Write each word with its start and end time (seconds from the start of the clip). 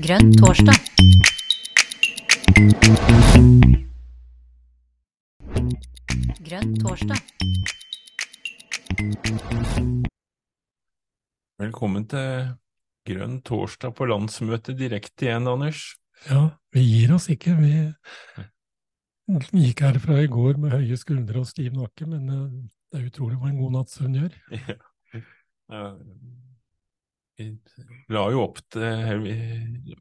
Grønn 0.00 0.30
torsdag. 0.32 0.78
Grønn 6.40 6.70
torsdag. 6.80 7.18
Velkommen 11.60 12.06
til 12.08 12.48
Grønn 13.10 13.36
torsdag 13.44 13.92
på 13.98 14.08
landsmøtet 14.08 14.78
direkte 14.80 15.28
igjen, 15.28 15.50
Anders. 15.52 15.82
Ja, 16.30 16.46
vi 16.72 16.86
gir 16.86 17.12
oss 17.18 17.28
ikke. 17.34 17.58
Vi 17.60 17.74
gikk 19.66 19.84
herfra 19.84 20.22
i 20.24 20.32
går 20.32 20.56
med 20.62 20.78
høye 20.78 20.96
skuldre 20.96 21.44
og 21.44 21.52
stiv 21.52 21.76
nakke, 21.76 22.08
men 22.08 22.24
eh, 22.32 22.48
det 22.88 23.02
er 23.02 23.08
utrolig 23.12 23.36
hva 23.36 23.52
en 23.52 23.60
god 23.60 23.76
natts 23.76 24.00
søvn 24.00 24.16
gjør. 24.22 24.32
Ja. 25.70 25.92
Vi 27.40 28.14
la 28.14 28.24
jo 28.34 28.42
opp 28.44 28.58
til 28.74 29.22
Vi 29.24 29.34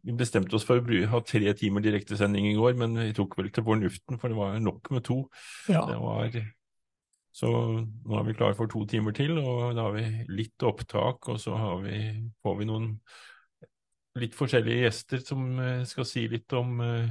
vi 0.03 0.15
bestemte 0.19 0.55
oss 0.57 0.65
for 0.67 0.79
å 0.81 0.99
ha 1.13 1.19
tre 1.25 1.53
timer 1.57 1.81
direktesending 1.85 2.49
i 2.51 2.55
går, 2.57 2.75
men 2.79 2.95
vi 2.99 3.13
tok 3.17 3.37
vel 3.39 3.49
til 3.55 3.63
fornuften, 3.63 4.19
for 4.19 4.29
det 4.31 4.37
var 4.39 4.59
nok 4.59 4.89
med 4.91 5.03
to. 5.07 5.21
Ja, 5.69 5.85
Det 5.87 5.97
var, 6.01 6.29
så 7.39 7.47
nå 7.49 8.19
er 8.19 8.23
vi 8.27 8.33
klar 8.35 8.55
for 8.57 8.67
to 8.67 8.83
timer 8.89 9.13
til, 9.15 9.37
og 9.39 9.75
da 9.77 9.85
har 9.87 9.95
vi 9.95 10.25
litt 10.27 10.65
opptak, 10.65 11.29
og 11.29 11.39
så 11.39 11.55
har 11.55 11.81
vi, 11.85 11.99
får 12.43 12.57
vi 12.59 12.65
noen 12.65 12.99
litt 14.19 14.33
forskjellige 14.35 14.83
gjester 14.87 15.21
som 15.23 15.59
eh, 15.61 15.83
skal 15.87 16.05
si 16.09 16.25
litt 16.27 16.51
om 16.57 16.79
eh, 16.83 17.09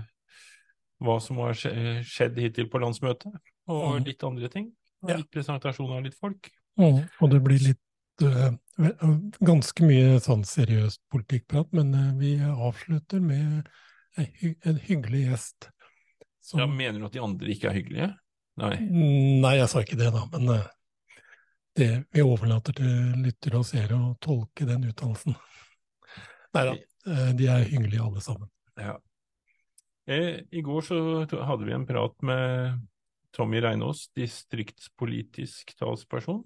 hva 1.00 1.20
som 1.22 1.38
har 1.44 1.54
skjedd 1.54 2.36
hittil 2.42 2.66
på 2.68 2.80
landsmøtet, 2.82 3.32
og 3.68 4.00
Mhm. 4.00 4.04
litt 4.06 4.24
andre 4.24 4.48
ting. 4.52 4.72
Og 5.02 5.10
Litt 5.14 5.30
presentasjon 5.30 5.92
av 5.94 6.02
litt 6.02 6.14
folk. 6.18 6.50
Mm, 6.76 7.04
og 7.22 7.30
det 7.30 7.38
blir 7.44 7.58
litt 7.62 7.78
eh, 7.78 7.87
ganske 8.18 9.86
mye 9.86 10.18
sånn 10.22 10.44
seriøst 10.46 11.02
politikkprat, 11.12 11.70
men 11.76 11.92
eh, 11.94 12.14
vi 12.18 12.32
avslutter 12.42 13.22
med 13.22 13.68
en, 14.18 14.80
hyggelig 14.86 15.24
gjest. 15.28 15.68
Som, 16.42 16.62
Ja, 16.62 16.66
mener 16.66 16.98
du 16.98 17.06
at 17.08 17.14
de 17.14 17.22
andre 17.22 17.52
ikke 17.52 17.70
er 17.70 17.78
hyggelige? 17.78 18.10
Nei. 18.58 18.74
Nei, 19.42 19.54
jeg 19.60 19.70
sa 19.70 19.82
ikke 19.84 19.98
det, 20.00 20.10
da, 20.14 20.24
men 20.32 20.54
eh, 20.54 20.68
det, 21.78 21.90
vi 22.14 22.24
overlater 22.26 22.74
til 22.74 23.18
lyttere 23.22 23.60
og 23.60 23.66
seere 23.68 23.98
å 23.98 24.14
tolke 24.22 24.66
den 24.66 24.88
uttalelsen. 24.90 25.36
Nei 26.56 26.64
da, 26.70 26.74
eh, 27.06 27.30
de 27.38 27.50
er 27.52 27.68
hyggelige 27.68 28.02
alle 28.02 28.24
sammen. 28.24 28.50
Ja. 28.78 28.96
Eh, 30.08 30.40
I 30.50 30.64
går 30.64 30.86
så 30.86 30.98
hadde 31.44 31.68
vi 31.68 31.76
en 31.76 31.86
prat 31.86 32.16
med 32.24 32.80
Tommy 33.36 33.60
Reinås, 33.62 34.08
distriktspolitisk 34.16 35.76
talsperson. 35.78 36.42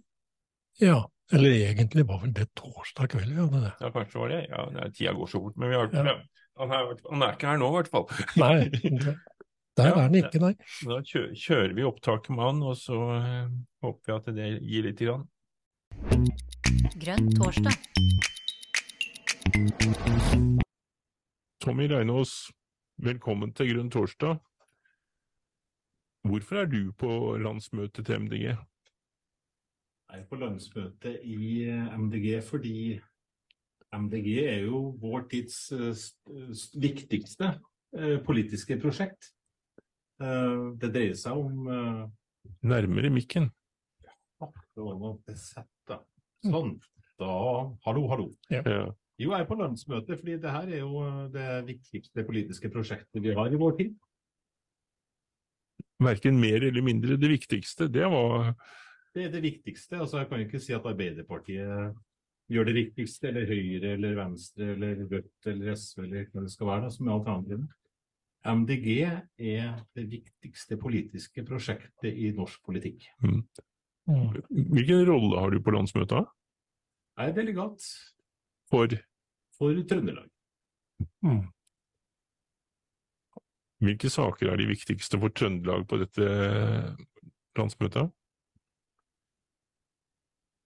Ja, 0.83 1.05
eller 1.33 1.55
egentlig 1.57 2.05
var 2.09 2.21
vel 2.23 2.33
det 2.37 2.47
torsdag 2.59 3.09
kveld, 3.13 3.33
ja. 3.37 3.47
Det, 3.53 3.61
det. 3.65 3.73
Ja, 3.81 3.91
kanskje 3.95 4.21
var 4.23 4.33
det. 4.33 4.41
Ja, 4.51 4.65
nei, 4.75 4.89
tida 4.97 5.13
går 5.17 5.31
så 5.33 5.41
fort. 5.45 5.57
Men 5.61 5.73
vi 5.73 5.77
har, 5.81 5.91
Ja. 5.93 6.15
han, 6.61 6.73
er, 6.77 6.95
han 7.11 7.23
er 7.27 7.37
ikke 7.37 7.49
her 7.53 7.61
nå, 7.63 7.69
i 7.73 7.77
hvert 7.79 7.93
fall. 7.93 8.07
Nei, 8.43 8.57
det, 8.69 9.15
der 9.79 9.89
Ja, 9.89 9.95
er 9.97 10.03
han 10.05 10.15
ikke, 10.19 10.41
nei. 10.43 10.53
Da 10.85 10.99
kjører 11.07 11.73
vi 11.79 11.87
opptaket 11.89 12.35
med 12.37 12.45
han, 12.45 12.63
og 12.69 12.77
så 12.77 12.99
eh, 13.17 13.47
håper 13.87 14.05
vi 14.11 14.17
at 14.19 14.33
det 14.37 14.49
gir 14.69 14.89
litt. 14.91 15.01
Grann. 15.01 15.29
Grønn 17.01 17.31
torsdag. 17.39 17.79
Tommy 21.63 21.87
Reinås, 21.89 22.51
velkommen 23.03 23.53
til 23.57 23.73
Grønn 23.73 23.91
torsdag. 23.95 24.41
Hvorfor 26.29 26.61
er 26.63 26.69
du 26.71 26.93
på 26.99 27.09
landsmøtet 27.43 28.07
til 28.07 28.21
MDG? 28.27 28.53
Jeg 30.13 30.21
er 30.21 30.27
på 30.29 30.37
landsmøte 30.37 31.13
i 31.25 31.65
eh, 31.73 31.95
MDG 31.99 32.27
fordi 32.45 32.75
MDG 33.97 34.29
er 34.45 34.67
jo 34.67 34.83
vår 35.01 35.25
tids 35.33 35.57
eh, 35.73 35.91
st- 35.97 36.51
st- 36.53 36.81
viktigste 36.83 37.49
eh, 37.97 38.19
politiske 38.27 38.77
prosjekt. 38.83 39.31
Det 40.23 40.89
dreier 40.95 41.17
seg 41.19 41.35
om 41.35 41.65
Nærmere 42.63 43.09
mikken. 43.11 43.49
Ja, 44.05 44.47
Det 44.77 44.85
var 44.85 44.99
noe 45.01 45.17
besett, 45.27 45.67
da. 45.89 45.97
Sånn. 46.45 46.77
Da 47.19 47.31
Hallo, 47.87 48.05
hallo. 48.13 48.29
Ja. 48.53 48.61
Jo, 49.19 49.33
jeg 49.33 49.41
er 49.43 49.49
på 49.49 49.57
landsmøte 49.59 50.15
fordi 50.21 50.37
det 50.45 50.53
her 50.55 50.71
er 50.77 50.85
jo 50.85 51.03
det 51.35 51.49
viktigste 51.73 52.23
politiske 52.29 52.71
prosjektet 52.71 53.19
vi 53.25 53.35
har 53.35 53.51
i 53.51 53.59
vår 53.59 53.75
tid. 53.81 53.97
Verken 56.03 56.39
mer 56.43 56.69
eller 56.71 56.83
mindre. 56.87 57.19
Det 57.19 57.31
viktigste, 57.31 57.89
det 57.95 58.07
var 58.11 58.53
Det 59.13 59.27
er 59.27 59.33
det 59.33 59.43
viktigste. 59.45 59.99
Altså, 60.01 60.23
jeg 60.23 60.29
kan 60.31 60.41
ikke 60.41 60.61
si 60.63 60.73
at 60.73 60.87
Arbeiderpartiet 60.89 61.97
gjør 62.53 62.69
det 62.69 62.75
viktigste, 62.77 63.29
eller 63.29 63.47
Høyre, 63.49 63.93
eller 63.97 64.17
Venstre, 64.17 64.73
eller 64.75 65.05
Rødt, 65.11 65.49
eller 65.53 65.77
SV, 65.77 66.03
eller 66.07 66.27
hva 66.33 66.45
det 66.45 66.53
skal 66.53 66.69
være, 66.69 66.85
da, 66.87 66.93
som 66.93 67.09
er 67.09 67.17
alternativene. 67.19 67.69
MDG 68.43 68.89
er 69.39 69.77
det 69.95 70.09
viktigste 70.11 70.77
politiske 70.81 71.45
prosjektet 71.47 72.11
i 72.11 72.33
norsk 72.35 72.65
politikk. 72.67 73.07
Mm. 73.23 73.45
Hvilken 74.75 75.05
rolle 75.07 75.39
har 75.39 75.55
du 75.55 75.61
på 75.63 75.75
landsmøtet? 75.77 76.27
Jeg 77.19 77.31
er 77.31 77.37
delegat 77.37 77.85
For 78.73 78.97
for 79.59 79.83
Trøndelag. 79.89 80.29
Mm. 81.23 81.45
hvilke 83.83 84.11
saker 84.11 84.53
er 84.53 84.57
de 84.57 84.67
viktigste 84.67 85.19
for 85.19 85.35
Trøndelag 85.35 85.87
på 85.87 85.99
dette 86.01 86.27
landsmøtet? 87.59 88.11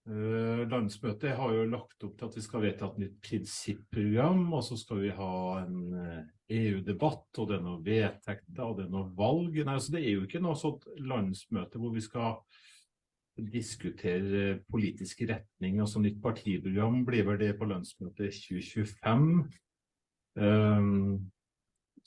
Eh, 0.07 0.61
Landsmøtet 0.71 1.35
har 1.35 1.51
jo 1.51 1.65
lagt 1.67 2.03
opp 2.07 2.13
til 2.15 2.29
at 2.29 2.35
vi 2.37 2.43
skal 2.45 2.63
vedta 2.63 2.87
et 2.87 2.99
nytt 3.01 3.17
prinsipprogram, 3.25 4.45
og 4.55 4.63
så 4.63 4.77
skal 4.79 5.01
vi 5.03 5.11
ha 5.17 5.33
en 5.65 5.81
eh, 5.99 6.21
EU-debatt, 6.61 7.27
og 7.35 7.49
det 7.49 7.57
er 7.57 7.65
noen 7.65 7.83
vedtekter, 7.83 8.63
og 8.63 8.77
det 8.77 8.85
er 8.85 8.93
noen 8.93 9.11
valg. 9.17 9.57
Nei, 9.59 9.75
altså 9.75 9.97
Det 9.97 10.05
er 10.05 10.15
jo 10.15 10.23
ikke 10.23 10.43
noe 10.45 10.55
sånt 10.55 10.87
landsmøte 11.03 11.81
hvor 11.81 11.91
vi 11.91 12.05
skal 12.05 12.39
diskutere 13.51 14.61
politisk 14.71 15.25
retning. 15.27 15.81
altså 15.83 15.99
Nytt 16.01 16.21
partiprogram 16.23 17.03
blir 17.05 17.27
vel 17.27 17.41
det 17.43 17.51
på 17.59 17.67
landsmøtet 17.69 18.31
2025. 18.47 19.27
Um, 20.37 21.27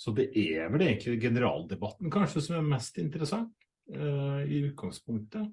så 0.01 0.15
det 0.17 0.31
er 0.33 0.73
vel 0.73 0.87
egentlig 0.87 1.21
generaldebatten 1.21 2.11
kanskje 2.11 2.43
som 2.47 2.57
er 2.57 2.67
mest 2.73 2.99
interessant 2.99 3.53
uh, 3.93 4.41
i 4.43 4.65
utgangspunktet. 4.71 5.53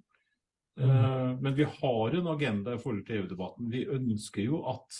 Eh, 0.78 1.40
men 1.40 1.56
vi 1.56 1.64
har 1.64 2.16
en 2.16 2.28
agenda 2.28 2.76
i 2.76 2.80
forhold 2.80 3.06
til 3.08 3.22
EU-debatten. 3.22 3.70
Vi 3.72 3.86
ønsker 3.90 4.46
jo 4.46 4.62
at 4.70 5.00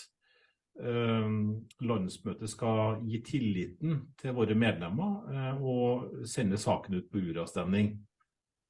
eh, 0.82 1.30
landsmøtet 1.86 2.50
skal 2.50 3.04
gi 3.06 3.22
tilliten 3.26 4.02
til 4.18 4.36
våre 4.38 4.58
medlemmer 4.58 5.30
eh, 5.34 5.62
og 5.62 6.26
sende 6.30 6.58
saken 6.62 6.98
ut 6.98 7.12
på 7.12 7.22
uravstemning. 7.30 7.94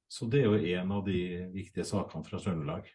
Så 0.08 0.28
det 0.28 0.42
er 0.42 0.52
jo 0.52 0.76
en 0.80 0.92
av 0.98 1.02
de 1.08 1.18
viktige 1.52 1.88
sakene 1.88 2.24
fra 2.24 2.40
Trøndelag. 2.40 2.86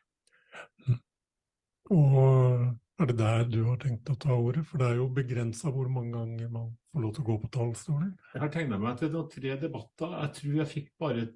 Og 1.94 2.72
er 3.02 3.10
det 3.10 3.18
der 3.18 3.44
du 3.50 3.60
har 3.68 3.78
tenkt 3.82 4.10
å 4.10 4.18
ta 4.18 4.34
ordet? 4.34 4.64
For 4.70 4.82
det 4.82 4.88
er 4.88 4.98
jo 5.02 5.12
begrensa 5.14 5.74
hvor 5.74 5.90
mange 5.94 6.14
ganger 6.16 6.50
man 6.54 6.72
får 6.94 7.04
lov 7.04 7.14
til 7.14 7.26
å 7.26 7.28
gå 7.28 7.36
på 7.42 7.54
talerstolen. 7.54 8.12
Jeg 8.34 8.42
har 8.46 8.52
tegna 8.54 8.80
meg 8.82 8.98
til 9.02 9.14
tre 9.30 9.56
debatter. 9.62 10.18
Jeg 10.22 10.34
tror 10.40 10.58
jeg 10.62 10.72
fikk 10.74 10.92
bare 11.02 11.28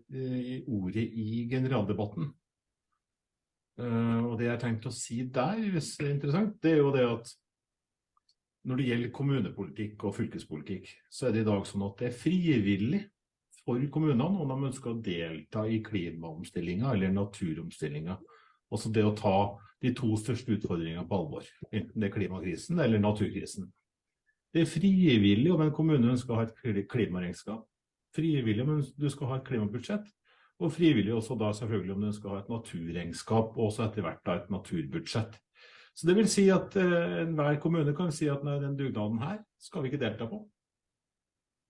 ordet 0.66 1.06
i 1.06 1.46
generaldebatten. 1.52 2.32
Eh, 3.78 4.22
og 4.26 4.38
det 4.40 4.48
jeg 4.48 4.56
har 4.56 4.64
tenkt 4.64 4.88
å 4.90 4.94
si 4.94 5.20
der, 5.34 5.60
hvis 5.74 5.92
det 6.00 6.08
er 6.08 6.16
interessant, 6.16 6.56
det 6.64 6.74
er 6.74 6.82
jo 6.82 6.94
det 6.96 7.06
at 7.06 7.36
når 8.68 8.82
det 8.82 8.88
gjelder 8.90 9.14
kommunepolitikk 9.16 10.08
og 10.10 10.16
fylkespolitikk, 10.18 10.90
så 11.14 11.28
er 11.28 11.36
det 11.36 11.46
i 11.46 11.48
dag 11.48 11.62
sånn 11.70 11.86
at 11.86 12.02
det 12.02 12.10
er 12.10 12.18
frivillig 12.20 13.04
for 13.62 13.80
kommunene 13.94 14.28
om 14.28 14.50
de 14.52 14.68
ønsker 14.72 14.92
å 14.92 15.00
delta 15.04 15.64
i 15.70 15.80
klimaomstillinga 15.86 16.92
eller 16.96 17.14
naturomstillinga. 17.16 18.18
Også 18.74 18.92
det 18.92 19.06
å 19.08 19.16
ta 19.16 19.38
de 19.84 19.94
to 19.96 20.10
største 20.20 20.58
utfordringene 20.58 21.06
på 21.08 21.20
alvor, 21.22 21.48
enten 21.70 22.02
det 22.02 22.10
er 22.10 22.16
klimakrisen 22.16 22.82
eller 22.84 23.00
naturkrisen. 23.00 23.70
Det 24.52 24.64
er 24.64 24.72
frivillig 24.72 25.52
om 25.54 25.62
en 25.64 25.74
kommune 25.76 26.12
ønsker 26.16 26.34
å 26.34 26.40
ha 26.40 26.48
et 26.48 26.56
kli- 26.58 26.88
klimaregnskap. 26.90 27.62
Frivillig 28.16 28.64
om 28.66 28.80
du 28.82 29.10
skal 29.14 29.32
ha 29.32 29.38
et 29.38 29.48
klimabudsjett. 29.48 30.08
Og 30.60 30.72
frivillig 30.74 31.14
også 31.14 31.36
da 31.38 31.52
selvfølgelig 31.54 31.94
om 31.94 32.02
den 32.08 32.14
skal 32.14 32.30
ha 32.34 32.38
et 32.42 32.50
naturregnskap, 32.50 33.52
og 33.58 33.66
også 33.70 33.84
etter 33.86 34.02
hvert 34.02 34.24
da 34.26 34.38
et 34.40 34.50
naturbudsjett. 34.50 35.36
Så 35.98 36.08
det 36.08 36.16
vil 36.18 36.28
si 36.30 36.48
at 36.54 36.76
eh, 36.78 37.24
enhver 37.24 37.60
kommune 37.62 37.94
kan 37.98 38.12
si 38.14 38.28
at 38.30 38.44
nei, 38.46 38.58
den 38.62 38.78
dugnaden 38.78 39.20
her 39.22 39.38
skal 39.62 39.84
vi 39.84 39.92
ikke 39.92 40.02
delta 40.02 40.26
på. 40.30 40.44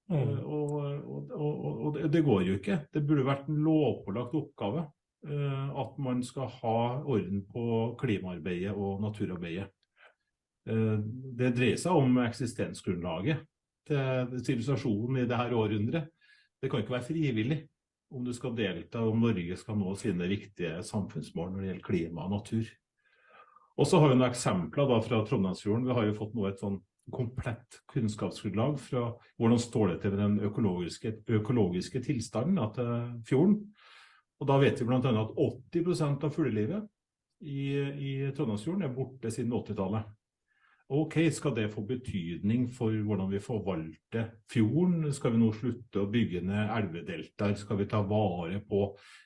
Mm. 0.07 0.38
og, 0.39 0.72
og, 1.04 1.31
og, 1.36 1.86
og 1.86 1.94
det- 1.98 2.12
det 2.13 2.24
går 2.24 2.42
jo 2.48 2.54
ikke. 2.56 2.78
Det 2.94 3.01
burde 3.07 3.25
vært 3.28 3.50
en 3.51 3.57
lovpålagt 3.60 4.36
oppgave 4.39 4.86
eh, 5.28 5.80
at 5.81 5.98
man 6.00 6.24
skal 6.24 6.48
ha 6.62 6.78
orden 7.04 7.42
på 7.51 7.95
klimaarbeidet 8.00 8.72
og 8.72 9.01
naturarbeidet. 9.04 9.68
Eh, 10.68 10.98
Det 11.38 11.51
dreier 11.57 11.75
seg 11.78 11.92
om 11.92 12.18
eksistensgrunnlaget 12.24 13.44
til 13.88 14.39
sivilisasjonen 14.45 15.18
i 15.18 15.28
dette 15.28 15.56
århundret. 15.56 16.07
Det 16.62 16.72
kan 16.72 16.80
ikke 16.80 16.95
være 16.95 17.07
frivillig 17.12 17.60
om 18.12 18.24
du 18.24 18.33
skal 18.33 18.56
delta, 18.56 19.04
om 19.04 19.21
Norge 19.21 19.57
skal 19.59 19.77
nå 19.80 19.94
sine 20.00 20.27
viktige 20.30 20.81
samfunnsmål 20.86 21.51
når 21.51 21.62
det 21.62 21.71
gjelder 21.71 21.88
klima 21.88 22.27
og 22.27 22.36
natur. 22.38 22.69
Og 23.77 23.88
så 23.88 24.00
har 24.01 24.09
vi 24.09 24.18
noen 24.18 24.31
eksempler 24.31 24.94
fra 25.06 25.21
Trondheimsfjorden. 25.27 25.86
Vi 25.86 25.98
har 25.98 26.07
jo 26.07 26.18
fått 26.18 26.38
nå 26.38 26.48
et 26.50 26.62
sånn 26.62 26.80
komplett 27.13 27.80
kunnskapsgrunnlag 27.88 28.80
fra 28.83 29.04
hvordan 29.39 29.62
står 29.62 29.92
det 29.94 29.98
til 30.01 30.15
med 30.15 30.21
den 30.24 30.39
økologiske, 30.50 31.13
økologiske 31.38 32.01
tilstanden 32.04 32.74
til 32.75 32.92
fjorden. 33.27 33.59
Og 34.42 34.50
da 34.50 34.57
vet 34.62 34.81
vi 34.81 34.88
bl.a. 34.88 35.00
at 35.00 35.38
80 35.74 36.03
av 36.10 36.33
fuglelivet 36.33 36.89
i, 37.45 37.69
i 37.77 38.12
Trondheimsfjorden 38.36 38.86
er 38.88 38.95
borte 38.95 39.31
siden 39.33 39.53
80-tallet. 39.53 40.17
Ok, 40.88 41.18
skal 41.36 41.51
det 41.51 41.66
få 41.74 41.81
betydning 41.84 42.69
for 42.72 42.95
hvordan 43.04 43.28
vi 43.34 43.42
forvalter 43.44 44.30
fjorden? 44.48 45.10
Skal 45.12 45.34
vi 45.34 45.42
nå 45.42 45.50
slutte 45.51 46.00
å 46.00 46.07
bygge 46.12 46.39
ned 46.48 46.72
elvedeltaer? 46.78 47.57
Skal 47.60 47.81
vi 47.81 47.89
ta 47.92 48.00
vare 48.07 48.62
på 48.63 48.86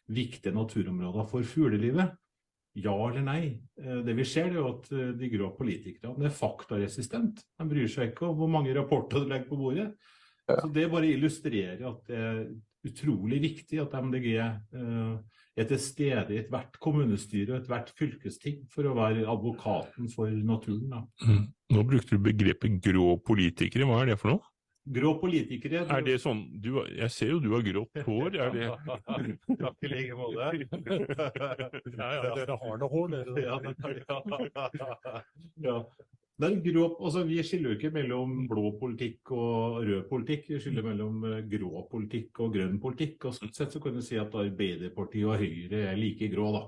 viktige 0.10 0.56
naturområder 0.56 1.28
for 1.30 1.46
fuglelivet? 1.46 2.16
Ja 2.82 2.96
eller 2.96 3.22
nei? 3.28 3.44
Eh, 3.78 4.00
det 4.08 4.16
vi 4.18 4.26
ser, 4.26 4.50
er 4.50 4.58
jo 4.58 4.72
at 4.72 4.90
eh, 4.96 5.14
de 5.20 5.30
grå 5.36 5.52
politikerne 5.54 6.26
er 6.26 6.34
faktaresistent. 6.34 7.44
De 7.60 7.70
bryr 7.70 7.90
seg 7.92 8.10
ikke 8.10 8.32
om 8.32 8.42
hvor 8.42 8.50
mange 8.50 8.74
rapporter 8.74 9.22
de 9.22 9.30
legger 9.30 9.50
på 9.52 9.60
bordet. 9.60 9.92
Så 10.50 10.66
Det 10.74 10.90
bare 10.90 11.14
illustrerer 11.14 11.84
at 11.92 12.08
det 12.10 12.18
er 12.18 12.42
utrolig 12.90 13.38
viktig 13.44 13.84
at 13.84 13.94
MDG 14.02 14.32
eh, 14.34 15.41
er 15.58 15.68
til 15.68 15.80
stede 15.84 16.36
i 16.36 16.40
ethvert 16.42 16.78
kommunestyre 16.84 17.56
og 17.56 17.60
ethvert 17.62 17.92
fylkesting 18.00 18.62
for 18.72 18.88
å 18.88 18.96
være 18.98 19.28
advokaten 19.30 20.08
for 20.14 20.32
naturen. 20.32 20.88
Da. 20.94 21.02
Mm. 21.28 21.44
Nå 21.76 21.84
brukte 21.88 22.16
du 22.16 22.24
begrepet 22.30 22.80
grå 22.84 23.18
politikere, 23.26 23.88
hva 23.90 24.02
er 24.04 24.14
det 24.14 24.22
for 24.22 24.36
noe? 24.36 24.48
Grå 24.92 25.12
politikere 25.22 25.84
Er 25.94 26.02
det 26.02 26.16
sånn 26.24 26.40
du, 26.58 26.72
Jeg 26.90 27.14
ser 27.14 27.36
jo 27.36 27.36
du 27.38 27.52
har 27.54 27.62
grått 27.62 28.00
hår, 28.02 28.38
er 28.42 28.56
det 28.56 28.70
Takk 29.60 29.86
i 29.86 29.92
like 29.92 30.16
måte. 30.18 30.48
Ja, 32.02 32.08
ja, 32.16 32.32
dere 32.40 32.58
har 32.64 32.82
noe 32.82 32.90
hår, 32.90 33.14
dere. 33.14 33.44
Ja, 33.46 33.60
ja. 35.62 35.78
Det 36.42 36.48
er 36.50 36.62
grå, 36.66 36.84
altså 37.06 37.22
Vi 37.28 37.38
skiller 37.46 37.70
jo 37.70 37.78
ikke 37.78 37.92
mellom 37.94 38.32
blå 38.50 38.72
politikk 38.80 39.30
og 39.36 39.84
rød 39.86 40.08
politikk, 40.10 40.48
vi 40.50 40.60
skiller 40.64 40.86
mellom 40.88 41.26
eh, 41.30 41.44
grå 41.52 41.84
politikk 41.92 42.42
og 42.42 42.56
grønn 42.56 42.80
politikk. 42.82 43.28
og 43.30 43.36
Sånn 43.38 43.52
sett 43.54 43.76
så 43.76 43.82
kan 43.84 43.94
du 43.94 44.02
si 44.06 44.18
at 44.18 44.34
Arbeiderpartiet 44.34 45.28
og 45.30 45.38
Høyre 45.38 45.84
er 45.92 46.00
like 46.00 46.32
grå 46.34 46.48
da, 46.56 46.64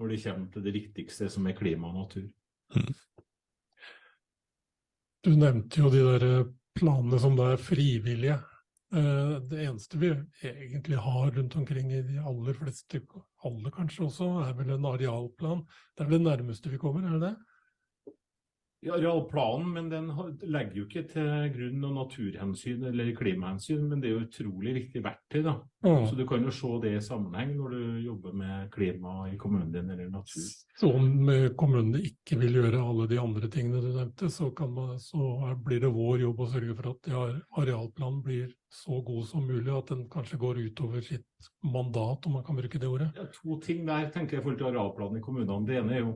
når 0.00 0.12
det 0.12 0.18
kommer 0.26 0.50
til 0.52 0.66
det 0.66 0.74
viktigste, 0.76 1.30
som 1.32 1.48
er 1.48 1.56
klima 1.56 1.88
og 1.88 2.02
natur. 2.02 2.26
Du 5.24 5.30
nevnte 5.40 5.80
jo 5.80 5.94
de 5.94 6.04
der 6.04 6.26
eh, 6.28 6.52
planene 6.76 7.22
som 7.22 7.40
da 7.40 7.54
er 7.54 7.64
frivillige. 7.70 8.36
Eh, 8.92 9.34
Det 9.48 9.64
eneste 9.64 10.02
vi 10.04 10.12
egentlig 10.50 11.00
har 11.00 11.32
rundt 11.38 11.56
omkring 11.62 11.96
i 11.96 12.02
de 12.04 12.20
aller 12.20 12.60
fleste, 12.60 13.00
alle 13.40 13.72
kanskje 13.72 14.04
også, 14.10 14.30
er 14.44 14.52
vel 14.60 14.76
en 14.76 14.92
arealplan. 14.92 15.64
Det 15.96 16.04
er 16.04 16.12
vel 16.12 16.20
det 16.20 16.28
nærmeste 16.28 16.76
vi 16.76 16.82
kommer, 16.84 17.08
er 17.08 17.16
det 17.16 17.30
det? 17.30 17.53
Ja, 18.84 18.98
Realplanen, 19.00 19.70
men 19.72 19.86
den 19.88 20.10
legger 20.52 20.76
jo 20.76 20.84
ikke 20.84 21.02
til 21.08 21.28
grunn 21.54 21.78
noen 21.80 21.96
naturhensyn 21.96 22.84
eller 22.90 23.14
klimahensyn, 23.16 23.86
men 23.88 24.02
det 24.02 24.10
er 24.10 24.18
jo 24.18 24.24
utrolig 24.26 24.74
viktig 24.76 25.00
verktøy. 25.04 25.40
da. 25.46 25.54
Mm. 25.86 26.04
Så 26.08 26.18
du 26.18 26.24
kan 26.28 26.44
jo 26.44 26.52
se 26.52 26.72
det 26.82 26.92
i 26.98 27.04
sammenheng 27.04 27.54
når 27.56 27.76
du 27.76 28.02
jobber 28.04 28.36
med 28.36 28.68
klima 28.74 29.14
i 29.30 29.38
kommunen 29.40 29.72
din 29.72 29.88
eller 29.90 30.10
natur. 30.12 30.50
Så 30.80 30.90
om 30.92 31.30
eh, 31.32 31.46
kommunene 31.56 32.02
ikke 32.04 32.38
vil 32.40 32.60
gjøre 32.60 32.82
alle 32.82 33.08
de 33.08 33.20
andre 33.20 33.48
tingene 33.52 33.80
du 33.80 33.88
nevnte, 33.88 34.28
så, 34.32 34.50
kan 34.56 34.72
man, 34.76 34.98
så 35.00 35.54
blir 35.64 35.80
det 35.84 35.92
vår 35.94 36.26
jobb 36.26 36.44
å 36.44 36.50
sørge 36.52 36.76
for 36.76 36.92
at 36.92 37.10
arealplanen 37.62 38.20
blir 38.24 38.52
så 38.74 39.00
god 39.06 39.24
som 39.30 39.48
mulig, 39.48 39.70
at 39.72 39.94
den 39.94 40.04
kanskje 40.12 40.40
går 40.40 40.60
utover 40.66 41.00
sitt 41.04 41.50
mandat, 41.62 42.26
om 42.26 42.36
man 42.36 42.44
kan 42.44 42.56
bruke 42.58 42.80
det 42.80 42.90
ordet. 42.90 43.10
Ja, 43.16 43.26
to 43.32 43.58
ting 43.64 43.84
der 43.88 44.10
tenker 44.12 44.36
jeg 44.36 44.42
i 44.42 44.44
forhold 44.44 44.60
til 44.60 44.72
arealplanen 44.72 45.20
i 45.20 45.24
kommunene. 45.24 45.60
Det 45.68 45.80
ene 45.80 45.96
er 45.96 46.04
jo 46.04 46.14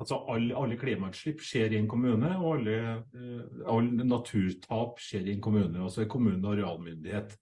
altså 0.00 0.18
alle, 0.32 0.54
alle 0.56 0.76
klimautslipp 0.80 1.42
skjer 1.44 1.74
i 1.74 1.80
en 1.80 1.88
kommune, 1.90 2.30
og 2.40 2.58
alle, 2.58 2.76
eh, 3.14 3.64
alle 3.70 4.06
naturtap 4.06 5.00
skjer 5.02 5.28
i 5.28 5.34
en 5.36 5.42
kommune. 5.44 5.82
Altså 5.84 6.04
i 6.04 6.10
kommune 6.10 6.40
og 6.46 6.54
arealmyndighet. 6.56 7.36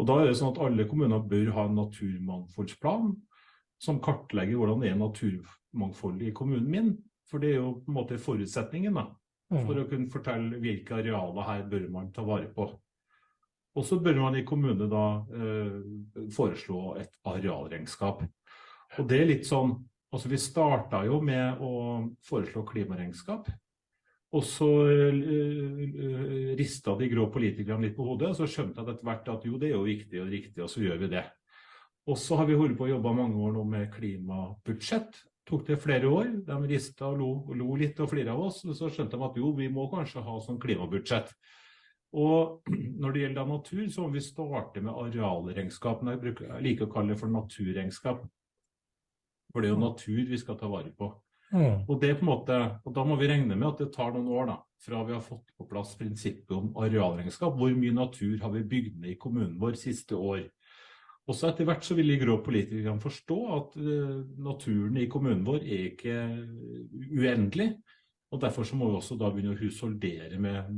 Og 0.00 0.06
Da 0.08 0.16
er 0.16 0.30
det 0.30 0.36
sånn 0.38 0.54
at 0.54 0.62
alle 0.64 0.86
kommuner 0.88 1.20
bør 1.28 1.50
ha 1.52 1.66
en 1.68 1.76
naturmangfoldsplan 1.76 3.10
som 3.80 4.00
kartlegger 4.00 4.56
hvordan 4.56 4.80
det 4.80 4.90
er 4.90 5.00
naturmangfoldet 5.00 6.30
i 6.30 6.36
kommunen 6.36 6.70
min. 6.70 6.92
For 7.28 7.38
det 7.38 7.50
er 7.50 7.60
jo 7.60 7.74
på 7.84 7.92
en 7.92 7.98
måte 7.98 8.18
forutsetningen 8.18 8.96
da, 8.96 9.04
for 9.50 9.76
å 9.76 9.84
kunne 9.90 10.10
fortelle 10.10 10.58
hvilke 10.62 10.96
arealer 10.98 11.46
her 11.46 11.66
bør 11.68 11.84
man 11.92 12.08
ta 12.16 12.24
vare 12.26 12.48
på. 12.54 12.66
Og 13.76 13.86
så 13.86 14.00
bør 14.02 14.18
man 14.18 14.38
i 14.40 14.44
kommune 14.46 14.88
da 14.90 15.04
eh, 15.36 15.76
foreslå 16.34 16.96
et 16.98 17.12
arealregnskap. 17.28 18.24
Og 18.98 19.08
det 19.08 19.20
er 19.20 19.30
litt 19.30 19.46
sånn 19.46 19.76
Altså 20.10 20.30
Vi 20.30 20.38
starta 20.42 21.04
jo 21.06 21.20
med 21.22 21.60
å 21.62 21.72
foreslå 22.26 22.64
klimaregnskap. 22.66 23.50
Og 24.30 24.44
så 24.46 24.68
uh, 24.86 26.54
rista 26.58 26.94
de 26.98 27.08
grå 27.10 27.26
politikerne 27.34 27.88
litt 27.88 27.96
på 27.96 28.06
hodet, 28.06 28.30
og 28.30 28.38
så 28.38 28.46
skjønte 28.46 28.78
jeg 28.78 28.94
etter 28.94 29.08
hvert 29.08 29.30
at 29.32 29.46
jo, 29.46 29.58
det 29.58 29.70
er 29.70 29.74
jo 29.74 29.86
viktig 29.86 30.22
og 30.22 30.30
riktig, 30.30 30.60
og 30.62 30.70
så 30.70 30.84
gjør 30.84 31.00
vi 31.02 31.10
det. 31.16 31.24
Og 32.10 32.18
så 32.18 32.38
har 32.38 32.46
vi 32.48 32.58
holdt 32.58 32.78
på 32.78 32.86
å 32.86 32.92
jobbe 32.92 33.14
mange 33.14 33.38
år 33.42 33.52
nå 33.54 33.64
med 33.70 33.90
klimabudsjett. 33.94 35.18
Tok 35.50 35.66
det 35.66 35.80
flere 35.82 36.10
år. 36.10 36.30
De 36.46 36.58
rista 36.70 37.08
og 37.10 37.18
lo, 37.18 37.30
lo 37.58 37.74
litt 37.78 37.98
og 38.02 38.10
flira 38.12 38.34
av 38.36 38.44
oss. 38.48 38.62
Og 38.66 38.76
så 38.78 38.90
skjønte 38.90 39.18
de 39.18 39.26
at 39.26 39.38
jo, 39.38 39.50
vi 39.58 39.68
må 39.72 39.88
kanskje 39.92 40.22
ha 40.24 40.36
sånn 40.42 40.60
klimabudsjett. 40.62 41.32
Og 42.18 42.70
når 43.02 43.14
det 43.14 43.24
gjelder 43.24 43.50
natur, 43.50 43.84
så 43.90 44.04
må 44.04 44.14
vi 44.14 44.24
starte 44.24 44.82
med 44.82 44.94
arealregnskap. 44.94 46.06
Jeg 46.06 46.62
liker 46.66 46.88
å 46.88 46.92
kalle 46.94 47.14
det 47.14 47.20
for 47.20 47.34
naturregnskap. 47.34 48.24
For 49.50 49.62
det 49.62 49.70
er 49.70 49.74
jo 49.74 49.82
natur 49.82 50.22
vi 50.30 50.38
skal 50.38 50.58
ta 50.58 50.70
vare 50.70 50.92
på. 50.96 51.10
Mm. 51.50 51.86
Og, 51.88 51.96
det 51.98 52.12
er 52.12 52.18
på 52.18 52.22
en 52.22 52.30
måte, 52.30 52.56
og 52.86 52.94
da 52.94 53.04
må 53.06 53.16
vi 53.18 53.26
regne 53.30 53.56
med 53.58 53.72
at 53.72 53.82
det 53.82 53.90
tar 53.94 54.12
noen 54.14 54.30
år 54.30 54.50
da, 54.52 54.56
fra 54.84 55.02
vi 55.06 55.16
har 55.16 55.24
fått 55.24 55.50
på 55.58 55.66
plass 55.70 55.96
prinsippet 55.98 56.54
om 56.54 56.70
arealregnskap. 56.78 57.56
Hvor 57.58 57.74
mye 57.74 57.96
natur 57.96 58.36
har 58.44 58.54
vi 58.54 58.66
bygd 58.70 59.00
ned 59.00 59.14
i 59.16 59.18
kommunen 59.20 59.58
vår 59.60 59.78
siste 59.80 60.14
år? 60.14 60.44
Også 61.30 61.50
etter 61.50 61.66
hvert 61.68 61.84
så 61.86 61.94
vil 61.98 62.10
de 62.10 62.18
grå 62.22 62.38
politikerne 62.42 63.02
forstå 63.02 63.38
at 63.56 63.74
uh, 63.78 64.20
naturen 64.42 64.96
i 64.98 65.08
kommunen 65.10 65.44
vår 65.46 65.66
er 65.66 65.90
ikke 65.90 66.16
uendelig. 67.10 67.72
Og 68.30 68.40
Derfor 68.40 68.62
så 68.66 68.76
må 68.78 68.88
vi 68.88 68.98
også 68.98 69.16
da 69.18 69.28
begynne 69.30 69.56
å 69.56 69.58
husholdere 69.58 70.38
med 70.38 70.68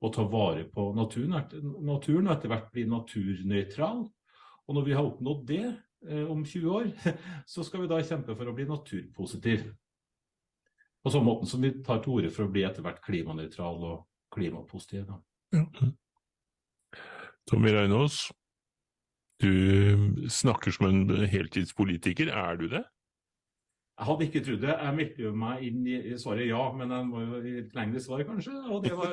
å 0.00 0.10
ta 0.12 0.24
vare 0.24 0.64
på 0.72 0.90
naturen. 0.96 1.36
Naturen 1.84 2.30
og 2.30 2.36
etter 2.38 2.52
hvert 2.52 2.70
bli 2.72 2.86
naturnøytral. 2.88 4.06
Og 4.64 4.78
når 4.78 4.86
vi 4.86 4.94
har 4.96 5.04
oppnådd 5.04 5.42
det, 5.48 5.64
om 6.30 6.44
20 6.44 6.70
år, 6.70 6.90
så 7.52 7.64
skal 7.64 7.84
vi 7.84 7.90
da 7.90 8.02
kjempe 8.04 8.36
for 8.36 8.50
å 8.50 8.54
bli 8.56 8.66
naturpositiv. 8.68 9.66
På 11.04 11.12
samme 11.12 11.28
måte 11.28 11.48
som 11.50 11.60
vi 11.64 11.72
tar 11.84 12.00
til 12.04 12.16
orde 12.16 12.32
for 12.32 12.46
å 12.46 12.52
bli 12.52 12.64
etter 12.64 12.84
hvert 12.84 13.02
klimanøytral 13.04 13.82
og 13.90 14.06
klimapositiv. 14.34 15.12
Ja. 15.52 15.66
Tommy 17.50 17.74
Reinås, 17.74 18.30
du 19.42 20.28
snakker 20.32 20.72
som 20.72 20.88
en 20.88 21.26
heltidspolitiker. 21.28 22.32
Er 22.32 22.56
du 22.56 22.68
det? 22.72 22.84
Jeg 23.94 24.06
hadde 24.08 24.26
ikke 24.26 24.40
trodd 24.42 24.62
det. 24.64 24.72
Jeg 24.72 24.96
meldte 24.96 25.22
jo 25.22 25.30
meg 25.38 25.66
inn 25.68 25.84
i 25.86 26.16
svaret 26.18 26.48
ja, 26.48 26.62
men 26.74 26.90
jeg 26.90 27.06
må 27.06 27.20
jo 27.22 27.42
i 27.44 27.52
et 27.60 27.76
lengre 27.76 28.00
svar, 28.02 28.24
kanskje. 28.26 28.54
Og 28.72 28.82
det 28.82 28.94
var 28.98 29.12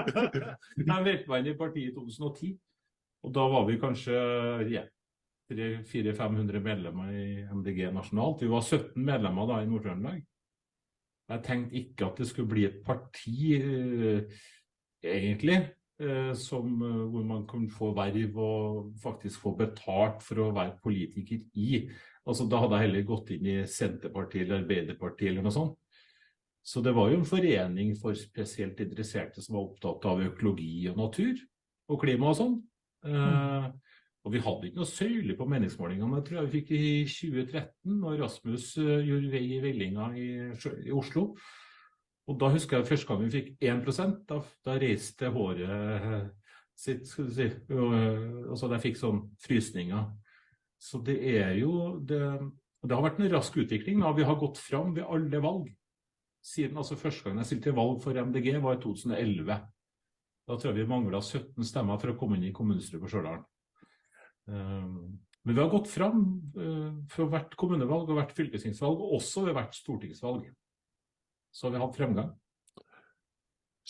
Jeg 0.78 0.86
meldte 0.88 1.28
meg 1.28 1.42
inn 1.42 1.50
i 1.50 1.58
partiet 1.58 1.90
i 1.90 1.96
2010. 1.98 2.54
Og 3.26 3.34
da 3.36 3.44
var 3.52 3.66
vi 3.68 3.76
kanskje 3.82 4.16
ja, 4.70 4.86
400-500 5.50 6.62
medlemmer 6.62 7.10
i 7.14 7.24
MDG 7.50 7.90
nasjonalt. 7.94 8.42
Vi 8.42 8.50
var 8.50 8.62
17 8.62 8.94
medlemmer 9.04 9.48
da 9.50 9.58
i 9.60 9.68
Nord-Trøndelag. 9.70 10.22
Jeg 11.30 11.44
tenkte 11.46 11.78
ikke 11.78 12.06
at 12.08 12.18
det 12.18 12.28
skulle 12.30 12.50
bli 12.50 12.64
et 12.66 12.80
parti, 12.86 13.54
eh, 13.58 14.22
egentlig, 15.02 15.58
eh, 16.00 16.32
som, 16.34 16.82
eh, 16.82 17.10
hvor 17.10 17.24
man 17.24 17.46
kunne 17.46 17.70
få 17.70 17.94
verv 17.94 18.38
og 18.38 18.94
faktisk 19.02 19.40
få 19.40 19.56
betalt 19.56 20.22
for 20.22 20.34
å 20.36 20.54
være 20.54 20.78
politiker 20.82 21.40
i. 21.54 21.88
Altså, 22.26 22.48
da 22.48 22.58
hadde 22.58 22.78
jeg 22.78 22.88
heller 22.88 23.02
gått 23.02 23.30
inn 23.30 23.46
i 23.46 23.66
Senterpartiet 23.66 24.42
eller 24.42 24.64
Arbeiderpartiet 24.64 25.28
eller 25.28 25.42
noe 25.42 25.52
sånt. 25.52 25.76
Så 26.62 26.82
det 26.82 26.94
var 26.94 27.10
jo 27.10 27.20
en 27.20 27.24
forening 27.24 27.94
for 27.96 28.14
spesielt 28.14 28.80
interesserte 28.80 29.40
som 29.42 29.56
var 29.56 29.68
opptatt 29.68 30.04
av 30.10 30.20
økologi 30.20 30.88
og 30.90 30.98
natur 31.00 31.38
og 31.88 32.00
klima 32.02 32.30
og 32.30 32.36
sånn. 32.36 32.62
Eh, 33.04 33.70
og 34.20 34.34
vi 34.34 34.42
hadde 34.44 34.68
ikke 34.68 34.80
noe 34.82 34.88
søyle 34.88 35.34
på 35.36 35.46
meningsmålingene. 35.48 36.18
Jeg 36.18 36.26
tror 36.26 36.38
jeg 36.38 36.48
vi 36.48 36.58
fikk 36.58 36.72
i 36.76 36.82
2013, 37.08 37.94
når 38.02 38.18
Rasmus 38.20 38.66
eh, 38.82 39.06
gjorde 39.06 39.32
vei 39.32 39.44
i 39.56 39.60
vellinga 39.64 40.10
i, 40.12 40.28
i 40.84 40.92
Oslo. 40.92 41.30
Og 42.28 42.36
da 42.38 42.50
husker 42.52 42.78
jeg 42.78 42.90
første 42.90 43.08
gang 43.08 43.22
vi 43.24 43.32
fikk 43.32 43.48
1 43.64 44.20
da, 44.28 44.42
da 44.66 44.76
reiste 44.78 45.30
håret 45.32 45.72
eh, 45.72 46.18
sitt, 46.76 47.08
skal 47.08 47.30
du 47.30 47.34
si. 47.34 47.48
Og, 47.72 47.94
så 47.94 48.50
altså 48.52 48.72
jeg 48.74 48.84
fikk 48.84 49.00
sånn 49.00 49.22
frysninger. 49.40 50.04
Så 50.80 51.00
det 51.04 51.16
er 51.32 51.54
jo 51.56 51.96
det, 52.04 52.20
det 52.84 52.96
har 52.96 53.04
vært 53.04 53.20
en 53.20 53.32
rask 53.32 53.56
utvikling. 53.56 54.02
Da. 54.04 54.12
Vi 54.16 54.28
har 54.28 54.40
gått 54.40 54.60
fram 54.60 54.92
ved 54.96 55.08
alle 55.08 55.40
valg. 55.44 55.68
Siden 56.44 56.76
altså 56.80 56.96
Første 56.96 57.28
gang 57.28 57.40
jeg 57.40 57.50
stilte 57.50 57.68
til 57.68 57.76
valg 57.76 58.00
for 58.04 58.16
MDG, 58.16 58.52
var 58.60 58.76
i 58.76 58.82
2011. 58.84 59.56
Da 60.48 60.56
tror 60.56 60.70
jeg 60.70 60.82
vi 60.82 60.92
mangla 60.92 61.20
17 61.20 61.64
stemmer 61.68 62.00
for 62.00 62.12
å 62.12 62.18
komme 62.20 62.36
inn 62.36 62.48
i 62.48 62.54
kommunestyret 62.56 63.00
på 63.00 63.10
Stjørdal. 63.12 63.42
Um, 64.50 65.18
men 65.46 65.54
vi 65.56 65.62
har 65.62 65.70
gått 65.72 65.88
fram 65.88 66.24
fra 66.52 66.70
for 67.14 67.30
hvert 67.32 67.54
kommunevalg 67.56 68.10
og 68.10 68.18
hvert 68.18 68.34
fylkestingsvalg, 68.36 68.98
og 69.00 69.14
også 69.20 69.46
ved 69.46 69.54
hvert 69.56 69.74
stortingsvalg. 69.78 70.50
Så 71.54 71.70
vi 71.70 71.78
har 71.78 71.86
hatt 71.86 71.96
fremgang. 71.96 72.34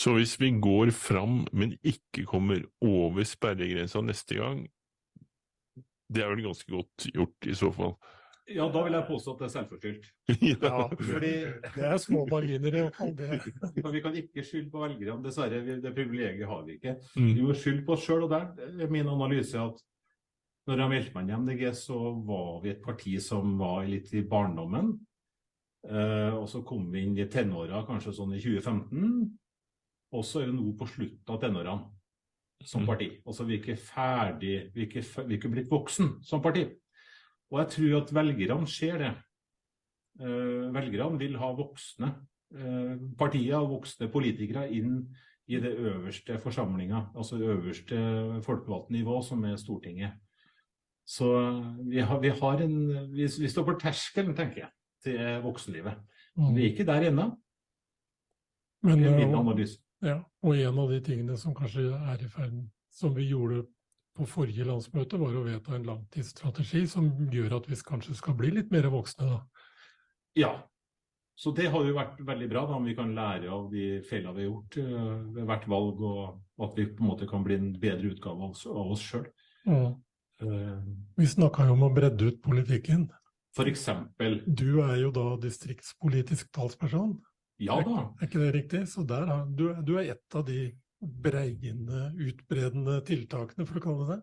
Så 0.01 0.15
hvis 0.17 0.37
vi 0.41 0.53
går 0.63 0.93
fram, 0.95 1.43
men 1.53 1.75
ikke 1.83 2.23
kommer 2.29 2.63
over 2.87 3.27
sperregrensa 3.27 4.01
neste 4.07 4.39
gang, 4.39 4.63
det 6.11 6.23
er 6.25 6.31
vel 6.33 6.47
ganske 6.47 6.71
godt 6.73 7.11
gjort 7.15 7.51
i 7.51 7.57
så 7.59 7.69
fall. 7.75 7.93
Ja, 8.51 8.65
da 8.73 8.81
vil 8.83 8.97
jeg 8.97 9.07
påstå 9.07 9.35
at 9.35 9.43
det 9.43 9.47
er 9.47 9.53
selvforskyldt. 9.59 10.07
Ja, 10.65 10.87
Fordi 10.89 11.35
det 11.77 11.85
er 11.87 12.01
små 12.03 12.25
marginer 12.31 12.79
i 12.81 12.87
hvert 12.87 13.93
vi 13.95 14.01
kan 14.03 14.17
ikke 14.19 14.43
skylde 14.47 14.73
på 14.73 14.81
velgerne, 14.83 15.23
dessverre. 15.27 15.61
Det 15.83 15.93
privilegiet 15.95 16.49
har 16.51 16.65
vi 16.67 16.79
ikke. 16.79 16.97
Vi 17.15 17.27
Mm. 17.37 17.45
må 17.47 17.55
skylde 17.59 17.85
på 17.87 17.95
oss 17.95 18.07
sjøl, 18.09 18.25
og 18.27 18.31
der 18.33 18.49
er 18.87 18.91
min 18.91 19.07
analyse 19.11 19.59
at 19.61 19.79
når 20.69 20.83
jeg 20.83 20.93
meldte 20.93 21.15
meg 21.15 21.23
inn 21.25 21.31
i 21.31 21.39
MDG, 21.45 21.63
så 21.77 21.99
var 22.27 22.61
vi 22.65 22.73
et 22.75 22.83
parti 22.85 23.15
som 23.23 23.57
var 23.59 23.87
litt 23.89 24.13
i 24.15 24.23
barndommen. 24.29 24.93
Eh, 25.89 26.35
og 26.37 26.45
så 26.53 26.61
kom 26.67 26.91
vi 26.93 27.07
inn 27.07 27.17
i 27.19 27.29
tenåra, 27.33 27.85
kanskje 27.89 28.13
sånn 28.19 28.35
i 28.37 28.43
2015. 28.43 29.31
Og 30.13 30.27
så 30.27 30.43
er 30.43 30.51
vi 30.51 30.59
nå 30.59 30.75
på 30.77 30.89
slutten 30.91 31.33
av 31.33 31.41
tenårene 31.41 31.89
som 32.67 32.83
Mm. 32.83 32.87
parti. 32.87 33.09
Altså 33.25 33.47
vi 33.47 33.55
er 33.55 33.63
ikke 33.63 33.79
ferdig, 33.79 34.73
vi 34.75 34.83
er 34.83 34.87
ikke, 34.87 35.27
vi 35.27 35.35
er 35.35 35.39
ikke 35.39 35.53
blitt 35.55 35.71
voksen 35.71 36.23
som 36.23 36.43
parti. 36.43 36.67
Og 37.51 37.59
jeg 37.61 37.69
tror 37.69 38.03
at 38.03 38.13
velgerne 38.15 38.69
ser 38.69 38.99
det. 38.99 39.15
Eh, 40.21 40.69
velgerne 40.75 41.19
vil 41.19 41.39
ha 41.39 41.53
voksne 41.57 42.15
eh, 42.55 42.97
partier 43.17 43.57
og 43.57 43.81
voksne 43.81 44.11
politikere 44.13 44.71
inn 44.71 45.07
i 45.49 45.59
det 45.59 45.73
øverste 45.79 46.39
forsamlinga, 46.39 47.11
altså 47.17 47.39
det 47.39 47.49
øverste 47.49 48.43
folkevalgte 48.43 48.93
nivå, 48.93 49.23
som 49.23 49.45
er 49.45 49.57
Stortinget. 49.57 50.13
Så 51.11 51.27
vi 51.91 52.01
har, 52.07 52.21
vi 52.23 52.31
har 52.31 52.61
en 52.63 52.77
vi, 53.11 53.27
vi 53.27 53.51
står 53.51 53.67
på 53.67 53.79
terskelen, 53.83 54.35
tenker 54.39 54.65
jeg, 54.65 54.71
til 55.03 55.41
voksenlivet. 55.43 55.99
Men 56.39 56.55
Vi 56.55 56.65
er 56.65 56.71
ikke 56.71 56.87
der 56.87 57.09
ennå. 57.09 57.33
Men, 58.87 59.03
eh, 59.05 59.67
ja, 60.07 60.21
og 60.43 60.57
en 60.57 60.79
av 60.79 60.93
de 60.95 61.01
tingene 61.05 61.37
som 61.37 61.55
kanskje 61.57 61.91
er 61.93 62.23
i 62.23 62.29
ferd 62.31 62.61
som 62.95 63.13
vi 63.17 63.27
gjorde 63.29 63.65
på 64.17 64.27
forrige 64.27 64.65
landsmøte, 64.67 65.19
var 65.21 65.35
å 65.37 65.45
vedta 65.45 65.75
en 65.77 65.89
langtidsstrategi 65.89 66.87
som 66.89 67.11
gjør 67.33 67.59
at 67.59 67.69
vi 67.71 67.79
kanskje 67.87 68.17
skal 68.19 68.37
bli 68.39 68.53
litt 68.55 68.71
mer 68.73 68.89
voksne. 68.93 69.29
da. 69.29 69.67
Ja. 70.39 70.53
Så 71.41 71.55
det 71.57 71.71
har 71.73 71.85
jo 71.87 71.97
vært 71.97 72.19
veldig 72.21 72.49
bra, 72.51 72.67
da, 72.69 72.77
om 72.77 72.85
vi 72.85 72.95
kan 72.95 73.15
lære 73.17 73.49
av 73.49 73.71
de 73.73 74.03
feilene 74.05 74.35
vi 74.37 74.45
har 74.45 74.51
gjort 74.51 74.79
eh, 74.83 75.13
ved 75.37 75.47
hvert 75.49 75.69
valg, 75.73 76.03
og 76.05 76.65
at 76.67 76.77
vi 76.77 76.87
på 76.87 77.03
en 77.03 77.11
måte 77.11 77.29
kan 77.29 77.45
bli 77.47 77.57
en 77.57 77.71
bedre 77.81 78.13
utgave 78.13 78.45
av 78.45 78.55
oss, 78.55 78.67
av 78.69 78.95
oss 78.95 79.05
sjøl. 79.05 79.27
Vi 80.41 81.27
snakka 81.29 81.67
jo 81.69 81.75
om 81.77 81.83
å 81.89 81.95
bredde 81.95 82.31
ut 82.31 82.39
politikken. 82.43 83.09
For 83.57 83.67
eksempel 83.67 84.41
Du 84.47 84.81
er 84.85 84.97
jo 85.03 85.11
da 85.15 85.37
distriktspolitisk 85.43 86.53
talsperson, 86.55 87.17
Ja 87.61 87.81
da. 87.85 88.07
er 88.21 88.29
ikke 88.29 88.41
det 88.45 88.53
riktig? 88.55 88.85
Så 88.89 89.03
der 89.07 89.27
har, 89.27 89.47
du, 89.47 89.67
du 89.85 89.97
er 89.99 90.13
et 90.15 90.37
av 90.39 90.47
de 90.47 90.71
breiende, 91.01 92.13
utbredende 92.17 93.01
tiltakene, 93.05 93.67
for 93.67 93.81
å 93.81 93.85
kalle 93.85 94.07
det 94.07 94.17
det. 94.17 94.23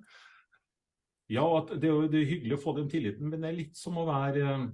Ja, 1.36 1.44
det, 1.70 1.84
er 1.84 1.92
jo- 1.92 2.08
det 2.08 2.22
er 2.22 2.30
hyggelig 2.32 2.56
å 2.58 2.62
få 2.64 2.74
den 2.78 2.88
tilliten, 2.90 3.30
men 3.30 3.42
det 3.44 3.50
er 3.50 3.58
litt 3.58 3.76
som 3.78 3.98
å 4.00 4.06
være 4.08 4.44
eh, 4.48 4.68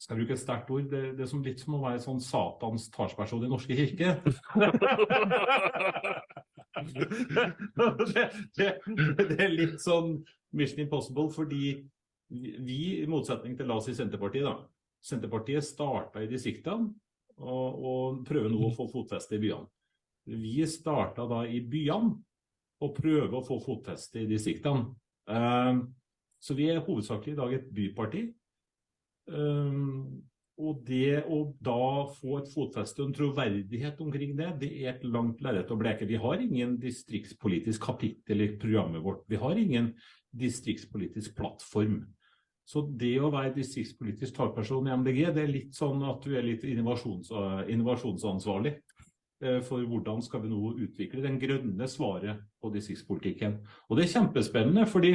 Skal 0.00 0.16
jeg 0.16 0.22
bruke 0.22 0.32
et 0.32 0.40
sterkt 0.40 0.70
ord? 0.72 0.86
Det, 0.88 1.00
det 1.18 1.26
er 1.26 1.28
som, 1.28 1.42
litt 1.44 1.60
som 1.60 1.74
å 1.76 1.82
være 1.82 2.00
sånn 2.00 2.22
Satans 2.24 2.86
talsperson 2.94 3.44
i 3.44 3.50
Norske 3.50 3.76
kirke. 3.76 4.14
det, 8.14 8.24
det, 8.56 8.68
det 9.18 9.36
er 9.36 9.52
litt 9.52 9.76
sånn 9.84 10.14
Mission 10.56 10.80
Impossible, 10.86 11.28
fordi 11.34 11.74
vi, 12.30 12.78
i 13.02 13.06
motsetning 13.10 13.58
til 13.58 13.68
la 13.68 13.76
oss 13.76 13.90
si 13.90 13.94
Senterpartiet, 13.98 14.46
da. 14.46 14.56
Senterpartiet 15.04 15.64
starta 15.64 16.22
i 16.24 16.28
distriktene 16.30 16.90
og, 17.40 17.68
og 17.76 18.24
prøver 18.28 18.50
nå 18.52 18.66
å 18.68 18.74
få 18.76 18.88
fotfeste 18.92 19.36
i 19.36 19.42
byene. 19.44 19.68
Vi 20.30 20.60
starta 20.68 21.24
da 21.28 21.44
i 21.48 21.60
byene 21.60 22.16
og 22.80 22.96
prøver 22.96 23.36
å 23.36 23.44
få 23.44 23.60
fotfeste 23.64 24.22
i 24.22 24.28
distriktene. 24.30 24.94
Eh, 25.28 25.80
Så 26.40 26.54
vi 26.56 26.70
er 26.72 26.80
hovedsakelig 26.80 27.34
i 27.34 27.36
dag 27.36 27.52
et 27.52 27.66
byparti. 27.76 28.22
Eh, 29.30 29.78
Og 30.60 30.82
det 30.84 31.22
å 31.24 31.54
da 31.64 32.04
få 32.18 32.40
et 32.40 32.50
fotfeste 32.52 33.00
og 33.00 33.08
en 33.08 33.16
troverdighet 33.16 34.00
omkring 34.04 34.34
det, 34.36 34.50
det 34.60 34.70
er 34.82 34.90
et 34.92 35.04
langt 35.08 35.40
lerret 35.40 35.70
å 35.72 35.78
bleke. 35.80 36.04
Vi 36.04 36.18
har 36.20 36.42
ingen 36.42 36.74
distriktspolitisk 36.82 37.86
kapittel 37.86 38.44
i 38.44 38.50
programmet 38.60 39.00
vårt. 39.00 39.22
Vi 39.30 39.40
har 39.40 39.56
ingen 39.56 39.94
distriktspolitisk 40.36 41.32
plattform. 41.38 42.02
Så 42.68 42.84
det 43.00 43.16
å 43.18 43.32
være 43.32 43.54
distriktspolitisk 43.56 44.36
talsperson 44.36 44.86
i 44.86 44.94
MDG, 45.00 45.22
det 45.32 45.42
er 45.46 45.54
litt 45.54 45.74
sånn 45.74 46.04
at 46.06 46.20
du 46.22 46.36
er 46.36 46.44
litt 46.46 46.66
innovasjons, 46.68 47.32
innovasjonsansvarlig 47.72 48.76
eh, 48.76 49.58
for 49.64 49.80
hvordan 49.80 50.20
skal 50.22 50.44
vi 50.44 50.52
nå 50.52 50.76
utvikle 50.76 51.24
den 51.24 51.40
grønne 51.40 51.88
svaret 51.90 52.44
på 52.60 52.70
distriktspolitikken. 52.76 53.62
Og 53.88 53.96
det 53.96 54.06
er 54.06 54.12
kjempespennende, 54.18 54.84
fordi 54.92 55.14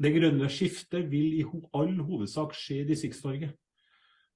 det 0.00 0.14
grønne 0.14 0.48
skiftet 0.52 1.10
vil 1.10 1.40
i 1.40 1.44
all 1.76 1.98
hovedsak 2.06 2.54
skje 2.56 2.82
i 2.82 2.88
Distrikts-Norge. 2.88 3.50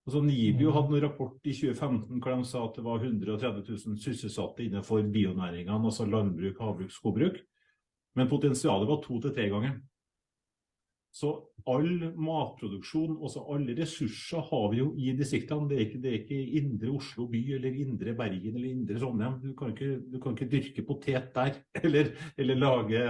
Altså 0.05 0.21
NIBIO 0.21 0.73
hadde 0.75 0.93
en 0.93 1.05
rapport 1.07 1.49
i 1.49 1.55
2015 1.57 2.21
hvor 2.21 2.35
de 2.35 2.45
sa 2.45 2.67
at 2.67 2.77
det 2.77 2.85
var 2.85 3.01
130 3.01 3.63
000 3.71 3.97
sysselsatte 4.05 4.67
innenfor 4.67 5.07
bionæringene, 5.15 5.81
altså 5.81 6.05
landbruk, 6.05 6.61
havbruk, 6.61 6.93
skogbruk. 6.93 7.41
Men 8.15 8.29
potensialet 8.29 8.91
var 8.91 9.01
to 9.03 9.17
til 9.23 9.33
tre 9.35 9.49
ganger. 9.49 9.79
Så 11.15 11.31
all 11.71 12.11
matproduksjon, 12.19 13.17
også 13.23 13.45
alle 13.55 13.77
ressurser, 13.79 14.43
har 14.49 14.65
vi 14.73 14.81
jo 14.81 14.89
i 14.99 15.13
distriktene. 15.17 15.69
Det 15.71 15.77
er 15.77 15.85
ikke, 15.87 16.01
det 16.03 16.11
er 16.11 16.17
ikke 16.19 16.59
indre 16.61 16.91
Oslo 16.91 17.29
by 17.31 17.43
eller 17.55 17.77
indre 17.85 18.15
Bergen 18.19 18.59
eller 18.59 18.73
indre 18.73 18.99
Trondheim. 18.99 19.39
Du 19.41 19.55
kan 19.57 19.71
ikke, 19.71 20.01
du 20.11 20.19
kan 20.21 20.35
ikke 20.35 20.51
dyrke 20.51 20.85
potet 20.89 21.31
der, 21.37 21.61
eller, 21.87 22.11
eller 22.37 22.61
lage 22.61 23.05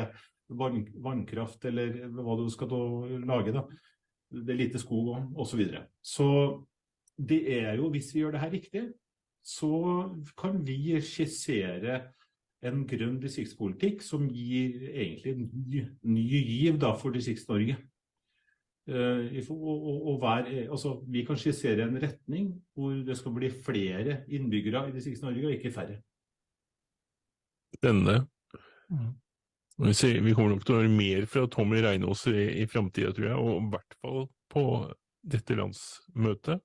vann, 0.48 0.84
vannkraft, 1.04 1.64
eller 1.64 2.08
hva 2.14 2.36
du 2.40 2.48
skal 2.52 2.68
da 2.70 2.82
lage. 3.24 3.52
da. 3.54 3.64
Det 4.34 4.50
er 4.50 4.58
lite 4.58 4.80
skog 4.82 5.12
og, 5.14 5.32
og 5.38 5.46
så 5.46 5.56
videre. 5.56 5.86
Så 6.02 6.26
det 7.16 7.42
er 7.60 7.76
jo, 7.78 7.90
hvis 7.94 8.14
vi 8.14 8.20
gjør 8.24 8.32
det 8.34 8.40
her 8.42 8.50
riktig, 8.50 8.84
så 9.44 9.70
kan 10.40 10.62
vi 10.66 10.96
skissere 11.04 12.00
en 12.64 12.86
grønn 12.88 13.18
distriktspolitikk 13.20 14.00
som 14.02 14.24
gir 14.32 14.88
egentlig 14.88 15.34
en 15.34 15.50
ny, 15.52 15.82
ny 16.08 16.24
giv 16.30 16.78
da, 16.80 16.94
for 16.96 17.12
Distrikts-Norge. 17.12 17.76
Hver- 18.88 20.48
altså, 20.70 20.94
vi 21.08 21.24
kan 21.24 21.36
skissere 21.40 21.84
en 21.84 22.00
retning 22.00 22.50
hvor 22.76 22.96
det 23.04 23.16
skal 23.20 23.32
bli 23.36 23.50
flere 23.52 24.22
innbyggere 24.28 24.88
i 24.88 24.94
Distrikts-Norge, 24.96 25.44
og 25.46 25.52
ikke 25.52 25.72
færre. 25.76 26.00
Denne. 27.84 28.16
Vi 29.82 29.94
ser- 29.94 30.20
vi 30.22 30.34
kommer 30.34 30.54
nok 30.54 30.64
til 30.64 30.74
å 30.76 30.80
høre 30.82 30.90
mer 30.92 31.24
fra 31.26 31.46
Tommy 31.50 31.80
Reinås 31.82 32.26
i, 32.30 32.62
i 32.62 32.66
framtida, 32.70 33.10
tror 33.12 33.26
jeg, 33.26 33.36
og 33.36 33.56
i 33.58 33.70
hvert 33.72 33.96
fall 34.00 34.28
på 34.54 34.64
dette 35.26 35.56
landsmøtet. 35.58 36.60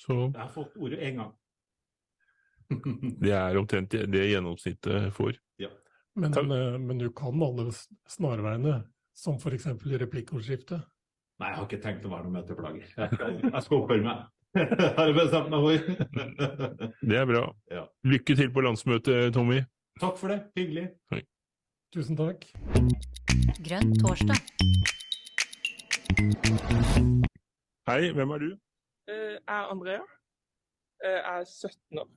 Så 0.00 0.16
Jeg 0.32 0.40
har 0.40 0.48
fått 0.54 0.76
ordet 0.80 1.00
én 1.04 1.18
gang. 1.20 1.32
det 3.24 3.34
er 3.36 3.58
omtrent 3.60 3.90
det, 3.92 4.06
det 4.10 4.28
gjennomsnittet 4.32 5.12
får. 5.14 5.36
Men, 6.16 6.30
Takk. 6.30 6.44
eh, 6.46 6.76
men 6.78 6.98
du 6.98 7.08
kan 7.10 7.42
alle 7.42 7.72
snarveiene, 8.06 8.84
som 9.18 9.34
f.eks. 9.34 9.66
i 9.66 9.98
replikkordskiftet. 9.98 10.84
Nei, 11.42 11.48
jeg 11.50 11.56
har 11.58 11.64
ikke 11.66 11.80
tenkt 11.82 12.04
å 12.06 12.12
være 12.12 12.28
noe 12.28 12.36
møteplager. 12.36 12.84
Jeg 12.86 13.08
skal, 13.16 13.32
jeg 13.42 13.62
skal 13.66 13.80
oppføre 13.80 14.04
meg. 14.06 14.22
Jeg 14.54 14.92
har 14.94 15.10
bestemt 15.16 15.48
meg 15.50 15.64
for. 15.64 16.84
Det 17.02 17.16
er 17.18 17.24
bra. 17.26 17.40
Ja. 17.74 17.80
Lykke 18.06 18.36
til 18.38 18.52
på 18.54 18.62
landsmøtet, 18.62 19.32
Tommy. 19.34 19.56
Takk 19.98 20.14
for 20.20 20.30
det. 20.30 20.36
Hyggelig. 20.54 20.84
Tusen 21.94 22.16
takk. 22.18 22.44
Grønn 23.66 23.92
torsdag. 24.00 24.40
Hei, 27.88 28.10
hvem 28.16 28.32
er 28.34 28.42
du? 28.42 28.48
Eh, 29.12 29.34
Jeg 29.34 29.42
er 29.46 29.70
Andrea. 29.74 30.02
Eh, 31.04 31.18
Jeg 31.20 31.40
er 31.40 31.44
17 31.44 31.98
år. 32.02 32.10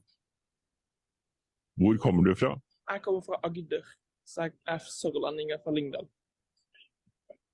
Hvor 1.77 1.98
kommer 2.01 2.24
du 2.25 2.34
fra? 2.36 2.55
Jeg 2.89 3.01
kommer 3.03 3.22
fra 3.22 3.39
Agder, 3.43 3.84
så 4.25 4.41
jeg 4.48 4.53
er 4.67 4.77
sørlending 4.77 5.51
fra 5.63 5.72
Lyngdal. 5.75 6.07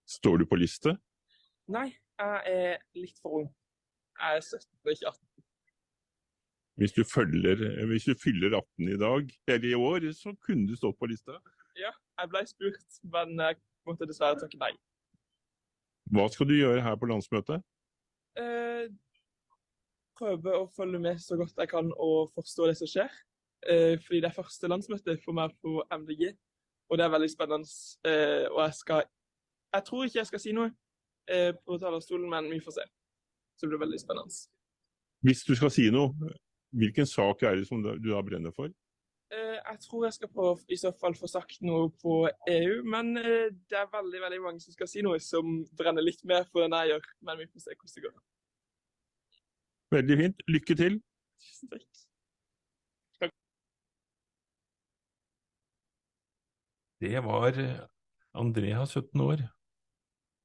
Står 0.07 0.37
du 0.37 0.45
på 0.45 0.55
liste? 0.55 0.95
Nei, 1.67 1.89
jeg 2.19 2.41
er 2.45 2.77
litt 2.95 3.19
for 3.21 3.39
ung. 3.41 3.49
Jeg 4.19 4.37
er 4.37 4.41
17 4.41 4.69
og 4.85 4.91
ikke 4.91 5.07
18. 5.07 5.27
Hvis 6.77 6.91
du, 6.93 7.03
følger, 7.03 7.85
hvis 7.85 8.07
du 8.07 8.13
fyller 8.23 8.55
18 8.57 8.87
i 8.95 8.97
dag, 8.97 9.33
eller 9.47 9.69
i 9.69 9.73
år, 9.73 10.07
så 10.13 10.33
kunne 10.45 10.67
du 10.67 10.75
stått 10.75 10.97
på 10.99 11.05
lista. 11.11 11.35
Jeg 12.19 12.29
ble 12.29 12.41
spurt, 12.47 12.97
men 13.13 13.37
jeg 13.41 13.57
måtte 13.87 14.07
dessverre 14.09 14.37
takke 14.39 14.59
nei. 14.61 14.71
Hva 16.13 16.27
skal 16.29 16.49
du 16.49 16.53
gjøre 16.57 16.83
her 16.85 16.97
på 16.99 17.09
landsmøtet? 17.09 17.63
Eh, 18.37 18.87
Prøve 20.13 20.51
å 20.59 20.67
følge 20.69 20.99
med 21.01 21.17
så 21.23 21.33
godt 21.39 21.57
jeg 21.57 21.69
kan 21.71 21.87
og 21.97 22.29
forstå 22.35 22.67
det 22.69 22.75
som 22.77 22.89
skjer. 22.91 23.09
Eh, 23.65 23.95
Fordi 24.03 24.19
det 24.21 24.29
er 24.29 24.35
første 24.37 24.69
landsmøte 24.69 25.15
for 25.23 25.33
meg 25.33 25.55
på 25.63 25.79
MDG, 25.89 26.35
og 26.91 26.99
det 26.99 27.05
er 27.07 27.13
veldig 27.15 27.29
spennende. 27.33 27.69
Eh, 28.05 28.45
Og 28.51 28.59
jeg 28.67 28.73
skal 28.77 29.03
Jeg 29.73 29.83
tror 29.87 30.05
ikke 30.05 30.19
jeg 30.19 30.27
skal 30.29 30.39
si 30.43 30.51
noe 30.53 30.69
eh, 31.27 31.51
på 31.65 31.79
talerstolen, 31.81 32.29
men 32.29 32.51
vi 32.51 32.59
får 32.61 32.75
se. 32.77 32.85
Så 33.57 33.65
det 33.65 33.71
blir 33.73 33.81
veldig 33.87 33.99
spennende. 33.99 34.35
Hvis 35.25 35.41
du 35.47 35.55
skal 35.55 35.71
si 35.71 35.87
noe, 35.89 36.13
hvilken 36.77 37.07
sak 37.09 37.41
er 37.43 37.55
det 37.55 37.65
som 37.67 37.81
du 37.81 37.95
da 37.97 38.21
brenner 38.21 38.51
for? 38.53 38.69
Eh, 39.33 39.57
Jeg 39.71 39.79
tror 39.81 40.03
jeg 40.05 40.13
skal 40.13 40.29
prøve 40.29 40.51
å 40.55 40.59
i 40.69 40.77
så 40.77 40.91
fall 40.99 41.15
få 41.17 41.27
sagt 41.31 41.61
noe 41.65 41.87
på 42.03 42.17
EU, 42.51 42.83
men 42.85 43.15
eh, 43.17 43.49
det 43.69 43.77
er 43.79 43.87
veldig 43.93 44.21
veldig 44.21 44.41
mange 44.43 44.61
som 44.61 44.75
skal 44.75 44.87
si 44.91 45.01
noe 45.05 45.19
som 45.23 45.63
brenner 45.79 46.05
litt 46.05 46.21
mer 46.29 46.45
for 46.51 46.65
enn 46.67 46.75
jeg 46.77 46.91
gjør. 46.93 47.07
Men 47.25 47.41
vi 47.41 47.47
får 47.53 47.65
se 47.65 47.75
hvordan 47.79 47.95
det 47.95 48.03
går. 48.07 48.15
Veldig 49.97 50.17
fint. 50.21 50.43
Lykke 50.49 50.75
til. 50.83 50.99
Tusen 51.43 51.69
takk. 51.73 51.89
Det 57.01 57.19
var 57.25 57.57
eh, 57.59 57.79
Andrea, 58.33 58.85
17 58.87 59.21
år. 59.21 59.41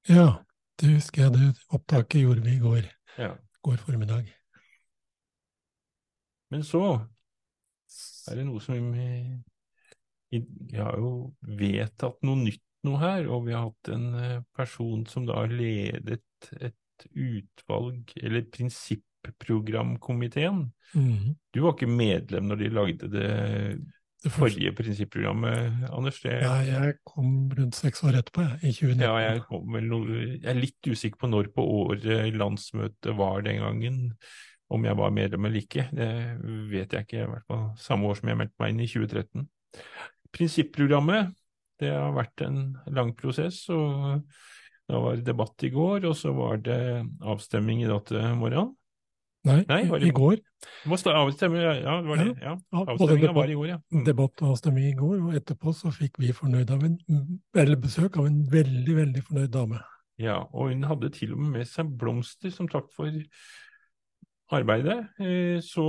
Ja, 0.09 0.27
det 0.81 0.95
husker 0.97 1.23
jeg. 1.23 1.33
Det 1.37 1.53
opptaket 1.77 2.23
gjorde 2.25 2.43
vi 2.47 2.57
i 2.57 2.63
går, 2.63 2.89
Ja. 3.19 3.35
går 3.63 3.77
formiddag. 3.77 4.27
Men 6.51 6.63
så 6.65 6.81
er 8.29 8.41
det 8.41 8.47
noe 8.49 8.61
som 8.63 8.91
vi, 8.95 9.11
vi 10.33 10.77
har 10.77 10.95
jo 11.01 11.13
vedtatt 11.59 12.19
noe 12.27 12.39
nytt 12.43 12.65
nå 12.87 12.93
her, 13.01 13.27
og 13.33 13.47
vi 13.49 13.55
har 13.57 13.63
hatt 13.69 13.87
en 13.95 14.07
eh, 14.15 14.43
person 14.57 15.07
som 15.11 15.27
da 15.29 15.35
har 15.43 15.51
ledet 15.53 16.23
et 16.59 16.77
utvalg, 17.15 18.13
eller 18.23 18.43
prinsipprogramkomiteen. 18.55 20.73
Mm. 20.95 21.37
Du 21.55 21.61
var 21.65 21.73
ikke 21.75 21.87
medlem 21.91 22.45
når 22.49 22.57
de 22.63 22.69
lagde 22.73 23.09
det 23.13 23.31
Det 24.19 24.33
forrige 24.35 24.73
prinsipprogrammet, 24.75 25.87
Anders? 25.95 26.19
Det, 26.23 26.33
Ja, 26.43 26.59
jeg 26.67 26.95
kom 27.07 27.51
rundt 27.55 27.77
seks 27.79 28.03
år 28.03 28.19
etterpå, 28.19 28.43
jeg, 28.43 28.59
i 28.63 28.73
2019. 28.75 29.05
Ja, 29.05 29.15
jeg, 29.23 29.43
kom 29.47 29.71
noe, 29.87 30.03
jeg 30.35 30.51
er 30.51 30.59
litt 30.59 30.83
usikker 30.91 31.19
på 31.23 31.31
når 31.31 31.45
på 31.55 31.63
året 31.85 32.35
landsmøtet 32.35 33.15
var 33.19 33.37
den 33.47 33.59
gangen. 33.63 33.99
Om 34.71 34.85
jeg 34.85 34.99
var 34.99 35.13
medlem 35.17 35.47
eller 35.49 35.63
ikke, 35.63 35.87
det 35.97 36.09
vet 36.69 36.93
jeg 36.93 37.07
ikke. 37.07 37.23
I 37.23 37.31
hvert 37.31 37.47
fall 37.49 37.69
samme 37.81 38.11
år 38.11 38.19
som 38.19 38.29
jeg 38.29 38.37
meldte 38.37 38.61
meg 38.61 38.75
inn 38.75 38.83
i 38.85 38.89
2013. 38.91 39.47
Prinsipprogrammet, 40.37 41.31
det 41.81 41.93
har 41.95 42.13
vært 42.13 42.45
en 42.45 42.59
lang 42.93 43.15
prosess. 43.17 43.63
og 43.73 44.23
Da 44.89 45.01
var 45.01 45.17
det 45.17 45.25
debatt 45.25 45.65
i 45.65 45.71
går, 45.73 46.05
og 46.09 46.15
så 46.17 46.33
var 46.37 46.61
det 46.65 46.81
avstemning 47.21 47.83
i 47.85 47.89
dag 47.89 48.05
til 48.09 48.21
morgenen. 48.37 48.75
Nei, 49.45 49.65
Nei, 49.69 49.85
var 49.89 49.99
det- 49.99 50.09
i 50.09 50.11
går. 50.11 50.37
Det 50.37 51.05
var 51.05 51.15
avstemning, 51.15 51.61
ja, 51.63 52.01
det 52.01 52.09
var 52.09 52.17
det. 52.17 52.39
Ja. 52.43 52.57
Ja, 52.73 52.85
Avstemninga 52.85 53.33
var 53.33 53.45
i 53.45 53.55
går, 53.55 53.67
ja. 53.69 53.79
Mm. 53.93 54.05
debatt 54.05 54.43
og 54.43 54.49
avstemning 54.51 54.85
i 54.93 54.97
går, 54.97 55.21
og 55.23 55.35
etterpå 55.35 55.73
så 55.75 55.93
fikk 55.93 56.19
vi 56.19 56.33
av 56.33 56.85
en, 56.85 57.81
besøk 57.81 58.17
av 58.19 58.27
en 58.27 58.45
veldig, 58.51 58.95
veldig 58.97 59.23
fornøyd 59.23 59.51
dame. 59.51 59.81
Ja, 60.19 60.45
og 60.53 60.71
hun 60.71 60.83
hadde 60.83 61.13
til 61.13 61.33
og 61.33 61.39
med 61.39 61.53
med 61.53 61.67
seg 61.67 61.97
blomster 61.97 62.51
som 62.51 62.67
takk 62.67 62.91
for 62.93 63.07
arbeidet. 64.53 65.09
Eh, 65.21 65.61
Så 65.61 65.85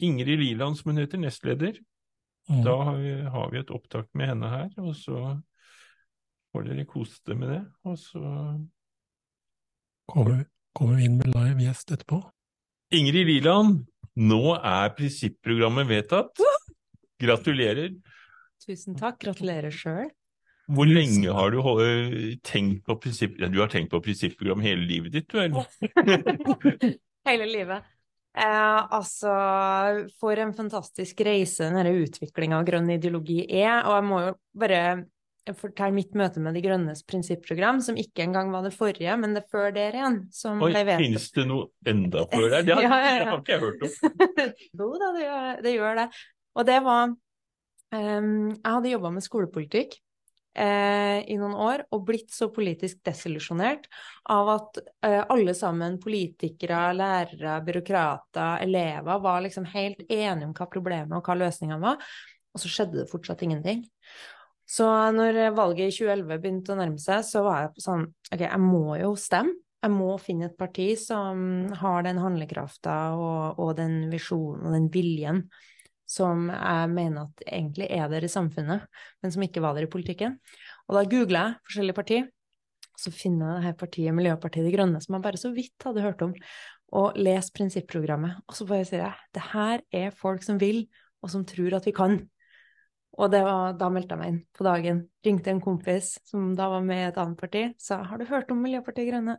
Ingrid 0.00 0.38
Liland, 0.38 0.78
som 0.78 0.90
hun 0.92 1.00
heter, 1.02 1.18
nestleder, 1.18 1.78
Mm. 2.48 2.62
da 2.64 2.74
har 2.82 2.96
vi, 2.96 3.10
har 3.28 3.50
vi 3.50 3.58
et 3.58 3.70
opptak 3.70 4.06
med 4.14 4.28
henne 4.30 4.48
her, 4.48 4.70
og 4.80 4.94
så 4.96 5.42
får 6.54 6.64
dere 6.64 6.86
kose 6.88 7.18
dere 7.26 7.36
med 7.36 7.48
det. 7.50 7.58
Og 7.84 7.98
så 7.98 8.22
Kommer, 10.08 10.46
kommer 10.74 10.96
vi 10.96 11.04
inn 11.04 11.18
med 11.18 11.26
live 11.34 11.60
gjest 11.66 11.90
etterpå? 11.92 12.22
Ingrid 12.96 13.26
Liland, 13.28 13.82
nå 14.16 14.54
er 14.56 14.94
prinsipprogrammet 14.96 15.86
vedtatt. 15.90 16.40
Gratulerer. 17.20 17.92
Tusen 18.64 18.96
takk. 18.96 19.18
Gratulerer 19.20 19.70
sjøl. 19.70 20.08
Hvor 20.68 20.88
lenge 20.88 21.32
har 21.32 21.54
du 21.54 21.60
tenkt 22.44 22.84
på 22.84 22.96
prinsipp... 23.00 23.38
Ja, 23.40 23.48
du 23.48 23.60
har 23.62 23.70
tenkt 23.72 23.92
på 23.94 24.02
prinsipprogram 24.04 24.60
hele 24.60 24.84
livet 24.84 25.14
ditt, 25.14 25.28
du, 25.32 25.40
eller? 25.40 25.64
Hele 27.28 27.46
livet. 27.48 27.86
Eh, 28.38 28.92
altså, 28.94 29.32
for 30.20 30.38
en 30.38 30.52
fantastisk 30.56 31.20
reise 31.26 31.66
denne 31.68 31.92
utviklinga 32.04 32.60
av 32.60 32.66
grønn 32.68 32.90
ideologi 32.94 33.40
er. 33.48 33.80
Og 33.88 33.96
jeg 33.96 34.06
må 34.08 34.20
jo 34.26 34.34
bare 34.60 34.82
fortelle 35.56 35.96
mitt 35.96 36.12
møte 36.18 36.42
med 36.44 36.56
De 36.56 36.62
grønnes 36.64 37.00
prinsipprogram, 37.08 37.80
som 37.84 37.96
ikke 37.96 38.26
engang 38.26 38.52
var 38.52 38.66
det 38.66 38.74
forrige, 38.76 39.14
men 39.20 39.36
det 39.36 39.46
før 39.48 39.72
der 39.74 39.96
igjen. 39.96 40.18
Som 40.34 40.60
Oi, 40.66 40.74
finnes 40.76 41.30
det 41.32 41.46
noe 41.48 41.70
enda 41.88 42.26
før 42.28 42.50
der? 42.52 42.66
Det 42.68 42.76
har, 42.76 42.84
Ja, 42.88 42.98
ja, 43.00 43.14
ja. 43.14 43.22
det 43.22 43.30
har 43.30 43.40
ikke 43.40 43.56
jeg 43.56 43.64
hørt 43.64 43.86
om. 43.88 43.96
jo 44.82 44.90
da, 45.00 45.14
det 45.16 45.24
gjør, 45.24 45.48
det 45.64 45.72
gjør 45.78 46.02
det. 46.02 46.06
Og 46.58 46.68
det 46.68 46.78
var 46.84 47.08
um, 47.08 48.36
Jeg 48.52 48.68
hadde 48.68 48.92
jobba 48.92 49.14
med 49.16 49.24
skolepolitikk 49.24 49.98
eh, 50.58 51.18
i 51.30 51.36
noen 51.38 51.54
år 51.54 51.84
og 51.94 52.06
blitt 52.08 52.32
så 52.34 52.50
politisk 52.54 53.00
desillusjonert 53.06 53.86
av 54.34 54.50
at 54.56 54.80
eh, 55.06 55.20
alle 55.20 55.54
sammen, 55.56 55.98
politikere, 56.02 56.88
lærere, 56.96 57.58
byråkrater, 57.66 58.64
elever, 58.66 59.22
var 59.24 59.44
liksom 59.44 59.68
helt 59.74 60.02
enige 60.08 60.48
om 60.48 60.56
hva 60.56 60.68
problemet 60.72 61.16
og 61.18 61.30
hva 61.30 61.38
løsningene 61.38 61.80
var, 61.84 62.02
og 62.52 62.62
så 62.62 62.72
skjedde 62.72 63.02
det 63.02 63.08
fortsatt 63.12 63.46
ingenting. 63.46 63.86
Så 64.68 64.84
når 65.16 65.54
valget 65.56 65.88
i 65.88 65.96
2011 65.96 66.42
begynte 66.42 66.74
å 66.74 66.78
nærme 66.78 67.00
seg, 67.00 67.24
så 67.24 67.40
var 67.46 67.62
jeg 67.62 67.86
sånn 67.86 68.04
Ok, 68.28 68.42
jeg 68.44 68.60
må 68.60 68.98
jo 69.00 69.14
stemme. 69.16 69.56
Jeg 69.78 69.94
må 69.94 70.10
finne 70.18 70.48
et 70.48 70.58
parti 70.58 70.88
som 70.98 71.68
har 71.80 72.02
den 72.02 72.18
handlekrafta 72.18 72.96
og, 73.14 73.60
og 73.62 73.76
den 73.78 74.08
visjonen 74.10 74.66
og 74.66 74.74
den 74.74 74.88
viljen 74.90 75.44
som 76.08 76.48
jeg 76.48 76.88
mener 76.94 77.28
at 77.28 77.44
egentlig 77.46 77.88
er 77.92 78.08
der 78.08 78.24
i 78.24 78.32
samfunnet, 78.32 78.88
men 79.22 79.34
som 79.34 79.44
ikke 79.44 79.62
var 79.64 79.76
der 79.76 79.84
i 79.84 79.92
politikken. 79.92 80.38
Og 80.88 80.96
da 80.96 81.04
googla 81.04 81.44
jeg 81.44 81.68
forskjellige 81.68 81.98
partier, 81.98 82.26
så 82.98 83.12
finner 83.14 83.52
jeg 83.52 83.58
det 83.58 83.66
her 83.68 83.76
partiet 83.78 84.16
Miljøpartiet 84.16 84.66
De 84.66 84.72
Grønne, 84.74 85.02
som 85.04 85.14
jeg 85.14 85.24
bare 85.26 85.40
så 85.40 85.52
vidt 85.54 85.84
hadde 85.86 86.02
hørt 86.02 86.24
om, 86.24 86.32
og 86.98 87.18
lest 87.20 87.52
prinsipprogrammet. 87.54 88.40
Og 88.48 88.56
så 88.56 88.66
bare 88.66 88.88
sier 88.88 89.04
jeg 89.04 89.28
det 89.36 89.44
her 89.52 89.84
er 89.94 90.16
folk 90.16 90.42
som 90.46 90.58
vil, 90.60 90.86
og 91.22 91.30
som 91.30 91.44
tror 91.46 91.76
at 91.78 91.86
vi 91.86 91.94
kan. 91.94 92.18
Og 93.18 93.34
var, 93.34 93.74
da 93.78 93.88
meldte 93.90 94.14
jeg 94.14 94.20
meg 94.20 94.32
inn 94.32 94.42
på 94.54 94.66
dagen. 94.66 95.02
Ringte 95.26 95.52
en 95.52 95.62
kompis 95.62 96.14
som 96.28 96.52
da 96.58 96.68
var 96.72 96.84
med 96.86 97.02
i 97.02 97.08
et 97.10 97.20
annet 97.20 97.38
parti, 97.40 97.64
sa 97.82 98.00
har 98.06 98.18
du 98.18 98.28
hørt 98.30 98.50
om 98.54 98.60
Miljøpartiet 98.64 99.10
Grønne? 99.10 99.38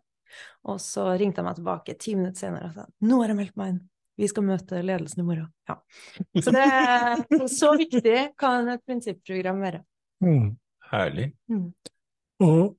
Og 0.69 0.77
så 0.83 1.07
ringte 1.17 1.41
jeg 1.41 1.47
meg 1.47 1.57
tilbake 1.57 1.95
ti 1.97 2.13
minutter 2.17 2.45
senere 2.45 2.69
og 2.69 2.75
sa 2.75 2.85
nå 3.09 3.23
har 3.23 3.33
jeg 3.33 3.39
meldt 3.39 3.57
meg 3.59 3.73
inn. 3.73 3.79
Vi 4.19 4.27
skal 4.27 4.43
møte 4.43 4.81
ledelsen 4.83 5.23
i 5.23 5.27
morgen. 5.27 5.47
Ja. 5.69 5.77
Så 6.43 6.51
det 6.51 6.65
er 6.65 7.47
så 7.51 7.71
viktig 7.79 8.17
kan 8.39 8.67
et 8.73 8.83
prinsipprogram 8.87 9.61
være. 9.63 9.81
Mm. 10.25 10.57
Herlig. 10.89 11.29
Og 12.43 12.75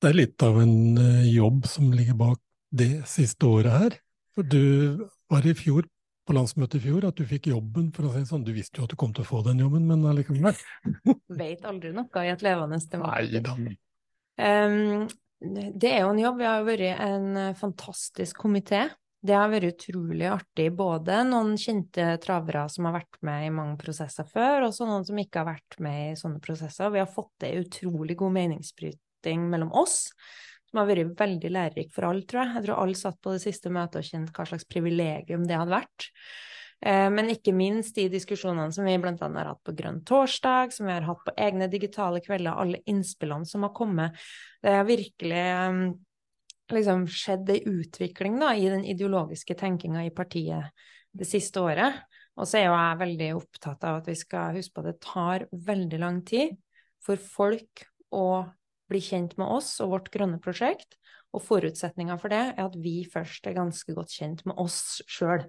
det 0.00 0.10
er 0.10 0.16
litt 0.16 0.42
av 0.42 0.58
en 0.62 0.98
eh, 0.98 1.30
jobb 1.30 1.66
som 1.68 1.90
ligger 1.94 2.16
bak 2.18 2.40
det 2.74 3.04
siste 3.10 3.46
året 3.46 3.76
her. 3.76 3.96
For 4.34 4.46
du 4.46 5.06
var 5.30 5.46
i 5.46 5.54
fjor, 5.58 5.86
på 6.26 6.34
landsmøtet 6.36 6.78
i 6.78 6.84
fjor, 6.84 7.06
at 7.08 7.18
du 7.18 7.26
fikk 7.26 7.50
jobben, 7.50 7.90
for 7.94 8.06
å 8.06 8.12
si 8.14 8.22
sånn. 8.28 8.44
Du 8.46 8.52
visste 8.54 8.80
jo 8.80 8.86
at 8.86 8.92
du 8.92 8.98
kom 8.98 9.12
til 9.14 9.24
å 9.24 9.28
få 9.28 9.42
den 9.46 9.62
jobben, 9.62 9.86
men 9.88 10.06
allikevel. 10.08 10.56
Vet 11.40 11.66
aldri 11.68 11.92
noe 11.96 12.24
i 12.24 12.30
et 12.32 12.44
levende 12.46 12.78
Nei. 13.02 13.76
Um, 14.40 15.08
det 15.40 15.90
er 15.90 16.04
jo 16.04 16.14
en 16.14 16.22
jobb. 16.22 16.40
Vi 16.40 16.48
har 16.48 16.60
jo 16.60 16.68
vært 16.68 17.04
en 17.06 17.28
eh, 17.40 17.54
fantastisk 17.58 18.42
komité. 18.44 18.86
Det 19.20 19.36
har 19.36 19.50
vært 19.52 19.74
utrolig 19.74 20.28
artig. 20.32 20.70
Både 20.72 21.18
noen 21.28 21.52
kjente 21.60 22.06
travere 22.24 22.64
som 22.72 22.86
har 22.88 22.94
vært 22.96 23.18
med 23.26 23.46
i 23.46 23.52
mange 23.52 23.76
prosesser 23.80 24.24
før, 24.28 24.64
og 24.68 24.78
noen 24.88 25.04
som 25.04 25.18
ikke 25.20 25.42
har 25.42 25.50
vært 25.50 25.76
med 25.84 26.12
i 26.12 26.20
sånne 26.20 26.40
prosesser. 26.44 26.92
Vi 26.94 27.02
har 27.02 27.10
fått 27.10 27.34
til 27.44 27.66
utrolig 27.66 28.16
god 28.20 28.32
meningsbryting 28.38 29.44
mellom 29.52 29.74
oss, 29.76 30.06
som 30.70 30.80
har 30.80 30.88
vært 30.88 31.18
veldig 31.20 31.52
lærerik 31.52 31.92
for 31.92 32.08
alle, 32.08 32.24
tror 32.24 32.46
jeg. 32.46 32.54
Jeg 32.56 32.66
tror 32.68 32.80
alle 32.80 33.02
satt 33.02 33.20
på 33.20 33.34
det 33.34 33.44
siste 33.44 33.72
møtet 33.74 34.00
og 34.00 34.08
kjente 34.08 34.36
hva 34.36 34.48
slags 34.48 34.68
privilegium 34.72 35.44
det 35.44 35.60
hadde 35.60 35.76
vært. 35.76 36.08
Eh, 36.80 37.10
Men 37.12 37.28
ikke 37.28 37.52
minst 37.52 38.00
de 38.00 38.08
diskusjonene 38.08 38.72
som 38.72 38.88
vi 38.88 38.96
annet 38.96 39.20
har 39.20 39.52
hatt 39.52 39.64
på 39.66 39.76
Grønn 39.76 40.00
torsdag, 40.08 40.72
som 40.72 40.88
vi 40.88 40.96
har 40.96 41.04
hatt 41.04 41.26
på 41.26 41.36
egne 41.36 41.68
digitale 41.68 42.24
kvelder, 42.24 42.56
alle 42.56 42.80
innspillene 42.88 43.44
som 43.44 43.68
har 43.68 43.76
kommet. 43.76 44.16
Det 44.62 44.72
har 44.78 44.88
virkelig 44.88 45.44
um, 45.68 45.82
liksom 46.74 47.06
skjedd 47.10 47.50
ei 47.52 47.60
utvikling 47.68 48.38
da, 48.40 48.54
i 48.54 48.68
den 48.70 48.84
ideologiske 48.88 49.56
tenkinga 49.58 50.04
i 50.06 50.14
partiet 50.14 50.72
det 51.16 51.26
siste 51.28 51.62
året. 51.62 52.00
Og 52.38 52.48
så 52.48 52.60
er 52.60 52.68
jo 52.68 52.76
jeg 52.76 53.00
veldig 53.02 53.30
opptatt 53.36 53.84
av 53.84 54.00
at 54.00 54.08
vi 54.08 54.16
skal 54.18 54.56
huske 54.56 54.76
på 54.76 54.84
at 54.84 54.90
det 54.92 55.02
tar 55.04 55.46
veldig 55.70 56.00
lang 56.00 56.22
tid 56.26 56.56
for 57.04 57.20
folk 57.20 57.84
å 58.14 58.46
bli 58.90 59.02
kjent 59.04 59.36
med 59.38 59.50
oss 59.50 59.76
og 59.82 59.94
vårt 59.94 60.10
grønne 60.14 60.40
prosjekt. 60.42 60.96
Og 61.30 61.44
forutsetninga 61.46 62.16
for 62.18 62.32
det 62.32 62.40
er 62.56 62.64
at 62.64 62.74
vi 62.82 63.04
først 63.06 63.44
er 63.46 63.54
ganske 63.54 63.94
godt 63.94 64.10
kjent 64.16 64.42
med 64.50 64.58
oss 64.58 64.98
sjøl. 65.06 65.44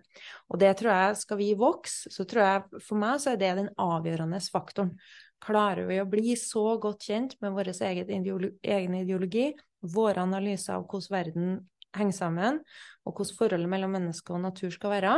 Og 0.53 0.61
det 0.61 0.75
tror 0.77 0.91
jeg 0.93 1.17
skal 1.23 1.39
vi 1.39 1.49
vokse, 1.57 2.11
så 2.13 2.25
tror 2.29 2.43
jeg 2.45 2.83
for 2.85 3.01
meg 3.01 3.17
så 3.23 3.33
er 3.33 3.41
det 3.41 3.55
den 3.63 3.71
avgjørende 3.81 4.41
faktoren. 4.53 4.93
Klarer 5.41 5.87
vi 5.89 5.97
å 5.97 6.05
bli 6.05 6.35
så 6.37 6.75
godt 6.81 7.07
kjent 7.09 7.33
med 7.41 7.55
vår 7.55 7.71
egen 7.73 8.97
ideologi, 8.99 9.47
våre 9.81 10.23
analyser 10.23 10.77
av 10.77 10.87
hvordan 10.87 11.15
verden 11.15 11.53
henger 11.97 12.15
sammen, 12.15 12.59
og 13.05 13.17
hvordan 13.17 13.37
forholdet 13.37 13.71
mellom 13.71 13.95
menneske 13.97 14.33
og 14.33 14.43
natur 14.45 14.71
skal 14.73 14.93
være, 14.95 15.15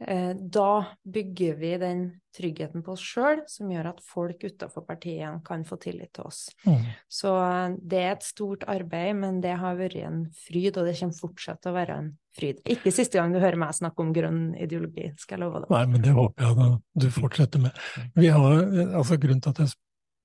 Eh, 0.00 0.36
da 0.36 0.84
bygger 1.04 1.54
vi 1.54 1.78
den 1.78 2.00
tryggheten 2.36 2.82
på 2.82 2.96
oss 2.96 3.02
sjøl, 3.06 3.44
som 3.46 3.70
gjør 3.70 3.92
at 3.92 4.00
folk 4.02 4.42
utafor 4.42 4.82
partiene 4.88 5.38
kan 5.46 5.62
få 5.64 5.78
tillit 5.80 6.10
til 6.16 6.26
oss. 6.26 6.48
Mm. 6.66 6.88
Så 7.06 7.30
eh, 7.38 7.76
det 7.78 8.00
er 8.02 8.10
et 8.16 8.26
stort 8.26 8.66
arbeid, 8.68 9.14
men 9.20 9.38
det 9.44 9.54
har 9.60 9.78
vært 9.78 10.00
en 10.02 10.24
fryd, 10.34 10.74
og 10.74 10.90
det 10.90 10.96
kommer 10.98 11.20
fortsatt 11.20 11.62
til 11.62 11.70
å 11.72 11.76
være 11.78 11.98
en 12.02 12.10
fryd. 12.34 12.60
Ikke 12.74 12.92
siste 12.94 13.20
gang 13.20 13.32
du 13.32 13.38
hører 13.38 13.60
meg 13.60 13.76
snakke 13.78 14.02
om 14.02 14.10
grønn 14.16 14.42
ideologi, 14.58 15.12
skal 15.22 15.38
jeg 15.38 15.44
love 15.46 15.62
deg. 15.62 15.70
Nei, 15.76 15.84
men 15.94 16.04
det 16.04 16.16
håper 16.18 16.48
jeg 16.48 16.58
da 16.58 16.68
du 17.04 17.08
fortsetter 17.14 17.64
med. 17.68 17.82
Vi 18.18 18.34
har, 18.34 18.60
altså 18.98 19.20
Grunnen 19.22 19.44
til 19.46 19.54
at 19.54 19.62
jeg 19.62 19.76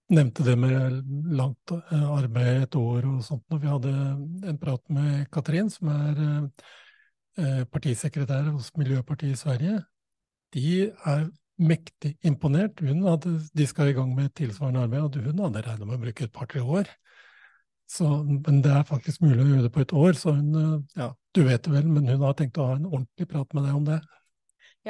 nevnte 0.09 0.45
det 0.45 0.55
med 0.59 0.99
langt 1.37 1.73
eh, 1.75 2.05
arbeid, 2.09 2.63
et 2.63 2.77
år 2.79 3.07
og 3.09 3.23
sånt, 3.25 3.43
når 3.51 3.61
vi 3.61 3.71
hadde 3.73 3.93
en 4.51 4.61
prat 4.61 4.83
med 4.93 5.27
Katrin, 5.33 5.69
som 5.73 5.91
er 5.93 6.23
eh, 7.39 7.65
partisekretær 7.71 8.49
hos 8.51 8.71
Miljøpartiet 8.77 9.35
i 9.35 9.39
Sverige, 9.39 9.81
de 10.55 10.89
er 10.89 11.27
mektig 11.59 12.15
imponert. 12.25 12.79
Hun 12.81 13.03
hadde, 13.05 13.35
de 13.53 13.67
skal 13.67 13.91
i 13.91 13.97
gang 13.97 14.13
med 14.15 14.33
tilsvarende 14.37 14.85
arbeid, 14.87 15.05
og 15.05 15.29
hun 15.29 15.45
hadde 15.45 15.63
regnet 15.67 15.87
med 15.87 15.99
å 15.99 16.03
bruke 16.05 16.25
et 16.25 16.35
par-tre 16.35 16.63
år. 16.63 16.89
Så, 17.89 18.05
men 18.23 18.61
det 18.61 18.69
er 18.69 18.85
faktisk 18.85 19.23
mulig 19.25 19.41
å 19.41 19.47
gjøre 19.47 19.65
det 19.65 19.73
på 19.73 19.81
et 19.81 19.93
år, 19.97 20.13
så 20.17 20.35
hun, 20.37 20.49
eh, 20.55 21.01
ja, 21.01 21.11
du 21.35 21.43
vet 21.45 21.65
det 21.65 21.73
vel, 21.73 21.89
men 21.89 22.09
hun 22.09 22.25
har 22.25 22.37
tenkt 22.37 22.57
å 22.61 22.71
ha 22.71 22.77
en 22.77 22.89
ordentlig 22.89 23.29
prat 23.29 23.53
med 23.57 23.65
deg 23.65 23.77
om 23.77 23.87
det. 23.87 23.99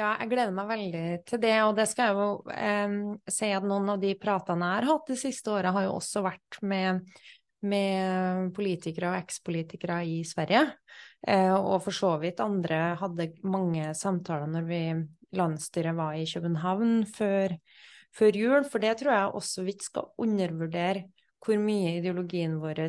Ja, 0.00 0.14
jeg 0.22 0.30
gleder 0.30 0.54
meg 0.54 0.68
veldig 0.70 1.02
til 1.28 1.40
det, 1.42 1.56
og 1.66 1.74
det 1.76 1.84
skal 1.90 2.08
jeg 2.08 2.16
jo 2.16 2.52
eh, 2.54 2.92
si 3.28 3.50
at 3.52 3.66
noen 3.66 3.90
av 3.92 4.00
de 4.00 4.14
pratene 4.20 4.70
jeg 4.70 4.78
har 4.78 4.88
hatt 4.88 5.10
de 5.10 5.16
siste 5.20 5.52
året, 5.52 5.74
har 5.76 5.84
jo 5.84 5.96
også 5.98 6.22
vært 6.24 6.60
med, 6.64 7.02
med 7.68 8.48
politikere 8.56 9.10
og 9.10 9.18
ekspolitikere 9.18 9.98
i 10.08 10.22
Sverige. 10.24 10.62
Eh, 11.28 11.52
og 11.52 11.82
for 11.84 11.96
så 11.96 12.14
vidt 12.22 12.40
andre 12.40 12.80
hadde 13.00 13.28
mange 13.44 13.90
samtaler 13.98 14.48
når 14.48 14.68
vi 14.70 14.82
landsstyret 15.36 15.98
var 15.98 16.16
i 16.16 16.24
København 16.30 17.04
før, 17.10 17.58
før 18.16 18.40
jul, 18.40 18.64
for 18.72 18.80
det 18.80 18.96
tror 19.02 19.16
jeg 19.18 19.38
også 19.42 19.66
vi 19.66 19.76
ikke 19.76 19.90
skal 19.90 20.12
undervurdere 20.24 21.04
hvor 21.40 21.56
mye 21.60 21.94
ideologien 21.98 22.58
vår 22.60 22.82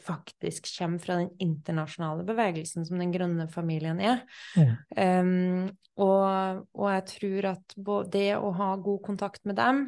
faktisk 0.00 0.70
kommer 0.78 1.02
fra 1.02 1.18
den 1.20 1.28
internasjonale 1.42 2.24
bevegelsen 2.28 2.86
som 2.88 3.00
den 3.00 3.12
grønne 3.12 3.46
familien 3.52 4.00
er. 4.00 4.22
Mm. 4.56 4.72
Um, 4.96 5.68
og, 6.00 6.64
og, 6.72 6.86
jeg 6.94 7.04
tror 7.12 7.50
at 7.52 7.76
det 8.12 8.30
å 8.38 8.54
ha 8.56 8.70
god 8.80 9.02
kontakt 9.04 9.44
med 9.48 9.58
dem 9.60 9.84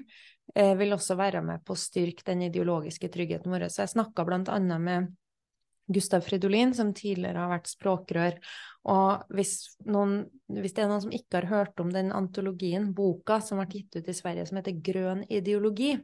eh, 0.55 0.75
vil 0.77 0.93
også 0.93 1.17
være 1.17 1.41
med 1.47 1.65
på 1.65 1.73
å 1.73 1.81
styrke 1.81 2.27
den 2.29 2.45
ideologiske 2.51 3.09
tryggheten 3.13 3.53
vår. 3.53 3.71
Så 3.73 3.87
jeg 3.87 3.95
snakka 3.95 4.27
annet 4.29 4.85
med 4.85 5.11
Gustav 5.93 6.21
Fridolin, 6.21 6.75
som 6.75 6.93
tidligere 6.95 7.43
har 7.43 7.51
vært 7.53 7.73
språkrør. 7.73 8.39
Og 8.93 9.35
hvis, 9.35 9.57
noen, 9.87 10.23
hvis, 10.53 10.75
det 10.77 10.85
er 10.85 10.91
noen 10.91 11.05
som 11.05 11.15
ikke 11.15 11.41
har 11.41 11.51
hørt 11.51 11.83
om 11.83 11.93
den 11.95 12.13
antologien, 12.15 12.91
boka 12.95 13.41
som 13.45 13.61
ble 13.61 13.69
gitt 13.71 13.99
ut 13.99 14.09
i 14.09 14.17
Sverige, 14.17 14.47
som 14.49 14.61
heter 14.61 14.79
Grønn 14.85 15.25
ideologi, 15.31 15.95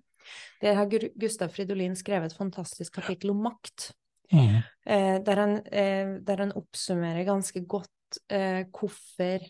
der 0.63 0.79
har 0.79 0.91
Gustav 0.91 1.53
Fridolin 1.55 1.97
skrevet 1.99 2.33
et 2.33 2.39
fantastisk 2.39 2.99
kapittel 3.01 3.33
om 3.35 3.43
makt. 3.49 3.93
Mm. 4.33 4.61
Eh, 4.85 5.17
der, 5.25 5.43
han, 5.43 5.57
eh, 5.67 6.19
der, 6.25 6.45
han, 6.45 6.55
oppsummerer 6.59 7.25
ganske 7.29 7.65
godt 7.65 8.21
eh, 8.33 8.65
hvorfor, 8.73 9.47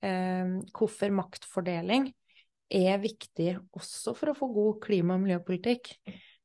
hvorfor 0.00 1.12
maktfordeling 1.12 2.06
er 2.70 3.00
viktig 3.02 3.56
også 3.76 4.14
for 4.16 4.32
å 4.32 4.36
få 4.38 4.48
god 4.54 4.78
klima- 4.84 5.16
og 5.18 5.24
miljøpolitikk. 5.26 5.90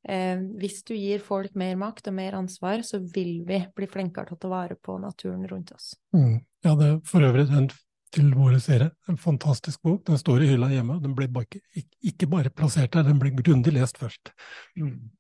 Eh, 0.06 0.42
hvis 0.60 0.84
du 0.86 0.94
gir 0.94 1.22
folk 1.24 1.56
mer 1.58 1.78
makt 1.82 2.10
og 2.12 2.18
mer 2.18 2.38
ansvar, 2.38 2.84
så 2.86 3.00
vil 3.00 3.40
vi 3.48 3.62
bli 3.76 3.88
flinkere 3.90 4.30
til 4.30 4.38
å 4.38 4.42
ta 4.44 4.52
vare 4.52 4.78
på 4.78 4.98
naturen 5.02 5.46
rundt 5.50 5.74
oss. 5.74 5.94
Mm. 6.14 6.44
Ja, 6.66 6.76
det 6.78 6.90
er 6.90 7.00
for 7.10 7.26
øvrig 7.26 7.48
den 7.50 7.70
til 8.16 8.32
våre 8.38 8.62
seere. 8.64 8.90
En 9.12 9.20
fantastisk 9.20 9.84
bok. 9.86 10.06
Den 10.08 10.20
står 10.22 10.46
i 10.46 10.50
hylla 10.54 10.72
hjemme. 10.72 10.98
Den 11.04 11.16
ble 11.18 11.28
bare, 11.32 11.62
ikke 12.06 12.30
bare 12.32 12.54
plassert 12.54 12.96
der, 12.96 13.06
den 13.08 13.20
ble 13.22 13.34
grundig 13.36 13.76
lest 13.76 14.00
først. 14.02 14.32
Mm. 14.80 15.12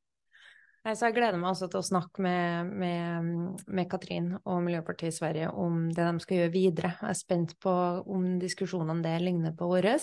Så 0.85 1.07
jeg 1.07 1.15
gleder 1.15 1.39
meg 1.41 1.49
også 1.49 1.65
til 1.73 1.79
å 1.81 1.85
snakke 1.87 2.21
med, 2.21 2.67
med, 2.77 3.29
med, 3.65 3.87
Katrin 3.89 4.27
og 4.37 4.59
Miljøpartiet 4.67 5.09
i 5.09 5.15
Sverige 5.15 5.47
om 5.57 5.87
det 5.89 6.05
de 6.05 6.21
skal 6.21 6.43
gjøre 6.43 6.53
videre. 6.53 6.91
Jeg 6.99 7.09
er 7.09 7.17
spent 7.17 7.55
på 7.63 7.73
om 8.05 8.27
diskusjonene 8.41 9.01
det 9.01 9.15
ligner 9.23 9.55
på 9.57 9.65
våre, 9.71 9.95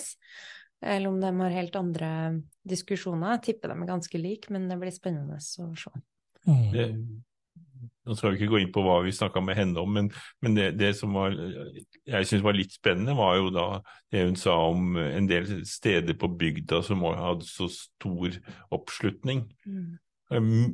eller 0.83 1.07
om 1.07 1.21
de 1.23 1.31
har 1.39 1.55
helt 1.55 1.77
andre 1.79 2.09
diskusjoner. 2.67 3.37
Jeg 3.37 3.45
tipper 3.47 3.71
de 3.71 3.77
er 3.79 3.91
ganske 3.93 4.19
like, 4.19 4.51
men 4.51 4.67
det 4.67 4.79
blir 4.81 4.91
spennende 4.91 5.39
å 5.39 5.69
se. 5.79 5.93
Mm. 6.43 6.67
Det, 6.73 6.89
nå 8.03 8.15
skal 8.17 8.33
vi 8.33 8.41
ikke 8.41 8.51
gå 8.51 8.59
inn 8.59 8.71
på 8.75 8.83
hva 8.83 8.97
vi 9.05 9.13
snakka 9.15 9.41
med 9.43 9.55
henne 9.55 9.79
om, 9.79 9.91
men, 9.95 10.09
men 10.43 10.57
det, 10.57 10.69
det, 10.79 10.91
som 10.99 11.15
var, 11.15 11.35
jeg 12.09 12.27
syns 12.27 12.43
var 12.43 12.57
litt 12.57 12.75
spennende, 12.75 13.15
var 13.15 13.37
jo 13.39 13.51
da 13.55 13.67
det 14.11 14.25
hun 14.27 14.39
sa 14.39 14.57
om 14.67 14.97
en 14.99 15.29
del 15.29 15.61
steder 15.67 16.17
på 16.19 16.31
bygda 16.39 16.81
som 16.83 17.05
hadde 17.07 17.47
så 17.47 17.69
stor 17.71 18.35
oppslutning. 18.75 19.45
Mm. 19.63 19.93
Um, 20.33 20.65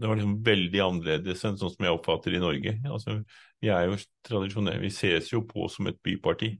det 0.00 0.08
var 0.08 0.16
liksom 0.16 0.36
veldig 0.44 0.80
annerledes 0.80 1.42
enn 1.44 1.58
sånn 1.60 1.72
som 1.72 1.86
jeg 1.86 1.96
oppfatter 1.96 2.36
i 2.36 2.42
Norge. 2.42 2.76
Altså, 2.88 3.18
vi 3.60 3.72
er 3.72 3.88
jo 3.88 3.98
tradisjonelle, 4.24 4.84
vi 4.84 4.92
ses 4.92 5.32
jo 5.32 5.42
på 5.48 5.68
som 5.72 5.88
et 5.90 6.00
byparti. 6.04 6.54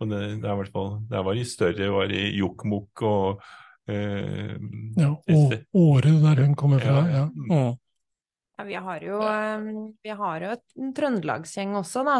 Og 0.00 0.08
det, 0.10 0.20
det, 0.40 0.48
er 0.48 0.54
i 0.54 0.60
hvert 0.62 0.72
fall, 0.72 0.94
Der 1.10 1.26
var 1.26 1.36
i 1.36 1.44
større, 1.44 1.90
var 1.92 2.14
i 2.14 2.22
Jokkmokk 2.38 3.02
og 3.04 3.42
eh, 3.90 4.56
Ja, 4.96 5.12
Åre, 5.76 6.16
der 6.24 6.42
hun 6.46 6.56
kommer 6.58 6.82
fra. 6.82 7.02
ja. 7.04 7.24
ja. 7.26 7.28
Mm. 7.36 7.78
Ja, 8.60 8.64
vi 8.66 8.74
har 8.74 9.04
jo, 9.04 9.18
vi 10.04 10.12
har 10.18 10.42
jo 10.44 10.50
et 10.52 10.74
trøndelagsgjeng 10.96 11.72
også, 11.78 12.02
da, 12.04 12.18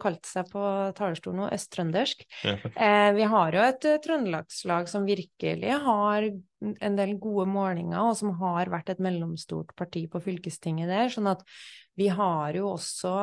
kalt 0.00 0.28
seg 0.28 0.48
på 0.48 0.62
talerstolen 0.96 1.42
nå 1.42 1.48
østtrøndersk. 1.52 2.24
Eh, 2.48 3.10
vi 3.18 3.26
har 3.34 3.56
jo 3.56 3.64
et 3.66 3.86
trøndelagslag 4.06 4.88
som 4.88 5.04
virkelig 5.04 5.76
har 5.84 6.30
en 6.32 6.96
del 6.96 7.14
gode 7.20 7.44
målinger, 7.52 8.00
og 8.00 8.16
som 8.16 8.32
har 8.40 8.72
vært 8.72 8.94
et 8.94 9.04
mellomstort 9.04 9.74
parti 9.76 10.06
på 10.08 10.22
fylkestinget 10.24 10.88
der. 10.88 11.12
Sånn 11.12 11.28
at 11.28 11.44
vi 12.00 12.08
har 12.08 12.56
jo 12.56 12.72
også 12.72 13.14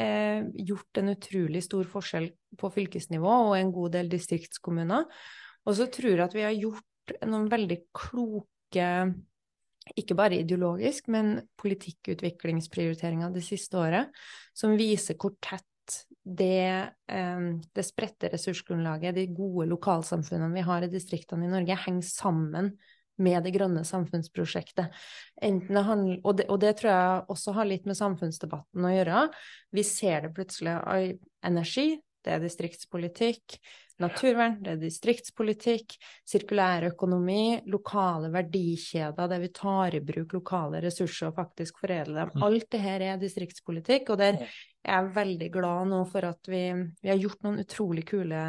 eh, 0.00 0.48
gjort 0.64 1.02
en 1.02 1.12
utrolig 1.12 1.66
stor 1.68 1.84
forskjell 1.92 2.30
på 2.56 2.72
fylkesnivå 2.72 3.38
og 3.50 3.56
en 3.58 3.76
god 3.76 3.98
del 3.98 4.12
distriktskommuner. 4.16 5.04
Og 5.68 5.76
så 5.76 5.90
tror 5.92 6.14
jeg 6.14 6.24
at 6.24 6.36
vi 6.40 6.46
har 6.46 6.56
gjort 6.56 7.18
noen 7.28 7.50
veldig 7.52 7.82
kloke 7.94 8.86
ikke 9.94 10.16
bare 10.18 10.40
ideologisk, 10.40 11.06
men 11.12 11.38
politikkutviklingsprioriteringa 11.60 13.30
det 13.34 13.44
siste 13.46 13.78
året, 13.78 14.12
som 14.56 14.74
viser 14.78 15.18
hvor 15.20 15.36
tett 15.42 15.64
det, 16.26 16.90
eh, 17.12 17.46
det 17.74 17.86
spredte 17.86 18.32
ressursgrunnlaget, 18.32 19.14
de 19.14 19.28
gode 19.30 19.68
lokalsamfunnene 19.70 20.54
vi 20.56 20.66
har 20.66 20.82
i 20.82 20.90
distriktene 20.90 21.46
i 21.46 21.52
Norge, 21.52 21.78
henger 21.86 22.08
sammen 22.08 22.72
med 23.22 23.46
det 23.46 23.54
grønne 23.54 23.84
samfunnsprosjektet. 23.86 24.92
Handler, 25.40 26.18
og, 26.22 26.36
det, 26.36 26.48
og, 26.50 26.60
det, 26.60 26.74
tror 26.80 26.90
jeg 26.90 27.22
også 27.32 27.54
har 27.56 27.68
litt 27.70 27.86
med 27.88 27.96
samfunnsdebatten 27.96 28.84
å 28.84 28.92
gjøre. 28.92 29.22
Vi 29.72 29.86
ser 29.86 30.26
det 30.26 30.34
plutselig 30.36 30.74
av 30.76 31.46
energi, 31.46 31.88
det 32.26 32.34
er 32.34 32.42
distriktspolitikk. 32.42 33.56
Naturvern, 34.02 34.58
det 34.60 34.74
er 34.74 34.80
distriktspolitikk, 34.80 35.94
sirkulær 36.28 36.84
økonomi, 36.90 37.62
lokale 37.72 38.28
verdikjeder 38.34 39.30
der 39.30 39.40
vi 39.40 39.48
tar 39.56 39.96
i 39.96 40.02
bruk 40.04 40.34
lokale 40.36 40.82
ressurser 40.84 41.30
og 41.30 41.38
faktisk 41.38 41.80
foredler 41.80 42.26
dem. 42.26 42.34
Mm. 42.36 42.46
Alt 42.48 42.68
det 42.74 42.82
her 42.84 43.04
er 43.06 43.22
distriktspolitikk, 43.22 44.12
og 44.12 44.20
der 44.20 44.42
er 44.44 44.50
jeg 44.84 45.12
veldig 45.16 45.50
glad 45.54 45.90
nå 45.94 46.02
for 46.12 46.28
at 46.28 46.52
vi, 46.52 46.62
vi 47.00 47.12
har 47.12 47.22
gjort 47.22 47.46
noen 47.46 47.62
utrolig 47.64 48.04
kule 48.12 48.42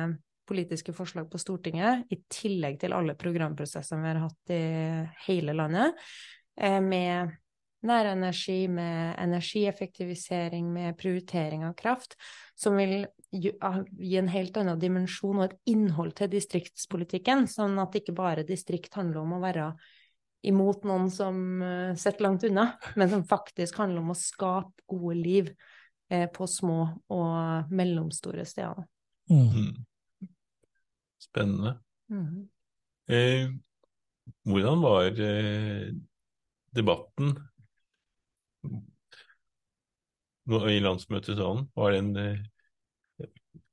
politiske 0.47 0.95
forslag 0.95 1.31
på 1.31 1.39
Stortinget, 1.39 2.07
i 2.11 2.19
tillegg 2.31 2.79
til 2.83 2.95
alle 2.95 3.15
programprosessene 3.19 4.03
vi 4.03 4.11
har 4.11 4.23
hatt 4.27 4.55
i 4.55 4.63
hele 5.27 5.55
landet, 5.55 6.07
eh, 6.59 6.79
med 6.83 7.35
nærenergi, 7.87 8.67
med 8.67 9.15
energieffektivisering, 9.21 10.73
med 10.73 10.97
prioritering 10.99 11.65
av 11.67 11.75
kraft, 11.79 12.15
som 12.55 12.75
vil 12.79 13.05
gi 13.31 14.17
en 14.17 14.29
helt 14.31 14.57
annen 14.57 14.79
dimensjon 14.79 15.41
og 15.41 15.47
et 15.49 15.71
innhold 15.73 16.15
til 16.17 16.31
distriktspolitikken, 16.31 17.47
sånn 17.51 17.77
at 17.81 17.95
ikke 17.99 18.15
bare 18.15 18.47
distrikt 18.47 18.95
handler 18.97 19.23
om 19.23 19.35
å 19.37 19.41
være 19.43 19.71
imot 20.47 20.85
noen 20.87 21.09
som 21.11 21.39
uh, 21.63 21.95
sitter 21.97 22.23
langt 22.23 22.45
unna, 22.47 22.69
men 22.95 23.11
som 23.11 23.25
faktisk 23.27 23.81
handler 23.81 24.03
om 24.03 24.13
å 24.13 24.17
skape 24.17 24.85
gode 24.87 25.17
liv 25.19 25.51
eh, 26.09 26.27
på 26.31 26.47
små 26.47 26.79
og 27.11 27.71
mellomstore 27.73 28.45
steder. 28.47 28.85
Mm. 29.31 29.47
mm. 29.51 30.29
Spennende. 31.19 31.73
Mm. 32.13 32.47
Eh, 33.11 33.49
hvordan 34.47 34.81
var 34.81 35.19
eh, 35.19 35.89
debatten 36.75 37.33
i 40.47 40.79
landsmøtesalen? 40.79 41.67
Var 41.75 41.91
det 41.91 41.99
en 41.99 42.15
eh, 42.21 42.45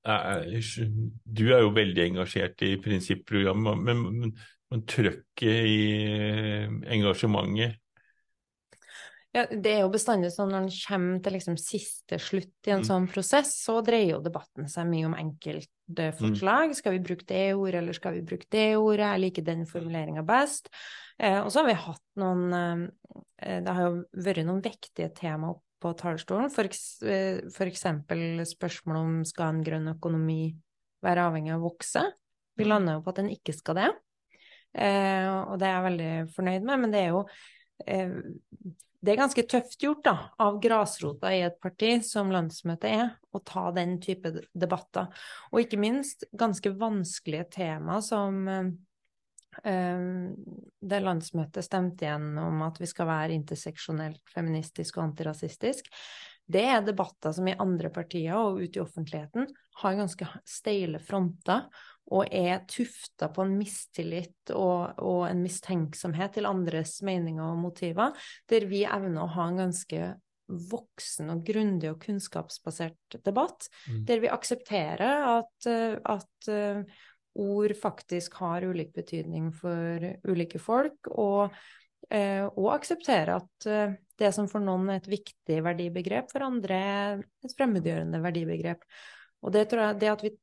du 0.05 1.47
er 1.49 1.63
jo 1.65 1.71
veldig 1.73 2.03
engasjert 2.11 2.61
i 2.67 2.75
prinsipprogrammet, 2.85 3.81
men, 3.87 4.03
men, 4.19 4.35
men 4.71 4.83
trøkket 4.91 5.71
i 5.71 5.81
eh, 6.05 6.69
engasjementet 6.93 7.81
Ja, 9.35 9.47
det 9.51 9.67
er 9.73 9.81
jo 9.83 9.91
bestandig 9.91 10.29
sånn 10.31 10.53
når 10.53 10.67
en 10.69 10.75
kommer 10.77 11.23
til 11.25 11.35
liksom 11.35 11.57
siste 11.59 12.21
slutt 12.23 12.69
i 12.69 12.71
en 12.71 12.85
Mm. 12.85 12.87
sånn 12.87 13.09
prosess, 13.11 13.57
så 13.65 13.81
dreier 13.83 14.13
jo 14.13 14.21
debatten 14.23 14.69
seg 14.71 14.87
mye 14.87 15.09
om 15.09 15.17
enkeltforslag. 15.19 16.15
forslag. 16.21 16.75
Skal 16.79 16.93
vi 16.93 17.01
bruke 17.03 17.27
det 17.27 17.55
ordet, 17.55 17.81
eller 17.83 17.93
skal 17.93 18.15
vi 18.15 18.23
bruke 18.23 18.47
det 18.49 18.77
ordet? 18.79 19.09
Jeg 19.11 19.21
liker 19.25 19.43
den 19.45 19.67
formuleringa 19.67 20.23
best. 20.25 20.71
Eh, 21.19 21.41
og 21.43 21.51
så 21.51 21.61
har 21.61 21.67
vi 21.67 21.75
hatt 21.75 22.05
noen 22.17 22.55
eh, 22.55 23.61
Det 23.61 23.75
har 23.75 23.83
jo 23.89 24.05
vært 24.15 24.47
noen 24.47 24.63
vektige 24.63 25.11
tema 25.15 25.51
oppe 25.51 25.74
på 25.85 25.93
talerstolen. 26.01 26.51
For, 26.53 26.67
eks, 26.67 27.03
eh, 27.05 28.47
spørsmål 28.49 29.01
om 29.01 29.19
skal 29.29 29.53
en 29.53 29.65
grønn 29.67 29.93
økonomi 29.93 30.55
være 31.05 31.29
avhengig 31.29 31.53
av 31.53 31.61
å 31.61 31.69
vokse? 31.69 32.07
Vi 32.57 32.65
lander 32.65 32.97
jo 32.97 33.05
på 33.05 33.13
at 33.13 33.21
den 33.21 33.33
ikke 33.35 33.55
skal 33.57 33.79
det. 33.81 33.91
Eh, 34.75 35.29
og 35.29 35.59
det 35.61 35.69
er 35.69 35.77
jeg 35.77 35.87
veldig 35.89 36.15
fornøyd 36.35 36.65
med, 36.67 36.81
men 36.83 36.95
det 36.95 37.05
er 37.05 37.13
jo 37.13 37.23
eh, 37.87 38.17
det 39.05 39.13
er 39.13 39.21
ganske 39.21 39.45
tøft 39.45 39.83
gjort 39.85 40.01
da, 40.07 40.15
av 40.41 40.57
grasrota 40.63 41.29
i 41.35 41.43
et 41.45 41.59
parti 41.61 41.99
som 42.07 42.31
landsmøtet 42.33 42.89
er, 42.89 43.11
å 43.37 43.41
ta 43.45 43.69
den 43.77 43.99
type 44.03 44.33
debatter. 44.57 45.11
Og 45.53 45.61
ikke 45.61 45.81
minst 45.83 46.25
ganske 46.33 46.73
vanskelige 46.81 47.45
tema 47.59 48.01
som 48.05 48.41
eh, 48.49 48.73
det 49.63 51.01
landsmøtet 51.05 51.67
stemte 51.67 52.07
igjennom 52.07 52.63
at 52.67 52.81
vi 52.83 52.89
skal 52.91 53.09
være 53.11 53.37
interseksjonelt 53.37 54.23
feministisk 54.35 54.99
og 54.99 55.11
antirasistisk. 55.11 55.89
Det 56.45 56.65
er 56.69 56.83
debatter 56.85 57.33
som 57.33 57.47
i 57.49 57.57
andre 57.57 57.89
partier 57.93 58.37
og 58.37 58.61
ute 58.61 58.79
i 58.79 58.83
offentligheten 58.83 59.49
har 59.81 59.97
ganske 59.97 60.29
steile 60.49 61.01
fronter 61.01 61.69
og 62.13 62.29
er 62.29 62.67
tufta 62.69 63.31
på 63.33 63.47
en 63.47 63.55
mistillit 63.57 64.53
og, 64.53 64.99
og, 65.01 65.23
en 65.31 65.41
mistenksomhet 65.41 66.37
til 66.37 66.49
andres 66.49 66.99
meninger 67.07 67.47
og 67.47 67.63
motiver, 67.63 68.13
der 68.51 68.69
vi 68.69 68.83
evner 68.85 69.25
å 69.25 69.33
ha 69.39 69.49
en 69.49 69.63
ganske 69.65 70.11
voksen 70.45 71.33
og 71.33 71.41
grundig 71.47 71.89
og 71.89 72.03
kunnskapsbasert 72.05 73.17
debatt, 73.25 73.71
mm. 73.89 74.03
der 74.05 74.21
vi 74.21 74.29
aksepterer 74.29 75.25
at, 75.39 75.69
at 76.05 76.51
uh, 76.53 77.01
ord 77.35 77.75
faktisk 77.79 78.39
har 78.43 78.67
ulik 78.67 78.93
betydning 78.95 79.51
for 79.57 80.07
ulike 80.31 80.61
folk, 80.63 81.11
og, 81.11 81.55
uh, 82.11 82.47
og 82.47 82.71
akseptere 82.77 83.41
at 83.41 83.69
uh, 83.71 83.99
det 84.21 84.31
som 84.37 84.49
for 84.51 84.63
noen 84.63 84.93
er 84.93 85.03
et 85.03 85.11
viktig 85.11 85.59
verdibegrep, 85.67 86.31
for 86.33 86.47
andre 86.47 86.79
er 86.79 87.23
et 87.45 87.57
fremmedgjørende 87.59 88.23
verdibegrep. 88.23 88.87
Og 89.45 89.55
det 89.55 89.69
tror 89.71 89.89
jeg, 89.89 90.01
det 90.03 90.13
at 90.13 90.25
vi 90.25 90.35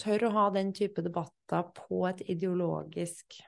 tør 0.00 0.28
å 0.28 0.34
ha 0.34 0.48
den 0.54 0.72
type 0.76 1.02
debatter 1.04 1.70
på 1.76 2.04
et 2.10 2.24
ideologisk 2.28 3.40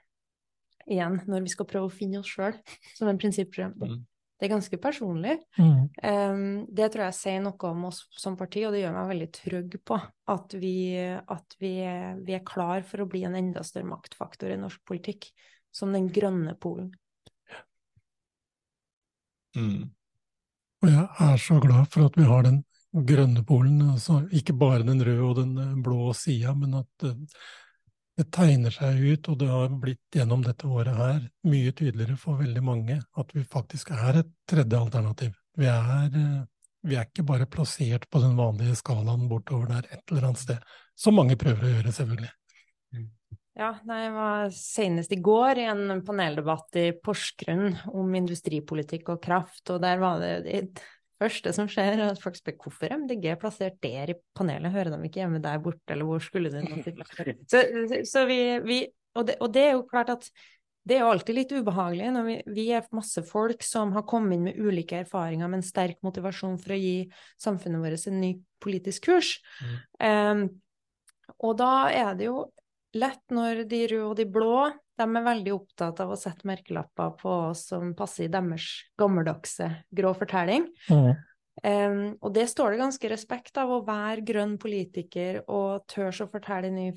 Igjen, 0.89 1.19
når 1.29 1.43
vi 1.45 1.51
skal 1.53 1.67
prøve 1.69 1.91
å 1.91 1.93
finne 1.93 2.23
oss 2.23 2.31
sjøl 2.33 2.55
som 2.97 3.11
en 3.11 3.19
prinsippprogram. 3.21 3.75
Det 4.39 4.47
er 4.47 4.53
ganske 4.53 4.79
personlig. 4.79 5.35
Mm. 5.59 5.89
Um, 5.99 6.43
det 6.71 6.93
tror 6.95 7.09
jeg 7.09 7.17
sier 7.19 7.41
noe 7.43 7.71
om 7.73 7.89
oss 7.89 8.05
som 8.15 8.37
parti, 8.39 8.63
og 8.67 8.75
det 8.75 8.85
gjør 8.85 8.95
meg 8.95 9.11
veldig 9.11 9.29
trygg 9.35 9.77
på 9.91 9.99
at, 9.99 10.55
vi, 10.63 10.77
at 11.03 11.59
vi, 11.59 11.73
vi, 12.23 12.37
er 12.37 12.47
klar 12.47 12.87
for 12.87 13.03
å 13.03 13.09
bli 13.11 13.25
en 13.27 13.35
enda 13.39 13.65
større 13.67 13.91
maktfaktor 13.91 14.55
i 14.55 14.61
norsk 14.61 14.85
politikk, 14.87 15.31
som 15.75 15.91
den 15.95 16.07
grønne 16.15 16.55
polen. 16.61 16.93
Mm. 19.59 19.89
Og 20.85 20.91
jeg 20.93 21.07
er 21.27 21.41
så 21.43 21.59
glad 21.59 21.91
for 21.91 22.07
at 22.07 22.19
vi 22.19 22.27
har 22.29 22.47
den 22.47 22.63
grønne 23.09 23.43
polen, 23.47 23.81
altså 23.91 24.21
ikke 24.35 24.55
bare 24.59 24.87
den 24.87 25.03
røde 25.03 25.25
og 25.27 25.41
den 25.41 25.59
eh, 25.59 25.79
blå 25.83 26.13
sida, 26.17 26.55
men 26.55 26.79
at 26.79 27.09
det, 28.19 28.27
tegner 28.35 28.75
seg 28.75 28.99
ut, 28.99 29.29
og 29.31 29.39
det 29.41 29.49
har 29.51 29.75
blitt 29.83 30.19
gjennom 30.19 30.43
dette 30.45 30.67
året 30.67 30.97
her 30.99 31.21
mye 31.49 31.73
tydeligere 31.73 32.19
for 32.21 32.41
veldig 32.43 32.63
mange 32.67 32.99
at 32.99 33.35
vi 33.37 33.45
faktisk 33.47 33.93
er 33.95 34.23
et 34.23 34.33
tredje 34.51 34.81
alternativ. 34.81 35.37
Vi 35.59 35.69
er, 35.71 36.11
eh, 36.11 36.43
vi 36.89 36.99
er 36.99 37.07
ikke 37.07 37.27
bare 37.27 37.47
plassert 37.51 38.09
på 38.11 38.23
den 38.23 38.37
vanlige 38.39 38.77
skalaen 38.79 39.29
bortover 39.31 39.71
der 39.71 39.89
et 39.93 40.03
eller 40.11 40.31
annet 40.31 40.43
sted, 40.43 40.75
som 40.99 41.17
mange 41.19 41.39
prøver 41.39 41.65
å 41.65 41.73
gjøre, 41.77 41.95
selvfølgelig. 41.95 42.35
Ja, 43.59 43.73
jeg 43.83 44.11
var 44.15 44.53
senest 44.55 45.11
i 45.11 45.19
går 45.19 45.59
i 45.59 45.65
en 45.67 46.03
paneldebatt 46.07 46.77
i 46.79 46.93
Porsgrunn 46.95 47.73
om 47.91 48.13
industripolitikk 48.15 49.11
og 49.17 49.23
kraft, 49.25 49.65
og 49.75 49.81
der 49.83 49.99
var 49.99 50.23
det 50.23 50.61
første 51.19 51.53
som 51.57 51.71
skjer, 51.71 51.97
er 51.97 52.13
at 52.13 52.23
folk 52.23 52.39
spør 52.39 52.59
hvorfor 52.65 52.95
MDG 53.05 53.33
er 53.33 53.41
plassert 53.41 53.81
der 53.85 54.15
i 54.15 54.19
panelet, 54.39 54.75
hører 54.75 54.95
de 54.95 55.01
ikke 55.09 55.23
hjemme 55.23 55.43
der 55.45 55.59
borte, 55.63 55.95
eller 55.95 56.09
hvor 56.09 56.23
skulle 56.23 56.53
de 56.53 56.63
nå 56.65 56.83
til? 56.87 57.03
Så, 57.53 57.65
så 58.07 58.25
vi, 58.29 58.39
vi 58.65 58.79
og, 59.19 59.27
det, 59.27 59.39
og 59.43 59.51
det 59.55 59.65
er 59.65 59.77
jo 59.77 59.89
klart 59.89 60.13
at 60.15 60.29
det 60.89 60.97
er 60.97 61.03
jo 61.03 61.11
alltid 61.13 61.37
litt 61.37 61.51
ubehagelig 61.53 62.13
når 62.15 62.25
vi, 62.25 62.37
vi, 62.57 62.65
er 62.73 62.87
masse 62.97 63.21
folk 63.27 63.65
som 63.67 63.91
har 63.97 64.07
kommet 64.09 64.39
inn 64.39 64.47
med 64.47 64.61
ulike 64.61 65.03
erfaringer, 65.03 65.51
med 65.51 65.61
en 65.61 65.67
sterk 65.67 65.99
motivasjon 66.07 66.57
for 66.63 66.73
å 66.73 66.79
gi 66.81 66.95
samfunnet 67.43 67.83
vårt 67.83 68.07
en 68.09 68.23
ny 68.23 68.31
politisk 68.63 69.11
kurs. 69.11 69.35
Mm. 69.61 69.75
Um, 70.01 70.47
og 71.45 71.59
da 71.61 71.73
er 71.93 72.15
det 72.17 72.31
jo 72.31 72.47
lett 72.99 73.25
når 73.35 73.65
de 73.71 73.83
røde 73.93 74.11
og 74.11 74.19
de 74.19 74.29
blå 74.31 74.69
de 74.99 75.07
er 75.07 75.27
veldig 75.27 75.55
opptatt 75.55 76.01
av 76.03 76.13
å 76.13 76.19
sette 76.19 76.47
merkelapper 76.49 77.15
på 77.21 77.35
oss 77.51 77.69
som 77.71 77.93
passer 77.99 78.27
i 78.27 78.33
deres 78.33 78.67
gammeldagse 78.99 79.69
grå 79.95 80.13
fortelling. 80.19 80.67
Mm. 80.91 81.13
Um, 81.59 82.01
og 82.23 82.33
det 82.35 82.47
står 82.51 82.75
det 82.75 82.81
ganske 82.83 83.11
respekt 83.11 83.59
av 83.59 83.71
å 83.75 83.83
være 83.87 84.25
grønn 84.27 84.57
politiker 84.63 85.41
og 85.51 85.87
tørs 85.91 86.21
å 86.23 86.29
fortelle 86.31 86.71
ny, 86.71 86.89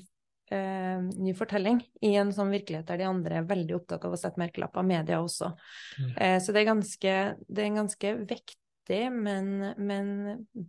uh, 0.54 1.02
ny 1.02 1.34
fortelling 1.38 1.80
i 2.06 2.14
en 2.20 2.30
sånn 2.34 2.52
virkelighet 2.54 2.90
der 2.90 3.02
de 3.02 3.08
andre 3.10 3.40
er 3.40 3.48
veldig 3.48 3.78
opptatt 3.80 4.06
av 4.06 4.14
å 4.14 4.20
sette 4.20 4.42
merkelapper, 4.42 4.86
media 4.86 5.18
også. 5.22 5.52
Mm. 5.98 6.10
Uh, 6.18 6.38
så 6.42 6.54
det 6.54 6.62
er, 6.62 6.70
ganske, 6.72 7.16
det 7.46 7.64
er 7.64 7.70
en 7.70 7.80
ganske 7.84 8.14
vektig, 8.22 9.02
men, 9.14 9.52
men 9.78 10.10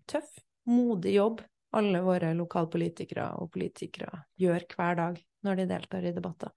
tøff, 0.09 0.29
modig 0.69 1.17
jobb 1.17 1.41
alle 1.77 2.01
våre 2.05 2.33
lokalpolitikere 2.37 3.29
og 3.41 3.51
politikere 3.53 4.23
gjør 4.39 4.67
hver 4.75 4.99
dag 4.99 5.21
når 5.43 5.59
de 5.59 5.69
deltar 5.69 6.05
i 6.07 6.13
debatter. 6.15 6.51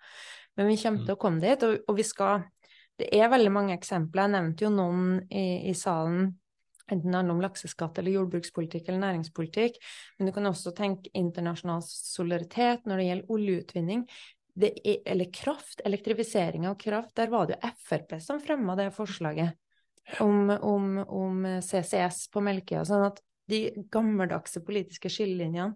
Men 0.56 0.70
vi 0.70 0.78
kommer 0.80 1.02
mm. 1.02 1.06
til 1.06 1.16
å 1.16 1.20
komme 1.20 1.42
dit, 1.42 1.66
og, 1.66 1.78
og 1.88 1.98
vi 1.98 2.06
skal 2.06 2.46
Det 2.96 3.10
er 3.12 3.28
veldig 3.28 3.50
mange 3.52 3.74
eksempler. 3.76 4.24
Jeg 4.24 4.32
nevnte 4.32 4.64
jo 4.64 4.70
noen 4.72 5.18
i, 5.28 5.68
i 5.68 5.74
salen 5.76 6.30
enten 6.86 7.10
det 7.10 7.18
handler 7.18 7.34
om 7.34 7.42
lakseskatt 7.42 7.98
eller 7.98 8.14
jordbrukspolitikk 8.14 8.88
eller 8.88 9.02
næringspolitikk. 9.02 9.78
Men 10.16 10.28
du 10.28 10.32
kan 10.32 10.46
også 10.48 10.72
tenke 10.76 11.10
internasjonal 11.18 11.82
solidaritet 11.84 12.86
når 12.86 13.02
det 13.02 13.08
gjelder 13.08 13.36
oljeutvinning. 13.36 14.06
Er, 14.56 15.02
eller 15.04 15.28
kraft, 15.34 15.82
elektrifisering 15.84 16.66
av 16.70 16.78
kraft. 16.80 17.12
Der 17.18 17.28
var 17.32 17.48
det 17.48 17.58
jo 17.58 17.72
Frp 17.88 18.16
som 18.24 18.40
fremma 18.40 18.76
det 18.78 18.92
forslaget 18.96 19.58
om, 20.22 20.50
om, 20.50 20.98
om, 21.02 21.42
CCS 21.60 22.28
på 22.32 22.40
Melkøya. 22.44 22.86
Sånn 22.88 23.08
at 23.10 23.20
de 23.50 23.60
gammeldagse 23.92 24.62
politiske 24.66 25.10
skillelinjene 25.12 25.74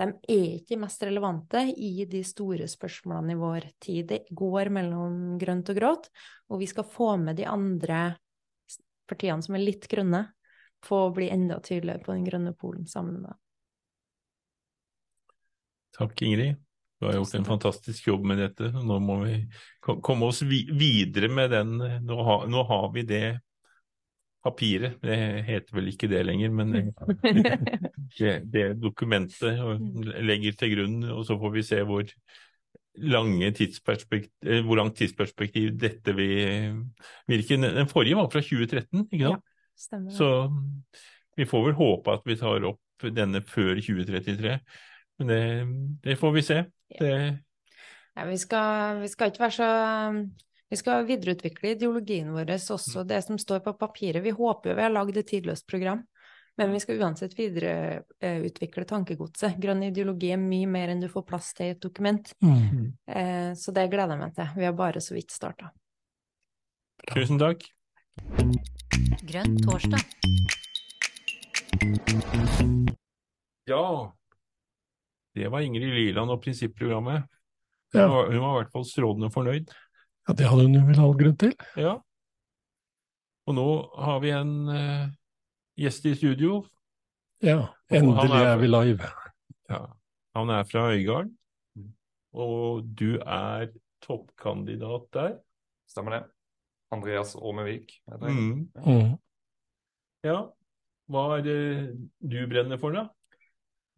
de 0.00 0.06
er 0.32 0.44
ikke 0.56 0.78
mest 0.80 1.02
relevante 1.04 1.60
i 1.76 2.06
de 2.08 2.22
store 2.24 2.64
spørsmålene 2.70 3.34
i 3.34 3.40
vår 3.40 3.66
tid. 3.82 4.06
Det 4.08 4.20
går 4.36 4.70
mellom 4.72 5.36
grønt 5.40 5.68
og 5.72 5.76
grått, 5.76 6.08
og 6.48 6.62
vi 6.62 6.68
skal 6.70 6.86
få 6.88 7.16
med 7.20 7.36
de 7.36 7.44
andre 7.50 8.14
partiene 9.10 9.44
som 9.44 9.58
er 9.58 9.66
litt 9.66 9.88
grønne, 9.90 10.24
få 10.86 11.10
bli 11.12 11.28
enda 11.28 11.58
tydeligere 11.60 12.00
på 12.06 12.14
den 12.14 12.24
grønne 12.24 12.54
polen 12.56 12.86
sammen 12.88 13.20
med. 13.26 13.36
Takk, 15.98 16.22
Ingrid. 16.24 16.56
Du 17.00 17.06
har 17.08 17.18
gjort 17.18 17.34
en 17.36 17.48
fantastisk 17.48 18.08
jobb 18.08 18.24
med 18.28 18.40
dette. 18.40 18.70
Nå 18.72 18.98
må 19.04 19.18
vi 19.24 19.36
komme 19.80 20.28
oss 20.28 20.40
videre 20.44 21.28
med 21.32 21.52
den. 21.52 21.76
Nå 22.06 22.64
har 22.68 22.90
vi 22.94 23.04
det 23.08 23.24
papiret, 24.44 24.96
det 25.04 25.16
heter 25.44 25.76
vel 25.76 25.90
ikke 25.92 26.08
det 26.08 26.22
lenger, 26.24 26.52
men 26.56 26.72
det, 28.18 28.36
det 28.52 28.66
dokumentet 28.80 29.58
legger 30.24 30.56
til 30.56 30.72
grunn, 30.74 31.02
og 31.12 31.26
så 31.28 31.36
får 31.40 31.52
vi 31.56 31.64
se 31.66 31.82
hvor 31.88 32.14
lange 33.00 33.50
tidsperspektiv, 33.56 34.30
eh, 34.46 34.64
hvor 34.64 34.80
langt 34.80 34.96
tidsperspektiv 34.98 35.74
dette 35.80 36.14
vil 36.16 36.80
virke. 37.28 37.60
Den 37.60 37.88
forrige 37.88 38.16
var 38.16 38.30
fra 38.32 38.40
2013, 38.40 39.08
ikke 39.12 39.24
sant? 39.24 39.44
Ja, 39.44 39.76
stemmer. 39.78 40.10
Så 40.16 40.30
vi 41.36 41.46
får 41.48 41.66
vel 41.68 41.78
håpe 41.78 42.16
at 42.16 42.26
vi 42.26 42.36
tar 42.40 42.66
opp 42.68 43.10
denne 43.16 43.40
før 43.46 43.78
2033, 43.80 44.58
men 45.20 45.28
det, 45.28 45.42
det 46.04 46.18
får 46.20 46.36
vi 46.36 46.44
se. 46.44 46.62
Det... 46.98 47.14
Ja, 48.16 48.24
vi, 48.26 48.36
skal, 48.36 49.00
vi 49.00 49.08
skal 49.08 49.30
ikke 49.30 49.44
være 49.46 49.56
så 49.56 49.70
vi 50.70 50.78
skal 50.78 51.06
videreutvikle 51.08 51.74
ideologien 51.74 52.30
vår, 52.30 52.52
også 52.54 53.02
mm. 53.02 53.06
det 53.10 53.20
som 53.26 53.38
står 53.42 53.62
på 53.64 53.74
papiret. 53.78 54.22
Vi 54.22 54.30
håper 54.30 54.70
jo 54.70 54.76
vi 54.78 54.84
har 54.86 54.92
lagd 54.94 55.16
et 55.18 55.26
tidløst 55.26 55.66
program, 55.66 56.04
men 56.60 56.70
vi 56.70 56.80
skal 56.82 57.00
uansett 57.02 57.34
videreutvikle 57.38 58.86
tankegodset. 58.86 59.58
Grønn 59.58 59.82
ideologi 59.88 60.30
er 60.30 60.38
mye 60.38 60.68
mer 60.70 60.92
enn 60.92 61.02
du 61.02 61.08
får 61.10 61.26
plass 61.26 61.50
til 61.58 61.72
i 61.72 61.74
et 61.74 61.82
dokument. 61.82 62.30
Mm. 62.44 62.86
Eh, 63.10 63.50
så 63.58 63.74
det 63.74 63.88
gleder 63.90 64.14
jeg 64.14 64.22
meg 64.22 64.38
til. 64.38 64.54
Vi 64.60 64.68
har 64.68 64.78
bare 64.78 65.02
så 65.02 65.18
vidt 65.18 65.34
starta. 65.34 65.72
Tusen 67.10 67.42
takk. 67.42 67.66
Grønn 69.26 69.58
torsdag. 69.66 70.06
Ja, 73.66 73.84
det 75.34 75.50
var 75.50 75.66
Ingrid 75.66 75.94
Liland 75.98 76.30
og 76.30 76.42
prinsipprogrammet. 76.46 77.26
Hun, 77.90 78.02
var, 78.06 78.30
hun 78.30 78.42
var 78.42 78.52
i 78.52 78.58
hvert 78.60 78.74
fall 78.74 78.86
strålende 78.86 79.34
fornøyd. 79.34 79.70
Ja, 80.28 80.34
det 80.36 80.46
hadde 80.50 80.66
hun 80.68 80.86
vel 80.88 81.00
all 81.00 81.14
grunn 81.18 81.36
til. 81.40 81.54
Ja. 81.80 81.96
Og 83.48 83.54
nå 83.56 83.66
har 84.04 84.20
vi 84.22 84.30
en 84.36 84.52
uh, 84.68 85.06
gjest 85.80 86.04
i 86.06 86.14
studio. 86.14 86.60
Ja, 87.42 87.68
endelig 87.90 88.30
er- 88.36 88.50
er 88.52 88.58
vi 88.60 88.68
live. 88.68 89.08
Ja. 89.70 89.80
Han 90.36 90.50
er 90.50 90.64
fra 90.68 90.84
Øygarden, 90.92 91.32
og 92.32 92.84
du 92.94 93.16
er 93.18 93.70
toppkandidat 94.04 95.08
der. 95.12 95.38
Stemmer 95.90 96.10
det. 96.18 96.22
Andreas 96.92 97.34
Åmevik. 97.36 97.96
heter 98.10 98.26
jeg. 98.26 98.36
Mm. 98.36 98.70
Mm. 98.86 99.18
Ja. 100.24 100.36
Hva 101.10 101.24
er 101.38 101.42
det 101.42 102.10
du 102.22 102.46
brenner 102.46 102.78
for, 102.78 102.90
da? 102.94 103.08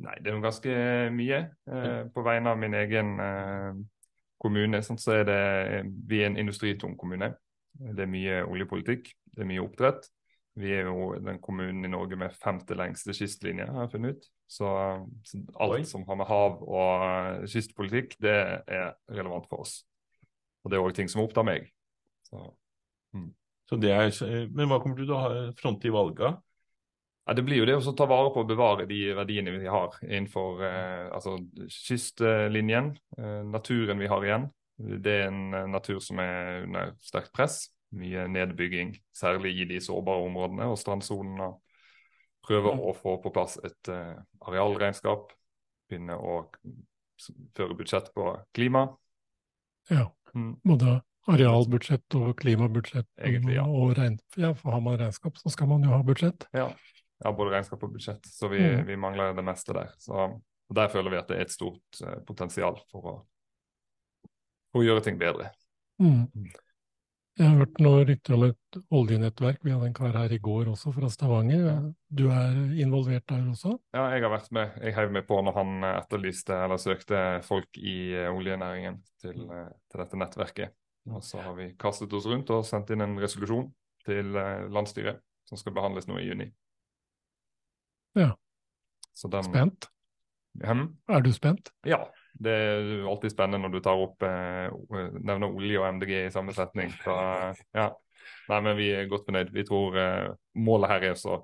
Nei, 0.02 0.14
det 0.24 0.30
er 0.32 0.37
jo 0.38 0.40
ganske 0.44 0.76
mye. 1.12 1.42
Eh, 1.68 2.04
på 2.14 2.22
vegne 2.24 2.50
av 2.50 2.58
min 2.58 2.74
egen 2.74 3.12
eh, 3.20 3.74
kommune, 4.42 4.83
sånn, 4.83 4.98
så 5.00 5.20
er 5.20 5.28
det 5.28 5.42
Vi 6.09 6.22
er 6.22 6.31
en 6.31 6.40
industritung 6.40 6.96
kommune. 6.98 7.33
Det 7.72 8.05
er 8.05 8.11
mye 8.11 8.42
oljepolitikk, 8.44 9.12
det 9.33 9.44
er 9.44 9.48
mye 9.48 9.62
oppdrett. 9.62 10.09
Vi 10.61 10.74
er 10.76 10.90
jo 10.90 11.14
den 11.16 11.38
kommunen 11.40 11.87
i 11.87 11.90
Norge 11.92 12.18
med 12.20 12.35
femte 12.37 12.76
lengste 12.76 13.14
kystlinje, 13.16 13.64
har 13.72 13.87
jeg 13.87 13.92
funnet 13.94 14.18
ut. 14.18 14.26
Så, 14.52 14.68
så 15.24 15.40
alt 15.64 15.78
Oi. 15.78 15.85
som 15.88 16.05
har 16.09 16.18
med 16.20 16.28
hav 16.28 16.59
og 16.61 17.46
kystpolitikk, 17.48 18.18
det 18.20 18.35
er 18.68 18.92
relevant 19.09 19.48
for 19.48 19.64
oss. 19.64 19.78
Og 20.62 20.70
det 20.70 20.76
er 20.76 20.85
òg 20.85 20.92
ting 20.98 21.09
som 21.09 21.24
opptar 21.24 21.46
meg. 21.48 21.70
Så, 22.28 22.44
Så 23.70 23.78
det 23.81 23.94
er, 23.96 24.12
men 24.52 24.68
hva 24.68 24.83
kommer 24.83 25.00
du 25.00 25.07
til 25.07 25.16
å 25.16 25.52
fronte 25.57 25.88
i 25.88 25.94
valga? 25.94 26.35
Ja, 27.33 27.37
det 27.37 27.47
blir 27.47 27.62
jo 27.62 27.64
det 27.64 27.79
å 27.81 27.92
ta 27.97 28.05
vare 28.05 28.29
på 28.29 28.42
og 28.42 28.49
bevare 28.51 28.85
de 28.85 28.97
verdiene 29.16 29.55
vi 29.55 29.68
har 29.73 29.95
innenfor 30.05 30.59
eh, 30.66 31.07
altså 31.16 31.38
kystlinjen, 31.64 32.90
eh, 33.16 33.38
naturen 33.49 34.03
vi 34.03 34.11
har 34.12 34.27
igjen. 34.27 34.45
Det 34.77 35.14
er 35.14 35.31
en 35.31 35.55
eh, 35.57 35.71
natur 35.73 36.03
som 36.05 36.21
er 36.21 36.66
under 36.66 36.92
sterkt 37.01 37.33
press. 37.33 37.71
Mye 37.97 38.27
nedbygging, 38.29 38.92
særlig 39.16 39.55
i 39.62 39.68
de 39.71 39.81
sårbare 39.81 40.27
områdene 40.27 40.68
og 40.75 40.77
strandsonene. 40.83 41.49
Prøve 42.45 42.77
å 42.77 42.92
få 43.01 43.16
på 43.25 43.33
plass 43.33 43.57
et 43.64 43.88
eh, 43.88 44.21
arealregnskap. 44.45 45.33
Begynne 45.88 46.21
å 46.21 46.38
føre 47.57 47.81
budsjett 47.81 48.12
på 48.12 48.29
klima. 48.53 48.90
Ja. 49.88 50.11
Mm. 50.37 50.59
Både 50.68 51.01
arealbudsjett 51.33 52.21
og 52.21 52.37
klimabudsjett. 52.45 53.09
Egentlig, 53.25 53.57
ja. 53.57 53.64
Og 53.64 53.97
regn, 53.97 54.21
ja, 54.37 54.53
for 54.53 54.77
har 54.77 54.85
man 54.85 55.01
regnskap, 55.01 55.40
så 55.40 55.57
skal 55.57 55.73
man 55.73 55.88
jo 55.88 55.97
ha 55.97 56.05
budsjett. 56.05 56.51
Ja, 56.53 56.75
ja 57.24 57.32
både 57.37 57.54
regnskap 57.56 57.82
og 57.87 57.92
budsjett. 57.94 58.26
Så 58.26 58.48
vi, 58.52 58.61
Mm. 58.62 58.87
vi 58.87 58.96
mangler 58.96 59.35
det 59.37 59.44
meste 59.44 59.72
der. 59.76 59.92
Så 59.98 60.40
Der 60.72 60.88
føler 60.88 61.11
vi 61.11 61.16
at 61.18 61.28
det 61.28 61.37
er 61.37 61.42
et 61.42 61.50
stort 61.52 61.98
uh, 62.00 62.20
potensial 62.24 62.78
for 62.90 63.02
å, 63.04 63.14
for 64.72 64.80
å 64.80 64.85
gjøre 64.87 65.02
ting 65.04 65.18
bedre. 65.20 65.50
Mm. 66.00 66.30
Jeg 67.38 67.48
har 67.48 67.58
hørt 67.58 67.80
noen 67.80 68.06
rykter 68.08 68.35
om 68.37 68.42
et 68.46 68.78
oljenettverk. 68.92 69.58
Vi 69.64 69.72
hadde 69.72 69.87
en 69.90 69.96
kar 69.96 70.16
her 70.16 70.32
i 70.32 70.38
går 70.38 70.70
også 70.72 70.92
fra 70.92 71.08
Stavanger. 71.12 71.92
Du 72.08 72.26
er 72.32 72.56
involvert 72.80 73.26
der 73.28 73.44
også? 73.50 73.74
Ja, 73.92 74.06
jeg 74.14 74.24
har 74.24 74.32
vært 74.32 74.50
med. 74.52 74.78
Jeg 74.80 74.96
heiv 74.96 75.12
meg 75.12 75.26
på 75.28 75.42
når 75.44 75.56
han 75.56 75.85
eh, 75.85 75.98
etterlyste 76.02 76.56
eller 76.64 76.80
søkte 76.80 77.20
folk 77.44 77.76
i 77.76 78.14
eh, 78.16 78.32
oljenæringen 78.32 79.02
til, 79.20 79.44
til 79.44 80.02
dette 80.04 80.20
nettverket. 80.20 80.72
Og 81.12 81.20
så 81.24 81.40
har 81.42 81.56
vi 81.58 81.72
kastet 81.76 82.12
oss 82.16 82.28
rundt 82.30 82.48
og 82.54 82.64
sendt 82.64 82.92
inn 82.94 83.04
en 83.04 83.18
resolusjon 83.20 83.68
til 84.06 84.32
landsstyret 84.72 85.20
som 85.48 85.58
skal 85.58 85.74
behandles 85.76 86.06
nå 86.08 86.16
i 86.20 86.28
juni. 86.28 86.48
Ja. 88.18 88.33
Så 89.16 89.29
den, 89.33 89.44
Spent? 89.44 89.88
Hem? 90.61 90.87
Er 91.09 91.20
du 91.25 91.33
spent? 91.33 91.72
Ja. 91.87 92.05
Det 92.42 92.53
er 92.53 93.09
alltid 93.09 93.35
spennende 93.35 93.61
når 93.61 93.75
du 93.75 93.83
tar 93.85 94.01
opp 94.01 94.25
eh, 94.25 94.72
nevner 95.20 95.53
olje 95.53 95.81
og 95.81 95.87
MDG 95.98 96.14
i 96.16 96.31
samme 96.33 96.55
setning. 96.57 96.92
Så 97.05 97.12
eh, 97.12 97.61
ja. 97.77 97.90
Nei, 98.48 98.61
men 98.64 98.77
vi 98.79 98.88
er 98.96 99.11
godt 99.11 99.27
fornøyd. 99.29 99.53
Vi 99.53 99.64
tror 99.68 99.98
eh, 100.01 100.31
målet 100.64 100.90
her 100.94 101.07
er 101.11 101.27
å 101.29 101.42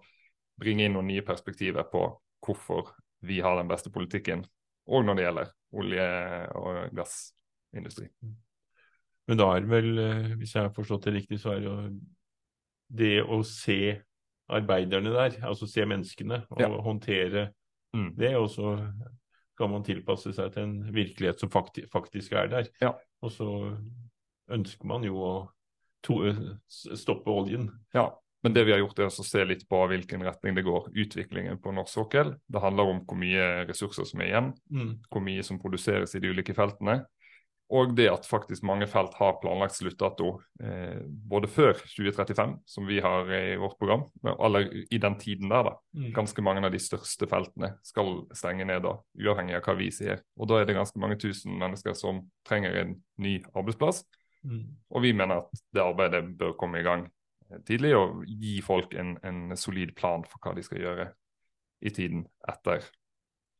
bringe 0.59 0.87
inn 0.87 0.97
noen 0.97 1.11
nye 1.11 1.25
perspektiver 1.27 1.87
på 1.93 2.07
hvorfor 2.45 2.95
vi 3.29 3.41
har 3.45 3.59
den 3.59 3.71
beste 3.71 3.93
politikken, 3.95 4.45
og 4.89 5.05
når 5.05 5.19
det 5.19 5.25
gjelder 5.27 5.53
olje- 5.79 6.51
og 6.59 6.97
gassindustri. 6.97 8.09
Men 9.29 9.41
da 9.41 9.49
er 9.53 9.65
det 9.65 9.71
vel, 9.71 9.89
hvis 10.41 10.55
jeg 10.55 10.69
har 10.69 10.75
forstått 10.75 11.09
det 11.09 11.17
riktig, 11.19 11.41
så 11.43 11.53
er 11.53 11.61
det 11.61 11.69
jo 11.69 11.77
det 13.01 13.17
å 13.27 13.43
se 13.45 13.81
arbeiderne 14.49 15.13
der, 15.13 15.39
altså 15.47 15.67
se 15.69 15.85
menneskene 15.87 16.43
og 16.51 16.61
Ja. 16.61 16.69
håndtere 16.69 17.49
Mm. 17.95 18.15
det, 18.19 18.35
og 18.37 18.51
så 18.51 18.93
kan 19.59 19.71
man 19.71 19.83
tilpasse 19.83 20.33
seg 20.33 20.53
til 20.53 20.63
en 20.63 20.93
virkelighet 20.95 21.41
som 21.41 21.51
fakti 21.51 21.87
faktisk 21.91 22.33
er 22.33 22.47
der. 22.49 22.67
Ja. 22.83 22.93
Og 23.23 23.31
så 23.33 23.77
ønsker 24.51 24.87
man 24.87 25.03
jo 25.05 25.17
å 25.17 25.49
to 26.05 26.21
stoppe 26.71 27.27
oljen. 27.33 27.71
Ja, 27.95 28.11
men 28.45 28.53
det 28.55 28.67
vi 28.67 28.73
har 28.73 28.79
gjort 28.79 28.99
er 29.01 29.09
å 29.11 29.25
se 29.25 29.45
litt 29.45 29.65
på 29.69 29.81
hvilken 29.91 30.23
retning 30.23 30.55
det 30.55 30.65
går, 30.65 30.93
utviklingen 30.95 31.59
på 31.61 31.73
norsk 31.75 31.91
sokkel. 31.97 32.37
Det 32.49 32.61
handler 32.63 32.85
om 32.93 33.01
hvor 33.05 33.19
mye 33.19 33.67
ressurser 33.67 34.07
som 34.07 34.21
er 34.21 34.27
igjen, 34.31 34.53
hvor 35.11 35.21
mye 35.25 35.43
som 35.43 35.59
produseres 35.59 36.15
i 36.15 36.21
de 36.21 36.29
ulike 36.31 36.55
feltene. 36.55 37.01
Og 37.69 37.91
det 37.93 38.07
at 38.09 38.25
faktisk 38.25 38.65
mange 38.65 38.87
felt 38.89 39.13
har 39.19 39.35
planlagt 39.43 39.77
sluttdato 39.77 40.31
eh, 40.65 41.03
både 41.05 41.51
før 41.53 41.75
2035, 41.77 42.55
som 42.65 42.87
vi 42.89 42.97
har 43.05 43.29
i 43.29 43.59
vårt 43.61 43.77
program, 43.79 44.07
eller 44.25 44.71
i 44.89 45.01
den 45.01 45.19
tiden 45.21 45.53
der, 45.53 45.67
da. 45.69 45.75
Mm. 45.93 46.07
Ganske 46.17 46.45
mange 46.45 46.65
av 46.65 46.73
de 46.73 46.81
største 46.81 47.29
feltene 47.29 47.75
skal 47.85 48.23
stenge 48.37 48.65
ned 48.69 48.87
da, 48.87 48.95
uavhengig 49.21 49.59
av 49.59 49.69
hva 49.69 49.77
vi 49.83 49.91
sier. 49.93 50.25
Og 50.41 50.49
da 50.49 50.63
er 50.63 50.69
det 50.69 50.79
ganske 50.79 51.03
mange 51.03 51.21
tusen 51.21 51.59
mennesker 51.61 51.97
som 51.99 52.23
trenger 52.49 52.81
en 52.81 52.97
ny 53.21 53.37
arbeidsplass. 53.53 54.01
Mm. 54.49 54.65
Og 54.89 55.05
vi 55.05 55.13
mener 55.13 55.43
at 55.43 55.63
det 55.77 55.85
arbeidet 55.85 56.25
bør 56.41 56.57
komme 56.57 56.81
i 56.81 56.89
gang 56.89 57.05
eh, 57.51 57.61
tidlig 57.69 57.93
og 57.99 58.25
gi 58.25 58.63
folk 58.65 58.97
en, 58.97 59.19
en 59.21 59.57
solid 59.61 59.93
plan 59.99 60.25
for 60.25 60.41
hva 60.41 60.57
de 60.57 60.65
skal 60.65 60.81
gjøre 60.87 61.11
i 61.85 61.93
tiden 61.93 62.25
etter 62.49 62.81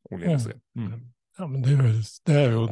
oljeindustrien. 0.09 0.65
Mm. 0.73 0.97
Ja, 1.39 1.47
men 1.47 1.61
det 1.63 1.77
høres 1.79 2.17
Det 2.27 2.35
er 2.35 2.51
jo 2.51 2.65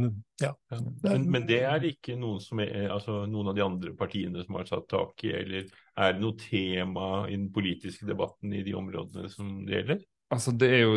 Ja. 0.43 0.51
Ja. 0.69 0.79
Men, 1.03 1.29
men 1.31 1.45
det 1.47 1.61
er 1.65 1.85
ikke 1.87 2.17
noen, 2.19 2.41
som 2.43 2.59
er, 2.59 2.89
altså 2.93 3.23
noen 3.25 3.47
av 3.49 3.55
de 3.57 3.63
andre 3.65 3.93
partiene 3.97 4.43
som 4.45 4.59
har 4.59 4.67
satt 4.69 4.85
tak 4.91 5.23
i, 5.25 5.31
eller 5.33 5.65
er 5.97 6.13
det 6.13 6.21
noe 6.21 6.35
tema 6.37 7.07
i 7.29 7.37
den 7.37 7.47
politiske 7.55 8.05
debatten 8.05 8.53
i 8.53 8.61
de 8.67 8.75
områdene 8.77 9.31
som 9.33 9.63
det 9.65 9.79
gjelder? 9.79 10.03
Altså 10.35 10.51
det 10.59 10.67
er 10.75 10.81
jo 10.83 10.95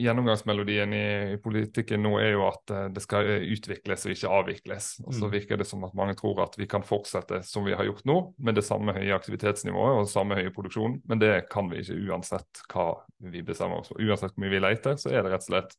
Gjennomgangsmelodien 0.00 0.92
i, 0.96 1.04
i 1.34 1.38
politikken 1.44 2.00
nå 2.00 2.14
er 2.22 2.30
jo 2.32 2.46
at 2.48 2.72
eh, 2.72 2.86
det 2.96 3.02
skal 3.04 3.28
utvikles 3.52 4.06
og 4.08 4.14
ikke 4.14 4.30
avvikles. 4.38 4.86
Og 5.04 5.12
så 5.12 5.26
Mm. 5.28 5.32
virker 5.34 5.60
det 5.60 5.66
som 5.68 5.84
at 5.84 5.94
mange 5.94 6.14
tror 6.16 6.40
at 6.46 6.56
vi 6.58 6.66
kan 6.66 6.82
fortsette 6.82 7.42
som 7.44 7.66
vi 7.68 7.74
har 7.76 7.84
gjort 7.84 8.04
nå, 8.08 8.16
med 8.38 8.56
det 8.56 8.64
samme 8.64 8.94
høye 8.96 9.12
aktivitetsnivået 9.14 10.00
og 10.00 10.08
samme 10.08 10.38
høye 10.40 10.50
produksjon. 10.56 11.02
Men 11.04 11.20
det 11.20 11.48
kan 11.52 11.68
vi 11.68 11.82
ikke 11.84 12.00
uansett 12.08 12.64
hva 12.72 12.86
vi 13.20 13.42
bestemmer 13.44 13.82
oss 13.84 13.92
for. 13.92 14.00
Uansett 14.00 14.32
hvor 14.32 14.40
mye 14.46 14.54
vi 14.56 14.62
leter, 14.64 14.96
så 14.96 15.12
er 15.12 15.22
det 15.22 15.34
rett 15.34 15.44
og 15.44 15.50
slett 15.52 15.76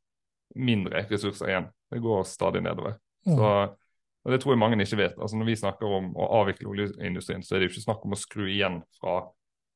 mindre 0.56 1.06
ressurser 1.10 1.52
igjen. 1.52 1.72
Det 1.92 2.02
går 2.04 2.24
stadig 2.30 2.62
nedover. 2.66 2.98
Så, 3.26 3.50
og 4.26 4.32
Det 4.32 4.42
tror 4.42 4.54
jeg 4.54 4.60
mange 4.62 4.82
ikke 4.82 4.98
vet. 4.98 5.18
Altså 5.22 5.38
Når 5.38 5.46
vi 5.46 5.56
snakker 5.56 5.96
om 5.98 6.12
å 6.18 6.28
avvikle 6.42 6.70
oljeindustrien, 6.70 7.44
så 7.44 7.56
er 7.56 7.60
det 7.60 7.70
jo 7.70 7.76
ikke 7.76 7.88
snakk 7.88 8.06
om 8.06 8.14
å 8.14 8.20
skru 8.20 8.46
igjen 8.48 8.80
fra 9.00 9.18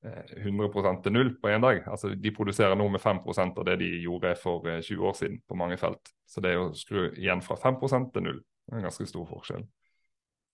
eh, 0.06 0.38
100% 0.46 1.04
til 1.04 1.16
null 1.16 1.34
på 1.42 1.52
én 1.54 1.66
dag. 1.66 1.82
Altså 1.90 2.14
De 2.16 2.36
produserer 2.36 2.78
nå 2.78 2.88
med 2.90 3.02
5 3.02 3.24
av 3.26 3.66
det 3.66 3.80
de 3.82 3.90
gjorde 4.04 4.36
for 4.42 4.68
eh, 4.70 4.82
20 4.82 5.10
år 5.10 5.18
siden 5.18 5.42
på 5.48 5.58
mange 5.58 5.78
felt. 5.78 6.14
Så 6.30 6.42
det 6.46 6.54
er 6.54 6.64
å 6.64 6.72
skru 6.78 7.10
igjen 7.12 7.42
fra 7.42 7.58
5 7.58 7.82
til 8.14 8.24
null. 8.24 8.42
Det 8.66 8.76
er 8.76 8.82
en 8.82 8.90
ganske 8.90 9.10
stor 9.10 9.26
forskjell. 9.30 9.66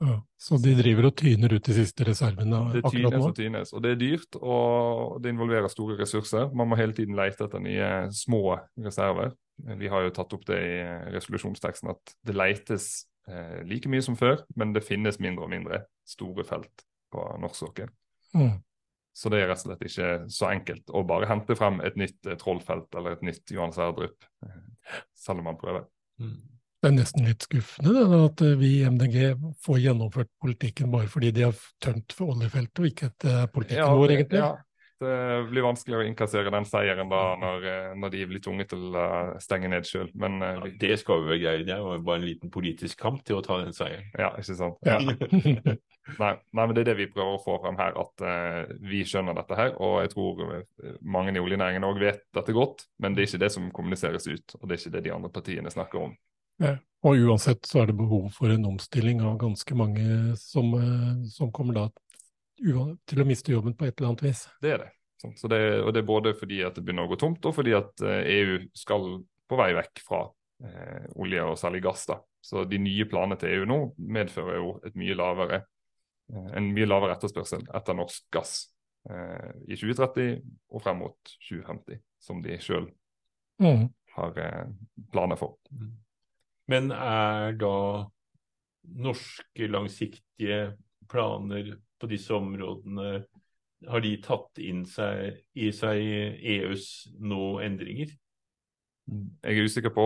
Ja. 0.03 0.19
Så 0.37 0.57
de 0.59 0.73
driver 0.75 1.07
og 1.07 1.15
tyner 1.15 1.53
ut 1.55 1.63
de 1.63 1.73
siste 1.77 2.03
reservene 2.03 2.57
akkurat 2.57 2.83
nå? 2.83 2.89
Det 2.91 2.91
tynes 2.91 3.27
og 3.29 3.35
tynes, 3.37 3.71
og 3.71 3.83
det 3.83 3.93
er 3.93 3.99
dyrt, 3.99 4.37
og 4.41 5.21
det 5.23 5.31
involverer 5.31 5.71
store 5.71 5.95
ressurser. 6.01 6.49
Man 6.51 6.67
må 6.67 6.79
hele 6.79 6.95
tiden 6.95 7.15
lete 7.15 7.47
etter 7.47 7.63
nye 7.63 7.89
små 8.15 8.57
reserver. 8.83 9.31
Vi 9.57 9.87
har 9.87 10.03
jo 10.03 10.13
tatt 10.15 10.33
opp 10.35 10.45
det 10.49 10.57
i 10.59 10.77
resolusjonsteksten 11.15 11.89
at 11.93 12.15
det 12.27 12.35
leites 12.35 13.05
eh, 13.29 13.61
like 13.67 13.89
mye 13.91 14.03
som 14.03 14.17
før, 14.19 14.43
men 14.55 14.73
det 14.75 14.83
finnes 14.83 15.19
mindre 15.23 15.47
og 15.47 15.53
mindre 15.53 15.83
store 16.07 16.43
felt 16.47 16.83
på 17.13 17.23
norsk 17.39 17.55
sokkel. 17.55 17.91
Mm. 18.35 18.57
Så 19.15 19.31
det 19.31 19.39
er 19.39 19.47
rett 19.47 19.61
og 19.63 19.69
slett 19.69 19.85
ikke 19.87 20.09
så 20.35 20.49
enkelt 20.51 20.91
å 20.91 21.05
bare 21.07 21.29
hente 21.29 21.55
frem 21.55 21.79
et 21.87 21.95
nytt 21.95 22.27
eh, 22.27 22.35
Trollfelt 22.41 22.97
eller 22.99 23.15
et 23.15 23.23
nytt 23.23 23.53
Johan 23.55 23.71
Sverdrup, 23.71 24.27
eh, 24.43 24.99
selv 25.15 25.39
om 25.39 25.47
man 25.53 25.59
prøver. 25.61 25.87
Mm. 26.19 26.35
Det 26.83 26.89
er 26.91 26.97
nesten 26.99 27.23
litt 27.25 27.41
skuffende 27.47 27.93
det, 27.95 28.17
at 28.27 28.41
eh, 28.45 28.57
vi 28.59 28.73
i 28.81 28.89
MDG 28.91 29.15
får 29.63 29.79
gjennomført 29.85 30.29
politikken 30.43 30.91
bare 30.91 31.07
fordi 31.09 31.31
de 31.33 31.47
har 31.47 31.55
tømt 31.81 32.13
for 32.13 32.35
oljefeltet, 32.35 32.83
og 32.83 32.91
ikke 32.91 33.07
etter 33.13 33.47
politikken 33.55 33.95
vår, 34.01 34.07
det- 34.11 34.17
egentlig. 34.19 34.43
ja, 34.43 34.51
det 35.01 35.47
blir 35.49 35.65
vanskelig 35.65 35.97
å 35.97 36.03
innkassere 36.07 36.51
den 36.53 36.65
seieren 36.67 37.09
da 37.11 37.21
når, 37.39 37.65
eh, 37.67 37.95
når 37.99 38.13
de 38.13 38.21
blir 38.29 38.43
tvunget 38.43 38.69
til 38.71 38.95
å 38.95 39.07
stenge 39.43 39.67
ned 39.71 39.87
sjøl. 39.87 40.07
Men 40.15 40.37
eh, 40.41 40.53
Ja, 40.55 40.69
det 40.81 40.99
skal 41.01 41.23
vi 41.23 41.33
vel 41.33 41.41
greie. 41.41 41.65
Det 41.67 41.79
var 41.83 42.03
bare 42.05 42.21
en 42.21 42.27
liten 42.27 42.51
politisk 42.53 43.01
kamp 43.01 43.23
til 43.27 43.39
å 43.39 43.43
ta 43.43 43.59
den 43.63 43.75
seieren. 43.75 44.07
ja, 44.17 44.31
ikke 44.39 44.55
sant. 44.55 44.79
Ja. 44.87 44.99
Nei, 46.21 46.35
nei, 46.53 46.63
men 46.67 46.75
det 46.77 46.83
er 46.83 46.91
det 46.91 46.99
vi 46.99 47.07
prøver 47.09 47.33
å 47.33 47.41
få 47.41 47.55
frem 47.63 47.79
her, 47.79 47.95
at 47.97 48.21
uh, 48.21 48.73
vi 48.85 48.99
skjønner 49.09 49.33
dette 49.33 49.55
her. 49.57 49.71
Og 49.81 49.95
jeg 50.03 50.11
tror 50.11 50.43
mange 51.01 51.33
i 51.33 51.41
oljenæringen 51.41 51.87
òg 51.87 51.97
vet 51.97 52.19
dette 52.37 52.53
godt, 52.53 52.83
men 53.01 53.17
det 53.17 53.23
er 53.23 53.31
ikke 53.31 53.39
det 53.41 53.49
som 53.55 53.71
kommuniseres 53.73 54.29
ut. 54.29 54.53
Og 54.59 54.67
det 54.67 54.75
er 54.75 54.83
ikke 54.83 54.93
det 54.93 55.01
de 55.07 55.13
andre 55.15 55.31
partiene 55.33 55.73
snakker 55.73 56.03
om. 56.03 56.13
Ja. 56.61 56.75
Og 57.09 57.25
uansett 57.25 57.65
så 57.65 57.81
er 57.81 57.89
det 57.89 57.97
behov 57.97 58.29
for 58.37 58.53
en 58.53 58.69
omstilling 58.69 59.25
av 59.25 59.39
ganske 59.41 59.79
mange 59.81 60.37
som, 60.37 60.69
som 61.33 61.49
kommer 61.53 61.79
da 61.79 61.87
til 62.57 63.21
å 63.21 63.25
miste 63.27 63.51
jobben 63.51 63.75
på 63.77 63.85
et 63.87 63.97
eller 63.99 64.13
annet 64.13 64.23
vis. 64.27 64.45
Det 64.61 64.71
er 64.75 64.83
det. 64.85 64.91
Så 65.39 65.49
det, 65.49 65.59
og 65.81 65.93
det 65.95 66.03
er 66.03 66.07
både 66.07 66.33
fordi 66.37 66.59
at 66.67 66.75
det 66.77 66.83
begynner 66.85 67.07
å 67.07 67.09
gå 67.09 67.17
tomt, 67.17 67.45
og 67.47 67.55
fordi 67.57 67.73
at 67.73 68.01
eh, 68.05 68.27
EU 68.35 68.57
skal 68.77 69.07
på 69.49 69.57
vei 69.57 69.71
vekk 69.77 70.01
fra 70.05 70.19
eh, 70.63 71.07
olje 71.21 71.45
og 71.45 71.57
særlig 71.57 71.81
gass. 71.85 72.05
da. 72.09 72.19
Så 72.45 72.65
de 72.69 72.77
nye 72.77 73.07
planene 73.09 73.37
til 73.41 73.55
EU 73.55 73.65
nå 73.69 73.79
medfører 73.97 74.59
jo 74.59 74.75
et 74.85 74.97
mye 74.99 75.15
lavere, 75.17 75.63
eh, 76.29 76.49
en 76.59 76.69
mye 76.75 76.89
lavere 76.89 77.15
etterspørsel 77.17 77.65
etter 77.79 77.97
norsk 77.97 78.27
gass 78.35 78.53
eh, 79.09 79.49
i 79.65 79.79
2030 79.79 80.43
og 80.75 80.83
frem 80.85 81.01
mot 81.01 81.35
2050, 81.47 82.01
som 82.21 82.43
de 82.45 82.59
sjøl 82.61 82.91
Mm. 83.55 83.85
har 84.17 84.37
eh, 84.43 84.65
planer 85.13 85.39
for. 85.39 85.55
Men 86.67 86.89
er 86.91 87.53
da 87.55 87.75
norske 88.99 89.69
langsiktige 89.71 90.75
planer 91.07 91.77
på 92.01 92.09
disse 92.11 92.33
områdene 92.35 93.25
Har 93.85 94.01
de 94.01 94.15
tatt 94.23 94.57
inn 94.63 94.85
seg, 94.87 95.35
i 95.53 95.67
seg 95.75 95.99
EUs 96.41 96.85
nå 97.21 97.59
endringer? 97.61 98.13
Jeg 99.45 99.59
er 99.59 99.67
usikker 99.67 99.91
på 99.93 100.05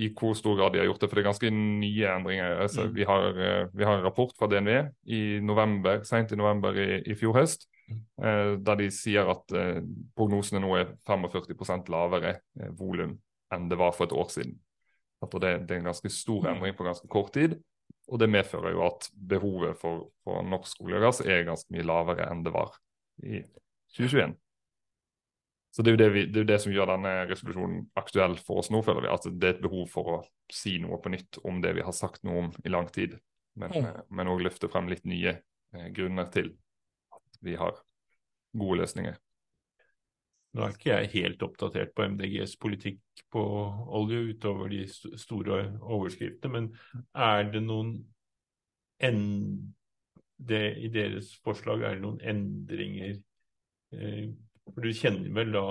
i 0.00 0.06
hvor 0.16 0.32
stor 0.38 0.54
grad 0.56 0.72
de 0.72 0.78
har 0.80 0.86
gjort 0.88 1.02
det, 1.02 1.08
for 1.10 1.18
det 1.18 1.24
er 1.24 1.26
ganske 1.28 1.50
nye 1.52 2.06
endringer. 2.14 2.54
Altså, 2.62 2.86
Mm. 2.86 2.94
vi, 2.94 3.04
har, 3.04 3.26
eh, 3.36 3.66
vi 3.74 3.84
har 3.84 3.98
en 3.98 4.04
rapport 4.06 4.32
fra 4.38 4.46
DNV 4.48 4.88
i 5.04 5.40
november, 5.44 6.00
sent 6.04 6.32
i 6.32 6.36
november 6.36 6.72
i, 6.78 7.02
i 7.04 7.14
fjor 7.18 7.34
høst, 7.36 7.66
eh, 7.90 8.56
der 8.56 8.74
de 8.80 8.88
sier 8.90 9.28
at 9.28 9.52
eh, 9.52 9.82
prognosene 10.16 10.62
nå 10.64 10.72
er 10.78 10.94
45% 11.04 11.90
lavere 11.92 12.38
eh, 12.60 12.70
volum 12.78 13.18
enn 13.52 13.68
det 13.68 13.76
var 13.78 13.92
for 13.92 14.06
et 14.06 14.16
år 14.16 14.30
siden. 14.32 14.56
At 15.20 15.30
det, 15.42 15.66
det 15.68 15.74
er 15.74 15.80
en 15.82 15.90
ganske 15.90 16.08
stor 16.08 16.48
endring 16.48 16.74
på 16.78 16.84
ganske 16.86 17.08
kort 17.08 17.32
tid. 17.34 17.58
Og 18.08 18.20
det 18.22 18.30
medfører 18.32 18.72
jo 18.72 18.84
at 18.86 19.08
behovet 19.12 19.76
for, 19.80 20.06
for 20.24 20.42
norsk 20.46 20.80
olje 20.80 20.96
og 20.96 21.02
gass 21.08 21.20
er 21.24 21.44
ganske 21.44 21.72
mye 21.74 21.84
lavere 21.86 22.28
enn 22.30 22.44
det 22.46 22.52
var 22.54 22.76
i 23.20 23.42
2021. 23.96 24.36
Så 25.76 25.84
det 25.84 25.90
er, 25.90 25.94
jo 25.94 26.00
det, 26.00 26.08
vi, 26.14 26.22
det 26.26 26.40
er 26.40 26.44
jo 26.46 26.48
det 26.48 26.60
som 26.62 26.72
gjør 26.72 26.88
denne 26.94 27.10
resolusjonen 27.28 27.82
aktuell 28.00 28.38
for 28.40 28.62
oss 28.62 28.70
nå, 28.72 28.80
føler 28.82 29.04
vi. 29.04 29.10
At 29.12 29.26
det 29.28 29.46
er 29.50 29.56
et 29.58 29.62
behov 29.62 29.84
for 29.92 30.12
å 30.14 30.16
si 30.50 30.78
noe 30.82 30.96
på 31.04 31.12
nytt 31.12 31.38
om 31.46 31.60
det 31.62 31.74
vi 31.76 31.84
har 31.84 31.94
sagt 31.94 32.24
noe 32.26 32.46
om 32.46 32.48
i 32.64 32.72
lang 32.72 32.88
tid. 32.94 33.18
Men 33.58 33.74
Mm. 33.76 33.84
eh, 33.84 34.00
men 34.08 34.30
òg 34.32 34.42
løfte 34.46 34.70
frem 34.72 34.88
litt 34.88 35.04
nye 35.04 35.36
eh, 35.74 35.88
grunner 35.92 36.30
til 36.32 36.54
at 37.12 37.38
vi 37.44 37.54
har 37.60 37.76
gode 38.56 38.80
løsninger. 38.80 39.18
Nå 40.56 40.64
er 40.64 40.74
ikke 40.74 40.94
jeg 40.94 41.10
helt 41.12 41.42
oppdatert 41.44 41.90
på 41.96 42.06
MDGs 42.14 42.54
politikk 42.60 43.24
på 43.32 43.42
olje 43.98 44.22
utover 44.30 44.72
de 44.72 44.84
store 44.88 45.58
overskriftene, 45.82 46.52
men 46.54 46.70
er 47.12 47.50
det 47.52 47.62
noen 47.66 47.98
en 49.04 49.20
det, 50.38 50.62
I 50.78 50.88
deres 50.94 51.32
forslag 51.42 51.82
er 51.82 51.96
det 51.96 52.04
noen 52.04 52.20
endringer 52.22 53.16
eh, 53.90 54.28
For 54.70 54.84
du 54.86 54.94
kjenner 54.94 55.32
vel 55.34 55.50
da 55.50 55.64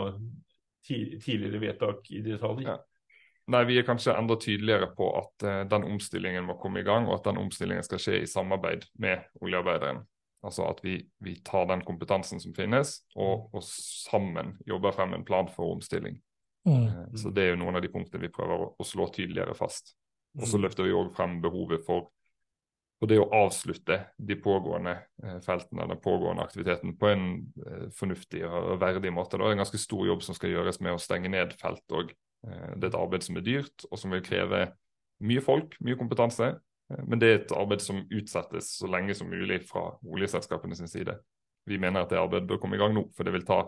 ti 0.84 0.97
tidligere 1.23 1.61
vedtak 1.61 2.11
i 2.11 2.19
detalj? 2.25 2.65
Ja. 2.67 2.75
Nei, 3.47 3.63
Vi 3.69 3.78
er 3.80 3.88
kanskje 3.88 4.15
enda 4.17 4.36
tydeligere 4.36 4.89
på 4.95 5.07
at 5.21 5.47
eh, 5.47 5.61
den 5.71 5.88
omstillingen 5.88 6.47
må 6.49 6.57
komme 6.59 6.84
i 6.84 6.88
gang, 6.88 7.07
og 7.07 7.21
at 7.21 7.30
den 7.30 7.39
omstillingen 7.39 7.86
skal 7.88 8.01
skje 8.03 8.21
i 8.21 8.30
samarbeid 8.30 8.89
med 8.99 9.23
oljearbeideren. 9.39 10.03
Altså 10.45 10.67
at 10.69 10.83
vi, 10.85 10.99
vi 11.23 11.35
tar 11.45 11.65
den 11.69 11.81
kompetansen 11.85 12.39
som 12.39 12.53
finnes, 12.55 12.99
og, 13.17 13.47
og 13.55 13.63
sammen 13.65 14.55
jobber 14.69 14.93
frem 14.93 15.15
en 15.17 15.25
plan 15.25 15.49
for 15.49 15.73
omstilling. 15.73 16.19
Mm. 16.67 16.83
Eh, 16.83 17.15
Så 17.17 17.31
Det 17.33 17.43
er 17.43 17.49
jo 17.55 17.61
noen 17.63 17.79
av 17.79 17.81
de 17.81 17.89
punktene 17.91 18.27
vi 18.27 18.33
prøver 18.33 18.67
å, 18.67 18.69
å 18.77 18.85
slå 18.85 19.09
tydeligere 19.13 19.55
fast. 19.57 19.95
Og 20.38 20.45
så 20.45 20.59
løfter 20.61 20.85
vi 20.85 20.93
òg 20.93 21.09
frem 21.17 21.39
behovet 21.41 21.81
for, 21.88 22.11
for 22.99 23.09
det 23.09 23.17
å 23.17 23.29
avslutte 23.33 23.97
de 24.21 24.38
pågående 24.38 24.93
eh, 25.23 25.39
feltene, 25.41 25.88
den 25.89 26.01
pågående 26.03 26.45
aktiviteten, 26.45 26.93
på 27.01 27.09
en 27.09 27.25
eh, 27.65 27.88
fornuftig 27.97 28.43
og 28.45 28.75
verdig 28.83 29.13
måte. 29.15 29.39
Det 29.39 29.47
er 29.47 29.57
en 29.57 29.63
ganske 29.63 29.81
stor 29.81 30.05
jobb 30.05 30.21
som 30.27 30.38
skal 30.38 30.53
gjøres 30.53 30.77
med 30.85 30.93
å 30.93 31.01
stenge 31.01 31.33
ned 31.33 31.57
felt 31.57 31.97
òg. 31.97 32.13
Det 32.47 32.85
er 32.85 32.91
et 32.91 32.95
arbeid 32.95 33.25
som 33.25 33.39
er 33.39 33.43
dyrt, 33.43 33.88
og 33.89 33.97
som 33.97 34.13
vil 34.13 34.21
kreve 34.23 34.67
mye 35.25 35.41
folk, 35.41 35.73
mye 35.83 35.97
kompetanse. 35.97 36.51
Eh, 36.93 37.03
men 37.07 37.19
det 37.19 37.27
er 37.31 37.39
et 37.41 37.55
arbeid 37.57 37.81
som 37.83 38.03
utsettes 38.07 38.73
så 38.79 38.89
lenge 38.91 39.15
som 39.17 39.29
mulig 39.31 39.61
fra 39.67 39.89
oljeselskapene 40.05 40.75
sin 40.79 40.88
side. 40.91 41.17
Vi 41.67 41.77
mener 41.81 42.05
at 42.05 42.09
det 42.13 42.19
arbeidet 42.21 42.47
bør 42.47 42.61
komme 42.63 42.77
i 42.77 42.81
gang 42.81 42.93
nå, 42.95 43.09
for 43.15 43.27
det 43.27 43.33
vil 43.35 43.47
ta 43.47 43.63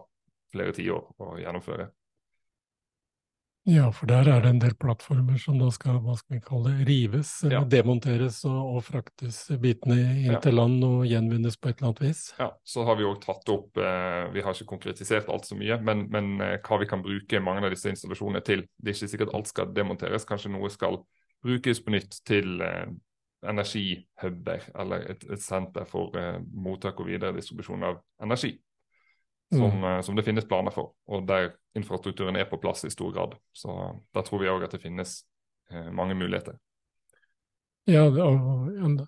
flere 0.54 0.72
tiår 0.74 1.10
å 1.20 1.34
gjennomføre. 1.42 1.90
Ja, 3.70 3.90
for 3.94 4.08
der 4.10 4.26
er 4.32 4.40
det 4.42 4.50
en 4.50 4.62
del 4.64 4.72
plattformer 4.80 5.38
som 5.38 5.60
da 5.60 5.68
skal, 5.76 6.00
hva 6.02 6.16
skal 6.18 6.38
vi 6.38 6.42
kalle 6.42 6.72
det, 6.72 6.86
rives, 6.88 7.34
Ja. 7.52 7.60
demonteres 7.68 8.40
og, 8.48 8.78
og 8.78 8.84
fraktes 8.88 9.42
bitene 9.62 9.98
inn 10.00 10.32
Ja. 10.32 10.40
til 10.40 10.56
land 10.56 10.82
og 10.88 11.04
gjenvinnes 11.06 11.58
på 11.60 11.70
et 11.70 11.78
eller 11.78 11.90
annet 11.92 12.02
vis. 12.08 12.22
Ja, 12.40 12.48
så 12.66 12.86
har 12.88 12.96
vi 12.96 13.04
òg 13.06 13.20
tatt 13.22 13.52
opp 13.52 13.78
eh, 13.78 14.32
Vi 14.34 14.42
har 14.42 14.56
ikke 14.56 14.66
konkretisert 14.72 15.30
alt 15.30 15.46
så 15.46 15.56
mye, 15.60 15.78
men, 15.84 16.08
men 16.10 16.42
eh, 16.42 16.58
hva 16.66 16.80
vi 16.80 16.88
kan 16.90 17.04
bruke 17.04 17.44
mange 17.44 17.62
av 17.68 17.70
disse 17.76 17.92
installasjonene 17.92 18.42
til. 18.48 18.64
Det 18.80 18.90
er 18.90 18.98
ikke 18.98 19.12
sikkert 19.12 19.36
alt 19.36 19.52
skal 19.52 19.70
demonteres. 19.76 20.26
Kanskje 20.26 20.50
noe 20.56 20.72
skal 20.74 21.04
brukes 21.44 21.84
på 21.84 21.92
nytt 21.94 22.24
til 22.26 22.62
eh, 22.64 22.88
energihuber 23.48 24.66
eller 24.80 25.12
et, 25.12 25.24
et 25.32 25.42
senter 25.42 25.86
for 25.88 26.16
eh, 26.18 26.40
mottak 26.54 27.00
og 27.00 27.08
videre 27.08 27.36
distribusjon 27.36 27.86
av 27.88 28.02
energi. 28.24 28.58
Som, 29.50 29.84
eh, 29.84 30.02
som 30.06 30.16
det 30.16 30.26
finnes 30.28 30.46
planer 30.46 30.74
for, 30.74 30.94
og 31.10 31.28
der 31.28 31.56
infrastrukturen 31.78 32.38
er 32.38 32.46
på 32.50 32.60
plass 32.62 32.84
i 32.86 32.92
stor 32.94 33.14
grad. 33.16 33.38
Så 33.54 33.74
da 34.14 34.22
tror 34.22 34.44
vi 34.44 34.52
òg 34.52 34.68
at 34.68 34.76
det 34.76 34.84
finnes 34.84 35.24
eh, 35.72 35.90
mange 35.92 36.18
muligheter. 36.18 36.60
Ja, 37.90 38.06
og, 38.06 39.08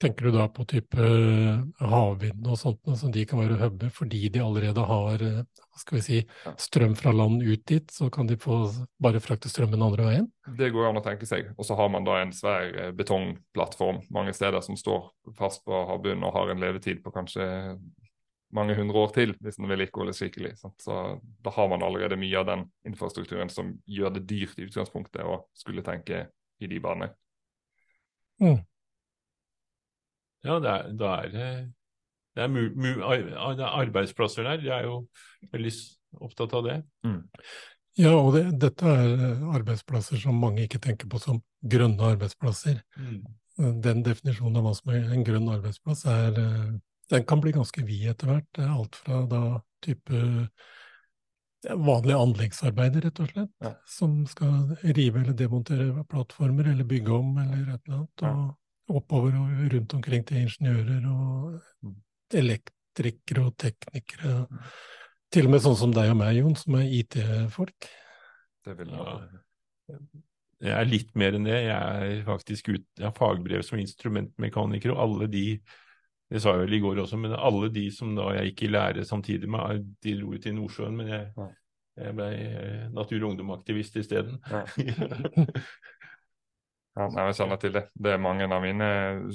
tenker 0.00 0.28
du 0.28 0.34
da 0.34 0.46
på 0.52 0.64
type 0.68 1.00
eh, 1.00 1.62
havvind 1.80 2.46
og 2.46 2.58
sånt, 2.60 2.82
som 3.00 3.12
de 3.12 3.24
kan 3.28 3.40
være 3.40 3.58
hubber 3.62 3.92
fordi 3.94 4.26
de 4.32 4.42
allerede 4.44 4.84
har 4.84 5.22
eh, 5.24 5.42
hva 5.46 5.80
skal 5.80 5.98
vi 5.98 6.02
si, 6.04 6.18
strøm 6.60 6.94
fra 6.96 7.12
land 7.12 7.42
ut 7.44 7.64
dit, 7.68 7.90
så 7.92 8.08
kan 8.12 8.28
de 8.28 8.38
få 8.40 8.62
bare 9.02 9.20
frakte 9.20 9.50
strømmen 9.52 9.84
andre 9.84 10.06
veien? 10.06 10.28
Det 10.56 10.70
går 10.72 10.88
an 10.88 11.00
å 11.00 11.04
tenke 11.04 11.28
seg. 11.28 11.50
Og 11.56 11.68
så 11.68 11.76
har 11.76 11.90
man 11.92 12.06
da 12.06 12.20
en 12.20 12.32
svær 12.36 12.70
eh, 12.72 12.92
betongplattform 12.96 14.02
mange 14.14 14.32
steder 14.36 14.64
som 14.64 14.78
står 14.80 15.10
fast 15.36 15.64
på 15.68 15.84
havbunnen 15.90 16.24
og 16.28 16.36
har 16.36 16.52
en 16.52 16.64
levetid 16.64 17.02
på 17.04 17.12
kanskje 17.14 17.46
mange 18.56 18.76
hundre 18.78 19.02
år 19.02 19.12
til, 19.16 19.34
hvis 19.42 19.58
den 19.58 19.68
vedlikeholdes 19.68 20.20
skikkelig. 20.20 20.54
Sant? 20.60 20.78
Så 20.80 21.18
da 21.44 21.52
har 21.52 21.68
man 21.72 21.84
allerede 21.84 22.18
mye 22.20 22.40
av 22.40 22.48
den 22.48 22.64
infrastrukturen 22.88 23.50
som 23.52 23.74
gjør 23.90 24.14
det 24.16 24.26
dyrt 24.30 24.60
i 24.60 24.68
utgangspunktet 24.68 25.24
å 25.26 25.42
skulle 25.56 25.84
tenke 25.84 26.28
i 26.62 26.70
de 26.70 26.80
baner. 26.80 27.12
Ja, 30.44 30.58
det 30.60 30.70
er, 30.70 30.92
det 30.92 31.06
er 31.14 31.66
det 32.36 32.44
er, 32.44 32.50
mu, 32.52 32.66
mu, 32.76 32.90
det 33.56 33.64
er 33.64 33.78
arbeidsplasser 33.80 34.44
der. 34.44 34.60
Jeg 34.60 34.74
er 34.76 34.84
jo 34.84 34.98
veldig 35.54 35.70
opptatt 36.20 36.52
av 36.58 36.66
det. 36.66 36.74
Ja, 37.96 38.12
og 38.12 38.34
det, 38.34 38.42
dette 38.60 38.90
er 38.92 39.14
eh, 39.14 39.44
arbeidsplasser 39.56 40.20
som 40.20 40.36
mange 40.36 40.66
ikke 40.66 40.82
tenker 40.84 41.08
på 41.08 41.20
som 41.22 41.40
grønne 41.64 42.10
arbeidsplasser. 42.12 42.82
Mm. 43.00 43.22
Den 43.80 44.02
definisjonen 44.04 44.60
av 44.60 44.66
hva 44.66 44.74
som 44.76 44.92
er 44.92 45.06
en 45.16 45.24
grønn 45.24 45.48
arbeidsplass, 45.48 46.04
er, 46.12 46.36
eh, 46.42 46.74
den 47.14 47.24
kan 47.24 47.40
bli 47.40 47.54
ganske 47.56 47.86
vid 47.88 48.10
etter 48.12 48.28
hvert. 48.34 48.50
Det 48.52 48.66
er 48.66 48.74
alt 48.74 49.00
fra 49.00 49.22
da 49.30 49.42
type 49.86 50.20
vanlige 51.66 52.20
anleggsarbeider, 52.20 53.08
rett 53.08 53.24
og 53.24 53.32
slett, 53.32 53.52
Ja. 53.64 53.72
som 53.88 54.26
skal 54.28 54.76
rive 54.84 55.22
eller 55.22 55.32
demontere 55.32 56.04
plattformer 56.04 56.68
eller 56.74 56.84
bygge 56.84 57.16
om 57.16 57.32
eller 57.38 57.74
et 57.74 57.80
eller 57.88 57.96
annet. 58.02 58.22
Og 58.28 58.56
oppover 58.88 59.34
og 59.40 59.72
rundt 59.72 59.94
omkring 59.94 60.24
til 60.26 60.44
ingeniører 60.44 61.06
og 61.10 61.60
Mm. 61.82 61.94
elektrikere 62.32 63.46
og 63.46 63.56
teknikere. 63.58 64.46
Til 65.32 65.46
og 65.46 65.50
med 65.50 65.60
sånn 65.60 65.76
som 65.76 65.92
deg 65.92 66.10
og 66.10 66.16
meg, 66.16 66.36
Jon, 66.36 66.54
som 66.54 66.74
er 66.74 66.86
IT-folk. 67.00 67.88
Det 68.64 68.76
vil 68.78 68.88
Ja. 68.90 69.18
Jeg 70.60 70.72
er 70.72 70.84
litt 70.88 71.14
mer 71.14 71.34
enn 71.36 71.44
det. 71.44 71.64
Jeg 71.66 72.20
er 72.20 72.24
faktisk 72.24 72.68
ut, 72.72 72.84
jeg 72.96 73.04
har 73.04 73.12
fagbrev 73.12 73.62
som 73.62 73.78
instrumentmekaniker, 73.78 74.90
og 74.94 74.98
alle 74.98 75.28
de 75.28 75.60
det 76.30 76.40
sa 76.42 76.56
jeg 76.56 76.66
vel 76.66 76.74
i 76.74 76.80
går 76.82 76.96
også, 77.04 77.18
men 77.20 77.36
alle 77.38 77.68
de 77.70 77.84
som 77.94 78.16
da 78.16 78.32
jeg 78.34 78.50
gikk 78.50 78.62
i 78.66 78.72
lære 78.72 79.04
samtidig 79.06 79.48
med, 79.48 79.84
de 80.02 80.16
dro 80.18 80.32
ut 80.34 80.46
i 80.46 80.50
Nordsjøen, 80.50 80.96
men 80.96 81.06
jeg, 81.06 81.28
jeg 81.96 82.14
ble 82.16 82.26
eh, 82.26 82.88
natur- 82.90 83.22
og 83.22 83.30
ungdomaktivist 83.30 83.94
isteden. 83.96 84.40
Ja. 84.50 84.64
Ja, 86.96 87.10
jeg 87.26 87.36
kjenner 87.36 87.58
til 87.60 87.74
det. 87.76 87.82
Det 87.92 88.14
er 88.14 88.20
mange 88.22 88.46
av 88.48 88.62
mine 88.64 88.86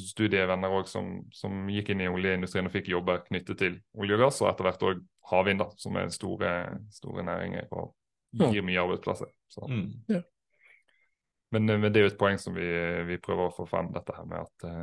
studievenner 0.01 0.73
også 0.79 0.95
som, 0.97 1.09
som 1.35 1.67
gikk 1.69 1.91
inn 1.93 2.01
i 2.01 2.09
oljeindustrien 2.09 2.65
og 2.65 2.73
fikk 2.73 2.89
jobber 2.89 3.21
knyttet 3.27 3.59
til 3.59 3.75
olje 3.93 4.17
og 4.17 4.23
gass, 4.23 4.39
og 4.41 4.49
etter 4.49 4.65
hvert 4.65 4.85
òg 4.89 5.03
havvind, 5.29 5.61
da, 5.61 5.67
som 5.77 5.99
er 6.01 6.09
store, 6.13 6.53
store 6.95 7.25
næringer 7.27 7.69
og 7.77 7.91
gir 8.31 8.65
mye 8.65 8.81
arbeidsplasser. 8.81 9.29
Så. 9.51 9.67
mm. 9.69 10.23
Men, 11.51 11.69
eh, 11.69 11.77
men 11.77 11.91
det 11.91 12.01
er 12.01 12.07
jo 12.07 12.13
et 12.15 12.17
poeng 12.17 12.41
som 12.41 12.57
vi, 12.57 12.65
vi 13.11 13.19
prøver 13.21 13.49
å 13.49 13.53
få 13.53 13.67
frem, 13.69 13.91
dette 13.93 14.15
her 14.17 14.25
med 14.25 14.41
at 14.41 14.67
eh, 14.67 14.81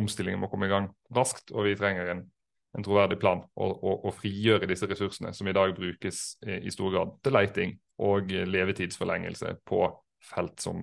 omstillingen 0.00 0.42
må 0.42 0.50
komme 0.50 0.66
i 0.66 0.74
gang 0.74 0.90
raskt, 1.14 1.52
og 1.54 1.68
vi 1.68 1.78
trenger 1.78 2.10
en, 2.16 2.26
en 2.74 2.84
troverdig 2.86 3.20
plan 3.22 3.44
og, 3.54 3.78
og, 3.78 4.06
og 4.08 4.18
frigjøre 4.18 4.66
disse 4.70 4.90
ressursene 4.90 5.30
som 5.36 5.46
i 5.46 5.54
dag 5.54 5.74
brukes 5.76 6.22
i, 6.42 6.64
i 6.66 6.74
stor 6.74 6.94
grad 6.96 7.14
til 7.22 7.38
leiting 7.38 7.78
og 8.02 8.30
levetidsforlengelse 8.30 9.58
på 9.68 9.84
felt 10.32 10.62
som 10.62 10.82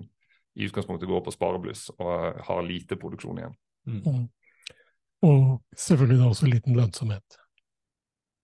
i 0.56 0.68
utgangspunktet 0.68 1.08
går 1.08 1.20
på 1.24 1.34
sparebluss 1.34 1.90
og 1.98 2.40
har 2.46 2.62
lite 2.64 2.96
produksjon 2.96 3.42
igjen. 3.42 3.56
Mm. 3.86 4.00
Mm. 4.06 4.22
Og 5.26 5.42
selvfølgelig 5.76 6.20
da 6.20 6.30
også 6.30 6.48
liten 6.48 6.78
lønnsomhet. 6.78 7.38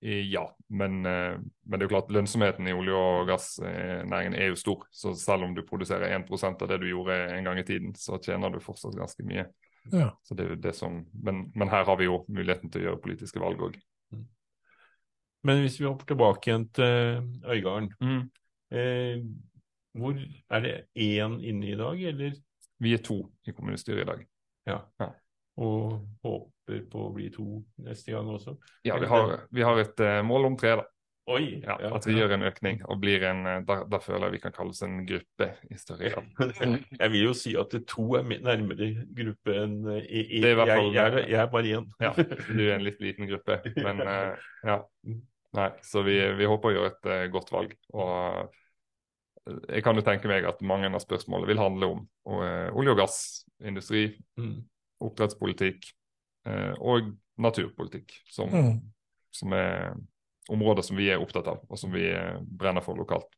Eh, 0.03 0.27
Ja, 0.29 0.57
men, 0.69 1.07
eh, 1.07 1.39
men 1.65 1.79
det 1.79 1.85
er 1.85 1.89
jo 1.89 1.95
klart 1.95 2.11
lønnsomheten 2.11 2.69
i 2.69 2.75
olje- 2.75 2.97
og 2.97 3.29
gassnæringen 3.29 4.35
er 4.35 4.51
jo 4.51 4.57
stor. 4.57 4.87
Så 4.91 5.15
selv 5.15 5.45
om 5.45 5.55
du 5.55 5.63
produserer 5.63 6.17
1% 6.17 6.63
av 6.63 6.69
det 6.69 6.81
du 6.81 6.89
gjorde 6.89 7.37
en 7.37 7.45
gang 7.45 7.59
i 7.59 7.65
tiden, 7.65 7.95
så 7.95 8.19
tjener 8.19 8.51
du 8.51 8.61
fortsatt 8.61 8.99
ganske 8.99 9.25
mye. 9.25 9.47
Ja. 9.93 10.11
Så 10.23 10.35
det 10.35 10.45
er 10.45 10.55
jo 10.55 10.63
det 10.63 10.75
som, 10.75 11.07
men, 11.13 11.53
men 11.55 11.69
her 11.69 11.85
har 11.85 11.97
vi 11.97 12.05
jo 12.05 12.25
muligheten 12.29 12.71
til 12.71 12.83
å 12.83 12.85
gjøre 12.85 13.03
politiske 13.03 13.41
valg 13.43 13.63
òg. 13.63 13.79
Men 15.43 15.63
hvis 15.65 15.81
vi 15.81 15.89
hopper 15.89 16.07
tilbake 16.07 16.51
igjen 16.51 16.69
til 16.71 17.25
Øygarden, 17.51 18.31
eh, 18.71 19.23
hvor 19.99 20.17
er 20.17 20.65
det 20.65 20.75
én 20.97 21.39
inne 21.45 21.73
i 21.73 21.77
dag, 21.79 22.01
eller? 22.13 22.39
Vi 22.83 22.95
er 22.97 23.03
to 23.05 23.21
i 23.47 23.53
kommunestyret 23.55 24.03
i 24.07 24.09
dag. 24.09 24.25
Ja. 24.67 24.79
Ja. 25.03 25.11
Og 25.63 26.01
håper 26.25 26.81
på 26.91 27.05
å 27.09 27.13
bli 27.15 27.29
to 27.35 27.61
neste 27.85 28.15
gang 28.15 28.31
også? 28.33 28.57
Ja, 28.89 28.97
vi 29.03 29.07
har, 29.11 29.37
vi 29.53 29.63
har 29.67 29.79
et 29.83 30.01
uh, 30.01 30.23
mål 30.27 30.49
om 30.53 30.57
tre, 30.59 30.77
da. 30.81 30.87
Oi! 31.31 31.61
Ja, 31.63 31.77
at 31.95 32.03
vi 32.09 32.17
gjør 32.17 32.33
en 32.35 32.43
økning 32.49 32.81
og 32.91 32.97
blir 32.99 33.23
en 33.29 33.45
eh, 33.47 33.61
Da, 33.63 33.77
da 33.87 34.01
føler 34.03 34.25
jeg 34.27 34.35
vi 34.35 34.41
kan 34.43 34.55
kalle 34.57 34.73
oss 34.75 34.81
en 34.83 35.05
gruppe 35.07 35.47
i 35.71 35.77
større 35.79 36.11
grad. 36.11 36.57
Jeg 36.99 37.13
vil 37.13 37.23
jo 37.29 37.35
si 37.39 37.53
at 37.61 37.77
to 37.87 38.07
er 38.19 38.27
nærmere 38.43 38.89
gruppe 39.15 39.55
enn 39.61 39.77
eh, 39.93 40.01
i, 40.03 40.25
i, 40.25 40.41
Det 40.43 40.51
i 40.51 40.57
hvert 40.59 40.73
jeg, 40.73 40.81
fall- 40.81 40.97
jeg, 40.97 41.13
er- 41.21 41.29
jeg 41.31 41.39
er 41.45 41.53
bare 41.53 41.77
én. 41.79 41.87
Ja, 42.03 42.11
du 42.19 42.65
er 42.65 42.73
en 42.75 42.83
litt 42.89 42.99
liten 43.07 43.31
gruppe, 43.31 43.61
men 43.79 44.03
eh, 44.03 44.43
ja. 44.73 44.81
Nei, 45.61 45.69
så 45.87 46.03
vi, 46.03 46.19
vi 46.41 46.51
håper 46.51 46.73
å 46.73 46.75
gjøre 46.75 46.91
et 46.97 47.09
eh, 47.15 47.25
godt 47.39 47.55
valg. 47.55 47.77
Og 47.95 48.13
eh, 48.43 48.62
jeg 49.47 49.83
kan 49.83 49.97
jo 49.99 50.03
tenke 50.07 50.29
meg 50.31 50.45
at 50.47 50.61
mange 50.63 50.87
av 50.87 51.03
spørsmålene 51.03 51.49
vil 51.51 51.59
handle 51.59 51.87
om 51.97 52.09
og, 52.27 52.43
uh, 52.43 52.69
olje- 52.79 52.95
og 52.95 52.99
gassindustri, 53.03 54.05
Mm. 54.39 54.63
oppdrettspolitikk 55.03 55.89
uh, 56.47 56.75
og 56.81 57.13
naturpolitikk, 57.39 58.13
som, 58.31 58.49
Mm. 58.51 58.81
som 59.33 59.53
er 59.53 59.95
områder 60.51 60.83
som 60.83 60.97
vi 60.97 61.09
er 61.11 61.19
opptatt 61.23 61.47
av, 61.49 61.61
og 61.71 61.79
som 61.79 61.91
vi 61.93 62.03
eh, 62.11 62.39
brenner 62.43 62.83
for 62.83 62.99
lokalt. 62.99 63.31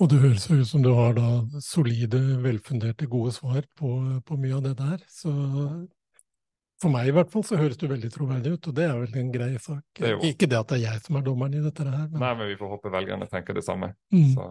Og 0.00 0.08
det 0.08 0.20
høres 0.22 0.50
ut 0.50 0.66
som 0.66 0.82
du 0.82 0.88
har 0.94 1.12
da 1.12 1.42
solide, 1.60 2.18
velfunderte, 2.42 3.06
gode 3.06 3.32
svar 3.36 3.62
på, 3.76 3.90
på 4.24 4.38
mye 4.40 4.56
av 4.56 4.62
det 4.62 4.76
der. 4.78 5.02
Så 5.12 5.28
for 6.80 6.90
meg 6.90 7.10
i 7.10 7.14
hvert 7.14 7.30
fall 7.30 7.44
så 7.44 7.58
høres 7.60 7.76
du 7.78 7.86
veldig 7.90 8.10
troverdig 8.10 8.54
ut, 8.56 8.68
og 8.68 8.74
det 8.74 8.84
er 8.88 8.96
vel 8.98 9.18
en 9.20 9.32
grei 9.34 9.50
sak. 9.60 9.84
Det 10.00 10.16
Ikke 10.32 10.48
det 10.48 10.58
at 10.58 10.72
det 10.72 10.80
er 10.80 10.84
jeg 10.88 11.04
som 11.04 11.16
er 11.20 11.26
dommeren 11.28 11.54
i 11.54 11.62
dette 11.62 11.84
her, 11.84 12.08
men 12.08 12.18
Nei, 12.24 12.34
men 12.40 12.48
vi 12.48 12.56
får 12.56 12.72
håpe 12.72 12.92
velgerne 12.94 13.28
tenker 13.30 13.54
det 13.54 13.64
samme. 13.68 13.92
mm. 14.12 14.32
Så 14.34 14.48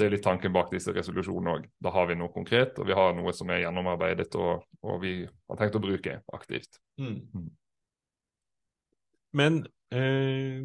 Det 0.00 0.06
er 0.06 0.14
litt 0.14 0.24
tanken 0.24 0.52
bak 0.54 0.70
disse 0.72 0.94
resolusjonene 0.96 1.52
òg. 1.58 1.64
Da 1.84 1.90
har 1.92 2.06
vi 2.08 2.14
noe 2.16 2.32
konkret, 2.32 2.78
og 2.80 2.88
vi 2.88 2.96
har 2.96 3.12
noe 3.12 3.34
som 3.36 3.50
er 3.52 3.66
gjennomarbeidet 3.66 4.32
og, 4.40 4.62
og 4.80 5.02
vi 5.02 5.12
har 5.28 5.58
tenkt 5.60 5.76
å 5.76 5.82
bruke 5.84 6.14
aktivt. 6.32 6.78
Mm. 7.00 7.18
Mm. 7.36 7.50
Men 9.36 9.58
eh, 9.94 10.62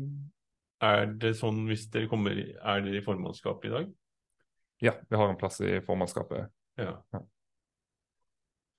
er 0.88 1.11
det 1.19 1.33
sånn 1.38 1.65
hvis 1.67 1.86
dere 1.93 2.09
kommer 2.09 2.39
Er 2.39 2.86
dere 2.86 3.01
i 3.01 3.03
formannskapet 3.03 3.67
i 3.69 3.73
dag? 3.73 3.89
Ja, 4.83 4.95
vi 5.09 5.19
har 5.19 5.31
en 5.31 5.39
plass 5.39 5.59
i 5.63 5.77
formannskapet. 5.83 6.47
Ja. 6.79 6.95
Ja. 7.11 7.21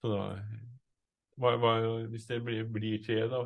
Så 0.00 0.12
da 0.12 0.22
hva, 1.36 1.52
hva, 1.60 1.74
Hvis 2.08 2.24
dere 2.30 2.44
blir, 2.44 2.64
blir 2.72 3.02
tre, 3.04 3.26
da, 3.28 3.42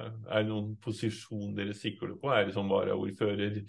er 0.00 0.40
det 0.40 0.48
noen 0.48 0.72
posisjon 0.80 1.52
dere 1.56 1.76
sikler 1.76 2.16
på? 2.20 2.32
Er 2.32 2.48
det 2.48 2.56
som 2.56 2.72
varaordfører? 2.72 3.60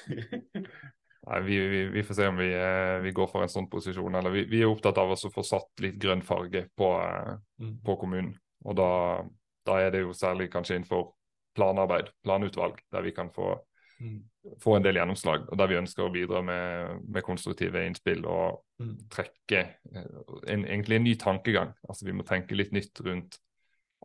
Nei, 1.28 1.40
vi, 1.44 1.56
vi, 1.68 1.80
vi 1.92 2.02
får 2.02 2.14
se 2.16 2.26
om 2.30 2.36
vi, 2.40 2.48
eh, 2.56 2.98
vi 3.04 3.12
går 3.12 3.26
for 3.28 3.42
en 3.44 3.48
sånn 3.52 3.68
posisjon. 3.70 4.14
eller 4.16 4.30
Vi, 4.32 4.44
vi 4.48 4.62
er 4.62 4.70
opptatt 4.70 4.98
av 4.98 5.10
å 5.12 5.16
få 5.34 5.42
satt 5.44 5.82
litt 5.84 5.98
grønn 6.00 6.22
farge 6.24 6.66
på, 6.76 6.92
eh, 7.04 7.34
Mm. 7.60 7.74
på 7.84 7.96
kommunen. 8.00 8.38
Og 8.64 8.76
da, 8.76 9.22
da 9.66 9.74
er 9.80 9.90
det 9.90 10.00
jo 10.00 10.14
særlig 10.16 10.48
kanskje 10.50 10.78
innenfor 10.78 11.10
planarbeid, 11.54 12.08
planutvalg, 12.24 12.78
der 12.92 13.02
vi 13.02 13.12
kan 13.12 13.28
få, 13.30 13.58
Mm. 14.00 14.22
få 14.62 14.76
en 14.76 14.82
del 14.82 14.94
gjennomslag. 14.96 15.44
Og 15.52 15.58
der 15.58 15.66
vi 15.68 15.76
ønsker 15.76 16.06
å 16.08 16.12
bidra 16.12 16.40
med, 16.42 17.02
med 17.06 17.22
konstruktive 17.22 17.84
innspill 17.86 18.24
og 18.24 18.62
Mm. 18.80 18.96
trekke 19.10 19.58
eh, 19.94 20.06
en, 20.48 20.64
egentlig 20.64 20.96
en 20.96 21.04
ny 21.04 21.14
tankegang. 21.16 21.74
Altså 21.86 22.06
Vi 22.06 22.12
må 22.12 22.24
tenke 22.24 22.56
litt 22.56 22.72
nytt 22.72 22.98
rundt 23.04 23.36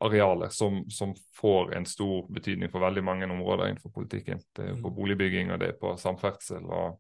arealet, 0.02 0.52
som, 0.52 0.84
som 0.90 1.14
får 1.40 1.74
en 1.78 1.86
stor 1.86 2.28
betydning 2.30 2.70
for 2.70 2.80
veldig 2.84 3.04
mange 3.04 3.24
områder 3.24 3.70
innenfor 3.70 3.94
politikken. 3.94 4.42
Det 4.54 4.66
er 4.68 4.82
på 4.82 4.92
boligbygging, 4.94 5.52
og 5.54 5.60
det 5.60 5.70
er 5.70 5.78
på 5.80 5.96
samferdsel 5.98 6.66
og 6.66 7.00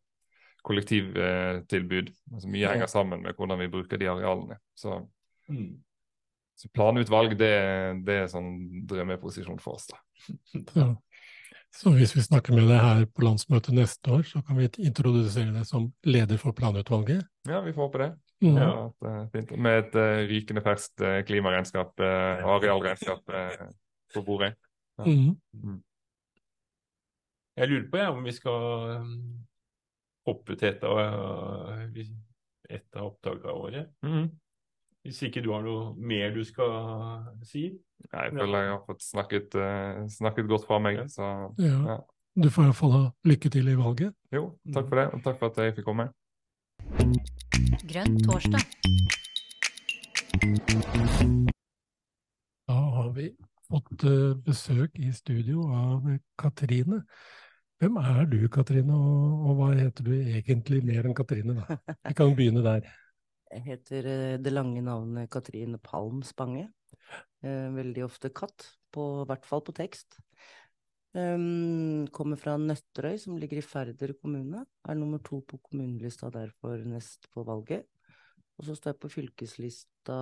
kollektivtilbud. 0.65 2.11
Altså 2.33 2.51
Mye 2.51 2.71
henger 2.73 2.89
sammen 2.91 3.23
med 3.25 3.37
hvordan 3.37 3.61
vi 3.61 3.71
bruker 3.73 4.01
de 4.01 4.11
arealene. 4.11 4.59
Så, 4.77 5.03
Mm. 5.45 5.75
så 6.57 6.69
planutvalg, 6.73 7.35
det, 7.37 7.51
det 8.07 8.13
er 8.23 8.29
sånn 8.31 8.85
drømmeposisjon 8.89 9.59
for 9.61 9.77
oss. 9.77 9.91
da. 9.91 9.99
Så, 10.73 10.85
så 11.75 11.91
hvis 11.91 12.15
vi 12.15 12.23
snakker 12.23 12.55
med 12.55 12.69
deg 12.71 12.79
her 12.79 13.01
på 13.11 13.25
landsmøtet 13.25 13.75
neste 13.75 14.13
år, 14.15 14.21
så 14.23 14.39
kan 14.47 14.55
vi 14.57 14.69
introdusere 14.79 15.51
deg 15.51 15.65
som 15.67 15.89
leder 16.07 16.39
for 16.39 16.55
planutvalget. 16.55 17.25
Ja, 17.45 17.59
vi 17.65 17.73
får 17.75 17.89
håpe 17.89 17.99
det. 17.99 18.07
Mm. 18.45 18.55
Ja, 18.57 18.69
at, 18.85 19.07
eh, 19.09 19.25
fint. 19.33 19.51
Med 19.59 19.79
et 19.81 19.97
uh, 19.99 20.21
rykende 20.29 20.63
ferskt 20.63 21.03
uh, 21.03 21.19
klimaregnskap 21.27 21.99
og 21.99 22.53
arealregnskap 22.55 23.35
uh, 23.35 23.67
på 24.15 24.23
bordet. 24.23 24.53
Mm. 25.03 25.35
Jeg 27.59 27.69
lurer 27.69 27.89
på 27.91 27.99
ja, 27.99 28.09
om 28.15 28.23
vi 28.23 28.33
skal 28.35 28.95
hoppe 30.25 30.57
til 30.57 30.71
et 30.71 30.83
av, 30.87 30.97
uh, 30.97 32.01
et 32.69 32.97
av 32.97 33.11
opptakene 33.11 33.55
våre. 33.55 33.85
Mm. 34.05 34.27
Hvis 35.05 35.21
ikke 35.27 35.43
du 35.45 35.51
har 35.53 35.61
noe 35.61 35.93
mer 36.01 36.33
du 36.33 36.41
skal 36.47 37.29
si? 37.45 37.67
Jeg 38.09 38.33
føler 38.33 38.65
jeg 38.65 38.73
har 38.73 38.83
fått 38.87 39.05
snakket, 39.05 39.57
uh, 39.59 40.05
snakket 40.09 40.49
godt 40.49 40.65
fra 40.65 40.81
meg. 40.81 41.05
Så 41.13 41.31
Ja. 41.61 41.79
Ja. 41.93 42.01
Du 42.35 42.49
får 42.51 42.65
iallfall 42.65 42.91
ha 42.91 43.03
lykke 43.23 43.49
til 43.49 43.69
i 43.71 43.77
valget. 43.79 44.11
jo, 44.33 44.59
takk 44.73 44.89
for 44.89 44.99
det, 44.99 45.05
og 45.13 45.21
takk 45.23 45.37
for 45.39 45.53
at 45.53 45.57
jeg 45.63 45.75
fikk 45.77 45.85
komme. 45.87 46.09
Grønn 47.87 48.17
torsdag. 48.25 48.65
Da 52.67 52.75
har 52.97 53.13
vi 53.15 53.29
fått 53.69 54.03
eh, 54.03 54.35
besøk 54.35 54.99
i 54.99 55.13
studio 55.15 55.69
av 55.71 56.09
Katrine. 56.37 57.03
Hvem 57.83 57.97
er 57.99 58.27
du, 58.31 58.37
Katrine, 58.51 58.95
og, 58.95 59.47
og 59.49 59.57
hva 59.59 59.71
heter 59.75 60.05
du 60.07 60.13
egentlig 60.15 60.79
mer 60.87 61.07
enn 61.07 61.15
Katrine? 61.17 61.57
da? 61.59 61.79
Vi 62.07 62.15
kan 62.15 62.35
begynne 62.37 62.63
der. 62.65 62.87
Jeg 63.55 63.63
heter 63.65 64.07
eh, 64.09 64.37
det 64.41 64.51
lange 64.51 64.81
navnet 64.83 65.29
Katrine 65.31 65.79
Palm 65.83 66.23
Spange. 66.25 66.69
Eh, 67.43 67.67
veldig 67.75 68.05
ofte 68.07 68.31
katt, 68.35 68.65
på 68.95 69.03
i 69.23 69.27
hvert 69.29 69.45
fall 69.47 69.63
på 69.63 69.75
tekst. 69.75 70.17
Um, 71.15 72.03
kommer 72.11 72.35
fra 72.35 72.57
Nøtterøy, 72.59 73.15
som 73.21 73.37
ligger 73.39 73.61
i 73.61 73.63
Færder 73.63 74.11
kommune. 74.19 74.65
Er 74.83 74.97
nummer 74.99 75.21
to 75.23 75.39
på 75.47 75.59
kommunelista 75.63 76.27
derfor 76.33 76.81
nest 76.83 77.29
på 77.31 77.45
valget. 77.47 77.85
Og 78.57 78.67
så 78.67 78.75
står 78.75 78.93
jeg 78.93 78.99
på 79.03 79.11
fylkeslista 79.13 80.17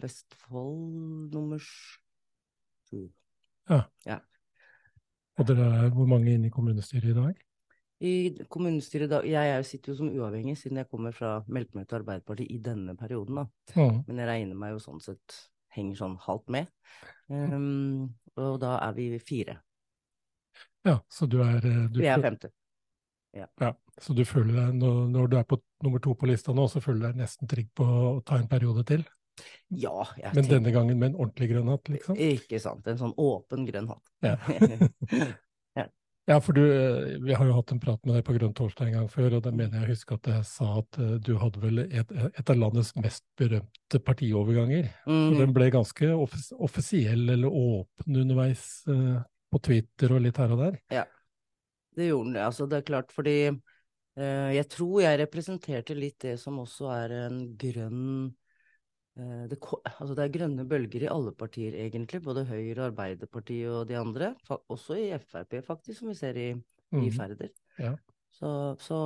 Vestfold 0.00 1.32
nummer 1.34 1.60
sju. 1.60 3.08
Og 5.40 5.46
dere 5.48 5.68
er 5.86 5.94
hvor 5.94 6.08
mange 6.08 6.34
inne 6.34 6.50
i 6.50 6.52
kommunestyret 6.52 7.14
i 7.14 7.16
dag? 7.16 7.38
I 8.00 8.12
kommunestyret 8.48 9.10
da, 9.12 9.20
Jeg 9.28 9.54
er 9.56 9.62
sitter 9.64 9.92
jo 9.92 9.96
som 9.98 10.12
uavhengig, 10.12 10.56
siden 10.56 10.80
jeg 10.80 10.88
kommer 10.88 11.12
fra 11.16 11.40
meldte 11.48 11.76
meg 11.76 11.88
til 11.88 12.00
Arbeiderpartiet 12.00 12.52
i 12.52 12.60
denne 12.64 12.96
perioden. 12.96 13.42
da. 13.42 13.46
Ja. 13.76 13.88
Men 14.06 14.22
jeg 14.22 14.28
regner 14.28 14.60
meg 14.60 14.76
jo 14.76 14.84
sånn 14.84 15.02
sett 15.04 15.36
henger 15.74 15.96
sånn 16.00 16.16
halvt 16.20 16.48
med. 16.52 16.70
Um, 17.28 18.08
og 18.40 18.56
da 18.62 18.78
er 18.84 18.96
vi 18.96 19.10
fire. 19.22 19.60
Ja, 20.86 20.98
så 21.12 21.28
du 21.28 21.42
er 21.44 21.60
eh, 21.60 21.84
du, 21.92 22.00
Vi 22.00 22.08
er 22.08 22.22
femte. 22.24 22.50
Ja, 23.36 23.74
så 24.00 24.14
du 24.16 24.24
føler 24.26 24.56
deg, 24.56 24.80
når 24.80 25.28
du 25.30 25.36
er 25.38 25.44
på 25.46 25.60
nummer 25.84 26.02
to 26.02 26.16
på 26.18 26.26
lista 26.26 26.54
nå, 26.56 26.64
så 26.72 26.80
føler 26.82 26.98
du 26.98 27.06
deg 27.06 27.20
nesten 27.20 27.50
trygg 27.50 27.68
på 27.78 27.84
å 27.86 28.22
ta 28.26 28.40
en 28.40 28.48
periode 28.50 28.82
til? 28.88 29.04
Ja, 29.70 30.04
Men 30.34 30.44
tenker 30.44 30.56
denne 30.58 30.72
gangen 30.74 30.98
med 30.98 31.12
en 31.12 31.20
ordentlig 31.20 31.50
grønn 31.52 31.68
hatt, 31.72 31.88
liksom? 31.88 32.16
Ikke 32.16 32.60
sant. 32.62 32.86
En 32.90 32.98
sånn 32.98 33.14
åpen 33.16 33.66
grønn 33.68 33.88
hatt. 33.92 34.14
Ja. 35.76 35.86
Ja, 36.28 36.36
for 36.38 36.54
du, 36.54 36.60
eh, 36.62 37.16
vi 37.24 37.34
har 37.34 37.46
jo 37.48 37.54
hatt 37.56 37.72
en 37.74 37.80
prat 37.82 38.04
med 38.06 38.14
deg 38.14 38.24
på 38.26 38.34
Grønn 38.36 38.52
torsdag 38.54 38.86
en 38.86 38.92
gang 39.00 39.06
før, 39.10 39.32
og 39.38 39.42
da 39.42 39.50
mener 39.50 39.80
jeg 39.80 39.88
å 39.88 39.90
huske 39.90 40.14
at 40.14 40.28
jeg 40.30 40.44
sa 40.46 40.66
at 40.78 40.98
eh, 41.02 41.14
du 41.26 41.32
hadde 41.40 41.62
vel 41.62 41.80
et, 41.88 42.12
et 42.12 42.52
av 42.52 42.58
landets 42.60 42.92
mest 43.00 43.24
berømte 43.40 43.98
partioverganger. 44.06 44.92
Så 45.08 45.16
Mhm. 45.16 45.38
den 45.40 45.54
ble 45.56 45.70
ganske 45.74 46.10
offis 46.14 46.52
offisiell 46.54 47.24
eller 47.34 47.48
åpen 47.50 48.20
underveis 48.22 48.62
eh, 48.86 49.18
på 49.50 49.62
Twitter 49.66 50.14
og 50.14 50.22
litt 50.22 50.38
her 50.38 50.54
og 50.54 50.62
der. 50.62 50.78
Ja, 51.00 51.04
Det 51.96 52.06
gjorde 52.12 52.30
den. 52.30 52.42
Altså, 52.44 52.68
det 52.70 52.78
er 52.78 52.86
klart, 52.92 53.10
fordi 53.16 53.36
jeg 54.20 54.66
tror 54.68 55.00
jeg 55.02 55.18
representerte 55.22 55.94
litt 55.96 56.18
det 56.22 56.36
som 56.38 56.58
også 56.62 56.90
er 56.92 57.12
en 57.24 57.40
grønn 57.58 58.34
det, 59.16 59.58
altså 59.60 60.14
det 60.14 60.24
er 60.24 60.32
grønne 60.32 60.64
bølger 60.68 61.02
i 61.04 61.10
alle 61.10 61.32
partier, 61.36 61.74
egentlig. 61.74 62.22
Både 62.24 62.44
Høyre, 62.48 62.86
Arbeiderpartiet 62.90 63.68
og 63.68 63.88
de 63.88 63.98
andre. 63.98 64.34
Også 64.70 64.96
i 64.96 65.10
Frp, 65.18 65.58
faktisk, 65.66 65.98
som 66.00 66.08
vi 66.12 66.14
ser 66.14 66.38
i, 66.38 66.50
i 66.52 66.60
Mhm. 66.96 67.10
Færder. 67.14 67.50
Ja. 67.78 67.92
Så, 68.32 68.76
så 68.80 68.96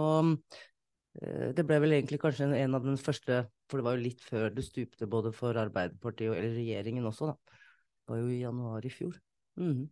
eh, 1.22 1.50
det 1.56 1.64
ble 1.66 1.80
vel 1.82 1.96
egentlig 1.96 2.20
kanskje 2.22 2.46
en, 2.46 2.54
en 2.54 2.74
av 2.78 2.84
den 2.84 2.96
første 3.00 3.46
For 3.70 3.80
det 3.80 3.84
var 3.86 3.96
jo 3.96 4.04
litt 4.04 4.20
før 4.20 4.50
det 4.52 4.64
stupte 4.66 5.06
både 5.08 5.32
for 5.32 5.56
Arbeiderpartiet 5.56 6.30
og 6.30 6.36
eller 6.36 6.52
regjeringen 6.58 7.06
også, 7.08 7.32
da. 7.32 7.58
Det 8.04 8.12
var 8.12 8.18
jo 8.20 8.28
i 8.28 8.40
januar 8.42 8.84
i 8.84 8.92
fjor. 8.92 9.14
Mm. 9.56 9.86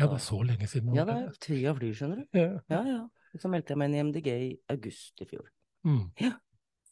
Ja, 0.00 0.06
det 0.08 0.16
er 0.16 0.24
så 0.24 0.38
lenge 0.42 0.66
siden. 0.66 0.94
Ja, 0.96 1.04
det 1.06 1.14
er 1.14 1.36
tida 1.38 1.74
flyr, 1.78 1.94
skjønner 1.94 2.22
du. 2.22 2.38
Ja. 2.38 2.48
Ja, 2.72 2.80
ja. 2.88 3.38
Så 3.38 3.48
meldte 3.52 3.72
jeg 3.72 3.78
meg 3.80 3.92
inn 3.92 3.94
i 3.94 4.02
MDG 4.08 4.28
i 4.32 4.48
august 4.74 5.22
i 5.22 5.28
fjor. 5.30 5.46
Mm. 5.86 6.10
Ja. 6.20 6.32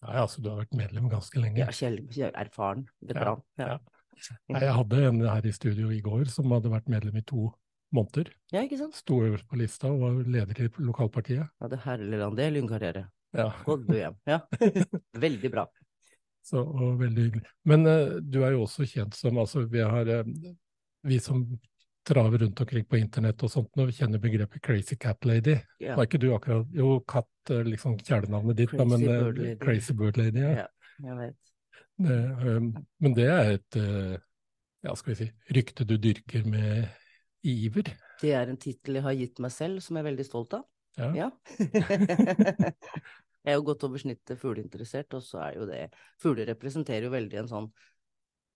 Nei, 0.01 0.17
altså, 0.17 0.41
du 0.41 0.49
har 0.49 0.63
vært 0.63 0.77
medlem 0.79 1.09
ganske 1.13 1.41
lenge. 1.41 1.61
Ja, 1.61 1.73
Kjell, 1.77 1.99
Kjell- 2.13 2.37
erfaren 2.41 2.87
veteran. 3.05 3.43
Ja. 3.61 3.75
ja. 3.75 4.31
Nei, 4.53 4.63
jeg 4.65 4.77
hadde 4.77 5.03
en 5.09 5.21
her 5.25 5.49
i 5.49 5.53
studio 5.57 5.91
i 5.93 6.01
går 6.05 6.29
som 6.33 6.53
hadde 6.55 6.73
vært 6.73 6.89
medlem 6.93 7.21
i 7.21 7.25
to 7.29 7.51
måneder. 7.97 8.31
ja, 8.53 8.63
ikke 8.63 8.79
sant? 8.81 8.97
Sto 8.97 9.21
øverst 9.25 9.49
på 9.51 9.59
lista 9.61 9.91
og 9.91 10.03
var 10.05 10.19
leder 10.37 10.65
i 10.65 10.69
lokalpartiet. 10.87 11.51
Hadde 11.63 11.81
herlig 11.85 12.21
land, 12.21 12.37
det 12.39 12.47
er 12.47 12.55
lynkarriere. 12.55 13.05
Ja. 13.37 13.49
Godt 13.67 13.87
du 13.89 13.95
hjem. 13.97 14.17
Ja. 14.29 14.41
Veldig 15.27 15.53
bra. 15.53 15.67
Så, 16.43 16.63
og 16.65 16.95
veldig 16.99 17.25
hyggelig. 17.27 17.51
Men 17.69 17.85
uh, 17.85 18.17
du 18.25 18.41
er 18.47 18.55
jo 18.55 18.63
også 18.65 18.87
kjent 18.89 19.15
som 19.15 19.37
altså, 19.39 19.67
vi, 19.69 19.83
har, 19.85 20.09
uh, 20.09 20.55
vi 21.05 21.19
som 21.21 21.45
traver 22.07 22.39
rundt 22.45 22.61
omkring 22.61 22.87
på 22.89 22.99
internett 22.99 23.43
og 23.45 23.53
sånt, 23.53 23.71
når 23.77 23.91
vi 23.91 23.97
kjenner 23.99 24.23
begrepet 24.23 24.63
crazy 24.65 24.97
cat 25.01 25.25
lady. 25.29 25.59
Yeah. 25.81 25.99
Var 25.99 26.09
ikke 26.09 26.21
du 26.23 26.31
akkurat 26.35 26.73
Jo, 26.75 26.95
katt, 27.09 27.31
er 27.53 27.69
liksom 27.69 27.99
kjælenavnet 28.01 28.57
ditt, 28.57 28.73
da, 28.73 28.87
men 28.89 29.05
Crazy 29.05 29.13
eh, 29.13 29.21
bird 29.21 29.39
lady. 29.39 29.59
crazy 29.61 29.97
bird 29.97 30.21
lady. 30.21 30.43
Ja. 30.45 30.65
Ja, 30.65 30.73
jeg 31.11 31.19
vet. 31.21 31.55
Det, 32.01 32.19
um, 32.49 32.71
men 33.05 33.15
det 33.17 33.27
er 33.29 33.55
et 33.59 33.77
uh, 33.77 34.17
ja, 34.81 34.95
skal 34.97 35.13
vi 35.13 35.19
si, 35.19 35.29
rykte 35.57 35.85
du 35.85 35.99
dyrker 36.01 36.47
med 36.49 36.89
iver. 37.45 37.93
Det 38.21 38.33
er 38.37 38.53
en 38.53 38.61
tittel 38.61 38.99
jeg 38.99 39.05
har 39.05 39.17
gitt 39.17 39.41
meg 39.45 39.53
selv, 39.53 39.85
som 39.85 39.97
jeg 39.97 40.05
er 40.05 40.11
veldig 40.11 40.27
stolt 40.29 40.57
av. 40.57 40.67
Ja. 41.17 41.29
jeg 43.45 43.53
er 43.53 43.57
jo 43.57 43.67
godt 43.69 43.85
over 43.87 44.01
snittet 44.01 44.41
fugleinteressert, 44.41 45.13
og 45.17 45.25
så 45.25 45.45
er 45.47 45.61
jo 45.61 45.69
det 45.69 45.87
Fugler 46.21 46.49
representerer 46.51 47.07
jo 47.09 47.13
veldig 47.15 47.43
en 47.45 47.51
sånn 47.53 47.69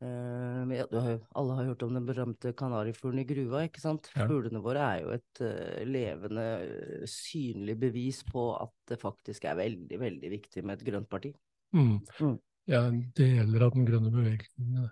men 0.05 0.73
ja, 0.77 0.87
har 0.91 1.21
Alle 1.39 1.59
har 1.59 1.69
hørt 1.71 1.83
om 1.87 1.95
den 1.97 2.07
berømte 2.07 2.53
kanarifuglen 2.57 3.23
i 3.23 3.27
gruva, 3.29 3.63
ikke 3.69 3.83
sant? 3.83 4.11
Ja. 4.15 4.27
Fuglene 4.31 4.63
våre 4.65 4.83
er 4.85 5.05
jo 5.05 5.13
et 5.15 5.43
uh, 5.45 5.85
levende, 5.89 6.47
eh, 6.65 7.07
synlig 7.11 7.77
bevis 7.81 8.23
på 8.29 8.49
at 8.59 8.75
det 8.91 8.99
faktisk 9.01 9.47
er 9.49 9.59
veldig, 9.61 10.01
veldig 10.01 10.33
viktig 10.35 10.65
med 10.65 10.79
et 10.79 10.87
grønt 10.91 11.09
parti. 11.11 11.33
Mm. 11.75 11.97
Mm. 12.21 12.37
Jeg 12.75 13.01
deler 13.19 13.67
av 13.67 13.73
den 13.75 13.89
grønne 13.89 14.13
bevegelsen. 14.13 14.85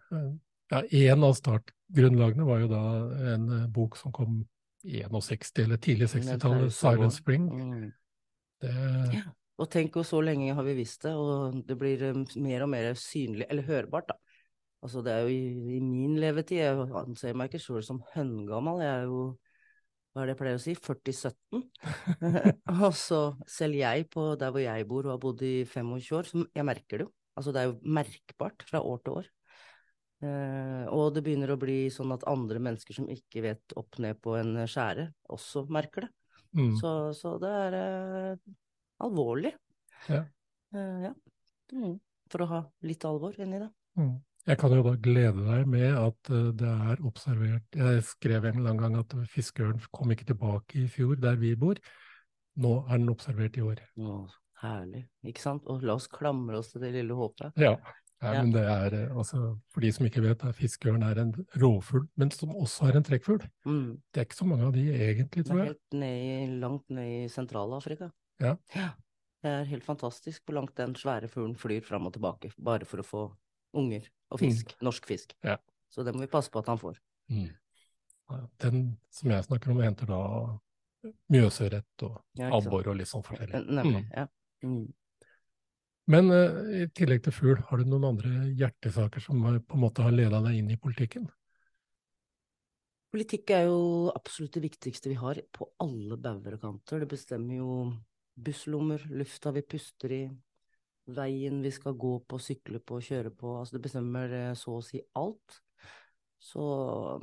Ja, 0.72 0.80
en 0.82 1.28
av 1.28 1.36
startgrunnlagene 1.36 2.48
var 2.48 2.64
jo 2.64 2.72
da 2.72 2.82
en 3.34 3.46
bok 3.72 3.96
som 4.00 4.12
kom 4.14 4.42
i 4.82 5.02
61, 5.04 5.62
eller 5.62 5.80
tidlig 5.80 6.08
60-tallet, 6.12 6.72
Silent 6.74 7.14
Spring. 7.16 7.46
Mm. 7.52 7.86
Det, 8.62 8.74
Ja. 9.18 9.28
Og 9.60 9.68
tenk 9.70 9.94
jo, 9.94 10.02
så 10.02 10.18
lenge 10.24 10.54
har 10.56 10.64
vi 10.66 10.74
visst 10.74 11.04
det, 11.04 11.12
og 11.14 11.60
det 11.68 11.76
blir 11.78 12.02
mer 12.42 12.64
og 12.64 12.70
mer 12.72 12.94
synlig, 12.98 13.46
eller 13.52 13.66
hørbart, 13.68 14.08
da. 14.08 14.31
Altså, 14.82 15.02
det 15.06 15.12
er 15.14 15.22
jo 15.22 15.30
i, 15.30 15.76
i 15.76 15.80
min 15.84 16.16
levetid, 16.18 16.58
jeg 16.58 16.86
anser 16.98 17.36
meg 17.38 17.50
ikke 17.50 17.62
sjøl 17.62 17.84
som 17.86 18.00
høngammal, 18.16 18.82
jeg 18.82 18.92
er 18.92 19.04
jo, 19.06 19.20
hva 20.12 20.22
er 20.22 20.28
det 20.28 20.34
jeg 20.34 20.40
pleier 20.40 20.58
å 20.58 20.62
si, 20.62 20.74
40-17. 20.74 21.62
og 22.88 22.96
så 22.98 23.20
selv 23.46 23.78
jeg 23.78 24.08
på 24.10 24.24
der 24.40 24.50
hvor 24.50 24.64
jeg 24.64 24.88
bor 24.90 25.06
og 25.06 25.14
har 25.14 25.20
bodd 25.22 25.44
i 25.46 25.54
25 25.68 26.18
år, 26.18 26.30
så 26.30 26.42
jeg 26.50 26.66
merker 26.66 26.98
det 26.98 27.06
jo. 27.06 27.12
Altså, 27.38 27.54
det 27.54 27.62
er 27.62 27.70
jo 27.70 27.94
merkbart 27.96 28.66
fra 28.68 28.82
år 28.84 28.98
til 29.06 29.20
år. 29.22 29.30
Eh, 30.22 30.84
og 30.94 31.14
det 31.16 31.22
begynner 31.26 31.54
å 31.54 31.58
bli 31.58 31.86
sånn 31.90 32.12
at 32.14 32.26
andre 32.30 32.60
mennesker 32.62 32.94
som 32.94 33.08
ikke 33.10 33.42
vet 33.46 33.74
opp 33.78 33.98
ned 34.02 34.20
på 34.22 34.36
en 34.38 34.60
skjære, 34.70 35.08
også 35.34 35.64
merker 35.72 36.06
det. 36.06 36.12
mm. 36.58 36.74
Så, 36.78 36.92
så 37.18 37.36
det 37.42 37.54
er 37.62 37.78
eh, 37.78 38.52
alvorlig. 39.02 39.54
Ja. 40.10 40.22
Eh, 40.74 41.08
ja. 41.08 41.14
Mm. 41.72 41.96
For 42.32 42.44
å 42.44 42.50
ha 42.50 42.60
litt 42.86 43.06
alvor 43.08 43.38
inni 43.40 43.62
det. 43.62 43.70
Mm. 43.98 44.14
Jeg 44.48 44.58
kan 44.58 44.72
jo 44.74 44.82
da 44.82 44.96
glede 44.98 45.44
deg 45.46 45.68
med 45.70 45.88
at 45.94 46.30
eh, 46.34 46.48
det 46.58 46.66
er 46.68 47.02
observert 47.06 47.76
Jeg 47.78 48.02
skrev 48.08 48.48
en 48.48 48.58
eller 48.58 48.72
annen 48.72 48.82
gang 48.82 48.96
at 48.98 49.14
fiskeørn 49.30 49.78
kom 49.94 50.10
ikke 50.14 50.26
tilbake 50.32 50.80
i 50.82 50.88
fjor 50.90 51.14
der 51.22 51.36
vi 51.38 51.54
bor. 51.58 51.78
Nå 52.58 52.72
er 52.88 52.98
den 52.98 53.12
observert 53.12 53.56
i 53.56 53.62
år. 53.64 53.78
Å, 54.02 54.16
herlig. 54.64 55.04
Ikke 55.30 55.44
sant? 55.44 55.68
Og 55.70 55.84
la 55.86 55.94
oss 55.94 56.08
klamre 56.10 56.58
oss 56.58 56.72
til 56.72 56.82
det 56.82 56.90
lille 56.96 57.14
håpet. 57.16 57.54
Ja. 57.60 57.76
Ja. 58.22 58.36
men 58.38 58.52
det 58.54 58.62
er, 58.70 58.94
eh, 58.94 59.14
altså, 59.18 59.56
For 59.74 59.82
de 59.82 59.88
som 59.94 60.06
ikke 60.06 60.22
vet, 60.22 60.42
er 60.46 60.54
fiskeørn 60.54 61.02
er 61.02 61.18
en 61.18 61.32
rovfugl, 61.58 62.04
men 62.18 62.30
som 62.30 62.52
også 62.54 62.86
er 62.90 62.98
en 63.00 63.06
trekkfugl. 63.06 63.46
Mm. 63.66 63.96
Det 64.14 64.20
er 64.20 64.26
ikke 64.28 64.38
så 64.38 64.46
mange 64.46 64.68
av 64.68 64.74
de 64.76 64.84
egentlig, 64.94 65.42
Det 65.42 65.48
tror 65.48 65.58
er 65.58 65.64
jeg. 65.64 65.72
helt 65.72 65.96
ned 66.02 66.26
i, 66.26 66.60
langt 66.62 66.90
ned 66.94 67.08
i 67.16 67.24
Sentral-Afrika. 67.32 68.10
Ja. 68.42 68.54
Det 69.42 69.50
er 69.50 69.66
helt 69.70 69.82
fantastisk 69.86 70.44
hvor 70.46 70.54
langt 70.60 70.76
den 70.78 70.94
svære 70.94 71.30
fuglen 71.30 71.56
flyr 71.58 71.82
fram 71.82 72.06
og 72.06 72.14
tilbake, 72.14 72.52
bare 72.62 72.86
for 72.86 73.02
å 73.02 73.06
få 73.06 73.24
unger 73.76 74.08
og 74.32 74.40
fisk. 74.42 74.74
Norsk 74.84 75.08
fisk. 75.08 75.34
Mm. 75.42 75.52
Ja. 75.52 75.58
Så 75.92 76.04
det 76.06 76.14
må 76.16 76.24
vi 76.24 76.30
passe 76.32 76.52
på 76.52 76.62
at 76.62 76.70
han 76.72 76.80
får. 76.80 77.00
Mm. 77.32 77.50
Den 78.64 78.82
som 79.12 79.32
jeg 79.32 79.44
snakker 79.44 79.72
om, 79.74 79.82
henter 79.84 80.08
da 80.08 80.22
mjøsørret 81.32 82.04
og 82.06 82.18
Ja, 82.38 82.48
abbor 82.54 82.88
og 82.92 82.96
litt 82.96 83.10
sånn 83.10 83.24
forskjellig. 83.26 83.60
Nemlig. 83.68 84.04
Mm. 84.06 84.12
Ja. 84.16 84.26
Mm. 84.64 84.86
Men 86.12 86.32
uh, 86.34 86.62
i 86.82 86.86
tillegg 86.96 87.22
til 87.26 87.34
fugl, 87.34 87.60
har 87.68 87.78
du 87.78 87.88
noen 87.88 88.08
andre 88.12 88.48
hjertesaker 88.58 89.22
som 89.22 89.42
har, 89.46 89.60
på 89.60 89.78
en 89.78 89.84
måte 89.84 90.04
har 90.06 90.14
leda 90.14 90.40
deg 90.44 90.58
inn 90.58 90.70
i 90.72 90.80
politikken? 90.80 91.28
Politikk 93.12 93.52
er 93.52 93.66
jo 93.68 94.08
absolutt 94.14 94.54
det 94.56 94.64
viktigste 94.64 95.10
vi 95.12 95.18
har 95.20 95.42
på 95.52 95.68
alle 95.84 96.16
bauger 96.16 96.56
og 96.56 96.62
kanter. 96.62 97.02
Det 97.02 97.10
bestemmer 97.10 97.58
jo 97.58 97.74
busslommer, 98.32 99.04
lufta 99.12 99.52
vi 99.52 99.62
puster 99.68 100.14
i, 100.16 100.22
veien 101.10 101.62
vi 101.62 101.72
skal 101.74 101.96
gå 101.98 102.12
på, 102.28 102.38
sykle 102.38 102.80
på, 102.84 103.00
kjøre 103.02 103.32
på. 103.34 103.56
Altså 103.58 103.76
det 103.76 103.84
bestemmer 103.86 104.34
eh, 104.38 104.52
så 104.58 104.78
å 104.78 104.84
si 104.84 105.00
alt. 105.18 105.58
Så 106.42 106.62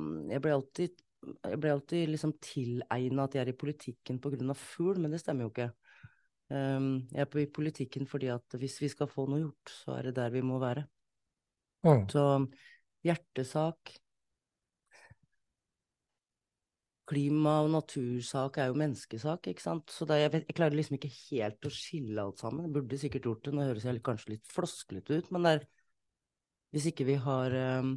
mm, 0.00 0.30
jeg 0.32 0.44
ble 0.44 0.56
alltid, 0.56 1.02
jeg 1.44 1.60
ble 1.60 1.74
alltid 1.74 2.12
liksom 2.12 2.34
tilegna 2.42 3.26
at 3.26 3.36
jeg 3.36 3.44
er 3.44 3.52
i 3.52 3.60
politikken 3.60 4.20
av 4.24 4.58
fugl, 4.60 5.00
men 5.00 5.12
det 5.12 5.22
stemmer 5.22 5.46
jo 5.46 5.52
ikke. 5.52 5.70
Um, 6.50 7.06
jeg 7.14 7.22
er 7.22 7.42
i 7.44 7.50
politikken 7.54 8.08
fordi 8.10 8.26
at 8.34 8.56
hvis 8.58 8.80
vi 8.82 8.88
skal 8.90 9.10
få 9.10 9.28
noe 9.30 9.44
gjort, 9.44 9.74
så 9.84 9.94
er 9.98 10.08
det 10.08 10.16
der 10.18 10.32
vi 10.34 10.42
må 10.42 10.58
være. 10.62 10.86
Mm. 11.86 12.08
Så 12.10 12.24
hjertesak 13.06 13.94
Klima- 17.10 17.56
og 17.64 17.72
natursak 17.74 18.60
er 18.62 18.70
jo 18.70 18.78
menneskesak, 18.78 19.48
ikke 19.50 19.64
sant. 19.64 19.90
Så 19.90 20.06
det, 20.06 20.20
jeg, 20.20 20.32
vet, 20.34 20.44
jeg 20.46 20.58
klarer 20.60 20.78
liksom 20.78 20.96
ikke 20.98 21.10
helt 21.16 21.66
å 21.66 21.72
skille 21.74 22.22
alt 22.22 22.42
sammen. 22.42 22.68
Jeg 22.68 22.74
burde 22.76 23.00
sikkert 23.00 23.26
gjort 23.26 23.42
det, 23.46 23.54
nå 23.56 23.66
høres 23.66 23.86
jeg 23.88 24.02
kanskje 24.06 24.36
litt 24.36 24.52
flosklete 24.54 25.18
ut, 25.18 25.34
men 25.34 25.46
det 25.46 25.54
er 25.56 25.68
Hvis 26.70 26.84
ikke 26.86 27.02
vi 27.08 27.16
har 27.18 27.54
um, 27.82 27.96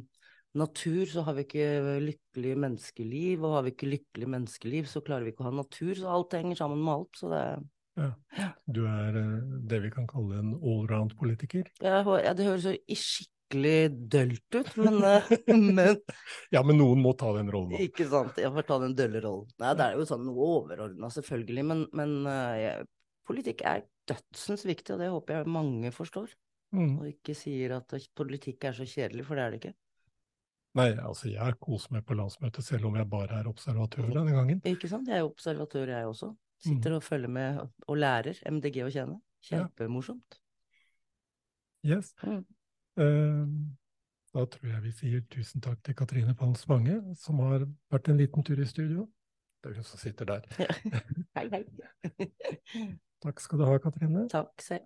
natur, 0.58 1.04
så 1.06 1.22
har 1.22 1.36
vi 1.36 1.44
ikke 1.46 2.00
lykkelig 2.02 2.56
menneskeliv, 2.58 3.44
og 3.44 3.54
har 3.54 3.62
vi 3.66 3.70
ikke 3.74 3.90
lykkelig 3.92 4.30
menneskeliv, 4.34 4.88
så 4.90 5.02
klarer 5.06 5.26
vi 5.26 5.30
ikke 5.30 5.44
å 5.44 5.50
ha 5.52 5.54
natur, 5.60 5.94
så 5.94 6.10
alt 6.10 6.34
henger 6.34 6.58
sammen 6.58 6.82
med 6.82 6.94
alt. 6.94 7.20
Så 7.20 7.30
det, 7.30 7.44
Du 8.66 8.82
er 8.90 9.20
eh, 9.20 9.42
det 9.70 9.78
vi 9.84 9.90
kan 9.94 10.06
kalle 10.10 10.40
en 10.42 10.54
allround-politiker. 10.58 11.70
ja, 11.82 12.34
det 12.34 12.46
høres 12.48 12.66
jo 12.66 12.74
i 12.74 12.98
skikkelig 13.44 14.10
dølt 14.10 14.54
ut, 14.54 14.76
men, 14.76 15.04
eh, 15.04 15.56
men 15.56 15.96
Ja, 16.50 16.62
men 16.62 16.78
noen 16.78 17.00
må 17.02 17.12
ta 17.14 17.32
den 17.36 17.50
rollen. 17.50 17.72
da. 17.72 17.82
Ikke 17.82 18.06
sant, 18.08 18.38
jeg 18.38 18.52
får 18.52 18.62
ta 18.66 18.78
den 18.78 18.94
dølle 18.94 19.20
rollen. 19.20 19.48
Nei, 19.58 19.74
det 19.74 19.84
er 19.84 19.98
jo 19.98 20.06
sånn 20.06 20.24
noe 20.26 20.48
overordna, 20.58 21.10
selvfølgelig, 21.10 21.64
men, 21.64 21.86
men 21.92 22.26
eh, 22.26 22.56
jeg, 22.62 22.86
politikk 23.26 23.62
er 23.64 23.84
dødsens 24.08 24.64
viktig, 24.66 24.94
og 24.94 25.00
det 25.00 25.10
håper 25.12 25.38
jeg 25.38 25.48
mange 25.52 25.92
forstår. 25.92 26.34
Mm. 26.74 26.98
Og 26.98 27.08
ikke 27.08 27.34
sier 27.34 27.76
at 27.76 27.94
politikk 28.16 28.64
er 28.64 28.72
så 28.74 28.84
kjedelig, 28.84 29.24
for 29.26 29.38
det 29.38 29.44
er 29.44 29.50
det 29.52 29.60
ikke. 29.62 29.74
Nei, 30.74 30.88
altså 30.98 31.28
jeg 31.30 31.54
koser 31.62 31.94
meg 31.94 32.02
på 32.02 32.16
landsmøtet 32.18 32.66
selv 32.66 32.88
om 32.88 32.96
jeg 32.98 33.06
bare 33.06 33.38
er 33.38 33.46
observatør 33.46 34.08
denne 34.10 34.34
gangen. 34.34 34.58
Ikke 34.66 34.90
sant, 34.90 35.06
jeg 35.06 35.22
er 35.22 35.28
observatør, 35.28 35.92
jeg 35.94 36.08
også. 36.08 36.32
Mm. 36.34 36.64
Sitter 36.64 36.96
og 36.96 37.04
følger 37.04 37.30
med 37.30 37.60
og 37.62 38.00
lærer 38.00 38.40
MDG 38.50 38.80
å 38.82 38.90
kjenne. 38.90 39.20
Ja. 39.44 39.60
Kjempemorsomt. 39.60 40.40
Yes. 41.84 42.10
Mm. 42.24 42.42
Eh, 42.98 43.46
da 44.34 44.44
tror 44.50 44.70
jeg 44.70 44.82
vi 44.84 44.92
sier 44.94 45.22
tusen 45.30 45.62
takk 45.62 45.80
til 45.86 45.94
Katrine 45.98 46.34
Palm 46.38 46.54
Spange, 46.58 47.00
som 47.18 47.40
har 47.42 47.64
vært 47.92 48.10
en 48.10 48.18
liten 48.18 48.44
tur 48.46 48.60
i 48.62 48.66
studio. 48.66 49.08
Det 49.62 49.72
er 49.72 49.78
hun 49.80 49.86
som 49.88 49.98
sitter 50.02 50.28
der. 50.28 50.44
Hei, 51.38 51.46
hei. 51.50 51.62
Takk 53.24 53.40
skal 53.40 53.62
du 53.62 53.64
ha, 53.64 53.78
Katrine. 53.80 54.26
Takk 54.28 54.60
selv. 54.62 54.84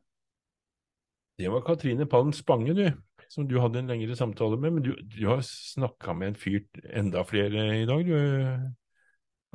Det 1.38 1.50
var 1.52 1.62
Katrine 1.66 2.06
Palm 2.11 2.32
Spange, 2.34 2.74
du, 2.74 2.84
som 3.30 3.46
du 3.46 3.56
hadde 3.62 3.78
en 3.82 3.90
lengre 3.90 4.16
samtale 4.18 4.59
med. 4.59 4.74
Men 4.76 4.82
du, 4.86 4.92
du 5.02 5.20
har 5.28 5.42
snakka 5.46 6.14
med 6.18 6.32
en 6.32 6.38
fyr 6.38 6.64
enda 6.98 7.22
flere 7.26 7.66
i 7.82 7.86
dag, 7.88 8.04
du, 8.06 8.74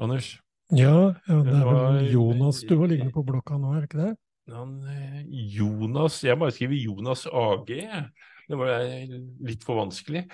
Anders. 0.02 0.34
Ja, 0.74 1.14
ja, 1.28 1.40
det 1.46 1.54
er 1.54 1.66
var- 1.68 1.98
vel 2.00 2.08
Jonas 2.10 2.62
du 2.66 2.72
var 2.80 2.88
liggende 2.90 3.14
på 3.14 3.22
blokka 3.28 3.60
nå, 3.60 3.74
er 3.76 3.84
det 3.84 3.90
ikke 3.92 4.00
det? 4.00 4.14
Han, 4.52 4.72
eh, 4.90 5.20
Jonas 5.56 6.18
Jeg 6.26 6.40
bare 6.40 6.52
skriver 6.56 6.80
Jonas 6.82 7.28
AG. 7.28 7.70
Det 8.50 8.58
var 8.60 8.84
litt 9.48 9.64
for 9.64 9.80
vanskelig. 9.80 10.26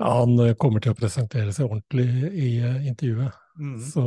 Ja, 0.00 0.10
han 0.20 0.38
eh, 0.42 0.54
kommer 0.58 0.82
til 0.82 0.94
å 0.94 0.98
presentere 0.98 1.52
seg 1.54 1.68
ordentlig 1.70 2.06
i 2.34 2.50
eh, 2.58 2.86
intervjuet. 2.90 3.36
Mm. 3.60 3.76
Så 3.84 4.04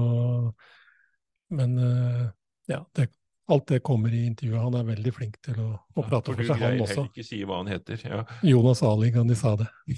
Men 1.53 1.78
eh, 1.78 2.24
ja, 2.71 2.82
det, 2.97 3.07
alt 3.51 3.67
det 3.71 3.80
kommer 3.86 4.13
i 4.13 4.26
intervjuet. 4.26 4.61
Han 4.61 4.76
er 4.80 4.88
veldig 4.88 5.13
flink 5.15 5.38
til 5.45 5.59
å, 5.61 5.69
å 5.78 6.03
Ja, 6.03 6.07
prate 6.09 6.34
for 6.34 6.39
for 6.39 6.49
seg, 6.51 6.63
han 6.63 6.84
også. 6.84 6.93
heller 6.95 7.11
ikke 7.11 7.28
si 7.28 7.41
hva 7.47 7.61
han 7.61 7.71
heter. 7.71 8.05
Ja. 8.09 8.24
Jonas 8.49 8.84
Ali 8.88 9.11
Gandisade. 9.15 9.67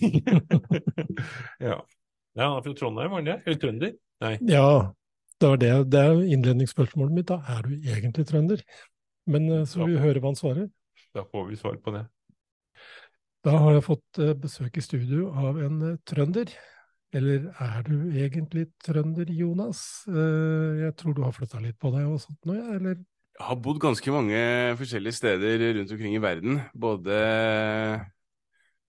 ja. 1.70 1.80
Ja, 2.36 2.50
han 2.50 2.58
er 2.60 2.64
fra 2.66 2.74
Trondheim, 2.76 3.12
var 3.14 3.22
han 3.22 3.30
det? 3.30 3.38
Eller 3.46 3.60
trønder? 3.62 3.94
Nei. 4.26 4.34
Ja, 4.50 4.68
det 5.42 5.52
var 5.54 5.62
det. 5.62 5.72
Det 5.94 6.02
er 6.02 6.26
innledningsspørsmålet 6.36 7.16
mitt. 7.16 7.30
Da 7.32 7.40
er 7.56 7.64
du 7.66 7.78
egentlig 7.78 8.26
trønder? 8.28 8.62
Men 9.26 9.48
så 9.66 9.86
vil 9.86 9.96
vi 9.96 10.04
høre 10.04 10.22
hva 10.22 10.34
han 10.34 10.38
svarer. 10.38 10.68
Da 11.16 11.24
får 11.32 11.48
vi 11.48 11.58
svar 11.58 11.80
på 11.82 11.94
det. 11.96 12.04
Da 13.46 13.60
har 13.62 13.76
jeg 13.76 13.86
fått 13.86 14.22
eh, 14.22 14.34
besøk 14.42 14.80
i 14.80 14.84
studio 14.84 15.28
av 15.38 15.60
en 15.62 15.82
eh, 15.86 16.00
trønder. 16.08 16.50
Eller 17.16 17.46
er 17.62 17.84
du 17.86 18.10
egentlig 18.10 18.66
trønder, 18.84 19.30
Jonas? 19.30 19.82
Eh, 20.10 20.82
Jeg 20.82 20.96
tror 20.98 21.14
du 21.14 21.22
har 21.24 21.36
flytta 21.36 21.62
litt 21.62 21.78
på 21.80 21.92
deg 21.94 22.10
og 22.10 22.18
sånt 22.24 22.42
nå, 22.50 22.58
ja? 22.58 22.74
Eller? 22.80 22.98
Jeg 23.36 23.46
har 23.46 23.60
bodd 23.62 23.82
ganske 23.84 24.16
mange 24.16 24.42
forskjellige 24.80 25.20
steder 25.20 25.64
rundt 25.78 25.94
omkring 25.94 26.16
i 26.18 26.24
verden. 26.24 26.60
Både 26.74 27.20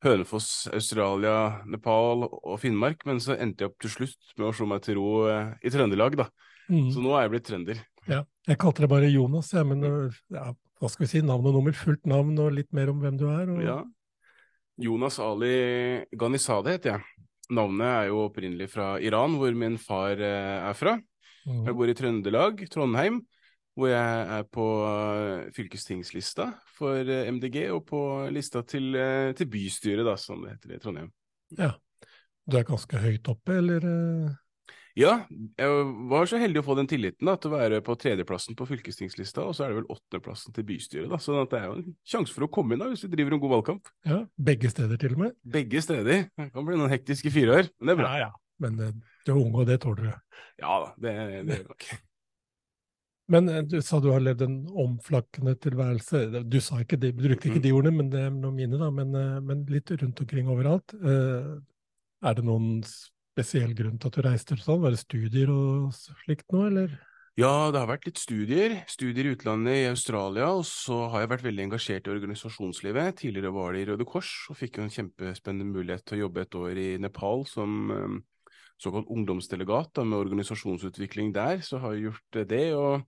Hønefoss, 0.07 0.69
Australia, 0.71 1.65
Nepal 1.67 2.29
og 2.31 2.57
Finnmark. 2.63 3.03
Men 3.11 3.21
så 3.21 3.37
endte 3.37 3.67
jeg 3.67 3.73
opp 3.73 3.81
til 3.83 3.93
slutt 3.93 4.37
med 4.39 4.49
å 4.49 4.53
slå 4.55 4.69
meg 4.71 4.85
til 4.87 5.01
ro 5.01 5.11
i 5.27 5.73
Trøndelag, 5.75 6.17
da. 6.23 6.29
Mm. 6.71 6.89
Så 6.95 7.03
nå 7.03 7.13
er 7.15 7.27
jeg 7.27 7.35
blitt 7.35 7.49
trønder. 7.51 7.83
Ja, 8.07 8.23
jeg 8.47 8.61
kalte 8.63 8.85
deg 8.85 8.93
bare 8.93 9.11
Jonas, 9.11 9.51
jeg, 9.55 9.67
men 9.67 9.83
øh, 9.83 10.15
ja, 10.31 10.53
hva 10.79 10.91
skal 10.93 11.05
vi 11.05 11.11
si, 11.11 11.23
navn 11.27 11.51
og 11.51 11.59
nummer, 11.59 11.75
fullt 11.75 12.07
navn 12.07 12.39
og 12.39 12.55
litt 12.55 12.71
mer 12.77 12.95
om 12.95 13.03
hvem 13.03 13.19
du 13.19 13.27
er. 13.33 13.51
Og... 13.51 13.61
Ja. 13.67 13.81
Jonas 14.77 15.18
Ali 15.22 16.05
Ghanizadeh 16.12 16.77
heter 16.77 16.97
jeg. 16.97 17.27
Navnet 17.57 17.87
er 17.87 18.09
jo 18.11 18.24
opprinnelig 18.27 18.68
fra 18.72 18.97
Iran, 19.01 19.37
hvor 19.39 19.55
min 19.57 19.79
far 19.79 20.18
eh, 20.18 20.66
er 20.66 20.77
fra. 20.77 20.97
Mm. 21.47 21.62
Jeg 21.68 21.77
bor 21.79 21.91
i 21.91 21.95
Trøndelag, 21.97 22.64
Trondheim, 22.72 23.20
hvor 23.79 23.93
jeg 23.93 24.24
er 24.39 24.49
på 24.51 24.66
eh, 24.89 25.47
fylkestingslista 25.55 26.49
for 26.77 27.07
eh, 27.07 27.31
MDG, 27.31 27.61
og 27.77 27.85
på 27.87 28.01
lista 28.35 28.64
til, 28.66 28.99
til 29.39 29.51
bystyret, 29.53 30.05
da, 30.07 30.16
som 30.20 30.43
det 30.43 30.57
heter 30.57 30.74
i 30.74 30.81
Trondheim. 30.83 31.12
Ja. 31.57 31.72
Du 32.47 32.59
er 32.59 32.66
ganske 32.66 32.99
høyt 33.03 33.31
oppe, 33.31 33.57
eller? 33.59 33.87
Ja, 34.97 35.11
jeg 35.61 35.80
var 36.09 36.24
så 36.30 36.38
heldig 36.40 36.62
å 36.62 36.64
få 36.64 36.74
den 36.78 36.88
tilliten 36.88 37.28
da, 37.28 37.34
til 37.36 37.51
å 37.53 37.59
være 37.59 37.82
på 37.84 37.94
tredjeplassen 38.01 38.57
på 38.57 38.64
fylkestingslista, 38.70 39.42
og 39.44 39.53
så 39.57 39.66
er 39.66 39.74
det 39.74 39.82
vel 39.82 39.90
åttendeplassen 39.92 40.55
til 40.57 40.64
bystyret. 40.70 41.11
da, 41.12 41.18
sånn 41.20 41.42
at 41.42 41.53
det 41.53 41.59
er 41.61 41.66
jo 41.68 41.74
en 41.82 41.90
sjanse 42.09 42.32
for 42.32 42.47
å 42.47 42.49
komme 42.49 42.72
inn 42.72 42.80
da, 42.80 42.88
hvis 42.88 43.05
vi 43.05 43.11
driver 43.12 43.36
en 43.36 43.42
god 43.42 43.53
valgkamp. 43.59 43.90
Ja, 44.09 44.22
begge 44.49 44.70
steder 44.72 44.97
til 45.03 45.12
og 45.18 45.20
med? 45.26 45.36
Begge 45.44 45.82
steder. 45.84 46.24
Det 46.32 46.49
kan 46.55 46.64
bli 46.64 46.78
noen 46.80 46.92
hektiske 46.94 47.32
fire 47.34 47.59
år, 47.61 47.68
men 47.76 47.90
det 47.90 47.94
er 47.97 48.01
bra. 48.01 48.14
Ja, 48.16 48.26
ja. 48.30 48.32
Men 48.64 48.80
øh, 48.80 48.92
du 49.26 49.32
er 49.34 49.38
ung, 49.42 49.53
og 49.53 49.66
det 49.68 49.76
tåler 49.84 50.07
du. 50.09 50.40
Ja 50.64 50.76
da, 50.80 50.92
det, 51.05 51.14
det 51.51 51.59
er 51.61 51.64
nok. 51.68 51.88
Men 53.34 53.49
øh, 53.51 53.64
du 53.66 53.80
sa 53.82 53.99
du 54.01 54.12
har 54.14 54.22
levd 54.22 54.44
en 54.47 54.55
omflakkende 54.70 55.57
tilværelse. 55.59 56.20
Du 56.47 56.61
sa 56.62 56.78
ikke 56.80 56.97
det, 57.03 57.11
brukte 57.18 57.51
ikke 57.51 57.62
de 57.64 57.72
ordene, 57.74 57.97
men 57.99 58.09
det 58.12 58.20
er 58.22 58.30
noen 58.30 58.55
mine, 58.55 58.78
da. 58.78 58.86
Men, 58.94 59.11
øh, 59.18 59.40
men 59.42 59.64
litt 59.66 59.90
rundt 59.90 60.22
omkring 60.22 60.49
overalt. 60.53 60.94
Eh, 60.94 61.57
Er 62.24 62.36
det 62.38 62.44
noen 62.47 62.78
spesiell 63.37 63.76
grunn 63.76 64.01
til 64.01 64.09
at 64.09 64.16
du 64.16 64.24
reiste 64.24 64.55
til 64.55 64.64
sånn? 64.64 64.80
Var 64.80 64.95
det 64.95 65.03
studier 65.03 65.53
og 65.53 65.93
slikt 66.24 66.49
noe, 66.57 66.70
eller? 66.70 66.97
Ja, 67.37 67.68
det 67.68 67.82
har 67.82 67.91
vært 67.91 68.07
litt 68.09 68.16
studier. 68.16 68.78
Studier 68.89 69.26
i 69.28 69.34
utlandet 69.37 69.82
i 69.82 69.89
Australia, 69.91 70.47
og 70.57 70.62
så 70.64 71.03
har 71.12 71.20
jeg 71.20 71.30
vært 71.34 71.45
veldig 71.45 71.66
engasjert 71.66 72.09
i 72.09 72.14
organisasjonslivet. 72.14 73.18
Tidligere 73.20 73.53
var 73.53 73.76
det 73.76 73.82
i 73.82 73.89
Røde 73.91 74.07
Kors, 74.09 74.30
og 74.49 74.57
fikk 74.57 74.80
jo 74.80 74.87
en 74.87 74.95
kjempespennende 74.95 75.68
mulighet 75.68 76.07
til 76.09 76.16
å 76.16 76.22
jobbe 76.22 76.47
et 76.47 76.57
år 76.57 76.80
i 76.80 76.89
Nepal 77.05 77.45
som 77.51 77.93
eh, 77.93 78.16
såkalt 78.80 79.12
ungdomsdelegat 79.12 79.93
da, 80.01 80.07
med 80.09 80.22
organisasjonsutvikling 80.22 81.34
der. 81.37 81.61
Så 81.61 81.82
har 81.82 81.93
jeg 81.93 82.09
gjort 82.09 82.41
eh, 82.41 82.49
det, 82.49 82.64
og 82.72 83.05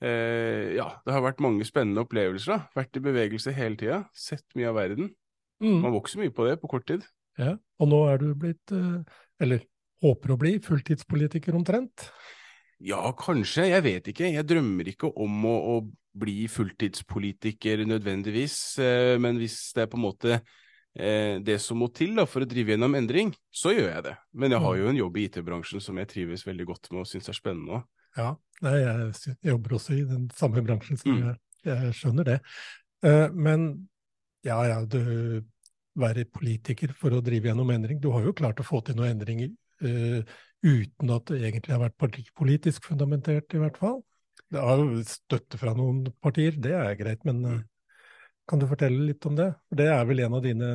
eh, 0.00 0.72
ja, 0.78 0.88
det 1.04 1.12
har 1.18 1.28
vært 1.28 1.44
mange 1.44 1.68
spennende 1.68 2.06
opplevelser. 2.06 2.56
da. 2.56 2.80
Vært 2.80 2.96
i 2.96 3.04
bevegelse 3.04 3.52
hele 3.52 3.76
tida, 3.76 4.06
sett 4.16 4.48
mye 4.56 4.72
av 4.72 4.80
verden. 4.80 5.12
Mm. 5.60 5.82
Man 5.84 5.92
vokser 6.00 6.24
mye 6.24 6.32
på 6.32 6.48
det 6.48 6.56
på 6.64 6.72
kort 6.72 6.88
tid. 6.88 7.04
Ja, 7.40 7.56
og 7.80 7.88
nå 7.88 8.00
er 8.12 8.18
du 8.20 8.32
blitt, 8.38 8.72
øh, 8.76 9.00
eller 9.40 9.62
håper 10.02 10.34
å 10.34 10.38
bli, 10.40 10.56
fulltidspolitiker 10.62 11.54
omtrent? 11.56 12.08
Ja, 12.82 13.00
kanskje. 13.14 13.68
Jeg 13.70 13.84
vet 13.84 14.08
ikke. 14.10 14.32
Jeg 14.34 14.46
drømmer 14.50 14.88
ikke 14.90 15.12
om 15.22 15.44
å, 15.46 15.54
å 15.76 15.76
bli 16.18 16.48
fulltidspolitiker 16.50 17.84
nødvendigvis, 17.88 18.56
eh, 18.82 19.14
men 19.22 19.38
hvis 19.40 19.72
det 19.76 19.86
er 19.86 19.90
på 19.92 19.96
en 20.00 20.04
måte 20.04 20.34
eh, 20.34 21.38
det 21.40 21.56
som 21.62 21.78
må 21.80 21.88
til 21.94 22.16
da, 22.18 22.26
for 22.28 22.44
å 22.44 22.48
drive 22.48 22.74
gjennom 22.74 22.98
endring, 22.98 23.30
så 23.54 23.72
gjør 23.72 23.88
jeg 23.94 24.06
det. 24.10 24.16
Men 24.36 24.56
jeg 24.56 24.64
har 24.66 24.76
jo 24.80 24.90
en 24.90 24.98
jobb 24.98 25.16
i 25.16 25.24
IT-bransjen 25.30 25.80
som 25.84 26.02
jeg 26.02 26.10
trives 26.10 26.44
veldig 26.48 26.66
godt 26.68 26.90
med 26.92 27.04
og 27.04 27.08
syns 27.08 27.30
er 27.32 27.38
spennende 27.38 27.78
òg. 27.78 27.86
Ja, 28.18 28.34
jeg 28.60 29.38
jobber 29.46 29.78
også 29.78 29.94
i 29.96 30.02
den 30.04 30.26
samme 30.36 30.60
bransjen, 30.66 30.98
som 31.00 31.14
Mm. 31.14 31.22
jeg, 31.30 31.38
jeg 31.64 31.94
skjønner 31.96 32.28
det. 32.28 32.38
Eh, 33.06 33.28
men 33.32 33.88
ja, 34.44 34.58
ja, 34.68 34.82
du 34.84 35.40
være 35.98 36.24
politiker 36.32 36.94
for 36.98 37.14
å 37.14 37.20
drive 37.24 37.50
gjennom 37.50 37.72
endring. 37.74 38.00
Du 38.00 38.10
har 38.14 38.24
jo 38.24 38.36
klart 38.36 38.60
å 38.62 38.66
få 38.66 38.80
til 38.86 38.96
noen 38.98 39.14
endringer 39.16 39.50
uh, 39.84 40.22
uten 40.62 41.12
at 41.12 41.28
det 41.28 41.42
egentlig 41.42 41.74
har 41.74 41.82
vært 41.84 41.98
partipolitisk 42.00 42.88
fundamentert, 42.88 43.52
i 43.52 43.60
hvert 43.62 43.80
fall. 43.80 44.00
Det 44.52 44.62
har 44.62 44.80
jo 44.80 45.02
støtte 45.08 45.60
fra 45.60 45.74
noen 45.76 46.06
partier, 46.22 46.56
det 46.56 46.74
er 46.76 46.96
greit, 47.00 47.26
men 47.28 47.44
uh, 47.44 47.60
kan 48.48 48.62
du 48.62 48.68
fortelle 48.70 49.10
litt 49.10 49.26
om 49.28 49.36
det? 49.38 49.52
For 49.68 49.80
det 49.80 49.90
er 49.92 50.08
vel 50.08 50.24
en 50.24 50.38
av 50.38 50.44
dine, 50.44 50.70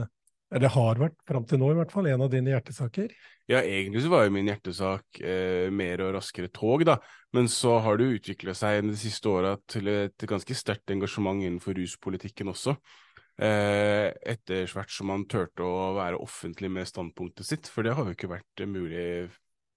eller 0.53 0.73
har 0.75 1.01
vært 1.01 1.17
fram 1.27 1.47
til 1.47 1.61
nå 1.61 1.71
i 1.73 1.79
hvert 1.79 1.93
fall, 1.93 2.09
en 2.09 2.25
av 2.25 2.31
dine 2.33 2.53
hjertesaker? 2.53 3.11
Ja, 3.47 3.61
egentlig 3.61 4.03
så 4.03 4.11
var 4.11 4.25
jo 4.25 4.33
min 4.35 4.49
hjertesak 4.51 5.19
eh, 5.23 5.67
mer 5.71 6.03
og 6.03 6.17
raskere 6.17 6.51
tog, 6.51 6.83
da. 6.87 6.97
Men 7.35 7.49
så 7.51 7.77
har 7.83 7.99
det 7.99 8.09
utvikla 8.17 8.55
seg 8.57 8.87
de 8.87 8.95
siste 8.99 9.29
åra 9.31 9.55
til 9.71 9.87
et 9.91 10.27
ganske 10.27 10.55
sterkt 10.55 10.91
engasjement 10.95 11.43
innenfor 11.43 11.75
ruspolitikken 11.77 12.51
også. 12.51 12.75
Eh, 13.37 14.07
etter 14.25 14.65
hvert 14.73 14.89
som 14.89 15.11
man 15.11 15.27
turte 15.29 15.61
å 15.61 15.91
være 15.93 16.17
offentlig 16.17 16.71
med 16.73 16.89
standpunktet 16.89 17.45
sitt, 17.45 17.67
for 17.69 17.85
det 17.85 17.93
har 17.93 18.07
jo 18.07 18.15
ikke 18.15 18.31
vært 18.31 18.63
eh, 18.63 18.69
mulig 18.69 19.03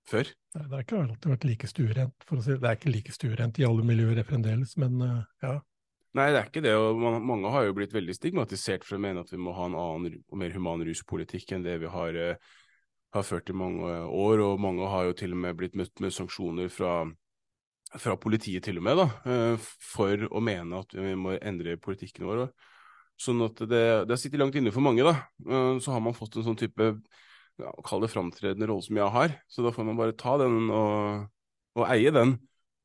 før. 0.08 0.30
Nei, 0.56 0.62
Det 0.64 0.72
har 0.72 0.86
ikke 0.86 1.00
alltid 1.02 1.32
vært 1.34 1.44
like 1.44 1.68
stuerent, 1.68 2.24
for 2.24 2.40
å 2.40 2.44
si 2.46 2.54
det. 2.54 2.62
Det 2.62 2.70
er 2.70 2.78
ikke 2.78 2.94
like 2.94 3.12
stuerent 3.12 3.60
i 3.60 3.66
alle 3.68 3.84
miljøer 3.84 4.22
fremdeles, 4.24 4.72
men 4.80 5.04
eh, 5.04 5.20
ja. 5.44 5.58
Nei, 6.16 6.30
det 6.32 6.40
er 6.40 6.48
ikke 6.48 6.64
det, 6.64 6.72
og 6.74 7.04
man, 7.04 7.20
mange 7.22 7.52
har 7.52 7.68
jo 7.68 7.76
blitt 7.76 7.92
veldig 7.94 8.16
stigmatisert 8.16 8.88
for 8.88 8.96
å 8.96 9.02
mene 9.04 9.22
at 9.22 9.30
vi 9.30 9.38
må 9.44 9.52
ha 9.54 9.68
en 9.68 9.76
annen 9.78 10.16
og 10.24 10.40
mer 10.40 10.56
human 10.56 10.82
ruspolitikk 10.88 11.52
enn 11.54 11.68
det 11.68 11.76
vi 11.84 11.92
har, 11.92 12.16
eh, 12.16 12.56
har 13.12 13.28
ført 13.28 13.52
i 13.52 13.60
mange 13.60 13.92
år, 14.08 14.40
og 14.40 14.64
mange 14.64 14.88
har 14.88 15.10
jo 15.10 15.20
til 15.20 15.36
og 15.36 15.44
med 15.44 15.60
blitt 15.60 15.76
møtt 15.78 16.00
med 16.00 16.16
sanksjoner 16.16 16.72
fra, 16.72 17.04
fra 17.92 18.16
politiet 18.16 18.64
til 18.64 18.80
og 18.80 18.88
med, 18.88 19.04
da, 19.04 19.56
for 19.60 20.30
å 20.30 20.42
mene 20.42 20.80
at 20.80 20.96
vi 20.96 21.12
må 21.18 21.36
endre 21.36 21.76
politikken 21.82 22.24
vår. 22.30 22.48
Sånn 23.20 23.42
at 23.44 23.58
det, 23.68 23.80
det 24.08 24.14
har 24.14 24.20
sittet 24.20 24.40
langt 24.40 24.54
inne 24.56 24.72
for 24.72 24.84
mange, 24.84 25.04
da. 25.04 25.16
Eh, 25.44 25.74
Så 25.84 25.92
har 25.92 26.00
man 26.04 26.16
fått 26.16 26.38
en 26.40 26.46
sånn 26.46 26.56
type, 26.60 26.86
ja, 27.60 27.72
kall 27.84 28.00
det 28.04 28.08
framtredende 28.12 28.68
rolle 28.70 28.86
som 28.86 28.96
jeg 28.96 29.12
har, 29.16 29.34
så 29.50 29.64
da 29.66 29.72
får 29.76 29.84
man 29.90 29.98
bare 30.00 30.16
ta 30.16 30.38
den 30.40 30.70
og, 30.72 31.26
og 31.76 31.84
eie 31.92 32.12
den, 32.16 32.38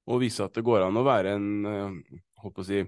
og 0.05 0.19
vise 0.21 0.43
at 0.43 0.53
det 0.57 0.65
går 0.67 0.83
an 0.85 0.99
å 0.99 1.05
være 1.07 1.37
en, 1.37 1.47
eh, 1.65 2.19
holdt 2.43 2.57
på 2.57 2.65
å 2.65 2.67
si, 2.67 2.83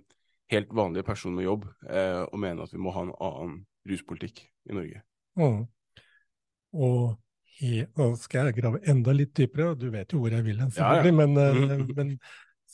helt 0.52 0.70
vanlig 0.76 1.04
person 1.08 1.34
med 1.36 1.44
jobb 1.48 1.66
eh, 1.90 2.22
og 2.28 2.38
mene 2.40 2.64
at 2.64 2.72
vi 2.76 2.80
må 2.80 2.92
ha 2.96 3.02
en 3.04 3.16
annen 3.20 3.56
ruspolitikk 3.88 4.44
i 4.70 4.76
Norge. 4.76 5.02
Mm. 5.40 5.64
Og 6.78 7.16
nå 7.98 8.08
skal 8.22 8.50
jeg 8.52 8.60
grave 8.60 8.80
enda 8.86 9.14
litt 9.16 9.34
dypere, 9.38 9.72
og 9.72 9.80
du 9.82 9.88
vet 9.94 10.12
jo 10.14 10.20
hvor 10.22 10.36
jeg 10.36 10.46
vil 10.46 10.60
hen, 10.62 10.70
Ja, 10.76 10.98
ja. 11.00 11.02
selvfølgelig, 11.02 11.16
men, 11.18 11.38
eh, 11.38 11.54
Mhm. 11.56 11.96
men 11.96 12.20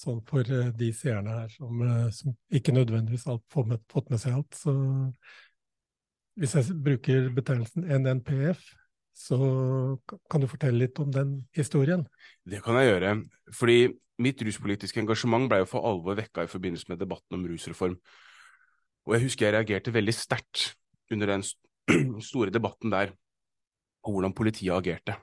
sånn 0.04 0.22
for 0.28 0.48
eh, 0.48 0.70
de 0.78 0.92
seerne 0.96 1.40
her 1.42 1.50
som, 1.54 1.82
eh, 1.88 2.12
som 2.16 2.36
ikke 2.54 2.76
nødvendigvis 2.76 3.26
har 3.30 3.42
fått 3.52 4.12
med 4.12 4.22
seg 4.22 4.38
alt, 4.38 4.60
så 4.60 4.76
hvis 6.40 6.56
jeg 6.58 6.78
bruker 6.86 7.30
betegnelsen 7.36 7.86
NNPF, 8.02 8.62
så 9.14 9.38
kan 10.32 10.42
du 10.42 10.50
fortelle 10.50 10.86
litt 10.86 10.98
om 11.02 11.12
den 11.14 11.36
historien? 11.54 12.08
Det 12.50 12.64
kan 12.66 12.80
jeg 12.80 12.90
gjøre, 12.90 13.12
fordi 13.54 13.78
mitt 14.24 14.42
ruspolitiske 14.46 15.02
engasjement 15.02 15.46
ble 15.50 15.62
jo 15.62 15.70
for 15.70 15.86
alvor 15.90 16.18
vekka 16.18 16.46
i 16.46 16.50
forbindelse 16.50 16.90
med 16.90 17.02
debatten 17.02 17.38
om 17.38 17.46
rusreform. 17.50 17.98
Og 19.06 19.16
jeg 19.16 19.26
husker 19.28 19.48
jeg 19.48 19.56
reagerte 19.58 19.94
veldig 19.94 20.16
sterkt 20.16 20.72
under 21.14 21.36
den 21.36 21.46
store 22.30 22.54
debatten 22.54 22.94
der, 22.94 23.14
på 24.04 24.12
hvordan 24.12 24.36
politiet 24.36 24.74
agerte. 24.76 25.16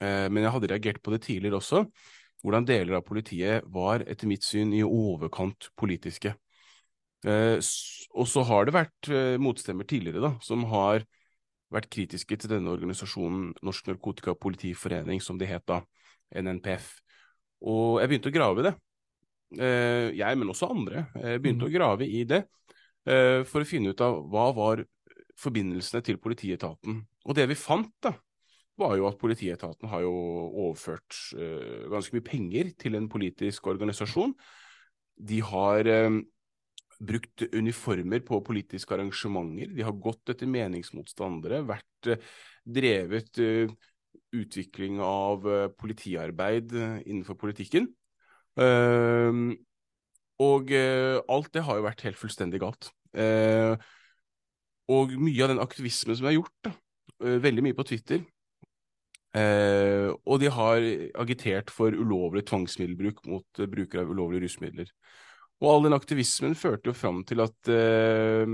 Eh, 0.00 0.26
Men 0.32 0.46
jeg 0.46 0.54
hadde 0.56 0.70
reagert 0.72 1.02
på 1.02 1.12
det 1.14 1.22
tidligere 1.28 1.60
også, 1.60 1.84
hvordan 2.44 2.66
deler 2.68 2.98
av 2.98 3.04
politiet 3.06 3.64
var 3.72 4.04
etter 4.04 4.28
mitt 4.28 4.44
syn 4.44 4.74
i 4.76 4.84
overkant 4.84 5.70
politiske. 5.80 6.34
Eh, 7.24 7.56
Og 8.14 8.28
så 8.30 8.44
har 8.46 8.66
det 8.68 8.76
vært 8.76 9.08
eh, 9.10 9.36
motstemmer 9.40 9.88
tidligere 9.88 10.22
da, 10.22 10.32
som 10.44 10.66
har 10.70 11.06
vært 11.72 11.88
kritiske 11.90 12.36
til 12.38 12.52
denne 12.52 12.70
organisasjonen, 12.70 13.48
Norsk 13.64 13.88
Narkotikapolitiforening, 13.88 15.22
som 15.24 15.40
det 15.40 15.48
het 15.50 15.64
da, 15.66 15.80
NNPF. 16.36 16.92
Og 17.64 18.02
jeg 18.02 18.10
begynte 18.12 18.30
å 18.30 18.36
grave 18.36 18.60
i 18.60 18.66
det. 18.68 18.74
Eh, 19.54 20.10
jeg, 20.18 20.38
men 20.38 20.52
også 20.52 20.68
andre, 20.70 21.06
eh, 21.16 21.38
begynte 21.40 21.66
å 21.66 21.72
grave 21.72 22.06
i 22.06 22.22
det 22.28 22.44
eh, 23.08 23.40
for 23.48 23.64
å 23.64 23.68
finne 23.68 23.94
ut 23.94 24.04
av 24.04 24.20
hva 24.30 24.50
var 24.54 24.84
forbindelsene 25.40 26.04
til 26.04 26.20
politietaten. 26.22 27.00
Og 27.24 27.36
det 27.38 27.48
vi 27.50 27.58
fant, 27.58 27.90
da, 28.04 28.14
var 28.80 28.96
jo 28.98 29.06
at 29.08 29.18
politietaten 29.20 29.90
har 29.90 30.02
jo 30.04 30.12
overført 30.66 31.18
uh, 31.38 31.86
ganske 31.92 32.16
mye 32.16 32.26
penger 32.26 32.72
til 32.80 32.98
en 32.98 33.08
politisk 33.10 33.68
organisasjon. 33.70 34.34
De 35.14 35.40
har 35.46 35.86
uh, 35.86 36.18
brukt 37.04 37.46
uniformer 37.54 38.24
på 38.26 38.40
politiske 38.46 38.94
arrangementer. 38.96 39.74
De 39.74 39.86
har 39.86 39.94
gått 39.94 40.34
etter 40.34 40.50
meningsmotstandere, 40.50 41.62
vært 41.68 42.10
uh, 42.10 42.32
drevet 42.64 43.38
utvikling 44.34 44.98
av 45.04 45.44
politiarbeid 45.78 46.72
innenfor 46.74 47.36
politikken. 47.38 47.84
Eh, 48.58 49.36
og 50.42 50.72
alt 50.72 51.50
det 51.54 51.62
har 51.66 51.78
jo 51.78 51.84
vært 51.84 52.02
helt 52.08 52.18
fullstendig 52.18 52.62
galt. 52.62 52.88
Eh, 53.14 53.76
og 54.90 55.12
mye 55.20 55.44
av 55.44 55.52
den 55.52 55.62
aktivismen 55.62 56.18
som 56.18 56.26
er 56.30 56.38
gjort, 56.38 56.56
da, 56.66 56.72
veldig 57.20 57.66
mye 57.68 57.76
på 57.76 57.86
Twitter, 57.92 58.24
eh, 59.38 60.08
og 60.10 60.40
de 60.42 60.50
har 60.52 60.86
agitert 61.24 61.72
for 61.74 61.94
ulovlig 61.94 62.44
tvangsmiddelbruk 62.48 63.22
mot 63.30 63.60
eh, 63.60 63.70
brukere 63.70 64.04
av 64.04 64.12
ulovlige 64.14 64.46
rusmidler. 64.46 64.90
Og 65.62 65.70
all 65.70 65.86
den 65.86 65.96
aktivismen 65.96 66.56
førte 66.58 66.90
jo 66.90 66.96
fram 66.96 67.22
til 67.28 67.42
at 67.44 67.70
eh, 67.72 68.44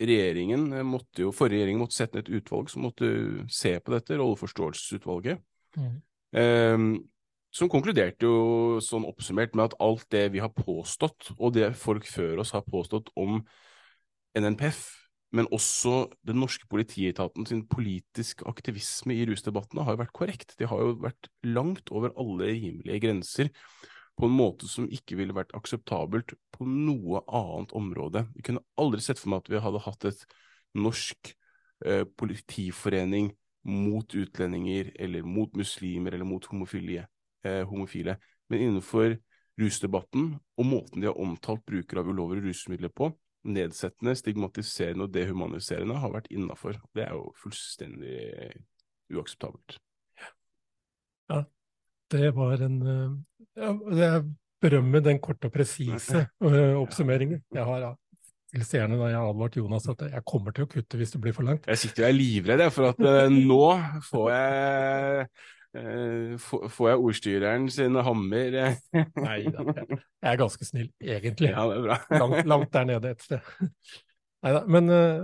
regjeringen 0.00 0.68
måtte 0.88 1.26
jo, 1.26 1.32
forrige 1.36 1.60
regjering 1.60 1.80
måtte 1.82 1.98
sette 1.98 2.18
ned 2.18 2.28
et 2.28 2.40
utvalg 2.40 2.70
som 2.72 2.86
måtte 2.86 3.10
se 3.52 3.74
på 3.78 3.94
dette, 3.94 4.18
rolleforståelsesutvalget. 4.20 5.42
Mm. 5.76 5.96
Eh, 6.40 6.84
som 7.50 7.70
konkluderte 7.70 8.28
jo 8.28 8.78
sånn 8.84 9.08
oppsummert 9.08 9.56
med 9.58 9.70
at 9.70 9.76
alt 9.82 10.06
det 10.14 10.28
vi 10.34 10.42
har 10.42 10.52
påstått, 10.54 11.32
og 11.36 11.56
det 11.56 11.72
folk 11.78 12.06
før 12.06 12.44
oss 12.44 12.54
har 12.54 12.62
påstått 12.62 13.10
om 13.18 13.40
NNPF, 14.38 14.84
men 15.36 15.46
også 15.54 16.08
den 16.26 16.40
norske 16.42 16.66
politietaten 16.70 17.46
sin 17.46 17.62
politiske 17.70 18.46
aktivisme 18.50 19.14
i 19.14 19.24
rusdebattene 19.28 19.84
har 19.86 19.94
jo 19.94 20.02
vært 20.02 20.16
korrekt. 20.16 20.54
De 20.58 20.66
har 20.66 20.82
jo 20.82 20.96
vært 21.04 21.30
langt 21.46 21.92
over 21.94 22.14
alle 22.18 22.50
rimelige 22.50 23.02
grenser 23.04 23.52
på 24.18 24.26
en 24.26 24.34
måte 24.36 24.68
som 24.68 24.88
ikke 24.90 25.16
ville 25.20 25.36
vært 25.36 25.54
akseptabelt 25.56 26.34
på 26.52 26.66
noe 26.68 27.22
annet 27.24 27.72
område. 27.78 28.26
Vi 28.34 28.44
kunne 28.46 28.64
aldri 28.80 29.04
sett 29.04 29.22
for 29.22 29.32
meg 29.32 29.44
at 29.44 29.52
vi 29.52 29.62
hadde 29.62 29.84
hatt 29.86 30.08
et 30.10 30.26
norsk 30.76 31.32
eh, 31.86 32.04
politiforening 32.20 33.30
mot 33.70 34.14
utlendinger, 34.16 34.92
eller 34.98 35.24
mot 35.26 35.56
muslimer, 35.56 36.14
eller 36.16 36.28
mot 36.28 36.44
homofile, 36.50 37.06
eh, 37.44 37.62
homofile. 37.68 38.16
Men 38.50 38.66
innenfor 38.66 39.16
rusdebatten 39.60 40.34
og 40.56 40.66
måten 40.66 41.02
de 41.02 41.08
har 41.10 41.20
omtalt 41.20 41.64
brukere 41.68 42.02
av 42.02 42.08
ulovlige 42.08 42.48
rusmidler 42.48 42.92
på, 42.92 43.10
nedsettende, 43.46 44.16
stigmatiserende 44.18 45.06
og 45.06 45.14
dehumaniserende, 45.14 45.96
har 46.02 46.12
vært 46.12 46.28
innafor. 46.34 46.76
Det 46.96 47.06
er 47.06 47.14
jo 47.16 47.30
fullstendig 47.40 48.18
uakseptabelt. 49.14 49.78
Ja, 51.30 51.44
det 52.12 52.30
var 52.36 52.62
en 52.66 52.78
eh, 52.82 53.16
ja, 53.60 53.72
Jeg 53.96 54.22
berømmer 54.60 55.02
den 55.04 55.20
korte 55.22 55.48
og 55.48 55.54
presise 55.54 56.26
eh, 56.26 56.76
oppsummeringen. 56.78 57.42
Jeg 57.54 57.66
har 57.66 57.84
ja, 57.84 57.92
gjerne 58.58 58.98
da 58.98 59.12
jeg 59.12 59.20
har 59.20 59.30
advart 59.30 59.56
Jonas 59.56 59.88
at 59.88 60.04
jeg 60.10 60.26
kommer 60.26 60.54
til 60.54 60.66
å 60.66 60.70
kutte 60.70 61.00
hvis 61.00 61.14
det 61.14 61.22
blir 61.22 61.36
for 61.36 61.46
langt. 61.46 61.68
Jeg 61.70 61.84
sitter 61.84 62.06
og 62.06 62.10
er 62.10 62.18
livredd, 62.18 62.66
for 62.74 62.90
at 62.92 63.00
eh, 63.06 63.32
nå 63.32 63.64
får 64.10 64.28
jeg 64.34 65.30
får, 65.74 66.68
får 66.74 66.88
jeg 66.90 66.98
ordstyreren 67.06 67.66
sin 67.70 67.94
hammer. 67.94 68.54
eh. 68.58 68.76
Nei 69.22 69.42
da, 69.52 69.64
jeg 69.76 70.32
er 70.32 70.38
ganske 70.40 70.66
snill, 70.66 70.88
egentlig. 71.00 71.50
Ja, 71.52 71.66
det 71.70 71.76
er 71.78 71.84
bra. 71.88 71.98
Langt, 72.22 72.46
langt 72.50 72.72
der 72.74 72.88
nede 72.90 73.10
et 73.14 73.22
sted. 73.22 73.40
Neida, 74.40 74.62
men 74.72 74.88
eh, 74.88 75.20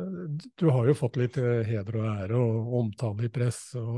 du- 0.61 0.68
har 0.70 0.86
jo 0.90 0.94
fått 0.99 1.16
litt 1.16 1.38
eh, 1.40 1.62
heder 1.64 1.97
og 2.03 2.07
ære 2.11 2.36
og 2.36 2.74
omtale 2.82 3.24
i 3.24 3.32
press 3.32 3.61
og, 3.80 3.88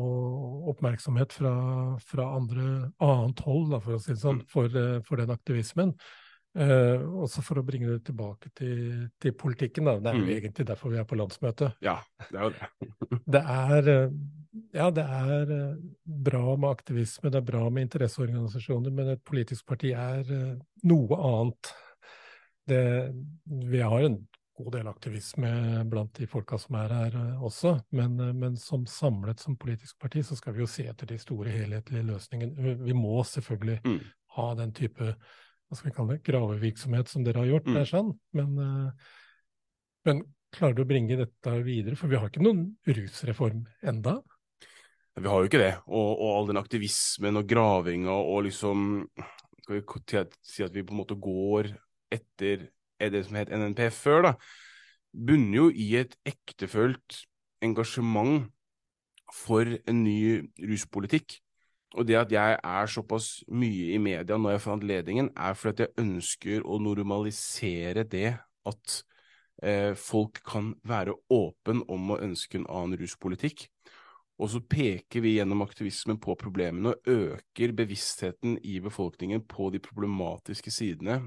og 0.00 0.70
oppmerksomhet 0.72 1.34
fra, 1.36 1.52
fra 2.00 2.30
andre, 2.38 2.68
annet 3.04 3.42
hold, 3.44 3.66
da, 3.74 3.82
for 3.84 3.98
å 3.98 4.00
si 4.00 4.14
det 4.14 4.22
sånn, 4.22 4.40
for, 4.48 4.72
eh, 4.72 4.98
for 5.04 5.20
den 5.20 5.34
aktivismen. 5.34 5.92
Eh, 6.56 7.00
også 7.00 7.40
for 7.44 7.60
å 7.60 7.64
bringe 7.64 7.88
det 7.94 8.02
tilbake 8.08 8.48
til, 8.56 9.10
til 9.20 9.32
politikken. 9.36 9.86
Da. 9.88 9.98
Det 10.00 10.10
er 10.14 10.18
jo 10.18 10.24
Mm. 10.26 10.32
egentlig 10.38 10.66
derfor 10.68 10.92
vi 10.92 10.98
er 11.00 11.06
på 11.08 11.16
landsmøtet. 11.20 11.76
Ja, 11.84 11.98
det 12.30 12.40
er 12.40 12.42
jo 12.48 12.50
det. 12.56 13.20
Det 13.36 13.44
er, 13.44 13.88
eh, 13.92 14.16
ja, 14.72 14.90
det 14.92 15.04
er 15.04 15.52
eh, 15.54 15.76
bra 16.04 16.56
med 16.56 16.68
aktivisme, 16.70 17.30
det 17.32 17.40
er 17.40 17.46
bra 17.48 17.62
med 17.72 17.86
interesseorganisasjoner, 17.86 18.92
men 18.92 19.14
et 19.14 19.24
politisk 19.24 19.66
parti 19.68 19.94
er 19.96 20.28
eh, 20.28 20.52
noe 20.88 21.18
annet. 21.18 21.72
Det, 22.68 22.82
vi 23.72 23.80
har 23.80 24.04
en 24.06 24.18
god 24.58 24.74
del 24.76 24.88
aktivisme 24.90 25.48
blant 25.90 26.12
de 26.20 26.28
folka 26.30 26.58
som 26.60 26.76
er 26.82 26.92
her 26.94 27.16
eh, 27.18 27.44
også, 27.48 27.78
men, 27.96 28.18
men 28.38 28.58
som 28.60 28.84
samlet 28.86 29.40
som 29.40 29.56
politisk 29.56 29.96
parti 30.02 30.24
så 30.26 30.36
skal 30.38 30.54
vi 30.56 30.62
jo 30.64 30.68
se 30.70 30.84
etter 30.90 31.08
de 31.10 31.18
store 31.22 31.54
helhetlige 31.54 32.04
løsningene. 32.12 32.76
Vi, 32.84 32.96
må 32.96 33.22
selvfølgelig 33.24 33.80
Mm. 33.88 33.98
ha 34.36 34.54
den 34.60 34.72
type 34.72 35.14
hva 35.14 35.76
skal 35.78 35.88
vi 35.88 35.94
kalle 35.96 36.14
det, 36.18 36.22
gravevirksomhet 36.28 37.08
som 37.08 37.24
dere 37.24 37.40
har 37.40 37.48
gjort, 37.48 37.66
Mm. 37.66 37.74
det 37.74 37.80
er 37.80 37.88
sant, 37.88 38.16
men, 38.36 38.92
men 40.04 40.22
klarer 40.52 40.76
du 40.76 40.82
å 40.84 40.88
bringe 40.88 41.16
dette 41.16 41.54
videre? 41.64 41.96
For 41.96 42.12
vi 42.12 42.18
har 42.20 42.28
ikke 42.28 42.44
noen 42.44 42.66
rusreform 42.84 43.64
enda. 43.88 44.18
Vi 45.20 45.28
har 45.28 45.42
jo 45.42 45.48
ikke 45.48 45.60
det. 45.60 45.72
Og, 45.86 46.10
og 46.16 46.28
all 46.38 46.48
den 46.48 46.60
aktivismen 46.60 47.40
og 47.40 47.48
gravinga 47.48 48.14
og 48.16 48.46
liksom 48.48 49.04
Skal 49.62 49.78
vi 49.78 50.22
si 50.42 50.64
at 50.64 50.74
vi 50.74 50.82
på 50.82 50.90
en 50.94 50.98
måte 50.98 51.14
går 51.14 51.68
etter 52.12 52.66
er 53.02 53.10
det 53.10 53.24
som 53.26 53.36
het 53.38 53.50
NNP 53.50 53.86
før, 53.94 54.22
da, 54.26 54.32
bunner 55.12 55.56
jo 55.56 55.68
i 55.70 55.88
et 56.00 56.14
ektefølt 56.28 57.22
engasjement 57.62 58.48
for 59.32 59.66
en 59.88 60.02
ny 60.04 60.42
ruspolitikk. 60.60 61.38
Og 61.92 62.06
det 62.08 62.16
at 62.16 62.32
jeg 62.32 62.56
er 62.56 62.88
såpass 62.88 63.42
mye 63.52 63.92
i 63.94 64.00
media 64.00 64.38
når 64.38 64.56
jeg 64.56 64.64
får 64.64 64.76
anledningen, 64.78 65.30
er 65.36 65.56
fordi 65.58 65.74
at 65.74 65.80
jeg 65.84 66.04
ønsker 66.06 66.64
å 66.64 66.78
normalisere 66.80 68.06
det 68.08 68.30
at 68.68 68.98
eh, 69.62 69.92
folk 69.98 70.40
kan 70.46 70.72
være 70.88 71.16
åpen 71.32 71.82
om 71.92 72.14
å 72.14 72.20
ønske 72.24 72.60
en 72.60 72.68
annen 72.70 73.00
ruspolitikk. 73.00 73.66
Og 74.40 74.50
så 74.50 74.62
peker 74.64 75.22
vi 75.22 75.36
gjennom 75.36 75.62
aktivismen 75.64 76.18
på 76.22 76.34
problemene 76.40 76.94
og 76.94 77.10
øker 77.10 77.74
bevisstheten 77.76 78.56
i 78.64 78.78
befolkningen 78.80 79.44
på 79.48 79.68
de 79.70 79.80
problematiske 79.82 80.72
sidene 80.72 81.20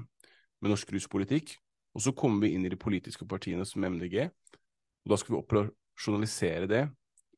med 0.60 0.72
norsk 0.72 0.92
ruspolitikk. 0.92 1.54
Og 1.96 2.02
så 2.04 2.12
kommer 2.12 2.44
vi 2.44 2.52
inn 2.54 2.66
i 2.66 2.72
de 2.72 2.76
politiske 2.76 3.24
partiene 3.28 3.64
som 3.64 3.84
MDG, 3.86 4.26
og 5.06 5.12
da 5.12 5.16
skal 5.16 5.32
vi 5.32 5.38
operasjonalisere 5.40 6.68
det 6.68 6.82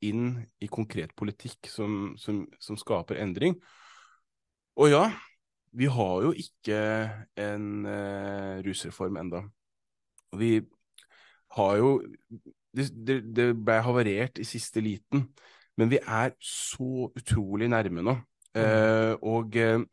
inn 0.09 0.33
i 0.63 0.71
konkret 0.71 1.13
politikk 1.19 1.69
som, 1.71 2.15
som, 2.19 2.43
som 2.63 2.79
skaper 2.79 3.21
endring. 3.23 3.55
Og 4.79 4.91
ja, 4.91 5.05
vi 5.79 5.87
har 5.91 6.25
jo 6.25 6.33
ikke 6.35 6.81
en 7.39 7.87
uh, 7.87 8.59
rusreform 8.67 9.21
enda. 9.21 9.45
Vi 10.39 10.59
har 11.57 11.77
jo 11.79 11.93
det, 12.75 12.89
det, 12.95 13.21
det 13.35 13.49
ble 13.57 13.79
havarert 13.85 14.39
i 14.43 14.47
siste 14.47 14.83
liten, 14.85 15.27
men 15.79 15.93
vi 15.93 16.01
er 16.03 16.35
så 16.43 17.09
utrolig 17.17 17.71
nærme 17.71 18.05
nå. 18.05 18.17
Eh, 18.59 19.15
og 19.23 19.57
eh, 19.57 19.85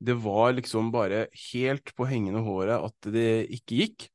det 0.00 0.16
var 0.24 0.54
liksom 0.56 0.90
bare 0.92 1.26
helt 1.52 1.92
på 1.96 2.08
hengende 2.08 2.42
håret 2.42 2.80
at 2.80 3.10
det 3.12 3.46
ikke 3.60 3.82
gikk. 3.82 4.08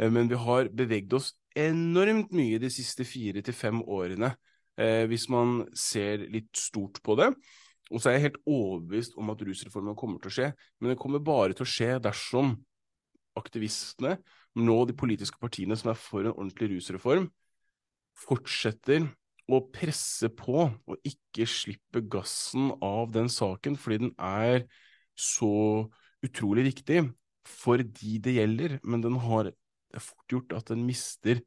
Eh, 0.00 0.10
men 0.12 0.28
vi 0.30 0.38
har 0.38 0.70
beveget 0.74 1.16
oss 1.16 1.32
enormt 1.56 2.32
mye 2.36 2.60
de 2.62 2.70
siste 2.72 3.06
fire 3.08 3.42
til 3.42 3.56
fem 3.56 3.80
årene, 3.82 4.34
eh, 4.78 5.04
hvis 5.10 5.28
man 5.32 5.64
ser 5.74 6.26
litt 6.30 6.52
stort 6.56 7.00
på 7.02 7.16
det. 7.18 7.32
Og 7.90 8.02
så 8.02 8.10
er 8.10 8.18
jeg 8.18 8.26
helt 8.28 8.42
overbevist 8.46 9.16
om 9.18 9.32
at 9.32 9.40
rusreformen 9.42 9.96
kommer 9.98 10.20
til 10.22 10.30
å 10.30 10.34
skje, 10.34 10.50
men 10.78 10.92
det 10.92 11.00
kommer 11.00 11.22
bare 11.24 11.56
til 11.56 11.66
å 11.66 11.70
skje 11.70 11.96
dersom 12.02 12.54
aktivistene, 13.38 14.18
nå 14.58 14.76
de 14.86 14.94
politiske 14.98 15.38
partiene 15.42 15.76
som 15.78 15.92
er 15.92 15.98
for 15.98 16.26
en 16.26 16.34
ordentlig 16.34 16.72
rusreform, 16.74 17.28
fortsetter 18.18 19.06
å 19.56 19.64
presse 19.74 20.30
på 20.32 20.66
og 20.68 21.06
ikke 21.06 21.46
slippe 21.48 22.02
gassen 22.12 22.70
av 22.84 23.10
den 23.14 23.30
saken, 23.32 23.78
fordi 23.80 24.04
den 24.06 24.14
er 24.16 24.64
så 25.18 25.88
utrolig 26.24 26.68
viktig 26.70 27.02
for 27.48 27.82
de 27.82 28.18
det 28.22 28.36
gjelder, 28.36 28.78
men 28.84 29.02
den 29.04 29.18
har 29.22 29.50
fort 29.98 30.32
gjort 30.32 30.54
at 30.54 30.70
den 30.70 30.84
mister 30.86 31.40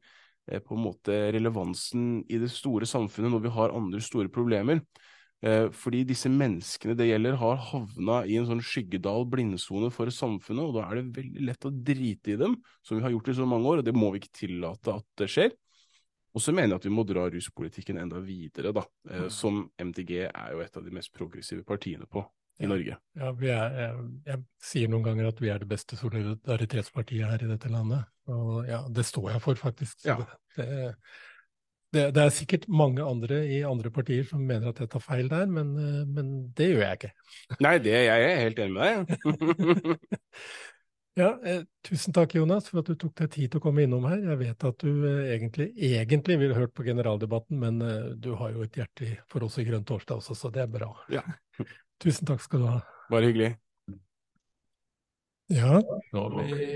eh, 0.50 0.60
på 0.60 0.76
en 0.76 0.84
måte 0.84 1.16
relevansen 1.34 2.22
i 2.28 2.40
det 2.42 2.50
store 2.52 2.88
samfunnet 2.88 3.32
når 3.32 3.44
vi 3.46 3.54
har 3.56 3.76
andre 3.76 4.02
store 4.04 4.32
problemer. 4.32 4.82
Eh, 5.44 5.66
fordi 5.76 6.04
disse 6.08 6.30
menneskene 6.32 6.96
det 6.96 7.10
gjelder, 7.10 7.38
har 7.40 7.60
havna 7.70 8.22
i 8.28 8.38
en 8.40 8.46
sånn 8.48 8.62
skyggedal, 8.64 9.26
blindsone 9.28 9.90
for 9.92 10.12
samfunnet, 10.12 10.64
og 10.64 10.78
da 10.78 10.86
er 10.88 11.00
det 11.00 11.18
veldig 11.18 11.48
lett 11.50 11.68
å 11.68 11.72
drite 11.74 12.34
i 12.34 12.38
dem, 12.40 12.56
som 12.84 12.98
vi 12.98 13.04
har 13.04 13.12
gjort 13.12 13.28
i 13.32 13.36
så 13.40 13.48
mange 13.48 13.68
år, 13.72 13.82
og 13.82 13.88
det 13.88 13.96
må 13.96 14.12
vi 14.12 14.22
ikke 14.22 14.38
tillate 14.44 14.94
at 14.94 15.08
det 15.20 15.28
skjer. 15.32 15.52
Og 16.34 16.42
så 16.42 16.52
mener 16.54 16.74
jeg 16.74 16.82
at 16.82 16.86
vi 16.88 16.94
må 16.94 17.04
dra 17.06 17.28
ruspolitikken 17.30 18.00
enda 18.02 18.18
videre, 18.22 18.72
da, 18.74 18.82
eh, 19.10 19.28
som 19.30 19.64
MDG 19.78 20.16
er 20.26 20.54
jo 20.56 20.64
et 20.64 20.80
av 20.80 20.86
de 20.86 20.94
mest 20.94 21.12
progressive 21.14 21.62
partiene 21.66 22.08
på 22.10 22.24
i 22.58 22.64
Ja. 22.64 22.70
Norge. 22.70 22.96
Ja, 23.18 23.30
vi 23.34 23.48
er, 23.50 23.76
jeg, 23.80 24.08
jeg 24.28 24.42
sier 24.62 24.90
noen 24.90 25.02
ganger 25.06 25.30
at 25.30 25.40
vi 25.42 25.50
er 25.50 25.62
det 25.62 25.68
beste 25.70 25.98
solidaritetspartiet 25.98 27.26
her 27.26 27.42
i 27.42 27.50
dette 27.50 27.70
landet. 27.70 28.04
Og 28.30 28.66
ja, 28.68 28.84
det 28.90 29.06
står 29.06 29.32
jeg 29.32 29.42
for, 29.42 29.58
faktisk. 29.58 30.04
Ja. 30.06 30.20
det, 30.56 30.68
det, 31.94 32.04
det 32.14 32.22
er 32.22 32.34
sikkert 32.34 32.68
mange 32.70 33.02
andre 33.06 33.40
i 33.46 33.60
andre 33.66 33.90
partier 33.94 34.26
som 34.26 34.42
mener 34.42 34.70
at 34.70 34.82
jeg 34.82 34.90
tar 34.90 35.02
feil 35.02 35.30
der, 35.30 35.46
men, 35.50 35.74
eh, 35.78 36.04
men 36.06 36.30
det 36.54 36.70
gjør 36.72 36.86
jeg 36.86 37.00
ikke. 37.00 37.12
Nei, 37.66 37.74
det, 37.82 37.98
jeg 38.06 38.30
er 38.30 38.42
helt 38.42 38.62
enig 38.64 38.74
med 38.74 39.10
deg. 39.10 39.98
Ja, 41.16 41.28
eh, 41.46 41.60
tusen 41.86 42.12
takk, 42.12 42.32
Jonas, 42.34 42.66
for 42.68 42.80
at 42.82 42.88
du 42.90 42.96
tok 42.98 43.12
deg 43.20 43.30
tid 43.30 43.52
til 43.52 43.60
å 43.60 43.62
komme 43.62 43.84
innom 43.86 44.02
her. 44.10 44.18
Jeg 44.32 44.38
vet 44.40 44.64
at 44.66 44.80
du 44.82 45.04
eh, 45.06 45.28
egentlig, 45.36 45.68
egentlig 45.78 46.38
ville 46.40 46.56
hørt 46.58 46.72
på 46.74 46.82
generaldebatten, 46.86 47.60
men 47.60 47.78
eh, 47.86 48.08
du 48.18 48.32
har 48.40 48.50
jo 48.50 48.64
et 48.66 48.74
hjerte 48.80 49.12
for 49.30 49.46
oss 49.46 49.60
i 49.62 49.66
Grønn 49.68 49.86
torsdag 49.86 50.18
også, 50.18 50.34
så 50.34 50.50
det 50.54 50.64
er 50.64 50.72
bra. 50.72 50.90
Ja. 51.14 51.22
Tusen 52.02 52.26
takk 52.26 52.42
skal 52.42 52.64
du 52.64 52.66
ha. 52.72 52.80
Bare 53.14 53.30
hyggelig. 53.30 53.52
Ja, 55.54 55.78
Nå 56.14 56.22
har 56.24 56.48
vi 56.48 56.68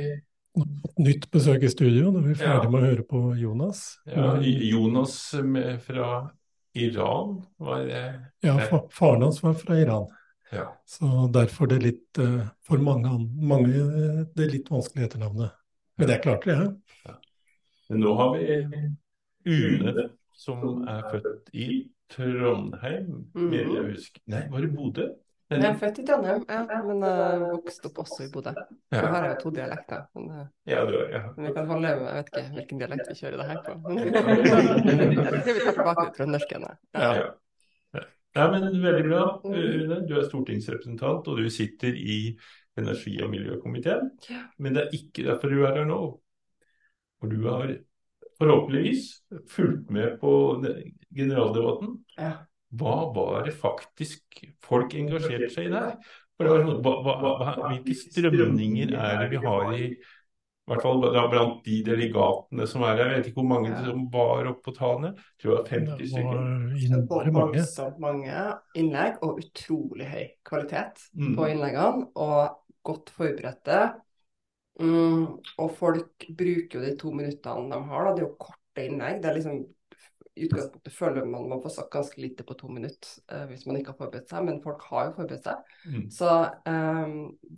fått 0.54 0.98
nytt 1.02 1.26
besøk 1.34 1.64
i 1.64 1.70
studio. 1.72 2.12
Nå 2.12 2.20
er 2.20 2.28
vi 2.28 2.36
ferdig 2.38 2.68
Ja. 2.68 2.70
med 2.70 2.78
å 2.82 2.84
høre 2.92 3.06
på 3.08 3.22
Jonas. 3.40 3.80
ja, 4.06 4.36
Jonas 4.44 5.16
med, 5.42 5.80
fra 5.82 6.28
Iran, 6.78 7.40
var 7.58 7.82
det 7.88 8.04
Ja, 8.44 8.58
fa 8.70 8.84
faren 8.92 9.24
hans 9.26 9.42
var 9.42 9.56
fra 9.58 9.80
Iran. 9.80 10.06
Ja. 10.54 10.64
Så 10.88 11.28
derfor 11.34 11.68
det 11.68 11.82
litt 11.84 12.18
eh, 12.22 12.46
For 12.64 12.80
mange, 12.80 13.10
an- 13.10 13.28
mange 13.50 13.68
eh, 13.82 14.22
det 14.36 14.46
litt 14.52 14.70
vanskelig 14.72 15.08
etternavnet. 15.08 15.52
Men 15.98 16.08
det 16.08 16.20
klarte 16.24 16.54
jeg. 16.54 17.14
Men 17.88 18.00
nå 18.04 18.14
har 18.18 18.34
vi 18.36 18.58
Une, 19.48 20.08
som 20.36 20.82
er 20.88 21.06
født 21.12 21.48
i 21.56 21.68
Trondheim, 22.12 23.24
mener 23.34 23.72
jeg 23.72 23.80
å 23.80 23.88
huske. 23.88 24.20
Nei, 24.28 24.42
var 24.52 24.64
det 24.64 24.68
Bodø? 24.76 25.06
Jeg 25.48 25.64
er 25.64 25.76
født 25.80 25.98
i 26.02 26.04
Trondheim, 26.04 26.42
ja, 26.48 26.80
men 26.84 27.00
uh, 27.00 27.46
vokste 27.54 27.88
opp 27.88 28.02
også 28.04 28.26
i 28.26 28.30
Bodø. 28.32 28.52
Ja. 28.92 28.98
Ja. 29.00 29.04
har 29.14 29.24
jeg 29.24 29.32
jo 29.34 29.38
to 29.46 29.52
dialekter. 29.56 30.02
Men, 30.18 30.26
uh, 30.28 30.42
Ja, 30.68 30.82
du, 30.84 30.96
ja. 31.12 31.22
men 31.36 31.48
vi 31.48 31.52
kan 31.56 31.70
holde 31.72 31.94
med, 31.96 32.04
jeg 32.04 32.18
vet 32.18 32.28
ikke 32.34 32.44
hvilken 32.58 32.82
dialekt 32.82 33.08
vi 33.08 33.16
kjører 33.22 33.40
det 33.40 33.46
her 33.48 33.62
på. 33.64 33.76
Jeg 34.88 35.42
tror 35.44 35.56
vi 35.56 35.64
tar 35.64 35.78
tilbake 35.78 36.04
til 36.04 36.14
trøndersken. 36.18 36.66
jeg. 36.68 36.76
Ja. 37.00 37.12
ja. 37.22 37.28
Ja, 38.38 38.46
men 38.52 38.68
veldig 38.82 39.04
bra. 39.08 39.24
Rune. 39.44 40.00
du 40.06 40.14
er 40.18 40.26
stortingsrepresentant, 40.28 41.28
og 41.28 41.42
du 41.42 41.50
sitter 41.50 41.96
i 41.98 42.36
energi- 42.78 43.18
og 43.24 43.32
miljøkomiteen. 43.32 44.12
Men 44.58 44.76
det 44.76 44.84
er 44.84 44.96
ikke 45.00 45.26
derfor 45.26 45.52
du 45.52 45.64
er 45.66 45.80
her 45.80 45.88
nå. 45.88 46.00
For 47.18 47.32
du 47.32 47.48
har 47.48 47.72
forhåpentligvis 48.38 49.08
fulgt 49.50 49.90
med 49.90 50.20
på 50.20 50.32
generaldebatten. 51.14 51.98
Ja. 52.18 52.32
Hva 52.78 52.96
var 53.16 53.44
det 53.48 53.56
faktisk 53.58 54.42
folk 54.62 54.94
engasjerte 54.94 55.50
seg 55.50 55.70
i 55.70 55.74
der? 55.74 55.96
Sånn, 56.38 56.76
hva, 56.84 56.92
hva, 57.02 57.14
hva, 57.18 57.52
hvilke 57.64 57.96
strømninger 57.98 58.92
er 58.94 59.24
det 59.24 59.30
vi 59.32 59.40
har 59.42 59.72
i 59.74 59.88
i 60.68 60.72
hvert 60.74 60.82
fall 60.84 61.30
blant 61.32 61.62
de 61.64 61.76
delegatene 61.86 62.66
som 62.68 62.82
er 62.84 62.90
her. 62.98 63.08
Jeg 63.08 63.22
vet 63.22 63.30
ikke 63.30 63.40
hvor 63.40 63.48
mange 63.54 63.70
som 63.86 64.02
var 64.12 64.50
oppe 64.50 64.66
på 64.68 64.74
Tane. 64.76 65.14
Jeg 65.16 65.40
tror 65.40 65.54
det 65.54 65.58
var 65.58 65.70
50 65.72 65.96
Det 66.02 66.08
stykker. 66.12 66.42
var 67.08 67.24
Det 67.24 67.32
var 67.32 67.46
voldsomt 67.48 67.98
mange 68.04 68.42
innlegg, 68.76 69.16
og 69.24 69.40
utrolig 69.40 70.10
høy 70.12 70.26
kvalitet 70.44 71.08
Mm. 71.16 71.32
på 71.38 71.48
innleggene. 71.48 72.06
Og 72.14 72.58
godt 72.84 73.10
forberedte. 73.16 73.80
Mm, 74.80 75.24
og 75.58 75.72
folk 75.74 76.28
bruker 76.38 76.78
jo 76.78 76.84
de 76.84 76.94
to 77.00 77.10
minuttene 77.10 77.72
de 77.72 77.80
har, 77.88 78.04
da. 78.04 78.14
Det 78.14 78.22
er 78.22 78.28
jo 78.28 78.36
korte 78.38 78.84
innlegg. 78.86 79.22
Det 79.22 79.30
er 79.32 79.34
liksom 79.40 79.66
i 80.38 80.44
utgangspunktet 80.46 80.92
føler 80.94 81.24
man 81.26 81.48
man 81.50 81.60
får 81.64 81.72
sagt 81.74 81.90
ganske 81.90 82.20
lite 82.22 82.44
på 82.46 82.54
to 82.54 82.68
minutter 82.70 83.08
eh, 83.34 83.46
hvis 83.50 83.64
man 83.66 83.74
ikke 83.80 83.90
har 83.90 83.96
forberedt 84.04 84.28
seg, 84.30 84.44
men 84.46 84.60
folk 84.62 84.84
har 84.86 85.08
jo 85.08 85.16
forberedt 85.16 85.48
seg. 85.48 85.56
Mm. 85.90 86.04
Så 86.14 86.28
eh, 86.70 87.08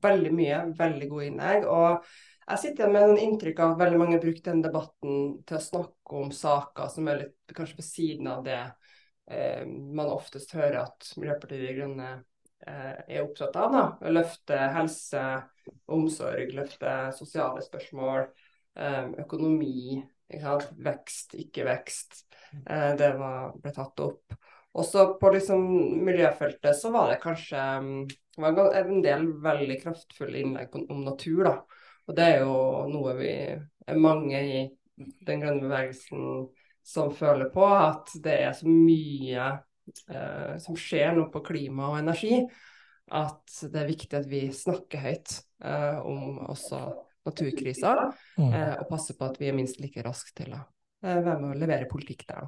veldig 0.01 0.33
mye, 0.33 0.61
veldig 0.79 1.09
gode 1.11 1.27
innlegg. 1.29 1.67
Og 1.69 2.07
jeg 2.51 2.61
sitter 2.65 2.91
med 2.93 3.07
en 3.07 3.19
inntrykk 3.19 3.61
av 3.63 3.75
at 3.75 3.81
veldig 3.85 4.01
mange 4.01 4.19
bruker 4.23 4.45
den 4.51 4.63
debatten 4.65 5.21
til 5.47 5.59
å 5.59 5.65
snakke 5.65 6.21
om 6.21 6.33
saker 6.35 6.91
som 6.93 7.09
er 7.11 7.25
litt 7.25 7.55
kanskje 7.57 7.79
på 7.79 7.87
siden 7.87 8.31
av 8.31 8.43
det 8.47 8.59
eh, 9.31 9.65
man 9.67 10.11
oftest 10.11 10.55
hører 10.57 10.83
at 10.85 11.13
Miljøpartiet 11.21 11.65
De 11.65 11.75
Grønne 11.79 12.11
eh, 12.67 12.95
er 13.07 13.23
opptatt 13.23 13.59
av. 13.61 13.75
da. 13.75 14.13
Løfte 14.13 14.61
helse, 14.77 15.25
omsorg, 15.91 16.55
løfte 16.57 16.95
sosiale 17.17 17.63
spørsmål, 17.65 18.27
eh, 18.79 19.05
økonomi, 19.25 20.01
ikke 20.31 20.59
vekst, 20.87 21.35
ikke 21.39 21.67
vekst. 21.67 22.25
Eh, 22.67 22.93
det 22.99 23.13
var, 23.19 23.53
ble 23.59 23.75
tatt 23.75 24.03
opp. 24.07 24.39
Også 24.79 25.07
på 25.19 25.31
liksom 25.35 25.65
miljøfeltet 26.07 26.79
så 26.79 26.93
var 26.95 27.11
det 27.11 27.23
kanskje 27.23 27.63
mm, 27.83 27.95
var 28.39 28.61
en 28.79 29.01
del 29.03 29.27
veldig 29.43 29.81
kraftfulle 29.83 30.39
innlegg 30.45 30.77
om 30.85 31.03
natur. 31.03 31.43
da. 31.49 31.57
Og 32.11 32.17
det 32.19 32.27
er 32.27 32.41
jo 32.43 32.55
noe 32.91 33.15
vi 33.21 33.33
er 33.55 34.01
mange 34.03 34.41
i 34.43 34.63
den 34.99 35.43
grønne 35.43 35.63
bevegelsen 35.63 36.49
som 36.91 37.13
føler 37.15 37.53
på, 37.55 37.63
at 37.63 38.11
det 38.25 38.35
er 38.49 38.57
så 38.57 38.67
mye 38.67 39.45
eh, 40.11 40.57
som 40.61 40.79
skjer 40.81 41.15
nå 41.17 41.29
på 41.31 41.43
klima 41.47 41.93
og 41.93 42.01
energi, 42.01 42.41
at 43.15 43.55
det 43.71 43.79
er 43.79 43.89
viktig 43.91 44.19
at 44.19 44.27
vi 44.31 44.43
snakker 44.55 45.05
høyt 45.05 45.37
eh, 45.63 46.01
om 46.03 46.43
også 46.51 46.83
naturkrisa, 47.29 47.95
Mm. 48.41 48.53
eh, 48.57 48.75
og 48.81 48.87
passer 48.89 49.15
på 49.19 49.27
at 49.29 49.37
vi 49.41 49.51
er 49.51 49.57
minst 49.57 49.81
like 49.83 50.03
raske 50.03 50.33
til 50.35 50.55
å 50.57 50.61
eh, 51.05 51.19
være 51.21 51.39
med 51.43 51.51
å 51.53 51.59
levere 51.61 51.89
politikk 51.91 52.25
der. 52.31 52.47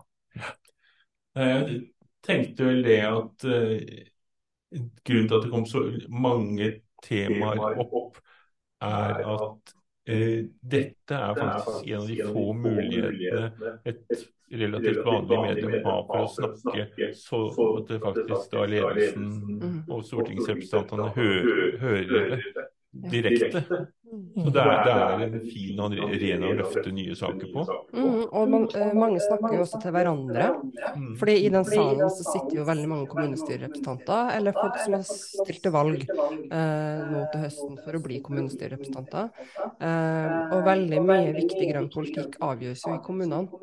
Jeg 1.37 1.83
tenkte 2.25 2.67
vel 2.67 2.83
det 2.87 3.01
at 3.05 3.45
eh, 3.45 4.07
grunnen 5.05 5.29
til 5.29 5.37
at 5.37 5.45
det 5.45 5.53
kom 5.53 5.67
så 5.69 5.85
mange 6.09 6.71
temaer 7.05 7.83
opp, 7.85 8.17
er 8.83 9.23
at 9.35 9.75
eh, 10.11 10.45
dette 10.75 11.19
er 11.19 11.35
faktisk 11.39 11.89
en 11.89 12.01
av 12.01 12.07
de 12.11 12.21
få 12.29 12.47
mulighetene 12.59 13.75
et 13.89 14.29
relativt 14.53 15.01
vanlig 15.07 15.39
medium 15.47 15.79
har 15.87 16.05
for 16.11 16.27
å 16.27 16.29
snakke 16.35 17.09
så 17.17 17.43
at 17.79 17.89
det 17.89 18.01
faktisk 18.03 18.53
da 18.53 18.67
ledelsen 18.69 19.83
og 19.89 20.05
stortingsrepresentantene 20.09 21.09
hø 21.17 21.31
hører 21.81 22.37
det 22.37 22.69
direkte. 23.15 23.65
Så 24.13 24.51
det 24.53 24.61
er, 24.61 24.83
det 24.85 24.93
er 24.93 25.23
en 25.25 25.45
fin 25.49 25.79
arena 25.81 26.49
å 26.51 26.57
løfte 26.59 26.91
nye 26.93 27.15
saker 27.17 27.49
på. 27.53 27.63
Mm, 27.97 28.25
og 28.29 28.51
man, 28.53 28.67
eh, 28.77 28.91
mange 28.97 29.21
snakker 29.25 29.57
jo 29.57 29.63
også 29.65 29.81
til 29.81 29.95
hverandre. 29.95 30.49
Mm. 30.93 31.07
Fordi 31.21 31.37
i 31.47 31.53
den 31.53 31.65
salen 31.65 32.13
så 32.13 32.27
sitter 32.27 32.59
jo 32.59 32.67
veldig 32.69 32.91
mange 32.91 33.09
kommunestyrerepresentanter, 33.13 34.35
eller 34.37 34.57
folk 34.59 34.77
som 34.83 34.97
har 34.99 35.07
stilt 35.09 35.63
til 35.65 35.73
valg 35.73 36.05
eh, 36.05 37.01
nå 37.09 37.23
til 37.33 37.45
høsten 37.47 37.79
for 37.81 37.97
å 37.97 38.03
bli 38.05 38.21
kommunestyrerepresentanter. 38.27 39.31
Eh, 39.81 40.37
og 40.53 40.69
veldig 40.69 41.01
mye 41.09 41.33
viktig 41.39 41.71
grønn 41.73 41.89
politikk 41.93 42.37
avgjøres 42.45 42.85
jo 42.89 42.99
i 42.99 43.03
kommunene. 43.07 43.63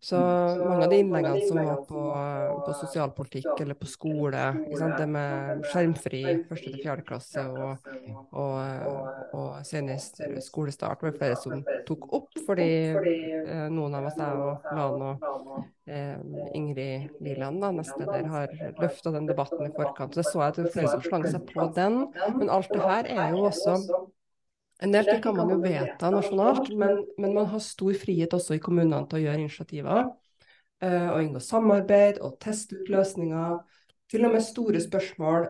Så 0.00 0.16
mange 0.16 0.88
av 0.88 0.94
de 0.94 1.02
innleggene 1.04 1.44
som 1.44 1.60
var 1.60 1.84
på, 1.88 2.06
på 2.64 2.78
sosialpolitikk 2.80 3.52
eller 3.60 3.76
på 3.76 3.90
skole, 3.90 4.48
ikke 4.64 4.80
sant? 4.80 4.96
det 5.00 5.06
med 5.12 5.68
skjermfri 5.70 6.24
første 6.48 6.72
til 6.72 6.80
fjerde 6.82 7.04
klasse 7.06 7.44
og, 7.46 7.90
og, 8.36 8.56
og 9.36 9.60
senest 9.98 10.50
skolestart, 10.50 11.02
var 11.02 11.16
flere 11.16 11.36
som 11.36 11.64
tok 11.88 12.06
opp, 12.16 12.30
fordi 12.46 12.66
eh, 13.46 13.66
noen 13.72 13.94
av 13.98 14.06
oss, 14.10 14.18
jeg 14.20 14.38
og 14.38 14.76
Lan 14.76 15.02
og 15.08 15.24
eh, 15.90 16.18
Ingrid 16.56 17.10
Liland, 17.24 17.60
da, 17.64 17.72
nestleder, 17.74 18.28
har 18.30 18.54
løfta 18.80 19.12
den 19.16 19.28
debatten 19.30 19.66
i 19.66 19.74
forkant. 19.74 20.14
Så 20.14 20.24
så 20.26 20.44
jeg 20.44 20.54
at 20.54 20.60
det 20.62 20.70
flere 20.72 20.92
som 20.92 21.02
slang 21.04 21.26
seg 21.28 21.44
på 21.48 21.66
den. 21.76 22.04
Men 22.38 22.52
alt 22.52 22.70
det 22.74 22.84
her 22.86 23.10
er 23.10 23.32
jo 23.34 23.44
også 23.50 23.80
en 24.80 24.92
del 24.94 25.06
ting 25.10 25.20
kan 25.22 25.36
man 25.36 25.50
jo 25.52 25.58
vedta 25.60 26.08
nasjonalt, 26.12 26.70
men, 26.72 27.02
men 27.20 27.34
man 27.36 27.46
har 27.52 27.60
stor 27.60 27.92
frihet 28.00 28.32
også 28.32 28.56
i 28.56 28.62
kommunene 28.64 29.02
til 29.10 29.18
å 29.20 29.22
gjøre 29.26 29.42
initiativer. 29.44 30.06
eh, 30.82 31.08
og 31.12 31.22
inngå 31.22 31.40
samarbeid 31.44 32.20
og 32.24 32.38
teste 32.40 32.78
ut 32.80 32.88
løsninger. 32.92 33.58
Til 34.10 34.24
og 34.26 34.32
med 34.34 34.42
store 34.44 34.80
spørsmål 34.82 35.48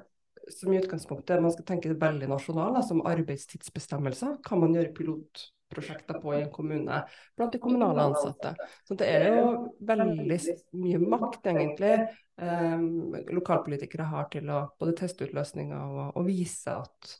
som 0.54 0.72
i 0.72 0.78
utgangspunktet 0.80 1.42
man 1.42 1.52
skal 1.54 1.66
tenke 1.68 1.94
veldig 1.94 2.28
nasjonal, 2.30 2.78
som 2.86 3.02
arbeidstidsbestemmelser, 3.08 4.38
kan 4.46 4.62
man 4.62 4.74
gjøre 4.76 4.92
pilotprosjekter 4.96 6.20
på 6.22 6.34
i 6.36 6.40
en 6.42 6.50
kommune 6.54 7.02
blant 7.38 7.54
de 7.54 7.60
kommunale 7.62 8.08
ansatte. 8.10 8.54
Så 8.88 8.96
det 8.98 9.10
er 9.10 9.28
jo 9.38 9.52
veldig 9.90 10.40
mye 10.80 11.02
makt, 11.04 11.46
egentlig, 11.52 11.94
eh, 12.40 12.88
lokalpolitikere 13.36 14.08
har 14.10 14.28
til 14.32 14.50
å 14.50 14.64
både 14.80 14.98
teste 15.02 15.28
ut 15.28 15.36
løsninger 15.36 15.78
og, 15.78 16.02
og 16.16 16.28
vise 16.28 16.76
at, 16.76 17.16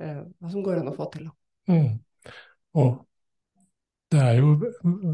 eh, 0.00 0.24
hva 0.38 0.52
som 0.52 0.66
går 0.66 0.82
an 0.82 0.92
å 0.92 0.96
få 0.96 1.10
til. 1.14 1.30
Mm. 1.70 1.94
Og 2.80 3.00
det 4.10 4.18
er 4.18 4.40
jo, 4.40 4.54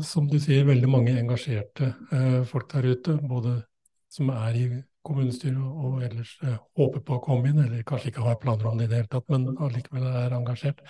som 0.08 0.28
du 0.28 0.38
sier, 0.40 0.64
veldig 0.64 0.88
mange 0.88 1.14
engasjerte 1.20 1.90
eh, 2.16 2.42
folk 2.48 2.70
der 2.72 2.94
ute. 2.94 3.16
Både 3.20 3.58
som 4.12 4.30
er 4.32 4.56
i 4.56 4.66
kommunestyret 5.06 5.58
og 5.60 6.02
ellers 6.06 6.36
eh, 6.44 6.56
håper 6.78 7.02
på 7.06 7.16
å 7.16 7.22
komme 7.24 7.50
inn, 7.50 7.60
eller 7.62 7.84
kanskje 7.86 8.12
ikke 8.12 8.24
har 8.26 8.40
planer 8.42 8.70
om 8.70 8.80
det 8.80 8.88
i 8.88 8.92
det 8.92 9.02
hele 9.02 9.12
tatt, 9.12 9.28
men 9.32 9.54
allikevel 9.66 10.08
er 10.24 10.34
engasjert. 10.36 10.82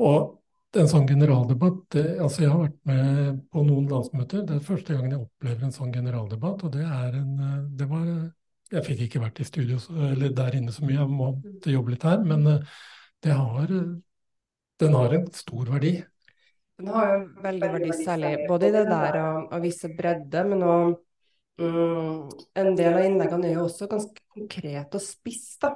Og 0.00 0.36
en 0.78 0.90
sånn 0.90 1.08
generaldebatt 1.08 1.80
det, 1.96 2.04
altså 2.22 2.44
Jeg 2.44 2.50
har 2.52 2.60
vært 2.62 2.76
med 2.86 3.40
på 3.50 3.64
noen 3.66 3.88
landsmøter. 3.90 4.44
Det 4.46 4.58
er 4.58 4.68
første 4.68 4.94
gangen 4.94 5.16
jeg 5.16 5.24
opplever 5.24 5.66
en 5.66 5.74
sånn 5.74 5.90
generaldebatt. 5.94 6.62
Og 6.66 6.76
det 6.76 6.84
er 6.86 7.16
en 7.18 7.32
eh, 7.46 7.56
det 7.80 7.88
var, 7.90 8.06
Jeg 8.70 8.86
fikk 8.86 9.02
ikke 9.06 9.24
vært 9.24 9.42
i 9.42 9.48
studio 9.48 9.80
eller 10.12 10.30
der 10.36 10.60
inne 10.60 10.72
så 10.74 10.86
mye, 10.86 11.00
jeg 11.00 11.10
måtte 11.10 11.74
jobbe 11.74 11.96
litt 11.96 12.06
her. 12.06 12.22
Men 12.22 12.46
eh, 12.46 12.78
det 13.26 13.34
har, 13.36 13.74
den 14.80 14.96
har 14.96 15.18
en 15.18 15.28
stor 15.36 15.74
verdi. 15.74 15.96
Den 16.80 16.94
har 16.94 17.10
jo 17.10 17.18
veldig 17.44 17.72
verdi, 17.74 17.92
særlig 17.98 18.32
både 18.48 18.70
i 18.70 18.72
det 18.72 18.86
der 18.88 19.18
og, 19.20 19.50
og 19.52 19.64
vise 19.66 19.90
bredde, 19.96 20.44
men 20.48 20.62
òg 20.64 20.84
mm, 20.94 20.98
En 21.60 22.74
del 22.78 22.96
av 22.96 23.04
innleggene 23.04 23.50
er 23.50 23.58
jo 23.58 23.66
også 23.66 23.88
ganske 23.90 24.24
konkrete 24.32 25.00
og 25.00 25.04
spiss, 25.04 25.46
da. 25.62 25.74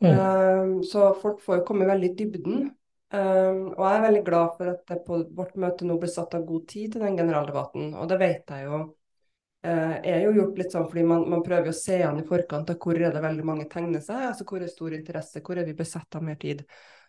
Mm. 0.00 0.10
Eh, 0.12 0.74
så 0.88 1.12
folk 1.18 1.40
får 1.44 1.60
jo 1.60 1.68
komme 1.68 1.88
veldig 1.88 2.12
i 2.12 2.18
dybden. 2.18 2.68
Um, 3.08 3.70
og 3.72 3.86
jeg 3.86 3.96
er 3.96 4.02
veldig 4.04 4.20
glad 4.26 4.50
for 4.58 4.68
at 4.68 4.80
det 4.90 4.98
på 5.06 5.18
vårt 5.32 5.54
møte 5.56 5.86
nå 5.88 5.94
ble 5.96 6.10
satt 6.12 6.34
av 6.36 6.42
god 6.44 6.66
tid 6.68 6.92
til 6.92 7.04
den 7.06 7.16
generaldebatten. 7.16 7.94
Og 7.96 8.08
det 8.10 8.18
vet 8.20 8.52
jeg 8.52 8.66
jo 8.66 8.80
eh, 9.64 9.94
er 10.12 10.26
jo 10.26 10.34
gjort 10.36 10.60
litt 10.60 10.74
sånn 10.74 10.84
fordi 10.90 11.06
man, 11.08 11.24
man 11.32 11.44
prøver 11.46 11.72
å 11.72 11.78
se 11.78 12.02
an 12.04 12.20
i 12.20 12.26
forkant 12.28 12.68
av 12.68 12.76
hvor 12.82 13.00
er 13.00 13.14
det 13.14 13.24
veldig 13.24 13.46
mange 13.48 13.64
tegner 13.72 14.04
seg. 14.04 14.26
Altså 14.28 14.44
hvor 14.48 14.60
er 14.60 14.72
stor 14.72 14.96
interesse, 14.96 15.42
hvor 15.44 15.56
er 15.56 15.68
vi 15.68 15.76
besatt 15.78 16.20
av 16.20 16.26
mer 16.28 16.36
tid. 16.42 16.66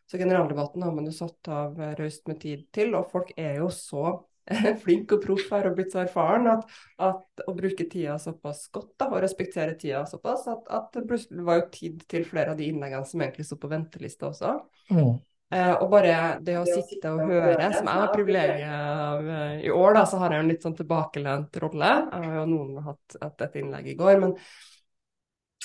Så 0.10 0.18
generaldebatten 0.18 0.88
har 0.88 0.96
man 0.96 1.10
jo 1.10 1.14
satt 1.20 1.52
av 1.52 1.76
eh, 1.84 1.94
raust 2.00 2.32
med 2.32 2.40
tid 2.42 2.64
til, 2.74 2.96
og 2.96 3.12
folk 3.12 3.36
er 3.36 3.60
jo 3.60 3.68
så 3.74 4.16
flink 4.84 5.14
og 5.16 5.24
proff 5.24 5.48
her 5.54 5.70
og 5.70 5.78
blitt 5.78 5.94
så 5.94 6.04
erfaren 6.04 6.50
at, 6.52 6.68
at 7.06 7.44
å 7.46 7.56
bruke 7.58 7.86
tida 7.90 8.18
såpass 8.22 8.66
godt 8.74 8.94
da, 9.00 9.10
og 9.12 9.24
respektere 9.24 9.78
tida 9.80 10.04
såpass 10.10 10.48
at, 10.52 10.68
at 10.74 10.92
det 10.96 11.06
plutselig 11.10 11.46
var 11.48 11.62
jo 11.62 11.68
tid 11.74 12.06
til 12.10 12.28
flere 12.28 12.54
av 12.54 12.62
de 12.62 12.70
innleggene 12.72 13.08
som 13.08 13.22
egentlig 13.24 13.48
sto 13.48 13.60
på 13.62 13.72
ventelista 13.72 14.30
også. 14.32 14.56
Mm. 14.94 15.18
Eh, 15.50 15.72
og 15.82 15.88
bare 15.90 16.16
det 16.46 16.60
å 16.60 16.66
sitte 16.68 17.10
og 17.10 17.24
høre, 17.26 17.72
som 17.74 17.88
jeg 17.90 18.02
har 18.04 18.12
privilegiet 18.14 18.70
av 18.70 19.30
eh, 19.34 19.56
i 19.66 19.72
år, 19.74 19.96
da, 19.98 20.04
så 20.06 20.20
har 20.22 20.36
jeg 20.36 20.44
en 20.44 20.52
litt 20.54 20.66
sånn 20.66 20.78
tilbakelent 20.78 21.58
rolle. 21.64 21.94
Jeg 22.06 22.28
har 22.28 22.36
jo 22.38 22.50
noen 22.52 22.84
hatt, 22.86 23.18
hatt 23.24 23.48
et 23.48 23.58
innlegg 23.64 23.90
i 23.90 23.98
går, 23.98 24.20
men 24.22 24.36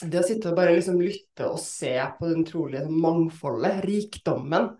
det 0.00 0.22
å 0.22 0.24
sitte 0.26 0.50
og 0.50 0.56
bare 0.58 0.72
liksom 0.74 0.96
lytte 1.04 1.46
og 1.46 1.60
se 1.62 1.92
på 2.16 2.30
den 2.30 2.48
trolige 2.48 2.88
mangfoldet, 2.88 3.84
rikdommen 3.84 4.72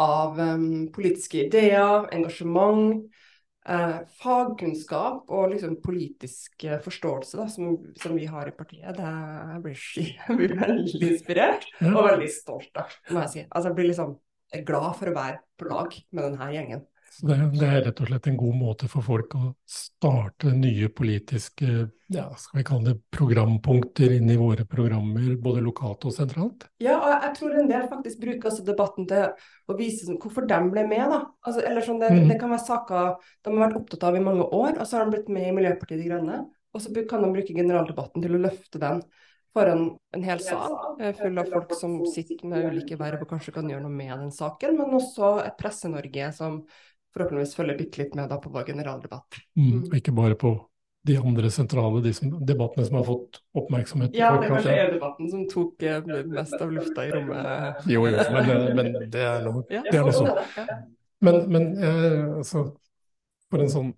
av 0.00 0.38
um, 0.38 0.86
politiske 0.94 1.44
ideer, 1.44 2.06
engasjement, 2.14 3.04
eh, 3.68 3.96
fagkunnskap 4.20 5.30
og 5.32 5.52
liksom 5.52 5.78
politisk 5.84 6.66
eh, 6.68 6.80
forståelse 6.84 7.40
da, 7.40 7.48
som, 7.50 7.76
som, 8.00 8.16
vi 8.16 8.28
har 8.30 8.50
i 8.50 8.56
partiet, 8.56 8.96
det, 8.98 9.12
jeg, 9.54 9.62
blir, 9.64 9.84
jeg 10.28 10.38
blir 10.40 10.56
veldig 10.60 11.02
inspirert 11.10 11.68
og 11.90 12.00
veldig 12.10 12.30
stolt 12.32 12.82
av, 12.84 12.96
må 13.10 13.24
jeg 13.24 13.34
si. 13.34 13.46
Altså, 13.48 13.70
jeg 13.70 13.78
blir 13.80 13.90
liksom 13.92 14.16
glad 14.68 14.90
for 14.98 15.10
å 15.10 15.16
være 15.16 15.40
på 15.58 15.70
lag 15.70 15.96
med 16.14 16.28
denne 16.28 16.50
gjengen. 16.54 16.84
Så 17.14 17.26
det, 17.28 17.36
det, 17.54 17.66
er 17.66 17.84
rett 17.86 18.00
og 18.02 18.08
slett 18.08 18.26
en 18.26 18.38
god 18.38 18.54
måte 18.58 18.88
for 18.90 19.06
folk 19.06 19.34
å 19.38 19.52
starte 19.70 20.50
nye 20.56 20.88
politiske 20.90 21.84
ja, 22.14 22.24
skal 22.38 22.58
vi 22.58 22.64
kalle 22.66 22.92
det 22.92 22.94
programpunkter 23.14 24.12
inn 24.16 24.30
i 24.30 24.38
våre 24.38 24.66
programmer, 24.68 25.36
både 25.40 25.62
lokalt 25.64 26.04
og 26.08 26.14
sentralt? 26.14 26.66
Ja, 26.82 26.96
og 26.98 27.12
jeg 27.12 27.32
tror 27.38 27.54
en 27.58 27.70
del 27.70 27.86
faktisk 27.90 28.22
bruker 28.22 28.50
også 28.50 28.66
debatten 28.66 29.08
til 29.10 29.30
å 29.70 29.76
vise 29.78 30.08
sånn, 30.08 30.18
hvorfor 30.22 30.48
de 30.50 30.58
ble 30.72 30.86
med. 30.90 31.04
da. 31.10 31.20
Altså, 31.46 31.64
eller 31.64 31.86
sånn, 31.86 32.00
det, 32.02 32.10
mm. 32.14 32.26
det, 32.32 32.38
kan 32.40 32.54
være 32.54 32.66
saker 32.66 33.12
de 33.14 33.52
har 33.54 33.62
vært 33.66 33.78
opptatt 33.80 34.08
av 34.10 34.18
i 34.18 34.24
mange 34.24 34.46
år, 34.46 34.74
og 34.76 34.86
så 34.86 34.98
har 34.98 35.06
de 35.06 35.16
blitt 35.16 35.30
med 35.32 35.48
i 35.48 35.54
Miljøpartiet 35.56 36.02
De 36.02 36.08
Grønne. 36.10 36.40
Og 36.74 36.82
så 36.82 36.90
kan 37.06 37.22
de 37.22 37.30
bruke 37.30 37.54
generaldebatten 37.54 38.24
til 38.24 38.34
å 38.34 38.42
løfte 38.48 38.82
den 38.82 39.04
foran 39.54 39.84
en 40.16 40.24
hel 40.26 40.40
sal 40.42 40.72
eh, 40.98 41.12
full 41.14 41.38
av 41.38 41.52
folk 41.52 41.74
som 41.78 42.00
sitter 42.10 42.42
med 42.50 42.66
ulike 42.72 42.98
verv 42.98 43.22
og 43.22 43.30
kanskje 43.30 43.54
kan 43.54 43.68
gjøre 43.70 43.84
noe 43.84 43.94
med 43.94 44.10
den 44.10 44.32
saken, 44.34 44.80
men 44.80 44.96
også 44.98 45.36
et 45.44 45.54
Presse-Norge 45.60 46.32
som 46.34 46.64
forhåpentligvis 47.14 47.56
følger 47.56 47.78
bitte 47.78 48.02
litt 48.02 48.14
med 48.18 48.30
da 48.30 48.38
på 48.42 48.52
vår 48.54 48.70
generaldebatt. 48.72 49.40
Mm, 49.58 49.84
og 49.88 49.98
ikke 49.98 50.14
bare 50.14 50.38
på 50.38 50.54
de 51.04 51.16
andre 51.20 51.50
sentrale 51.52 52.00
de 52.04 52.12
som, 52.16 52.30
debattene 52.46 52.86
som 52.86 52.96
har 52.96 53.04
fått 53.04 53.40
oppmerksomhet. 53.60 54.14
Ja, 54.16 54.30
det 54.40 54.48
er 54.48 54.54
kanskje 54.54 54.76
EU-debatten 54.78 55.28
som 55.30 55.42
tok 55.50 55.82
eh, 55.84 56.06
mest 56.32 56.56
av 56.56 56.72
lufta 56.72 57.04
i 57.04 57.10
rommet. 57.12 57.82
Jo, 57.92 58.06
jo, 58.08 58.22
men, 58.32 58.54
eh, 58.54 58.70
men 58.78 58.88
det 59.12 59.26
er 59.28 59.44
noe, 59.44 59.66
ja, 59.72 59.82
det 59.90 60.00
er 60.00 60.08
sånn. 60.16 60.32
Men, 61.24 61.42
men 61.52 61.68
eh, 61.76 62.38
altså, 62.38 62.64
for 63.52 63.64
en 63.64 63.70
sånn 63.72 63.92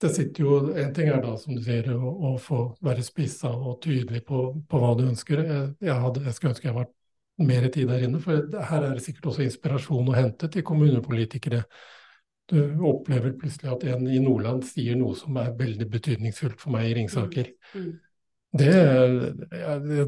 det 0.00 0.08
sitter 0.14 0.46
jo, 0.46 0.52
En 0.80 0.94
ting 0.96 1.10
er 1.12 1.18
da, 1.20 1.34
som 1.36 1.52
du 1.52 1.60
sier, 1.60 1.90
å, 1.92 2.10
å 2.30 2.36
få 2.40 2.62
være 2.80 3.02
spissa 3.04 3.50
og 3.52 3.82
tydelig 3.84 4.22
på, 4.24 4.46
på, 4.70 4.80
hva 4.80 4.94
du 4.96 5.02
ønsker. 5.04 5.42
Jeg, 5.44 5.96
hadde, 6.06 6.22
jeg 6.24 6.36
skulle 6.36 6.54
ønske 6.54 6.70
jeg 6.70 6.76
vært 6.78 6.94
mer 7.44 7.66
tid 7.72 7.88
der 7.88 8.06
inne, 8.06 8.20
for 8.22 8.56
her 8.70 8.86
er 8.86 8.94
det 8.94 9.04
sikkert 9.04 9.28
også 9.32 9.44
inspirasjon 9.44 10.08
å 10.08 10.16
hente 10.16 10.48
til 10.52 10.64
kommunepolitikere 10.64 11.62
du 12.50 12.84
opplever 12.90 13.34
plutselig 13.38 13.72
at 13.72 13.88
en 13.94 14.06
i 14.10 14.20
Nordland 14.22 14.64
sier 14.68 14.98
noe 14.98 15.16
som 15.18 15.38
er 15.40 15.52
veldig 15.58 15.88
betydningsfullt 15.90 16.60
for 16.60 16.74
meg 16.74 16.90
i 16.90 16.94
Ringsaker. 16.98 17.52
Mm. 17.74 17.90
Mm. 18.50 18.58
Det, 18.58 18.70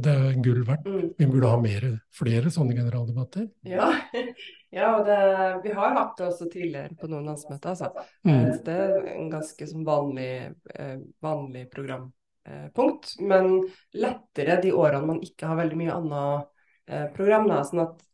det, 0.03 0.13
er 0.13 0.41
gull 0.43 0.65
verdt. 0.67 0.87
Mm. 0.87 1.11
Vi 1.19 1.27
burde 1.31 1.51
ha 1.53 1.59
mer, 1.63 1.85
flere 2.15 2.51
sånne 2.51 2.75
generaldebatter. 2.75 3.47
Ja, 3.71 3.93
ja 4.79 4.89
og 4.97 5.07
det, 5.07 5.19
vi 5.63 5.75
har 5.77 5.95
hatt 5.99 6.17
det 6.19 6.27
også 6.27 6.49
tidligere 6.51 6.97
på 6.99 7.11
noen 7.13 7.29
landsmøter. 7.31 7.77
Altså. 7.77 7.93
Mm. 8.27 8.33
Eh, 8.35 8.57
det 8.67 8.79
er 8.87 9.11
en 9.15 9.31
ganske 9.31 9.69
vanlig, 9.87 10.33
eh, 10.75 10.97
vanlig 11.23 11.69
programpunkt. 11.71 13.15
Men 13.23 13.61
lettere 13.95 14.59
de 14.65 14.75
årene 14.75 15.13
man 15.15 15.23
ikke 15.23 15.53
har 15.53 15.63
veldig 15.63 15.79
mye 15.79 16.01
annet 16.01 16.51
eh, 16.91 17.07
program. 17.15 17.47
Da, 17.53 17.63
sånn 17.69 17.87
at 17.87 18.09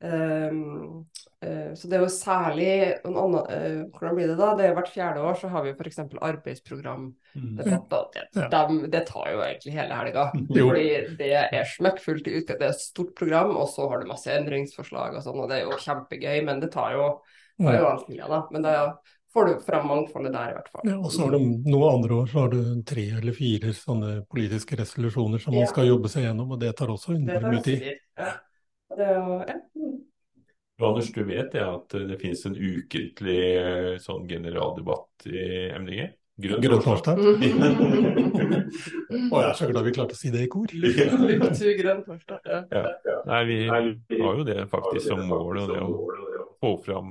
Um, 0.00 0.60
uh, 0.64 1.04
så 1.40 1.88
det 1.88 1.96
er 1.96 2.02
jo 2.04 2.08
særlig 2.12 2.72
annen, 3.08 3.36
uh, 3.48 3.84
Hvordan 3.94 4.16
blir 4.18 4.28
det 4.28 4.36
da? 4.36 4.50
Det 4.58 4.66
er 4.66 4.74
Hvert 4.76 4.90
fjerde 4.92 5.22
år 5.24 5.38
så 5.40 5.48
har 5.48 5.64
vi 5.64 5.72
f.eks. 5.72 6.00
arbeidsprogram. 6.20 7.06
Mm. 7.32 7.54
Det, 7.56 7.78
det, 7.88 8.24
de, 8.52 8.80
det, 8.92 9.00
tar 9.08 9.30
jo 9.32 9.40
egentlig 9.46 9.72
hele 9.72 10.00
helga. 10.02 10.26
Fordi 10.52 10.88
det 11.16 11.30
er 11.40 11.70
smekkfullt 11.76 12.28
i 12.28 12.34
utgangspunktet. 12.42 12.60
Det 12.60 12.68
er 12.68 12.74
et 12.74 12.84
stort 12.84 13.14
program, 13.16 13.54
og 13.56 13.70
så 13.72 13.88
har 13.88 14.02
du 14.02 14.10
masse 14.10 14.34
endringsforslag 14.34 15.16
og 15.16 15.24
sånn, 15.24 15.40
og 15.40 15.48
det 15.48 15.60
er 15.60 15.70
jo 15.70 15.80
kjempegøy, 15.80 16.42
men 16.44 16.60
det 16.60 16.72
tar 16.74 16.92
jo, 16.98 17.08
tar 17.62 17.78
jo 17.78 17.88
all 17.88 18.04
tida, 18.04 18.28
da. 18.28 18.42
Men 18.52 18.66
da 18.66 18.74
får 19.32 19.46
du 19.46 19.64
fram 19.64 19.88
mangfoldet 19.88 20.34
der, 20.34 20.52
i 20.52 20.58
hvert 20.58 20.70
fall. 20.74 20.84
Ja, 20.90 20.98
og 20.98 21.12
så 21.14 21.24
har 21.24 21.34
du 21.36 21.40
noen 21.40 21.88
andre 21.94 22.20
år 22.20 22.30
så 22.30 22.44
har 22.44 22.52
du 22.52 22.60
tre 22.86 23.06
eller 23.20 23.36
fire 23.36 23.72
sånne 23.76 24.12
politiske 24.28 24.78
resolusjoner 24.80 25.42
som 25.42 25.56
man 25.56 25.70
skal 25.70 25.88
jobbe 25.88 26.12
seg 26.12 26.28
gjennom, 26.28 26.52
og 26.52 26.62
det 26.62 26.74
tar 26.78 26.92
også 26.92 27.16
enormt 27.16 27.48
mye 27.48 27.64
tid. 27.64 27.90
Ja. 28.18 28.30
Det, 28.90 29.06
ja. 29.06 29.58
Anders, 30.86 31.10
du 31.12 31.24
vet 31.28 31.52
det 31.52 31.64
at 31.64 31.94
det 32.08 32.16
finnes 32.20 32.46
en 32.48 32.56
ukentlig 32.56 33.40
eh, 33.58 33.94
sånn 34.02 34.26
generaldebatt 34.30 35.28
i 35.30 35.44
MDG? 35.76 36.08
Grønn 36.40 36.80
torsdag. 36.80 37.18
og 37.20 37.42
jeg 39.36 39.44
er 39.44 39.52
så 39.58 39.66
glad 39.68 39.84
vi 39.84 39.92
klarte 39.92 40.16
å 40.16 40.18
si 40.18 40.30
det 40.32 40.40
i 40.46 40.48
kor. 40.52 40.66
grønn 41.82 42.00
torsdag. 42.06 42.40
Ja. 42.46 42.60
Ja. 42.72 42.84
Nei, 43.28 43.42
vi 43.50 43.58
har 43.68 44.32
jo 44.38 44.44
det 44.48 44.60
faktisk 44.72 45.04
som 45.10 45.20
mål, 45.28 45.54
og 45.60 45.66
det 45.74 45.80
å 45.84 45.86
få 46.60 46.70
fram 46.86 47.08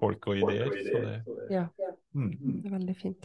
folk 0.00 0.22
og 0.30 0.34
ideer. 0.44 0.68
Så 0.70 0.74
det, 1.02 1.16
ja, 1.50 1.64
mm. 2.14 2.32
det 2.38 2.66
er 2.70 2.74
veldig 2.78 2.96
fint. 3.00 3.22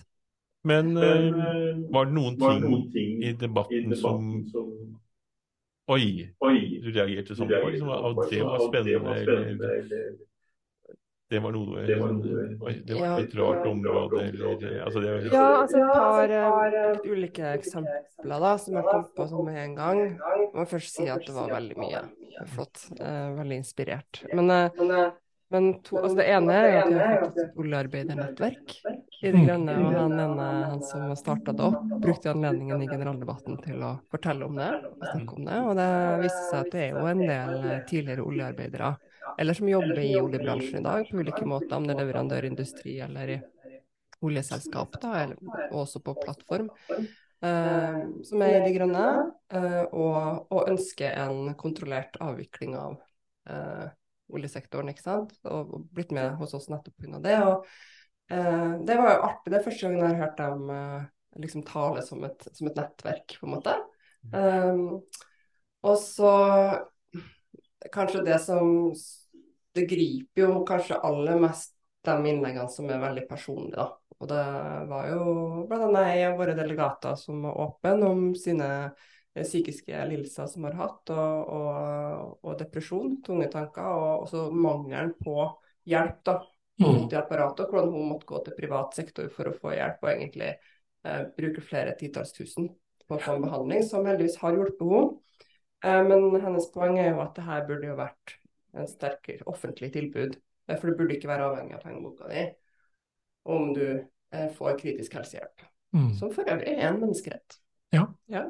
Men 0.66 0.98
uh, 0.98 1.78
var 1.94 2.10
det 2.10 2.14
noen 2.18 2.34
ting 2.94 3.22
i 3.22 3.34
debatten 3.38 3.96
som 4.00 4.42
Oi, 5.94 6.06
Oi, 6.42 6.60
du 6.82 6.88
reagerte 6.90 7.36
sånn 7.38 7.52
på 7.52 7.68
liksom, 7.70 7.90
og 7.94 8.24
det 8.32 8.40
var 8.42 8.64
spennende. 8.64 9.18
Eller, 9.22 10.16
det 11.30 11.42
var 11.42 11.54
noe 11.56 11.84
det 11.86 11.98
var, 11.98 12.16
det 12.86 12.98
et 13.24 13.36
rart 13.38 13.68
område, 13.70 14.24
eller 14.28 14.82
altså 14.86 15.02
det 15.02 15.12
var, 15.12 15.28
Ja, 15.34 15.46
altså 15.64 15.82
et 15.82 15.94
par 15.94 16.34
uh, 16.34 17.06
ulike 17.10 17.52
eksempler 17.58 18.46
da, 18.46 18.56
som 18.62 18.78
jeg 18.78 18.88
kom 18.90 19.06
på 19.18 19.28
sånn 19.30 19.50
med 19.50 19.62
en 19.64 19.78
gang. 19.78 20.02
Jeg 20.06 20.50
må 20.54 20.66
først 20.70 20.98
si 20.98 21.10
at 21.10 21.26
det 21.26 21.38
var 21.38 21.54
veldig 21.54 21.78
mye 21.82 22.04
flott. 22.54 22.88
Uh, 23.00 23.34
veldig 23.42 23.62
inspirert. 23.62 24.22
Men 24.34 24.54
uh, 24.54 25.14
men 25.54 25.68
to, 25.86 26.00
altså 26.02 26.18
det 26.18 26.26
ene 26.34 26.54
er 26.58 26.80
at 26.82 26.90
vi 26.90 27.00
har 27.00 27.20
fått 27.22 27.38
et 27.44 27.60
oljearbeidernettverk 27.62 28.74
i 29.26 29.32
De 29.34 29.41
Grønne. 29.45 29.76
Og 29.82 29.95
han 29.97 30.19
ene, 30.19 30.45
han 30.71 30.84
som 30.86 31.09
starta 31.17 31.53
det 31.55 31.65
opp, 31.65 31.82
brukte 32.03 32.32
anledningen 32.32 32.84
i 32.84 32.89
generaldebatten 32.89 33.57
til 33.64 33.84
å 33.85 33.95
fortelle 34.14 34.47
om 34.47 34.60
det. 34.60 34.69
Og 34.91 35.10
snakke 35.10 35.39
om 35.39 35.49
det. 35.49 35.57
Og 35.65 35.73
det 35.80 35.89
viste 36.23 36.45
seg 36.52 36.61
at 36.61 36.72
det 36.76 36.85
er 36.85 36.95
jo 36.95 37.10
en 37.10 37.26
del 37.26 37.68
tidligere 37.89 38.30
oljearbeidere, 38.30 38.93
eller 39.35 39.57
som 39.57 39.69
jobber 39.69 39.99
i 40.03 40.14
oljebransjen 40.19 40.80
i 40.80 40.85
dag 40.85 41.10
på 41.10 41.19
ulike 41.19 41.49
måter, 41.49 41.76
om 41.77 41.88
det 41.88 41.95
er 41.95 42.02
leverandørindustri 42.03 42.99
eller 43.03 43.35
i 43.35 43.41
oljeselskap, 44.26 44.95
da, 45.02 45.11
eller 45.26 45.72
også 45.76 46.02
på 46.03 46.15
plattform. 46.22 46.72
Uh, 47.45 48.23
som 48.26 48.41
er 48.41 48.56
i 48.56 48.61
De 48.64 48.72
Grønne, 48.77 49.07
uh, 49.53 49.84
og, 49.91 50.47
og, 50.49 50.61
ønsker 50.72 51.18
en 51.19 51.52
kontrollert 51.60 52.15
avvikling 52.23 52.77
av 52.80 52.95
uh, 53.52 53.91
oljesektoren, 54.34 54.89
ikke 54.91 55.03
sant. 55.03 55.35
Og, 55.43 55.76
blitt 55.93 56.14
med 56.15 56.38
hos 56.39 56.56
oss 56.57 56.69
nettopp 56.72 56.95
pga. 57.02 57.22
det. 57.23 57.35
Og 57.45 57.53
eh, 57.60 57.84
det 58.88 58.97
var 58.97 59.11
jo 59.11 59.27
artig. 59.27 59.52
Det 59.52 59.60
er 59.60 59.65
første 59.68 59.85
gangen 59.85 60.02
jeg 60.02 60.14
har 60.15 60.23
hørt 60.23 60.39
dem 60.41 60.72
eh, 60.73 61.06
liksom 61.43 61.65
tale 61.68 62.02
som 62.06 62.23
et, 62.26 62.47
som 62.52 62.69
et, 62.69 62.80
nettverk, 62.80 63.38
på 63.39 63.47
en 63.47 63.56
måte. 63.57 63.76
Um, 64.34 64.85
og 65.85 65.97
så 66.02 66.31
kanskje 67.93 68.23
det 68.26 68.39
som 68.41 68.89
Det 69.76 69.84
griper 69.85 70.41
jo 70.41 70.64
kanskje 70.65 70.97
aller 71.03 71.38
mest 71.38 71.76
de 72.07 72.15
innleggene 72.31 72.72
som 72.72 72.88
er 72.89 73.02
veldig 73.02 73.26
personlige, 73.27 73.76
da. 73.76 73.89
Og 74.15 74.30
det 74.31 74.43
var 74.88 75.10
jo 75.11 75.23
annet 75.76 75.99
en 75.99 76.30
av 76.30 76.38
våre 76.39 76.56
delegater 76.56 77.18
som 77.19 77.41
var 77.43 77.60
åpen 77.65 78.06
om 78.07 78.22
sine 78.39 78.69
Eh, 79.35 79.43
psykiske 79.43 80.06
lidelser 80.07 80.47
som 80.47 80.64
har 80.64 80.77
hatt, 80.80 81.11
og, 81.11 81.49
og, 81.52 82.35
og 82.45 82.60
depresjon, 82.60 83.18
tunge 83.26 83.49
tanker, 83.52 83.84
og 83.84 84.26
også 84.26 84.47
mangelen 84.56 85.11
på 85.19 85.35
hjelp 85.91 86.22
da, 86.27 86.38
mm. 86.81 87.03
i 87.11 87.19
apparatet, 87.19 87.65
og 87.65 87.76
hvordan 87.76 87.93
hun 87.93 88.10
måtte 88.14 88.30
gå 88.30 88.41
til 88.45 88.57
privat 88.57 88.97
sektor 88.97 89.30
for 89.34 89.52
å 89.52 89.57
få 89.57 89.76
hjelp, 89.76 90.02
og 90.03 90.11
egentlig 90.14 90.52
eh, 90.53 91.22
bruke 91.38 91.64
flere 91.65 91.95
titalls 91.99 92.34
tusen 92.35 92.72
på 93.06 93.18
å 93.18 93.22
få 93.22 93.38
en 93.38 93.45
behandling, 93.45 93.85
som 93.85 94.07
heldigvis 94.07 94.39
har 94.41 94.57
hjulpet 94.57 94.81
henne. 94.81 95.06
Eh, 95.85 96.02
men 96.10 96.41
hennes 96.41 96.72
poeng 96.73 96.99
er 97.02 97.14
jo 97.14 97.22
at 97.23 97.38
det 97.38 97.45
her 97.47 97.68
burde 97.69 97.91
jo 97.91 97.99
vært 97.99 98.39
en 98.76 98.89
sterkere 98.91 99.47
offentlig 99.47 99.93
tilbud 99.93 100.35
Eh, 100.68 100.77
For 100.80 100.89
du 100.89 100.97
burde 100.97 101.18
ikke 101.18 101.30
være 101.30 101.49
avhengig 101.49 101.77
av 101.77 101.85
pengeboka 101.85 102.30
di 102.31 102.47
om 103.45 103.73
du 103.76 103.85
eh, 103.85 104.49
får 104.57 104.80
kritisk 104.80 105.19
helsehjelp. 105.19 105.65
Mm. 105.95 106.11
Som 106.18 106.31
for 106.34 106.49
øvrig 106.49 106.73
er 106.73 106.89
en 106.89 106.99
menneskerett. 107.03 107.60
Ja. 107.93 108.07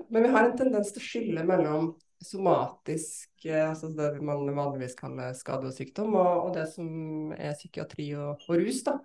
Men 0.10 0.24
vi 0.24 0.30
har 0.32 0.48
en 0.48 0.58
tendens 0.58 0.94
til 0.96 1.04
å 1.04 1.06
skille 1.06 1.44
mellom 1.46 1.90
somatisk, 2.26 3.30
eh, 3.46 3.64
altså 3.70 3.90
det 3.96 4.10
man 4.26 4.48
vanligvis 4.58 4.96
kaller 5.00 5.34
skade 5.38 5.70
og 5.70 5.74
sykdom, 5.78 6.16
og, 6.20 6.48
og 6.48 6.54
det 6.58 6.66
som 6.74 7.32
er 7.38 7.54
psykiatri 7.58 8.10
og, 8.18 8.42
og 8.50 8.58
rus. 8.62 8.82
da. 8.88 8.98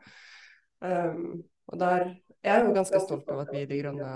Um, 0.80 1.42
og 1.68 1.78
der 1.80 2.06
jeg 2.40 2.56
er 2.56 2.64
jo 2.64 2.72
ganske 2.72 3.01
stolt 3.05 3.28
av 3.28 3.42
at 3.42 3.51
vi 3.52 3.60
i 3.62 3.68
De 3.68 3.78
Grønne 3.82 4.10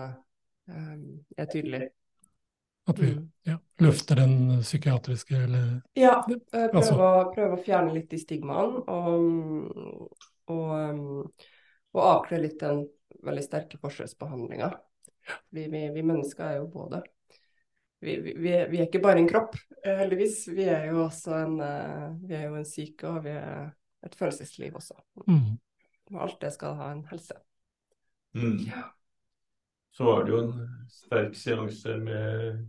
um, 0.73 1.03
er 1.37 1.49
tydelige. 1.53 1.91
At 2.89 2.99
vi 3.01 3.11
Mm. 3.15 3.31
ja, 3.47 3.55
løfter 3.81 4.17
den 4.21 4.61
psykiatriske 4.61 5.37
eller 5.37 5.83
Ja, 5.97 6.19
eh, 6.29 6.37
prøve, 6.53 6.77
Altså- 6.77 6.97
å, 6.97 7.35
prøve 7.35 7.57
å 7.57 7.63
fjerne 7.65 7.95
litt 7.95 8.11
de 8.11 8.19
stigmaene, 8.19 8.83
og, 8.89 10.17
og, 10.49 10.71
um, 10.73 11.33
og 11.95 12.03
avkle 12.03 12.41
litt 12.43 12.59
den 12.61 12.87
veldig 13.25 13.45
sterke 13.45 13.79
forskjellsbehandlinga. 13.81 14.73
Vi, 15.51 15.69
vi, 15.73 15.89
vi 15.95 16.03
mennesker 16.05 16.45
er 16.45 16.57
jo 16.59 16.67
både 16.69 17.03
vi, 18.05 18.17
vi, 18.21 18.35
vi 18.39 18.53
er 18.55 18.69
vi 18.71 18.81
er 18.81 18.89
ikke 18.89 19.03
bare 19.05 19.21
en 19.23 19.29
kropp, 19.31 19.57
eh, 19.85 19.97
heldigvis. 20.03 20.43
Vi 20.55 20.67
er 20.71 20.91
jo 20.91 21.05
også 21.07 21.39
en, 21.41 21.57
eh, 21.65 22.11
vi 22.29 22.37
er 22.39 22.47
jo 22.49 22.59
en 22.61 22.69
syke, 22.69 23.09
og 23.09 23.25
vi 23.25 23.35
er 23.37 23.73
et 24.05 24.15
følelsesliv 24.19 24.77
også. 24.81 24.99
mm. 25.27 25.55
Og 26.13 26.21
alt 26.21 26.41
det 26.43 26.53
skal 26.53 26.75
ha 26.77 26.91
en 26.93 27.05
helse. 27.09 27.35
Mm. 28.37 28.59
Så 29.95 30.05
var 30.05 30.25
det 30.25 30.35
jo 30.35 30.41
en 30.43 30.87
sterk 30.91 31.37
seanse 31.39 31.99
med 32.03 32.65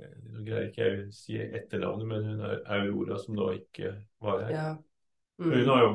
Nå 0.00 0.40
greier 0.46 0.70
ikke 0.70 0.86
jeg 0.86 1.00
å 1.02 1.08
si 1.12 1.34
etternavnet, 1.36 2.06
men 2.08 2.24
hun 2.24 2.38
er 2.48 2.62
Aurora 2.72 3.18
som 3.20 3.36
da 3.36 3.50
ikke 3.52 3.90
var 4.24 4.46
her. 4.46 4.52
Ja. 4.54 4.68
Hun 5.40 5.52
Mm. 5.52 5.68
har 5.68 5.82
jo 5.84 5.90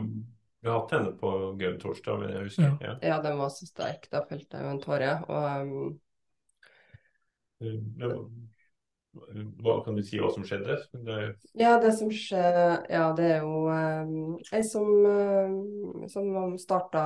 vi 0.66 0.70
har 0.70 0.80
hatt 0.80 0.92
henne 0.96 1.12
på 1.18 1.32
Gaum 1.60 1.76
torsdag, 1.78 2.20
men 2.20 2.32
jeg 2.34 2.44
husker 2.48 2.78
ja. 2.82 2.94
ja, 3.02 3.18
den 3.22 3.38
var 3.38 3.50
så 3.54 3.68
sterk. 3.70 4.08
Da 4.10 4.24
felte 4.26 4.58
jeg 4.58 4.66
jo 4.66 4.72
en 4.74 4.80
tåre. 4.82 5.10
Og 5.30 5.44
um, 5.62 6.00
hva 9.64 9.78
kan 9.86 9.96
du 9.96 10.04
si 10.04 10.20
hva 10.20 10.30
som 10.34 10.44
skjedde? 10.48 10.78
Det, 11.06 11.20
Ja, 11.60 11.78
det 11.82 11.94
som 11.98 12.12
skjer 12.12 12.58
Ja, 12.92 13.08
det 13.16 13.30
er 13.38 13.46
jo 13.46 13.66
um, 13.72 14.36
ei 14.52 14.62
som, 14.68 14.90
um, 15.08 16.06
som 16.12 16.58
starta 16.60 17.06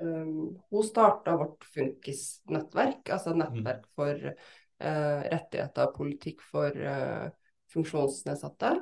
um, 0.00 0.58
Hun 0.68 0.86
starta 0.86 1.38
vårt 1.40 1.64
Funkis-nettverk, 1.72 3.08
altså 3.14 3.32
et 3.32 3.42
nettverk 3.42 3.88
for 3.96 4.28
uh, 4.28 5.20
rettigheter 5.32 5.88
og 5.88 5.96
politikk 5.96 6.44
for 6.44 6.76
uh, 6.76 7.28
funksjonsnedsatte. 7.72 8.76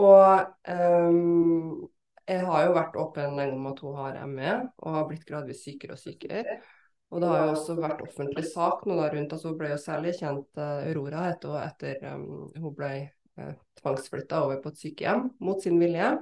Og 0.00 0.48
um, 0.72 1.88
jeg 2.30 2.44
har 2.46 2.66
jo 2.66 2.74
vært 2.76 2.98
åpen 3.00 3.38
lenge 3.38 3.56
om 3.56 3.70
at 3.72 3.80
hun 3.84 3.96
har 3.98 4.20
ME, 4.30 4.52
og 4.78 4.94
har 4.96 5.08
blitt 5.08 5.26
gradvis 5.28 5.64
sykere 5.66 5.96
og 5.96 6.00
sykere. 6.00 6.60
Og 7.10 7.22
det 7.22 7.28
har 7.30 7.40
jo 7.42 7.54
også 7.56 7.74
vært 7.80 8.02
offentlig 8.04 8.44
sak 8.46 8.84
nå 8.86 8.96
da 9.00 9.08
rundt, 9.10 9.32
altså 9.34 9.50
hun 9.50 9.56
ble 9.58 9.72
jo 9.72 9.78
særlig 9.82 10.12
kjent, 10.20 10.46
uh, 10.60 10.84
Aurora 10.86 11.24
hun, 11.32 11.56
etter 11.58 12.04
um, 12.06 12.26
hun 12.54 12.74
ble 12.76 12.90
uh, 13.40 13.54
tvangsflytta 13.80 14.44
over 14.44 14.60
på 14.62 14.70
et 14.70 14.84
sykehjem 14.84 15.24
mot 15.42 15.62
sin 15.62 15.80
vilje. 15.82 16.12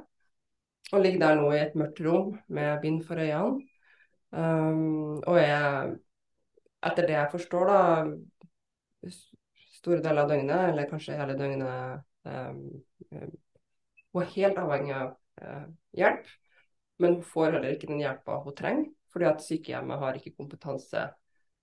Og 0.89 1.03
ligger 1.05 1.21
der 1.21 1.37
nå 1.37 1.51
i 1.53 1.61
et 1.61 1.77
mørkt 1.77 2.01
rom 2.07 2.33
med 2.49 2.81
bind 2.81 3.03
for 3.05 3.21
øynene. 3.21 3.61
Um, 4.33 5.21
og 5.29 5.37
er, 5.41 5.93
etter 6.89 7.09
det 7.09 7.17
jeg 7.19 7.33
forstår, 7.35 7.69
da, 7.69 9.13
store 9.79 10.03
deler 10.05 10.25
av 10.25 10.33
døgnet, 10.33 10.65
eller 10.71 10.89
kanskje 10.89 11.17
hele 11.21 11.37
døgnet 11.37 12.03
um, 12.29 12.63
Hun 13.13 14.23
er 14.25 14.33
helt 14.35 14.61
avhengig 14.61 14.95
av 14.97 15.11
uh, 15.45 15.67
hjelp, 15.97 16.33
men 16.99 17.19
hun 17.19 17.29
får 17.35 17.53
heller 17.53 17.77
ikke 17.77 17.93
den 17.93 18.01
hjelpa 18.03 18.41
hun 18.45 18.57
trenger. 18.57 18.89
Fordi 19.13 19.29
at 19.31 19.45
sykehjemmet 19.45 20.01
har 20.03 20.19
ikke 20.19 20.37
kompetanse 20.37 21.09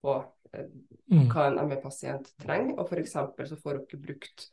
på 0.04 0.18
eh, 0.54 0.70
Mm. 1.12 1.28
hva 1.30 1.44
en 1.48 1.60
ME-pasient 1.70 2.32
trenger. 2.42 2.78
Og 2.80 2.88
f.eks. 2.90 3.12
så 3.50 3.58
får 3.62 3.76
hun 3.76 3.82
ikke 3.84 4.00
brukt 4.02 4.48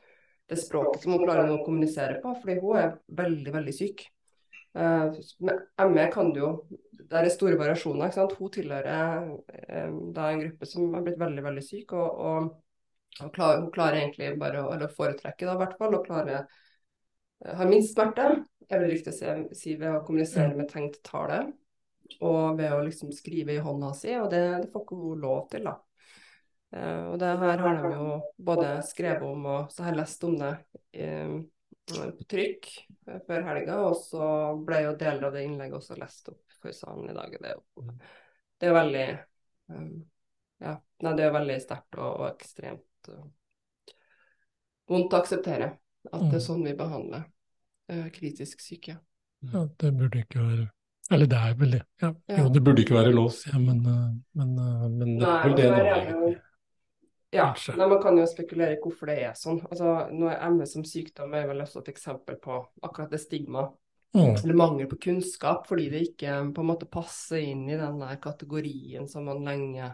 det 0.51 0.59
språket 0.61 1.01
som 1.05 1.15
hun 1.15 1.23
klarer 1.25 1.49
å 1.49 1.63
kommunisere 1.65 2.19
på, 2.21 2.35
fordi 2.43 2.59
hun 2.61 2.77
er 2.77 2.91
veldig, 3.09 3.53
veldig 3.55 3.73
syk. 3.73 4.03
Eh, 4.75 5.15
med 5.41 5.63
ME 5.93 6.09
kan 6.13 6.33
du 6.33 6.41
jo 6.41 6.51
Det 7.13 7.19
er 7.19 7.29
store 7.29 7.59
variasjoner. 7.61 8.07
ikke 8.09 8.15
sant? 8.15 8.35
Hun 8.39 8.51
tilhører 8.51 9.33
eh, 9.69 9.91
da 10.17 10.31
en 10.31 10.41
gruppe 10.41 10.67
som 10.67 10.95
har 10.95 11.03
blitt 11.05 11.19
veldig, 11.21 11.43
veldig 11.45 11.65
syk. 11.65 11.93
og, 11.93 12.19
og 12.19 12.53
og 13.21 13.29
klar, 13.35 13.59
hun 13.61 13.71
klarer 13.75 13.99
egentlig 14.01 14.39
bare 14.41 14.63
å 14.65 14.71
eller 14.73 14.89
foretrekke 14.89 15.45
da, 15.45 15.53
i 15.53 15.61
hvert 15.61 15.75
fall, 15.77 15.95
å 15.99 16.05
klare 16.05 16.47
har 17.45 17.69
minst 17.69 17.93
smerte, 17.93 18.45
jeg 18.71 18.81
vil 18.81 18.91
riktig 18.95 19.13
si, 19.13 19.33
si 19.59 19.75
ved 19.77 19.99
å 19.99 20.03
kommunisere 20.07 20.55
med 20.57 20.71
tegn 20.71 20.89
til 20.95 21.03
tale. 21.05 21.43
Og 22.21 22.59
ved 22.59 22.75
å 22.75 22.83
liksom 22.85 23.13
skrive 23.15 23.57
i 23.57 23.63
hånda 23.63 23.93
si, 23.97 24.13
og 24.19 24.29
det, 24.33 24.43
det 24.63 24.71
får 24.73 24.85
ikke 24.85 25.01
hun 25.01 25.25
lov 25.25 25.41
til, 25.53 25.67
da. 25.69 25.77
Eh, 26.73 27.03
og 27.09 27.19
det 27.21 27.33
her 27.43 27.65
har 27.65 27.81
de 27.81 27.91
jo 27.95 28.21
både 28.51 28.77
skrevet 28.89 29.27
om, 29.29 29.49
og 29.55 29.73
så 29.73 29.85
har 29.85 29.93
jeg 29.93 30.01
lest 30.03 30.25
om 30.29 30.39
det 30.41 30.53
eh, 30.93 31.35
på 31.93 32.29
trykk 32.31 32.71
eh, 33.09 33.21
før 33.27 33.47
helga. 33.51 33.83
Og 33.89 33.99
så 34.01 34.31
ble 34.65 34.85
jo 34.87 34.97
deler 35.01 35.29
av 35.29 35.37
det 35.37 35.45
innlegget 35.49 35.81
også 35.81 35.99
lest 36.01 36.33
opp 36.33 36.59
for 36.63 36.77
salen 36.77 37.11
i 37.11 37.19
dag. 37.19 37.37
Det 37.39 37.53
er 37.53 37.59
jo 37.59 37.87
det 38.63 38.71
er 38.71 38.79
veldig 38.79 39.07
eh, 39.11 39.93
Ja, 40.63 40.77
nei, 41.03 41.15
det 41.19 41.25
er 41.27 41.33
veldig 41.35 41.63
sterkt 41.65 41.97
og, 41.99 42.11
og 42.23 42.27
ekstremt 42.29 43.15
vondt 44.93 45.15
å 45.15 45.23
akseptere 45.23 45.73
at 46.11 46.29
det 46.29 46.39
er 46.39 46.45
sånn 46.45 46.65
vi 46.67 46.75
behandler 46.79 47.25
eh, 47.91 48.09
kritisk 48.15 48.63
syke. 48.63 48.99
Ja, 49.53 49.65
det 49.79 49.93
burde 49.99 50.23
ikke 50.23 50.43
være 50.43 50.69
Eller 51.13 51.29
det 51.29 51.39
er 51.39 51.55
vel 51.59 51.75
det. 51.77 51.83
Ja. 52.03 52.09
Ja. 52.31 52.39
Jo, 52.41 52.49
det 52.55 52.63
burde 52.65 52.83
ikke 52.85 52.97
være 52.97 53.13
lov, 53.13 53.29
sier 53.37 53.55
jeg, 53.57 53.63
men, 53.67 53.85
eh, 53.87 54.09
men, 54.41 54.55
eh, 54.59 54.89
men 54.89 55.13
det 55.21 55.29
er 55.29 55.45
vel 55.47 55.55
det 55.59 55.69
nå, 55.71 55.85
egentlig. 55.91 56.33
Ja, 57.33 57.47
nei, 57.79 57.87
man 57.89 58.03
kan 58.03 58.19
jo 58.21 58.25
spekulere 58.29 58.75
i 58.77 58.81
hvorfor 58.83 59.09
det 59.09 59.19
er 59.25 59.37
sånn. 59.41 59.63
Altså, 59.71 59.93
nå 60.13 60.29
er 60.29 60.51
ME 60.53 60.67
som 60.69 60.85
sykdom 60.85 61.33
er 61.39 61.47
vel 61.49 61.63
også 61.65 61.81
et 61.81 61.93
eksempel 61.95 62.37
på 62.43 62.59
akkurat 62.83 63.11
det 63.15 63.23
stigma, 63.23 63.71
Mm. 64.13 64.35
eller 64.37 64.55
mangel 64.61 64.87
på 64.91 64.99
kunnskap, 65.01 65.63
fordi 65.67 65.87
det 65.89 66.03
ikke 66.11 66.35
på 66.53 66.61
en 66.61 66.67
måte 66.69 66.85
passer 66.85 67.39
inn 67.49 67.63
i 67.71 67.79
den 67.81 68.03
kategorien 68.21 69.09
som 69.09 69.25
man 69.25 69.41
lenge 69.47 69.87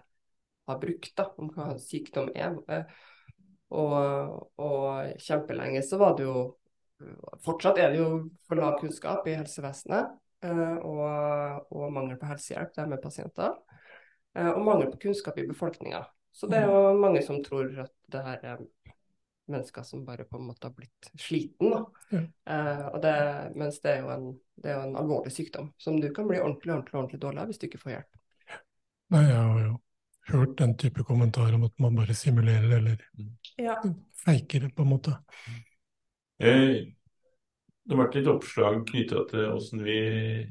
har 0.66 0.78
brukt 0.82 1.12
da, 1.14 1.28
om 1.38 1.52
hva 1.54 1.76
sykdom 1.78 2.32
er. 2.34 2.56
Eh, 2.68 2.82
Og, 3.70 4.48
og 4.58 5.18
kjempelenge 5.20 5.82
så 5.84 5.98
var 6.00 6.16
det 6.16 6.24
jo 6.24 6.54
Fortsatt 7.44 7.78
er 7.78 7.90
det 7.92 7.98
jo 8.00 8.06
for 8.48 8.56
lav 8.58 8.80
kunnskap 8.80 9.26
i 9.28 9.36
helsevesenet, 9.36 10.08
eh, 10.08 10.16
og, 10.46 11.66
og 11.74 11.92
mangel 11.92 12.18
på 12.20 12.28
helsehjelp 12.30 12.74
det 12.76 12.82
er 12.84 12.90
med 12.92 13.02
pasienter. 13.02 13.56
eh, 14.36 14.50
Og 14.52 14.62
mangel 14.64 14.90
på 14.92 15.00
kunnskap 15.08 15.38
i 15.38 15.46
befolkninga. 15.48 16.04
Så 16.32 16.46
det 16.46 16.60
er 16.60 16.68
jo 16.70 16.92
mange 17.00 17.22
som 17.26 17.40
tror 17.42 17.72
at 17.82 17.90
det 18.12 18.22
her 18.22 18.44
er 18.52 18.60
mennesker 19.48 19.82
som 19.82 20.04
bare 20.04 20.26
på 20.28 20.36
en 20.36 20.44
måte 20.50 20.68
har 20.68 20.74
blitt 20.76 21.08
sliten. 21.18 21.72
Da. 21.72 21.80
Ja. 22.12 22.20
Eh, 22.52 22.86
og 22.92 23.00
det, 23.02 23.14
mens 23.56 23.80
det 23.80 23.94
er, 23.96 24.00
jo 24.04 24.10
en, 24.12 24.26
det 24.60 24.70
er 24.70 24.76
jo 24.76 24.86
en 24.90 24.98
alvorlig 25.00 25.32
sykdom 25.34 25.72
som 25.80 25.96
du 26.00 26.10
kan 26.14 26.28
bli 26.28 26.38
ordentlig, 26.38 26.74
ordentlig, 26.74 26.94
ordentlig 26.94 27.20
dårlig 27.24 27.42
av 27.42 27.50
hvis 27.50 27.58
du 27.62 27.66
ikke 27.66 27.80
får 27.82 27.94
hjelp. 27.96 28.18
Nei, 29.16 29.22
jeg 29.24 29.40
har 29.40 29.62
jo 29.64 29.74
hørt 30.28 30.54
den 30.60 30.76
type 30.76 31.04
kommentarer 31.08 31.56
om 31.56 31.64
at 31.64 31.78
man 31.80 31.96
bare 31.96 32.14
simulerer 32.14 32.76
eller 32.76 33.02
Ja. 33.56 33.78
feiker 34.20 34.66
det, 34.66 34.74
på 34.76 34.84
en 34.84 34.92
måte. 34.92 35.16
Eh, 36.38 36.92
det 37.88 37.94
har 37.96 38.02
vært 38.02 38.16
litt 38.18 38.26
oppslag 38.28 38.82
knytta 38.90 39.22
til 39.30 39.46
hvordan 39.48 39.84
vi 39.86 39.98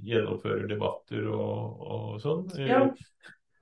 gjennomfører 0.09 0.69
debatter 0.71 1.27
og, 1.29 1.83
og 1.85 2.15
sånn. 2.23 2.47
Eh, 2.57 2.71
Ja. 2.71 2.85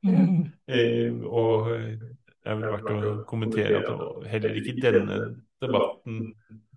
Mm. 0.05 0.51
eh, 0.69 1.15
og 1.25 1.65
det 1.65 2.51
er 2.51 2.59
vel 2.59 2.75
verdt 2.75 2.91
å 2.93 3.13
kommentere 3.25 3.79
at 3.81 4.27
heller 4.29 4.59
ikke 4.61 4.75
denne 4.83 5.17
debatten, 5.63 6.19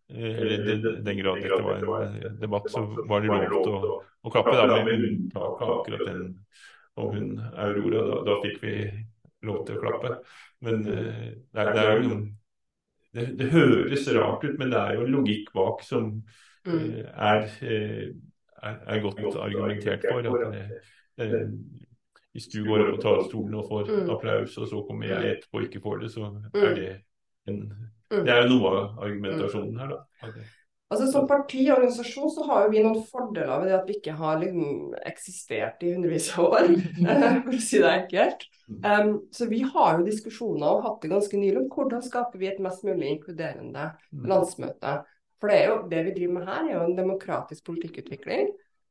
eh, 0.08 0.30
eller 0.32 0.54
i 0.56 0.76
den, 0.80 1.02
den 1.04 1.20
grad 1.20 1.42
dette 1.44 1.58
var 1.84 2.06
en 2.06 2.16
eh, 2.22 2.32
debatt, 2.40 2.70
så 2.72 2.82
var 3.04 3.20
det 3.22 3.28
lov 3.28 3.60
til 3.66 3.76
å, 3.76 3.98
å 4.24 4.32
klappe, 4.32 4.56
da, 4.56 4.80
med 4.86 5.04
unntak 5.10 5.62
av 5.66 5.74
akkurat 5.76 6.06
den 6.08 6.24
om 6.98 7.12
hun 7.14 7.30
Aurora. 7.52 8.02
Da, 8.08 8.18
da 8.30 8.38
fikk 8.42 8.58
vi 8.64 8.74
lov 9.46 9.62
til 9.68 9.76
å 9.76 9.84
klappe. 9.84 10.16
Men 10.64 10.82
eh, 10.88 11.22
det, 11.52 11.62
er, 11.62 11.72
det 11.76 11.84
er 11.84 12.02
jo 12.02 12.18
det, 13.14 13.26
det 13.38 13.52
høres 13.52 14.08
rart 14.16 14.48
ut, 14.48 14.56
men 14.58 14.72
det 14.72 14.80
er 14.80 14.98
jo 14.98 15.06
logikk 15.12 15.52
bak 15.54 15.84
som 15.86 16.14
er, 16.68 17.48
eh, 17.62 18.08
er, 18.62 18.78
er 18.86 19.00
godt 19.02 19.36
argumentert 19.36 20.04
for. 20.10 20.18
At 20.18 20.52
det, 20.52 21.30
det, 21.30 21.42
hvis 22.32 22.46
du 22.52 22.60
går 22.66 22.84
opp 22.84 22.96
på 22.96 23.02
talerstolen 23.02 23.54
og 23.54 23.68
får 23.68 23.88
Mm. 23.90 24.10
applaus, 24.16 24.58
og 24.58 24.68
så 24.68 24.84
kommer 24.86 25.06
jeg 25.06 25.36
etterpå 25.38 25.58
og 25.58 25.62
ikke 25.68 25.80
får 25.82 26.00
det, 26.02 26.10
så 26.12 26.30
Mm. 26.30 26.62
er 26.62 26.74
det 26.74 27.00
en 27.48 27.60
Mm. 28.10 28.24
Det 28.24 28.32
er 28.32 28.42
jo 28.42 28.48
noe 28.48 28.68
av 28.72 28.98
argumentasjonen 29.04 29.78
her, 29.78 29.88
da. 29.88 30.30
Altså 30.90 31.12
Som 31.12 31.26
parti 31.28 31.66
og 31.68 31.74
organisasjon 31.76 32.30
så 32.32 32.46
har 32.48 32.62
jo 32.64 32.70
vi 32.70 32.82
noen 32.82 33.02
fordeler 33.04 33.58
ved 33.60 33.68
det 33.68 33.74
at 33.76 33.86
vi 33.86 33.92
ikke 33.98 34.14
har 34.16 34.38
liksom 34.40 34.94
eksistert 35.04 35.82
i 35.82 35.92
hundrevis 35.92 36.30
av 36.38 36.44
år, 36.46 36.70
for 37.44 37.52
å 37.52 37.60
si 37.60 37.76
det 37.82 37.90
enkelt. 37.92 38.46
Um, 38.84 39.20
så 39.30 39.46
vi 39.50 39.60
har 39.60 39.98
jo 39.98 40.06
diskusjoner 40.06 40.66
og 40.66 40.82
hatt 40.86 41.02
det 41.02 41.10
ganske 41.10 41.36
nylig 41.36 41.58
om 41.58 41.68
hvordan 41.68 42.02
skaper 42.02 42.38
vi 42.38 42.46
et 42.48 42.58
mest 42.60 42.84
mulig 42.84 43.10
inkluderende 43.18 43.90
landsmøte. 44.24 45.04
For 45.38 45.50
det 45.52 45.58
er 45.58 45.68
jo 45.70 45.76
det 45.90 46.04
vi 46.08 46.14
driver 46.16 46.34
med 46.34 46.46
her, 46.50 46.64
er 46.68 46.74
jo 46.74 46.84
en 46.88 46.96
demokratisk 46.98 47.64
politikkutvikling. 47.68 48.48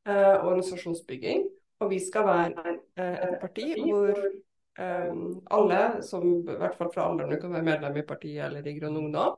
eh, 0.08 0.34
og 0.38 0.46
organisasjonsbygging. 0.54 1.42
Og 1.80 1.90
vi 1.90 1.98
skal 2.00 2.24
være 2.26 2.76
eh, 2.96 3.16
et 3.28 3.36
parti 3.42 3.66
hvor 3.84 4.16
eh, 4.16 5.12
alle, 5.58 5.80
som 6.02 6.24
i 6.40 6.56
hvert 6.56 6.76
fall 6.78 6.90
fra 6.94 7.10
alderen 7.10 7.40
kan 7.42 7.52
være 7.52 7.66
medlem 7.68 7.96
i 8.00 8.06
partiet 8.08 8.46
eller 8.46 8.66
i 8.66 8.78
Grønn 8.78 8.96
Ungdom, 8.96 9.36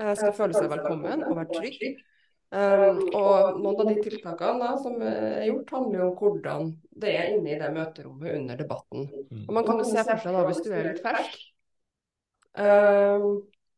eh, 0.00 0.14
skal 0.16 0.32
føle 0.34 0.56
seg 0.56 0.70
velkommen 0.72 1.24
og 1.28 1.36
være 1.36 1.52
trygg. 1.60 1.96
Um, 2.56 3.00
og 3.18 3.56
noen 3.58 3.80
av 3.82 3.88
de 3.90 3.96
tiltakene 4.06 4.60
da, 4.62 4.68
som 4.78 5.00
er 5.02 5.40
gjort, 5.48 5.70
handler 5.74 5.98
jo 5.98 6.04
om 6.06 6.16
hvordan 6.20 6.68
det 7.02 7.10
er 7.18 7.32
inne 7.34 7.50
i 7.50 7.58
det 7.58 7.72
møterommet 7.74 8.36
under 8.38 8.60
debatten. 8.60 9.08
Og 9.48 9.52
Man 9.56 9.66
kan 9.66 9.82
jo 9.82 9.86
se 9.88 10.04
for 10.06 10.22
seg 10.22 10.36
da, 10.38 10.44
hvis 10.46 10.60
du 10.62 10.68
er 10.70 10.86
litt 10.86 11.02
fersk, 11.02 11.34
um, 12.54 13.26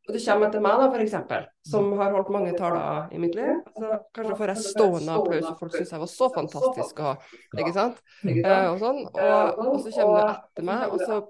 og 0.08 0.14
du 0.16 0.18
kommer 0.24 0.48
etter 0.48 0.62
meg, 0.64 0.80
da, 0.80 0.86
f.eks., 0.88 1.48
som 1.68 1.90
har 1.98 2.14
holdt 2.14 2.30
mange 2.32 2.54
taler 2.56 3.10
i 3.12 3.18
mitt 3.20 3.34
liv. 3.36 3.58
Så 3.76 3.90
kanskje 4.16 4.36
får 4.38 4.52
jeg 4.54 4.62
stående 4.64 5.16
applaus, 5.18 5.44
og 5.50 5.58
folk 5.60 5.74
syns 5.76 5.92
jeg 5.92 6.00
var 6.00 6.10
så 6.12 6.28
fantastisk, 6.32 7.02
og 7.04 7.60
ikke 7.60 7.74
sant? 7.76 8.00
Eh, 8.24 8.68
og 8.70 8.80
sånn. 8.80 9.02
Og, 9.04 9.60
og, 9.66 9.76
så 9.84 9.92
kommer 9.98 10.16
du 10.16 10.32
etter 10.32 10.68
meg, 10.70 10.86
og 10.88 11.04
så 11.04 11.20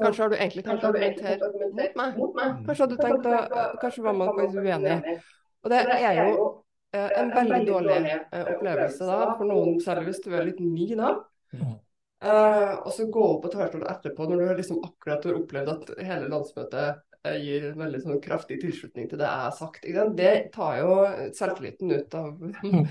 kanskje 0.00 0.24
har 0.24 0.34
du 0.34 0.36
egentlig 0.40 0.66
tenkt 0.66 0.82
å 0.82 0.90
argumentere 0.90 2.12
mot 2.18 2.34
meg. 2.40 2.58
Kanskje 2.66 2.84
hadde 2.84 2.96
du 2.96 3.04
tenkt 3.06 3.30
å 3.30 3.64
Kanskje 3.84 4.06
var 4.08 4.18
man 4.18 4.34
faktisk 4.34 4.66
uenig. 4.66 5.18
Og 5.62 5.70
det 5.70 5.82
er 5.94 6.22
jo 6.24 6.36
eh, 6.98 7.10
en 7.22 7.34
veldig 7.38 7.64
dårlig 7.70 7.98
eh, 8.16 8.54
opplevelse 8.56 9.12
da, 9.14 9.24
for 9.38 9.46
noen, 9.46 9.78
særlig 9.84 10.10
hvis 10.10 10.24
du 10.26 10.32
er 10.34 10.48
litt 10.50 10.58
ny 10.58 10.90
da. 10.98 11.14
Eh, 11.54 12.72
og 12.82 12.90
så 12.90 13.06
gå 13.06 13.24
opp 13.30 13.44
på 13.44 13.50
talerstolen 13.52 13.86
etterpå 13.92 14.26
når 14.26 14.40
du 14.40 14.48
har 14.48 14.56
liksom 14.58 14.82
akkurat 14.82 15.22
har 15.22 15.36
opplevd 15.38 15.68
at 15.70 15.92
hele 16.02 16.30
landsmøtet 16.32 17.04
eh, 17.26 17.38
en 17.70 17.78
veldig 17.80 18.00
sånn 18.04 18.20
kraftig 18.22 18.60
tilslutning 18.62 19.08
til 19.10 19.20
det 19.20 19.26
jeg 19.26 19.44
har 19.44 19.54
sagt. 19.56 19.88
Det 20.18 20.32
tar 20.54 20.78
jo 20.80 20.92
selvtilliten 21.36 21.92
ut 21.96 22.14
av 22.18 22.28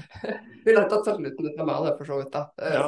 Ville 0.67 0.83
tatt 0.91 1.07
selvtilliten 1.07 1.47
ut 1.47 1.61
av 1.61 1.69
meg, 1.69 1.87
det 1.87 1.93
for 1.99 2.11
så 2.11 2.19
vidt. 2.21 2.33
da. 2.33 2.43
eh, 2.59 2.75
Ja, 2.75 2.87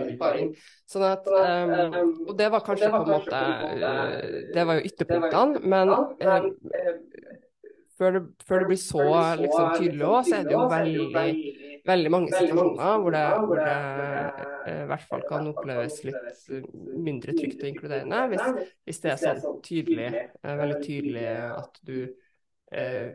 erfaring. 0.00 0.52
Sånn 0.90 1.06
at, 1.06 1.28
um, 1.30 2.14
og 2.26 2.34
det 2.38 2.48
var 2.50 2.64
kanskje 2.66 2.90
på 2.90 3.02
en 3.04 3.12
måte 3.14 3.44
Det 4.54 4.66
var 4.66 4.80
jo 4.80 4.88
ytterpunktene, 4.90 5.62
men 5.62 5.94
før 8.00 8.16
det, 8.16 8.22
før 8.48 8.62
det 8.62 8.70
blir 8.70 8.80
så 8.80 9.06
liksom, 9.40 9.72
tydelig 9.76 10.06
òg, 10.08 10.20
så 10.24 10.38
er 10.38 10.46
det 10.46 10.54
jo 10.54 10.66
veldig, 10.70 11.24
veldig 11.90 12.12
mange 12.14 12.30
situasjoner 12.32 13.00
hvor 13.02 13.16
det, 13.16 13.24
hvor 13.44 13.60
det 13.60 13.74
eh, 13.76 14.82
i 14.84 14.90
hvert 14.90 15.08
fall 15.10 15.24
kan 15.28 15.48
oppleves 15.50 15.98
litt 16.08 16.44
eh, 16.56 16.68
mindre 17.08 17.36
trygt 17.36 17.60
og 17.60 17.70
inkluderende, 17.70 18.22
hvis, 18.32 18.68
hvis 18.88 19.02
det 19.04 19.12
er 19.12 19.42
sånn 19.44 19.58
tydelig, 19.66 20.12
eh, 20.16 20.54
veldig 20.62 20.78
tydelig 20.86 21.26
at 21.50 21.82
du 21.90 21.96
eh, 22.72 23.10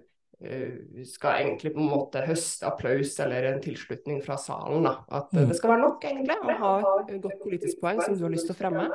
eh, 0.45 1.03
skal 1.09 1.41
egentlig 1.41 1.73
på 1.73 1.81
en 1.81 1.91
måte 1.95 2.25
høste 2.27 2.69
applaus 2.69 3.17
eller 3.25 3.49
en 3.51 3.61
tilslutning 3.63 4.21
fra 4.25 4.37
salen. 4.41 4.85
Da. 4.85 4.99
At 5.21 5.33
eh, 5.33 5.49
det 5.49 5.57
skal 5.57 5.75
være 5.75 5.85
nok 5.87 6.09
egentlig 6.11 6.37
å 6.37 6.59
ha 6.61 6.75
et 7.07 7.15
godt 7.25 7.41
politisk 7.41 7.81
poeng 7.81 8.03
som 8.05 8.17
du 8.17 8.27
har 8.27 8.35
lyst 8.37 8.51
til 8.51 8.57
å 8.57 8.61
fremme. 8.61 8.89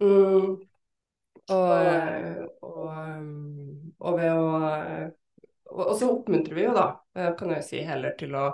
Mm. 0.00 0.60
Og, 1.50 1.72
eh, 1.82 2.44
og, 2.62 2.84
um, 2.88 3.89
og 4.00 4.20
ved 4.20 4.32
å 4.32 5.10
og, 5.70 5.92
så 5.98 6.08
oppmuntrer 6.10 6.56
vi 6.56 6.64
jo 6.66 6.72
da, 6.74 6.86
eh, 7.16 7.30
kan 7.38 7.52
jeg 7.54 7.62
jo 7.62 7.68
si, 7.68 7.82
heller 7.86 8.16
til 8.18 8.34
å 8.38 8.46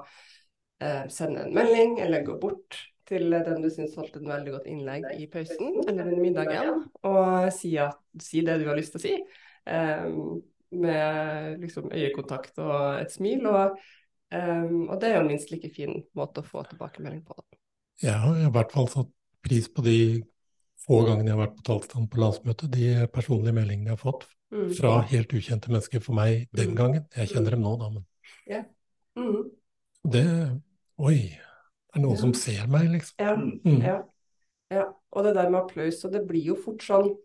eh, 0.82 1.06
sende 1.12 1.46
en 1.46 1.54
melding 1.56 1.98
eller 2.04 2.26
gå 2.26 2.36
bort 2.42 2.80
til 3.06 3.30
den 3.30 3.62
du 3.62 3.70
syns 3.70 3.94
holdt 3.96 4.18
en 4.18 4.28
veldig 4.28 4.52
godt 4.56 4.66
innlegg 4.70 5.06
i 5.14 5.28
pausen 5.30 5.78
eller 5.86 6.08
under 6.08 6.20
middagen, 6.20 6.80
og 7.06 7.48
si, 7.54 7.76
at, 7.78 8.00
si 8.20 8.42
det 8.44 8.58
du 8.60 8.66
har 8.66 8.78
lyst 8.78 8.96
til 8.96 9.00
å 9.00 9.04
si. 9.06 9.14
eh, 9.70 10.08
med 10.76 11.60
liksom 11.62 11.92
øyekontakt 11.94 12.58
og 12.58 12.98
et 12.98 13.12
smil. 13.14 13.44
Og, 13.46 13.76
og 14.34 14.96
det 15.00 15.08
er 15.08 15.14
jo 15.14 15.20
en 15.22 15.28
minst 15.30 15.52
like 15.54 15.70
fin 15.72 16.00
måte 16.18 16.42
å 16.42 16.48
få 16.48 16.64
tilbakemelding 16.66 17.22
på. 17.24 17.36
Ja, 18.02 18.10
Jeg 18.10 18.16
har 18.24 18.40
i 18.42 18.50
hvert 18.58 18.74
fall 18.74 18.90
satt 18.90 19.12
pris 19.46 19.70
på 19.72 19.84
de 19.86 20.24
få 20.82 21.04
gangene 21.06 21.30
jeg 21.30 21.36
har 21.36 21.44
vært 21.44 21.56
på 21.60 21.66
talsstand 21.70 22.10
på 22.10 22.20
landsmøtet, 22.20 22.74
de 22.74 23.06
personlige 23.14 23.54
meldingene 23.56 23.92
jeg 23.92 23.96
har 23.96 24.02
fått 24.02 24.26
Mm. 24.56 24.74
fra 24.78 25.00
helt 25.10 25.32
ukjente 25.36 25.68
mennesker 25.70 26.00
for 26.00 26.14
meg 26.14 26.48
den 26.56 26.70
Mm. 26.70 26.76
gangen. 26.76 27.06
Jeg 27.16 27.28
kjenner 27.28 27.50
dem 27.50 27.60
nå, 27.62 27.76
da, 27.78 27.90
men 27.90 28.06
Ja. 28.48 28.62
mm. 29.16 29.50
det 30.10 30.62
Oi, 30.98 31.14
det 31.14 31.96
er 31.96 32.00
noen 32.00 32.14
Ja. 32.16 32.20
som 32.20 32.32
ser 32.34 32.66
meg, 32.66 32.88
liksom. 32.90 33.14
Ja, 33.18 33.34
Mm. 33.36 33.82
ja, 33.82 34.02
ja. 34.70 34.84
Og 35.12 35.24
det 35.24 35.34
der 35.34 35.50
med 35.50 35.60
applaus, 35.60 36.04
og 36.04 36.12
det 36.12 36.26
blir 36.26 36.42
jo 36.44 36.56
fort 36.56 36.78
sånn 36.82 37.16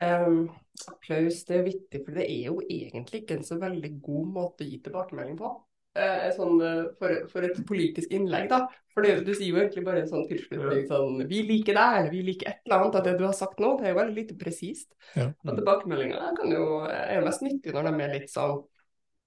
um, 0.00 0.50
Applaus, 0.88 1.42
det 1.44 1.56
er 1.56 1.64
viktig, 1.64 2.04
for 2.04 2.12
det 2.14 2.24
er 2.30 2.44
jo 2.46 2.60
egentlig 2.70 3.22
ikke 3.24 3.36
en 3.38 3.42
så 3.42 3.58
veldig 3.58 4.00
god 4.00 4.26
måte 4.26 4.62
å 4.62 4.70
gi 4.70 4.78
tilbakemelding 4.78 5.36
på. 5.38 5.48
Eh, 5.96 6.28
sånn, 6.36 6.60
eh, 6.62 6.84
for, 7.00 7.14
for 7.32 7.46
et 7.48 7.56
politisk 7.66 8.12
innlegg, 8.14 8.48
da. 8.52 8.66
For 8.94 9.02
det, 9.02 9.24
du 9.26 9.32
sier 9.34 9.50
jo 9.50 9.58
egentlig 9.60 9.84
bare 9.86 10.02
en 10.02 10.10
sånn 10.10 10.26
tilslutning 10.28 10.84
sånn 10.90 11.20
Vi 11.30 11.42
liker 11.46 11.74
deg, 11.74 11.98
eller 12.00 12.10
vi 12.10 12.22
liker 12.26 12.50
et 12.50 12.60
eller 12.66 12.80
annet 12.82 12.98
av 12.98 13.04
det 13.06 13.14
du 13.18 13.24
har 13.26 13.34
sagt 13.34 13.60
nå. 13.62 13.76
Det 13.78 13.86
er 13.86 13.94
jo 13.94 13.98
veldig 14.00 14.16
lite 14.16 14.36
presist. 14.38 14.90
Ja. 15.14 15.28
Og 15.46 15.54
tilbakemeldinger 15.58 16.34
kan 16.38 16.52
jo, 16.54 16.66
er 16.86 17.18
jo 17.18 17.24
mest 17.26 17.42
nyttig 17.46 17.74
når 17.74 17.88
de 17.88 17.94
er 18.04 18.12
litt 18.18 18.34
sånn 18.34 18.60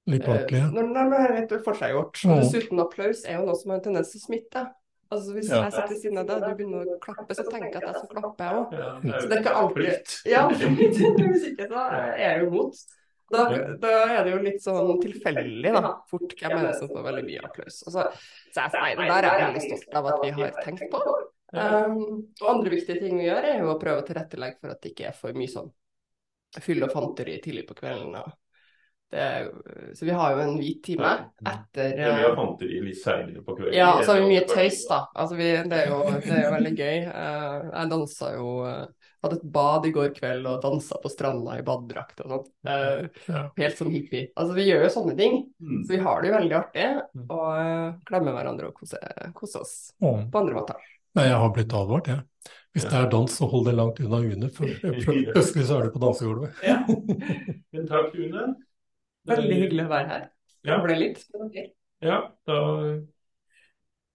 Litt 0.10 0.24
Eh, 0.26 0.32
ordentlige. 0.34 0.68
Når, 0.74 0.88
når 0.96 1.10
det 1.12 1.18
er 1.22 1.34
litt 1.38 1.52
forseggjort. 1.66 2.22
Mm. 2.26 2.40
Dessuten 2.42 2.80
applaus 2.82 3.20
er 3.30 3.38
jo 3.38 3.44
noe 3.46 3.58
som 3.60 3.70
har 3.72 3.78
en 3.78 3.84
tendens 3.86 4.10
til 4.14 4.18
å 4.18 4.24
smitte. 4.24 4.64
Altså 5.12 5.36
Hvis 5.36 5.50
Ja. 5.52 5.60
jeg 5.66 5.74
sitter 5.76 5.92
ved 5.92 6.00
siden 6.02 6.18
av 6.18 6.28
deg, 6.30 6.42
du 6.42 6.56
begynner 6.56 6.88
å 6.88 6.98
klappe, 7.04 7.36
så 7.36 7.44
tenker 7.52 7.68
jeg 7.68 7.84
at 7.84 7.90
jeg 7.92 8.00
skal 8.00 8.22
klappe, 8.22 8.48
jeg 8.48 8.56
òg. 8.62 8.74
Ja, 8.80 9.20
Så 9.20 9.28
det 9.28 9.38
er 9.38 9.44
ikke 9.44 9.56
alltid. 9.62 10.16
Ja, 10.32 10.42
hvis 11.32 11.46
ikke 11.52 11.68
så 11.70 11.84
er 11.92 12.18
jeg 12.24 12.42
jo 12.42 12.48
imot. 12.50 12.82
Da, 13.32 13.44
da 13.82 13.92
er 14.06 14.24
det 14.26 14.34
jo 14.34 14.40
litt 14.44 14.64
sånn 14.64 14.94
tilfeldig, 15.02 15.74
da, 15.78 15.92
fort 16.10 16.34
hvem 16.38 16.56
er 16.58 16.66
det 16.68 16.74
som 16.80 16.92
får 16.92 17.06
veldig 17.10 17.26
mye 17.28 17.44
applaus. 17.48 17.82
Altså, 17.88 18.08
så, 18.12 18.54
så 18.54 18.66
jeg, 18.66 18.74
nei, 18.82 18.90
det 19.00 19.12
der 19.12 19.28
er 19.28 19.38
jeg 19.38 19.46
veldig 19.50 19.64
stolt 19.68 20.00
av 20.02 20.10
at 20.12 20.26
vi 20.26 20.34
har 20.38 20.58
tenkt 20.66 20.88
på. 20.92 21.04
Um, 21.52 21.98
og 22.40 22.46
andre 22.48 22.72
viktige 22.72 23.02
ting 23.02 23.18
vi 23.20 23.28
gjør, 23.28 23.48
er 23.48 23.58
jo 23.60 23.74
å 23.74 23.80
prøve 23.80 24.04
å 24.04 24.08
tilrettelegge 24.08 24.62
for 24.62 24.72
at 24.72 24.84
det 24.84 24.94
ikke 24.94 25.10
er 25.10 25.18
for 25.18 25.36
mye 25.36 25.52
sånn 25.52 25.72
fyll 26.64 26.84
og 26.86 26.94
fanteri 26.94 27.38
tidlig 27.44 27.66
på 27.68 27.76
kvelden. 27.80 28.16
Og 28.20 28.32
det, 29.12 29.26
så 30.00 30.08
vi 30.08 30.16
har 30.16 30.36
jo 30.36 30.44
en 30.46 30.58
hvit 30.60 30.80
time 30.86 31.12
etter 31.44 31.98
Ja, 32.00 32.14
vi 32.16 32.24
har 32.24 32.38
fanteri 32.38 32.80
litt 32.86 33.00
seinere 33.02 33.44
på 33.44 33.58
kvelden. 33.58 33.76
ja, 33.76 33.90
så 34.00 34.14
har 34.14 34.22
vi 34.24 34.32
mye 34.32 34.46
tøys, 34.48 34.86
da. 34.88 35.02
Altså, 35.12 35.36
vi, 35.40 35.50
det, 35.72 35.82
er 35.82 35.92
jo, 35.92 36.00
det 36.16 36.36
er 36.38 36.46
jo 36.46 36.54
veldig 36.56 36.74
gøy. 36.78 36.98
Uh, 37.12 37.58
jeg 37.68 37.92
dansa 37.92 38.32
jo 38.38 38.54
eh, 38.70 39.01
Hadde 39.22 39.36
et 39.38 39.44
bad 39.54 39.86
i 39.86 39.92
går 39.94 40.10
kveld 40.18 40.48
og 40.50 40.62
dansa 40.64 40.98
på 41.04 41.10
stranda 41.14 41.60
i 41.60 41.64
badedrakt 41.66 42.24
og 42.24 42.32
sånn. 42.32 42.48
Uh, 42.66 43.10
Ja. 43.30 43.42
helt 43.58 43.78
sånn 43.78 43.92
hippie. 43.94 44.32
Altså, 44.36 44.56
vi 44.58 44.66
gjør 44.66 44.84
jo 44.88 44.90
sånne 44.96 45.14
ting. 45.20 45.36
Mm. 45.62 45.84
Så 45.86 45.94
vi 45.94 46.00
har 46.02 46.22
det 46.24 46.32
jo 46.32 46.38
veldig 46.40 46.58
artig. 46.58 46.88
Og 47.28 47.46
uh, 47.54 48.00
klemmer 48.10 48.34
hverandre 48.40 48.72
og 48.72 48.74
koser 48.80 49.30
kose 49.38 49.62
oss 49.62 49.76
Å. 50.02 50.16
på 50.32 50.42
andre 50.42 50.58
måter. 50.58 50.82
Nei, 51.20 51.28
jeg 51.28 51.38
har 51.44 51.54
blitt 51.54 51.74
advart, 51.76 52.08
jeg. 52.08 52.24
Hvis 52.72 52.86
det 52.88 52.98
er 52.98 53.10
dans, 53.12 53.34
så 53.36 53.46
hold 53.52 53.66
det 53.68 53.74
langt 53.76 54.00
unna 54.00 54.22
Une, 54.24 54.48
for 54.56 54.66
plutselig 55.36 55.66
så 55.68 55.78
er 55.78 55.90
du 55.90 55.94
på 55.98 56.02
dansegulvet. 56.02 56.62
Ja. 56.66 56.80
Men 57.76 57.88
takk, 57.90 58.14
Une. 58.16 58.46
Veldig 59.30 59.58
hyggelig 59.66 59.86
å 59.86 59.92
være 59.92 60.08
her. 60.16 60.28
Ja. 60.66 60.78
Det 60.78 60.84
ble 60.88 60.96
litt. 61.02 61.22
men 61.34 61.50
ok. 61.50 61.58
Ja, 62.02 62.18
da 62.50 62.58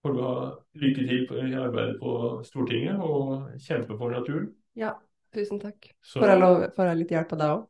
får 0.03 0.15
du 0.17 0.21
ha 0.23 0.35
lykke 0.83 1.05
til 1.09 1.27
på- 1.29 1.39
i 1.47 1.55
arbeidet 1.59 1.99
på 2.01 2.13
Stortinget, 2.47 2.99
og 2.99 3.53
kjempe 3.63 3.97
for 3.99 4.11
naturen. 4.11 4.49
Ja, 4.77 4.93
tusen 5.35 5.61
takk. 5.63 5.89
Så 6.05 6.21
Får 6.21 6.33
jeg, 6.33 6.41
lov, 6.43 6.63
får 6.77 6.91
jeg 6.91 7.01
litt 7.01 7.15
hjelp 7.17 7.33
av 7.37 7.41
deg 7.43 7.55
òg? 7.57 7.65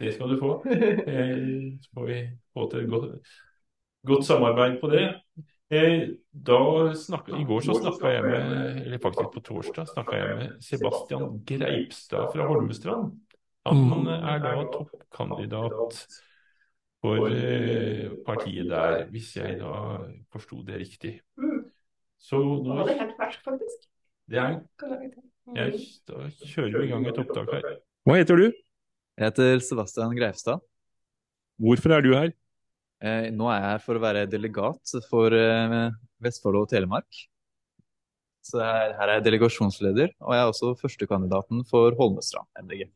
det 0.00 0.14
skal 0.16 0.30
du 0.32 0.36
få. 0.40 0.50
Eh, 0.64 1.40
Så 1.84 1.90
får 1.94 2.06
vi 2.08 2.18
få 2.56 2.66
til 2.72 2.84
et 2.84 2.90
godt, 2.90 3.32
godt 4.08 4.24
samarbeid 4.26 4.78
på 4.80 4.88
det. 4.92 5.04
Eh, 5.70 6.08
Da 6.32 6.58
snakket, 6.96 7.36
I 7.40 7.44
går 7.44 7.60
så 7.66 7.74
snakka 7.78 8.12
jeg 8.14 8.22
med, 8.24 8.80
eller 8.86 8.98
faktisk 9.02 9.34
på 9.34 9.42
torsdag, 9.44 9.90
snakka 9.92 10.16
jeg 10.16 10.36
med 10.38 10.56
Sebastian 10.64 11.38
Greipstad 11.46 12.32
fra 12.32 12.46
Holmestrand. 12.48 13.12
Han 13.66 14.08
er 14.08 14.38
da 14.40 14.54
toppkandidat 14.72 16.00
for 17.04 17.28
eh, 17.28 18.08
partiet 18.26 18.70
der, 18.72 19.04
hvis 19.12 19.34
jeg 19.36 19.58
da 19.60 19.74
forsto 20.32 20.62
det 20.64 20.80
riktig. 20.80 21.20
Så 22.20 22.40
nå 22.40 22.82
Det 22.86 22.96
er 22.96 23.04
helt 23.04 23.16
ferskt, 23.20 23.44
faktisk? 23.44 23.86
det 24.30 24.38
er, 24.38 24.58
jeg 25.56 25.78
Da 26.08 26.26
kjører 26.42 26.76
vi 26.76 26.84
i 26.86 26.90
gang 26.90 27.06
et 27.08 27.22
opptak 27.22 27.54
her. 27.56 27.70
Hva 28.08 28.18
heter 28.20 28.40
du? 28.40 28.46
Jeg 29.20 29.28
heter 29.28 29.64
Sebastian 29.64 30.14
Greivstad. 30.16 30.62
Hvorfor 31.60 31.96
er 31.96 32.04
du 32.04 32.14
her? 32.14 32.30
Eh, 33.00 33.28
nå 33.32 33.48
er 33.48 33.58
jeg 33.60 33.72
her 33.72 33.82
for 33.84 33.96
å 33.96 34.02
være 34.02 34.26
delegat 34.28 34.94
for 35.08 35.34
eh, 35.36 35.76
Vestfold 36.24 36.62
og 36.62 36.70
Telemark. 36.72 37.08
Så 38.44 38.60
her, 38.60 38.94
her 38.96 39.06
er 39.06 39.18
jeg 39.18 39.26
delegasjonsleder, 39.28 40.14
og 40.24 40.34
jeg 40.34 40.42
er 40.42 40.50
også 40.50 40.72
førstekandidaten 40.80 41.62
for 41.68 41.96
Holmestrand 41.98 42.48
MDG. 42.64 42.86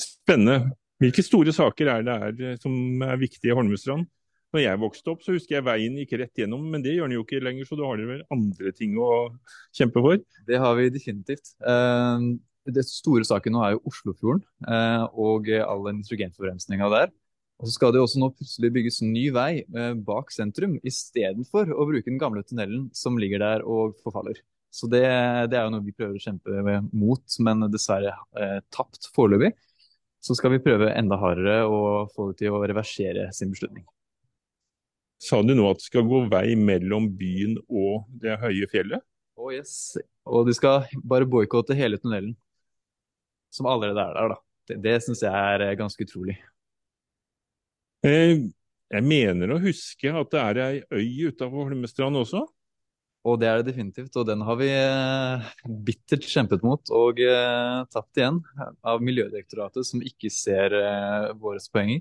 Spennende. 0.00 0.74
Hvilke 1.00 1.22
store 1.24 1.54
saker 1.54 1.88
er 1.94 2.06
det 2.06 2.16
her 2.24 2.42
eh, 2.50 2.58
som 2.62 2.74
er 3.06 3.20
viktige 3.20 3.54
i 3.54 3.56
Holmestrand? 3.58 4.08
Når 4.50 4.64
jeg 4.64 4.80
vokste 4.82 5.12
opp, 5.12 5.22
så 5.22 5.34
husker 5.36 5.58
jeg 5.58 5.66
veien 5.66 5.98
gikk 6.00 6.16
rett 6.18 6.42
gjennom, 6.42 6.64
men 6.72 6.82
det 6.82 6.96
gjør 6.96 7.06
den 7.06 7.20
jo 7.20 7.24
ikke 7.26 7.42
lenger, 7.42 7.68
så 7.68 7.78
da 7.78 7.86
har 7.86 8.00
vel 8.08 8.22
andre 8.34 8.72
ting 8.74 8.96
å 8.98 9.10
kjempe 9.76 10.02
for? 10.02 10.22
Det 10.48 10.58
har 10.58 10.74
vi 10.78 10.88
definitivt. 10.90 11.52
Eh, 11.62 12.30
det 12.74 12.84
store 12.88 13.24
saken 13.26 13.54
nå 13.54 13.62
er 13.64 13.74
jo 13.76 13.82
Oslofjorden 13.88 14.42
eh, 14.66 15.04
og 15.14 15.50
all 15.62 15.86
den 15.86 16.00
nitrogenforurensninga 16.02 16.90
der. 16.92 17.12
Og 17.60 17.68
så 17.68 17.76
skal 17.76 17.92
det 17.92 18.00
jo 18.00 18.06
også 18.06 18.20
nå 18.22 18.30
plutselig 18.32 18.70
bygges 18.72 19.02
ny 19.04 19.26
vei 19.36 19.50
eh, 19.62 19.92
bak 20.06 20.32
sentrum, 20.32 20.78
istedenfor 20.86 21.72
å 21.74 21.86
bruke 21.88 22.08
den 22.08 22.20
gamle 22.20 22.42
tunnelen 22.46 22.88
som 22.96 23.18
ligger 23.20 23.42
der 23.42 23.66
og 23.68 23.98
forfaller. 24.04 24.40
Så 24.72 24.86
det, 24.88 25.02
det 25.50 25.58
er 25.58 25.66
jo 25.66 25.74
noe 25.74 25.84
vi 25.84 25.94
prøver 25.94 26.16
å 26.16 26.22
kjempe 26.22 26.80
mot, 26.94 27.38
men 27.44 27.66
dessverre 27.72 28.14
eh, 28.38 28.60
tapt 28.72 29.10
foreløpig. 29.16 29.52
Så 30.24 30.36
skal 30.36 30.54
vi 30.54 30.62
prøve 30.62 30.92
enda 30.92 31.16
hardere 31.20 31.64
å 31.68 32.06
få 32.12 32.30
det 32.30 32.42
til 32.42 32.56
å 32.56 32.62
reversere 32.64 33.28
sin 33.36 33.52
beslutning. 33.52 33.84
Sa 35.20 35.42
du 35.44 35.52
nå 35.52 35.66
at 35.68 35.80
det 35.82 35.88
skal 35.90 36.06
gå 36.08 36.22
vei 36.32 36.54
mellom 36.56 37.10
byen 37.18 37.58
og 37.68 38.06
det 38.22 38.38
høye 38.40 38.68
fjellet? 38.72 39.04
Oh 39.40 39.50
yes. 39.52 39.98
Og 40.28 40.46
de 40.48 40.54
skal 40.56 40.86
bare 41.04 41.28
boikotte 41.28 41.76
hele 41.76 42.00
tunnelen. 42.00 42.32
Som 43.52 43.68
allerede 43.68 44.00
er 44.00 44.16
der, 44.16 44.32
da. 44.32 44.38
Det, 44.70 44.78
det 44.84 44.96
syns 45.04 45.24
jeg 45.24 45.34
er 45.34 45.66
eh, 45.66 45.76
ganske 45.78 46.06
utrolig. 46.06 46.38
Eh, 48.06 48.46
jeg 48.90 49.06
mener 49.06 49.52
å 49.52 49.60
huske 49.60 50.12
at 50.22 50.32
det 50.32 50.40
er 50.40 50.60
ei 50.64 50.80
øy 50.88 51.30
utafor 51.30 51.68
Holmestrand 51.68 52.20
også? 52.20 52.46
Og 53.28 53.36
det 53.40 53.50
er 53.50 53.60
det 53.60 53.68
definitivt, 53.68 54.14
og 54.16 54.24
den 54.30 54.40
har 54.46 54.56
vi 54.56 54.70
eh, 54.72 55.48
bittert 55.84 56.24
kjempet 56.24 56.62
mot 56.64 56.92
og 56.96 57.20
eh, 57.20 57.82
tapt 57.92 58.16
igjen 58.16 58.38
av 58.80 59.02
Miljødirektoratet, 59.04 59.84
som 59.84 60.00
ikke 60.00 60.30
ser 60.32 60.72
eh, 60.78 61.26
våre 61.36 61.60
poenger. 61.72 62.00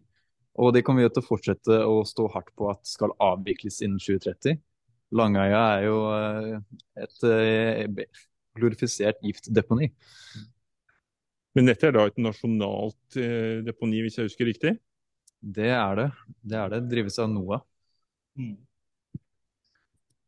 Og 0.59 0.73
det 0.75 0.83
kommer 0.85 1.05
vi 1.05 1.11
til 1.13 1.23
å 1.23 1.27
fortsette 1.27 1.77
å 1.87 2.01
stå 2.07 2.27
hardt 2.33 2.51
på 2.59 2.67
at 2.71 2.83
skal 2.87 3.15
avvikles 3.23 3.79
innen 3.85 4.01
2030. 4.01 4.59
Langøya 5.15 5.61
er 5.77 5.85
jo 5.87 5.99
eh, 6.13 6.55
et 7.05 7.25
eh, 7.25 8.19
glorifisert 8.59 9.21
giftdeponi. 9.25 9.89
Men 11.57 11.71
dette 11.71 11.87
er 11.89 11.95
da 11.95 12.05
et 12.07 12.19
nasjonalt 12.21 13.17
eh, 13.17 13.59
deponi, 13.65 14.03
hvis 14.05 14.19
jeg 14.19 14.29
husker 14.29 14.49
riktig? 14.51 14.75
Det 15.39 15.71
er 15.71 15.95
det. 15.97 16.09
Det 16.43 16.59
er 16.59 16.73
det. 16.75 16.81
Drives 16.91 17.17
av 17.23 17.31
NOAH. 17.31 17.63
Mm. 18.39 18.57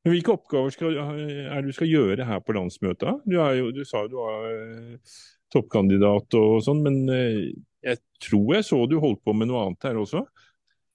Hvilke 0.07 0.33
oppgaver 0.33 0.73
skal, 0.73 0.95
er 0.97 1.59
det 1.61 1.69
du 1.69 1.75
skal 1.77 1.91
gjøre 1.91 2.25
her 2.25 2.39
på 2.41 2.55
landsmøtet? 2.57 3.21
Du, 3.27 3.35
jo, 3.37 3.69
du 3.75 3.83
sa 3.85 4.07
du 4.09 4.15
var 4.17 4.47
eh, 4.49 5.19
toppkandidat 5.53 6.39
og 6.39 6.55
sånn, 6.65 6.81
men 6.87 7.03
eh, 7.13 7.51
jeg 7.81 7.97
tror 8.21 8.55
jeg 8.55 8.65
så 8.67 8.79
du 8.89 8.99
holdt 9.01 9.21
på 9.25 9.33
med 9.33 9.49
noe 9.49 9.65
annet 9.65 9.89
her 9.89 9.99
også? 10.01 10.23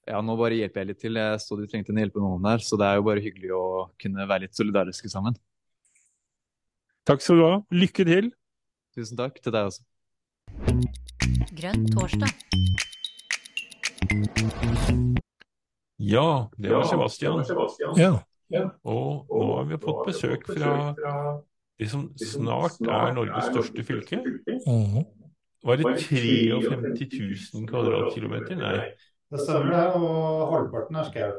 Ja, 0.06 0.20
nå 0.22 0.36
bare 0.38 0.54
hjelper 0.54 0.84
jeg 0.84 0.90
litt 0.92 1.00
til. 1.02 1.18
Jeg 1.18 1.40
så 1.42 1.58
du 1.58 1.64
trengte 1.66 1.90
en 1.90 1.98
hjelpende 1.98 2.38
her, 2.46 2.62
så 2.62 2.78
det 2.78 2.86
er 2.86 3.00
jo 3.00 3.06
bare 3.08 3.22
hyggelig 3.24 3.50
å 3.56 3.64
kunne 3.98 4.26
være 4.30 4.46
litt 4.46 4.58
solidariske 4.58 5.10
sammen. 5.10 5.34
Takk 7.06 7.22
skal 7.22 7.40
du 7.40 7.44
ha. 7.46 7.56
Lykke 7.74 8.06
til. 8.06 8.30
Tusen 8.94 9.18
takk 9.18 9.40
til 9.42 9.54
deg 9.54 9.72
også. 9.72 9.82
Grønn 11.58 11.84
torsdag. 11.90 12.30
Ja, 15.98 16.48
det 16.56 16.70
var 16.70 16.86
Sebastian. 16.86 17.42
Ja. 17.98 18.14
Og 18.86 19.26
nå 19.26 19.44
har 19.56 19.68
vi 19.70 19.78
fått 19.82 20.02
besøk 20.06 20.46
fra 20.52 20.72
det 21.76 21.90
som 21.90 22.06
snart 22.20 22.78
er 22.80 23.14
Norges 23.16 23.50
største 23.50 23.82
fylke. 23.84 24.22
Var 25.62 25.80
det 25.80 25.92
53 26.04 27.18
000 27.54 27.68
kvadratkilometer? 27.70 28.58
Nei. 28.60 28.78
Det 29.32 29.42
stemmer 29.42 29.72
det, 29.72 29.84
og 29.98 30.52
halvparten 30.52 31.00
er 31.00 31.08
skau. 31.10 31.30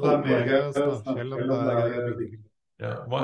Det 0.00 0.10
er 0.10 0.24
mer 0.24 0.72
stavfjell 0.74 1.36
enn 1.36 1.50
det 1.50 2.00
er 2.00 2.16
bygd. 2.18 2.42
Ja, 2.80 2.92
hva, 3.10 3.22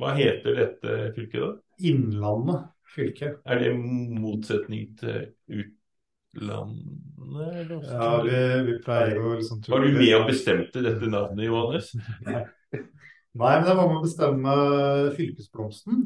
hva 0.00 0.14
heter 0.16 0.56
dette 0.56 0.96
fylket, 1.16 1.40
da? 1.40 1.50
Innlandet 1.90 2.64
fylke. 2.94 3.34
Er 3.44 3.62
det 3.62 3.74
motsetning 3.76 4.88
til 5.00 5.30
utlandet? 5.48 6.96
Ja, 7.86 8.10
vi, 8.24 8.40
vi 8.66 8.78
pleier 8.84 9.14
jo 9.20 9.34
liksom 9.36 9.60
Var 9.68 9.84
du 9.84 9.92
med 9.94 10.14
og 10.16 10.26
bestemte 10.30 10.82
dette 10.84 11.10
navnet, 11.12 11.46
Johannes? 11.46 11.92
Nei. 12.26 12.42
Nei, 13.40 13.52
men 13.60 13.66
det 13.68 13.76
var 13.78 13.86
med 13.86 14.00
å 14.00 14.02
bestemme 14.02 14.54
fylkesblomsten. 15.14 16.00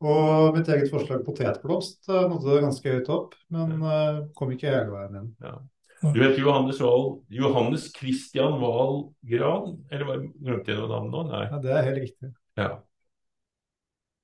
Og 0.00 0.54
mitt 0.56 0.68
eget 0.72 0.88
forslag 0.88 1.24
potetblomst 1.26 2.08
eh, 2.08 2.22
nådde 2.30 2.54
det 2.54 2.62
ganske 2.64 2.92
høyt 2.94 3.08
opp, 3.12 3.34
men 3.52 3.74
eh, 3.84 4.20
kom 4.38 4.52
ikke 4.54 4.70
hele 4.72 4.94
veien 4.94 5.18
inn. 5.20 5.30
Ja. 5.44 5.58
Du 6.00 6.16
vet 6.16 6.38
Johannes 6.40 6.78
Wahl 6.80 7.18
Johannes 7.28 7.90
Christian 7.92 8.54
Wahl 8.62 9.10
Gran? 9.28 9.74
Eller 9.92 10.06
var- 10.08 10.22
glemte 10.40 10.72
jeg 10.72 10.78
noe 10.80 10.88
navn 10.88 11.10
nå? 11.12 11.24
Nei. 11.28 11.42
Ja, 11.50 11.58
det 11.60 11.74
er 11.76 11.82
helt 11.90 12.00
riktig. 12.06 12.30
Ja. 12.56 12.70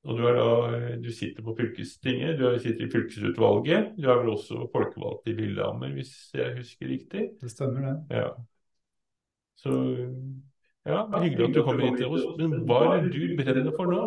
Og 0.07 0.17
du, 0.17 0.23
er 0.31 0.37
da, 0.39 0.79
du 1.03 1.09
sitter 1.13 1.45
på 1.45 1.53
fylkestinget, 1.59 2.39
du 2.39 2.47
er- 2.49 2.57
sitter 2.63 2.87
i 2.87 2.91
fylkesutvalget. 2.95 3.91
Du 3.99 4.09
er 4.09 4.21
vel 4.23 4.31
også 4.33 4.63
folkevalgt 4.73 5.29
i 5.29 5.35
Lillehammer, 5.37 5.93
hvis 5.99 6.15
jeg 6.33 6.55
husker 6.63 6.89
riktig? 6.95 7.27
Det 7.43 7.51
stemmer, 7.53 7.85
det. 7.91 8.23
Ja. 8.23 8.31
Så 9.61 9.75
ja, 10.87 11.03
hyggelig 11.21 11.49
at 11.51 11.55
du 11.59 11.63
kommer 11.67 11.91
hit 11.91 12.01
til 12.01 12.09
oss. 12.15 12.25
Men 12.41 12.63
hva 12.71 12.81
er 12.95 13.05
det 13.05 13.13
du 13.13 13.37
brenner 13.43 13.77
for 13.77 13.93
nå? 13.93 14.03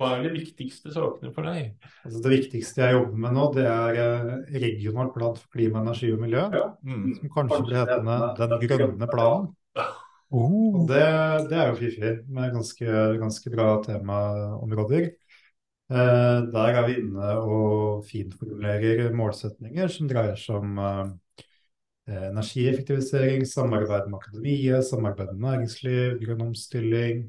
Hva 0.00 0.16
er 0.16 0.24
de 0.24 0.30
viktigste 0.34 0.90
sakene 0.90 1.30
for 1.34 1.46
deg? 1.46 1.74
Altså, 2.02 2.22
det 2.24 2.32
viktigste 2.32 2.82
jeg 2.82 2.96
jobber 2.96 3.20
med 3.24 3.36
nå, 3.36 3.44
det 3.54 3.66
er 3.70 3.92
regionalt 3.94 4.64
regional 4.64 5.12
plan 5.14 5.36
for 5.38 5.50
klima, 5.54 5.82
energi 5.84 6.10
og 6.14 6.24
miljø. 6.24 6.46
Mm. 6.82 7.04
Som 7.18 7.34
kanskje 7.36 7.60
blir 7.68 7.78
hetende 7.82 8.16
Den 8.40 8.56
grønne 8.64 9.10
planen. 9.12 9.52
Oh. 10.34 10.80
det, 10.88 11.04
det 11.50 11.58
er 11.60 11.68
jo 11.68 11.76
fiffig, 11.78 12.14
med 12.26 12.54
ganske, 12.56 12.94
ganske 13.20 13.52
bra 13.52 13.68
temaområder. 13.84 15.12
Eh, 15.92 16.38
der 16.50 16.78
er 16.80 16.86
vi 16.88 16.96
inne 17.02 17.34
og 17.44 18.06
finformulerer 18.08 19.12
målsetninger 19.14 19.92
som 19.92 20.08
dreier 20.10 20.38
seg 20.40 20.62
om 20.62 20.80
eh, 20.80 22.24
energieffektivisering, 22.32 23.44
samarbeid 23.46 24.08
med 24.08 24.18
akademiet, 24.18 24.86
samarbeid 24.88 25.34
med 25.34 25.44
næringsliv, 25.44 26.18
grønn 26.24 26.46
omstilling. 26.48 27.26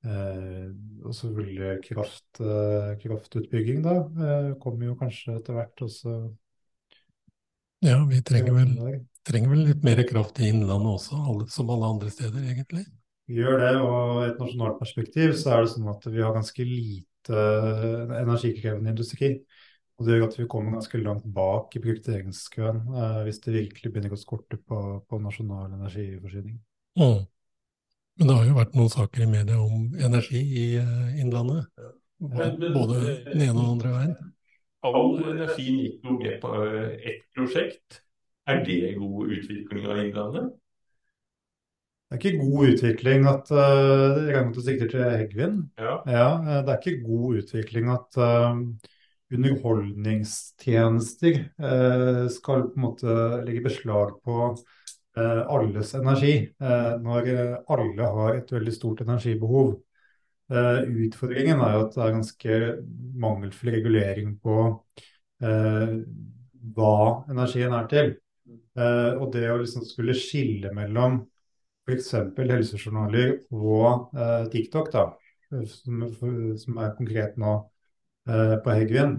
Eh, 0.00 0.70
og 1.04 1.12
så 1.16 1.28
vil 1.36 1.58
kraft, 1.84 2.40
eh, 2.40 2.94
kraftutbygging, 3.02 3.82
da. 3.84 3.96
Eh, 4.00 4.52
kommer 4.62 4.88
jo 4.88 4.96
kanskje 5.00 5.36
etter 5.36 5.58
hvert 5.58 5.84
også. 5.84 6.14
Ja, 7.84 7.98
vi 8.08 8.20
trenger 8.24 8.56
vel, 8.56 8.72
trenger 9.24 9.52
vel 9.54 9.66
litt 9.70 9.84
mer 9.84 10.02
kraft 10.08 10.40
i 10.40 10.50
Innlandet 10.52 10.98
også, 10.98 11.20
alle, 11.32 11.48
som 11.52 11.70
alle 11.72 11.92
andre 11.94 12.12
steder, 12.12 12.44
egentlig. 12.44 12.84
Vi 13.30 13.38
gjør 13.38 13.60
det, 13.62 13.74
og 13.80 14.20
i 14.20 14.28
et 14.28 14.40
nasjonalt 14.42 14.80
perspektiv 14.80 15.36
så 15.38 15.54
er 15.54 15.64
det 15.64 15.72
sånn 15.74 15.88
at 15.92 16.06
vi 16.10 16.20
har 16.20 16.34
ganske 16.34 16.64
lite 16.66 17.42
energikrevende 18.20 18.92
industri. 18.92 19.34
Og 20.00 20.06
det 20.06 20.16
gjør 20.16 20.30
at 20.30 20.38
vi 20.38 20.48
kommer 20.48 20.78
ganske 20.78 20.98
langt 21.02 21.26
bak 21.36 21.76
i 21.76 21.82
prioriteringskøen 21.84 22.78
eh, 22.88 23.18
hvis 23.26 23.42
det 23.44 23.52
virkelig 23.52 23.92
begynner 23.92 24.16
å 24.16 24.20
skorte 24.20 24.56
på, 24.56 24.78
på 25.04 25.20
nasjonal 25.20 25.74
energiforsyning. 25.76 26.56
Mm. 26.96 27.26
Men 28.20 28.28
det 28.28 28.34
har 28.36 28.48
jo 28.50 28.54
vært 28.58 28.74
noen 28.76 28.90
saker 28.92 29.22
i 29.24 29.26
media 29.30 29.54
om 29.56 29.94
energi 29.96 30.40
i 30.44 30.76
eh, 30.76 31.20
Innlandet. 31.22 31.70
Både 32.20 32.98
den 33.30 33.46
ene 33.46 33.54
og 33.54 33.62
den 33.62 33.64
andre 33.64 33.92
veien. 33.94 34.10
All 34.84 35.14
energien 35.32 35.78
gikk 35.80 36.04
jo 36.04 36.18
med 36.18 36.34
på 36.42 36.50
eh, 36.66 36.90
ett 37.08 37.22
prosjekt. 37.32 38.02
Er 38.44 38.60
det 38.66 38.92
god 38.98 39.32
utvikling 39.38 39.88
av 39.88 40.02
Innlandet? 40.04 40.52
Det 42.10 42.18
er 42.18 42.20
ikke 42.20 42.42
god 42.42 42.74
utvikling 42.74 43.24
at 43.30 43.46
uh, 43.54 44.18
Jeg 44.26 44.64
sikter 44.66 44.88
til 44.90 45.04
Heggvin? 45.06 45.70
Ja. 45.78 46.02
Ja, 46.10 46.42
det 46.66 46.72
er 46.74 46.80
ikke 46.82 47.06
god 47.06 47.38
utvikling 47.40 47.86
at 47.94 48.18
uh, 48.20 48.58
underholdningstjenester 49.32 51.38
uh, 51.62 52.26
skal 52.34 52.66
på 52.68 52.76
en 52.76 52.84
måte 52.84 53.08
legge 53.46 53.62
beslag 53.64 54.18
på 54.26 54.50
alles 55.18 55.94
energi, 55.94 56.32
eh, 56.62 56.90
når 57.02 57.28
eh, 57.28 57.54
alle 57.68 58.10
har 58.16 58.36
et 58.36 58.52
veldig 58.52 58.74
stort 58.74 59.00
energibehov. 59.00 59.72
Eh, 60.50 60.82
utfordringen 61.06 61.62
er 61.62 61.76
jo 61.76 61.84
at 61.86 61.94
det 61.94 62.04
er 62.04 62.14
ganske 62.16 62.58
mangelfull 63.22 63.72
regulering 63.74 64.36
på 64.42 64.56
eh, 65.42 65.96
hva 66.76 66.94
energien 67.30 67.74
er 67.74 67.90
til. 67.90 68.14
Eh, 68.78 69.12
og 69.18 69.32
det 69.34 69.46
å 69.50 69.58
liksom 69.60 69.86
skulle 69.86 70.16
skille 70.18 70.72
mellom 70.74 71.20
f.eks. 71.86 72.12
helsejournaler 72.38 73.36
og 73.50 74.14
eh, 74.14 74.46
TikTok, 74.52 74.92
da, 74.94 75.08
som, 75.66 76.78
er 76.78 76.94
konkret 76.98 77.38
nå 77.40 77.56
eh, 78.28 78.56
på 78.62 78.76
Heggvin. 78.76 79.18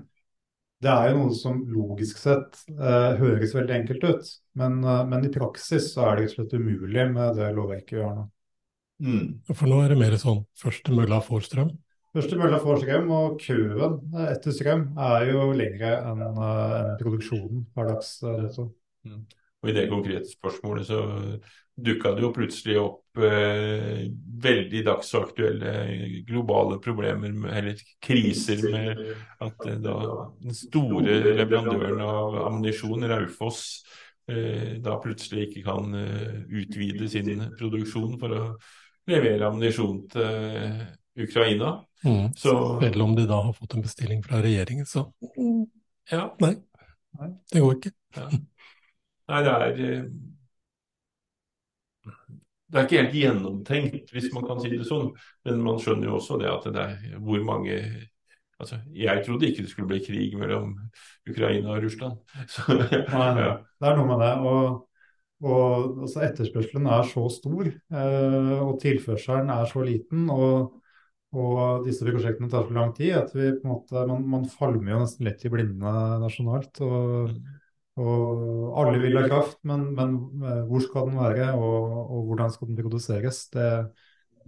Det 0.81 0.89
er 0.89 1.11
jo 1.11 1.17
noe 1.19 1.37
som 1.37 1.59
logisk 1.69 2.17
sett 2.17 2.57
eh, 2.73 3.11
høres 3.19 3.53
veldig 3.53 3.75
enkelt 3.75 4.05
ut, 4.07 4.31
men, 4.57 4.79
eh, 4.81 5.03
men 5.11 5.27
i 5.27 5.33
praksis 5.33 5.91
så 5.93 6.07
er 6.07 6.17
det 6.17 6.25
rett 6.25 6.33
og 6.33 6.39
slett 6.39 6.57
umulig 6.57 7.07
med 7.13 7.37
det 7.37 7.51
lovverket 7.57 7.99
vi 7.99 8.03
har 8.05 8.15
nå. 8.17 8.27
For 9.53 9.69
nå 9.69 9.79
er 9.81 9.93
det 9.93 10.01
mer 10.01 10.17
sånn 10.21 10.43
første 10.61 10.93
mølla 10.93 11.21
får 11.25 11.47
strøm. 11.47 11.71
Første 12.11 12.37
mølla 12.37 12.59
får 12.59 12.81
strøm, 12.81 13.11
og 13.15 13.37
køen 13.39 14.17
etter 14.27 14.53
strøm 14.53 14.81
er 14.99 15.29
jo 15.29 15.45
lengre 15.55 15.93
enn 16.09 16.23
eh, 16.27 16.89
produksjonen 17.01 17.65
per 17.75 17.93
dags 17.93 18.17
eh, 18.27 18.63
Mm. 19.01 19.23
Og 19.61 19.69
i 19.71 19.73
det 19.73 19.87
konkrete 19.89 20.29
spørsmålet 20.29 20.85
så 20.85 20.99
dukka 21.85 22.13
det 22.15 22.23
jo 22.25 22.31
plutselig 22.35 22.77
opp 22.81 23.21
eh, 23.21 24.05
veldig 24.41 24.83
dagsaktuelle 24.85 25.73
globale 26.27 26.79
problemer, 26.83 27.33
med, 27.33 27.51
eller 27.57 27.81
kriser, 28.03 28.63
med 28.71 29.01
at 29.41 29.65
eh, 29.67 29.79
da 29.83 29.97
den 30.41 30.57
store 30.57 31.19
leverandøren 31.41 32.01
av 32.05 32.39
ammunisjon, 32.47 33.07
Raufoss, 33.11 33.65
eh, 34.31 34.77
da 34.83 34.97
plutselig 35.03 35.49
ikke 35.49 35.65
kan 35.67 35.93
eh, 35.97 36.41
utvide 36.61 37.09
sin 37.11 37.45
produksjon 37.59 38.17
for 38.21 38.37
å 38.37 38.43
levere 39.11 39.49
ammunisjon 39.49 40.03
til 40.11 40.25
eh, 40.25 40.83
Ukraina. 41.21 41.79
Mm. 42.05 42.33
Så 42.37 42.55
Selv 42.81 43.03
om 43.03 43.15
de 43.15 43.27
da 43.29 43.41
har 43.45 43.53
fått 43.53 43.75
en 43.77 43.85
bestilling 43.85 44.23
fra 44.25 44.41
regjeringen, 44.41 44.87
så 44.89 45.09
ja. 46.09 46.29
nei, 46.41 46.55
det 47.51 47.61
går 47.61 47.77
ikke. 47.77 47.93
Ja. 48.17 48.29
Nei, 49.31 49.41
det 49.45 49.51
er 49.51 49.81
eh, 49.85 50.05
Det 52.71 52.79
er 52.79 52.87
ikke 52.87 53.01
helt 53.01 53.17
gjennomtenkt, 53.19 54.13
hvis 54.15 54.29
man 54.31 54.45
kan 54.47 54.61
si 54.63 54.71
det 54.71 54.85
sånn. 54.87 55.09
Men 55.47 55.59
man 55.65 55.79
skjønner 55.81 56.07
jo 56.07 56.15
også 56.21 56.37
det 56.39 56.47
at 56.51 56.67
det 56.71 56.85
er 56.87 57.19
hvor 57.19 57.43
mange 57.47 57.81
Altså, 58.61 58.77
jeg 58.93 59.23
trodde 59.25 59.47
ikke 59.47 59.63
det 59.65 59.71
skulle 59.71 59.89
bli 59.89 60.03
krig 60.05 60.35
mellom 60.37 60.75
Ukraina 61.25 61.71
og 61.73 61.79
Russland. 61.81 62.19
Så, 62.53 62.75
ja. 62.77 63.55
Det 63.57 63.87
er 63.89 63.95
noe 63.97 64.05
med 64.05 64.21
det. 64.21 64.33
Og, 64.45 64.75
og 65.41 66.03
altså 66.05 66.21
etterspørselen 66.27 66.85
er 66.85 67.07
så 67.09 67.23
stor, 67.33 67.71
eh, 67.71 68.59
og 68.61 68.75
tilførselen 68.83 69.49
er 69.49 69.65
så 69.71 69.81
liten. 69.87 70.29
Og, 70.29 70.75
og 71.33 71.87
disse 71.87 72.05
prosjektene 72.05 72.51
tar 72.51 72.67
så 72.67 72.75
lang 72.77 72.93
tid 72.93 73.15
at 73.17 73.33
vi 73.33 73.49
på 73.55 73.65
en 73.65 73.73
måte, 73.73 74.05
man, 74.11 74.29
man 74.35 74.45
falmer 74.51 74.93
jo 74.93 75.01
nesten 75.07 75.25
lett 75.25 75.41
i 75.47 75.53
blinde 75.55 75.95
nasjonalt. 76.21 76.83
Og, 76.85 77.33
og 78.01 78.79
alle 78.81 79.01
vil 79.01 79.19
ha 79.19 79.27
kraft, 79.29 79.59
men, 79.67 79.91
men 79.97 80.15
eh, 80.45 80.63
hvor 80.69 80.83
skal 80.83 81.09
den 81.09 81.19
være, 81.21 81.51
og, 81.57 81.99
og 82.15 82.25
hvordan 82.29 82.53
skal 82.53 82.71
den 82.71 82.79
produseres? 82.81 83.43
Det, 83.53 83.69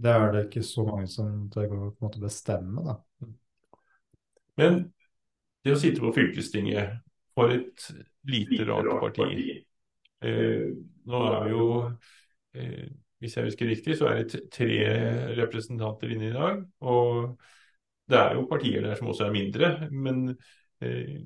det 0.02 0.12
er 0.12 0.32
det 0.32 0.44
ikke 0.48 0.64
så 0.66 0.84
mange 0.88 1.08
som 1.10 1.46
tør 1.54 1.70
å 1.70 1.80
på 1.92 2.02
en 2.02 2.08
måte 2.08 2.22
bestemme. 2.22 2.84
da. 2.86 2.98
Men 4.60 4.80
det 5.64 5.74
å 5.74 5.80
sitte 5.80 6.02
på 6.02 6.12
fylkestinget 6.14 7.00
for 7.34 7.54
et 7.54 7.88
lite, 8.30 8.64
rart 8.68 8.90
parti 9.02 9.30
eh, 10.24 10.68
Nå 11.04 11.22
er 11.28 11.40
vi 11.44 11.50
jo 11.52 11.64
eh, 12.54 12.84
Hvis 13.20 13.36
jeg 13.36 13.48
husker 13.48 13.70
riktig, 13.70 13.96
så 13.98 14.10
er 14.10 14.22
det 14.22 14.44
tre 14.52 14.78
representanter 15.38 16.12
inne 16.14 16.28
i 16.28 16.34
dag. 16.34 16.60
Og 16.84 17.34
det 18.10 18.18
er 18.20 18.34
jo 18.36 18.48
partier 18.50 18.84
der 18.84 18.98
som 18.98 19.08
også 19.10 19.28
er 19.28 19.34
mindre. 19.34 19.70
Men 19.90 20.26
eh, 20.84 21.22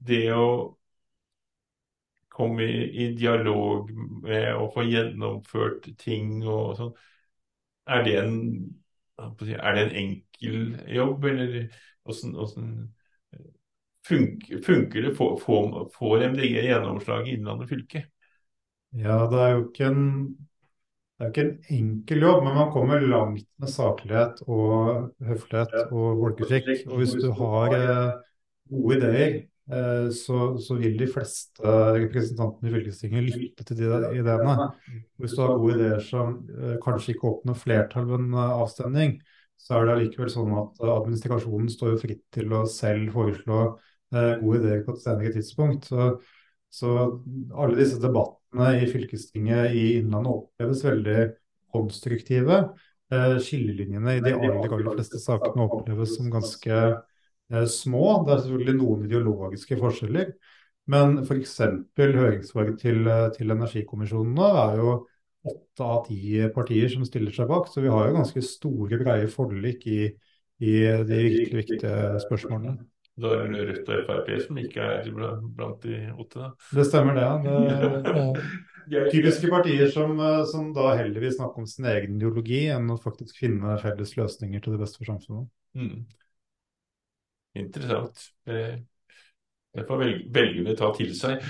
det 0.00 0.24
å 0.32 0.46
komme 2.32 2.64
i, 2.64 2.84
i 3.04 3.08
dialog 3.18 3.90
med 4.24 4.48
å 4.56 4.68
få 4.72 4.86
gjennomført 4.88 5.90
ting 6.00 6.40
og 6.42 6.78
sånn, 6.78 6.94
er 7.92 8.06
det 8.06 8.16
en 8.22 8.38
er 9.22 9.74
det 9.76 9.82
en 9.82 9.96
enkel 10.00 10.56
jobb, 10.90 11.24
eller 11.24 11.68
åssen 12.10 12.32
funker, 14.08 14.62
funker 14.62 15.02
det? 15.02 15.14
Får, 15.14 16.24
MDG 16.32 16.64
gjennomslag 16.66 17.28
i 17.28 17.36
Innlandet 17.36 17.70
fylke? 17.70 18.06
Ja, 18.92 19.22
det 19.30 19.38
er 19.40 19.54
jo 19.54 19.62
ikke 19.68 19.88
en, 19.88 20.02
det 21.16 21.24
er 21.24 21.28
jo 21.28 21.32
ikke 21.32 21.46
en 21.46 21.78
enkel 21.78 22.26
jobb, 22.26 22.42
men 22.44 22.58
man 22.58 22.72
kommer 22.74 23.06
langt 23.06 23.46
med 23.62 23.72
saklighet 23.72 24.42
og 24.48 25.12
høflighet 25.22 25.78
og 25.88 26.26
folkeskikk. 26.26 26.72
Og 26.90 27.00
hvis 27.00 27.16
du 27.16 27.30
har 27.38 27.78
eh, 27.78 28.10
gode 28.72 28.98
ideer, 28.98 29.38
så, 30.12 30.38
så 30.58 30.74
vil 30.76 30.96
de 30.98 31.06
fleste 31.06 31.74
representantene 31.96 32.68
i 32.68 32.74
fylkestinget 32.74 33.28
lytte 33.30 33.66
til 33.68 33.78
de 33.78 34.00
ideene. 34.18 34.56
Hvis 35.22 35.36
du 35.36 35.42
har 35.44 35.54
gode 35.54 35.76
ideer 35.78 36.02
som 36.02 36.34
eh, 36.50 36.74
kanskje 36.82 37.14
ikke 37.14 37.30
åpner 37.30 37.58
flertall 37.58 38.08
ved 38.10 38.18
en 38.18 38.34
eh, 38.34 38.56
avstemning, 38.64 39.16
så 39.62 39.78
er 39.78 39.86
det 39.86 39.94
allikevel 39.94 40.32
sånn 40.34 40.54
at 40.58 40.82
eh, 40.82 40.92
administrasjonen 40.92 41.70
står 41.70 41.94
jo 41.94 42.00
fritt 42.02 42.22
til 42.34 42.54
å 42.58 42.64
selv 42.68 43.14
foreslå 43.14 43.60
eh, 43.68 44.32
gode 44.42 44.62
ideer 44.64 44.82
på 44.86 44.96
et 44.96 45.04
senere 45.04 45.34
tidspunkt. 45.36 45.86
Så, 45.92 46.08
så 46.72 46.96
alle 47.54 47.78
disse 47.78 48.00
debattene 48.02 48.72
i 48.82 48.90
fylkestinget 48.90 49.78
i 49.78 49.86
Innlandet 50.00 50.42
oppleves 50.42 50.82
veldig 50.88 51.20
konstruktive. 51.72 52.64
Eh, 53.12 53.38
skillelinjene 53.44 54.18
i 54.18 54.24
de 54.24 54.34
aller, 54.34 54.66
aller 54.66 54.94
fleste 54.96 55.22
sakene 55.22 55.68
oppleves 55.68 56.18
som 56.18 56.30
ganske 56.32 56.72
eh, 56.72 57.00
små. 57.68 58.22
Det 58.26 58.34
er 58.34 58.42
selvfølgelig 58.44 58.76
noen 58.78 59.06
ideologiske 59.06 59.78
forskjeller. 59.80 60.34
Men 60.92 61.20
f.eks. 61.22 61.58
høringssvaret 61.98 62.78
til, 62.80 63.06
til 63.36 63.54
nå 63.54 64.48
er 64.50 64.78
jo 64.80 64.94
åtte 65.42 65.86
av 65.86 66.04
ti 66.06 66.42
partier 66.54 66.90
som 66.90 67.04
stiller 67.06 67.34
seg 67.34 67.50
bak. 67.50 67.68
Så 67.70 67.82
vi 67.84 67.92
har 67.92 68.08
jo 68.08 68.16
ganske 68.18 68.42
store, 68.46 68.98
breie 69.02 69.28
forlik 69.30 69.86
i, 69.90 70.00
i 70.62 70.74
de 71.06 71.20
virkelig 71.26 71.62
viktige 71.62 72.24
spørsmålene. 72.26 72.78
Da 73.22 73.34
er 73.36 73.50
det 73.52 73.64
Rødt 73.68 73.90
og 73.92 74.04
Frp 74.08 74.28
som 74.40 74.58
ikke 74.62 74.84
er 74.88 75.08
blant 75.12 75.82
de 75.84 75.98
åtte. 76.16 76.52
Det 76.72 76.86
stemmer 76.88 77.18
det. 77.18 77.26
ja. 77.44 78.28
Det 78.88 79.02
typiske 79.14 79.50
partier 79.52 79.90
som, 79.92 80.16
som 80.48 80.72
da 80.74 80.94
heller 80.98 81.20
vil 81.22 81.34
snakke 81.34 81.60
om 81.60 81.68
sin 81.68 81.86
egen 81.92 82.16
ideologi 82.16 82.64
enn 82.72 82.88
å 82.90 82.98
faktisk 82.98 83.36
finne 83.44 83.76
felles 83.82 84.16
løsninger 84.16 84.64
til 84.64 84.74
det 84.74 84.82
beste 84.82 85.02
for 85.02 85.12
samfunnet. 85.12 85.50
Mm. 85.76 86.00
Interessant. 87.58 88.24
Det, 88.46 88.62
det 89.76 89.84
får 89.88 90.00
velg 90.04 90.22
velgerne 90.34 90.76
ta 90.78 90.92
til 90.96 91.12
seg. 91.16 91.42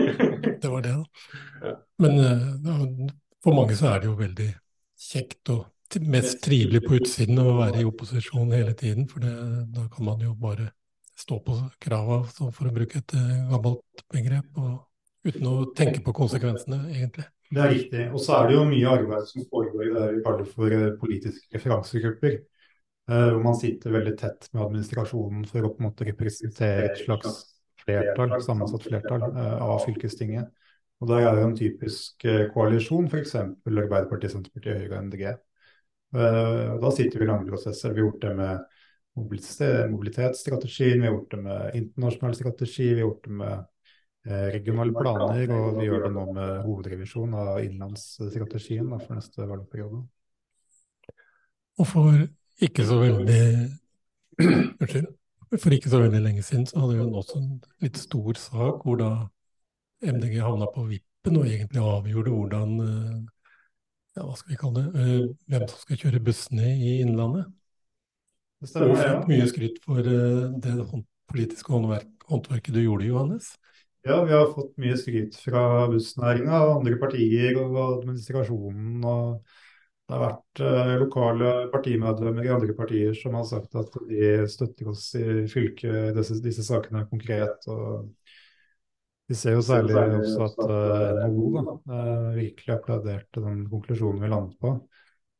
Det 0.64 0.70
var 0.70 0.80
det, 0.84 0.94
da. 0.96 1.72
Men 2.00 2.20
eh, 2.22 3.08
for 3.44 3.56
mange 3.56 3.76
så 3.76 3.90
er 3.90 4.00
det 4.00 4.08
jo 4.08 4.14
veldig 4.16 4.46
kjekt 5.04 5.50
og 5.52 5.98
mest 6.00 6.40
trivelig 6.42 6.80
på 6.86 6.96
utsiden 6.98 7.38
å 7.42 7.58
være 7.58 7.82
i 7.82 7.86
opposisjon 7.86 8.54
hele 8.54 8.72
tiden, 8.78 9.04
for 9.10 9.22
det, 9.22 9.34
da 9.74 9.84
kan 9.92 10.08
man 10.08 10.22
jo 10.24 10.32
bare 10.38 10.70
stå 11.18 11.38
på 11.44 11.58
krava, 11.82 12.22
for 12.38 12.66
å 12.66 12.72
bruke 12.74 13.02
et 13.02 13.14
eh, 13.18 13.44
gammelt 13.50 14.04
begrep, 14.12 14.48
og 14.58 15.28
uten 15.28 15.46
å 15.50 15.54
tenke 15.76 16.02
på 16.04 16.14
konsekvensene, 16.16 16.80
egentlig. 16.94 17.28
Det 17.54 17.62
er 17.62 17.70
riktig. 17.70 18.06
Og 18.10 18.22
så 18.24 18.38
er 18.38 18.48
det 18.48 18.56
jo 18.56 18.64
mye 18.66 18.96
arbeid 18.96 19.28
som 19.28 19.44
foregår 19.50 19.86
i 19.86 19.92
det 19.94 20.08
vi 20.16 20.24
kaller 20.24 20.50
for 20.56 20.74
eh, 20.74 20.90
politiske 21.00 21.58
referansegrupper. 21.58 22.40
Eh, 23.10 23.30
Hvor 23.30 23.42
man 23.44 23.56
sitter 23.58 23.94
veldig 23.94 24.14
tett 24.20 24.48
med 24.52 24.64
administrasjonen 24.66 25.46
for 25.48 25.66
å 25.66 25.72
på 25.72 25.82
en 25.82 25.88
måte 25.88 26.06
representere 26.08 26.90
et 26.90 27.02
slags 27.04 27.40
flertall, 27.84 28.36
sammensatt 28.44 28.86
flertall 28.88 29.26
eh, 29.30 29.56
av 29.64 29.82
fylkestinget. 29.84 30.52
Og 31.02 31.10
der 31.10 31.26
er 31.26 31.36
det 31.36 31.42
en 31.44 31.56
typisk 31.58 32.24
eh, 32.30 32.46
koalisjon, 32.54 33.10
f.eks. 33.10 33.34
Arbeiderpartiet, 33.66 34.32
Senterpartiet, 34.32 34.84
Høyre 34.84 34.94
og 34.94 35.10
MDG. 35.10 35.34
Og 36.14 36.78
Da 36.84 36.90
sitter 36.94 37.18
vi 37.18 37.26
i 37.26 37.28
lange 37.28 37.48
prosesser. 37.48 37.90
Vi 37.90 37.98
har 37.98 38.06
gjort 38.06 38.22
det 38.22 38.34
med 38.38 38.60
mobilitetsstrategien, 39.18 41.00
vi 41.00 41.08
har 41.08 41.16
gjort 41.16 41.32
det 41.32 41.40
med 41.42 41.78
internasjonal 41.80 42.36
strategi, 42.38 42.86
vi 42.92 43.00
har 43.00 43.08
gjort 43.08 43.26
det 43.26 43.38
med 43.40 44.52
regionale 44.54 44.94
planer, 44.94 45.50
og 45.56 45.80
vi 45.80 45.88
gjør 45.88 46.06
det 46.06 46.12
nå 46.14 46.24
med 46.38 46.52
hovedrevisjon 46.68 47.34
av 47.34 47.50
innlandsstrategien 47.66 48.94
da, 48.94 49.00
for 49.02 49.18
neste 49.18 49.48
valgperiode. 49.50 50.04
Og 51.82 51.90
for 51.90 52.22
ikke 52.62 52.86
så 52.86 53.00
veldig 53.02 53.42
Unnskyld. 54.40 55.06
For 55.54 55.74
ikke 55.74 55.90
så 55.92 56.00
veldig 56.02 56.20
lenge 56.24 56.42
siden 56.42 56.66
så 56.66 56.80
hadde 56.82 56.96
vi 56.96 57.04
også 57.04 57.38
en 57.38 57.50
litt 57.84 57.98
stor 58.00 58.38
sak 58.40 58.82
hvor 58.82 58.98
da 58.98 59.10
MDG 60.02 60.40
havna 60.42 60.66
på 60.74 60.86
vippen 60.88 61.38
og 61.38 61.46
egentlig 61.46 61.82
avgjorde 61.82 62.32
hvordan 62.34 62.72
eh, 62.82 63.20
ja, 64.14 64.24
hva 64.24 64.34
skal 64.38 64.54
vi 64.54 64.58
kalle 64.58 64.82
det, 64.82 65.04
eh, 65.04 65.28
hvem 65.50 65.66
som 65.70 65.82
skal 65.84 66.00
kjøre 66.00 66.22
bussene 66.26 66.72
i 66.74 66.96
Innlandet. 67.04 67.46
Det 68.62 68.70
stemmer, 68.70 69.02
ja. 69.02 69.20
mye 69.28 69.46
skryt 69.50 69.78
for 69.84 70.00
eh, 70.00 70.48
det 70.64 70.74
politiske 71.30 71.74
håndverk, 71.74 72.10
håndverket 72.30 72.76
du 72.76 72.82
gjorde, 72.82 73.08
Johannes. 73.08 73.52
Ja, 74.04 74.18
vi 74.26 74.34
har 74.34 74.50
fått 74.52 74.74
mye 74.80 74.96
skryt 75.00 75.38
fra 75.40 75.86
bussnæringa 75.88 76.60
andre 76.74 76.98
partier 77.00 77.56
og 77.62 77.78
administrasjonen. 77.84 79.04
og 79.04 79.44
Det 80.04 80.12
har 80.12 80.20
vært 80.20 80.60
eh, 80.60 80.94
lokale 81.00 81.52
partimedlemmer 81.72 82.44
i 82.44 82.52
andre 82.52 82.74
partier 82.76 83.14
som 83.16 83.38
har 83.38 83.46
sagt 83.48 83.76
at 83.80 83.94
de 84.10 84.32
støtter 84.52 84.90
oss 84.92 85.06
i 85.16 85.46
fylket. 85.48 86.12
Disse, 86.18 86.36
disse 86.44 86.64
sakene 86.66 87.06
konkret. 87.08 87.64
og 87.72 88.10
Vi 89.30 89.36
ser 89.40 89.56
jo 89.56 89.62
særlig 89.64 89.96
også 89.96 90.50
at 90.50 90.60
eh, 90.66 91.22
NHO 91.32 91.52
da, 91.54 91.76
eh, 91.96 92.28
virkelig 92.36 92.74
applauderte 92.74 93.44
den 93.46 93.64
konklusjonen 93.72 94.20
vi 94.20 94.32
landet 94.34 94.60
på. 94.60 94.74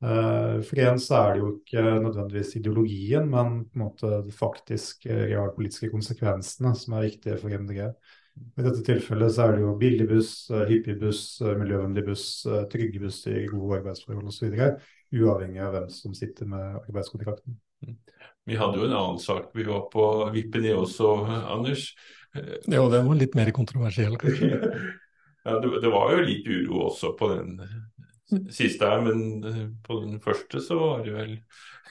Eh, 0.04 0.56
For 0.64 0.80
igjen 0.80 1.00
så 1.00 1.20
er 1.20 1.34
det 1.34 1.42
jo 1.42 1.52
ikke 1.58 1.84
nødvendigvis 2.06 2.56
ideologien, 2.62 3.28
men 3.28 3.54
på 3.68 3.76
en 3.78 3.84
måte 3.84 4.12
de 4.24 4.32
faktiske 4.32 5.20
realpolitiske 5.28 5.92
konsekvensene 5.92 6.72
som 6.80 6.96
er 6.96 7.10
viktige 7.10 7.36
for 7.42 7.52
MDG. 7.52 7.90
I 8.34 8.62
dette 8.62 8.82
tilfellet 8.86 9.34
så 9.34 9.44
er 9.44 9.56
det 9.56 9.62
jo 9.64 9.74
billig 9.78 10.06
buss, 10.10 10.32
eh, 10.50 10.64
hyppig 10.70 10.96
buss, 11.00 11.22
eh, 11.42 11.54
miljøvennlig 11.58 12.04
buss, 12.06 12.26
eh, 12.46 12.64
trygge 12.70 13.02
busser, 13.02 13.38
gode 13.50 13.80
arbeidsforhold 13.80 14.30
osv. 14.30 14.56
Uavhengig 15.14 15.62
av 15.62 15.74
hvem 15.74 15.88
som 15.90 16.14
sitter 16.14 16.50
med 16.50 16.80
arbeidskontrakten. 16.82 17.56
Vi 18.44 18.58
hadde 18.58 18.80
jo 18.80 18.88
en 18.88 18.96
annen 18.98 19.22
sak 19.22 19.52
vi 19.54 19.66
var 19.66 19.86
på 19.92 20.04
vippen 20.34 20.66
i 20.66 20.74
også, 20.74 21.14
Anders. 21.54 21.92
Ja, 22.34 22.58
Jo, 22.80 22.88
den 22.90 23.06
var 23.06 23.18
litt 23.20 23.34
mer 23.38 23.50
kontroversiell, 23.54 24.18
kanskje. 24.18 24.50
Ja, 25.44 25.58
det, 25.60 25.82
det 25.82 25.90
var 25.92 26.08
jo 26.08 26.22
litt 26.24 26.46
uro 26.48 26.86
også 26.86 27.10
på 27.18 27.26
den 27.34 27.58
siste 28.50 28.88
her, 28.88 29.02
men 29.04 29.44
eh, 29.44 29.62
på 29.84 30.00
den 30.00 30.18
første 30.22 30.60
så 30.64 30.78
var 30.80 31.04
det 31.04 31.14
vel 31.14 31.38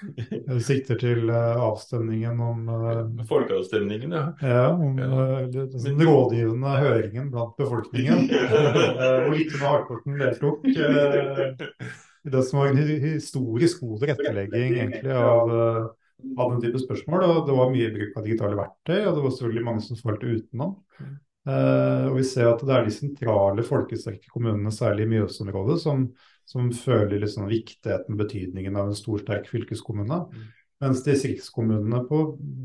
Du 0.48 0.58
sikter 0.64 0.98
til 1.00 1.30
eh, 1.32 1.62
avstemningen 1.62 2.40
om 2.44 2.70
eh, 2.74 3.26
folkeavstemningen, 3.30 4.16
ja. 4.18 4.24
Ja, 4.42 4.66
om 4.74 5.00
ja. 5.00 5.44
den 5.54 6.02
rådgivende 6.02 6.78
høringen 6.82 7.30
blant 7.32 7.56
befolkningen. 7.60 8.26
Hvor 9.24 9.34
lite 9.36 9.60
med 9.60 9.68
Harkorten 9.68 10.20
deltok. 10.20 10.66
i 12.24 12.32
det 12.32 12.44
som 12.48 12.60
var 12.60 12.72
en 12.72 12.82
historisk 13.04 13.84
god 13.84 14.06
rettelegging 14.08 14.78
egentlig 14.78 15.12
av, 15.12 15.50
av 16.40 16.54
den 16.54 16.62
type 16.64 16.80
spørsmål. 16.80 17.26
Og 17.28 17.42
det 17.48 17.58
var 17.58 17.74
mye 17.74 17.92
bruk 17.96 18.18
av 18.20 18.28
digitale 18.28 18.60
verktøy, 18.60 19.02
og 19.02 19.18
det 19.18 19.26
var 19.26 19.36
selvfølgelig 19.36 19.66
mange 19.68 19.86
som 19.88 20.00
falt 20.00 20.24
utenom. 20.24 20.78
Eh, 21.44 22.06
og 22.08 22.18
vi 22.22 22.24
ser 22.28 22.48
at 22.48 22.62
det 22.64 22.76
er 22.76 22.86
de 22.88 22.96
sentrale 22.96 23.66
folkesterke 23.68 24.32
kommunene, 24.32 24.72
særlig 24.72 25.08
i 25.08 25.12
Mjøsområdet, 25.18 25.80
som, 25.84 26.06
som 26.48 26.70
føler 26.76 27.20
liksom 27.20 27.50
viktigheten, 27.52 28.20
betydningen 28.20 28.78
av 28.80 28.92
en 28.92 28.98
stor, 28.98 29.20
sterk 29.24 29.50
fylkeskommune. 29.52 30.22
Mens 30.84 31.04
distriktskommunene 31.04 32.04
på 32.10 32.22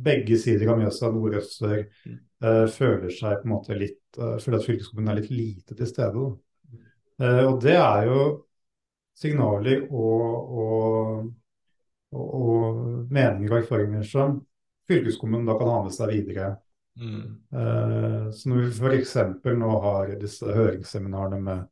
begge 0.07 0.39
sider 0.41 0.73
av 0.73 0.79
Mjøsa, 0.81 1.11
nord, 1.15 1.39
og 1.39 1.47
sør, 1.47 1.81
eh, 2.07 2.67
føler 2.75 3.15
seg 3.15 3.41
på 3.41 3.49
en 3.49 3.55
måte 3.55 3.79
litt 3.79 4.19
eh, 4.19 4.37
Føler 4.43 4.59
at 4.59 4.67
fylkeskommunen 4.67 5.13
er 5.13 5.21
litt 5.21 5.33
lite 5.35 5.79
til 5.79 5.91
stede. 5.91 6.29
Eh, 7.19 7.43
og 7.45 7.59
det 7.63 7.77
er 7.79 8.07
jo 8.09 8.23
signaler 9.19 9.85
og, 9.91 10.55
og, 10.63 11.29
og, 12.15 12.25
og 12.39 13.11
meninger 13.11 13.51
og 13.51 13.61
erfaringer 13.61 14.07
som 14.07 14.39
fylkeskommunen 14.89 15.47
da 15.49 15.59
kan 15.59 15.71
ha 15.75 15.83
med 15.87 15.95
seg 15.95 16.15
videre. 16.15 16.53
Mm. 16.99 17.27
Eh, 17.55 18.31
så 18.35 18.51
når 18.51 18.65
vi 18.65 18.71
f.eks. 18.75 19.15
nå 19.61 19.75
har 19.85 20.15
disse 20.21 20.55
høringsseminarene 20.55 21.39
med 21.45 21.67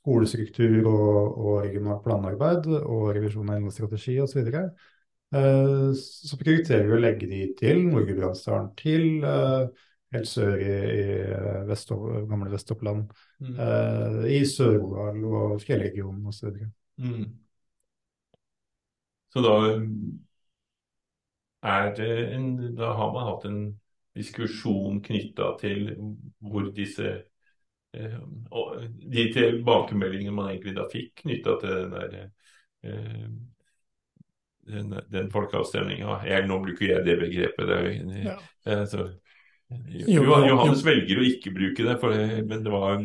skolestruktur 0.00 0.86
og, 0.88 1.18
og 1.36 1.60
regionalt 1.66 2.04
planarbeid 2.06 2.70
og 2.80 3.10
revisjon 3.16 3.50
av 3.50 3.58
endelig 3.58 3.76
strategi 3.76 4.16
osv., 4.22 4.48
så, 5.30 5.92
så 5.94 6.36
prioriterer 6.40 6.88
vi 6.88 6.94
å 6.96 7.02
legge 7.04 7.26
de 7.30 7.44
til 7.58 7.84
Nord-Gudbrandsdalen, 7.86 8.72
til 8.80 9.22
eh, 9.22 9.84
helt 10.14 10.26
sør 10.26 10.56
i, 10.58 10.72
i 10.74 11.04
Vest 11.68 11.92
gamle 11.92 12.50
Vest-Oppland, 12.50 13.12
Mm. 13.40 13.54
eh, 13.56 14.24
i 14.36 14.40
Sør-Odal 14.44 15.22
og 15.24 15.62
fjellregionen 15.62 16.26
osv. 16.28 16.58
Mm. 17.00 17.22
Så 19.32 19.40
da 19.46 19.54
er 21.62 21.94
det 21.96 22.10
en 22.34 22.50
Da 22.76 22.92
har 22.98 23.12
man 23.14 23.26
hatt 23.30 23.46
en 23.48 23.60
diskusjon 24.20 25.00
knytta 25.04 25.54
til 25.60 25.90
hvor 26.44 26.70
disse 26.76 27.10
eh, 27.96 28.18
De 29.10 29.24
tilbakemeldingene 29.34 30.34
man 30.36 30.52
egentlig 30.52 30.76
da 30.78 30.86
fikk 30.92 31.24
knytta 31.24 31.56
til 31.62 31.74
den 31.76 31.96
der 31.96 32.18
eh, 32.84 33.24
den, 34.70 34.94
den 35.10 35.30
folkeavstemninga. 35.32 36.20
Nå 36.46 36.60
bruker 36.62 36.86
jeg 36.94 37.04
det 37.06 37.18
begrepet. 37.20 37.68
Det, 37.68 38.22
Ja. 38.24 38.36
altså, 38.76 39.10
Jo, 39.70 40.24
Johannes 40.26 40.82
jo. 40.82 40.88
velger 40.88 41.20
å 41.20 41.26
ikke 41.26 41.52
bruke 41.54 41.84
det, 41.86 41.96
for, 42.02 42.14
men 42.46 42.64
det 42.64 42.72
var, 42.72 43.02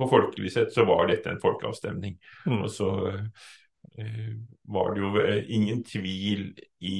på 0.00 0.08
folkelig 0.08 0.52
sett 0.52 0.72
så 0.72 0.86
var 0.88 1.10
dette 1.10 1.28
en 1.32 1.40
folkeavstemning. 1.42 2.16
Mm. 2.46 2.62
Og 2.62 2.70
så 2.72 2.90
var 4.66 4.94
det 4.94 5.00
jo 5.00 5.10
eh, 5.22 5.50
ingen 5.56 5.82
tvil 5.86 6.48
i 6.84 6.98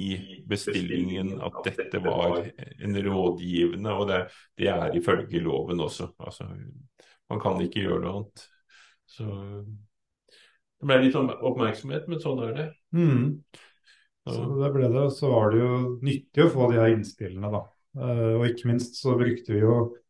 bestillingen 0.48 1.34
at 1.44 1.58
dette 1.66 2.00
var 2.04 2.38
en 2.78 2.98
rådgivende, 3.08 3.92
og 3.92 4.08
det, 4.10 4.20
det 4.58 4.70
er 4.72 4.96
ifølge 4.96 5.42
loven 5.44 5.82
også. 5.84 6.08
Altså, 6.18 6.48
man 7.30 7.42
kan 7.42 7.60
ikke 7.64 7.84
gjøre 7.84 8.00
noe 8.04 8.14
annet. 8.20 8.46
Så 9.06 9.26
det 10.76 10.88
ble 10.88 10.98
litt 11.02 11.16
sånn 11.16 11.32
oppmerksomhet, 11.34 12.08
men 12.10 12.22
sånn 12.22 12.42
er 12.46 12.56
det. 12.56 12.66
Mm. 12.96 13.28
Så 14.26 14.42
det 14.60 14.72
ble 14.74 14.90
det. 14.92 15.06
Så 15.14 15.30
var 15.30 15.52
det 15.52 15.62
jo 15.62 15.76
nyttig 16.04 16.46
å 16.46 16.52
få 16.52 16.70
de 16.72 16.80
her 16.80 16.94
innspillene, 16.94 17.52
da. 17.52 17.62
Eh, 17.96 18.32
og 18.36 18.48
ikke 18.50 18.70
minst 18.72 18.98
så 19.00 19.14
brukte 19.18 19.54
vi 19.54 19.62
jo 19.62 19.76
eh, 19.82 20.02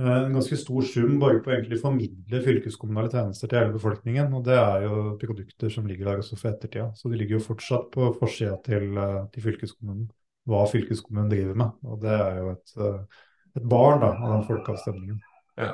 en 0.00 0.32
ganske 0.32 0.56
stor 0.56 0.84
sum 0.86 1.18
bare 1.20 1.40
på 1.42 1.50
å 1.50 1.54
egentlig 1.56 1.80
formidle 1.82 2.40
fylkeskommunale 2.44 3.10
tjenester 3.12 3.50
til 3.50 3.60
hele 3.60 3.74
befolkningen. 3.74 4.32
Og 4.36 4.44
det 4.46 4.56
er 4.56 4.86
jo 4.86 5.02
produkter 5.20 5.72
som 5.72 5.88
ligger 5.88 6.08
der 6.08 6.22
også 6.22 6.38
for 6.40 6.52
ettertida. 6.52 6.88
Så 6.96 7.12
de 7.12 7.20
ligger 7.20 7.36
jo 7.36 7.44
fortsatt 7.44 7.90
på 7.92 8.08
forsida 8.20 8.56
til, 8.64 8.96
eh, 8.96 9.20
til 9.34 9.46
fylkeskommunen. 9.48 10.08
Hva 10.48 10.64
fylkeskommunen 10.70 11.30
driver 11.30 11.58
med. 11.62 11.84
Og 11.84 12.00
det 12.00 12.16
er 12.16 12.38
jo 12.38 12.50
et, 12.54 12.74
eh, 12.80 13.22
et 13.60 13.68
barn 13.76 14.00
da, 14.00 14.12
av 14.14 14.36
den 14.38 14.46
folkeavstemningen. 14.48 15.20
Ja. 15.58 15.72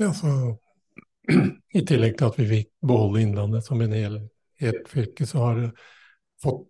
Ja, 0.00 0.12
så 0.16 0.58
I 1.78 1.82
tillegg 1.86 2.16
til 2.18 2.30
at 2.30 2.38
vi 2.40 2.48
fikk 2.48 2.70
beholde 2.82 3.20
Innlandet 3.22 3.66
som 3.66 3.80
en 3.84 3.92
hel, 3.94 4.16
helt 4.62 4.88
fylke, 4.90 5.26
så 5.28 5.44
har 5.44 5.60
det 5.60 5.68
fått 6.42 6.66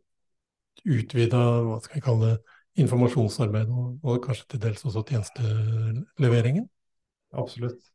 utvida 0.82 1.40
hva 1.62 1.78
skal 1.82 2.00
vi 2.00 2.04
kalle 2.04 2.32
det, 2.32 2.51
informasjonsarbeid, 2.80 3.68
og, 3.68 3.96
og 4.06 4.20
kanskje 4.24 4.54
til 4.54 4.62
dels 4.62 4.84
også 4.88 5.02
tjenesteleveringen. 5.08 6.68
Absolutt. 7.32 7.92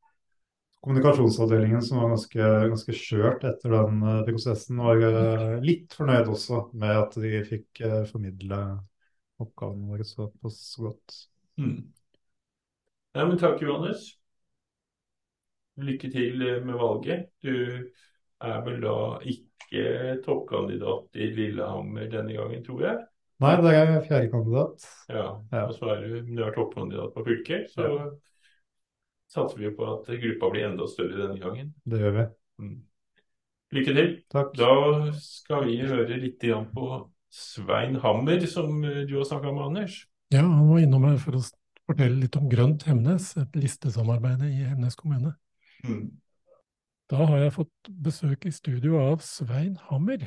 Kommunikasjonsavdelingen 0.86 1.82
som 1.82 2.00
var 2.00 2.12
ganske, 2.14 2.50
ganske 2.72 2.94
skjørt 2.96 3.46
etter 3.50 3.74
den 3.74 4.04
eh, 4.06 4.22
prosessen, 4.28 4.78
var 4.80 5.02
eh, 5.04 5.58
litt 5.66 5.96
fornøyd 5.98 6.30
også 6.32 6.68
med 6.78 6.94
at 7.02 7.18
de 7.18 7.42
fikk 7.48 7.82
uh, 7.82 8.04
formidle 8.08 8.62
oppgavene 9.42 9.90
våre 9.90 10.06
såpass 10.08 10.62
godt. 10.80 11.18
Mm. 11.58 11.82
Ja, 13.18 13.26
men 13.26 13.38
takk, 13.42 13.62
Johannes. 13.66 14.14
Lykke 15.82 16.12
til 16.14 16.46
eh, 16.46 16.62
med 16.66 16.78
valget. 16.80 17.28
Du 17.42 17.54
er 18.46 18.64
vel 18.66 18.80
da 18.86 18.98
ikke 19.26 20.18
toppkandidat 20.26 21.18
i 21.18 21.32
Lillehammer 21.34 22.10
denne 22.14 22.38
gangen, 22.38 22.64
tror 22.66 22.86
jeg? 22.86 23.02
Nei, 23.44 23.54
det 23.62 23.70
er 23.70 23.92
jeg 23.92 24.06
fjerdekandidat. 24.08 24.86
Ja, 25.14 25.28
og 25.62 25.74
så 25.78 25.92
er 25.94 26.00
du, 26.02 26.16
du 26.26 26.42
er 26.42 26.56
toppkandidat 26.56 27.14
på 27.14 27.26
fylket, 27.28 27.68
så 27.70 27.90
satser 29.30 29.62
vi 29.62 29.70
på 29.78 29.86
at 29.92 30.10
gruppa 30.10 30.50
blir 30.54 30.70
enda 30.72 30.88
større 30.90 31.20
denne 31.20 31.38
gangen. 31.42 31.74
Det 31.86 32.00
gjør 32.02 32.16
vi. 32.16 32.26
Mm. 32.64 32.78
Lykke 33.78 33.94
til. 33.98 34.10
Takk. 34.32 34.54
Da 34.58 34.72
skal 35.22 35.68
vi 35.68 35.78
høre 35.84 36.18
litt 36.18 36.44
igjen 36.48 36.66
på 36.74 36.88
Svein 37.34 38.00
Hammer, 38.02 38.42
som 38.50 38.82
du 38.82 39.14
har 39.20 39.28
snakka 39.28 39.52
med, 39.52 39.66
Anders. 39.68 40.00
Ja, 40.34 40.42
han 40.42 40.70
var 40.72 40.82
innom 40.82 41.06
her 41.06 41.20
for 41.22 41.38
å 41.38 41.44
fortelle 41.88 42.18
litt 42.24 42.40
om 42.40 42.48
Grønt 42.52 42.88
Hemnes, 42.88 43.30
et 43.40 43.60
listesamarbeid 43.60 44.48
i 44.48 44.66
Hemnes 44.66 44.98
kommune. 45.00 45.36
Mm. 45.86 46.08
Da 47.12 47.28
har 47.30 47.46
jeg 47.46 47.56
fått 47.56 47.92
besøk 48.04 48.50
i 48.50 48.56
studio 48.56 48.98
av 49.04 49.22
Svein 49.24 49.78
Hammer. 49.92 50.26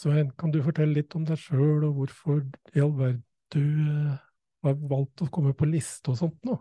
Svein, 0.00 0.30
kan 0.40 0.48
du 0.48 0.62
fortelle 0.64 0.96
litt 0.96 1.12
om 1.18 1.26
deg 1.28 1.36
sjøl, 1.36 1.82
og 1.84 1.98
hvorfor 1.98 2.38
i 2.72 2.80
all 2.80 2.94
verden 2.96 3.20
du 3.52 3.60
eh, 3.60 4.14
har 4.64 4.78
valgt 4.88 5.20
å 5.24 5.28
komme 5.32 5.52
på 5.56 5.66
liste 5.68 6.10
og 6.12 6.18
sånt 6.22 6.40
nå? 6.48 6.54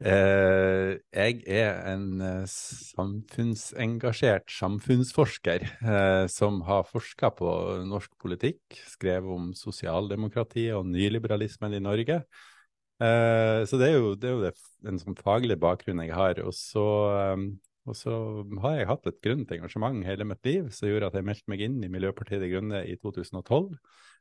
Eh, 0.00 0.96
jeg 1.12 1.42
er 1.48 1.74
en 1.90 2.20
eh, 2.24 2.46
samfunnsengasjert 2.48 4.50
samfunnsforsker 4.52 5.60
eh, 5.64 6.26
som 6.32 6.62
har 6.68 6.84
forska 6.88 7.30
på 7.36 7.48
norsk 7.88 8.12
politikk, 8.20 8.60
skrevet 8.88 9.30
om 9.32 9.54
sosialdemokratiet 9.56 10.74
og 10.76 10.86
nyliberalismen 10.88 11.74
i 11.76 11.80
Norge. 11.84 12.24
Eh, 13.00 13.64
så 13.64 13.80
det 13.80 13.88
er 13.88 13.94
jo, 13.96 14.14
det 14.20 14.28
er 14.28 14.34
jo 14.36 14.44
det, 14.44 14.52
en 14.88 15.00
sånn 15.00 15.16
faglig 15.20 15.56
bakgrunn 15.60 16.02
jeg 16.04 16.12
har. 16.16 16.34
Og 16.44 16.52
så, 16.56 16.86
eh, 17.16 17.36
og 17.88 17.96
så 17.96 18.12
har 18.62 18.76
jeg 18.76 18.88
hatt 18.90 19.08
et 19.08 19.20
grønt 19.24 19.52
engasjement 19.56 20.04
hele 20.04 20.26
mitt 20.28 20.44
liv, 20.46 20.68
som 20.74 20.90
gjorde 20.90 21.08
at 21.10 21.16
jeg 21.18 21.26
meldte 21.26 21.52
meg 21.52 21.64
inn 21.64 21.78
i 21.84 21.90
Miljøpartiet 21.92 22.42
De 22.42 22.50
Grønne 22.52 22.82
i 22.86 22.96
2012. 23.00 23.70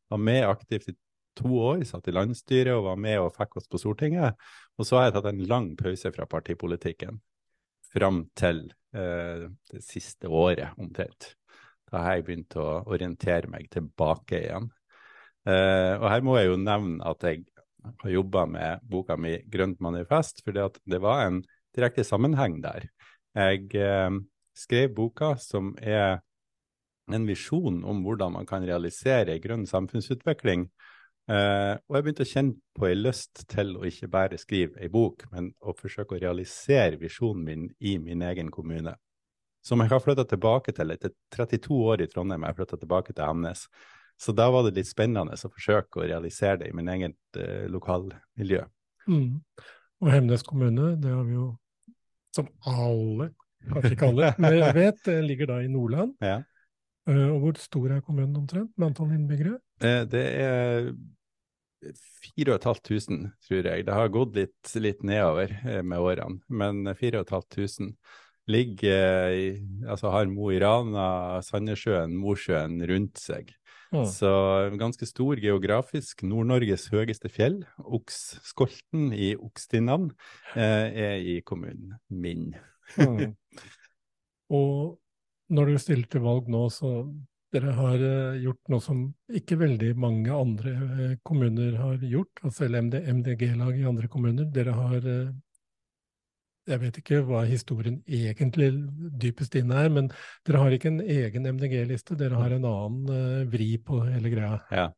Var 0.10 0.22
med 0.30 0.46
aktivt 0.48 0.90
i 0.92 0.96
to 1.40 1.52
år, 1.62 1.84
satt 1.88 2.08
i 2.10 2.16
landsstyret 2.16 2.74
og 2.76 2.88
var 2.88 3.02
med 3.02 3.20
og 3.22 3.34
fikk 3.36 3.60
oss 3.60 3.70
på 3.70 3.82
Stortinget. 3.82 4.40
Og 4.80 4.88
så 4.88 5.00
har 5.00 5.10
jeg 5.10 5.18
tatt 5.18 5.30
en 5.32 5.44
lang 5.52 5.74
pause 5.80 6.12
fra 6.16 6.28
partipolitikken 6.30 7.20
fram 7.94 8.24
til 8.38 8.66
eh, 8.96 9.46
det 9.72 9.84
siste 9.86 10.30
året 10.30 10.80
omtrent. 10.80 11.34
Da 11.90 12.04
har 12.06 12.18
jeg 12.18 12.28
begynt 12.28 12.58
å 12.60 12.68
orientere 12.90 13.50
meg 13.52 13.70
tilbake 13.74 14.44
igjen. 14.44 14.70
Eh, 15.50 15.96
og 15.98 16.10
her 16.12 16.26
må 16.26 16.38
jeg 16.38 16.52
jo 16.52 16.60
nevne 16.62 17.00
at 17.10 17.26
jeg 17.26 17.46
har 18.04 18.12
jobba 18.12 18.46
med 18.46 18.84
boka 18.84 19.16
mi 19.18 19.38
'Grønt 19.40 19.80
manifest', 19.80 20.44
fordi 20.44 20.68
det 20.86 21.02
var 21.02 21.26
en 21.26 21.42
direkte 21.76 22.04
sammenheng 22.04 22.62
der. 22.62 22.90
Jeg 23.38 23.70
eh, 23.78 24.20
skrev 24.58 24.94
boka 24.96 25.36
som 25.42 25.74
er 25.82 26.20
en 27.10 27.26
visjon 27.26 27.84
om 27.90 28.04
hvordan 28.06 28.36
man 28.38 28.48
kan 28.50 28.66
realisere 28.66 29.40
grønn 29.42 29.66
samfunnsutvikling. 29.70 30.68
Eh, 31.30 31.76
og 31.78 31.96
jeg 31.96 32.06
begynte 32.06 32.26
å 32.26 32.30
kjenne 32.30 32.58
på 32.78 32.88
en 32.90 33.04
lyst 33.04 33.44
til 33.52 33.76
å 33.78 33.86
ikke 33.86 34.10
bare 34.10 34.40
skrive 34.42 34.82
ei 34.82 34.90
bok, 34.94 35.28
men 35.34 35.52
å 35.62 35.76
forsøke 35.78 36.18
å 36.18 36.24
realisere 36.24 36.98
visjonen 37.02 37.46
min 37.46 37.70
i 37.80 37.98
min 38.02 38.26
egen 38.26 38.50
kommune. 38.54 38.96
Som 39.66 39.84
jeg 39.84 39.92
har 39.92 40.02
flytta 40.02 40.26
tilbake 40.26 40.74
til. 40.74 40.94
Etter 40.96 41.14
32 41.36 41.80
år 41.92 42.02
i 42.02 42.08
Trondheim 42.10 42.46
jeg 42.48 42.58
flytta 42.58 42.80
tilbake 42.80 43.14
til 43.14 43.28
Hemnes. 43.28 43.68
Så 44.20 44.34
da 44.36 44.50
var 44.52 44.66
det 44.66 44.76
litt 44.76 44.90
spennende 44.90 45.36
å 45.36 45.52
forsøke 45.52 46.02
å 46.02 46.08
realisere 46.08 46.64
det 46.64 46.72
i 46.72 46.76
min 46.76 46.90
eget 46.92 47.40
eh, 47.40 47.68
lokalmiljø. 47.72 48.64
Mm. 49.08 49.42
Og 50.00 50.12
Hemnes 50.12 50.44
kommune, 50.48 50.94
det 51.00 51.12
har 51.14 51.26
vi 51.28 51.38
jo, 51.38 51.52
som 52.36 52.50
alle 52.70 53.32
kanskje 53.70 53.92
ikke 53.96 54.08
alle, 54.08 54.34
men 54.40 54.56
jeg 54.56 54.76
vet 54.78 55.00
det 55.10 55.18
ligger 55.26 55.50
da 55.52 55.58
i 55.64 55.68
Nordland. 55.72 56.14
Ja. 56.24 56.38
Eh, 57.10 57.28
Og 57.30 57.40
hvor 57.44 57.58
stor 57.60 57.92
er 57.92 58.02
kommunen 58.06 58.38
omtrent, 58.40 58.72
med 58.78 58.92
antall 58.92 59.12
innbyggere? 59.16 59.58
Eh, 59.84 60.04
Det 60.08 60.26
er 60.40 60.92
4500, 62.36 63.32
tror 63.48 63.68
jeg. 63.72 63.86
Det 63.88 63.94
har 63.96 64.10
gått 64.14 64.36
litt, 64.36 64.74
litt 64.80 65.04
nedover 65.08 65.54
eh, 65.64 65.82
med 65.84 66.00
årene, 66.00 66.40
men 66.48 66.84
4500 66.96 67.94
ligger 68.50 69.30
i, 69.38 69.50
altså 69.86 70.10
har 70.10 70.26
Mo 70.32 70.50
i 70.50 70.58
Rana, 70.60 71.40
Sandnessjøen, 71.46 72.16
Mosjøen 72.18 72.80
rundt 72.90 73.20
seg. 73.22 73.52
Mm. 73.90 74.06
Så 74.06 74.32
ganske 74.78 75.08
stor 75.10 75.40
geografisk. 75.42 76.22
Nord-Norges 76.28 76.88
høyeste 76.94 77.32
fjell, 77.34 77.64
Oks-skolten 77.82 79.10
i 79.16 79.34
Okstinnan, 79.36 80.12
eh, 80.54 80.94
er 81.10 81.16
i 81.26 81.40
kommunen 81.42 81.98
min. 82.10 82.52
Mm. 82.98 83.34
Og 84.60 85.00
når 85.50 85.74
du 85.74 85.82
stiller 85.82 86.10
til 86.10 86.22
valg 86.26 86.50
nå, 86.52 86.68
så 86.74 86.94
dere 87.54 87.74
har 87.74 88.04
eh, 88.06 88.40
gjort 88.44 88.70
noe 88.70 88.84
som 88.84 89.02
ikke 89.34 89.58
veldig 89.58 89.94
mange 89.98 90.34
andre 90.34 90.74
eh, 90.76 91.14
kommuner 91.26 91.78
har 91.82 92.04
gjort, 92.06 92.44
altså 92.46 92.68
eller 92.68 92.86
MD, 92.86 93.00
MDG-lag 93.20 93.80
i 93.80 93.88
andre 93.90 94.10
kommuner. 94.12 94.50
Dere 94.54 94.76
har 94.78 95.08
eh, 95.10 95.32
Jeg 96.70 96.82
vet 96.84 97.02
ikke 97.02 97.22
hva 97.28 97.44
historien 97.50 98.00
egentlig 98.06 98.72
dypest 99.22 99.58
inne 99.60 99.84
er, 99.84 99.92
men 99.94 100.10
dere 100.48 100.64
har 100.64 100.76
ikke 100.76 100.92
en 100.94 101.02
egen 101.04 101.50
MDG-liste, 101.50 102.18
dere 102.20 102.40
har 102.40 102.56
en 102.56 102.68
annen 102.70 103.14
eh, 103.16 103.46
vri 103.50 103.74
på 103.84 104.04
hele 104.06 104.34
greia. 104.34 104.58
Ja. 104.74 104.90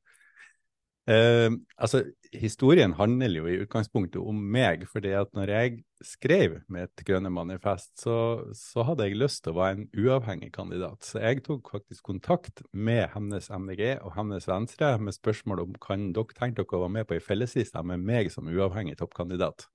Eh, 1.09 1.49
altså, 1.81 2.03
historien 2.33 2.93
handler 2.93 3.39
jo 3.39 3.47
i 3.49 3.57
utgangspunktet 3.63 4.21
om 4.21 4.37
meg, 4.53 4.83
fordi 4.91 5.15
at 5.17 5.31
når 5.33 5.49
jeg 5.49 5.79
skrev 6.05 6.59
mitt 6.71 7.03
grønne 7.07 7.31
manifest, 7.33 7.89
så, 7.99 8.17
så 8.57 8.85
hadde 8.85 9.07
jeg 9.07 9.17
lyst 9.19 9.43
til 9.43 9.55
å 9.55 9.59
være 9.59 9.79
en 9.79 9.87
uavhengig 9.97 10.51
kandidat. 10.55 11.01
Så 11.07 11.23
jeg 11.23 11.41
tok 11.47 11.73
faktisk 11.73 12.05
kontakt 12.11 12.63
med 12.71 13.07
Hemnes 13.15 13.49
MDG 13.49 13.97
og 13.99 14.13
Hemnes 14.15 14.47
Venstre 14.49 14.93
med 15.01 15.17
spørsmål 15.17 15.65
om 15.65 15.75
kan 15.81 16.11
dere 16.15 16.37
tenke 16.37 16.61
dere 16.61 16.79
å 16.79 16.85
være 16.85 16.97
med 16.99 17.09
på 17.09 17.17
ei 17.17 17.25
fellesliste 17.25 17.83
med 17.87 18.05
meg 18.05 18.31
som 18.33 18.49
uavhengig 18.49 18.99
toppkandidat. 19.01 19.67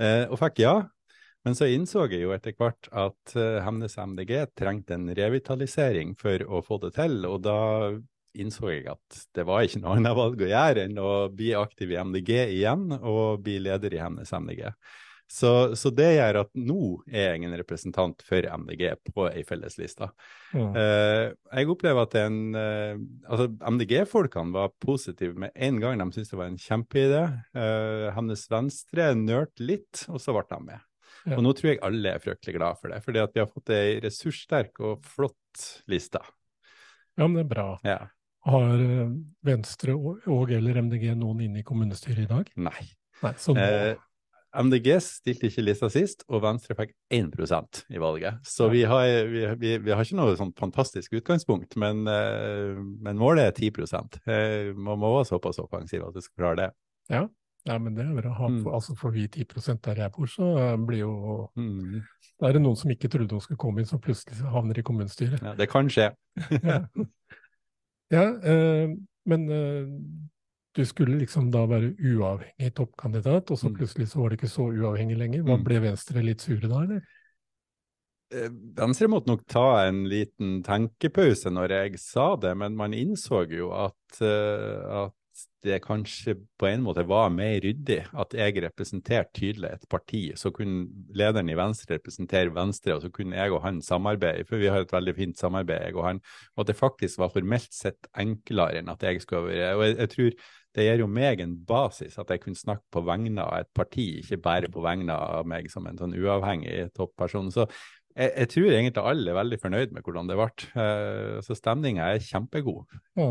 Eh, 0.00 0.24
og 0.30 0.40
fikk 0.40 0.64
ja. 0.64 0.78
Men 1.44 1.56
så 1.58 1.68
innså 1.68 2.06
jeg 2.08 2.24
jo 2.24 2.32
etter 2.32 2.56
hvert 2.56 2.88
at 2.88 3.36
eh, 3.36 3.60
Hemnes 3.64 3.98
MDG 4.00 4.32
trengte 4.56 4.96
en 4.96 5.10
revitalisering 5.12 6.14
for 6.20 6.40
å 6.48 6.62
få 6.64 6.80
det 6.86 6.94
til, 6.96 7.20
og 7.28 7.42
da 7.44 7.58
innså 8.34 8.70
jeg 8.72 8.88
at 8.90 9.24
det 9.36 9.44
var 9.46 9.62
ikke 9.62 9.82
noe 9.82 9.98
annet 9.98 10.16
valg 10.16 10.40
å 10.42 10.50
gjøre 10.50 10.86
enn 10.88 10.98
å 10.98 11.10
bli 11.30 11.52
aktiv 11.58 11.92
i 11.92 11.98
MDG 12.00 12.32
igjen 12.56 12.88
og 12.96 13.44
bli 13.44 13.60
leder 13.62 13.94
i 13.94 14.00
Hemnes 14.02 14.32
MDG. 14.34 14.70
Så, 15.30 15.72
så 15.76 15.90
det 15.94 16.10
gjør 16.18 16.42
at 16.42 16.50
nå 16.52 16.80
er 17.08 17.32
jeg 17.32 17.46
en 17.46 17.56
representant 17.56 18.24
for 18.26 18.44
MDG 18.44 18.82
på 19.08 19.24
ei 19.30 19.40
fellesliste. 19.48 20.10
Mm. 20.52 20.74
Uh, 20.76 21.28
jeg 21.32 21.70
opplever 21.72 22.04
at 22.04 22.16
en, 22.20 22.40
uh, 22.52 23.00
altså 23.24 23.48
MDG-folkene 23.72 24.54
var 24.54 24.74
positive 24.84 25.32
med 25.46 25.54
en 25.54 25.80
gang. 25.82 25.98
De 25.98 26.10
syntes 26.12 26.34
det 26.34 26.40
var 26.40 26.52
en 26.52 26.60
kjempeidé. 26.60 27.22
Uh, 27.56 28.10
Hennes 28.14 28.44
Venstre 28.52 29.08
nølte 29.18 29.64
litt, 29.64 30.04
og 30.12 30.20
så 30.22 30.36
ble 30.36 30.44
de 30.52 30.60
med. 30.68 30.84
Ja. 31.24 31.38
Og 31.38 31.44
nå 31.46 31.54
tror 31.56 31.70
jeg 31.72 31.82
alle 31.86 32.14
er 32.14 32.22
fryktelig 32.22 32.56
glad 32.58 32.80
for 32.80 32.92
det, 32.92 33.00
fordi 33.04 33.22
at 33.22 33.32
vi 33.32 33.40
har 33.40 33.48
fått 33.48 33.72
ei 33.72 33.98
ressurssterk 34.04 34.80
og 34.84 35.04
flott 35.08 35.66
liste. 35.90 36.20
Ja, 37.16 37.26
men 37.26 37.38
det 37.38 37.46
er 37.46 37.52
bra. 37.54 37.68
Ja. 37.86 38.00
Har 38.44 38.80
eh, 38.84 39.12
Venstre 39.46 39.94
og, 39.96 40.26
og 40.28 40.52
eller 40.52 40.82
MDG 40.84 41.14
noen 41.16 41.46
inne 41.46 41.62
i 41.62 41.66
kommunestyret 41.66 42.26
i 42.26 42.30
dag? 42.30 42.50
Nei. 42.60 42.82
Nei 43.24 43.32
så 43.40 43.54
nå, 43.56 43.62
Eh, 43.64 43.94
MDG 44.54 44.92
stilte 45.02 45.48
ikke 45.48 45.64
lista 45.64 45.88
sist, 45.90 46.22
og 46.30 46.44
Venstre 46.44 46.76
fikk 46.78 46.92
1% 47.14 47.80
i 47.90 48.02
valget. 48.02 48.36
Så 48.46 48.68
vi 48.70 48.84
har, 48.86 49.06
vi, 49.30 49.46
vi, 49.58 49.72
vi 49.82 49.94
har 49.94 50.04
ikke 50.04 50.18
noe 50.20 50.36
sånn 50.38 50.52
fantastisk 50.58 51.16
utgangspunkt, 51.18 51.74
men, 51.80 52.04
eh, 52.10 52.76
men 52.78 53.18
målet 53.18 53.48
er 53.48 53.56
10 53.56 53.72
eh, 54.28 54.70
Man 54.76 55.00
må 55.00 55.16
være 55.16 55.30
såpass 55.32 55.58
offensiv 55.62 56.04
at 56.06 56.14
vi 56.14 56.26
skal 56.26 56.42
klare 56.42 56.60
det. 56.60 56.70
ja. 57.16 57.24
Ja, 57.66 57.78
men 57.78 57.94
det 57.94 58.04
er 58.06 58.14
bra. 58.20 58.32
Ha, 58.38 58.48
Mm. 58.48 58.66
altså 58.74 58.94
for 58.96 59.10
vi 59.10 59.26
10 59.28 59.78
der 59.82 59.94
jeg 60.02 60.12
bor, 60.12 60.26
så 60.26 60.50
eh, 60.58 60.76
blir 60.76 60.98
jo 60.98 61.50
Mm. 61.56 62.02
Da 62.40 62.48
er 62.48 62.52
det 62.52 62.62
noen 62.62 62.76
som 62.76 62.90
ikke 62.90 63.08
trodde 63.08 63.28
de 63.30 63.40
skulle 63.40 63.56
komme 63.58 63.78
inn, 63.80 63.86
som 63.86 64.00
plutselig 64.00 64.36
havner 64.50 64.78
i 64.78 64.82
kommunestyret. 64.82 65.40
Ja, 65.42 65.54
det 65.54 65.68
kan 65.70 65.86
skje. 65.88 66.10
ja, 66.64 66.80
ja 68.10 68.24
eh, 68.42 68.88
men 69.26 69.48
eh, 69.50 69.86
du 70.74 70.82
skulle 70.84 71.18
liksom 71.20 71.52
da 71.54 71.64
være 71.70 71.92
uavhengig 71.94 72.72
toppkandidat, 72.74 73.50
og 73.50 73.58
så 73.58 73.68
Mm. 73.70 73.76
plutselig 73.78 74.08
så 74.10 74.18
var 74.20 74.28
det 74.30 74.40
ikke 74.40 74.50
så 74.50 74.66
uavhengig 74.74 75.16
lenger. 75.16 75.42
Hva 75.44 75.56
Mm. 75.56 75.64
Ble 75.64 75.80
Venstre 75.80 76.22
litt 76.22 76.40
sure 76.40 76.66
da, 76.68 76.82
eller? 76.82 77.02
Eh, 78.34 78.48
Venstre 78.50 79.06
måtte 79.06 79.28
nok 79.30 79.46
ta 79.46 79.86
en 79.86 80.04
liten 80.08 80.62
tenkepause 80.64 81.52
når 81.54 81.68
jeg 81.70 81.98
sa 82.00 82.34
det, 82.36 82.56
men 82.56 82.74
man 82.74 82.90
innså 82.92 83.44
jo 83.48 83.70
at, 83.70 84.20
eh, 84.20 85.04
at 85.06 85.14
det 85.64 85.80
kanskje 85.84 86.34
på 86.60 86.68
en 86.68 86.82
måte 86.84 87.04
var 87.08 87.30
mer 87.32 87.56
ryddig 87.64 88.02
at 88.12 88.34
jeg 88.36 88.58
representerte 88.64 89.32
tydelig 89.38 89.70
et 89.72 89.86
parti. 89.90 90.22
Så 90.36 90.52
kunne 90.54 90.86
lederen 91.16 91.48
i 91.50 91.56
Venstre 91.58 91.96
representere 91.96 92.52
Venstre, 92.54 92.96
og 92.96 93.04
så 93.04 93.10
kunne 93.14 93.38
jeg 93.38 93.54
og 93.54 93.62
han 93.64 93.80
samarbeide, 93.84 94.44
for 94.48 94.60
vi 94.60 94.68
har 94.72 94.84
et 94.84 94.92
veldig 94.92 95.14
fint 95.16 95.40
samarbeid, 95.40 95.88
jeg 95.88 95.96
og 95.96 96.08
han. 96.08 96.20
Og 96.54 96.64
at 96.64 96.72
det 96.72 96.80
faktisk 96.80 97.22
var 97.22 97.32
formelt 97.32 97.72
sett 97.72 98.10
enklere 98.20 98.82
enn 98.82 98.92
at 98.92 99.02
jeg 99.02 99.24
skulle 99.24 99.48
være 99.48 99.72
Og 99.74 99.86
jeg, 99.86 99.96
jeg 99.98 100.14
tror 100.14 100.36
det 100.74 100.84
gir 100.88 101.04
jo 101.04 101.06
meg 101.06 101.40
en 101.40 101.54
basis 101.68 102.16
at 102.18 102.30
jeg 102.32 102.40
kunne 102.42 102.58
snakke 102.58 102.82
på 102.92 103.04
vegne 103.06 103.42
av 103.44 103.60
et 103.62 103.70
parti, 103.78 104.08
ikke 104.20 104.40
bare 104.42 104.70
på 104.72 104.82
vegne 104.82 105.14
av 105.14 105.46
meg 105.46 105.68
som 105.70 105.86
en 105.86 106.00
sånn 106.00 106.16
uavhengig 106.18 106.88
topperson. 106.98 107.52
Så 107.54 107.68
jeg, 108.14 108.30
jeg 108.30 108.50
tror 108.52 108.68
egentlig 108.70 109.02
alle 109.02 109.32
er 109.32 109.38
veldig 109.38 109.58
fornøyd 109.62 109.94
med 109.94 110.06
hvordan 110.06 110.30
det 110.30 110.38
ble. 110.38 110.48
Uh, 110.78 111.38
så 111.44 111.56
stemninga 111.58 112.08
er 112.14 112.22
kjempegod. 112.22 112.98
Ja. 113.18 113.28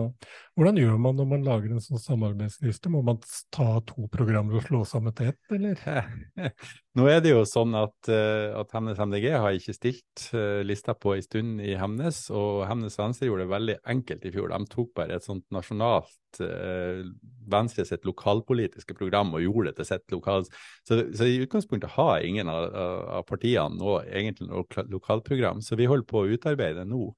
Hvordan 0.58 0.80
gjør 0.82 0.98
man 1.02 1.20
når 1.20 1.30
man 1.34 1.46
lager 1.48 1.72
en 1.72 1.84
sånn 1.84 2.02
samarbeidsliste? 2.04 2.92
Må 2.92 3.04
man 3.08 3.22
ta 3.54 3.78
to 3.88 4.10
programmer 4.12 4.60
og 4.60 4.68
slå 4.68 4.84
sammen 4.88 5.16
til 5.16 5.32
ett, 5.32 5.44
eller? 5.56 5.80
Nå 6.94 7.08
er 7.10 7.24
det 7.26 7.32
jo 7.32 7.40
sånn 7.50 7.74
at, 7.74 8.08
eh, 8.14 8.52
at 8.54 8.74
Hemnes 8.76 9.00
MDG 9.02 9.32
har 9.34 9.56
ikke 9.58 9.74
stilt 9.74 10.28
eh, 10.38 10.60
lista 10.62 10.94
på 10.94 11.16
en 11.16 11.24
stund 11.26 11.64
i 11.66 11.72
Hemnes, 11.80 12.20
og 12.30 12.68
Hemnes 12.70 13.00
Venstre 13.00 13.26
gjorde 13.26 13.48
det 13.48 13.54
veldig 13.54 13.76
enkelt 13.96 14.28
i 14.30 14.32
fjor. 14.36 14.54
De 14.54 14.70
tok 14.70 14.92
bare 15.00 15.18
et 15.18 15.26
sånt 15.26 15.46
nasjonalt 15.54 16.42
uh, 16.46 17.02
Venstre 17.50 17.86
sitt 17.90 18.06
lokalpolitiske 18.06 18.94
program 18.98 19.34
og 19.34 19.42
gjorde 19.42 19.72
det 19.72 19.80
til 19.80 19.90
sitt 19.90 20.14
lokal... 20.14 20.46
Så, 20.86 21.00
så 21.18 21.30
i 21.30 21.42
utgangspunktet 21.42 21.96
har 21.96 22.28
ingen 22.28 22.52
av, 22.54 22.70
av- 23.18 23.26
partiene 23.26 23.74
nå 23.80 23.98
egentlig 24.04 24.52
noe 24.52 24.86
lokalprogram, 24.94 25.66
så 25.66 25.80
vi 25.80 25.90
holder 25.90 26.10
på 26.14 26.22
å 26.22 26.30
utarbeide 26.38 26.84
det 26.84 26.92
nå. 26.94 27.10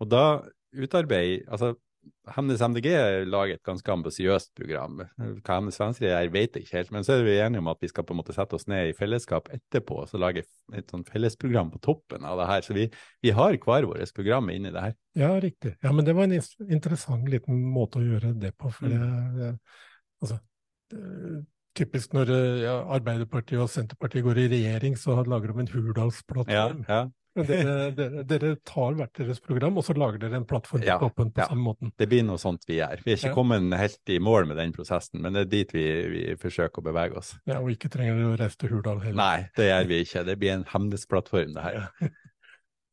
Og 0.00 0.08
da 0.08 0.24
utarbeider 0.72 1.44
altså 1.52 1.74
Hemnes 2.34 2.60
MDG 2.60 2.88
lager 3.28 3.56
et 3.56 3.64
ganske 3.66 3.92
ambisiøst 3.92 4.50
program. 4.58 5.00
Hva 5.18 5.58
Hemnes 5.58 5.78
Venstre 5.80 6.10
er, 6.12 6.30
vet 6.32 6.56
jeg 6.56 6.66
ikke 6.66 6.76
helt, 6.78 6.92
men 6.94 7.06
så 7.06 7.16
er 7.16 7.26
vi 7.26 7.36
enige 7.40 7.62
om 7.62 7.70
at 7.72 7.82
vi 7.84 7.90
skal 7.90 8.06
på 8.08 8.14
en 8.14 8.20
måte 8.20 8.36
sette 8.36 8.58
oss 8.58 8.68
ned 8.70 8.90
i 8.90 8.96
fellesskap 8.96 9.50
etterpå 9.54 10.02
og 10.02 10.08
så 10.10 10.20
lage 10.20 10.44
et 10.76 10.92
sånt 10.92 11.10
fellesprogram 11.12 11.72
på 11.74 11.82
toppen 11.84 12.26
av 12.28 12.40
det 12.40 12.48
her. 12.50 12.64
Så 12.66 12.76
vi, 12.76 12.88
vi 13.24 13.34
har 13.36 13.56
hver 13.56 13.88
vårt 13.88 14.14
program 14.16 14.50
inni 14.54 14.72
det 14.74 14.86
her. 14.88 14.96
Ja, 15.18 15.34
riktig. 15.42 15.76
Ja, 15.84 15.92
men 15.92 16.06
det 16.06 16.16
var 16.18 16.28
en 16.28 16.38
interessant 16.68 17.28
liten 17.32 17.62
måte 17.72 18.02
å 18.02 18.06
gjøre 18.06 18.34
det 18.38 18.54
på. 18.58 18.72
For 18.74 18.92
det, 18.92 19.12
det, 19.38 19.52
altså, 20.22 20.40
det, 20.92 21.44
typisk 21.78 22.14
når 22.16 22.32
ja, 22.62 22.74
Arbeiderpartiet 22.96 23.62
og 23.62 23.70
Senterpartiet 23.72 24.26
går 24.26 24.42
i 24.42 24.50
regjering, 24.54 24.98
så 24.98 25.20
lager 25.22 25.52
de 25.52 25.62
en 25.62 25.70
Ja, 25.70 25.78
Hurdalsplattform. 25.78 26.84
ja. 26.88 27.02
Men 27.38 27.46
Dere, 27.48 27.74
dere, 27.96 28.22
dere 28.28 28.50
tar 28.66 28.96
hvert 28.98 29.14
deres 29.20 29.40
program, 29.44 29.78
og 29.78 29.86
så 29.86 29.94
lager 29.98 30.18
dere 30.24 30.40
en 30.40 30.46
plattform 30.48 30.82
Ja, 30.86 30.96
åpen 31.06 31.30
på 31.34 31.42
ja. 31.44 31.48
samme 31.52 31.62
måten. 31.70 31.92
Det 31.98 32.08
blir 32.10 32.24
noe 32.26 32.38
sånt 32.42 32.64
vi 32.68 32.80
gjør. 32.80 33.02
Vi 33.04 33.12
er 33.14 33.20
ikke 33.20 33.30
Ja. 33.32 33.34
kommet 33.38 33.78
helt 33.78 34.12
i 34.14 34.18
mål 34.18 34.48
med 34.50 34.58
den 34.58 34.72
prosessen, 34.76 35.22
men 35.22 35.32
det 35.38 35.46
er 35.46 35.50
dit 35.52 35.74
vi, 35.76 35.84
vi 36.12 36.22
forsøker 36.40 36.82
å 36.82 36.86
bevege 36.90 37.16
oss. 37.20 37.34
Ja, 37.46 37.60
og 37.62 37.70
ikke 37.70 37.90
trenger 37.94 38.18
dere 38.18 38.32
å 38.34 38.38
reise 38.40 38.58
til 38.58 38.72
Hurdal 38.74 39.00
heller. 39.06 39.18
Nei, 39.22 39.48
det 39.56 39.70
gjør 39.70 39.86
vi 39.92 40.00
ikke. 40.04 40.24
Det 40.26 40.38
blir 40.42 40.54
en 40.58 40.64
Hemnes-plattform, 40.74 41.54
det 41.54 41.62
her. 41.68 41.86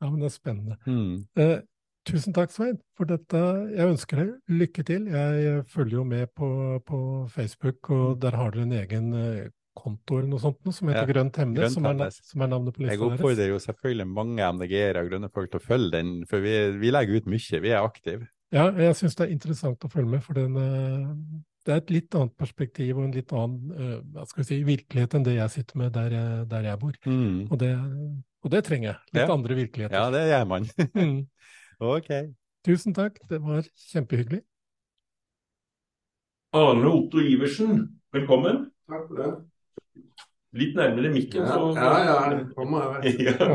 Ja, 0.03 0.09
men 0.11 0.19
det 0.19 0.27
er 0.27 0.34
spennende. 0.35 0.76
Mm. 0.85 1.26
Eh, 1.39 1.59
tusen 2.05 2.34
takk, 2.35 2.51
Svein, 2.51 2.76
for 2.99 3.07
dette. 3.09 3.39
Jeg 3.73 3.88
ønsker 3.93 4.19
deg 4.19 4.34
lykke 4.59 4.84
til. 4.85 5.05
Jeg 5.07 5.63
følger 5.72 5.95
jo 6.01 6.03
med 6.03 6.27
på, 6.35 6.49
på 6.85 6.99
Facebook, 7.31 7.89
og 7.95 8.19
der 8.22 8.35
har 8.38 8.51
dere 8.51 8.65
en 8.67 8.76
egen 8.76 9.07
eh, 9.15 9.47
konto 9.76 10.18
eller 10.19 10.30
noe 10.31 10.39
sånt 10.41 10.61
som 10.73 10.89
heter 10.89 11.03
Ja, 11.06 11.10
Grønt 11.14 11.38
Hemnes, 11.41 11.60
Grønt 11.60 11.73
som, 11.76 11.85
er, 11.91 12.14
som 12.31 12.41
er 12.45 12.52
navnet 12.53 12.76
på 12.76 12.81
Jeg 12.84 12.89
lista 12.93 13.02
deres. 13.03 13.18
oppfordrer 13.19 13.49
jo 13.52 13.60
selvfølgelig 13.65 14.07
mange 14.07 14.47
MDG-ere 14.56 15.03
og 15.03 15.10
grønne 15.11 15.30
folk 15.35 15.52
til 15.52 15.60
å 15.61 15.65
følge 15.65 15.91
den, 15.97 16.14
for 16.30 16.39
vi, 16.45 16.53
vi 16.81 16.93
legger 16.95 17.19
ut 17.19 17.27
mye. 17.35 17.60
Vi 17.65 17.73
er 17.76 17.81
aktive. 17.84 18.30
Ja, 18.56 18.69
jeg 18.80 18.95
syns 18.95 19.15
det 19.19 19.27
er 19.27 19.34
interessant 19.35 19.84
å 19.84 19.91
følge 19.91 20.11
med, 20.15 20.23
for 20.23 20.38
den, 20.38 20.56
eh, 20.56 21.43
det 21.65 21.73
er 21.73 21.81
et 21.81 21.89
litt 21.91 22.15
annet 22.15 22.35
perspektiv 22.38 22.97
og 22.99 23.07
en 23.07 23.15
litt 23.18 23.34
annen 23.35 23.72
eh, 23.76 23.99
hva 24.15 24.26
skal 24.30 24.43
vi 24.43 24.47
si, 24.52 24.60
virkelighet 24.64 25.15
enn 25.18 25.26
det 25.26 25.35
jeg 25.39 25.53
sitter 25.57 25.77
med 25.81 25.93
der, 25.97 26.11
jeg- 26.14 26.47
der 26.52 26.68
jeg 26.72 26.80
bor. 26.80 26.97
Mm. 27.10 27.47
Og, 27.52 27.57
det, 27.60 27.72
og 28.45 28.52
det 28.53 28.64
trenger 28.68 28.91
jeg. 28.93 28.97
Litt 29.18 29.23
Ja. 29.27 29.34
andre 29.34 29.56
virkeligheter. 29.56 29.95
Ja, 29.97 30.10
det 30.14 30.26
gjør 30.31 30.47
man. 30.47 30.68
Mm. 30.95 31.18
ok. 31.97 32.11
Tusen 32.65 32.93
takk, 32.95 33.18
det 33.30 33.41
var 33.43 33.65
kjempehyggelig. 33.91 34.41
Arne 36.56 36.88
Otto 36.88 37.19
Iversen, 37.19 37.81
velkommen. 38.15 38.72
Takk 38.88 39.07
for 39.10 39.19
det. 39.19 39.31
Litt 40.55 40.76
nærmere 40.77 41.11
mikken. 41.11 41.43
Ja, 41.43 41.53
så- 41.53 41.73
ja, 41.76 41.97
ja, 42.07 42.43
kommer 42.55 43.01
jeg, 43.03 43.13
vet. 43.19 43.19
Ja. 43.27 43.49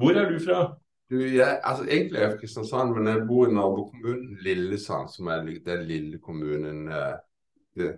Hvor 0.00 0.16
er 0.16 0.30
du 0.30 0.38
fra? 0.44 0.60
Du, 1.10 1.16
jeg, 1.18 1.60
altså, 1.64 1.84
egentlig 1.84 2.16
er 2.18 2.22
jeg 2.22 2.30
fra 2.32 2.38
Kristiansand, 2.40 2.92
men 2.96 3.06
jeg 3.10 3.26
bor 3.28 3.48
i 3.48 3.52
nabokommunen 3.52 4.36
Lillesand, 4.44 5.08
som 5.16 5.26
er 5.26 5.42
den 5.66 5.82
lille 5.88 6.18
kommunen 6.22 6.88
eh, 6.88 7.16
det, 7.76 7.88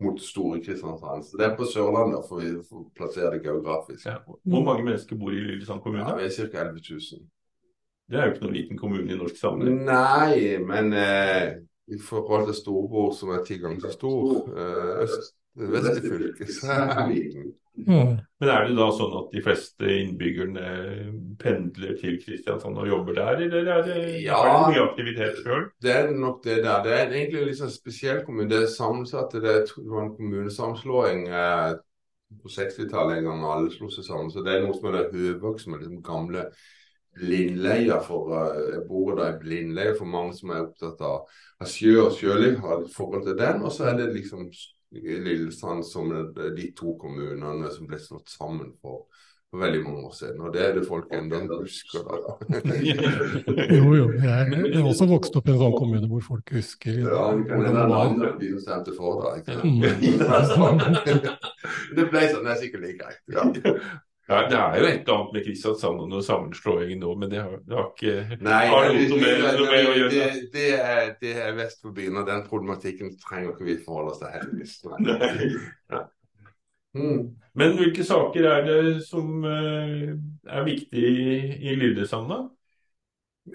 mot 0.00 0.20
store 0.22 0.60
Kristiansand. 0.64 1.24
Så 1.26 1.36
det 1.40 1.46
er 1.48 1.56
på 1.58 1.66
Sørlandet, 1.68 2.22
for 2.28 2.40
vi 2.40 2.52
får 2.68 2.84
plassere 2.96 3.32
det 3.34 3.42
geografisk. 3.44 4.06
Hvor 4.44 4.62
mange 4.64 4.84
mennesker 4.86 5.18
bor 5.18 5.34
i 5.34 5.40
Lillesand 5.42 5.82
kommune? 5.82 6.04
Ja, 6.06 6.14
vi 6.16 6.28
er 6.28 6.30
ca. 6.36 6.62
11 6.68 6.80
000. 6.90 7.26
Det 8.10 8.18
er 8.18 8.24
jo 8.26 8.32
ikke 8.32 8.44
noen 8.46 8.56
liten 8.56 8.78
kommune 8.78 9.12
i 9.12 9.18
norsk 9.18 9.36
sammenheng. 9.38 9.82
Nei, 9.86 10.56
men 10.66 10.92
eh, 10.98 11.58
i 11.90 11.98
forhold 12.02 12.46
til 12.48 12.56
storebror, 12.58 13.12
som 13.18 13.34
er 13.34 13.44
ti 13.46 13.58
ganger 13.62 13.82
så 13.84 13.92
stor, 13.98 14.48
eh, 14.54 15.04
øst, 15.04 15.34
i 15.58 16.02
fylket, 16.04 16.54
er 16.64 17.08
vi 17.08 17.14
liten. 17.14 17.50
Men 17.86 18.48
er 18.50 18.66
det 18.66 18.76
da 18.76 18.86
sånn 18.92 19.12
at 19.20 19.34
de 19.34 19.42
fleste 19.44 19.88
innbyggerne 20.00 20.64
pendler 21.40 21.94
til 22.00 22.18
Kristiansand 22.22 22.78
og 22.80 22.88
jobber 22.88 23.16
der, 23.16 23.42
eller 23.46 23.70
er 23.74 23.84
det, 23.86 24.22
Ja. 24.24 24.40
er 24.40 24.50
det 24.50 24.74
mye 24.74 24.88
aktivitet 24.88 25.38
sjøl? 25.42 25.68
Det 25.82 25.94
er 25.96 26.10
nok 26.10 26.42
det 26.44 26.62
der. 26.64 26.82
Det 26.82 26.92
er 26.92 27.06
egentlig 27.06 27.40
en 27.40 27.48
litt 27.48 27.60
sånn 27.60 27.70
spesiell 27.72 28.24
kommune. 28.24 28.48
Det 28.50 28.62
er 28.62 28.66
sammensatt. 28.66 29.32
Det, 29.32 29.54
var 29.76 30.02
en 30.02 30.16
kommunesammenslåing 30.16 31.28
eh, 31.28 31.74
på 32.42 32.48
60-tallet 32.48 33.18
en 33.18 33.30
gang 33.30 33.44
alle 33.44 33.70
slo 33.70 33.88
seg 33.90 34.04
sammen. 34.04 34.30
Så 34.30 34.44
det 34.44 34.54
er 34.54 34.66
noe 34.66 34.76
som 34.76 34.92
er 34.92 35.08
Høvåg, 35.12 35.60
som 35.60 35.74
er 35.74 35.82
liksom 35.84 36.02
gamle 36.02 36.50
blindleia 37.16 38.00
for 38.06 38.34
eh, 38.34 38.74
Jeg 38.74 38.84
bor 38.88 39.16
der 39.16 39.34
i 39.34 39.40
blindleie 39.40 39.96
for 39.98 40.06
mange 40.06 40.36
som 40.36 40.50
er 40.50 40.66
opptatt 40.66 41.00
av, 41.00 41.24
av 41.60 41.70
sjø 41.70 41.96
og 42.04 42.12
sjøliv, 42.18 42.60
har 42.60 42.84
et 42.84 42.92
forhold 42.94 43.24
til 43.26 43.38
den. 43.40 43.64
Og 43.64 43.72
så 43.72 43.90
er 43.90 43.96
det 44.02 44.12
liksom 44.14 44.50
Lillesand 44.92 45.84
som 45.86 46.08
de 46.34 46.70
to 46.76 46.96
kommunene 46.98 47.70
som 47.70 47.86
ble 47.86 47.98
slått 48.02 48.28
sammen 48.32 48.72
for, 48.82 49.04
for 49.50 49.62
veldig 49.62 49.84
mange 49.84 50.02
år 50.08 50.14
siden. 50.18 50.40
Og 50.42 50.52
det 50.54 50.64
er 50.66 50.74
det 50.78 50.82
folk 50.88 51.06
ennå 51.14 51.60
husker. 51.60 52.02
da. 52.08 52.34
Jo, 53.76 53.94
jo. 53.94 54.06
Jeg, 54.18 54.50
har 54.74 54.88
også 54.90 55.06
vokst 55.10 55.36
opp 55.38 55.48
i 55.48 55.54
en 55.54 55.60
sånn 55.62 55.76
kommune 55.78 56.10
hvor 56.10 56.22
folk 56.26 56.52
husker 56.58 57.00
Ja, 57.04 57.24
hvordan 57.38 57.74
det 57.78 57.86
var. 57.94 58.04
andre 58.10 58.32
blir 58.38 58.58
stemte 58.62 58.94
for 58.98 59.22
da. 59.22 59.36
ikke 59.38 59.60
Mm. 59.62 59.82
sant? 60.50 60.82
det 61.96 62.06
ble 62.10 62.26
sånn, 62.30 62.44
det 62.46 62.52
er 62.56 62.62
sikkert 62.64 62.86
like 62.86 62.98
greit. 63.02 63.20
Ja. 63.30 63.46
Ja, 64.30 64.44
det 64.46 64.58
er 64.58 64.76
jo 64.78 64.86
et 64.86 65.00
eller 65.00 65.16
annet 65.16 65.32
med 65.34 65.44
Kristiansand 65.48 66.02
og 66.04 66.10
noe 66.12 66.22
sammenslåing 66.22 67.00
nå, 67.00 67.14
men 67.18 67.32
det 67.32 67.40
har, 67.42 67.56
det 67.66 67.74
har 67.74 67.88
ikke 67.90 68.38
Nei, 68.46 68.60
har 68.70 68.86
det, 68.86 69.08
noe 69.10 69.18
med, 69.18 69.42
noe 69.58 69.66
med 69.66 69.88
å 69.90 69.96
gjøre. 69.98 70.12
det, 70.14 70.28
det, 70.54 70.68
er, 70.78 71.10
det 71.22 71.34
er 71.48 71.56
vest 71.58 71.82
for 71.82 71.96
byen, 71.96 72.20
og 72.20 72.30
den 72.30 72.44
problematikken 72.46 73.16
trenger 73.18 73.56
ikke 73.56 73.66
vi 73.66 73.76
forholde 73.82 74.14
oss 74.14 74.22
til 74.22 74.30
heldigvis. 74.36 74.76
Nei. 75.02 75.50
Ja. 75.90 76.04
Mm. 76.94 77.26
Men 77.58 77.76
hvilke 77.78 78.06
saker 78.06 78.46
er 78.50 78.64
det 78.66 78.78
som 79.06 79.44
eh, 79.46 80.14
er 80.46 80.64
viktige 80.66 81.10
i, 81.10 81.36
i 81.70 81.74
Lillesand, 81.78 82.30
da? 82.30 82.40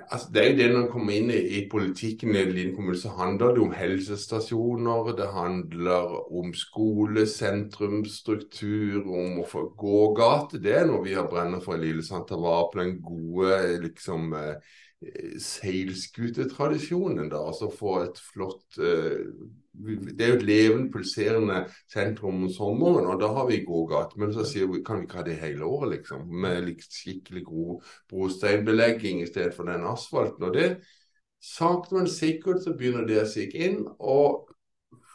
Altså, 0.10 0.30
det 0.34 0.42
er 0.42 0.50
jo 0.50 0.58
det 0.58 0.68
når 0.70 0.80
man 0.80 0.92
kommer 0.92 1.16
inn 1.16 1.32
i, 1.34 1.40
i 1.58 1.62
politikken 1.72 2.36
i 2.36 2.64
en 2.64 2.76
kommune, 2.76 2.98
så 3.00 3.10
handler 3.18 3.54
det 3.56 3.62
om 3.64 3.74
helsestasjoner, 3.76 5.12
det 5.18 5.28
handler 5.34 6.16
om 6.40 6.54
skole, 6.58 7.26
sentrumsstruktur, 7.30 9.04
om 9.06 9.40
å 9.42 9.46
få 9.50 9.68
gågate. 9.80 10.62
Det 10.64 10.74
er 10.80 10.90
noe 10.90 11.04
vi 11.06 11.16
har 11.18 11.30
brenner 11.32 11.62
for 11.64 11.78
i 11.78 11.84
Lillesand. 11.86 12.28
Ta 12.30 12.40
vare 12.40 12.70
på 12.72 12.82
den 12.82 12.96
gode 13.06 13.52
liksom 13.86 14.34
eh, 14.40 14.56
seilskutetradisjonen, 15.42 17.30
da. 17.32 17.44
Altså 17.46 17.72
få 17.74 18.00
et 18.06 18.20
flott 18.32 18.80
eh, 18.82 19.26
Det 19.76 20.24
er 20.24 20.32
jo 20.32 20.38
et 20.40 20.48
levende, 20.48 20.92
pulserende 20.94 21.62
sentrum 21.92 22.44
om 22.46 22.52
sommeren, 22.52 23.10
og 23.12 23.20
da 23.22 23.30
har 23.36 23.50
vi 23.50 23.64
gågate. 23.68 24.20
Men 24.22 24.34
så 24.34 24.46
sier 24.48 24.70
vi 24.72 24.84
kan 24.86 25.02
vi 25.02 25.08
ikke 25.08 25.20
ha 25.20 25.26
det 25.28 25.38
hele 25.42 25.68
året, 25.68 25.98
liksom? 25.98 26.26
Med 26.46 26.72
skikkelig 26.86 27.46
god 27.50 27.94
brosteinbelegging 28.12 29.22
i 29.22 29.30
stedet 29.30 29.54
for 29.58 29.68
den 29.70 29.86
asfalten. 29.90 30.48
Og 30.48 30.56
det 30.56 30.70
sakte, 31.44 31.98
men 32.00 32.10
sikkert 32.10 32.64
så 32.64 32.74
begynner 32.78 33.08
det 33.08 33.22
å 33.24 33.30
sikke 33.30 33.66
inn. 33.70 33.82
og 34.00 34.46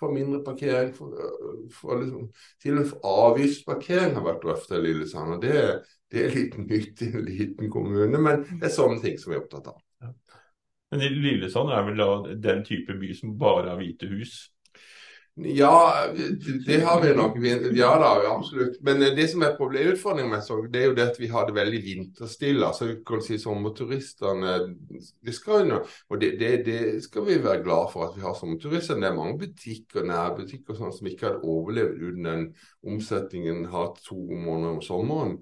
for 0.00 0.12
mindre 0.12 0.40
parkering, 0.44 0.94
for, 0.96 1.12
for 1.72 2.00
liksom, 2.00 2.30
til 2.62 2.78
og 2.78 2.78
med 2.78 2.92
avgiftsparkering 3.04 4.14
har 4.16 4.24
vært 4.24 4.42
drøfta 4.44 4.78
i 4.78 4.84
Lillesand. 4.86 5.34
og 5.34 5.42
det, 5.44 5.58
det 6.12 6.24
er 6.24 6.36
litt 6.36 6.56
nytt 6.62 7.02
i 7.04 7.10
en 7.12 7.26
liten 7.26 7.72
kommune, 7.72 8.18
men 8.18 8.46
det 8.48 8.70
er 8.70 8.74
sånne 8.74 9.00
ting 9.04 9.18
som 9.20 9.34
vi 9.34 9.36
er 9.36 9.44
opptatt 9.44 9.68
av. 9.74 9.76
Men 10.90 11.04
Lillesand 11.22 11.70
er 11.70 11.84
vel 11.86 12.00
da 12.00 12.08
den 12.50 12.64
type 12.66 12.96
by 12.98 13.12
som 13.14 13.36
bare 13.38 13.68
har 13.70 13.78
hvite 13.78 14.08
hus? 14.10 14.40
Ja, 15.34 15.94
det 16.66 16.80
har 16.80 17.00
vi 17.02 17.14
nok. 17.14 17.36
Ja 17.76 17.98
da, 17.98 18.08
absolutt. 18.34 18.80
Men 18.82 19.00
det 19.00 19.28
som 19.30 19.42
er 19.46 19.54
problemet, 19.56 19.94
utfordringen 19.94 20.32
med 20.34 20.42
Sogn, 20.44 20.66
det 20.72 20.82
er 20.82 20.90
jo 20.90 20.96
det 20.98 21.06
at 21.12 21.20
vi 21.20 21.30
har 21.30 21.46
det 21.46 21.54
veldig 21.56 21.80
vinterstille. 21.84 22.66
altså 22.66 22.88
vi 22.90 22.96
kan 23.06 23.22
si 23.24 23.38
Sommerturistene 23.38 24.56
det 25.24 25.34
skal, 25.34 25.68
jo- 25.70 25.80
og 26.10 26.20
det, 26.20 26.34
det, 26.40 26.50
det 26.66 26.80
skal 27.06 27.24
vi 27.26 27.38
være 27.44 27.62
glad 27.62 27.88
for 27.92 28.08
at 28.08 28.18
vi 28.18 28.26
har 28.26 28.34
sommerturister. 28.34 28.98
Det 29.00 29.08
er 29.08 29.16
mange 29.16 29.38
butikker, 29.38 30.04
nærbutikker 30.04 30.76
sånn, 30.76 30.92
som 30.92 31.08
ikke 31.08 31.28
hadde 31.30 31.46
overlevd 31.54 32.02
uten 32.02 32.28
den 32.28 32.46
omsetningen 32.84 33.64
hatt 33.72 34.02
to 34.04 34.18
måneder 34.18 34.76
om 34.76 34.82
sommeren. 34.84 35.38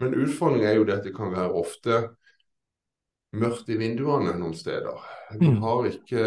Men 0.00 0.16
utfordringen 0.22 0.70
er 0.70 0.78
jo 0.78 0.86
det 0.88 1.00
at 1.00 1.04
det 1.10 1.16
kan 1.18 1.34
være 1.34 1.52
ofte 1.60 2.02
mørkt 3.32 3.68
i 3.72 3.76
vinduene 3.80 4.34
noen 4.38 4.54
steder. 4.54 4.98
Vi 5.40 5.48
Mm. 5.48 5.60
har 5.62 5.86
ikke 5.88 6.24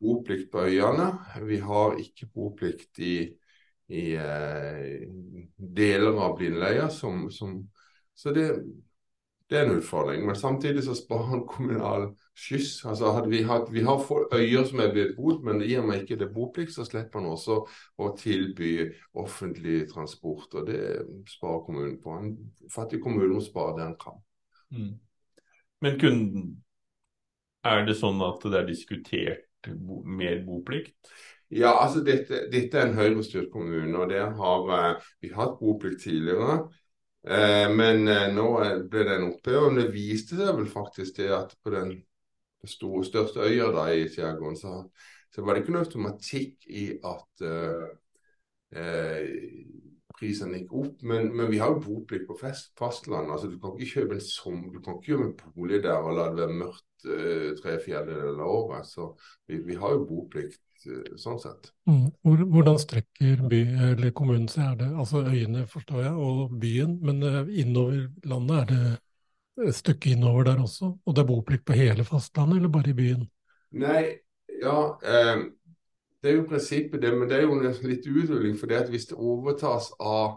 boplikt 0.00 0.50
på 0.52 0.64
øyene. 0.66 1.10
Vi 1.46 1.58
har 1.58 1.96
ikke 2.00 2.26
boplikt 2.34 2.98
i, 2.98 3.34
i 3.88 4.14
eh, 4.16 5.02
deler 5.58 6.16
av 6.18 6.38
blindleia. 6.38 6.88
Som, 6.90 7.30
som, 7.30 7.68
så 8.14 8.32
det, 8.32 8.46
det 9.50 9.58
er 9.58 9.66
en 9.68 9.76
utfordring. 9.76 10.24
Men 10.26 10.36
samtidig 10.36 10.82
så 10.84 10.94
sparer 10.96 11.28
han 11.34 11.46
kommunal 11.46 12.08
skyss. 12.34 12.84
Altså 12.88 13.12
vi, 13.28 13.42
hatt, 13.42 13.68
vi 13.72 13.84
har 13.84 14.00
få 14.00 14.22
øyer 14.32 14.64
som 14.64 14.80
er 14.80 14.92
bebodd, 14.94 15.44
men 15.44 15.62
i 15.62 15.76
og 15.76 15.86
med 15.88 16.02
ikke 16.02 16.16
det 16.16 16.30
er 16.30 16.34
boplikt, 16.34 16.72
så 16.72 16.84
slipper 16.88 17.20
han 17.20 17.28
også 17.30 17.60
å 17.98 18.12
tilby 18.16 18.88
offentlig 19.14 19.84
transport. 19.92 20.54
Og 20.54 20.66
det 20.66 20.82
sparer 21.28 21.64
kommunen 21.66 21.98
på. 22.00 22.16
En 22.16 22.36
fattig 22.72 23.02
kommune 23.04 23.34
må 23.34 23.44
spare 23.44 23.76
det 23.76 23.84
han 23.90 23.96
kan. 24.00 24.22
Mm. 24.72 24.92
Men 25.82 25.98
kunden, 26.00 26.44
er 27.66 27.84
det 27.86 27.96
sånn 27.98 28.20
at 28.24 28.42
det 28.48 28.58
er 28.60 28.68
diskutert 28.68 29.70
bo, 29.78 30.00
mer 30.02 30.40
boplikt? 30.46 30.94
Ja, 31.52 31.74
altså 31.82 32.00
dette, 32.06 32.46
dette 32.52 32.78
er 32.80 32.88
en 32.88 32.96
Høyre-styrt 32.96 33.50
kommune, 33.52 33.92
og 34.00 34.08
det 34.10 34.22
har 34.38 34.70
eh, 34.78 35.08
vi 35.22 35.32
hatt 35.36 35.58
boplikt 35.60 36.00
tidligere. 36.06 36.62
Eh, 37.22 37.68
men 37.76 38.08
eh, 38.10 38.30
nå 38.34 38.46
er- 38.64 38.80
ble 38.90 39.04
den 39.10 39.28
oppheva. 39.28 39.68
Men 39.68 39.82
det 39.82 39.92
viste 39.94 40.38
seg 40.38 40.54
vel 40.58 40.70
faktisk 40.72 41.20
det 41.20 41.28
at 41.36 41.52
på 41.62 41.74
den 41.74 41.92
store, 42.66 43.04
største 43.06 43.44
øya 43.50 43.68
da 43.74 43.88
i 43.92 44.06
skjærgården, 44.10 44.56
så, 44.58 44.74
så 45.34 45.44
var 45.44 45.54
det 45.58 45.64
ikke 45.64 45.76
noe 45.76 45.84
automatikk 45.86 46.66
i 46.72 46.86
at 47.12 47.46
eh, 47.46 47.86
eh, 48.72 49.28
prisene 50.16 50.60
gikk 50.60 50.74
opp. 50.80 51.04
Men, 51.08 51.30
men 51.36 51.50
vi 51.50 51.60
har 51.62 51.74
jo 51.74 51.82
boplikt 51.84 52.28
på 52.28 52.38
fastlandet. 52.38 53.32
Altså, 53.34 53.50
du 53.50 53.58
kan 53.62 53.76
ikke 53.76 54.00
kjøpe 54.00 54.18
en 54.18 54.24
som, 54.24 54.58
du 54.72 54.80
kan 54.80 54.98
ikke 54.98 55.12
kjøpe 55.12 55.28
en 55.28 55.54
bolig 55.56 55.82
der 55.84 56.00
og 56.00 56.16
la 56.18 56.28
det 56.30 56.40
være 56.42 56.58
mørkt 56.60 57.06
uh, 57.08 57.48
tre 57.60 57.78
fjerdedeler 57.84 58.42
av 58.42 58.56
året. 58.58 58.90
Så 58.90 59.12
vi, 59.50 59.60
vi 59.66 59.78
har 59.80 59.94
jo 59.96 60.08
boplikt 60.08 60.88
uh, 60.88 61.14
sånn 61.20 61.40
sett. 61.42 61.70
Mm. 61.90 62.08
Hvor, 62.24 62.44
hvordan 62.56 62.82
strekker 62.82 63.46
by, 63.52 63.62
eller 63.92 64.16
kommunen 64.16 64.50
seg? 64.52 64.72
Er 64.72 64.82
det 64.82 64.90
altså 64.92 65.24
øyene, 65.26 65.68
forstår 65.70 66.04
jeg, 66.06 66.16
og 66.28 66.58
byen, 66.62 66.98
men 67.04 67.22
uh, 67.24 67.42
innover 67.48 68.08
landet 68.28 68.58
er 68.62 68.74
det 68.74 69.68
et 69.68 69.76
stykke 69.76 70.16
innover 70.16 70.48
der 70.48 70.60
også? 70.64 70.94
Og 71.04 71.14
det 71.16 71.22
er 71.22 71.32
boplikt 71.32 71.66
på 71.68 71.76
hele 71.78 72.04
fastlandet, 72.08 72.62
eller 72.62 72.72
bare 72.72 72.92
i 72.92 72.98
byen? 72.98 73.26
Nei, 73.82 74.04
ja 74.62 74.78
eh, 75.02 75.44
Det 76.22 76.30
er 76.30 76.38
jo 76.38 76.46
prinsippet, 76.46 77.02
det, 77.02 77.10
men 77.18 77.28
det 77.28 77.40
er 77.40 77.48
jo 77.48 77.58
litt 77.88 78.06
uthuling. 78.06 78.54
For 78.58 78.70
det 78.70 78.84
at 78.84 78.90
hvis 78.92 79.08
det 79.10 79.18
overtas 79.18 79.88
av 79.98 80.36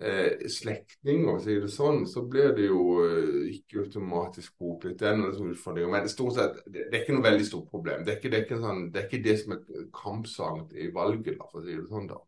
eh, 0.00 0.48
slektninger, 0.50 1.38
si 1.44 1.58
det 1.62 1.70
sånn, 1.70 2.02
så 2.10 2.24
blir 2.26 2.50
det 2.56 2.66
jo 2.66 2.80
eh, 3.04 3.52
ikke 3.54 3.84
automatisk 3.84 4.56
boplikt. 4.58 4.98
Det 4.98 5.12
er 5.12 5.20
noen 5.20 5.54
utfordringer. 5.54 5.92
Men 5.92 6.10
stort 6.10 6.38
sett, 6.40 6.58
det, 6.66 6.88
det 6.88 6.98
er 6.98 7.04
ikke 7.04 7.14
noe 7.14 7.28
veldig 7.28 7.46
stort 7.46 7.70
problem. 7.70 8.02
Det 8.02 8.14
er 8.14 8.18
ikke 8.18 8.32
det, 8.32 8.40
er 8.40 8.48
ikke 8.48 8.60
sånn, 8.64 8.84
det, 8.90 9.04
er 9.04 9.08
ikke 9.08 9.24
det 9.28 9.38
som 9.44 9.54
er 9.54 9.86
kampsaken 10.02 10.66
i 10.74 10.90
valget, 10.98 11.38
da, 11.38 11.46
for 11.52 11.62
å 11.62 11.66
si 11.68 11.78
det 11.78 11.86
sånn. 11.92 12.10
da. 12.10 12.20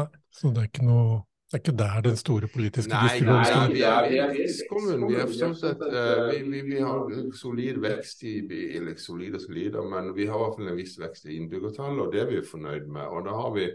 Nei, 0.00 0.08
så 0.30 0.52
det 0.54 0.62
er 0.62 0.70
ikke 0.70 0.86
noe 0.86 1.18
det 1.50 1.56
er 1.56 1.62
ikke 1.64 1.78
der 1.78 2.02
den 2.06 2.16
store 2.16 2.46
politiske 2.46 2.90
Nei, 2.92 2.98
nei, 3.02 3.06
diskusjonen 3.10 3.44
står? 3.44 3.72
vi 3.74 3.80
er, 3.82 4.04
vi 4.10 4.18
er 4.22 4.28
vekstkommunen. 4.36 5.00
Vi, 5.10 5.16
er 5.18 5.32
sånn 5.34 5.56
sett, 5.58 5.80
eh, 5.82 6.20
vi, 6.28 6.36
vi, 6.46 6.60
vi 6.68 6.76
har 6.78 7.16
solid 7.34 7.80
vekst 7.82 8.22
i 8.22 8.34
eller 8.78 9.00
solid 9.02 9.34
og 9.34 9.42
solid, 9.42 9.78
men 9.90 10.12
vi 10.14 10.28
har 10.30 10.38
i 10.38 10.44
hvert 10.44 10.60
fall 10.60 10.70
en 10.70 10.78
viss 10.78 10.94
vekst 11.02 11.26
i 11.26 11.40
innbyggertallet, 11.40 12.04
og 12.04 12.14
det 12.14 12.20
er 12.22 12.30
vi 12.30 12.44
fornøyd 12.46 12.86
med. 12.86 13.02
Og 13.02 13.26
da 13.26 13.34
har 13.34 13.50
vi, 13.56 13.66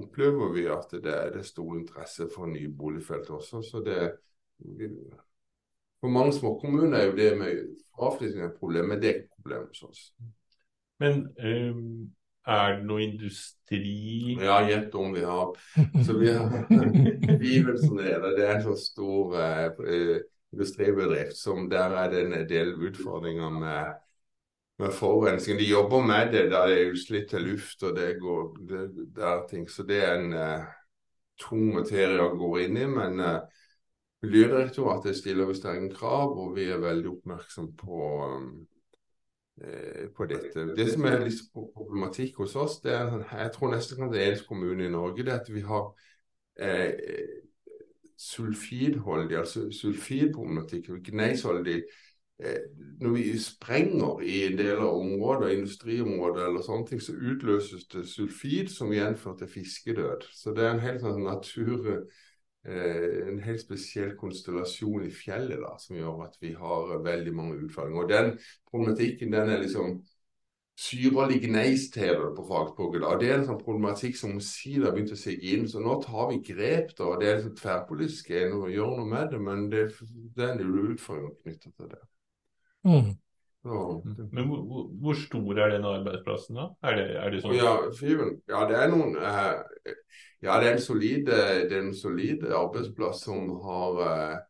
opplever 0.00 0.56
vi 0.56 0.64
at 0.72 0.96
det 0.96 1.12
er, 1.12 1.28
det 1.34 1.42
er 1.42 1.50
stor 1.50 1.76
interesse 1.76 2.30
for 2.32 2.48
nye 2.48 2.72
boligfelt 2.80 3.28
også. 3.36 3.60
så 3.60 3.84
det 3.84 4.00
vi, 4.80 4.88
For 6.00 6.16
mange 6.16 6.32
småkommuner 6.32 6.96
er 6.96 7.10
jo 7.10 7.18
det 7.20 7.30
med 7.38 7.62
fraflytting 7.92 8.46
et 8.46 8.56
problem, 8.56 8.88
men 8.88 9.04
det 9.04 9.10
er 9.10 9.18
ikke 9.18 9.28
et 9.28 9.42
problem 9.42 9.68
hos 9.68 9.84
oss. 9.90 10.08
Men 11.04 11.26
eh, 11.36 11.76
er 12.48 12.76
det 12.76 12.86
noe 12.88 13.04
industri 13.04 14.36
Ja, 14.40 14.60
gjett 14.66 14.94
om 14.98 15.12
vi 15.14 15.24
har. 15.24 15.52
Så 16.06 16.18
vi 16.18 16.32
har 16.32 16.50
Vivelsen 17.42 18.00
er 18.00 18.18
det. 18.22 18.36
Det 18.38 18.46
er 18.46 18.56
en 18.56 18.64
så 18.66 18.76
stor 18.78 19.36
eh, 19.38 20.22
industribedrift 20.52 21.36
som 21.38 21.68
der 21.70 21.96
er 22.02 22.10
det 22.10 22.24
en 22.26 22.48
del 22.48 22.74
utfordringer 22.88 23.50
med, 23.54 23.94
med 24.82 24.92
forurensning. 24.92 25.58
De 25.58 25.70
jobber 25.70 26.04
med 26.06 26.32
det 26.34 26.48
da 26.52 26.66
det 26.68 26.80
er 26.80 26.92
utslitt 26.92 27.30
til 27.30 27.46
luft 27.46 27.82
og 27.86 27.96
det 27.96 28.16
går 28.20 28.44
det, 28.68 28.84
det 29.16 29.32
ting. 29.50 29.70
Så 29.70 29.86
det 29.88 30.02
er 30.04 30.18
en 30.18 30.34
uh, 30.34 30.66
tung 31.40 31.72
materie 31.78 32.20
å 32.20 32.34
gå 32.36 32.52
inn 32.66 32.76
i. 32.76 32.86
Men 32.90 33.22
uh, 33.22 33.40
Miljødirektoratet 34.22 35.16
stiller 35.18 35.48
vi 35.48 35.54
strenge 35.58 35.88
krav, 35.96 36.36
og 36.38 36.52
vi 36.54 36.68
er 36.70 36.78
veldig 36.78 37.08
oppmerksom 37.10 37.72
på 37.74 38.02
um, 38.22 38.50
på 40.16 40.26
dette. 40.26 40.64
Det 40.76 40.86
som 40.90 41.04
er 41.06 41.20
litt 41.26 41.42
problematikk 41.52 42.40
hos 42.40 42.56
oss, 42.56 42.78
det 42.82 42.94
er 42.96 43.18
jeg 43.20 43.52
tror 43.54 43.74
nesten 43.74 43.98
kan 44.00 44.12
det 44.12 44.22
er 44.22 44.30
eneste 44.30 44.48
kommune 44.48 44.86
i 44.86 44.92
Norge, 44.92 45.22
det 45.22 45.34
er 45.34 45.42
at 45.42 45.50
vi 45.52 45.64
har 45.66 45.90
eh, 46.58 47.36
sulfidholdig, 48.18 49.36
altså 49.38 49.66
sulfidproblematikk, 49.74 50.88
gneisholdig 51.04 51.76
eh, 52.42 52.64
Når 53.00 53.14
vi 53.18 53.38
sprenger 53.38 54.24
i 54.24 54.40
en 54.46 54.58
del 54.58 54.80
av 54.80 54.96
områder, 54.96 55.54
industriområder 55.58 56.48
eller 56.48 56.64
sånne 56.64 56.88
ting, 56.88 57.02
så 57.02 57.14
utløses 57.14 57.86
det 57.92 58.06
sulfid 58.08 58.72
som 58.72 58.92
igjen 58.92 59.16
fører 59.20 59.44
til 59.44 59.54
fiskedød. 59.60 60.28
Så 60.32 60.56
det 60.56 60.64
er 60.64 60.74
en 60.74 60.86
helt 60.86 61.04
sånn 61.04 61.22
natur 61.28 61.86
Eh, 61.86 62.31
en 62.64 63.40
helt 63.42 63.60
spesiell 63.60 64.12
konstellasjon 64.18 65.06
i 65.06 65.10
fjellet 65.10 65.58
da, 65.64 65.74
som 65.82 65.96
gjør 65.98 66.24
at 66.28 66.36
vi 66.40 66.52
har 66.54 66.98
veldig 67.02 67.34
mange 67.34 67.58
utfordringer. 67.64 68.02
Og 68.04 68.10
Den 68.12 68.34
problematikken 68.70 69.32
den 69.34 69.50
er 69.50 69.62
liksom 69.64 69.96
syrlig 70.78 71.40
gneist 71.42 71.94
det 71.94 72.14
på 72.36 72.44
fagspråket. 72.48 73.04
Og 73.04 73.20
Det 73.20 73.30
er 73.30 73.40
en 73.40 73.48
sånn 73.50 73.60
problematikk 73.62 74.16
som 74.16 74.36
omsider 74.36 74.86
har 74.86 74.96
begynt 74.96 75.14
å 75.14 75.18
sigge 75.18 75.56
inn. 75.56 75.66
Så 75.68 75.82
nå 75.82 75.98
tar 76.04 76.30
vi 76.30 76.40
grep. 76.52 76.94
da, 76.98 77.04
og 77.04 77.20
Det 77.20 77.28
er 77.28 77.36
liksom 77.40 77.56
tverrpolitisk 77.58 78.30
enige 78.30 78.62
å 78.62 78.72
gjøre 78.72 78.96
noe 79.00 79.10
med 79.10 79.34
det, 79.34 79.40
men 79.40 79.68
det, 79.70 79.84
det 80.36 80.46
er 80.46 80.54
en 80.54 80.62
del 80.62 80.94
utfordringer 80.94 81.36
knyttet 81.42 81.76
til 81.76 81.92
det. 81.92 82.02
Mm. 82.84 83.12
Så, 83.62 84.02
Men 84.32 84.48
hvor, 84.50 84.86
hvor, 84.98 85.14
stor 85.14 85.58
er 85.62 85.76
den 85.76 85.84
arbeidsplassen 85.86 86.56
da? 86.58 86.64
Er 86.82 86.96
det, 86.98 87.04
er 87.14 87.30
det 87.30 87.42
sånn? 87.44 87.54
Ja, 87.54 87.74
Fiven, 87.94 88.32
ja, 88.50 88.64
det 88.66 88.78
er 88.78 88.88
noen 88.90 89.14
eh, 89.14 89.92
Ja, 90.42 90.56
det 90.58 90.66
er 90.66 90.72
en 90.72 90.82
solid, 90.82 91.28
det 91.28 91.70
er 91.70 91.76
en 91.78 91.92
solid 91.94 92.42
arbeidsplass 92.50 93.22
som 93.28 93.52
har 93.62 94.00
eh, 94.06 94.40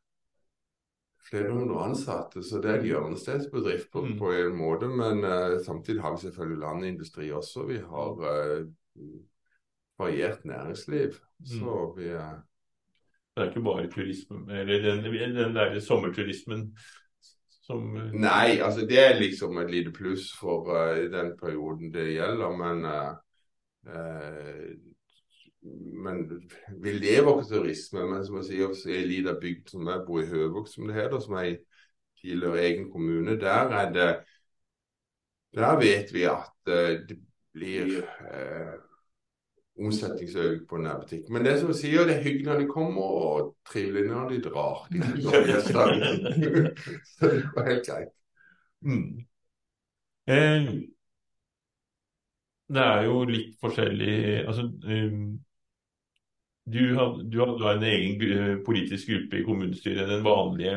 flere 1.29 1.53
hundre 1.53 1.83
ansatte. 1.85 2.41
Så 2.45 2.63
det 2.65 2.71
er 2.71 2.81
en 2.81 2.89
hjørnesteinsbedrift 2.89 3.91
på, 3.93 4.07
Mm. 4.07 4.15
på 4.19 4.33
en 4.33 4.57
måte. 4.57 4.89
Men 4.89 5.25
eh, 5.25 5.59
samtidig 5.67 6.01
har 6.01 6.17
vi 6.17 6.25
selvfølgelig 6.25 6.63
landindustri 6.65 7.29
også. 7.33 7.67
Vi 7.69 7.79
har 7.85 8.25
eh, 8.33 8.65
variert 10.01 10.45
næringsliv. 10.45 11.21
Så 11.45 11.95
vi 11.97 12.09
er 12.09 12.41
Det 13.37 13.43
er 13.43 13.49
ikke 13.49 13.63
bare 13.65 13.89
turisme, 13.89 14.43
eller 14.53 14.83
den, 14.83 15.05
den 15.37 15.55
der 15.55 15.79
sommerturismen 15.81 16.77
som 17.73 17.99
Nei, 18.23 18.61
altså 18.63 18.87
det 18.87 19.01
er 19.01 19.19
liksom 19.19 19.59
et 19.63 19.73
lite 19.73 19.93
pluss 19.97 20.31
for 20.39 20.73
eh, 20.77 21.09
den 21.13 21.35
perioden 21.41 21.93
det 21.95 22.13
gjelder, 22.13 22.57
men 22.61 22.85
uh, 22.85 23.13
uh, 23.89 24.73
men 25.95 26.25
vi 26.83 26.93
lever 26.93 27.39
ikke 27.39 27.49
turisme. 27.51 28.07
Men 28.11 28.25
som 28.27 28.41
jeg 28.41 28.49
sier, 28.49 28.75
så 28.75 28.91
er 28.91 29.03
en 29.03 29.11
liten 29.11 29.41
bygd 29.41 29.75
som 29.75 29.87
jeg 29.87 30.05
bor 30.07 30.23
i 30.23 30.29
Høvåg, 30.31 30.69
som 30.69 30.89
det 30.89 30.97
heter, 30.99 31.23
som 31.23 31.37
er 31.39 31.51
i 31.53 31.59
tidligere 32.23 32.65
egen 32.67 32.89
kommune, 32.91 33.39
der 33.41 33.75
er 33.81 33.93
det 33.93 34.13
Der 35.55 35.77
vet 35.77 36.15
vi 36.15 36.23
at 36.25 36.69
eh, 36.73 37.03
det 37.09 37.19
blir 37.53 37.99
eh, 38.33 38.79
omsetningsøkning 39.79 40.69
på 40.69 40.77
nærbutikk. 40.83 41.29
Men 41.33 41.45
det 41.47 41.61
som 41.61 41.73
sier, 41.77 42.05
det 42.09 42.17
er 42.19 42.25
hyggelig 42.27 42.47
når 42.49 42.59
de 42.61 42.67
kommer, 42.71 43.03
og 43.03 43.57
trivelig 43.69 44.11
når 44.11 44.29
de 44.35 44.41
drar. 44.45 44.79
De. 44.93 44.99
Så 47.17 47.23
det 47.31 47.45
var 47.55 47.63
helt 47.69 47.87
greit. 47.87 48.13
Mm. 48.83 49.25
Eh, 50.29 50.63
det 52.73 52.83
er 52.83 53.03
jo 53.05 53.25
litt 53.29 53.57
forskjellig 53.61 54.47
Altså, 54.47 54.63
um, 54.67 55.41
du 56.65 56.95
hadde, 56.95 57.25
du 57.27 57.41
hadde 57.41 57.71
en 57.73 57.85
egen 57.89 58.21
eh, 58.23 58.53
politisk 58.63 59.09
gruppe 59.11 59.41
i 59.41 59.43
kommunestyret, 59.43 60.07
den 60.07 60.21
vanlige 60.23 60.75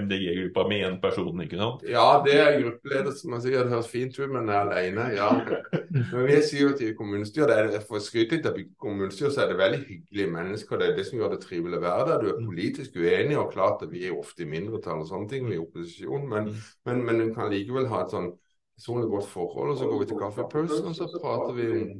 MDG-gruppa 0.00 0.64
med 0.70 0.84
én 0.86 0.96
person, 1.02 1.42
ikke 1.44 1.58
sant? 1.60 1.84
Ja, 1.84 2.06
det 2.24 2.36
er 2.40 2.56
gruppeleder, 2.62 3.12
som 3.12 3.34
man 3.34 3.42
sier. 3.44 3.60
Det 3.60 3.74
høres 3.74 3.90
fint 3.92 4.16
ut, 4.16 4.24
men 4.32 4.48
er 4.48 4.62
alene. 4.62 5.10
Ja. 5.18 5.28
Men 5.88 6.24
vi 6.28 6.38
sier 6.44 6.70
jo 6.70 6.72
til 6.76 6.94
kommunestyret, 6.96 7.50
det 7.50 7.76
er, 7.76 7.84
for 7.84 8.00
å 8.00 8.02
skryte 8.04 8.38
litt 8.38 8.48
av 8.48 8.56
kommunestyret, 8.80 9.34
så 9.34 9.44
er 9.44 9.52
det 9.52 9.60
veldig 9.60 9.78
hyggelige 9.84 10.32
mennesker. 10.32 10.80
Det 10.80 10.88
er 10.88 10.96
det 10.96 11.06
som 11.08 11.20
gjør 11.20 11.34
det 11.34 11.40
trivelig 11.44 11.78
å 11.78 11.84
være 11.84 12.06
der. 12.08 12.24
Du 12.24 12.30
er 12.32 12.46
politisk 12.48 12.96
uenig, 12.96 13.36
og 13.40 13.52
klart 13.52 13.84
at 13.84 13.92
vi 13.92 14.04
er 14.08 14.16
ofte 14.16 14.44
i 14.44 14.48
mindretall 14.48 15.04
og 15.04 15.10
sånne 15.10 15.32
ting, 15.32 15.48
vi 15.48 15.56
er 15.56 15.60
i 15.60 15.64
opposisjon, 15.64 16.28
men, 16.28 16.52
men, 16.88 17.02
men 17.04 17.20
du 17.20 17.26
kan 17.36 17.52
likevel 17.52 17.88
ha 17.92 18.04
et 18.04 18.14
sånn 18.16 18.30
personlig 18.78 19.10
godt 19.12 19.28
forhold, 19.32 19.74
og 19.74 19.80
så 19.80 19.90
går 19.90 20.04
vi 20.04 20.08
til 20.08 20.22
kaffepausen, 20.22 20.88
og 20.88 20.96
så 20.96 21.10
prater 21.18 21.56
vi 21.56 21.68
om 21.74 21.92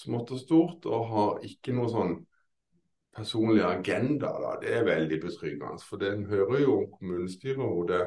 smått 0.00 0.34
og 0.34 0.42
stort, 0.42 0.90
og 0.90 1.08
har 1.14 1.46
ikke 1.46 1.74
noe 1.76 1.90
sånn 1.92 2.18
personlig 3.16 3.62
agenda. 3.64 4.30
Da. 4.44 4.56
Det 4.62 4.74
er 4.76 4.84
veldig 4.88 5.20
betryggende, 5.22 5.82
for 5.88 5.96
den 6.02 6.26
hører 6.26 6.60
jo 6.62 6.78
om 6.82 6.90
kommunestyret 6.98 7.56
hvor 7.62 7.86
det 7.90 8.02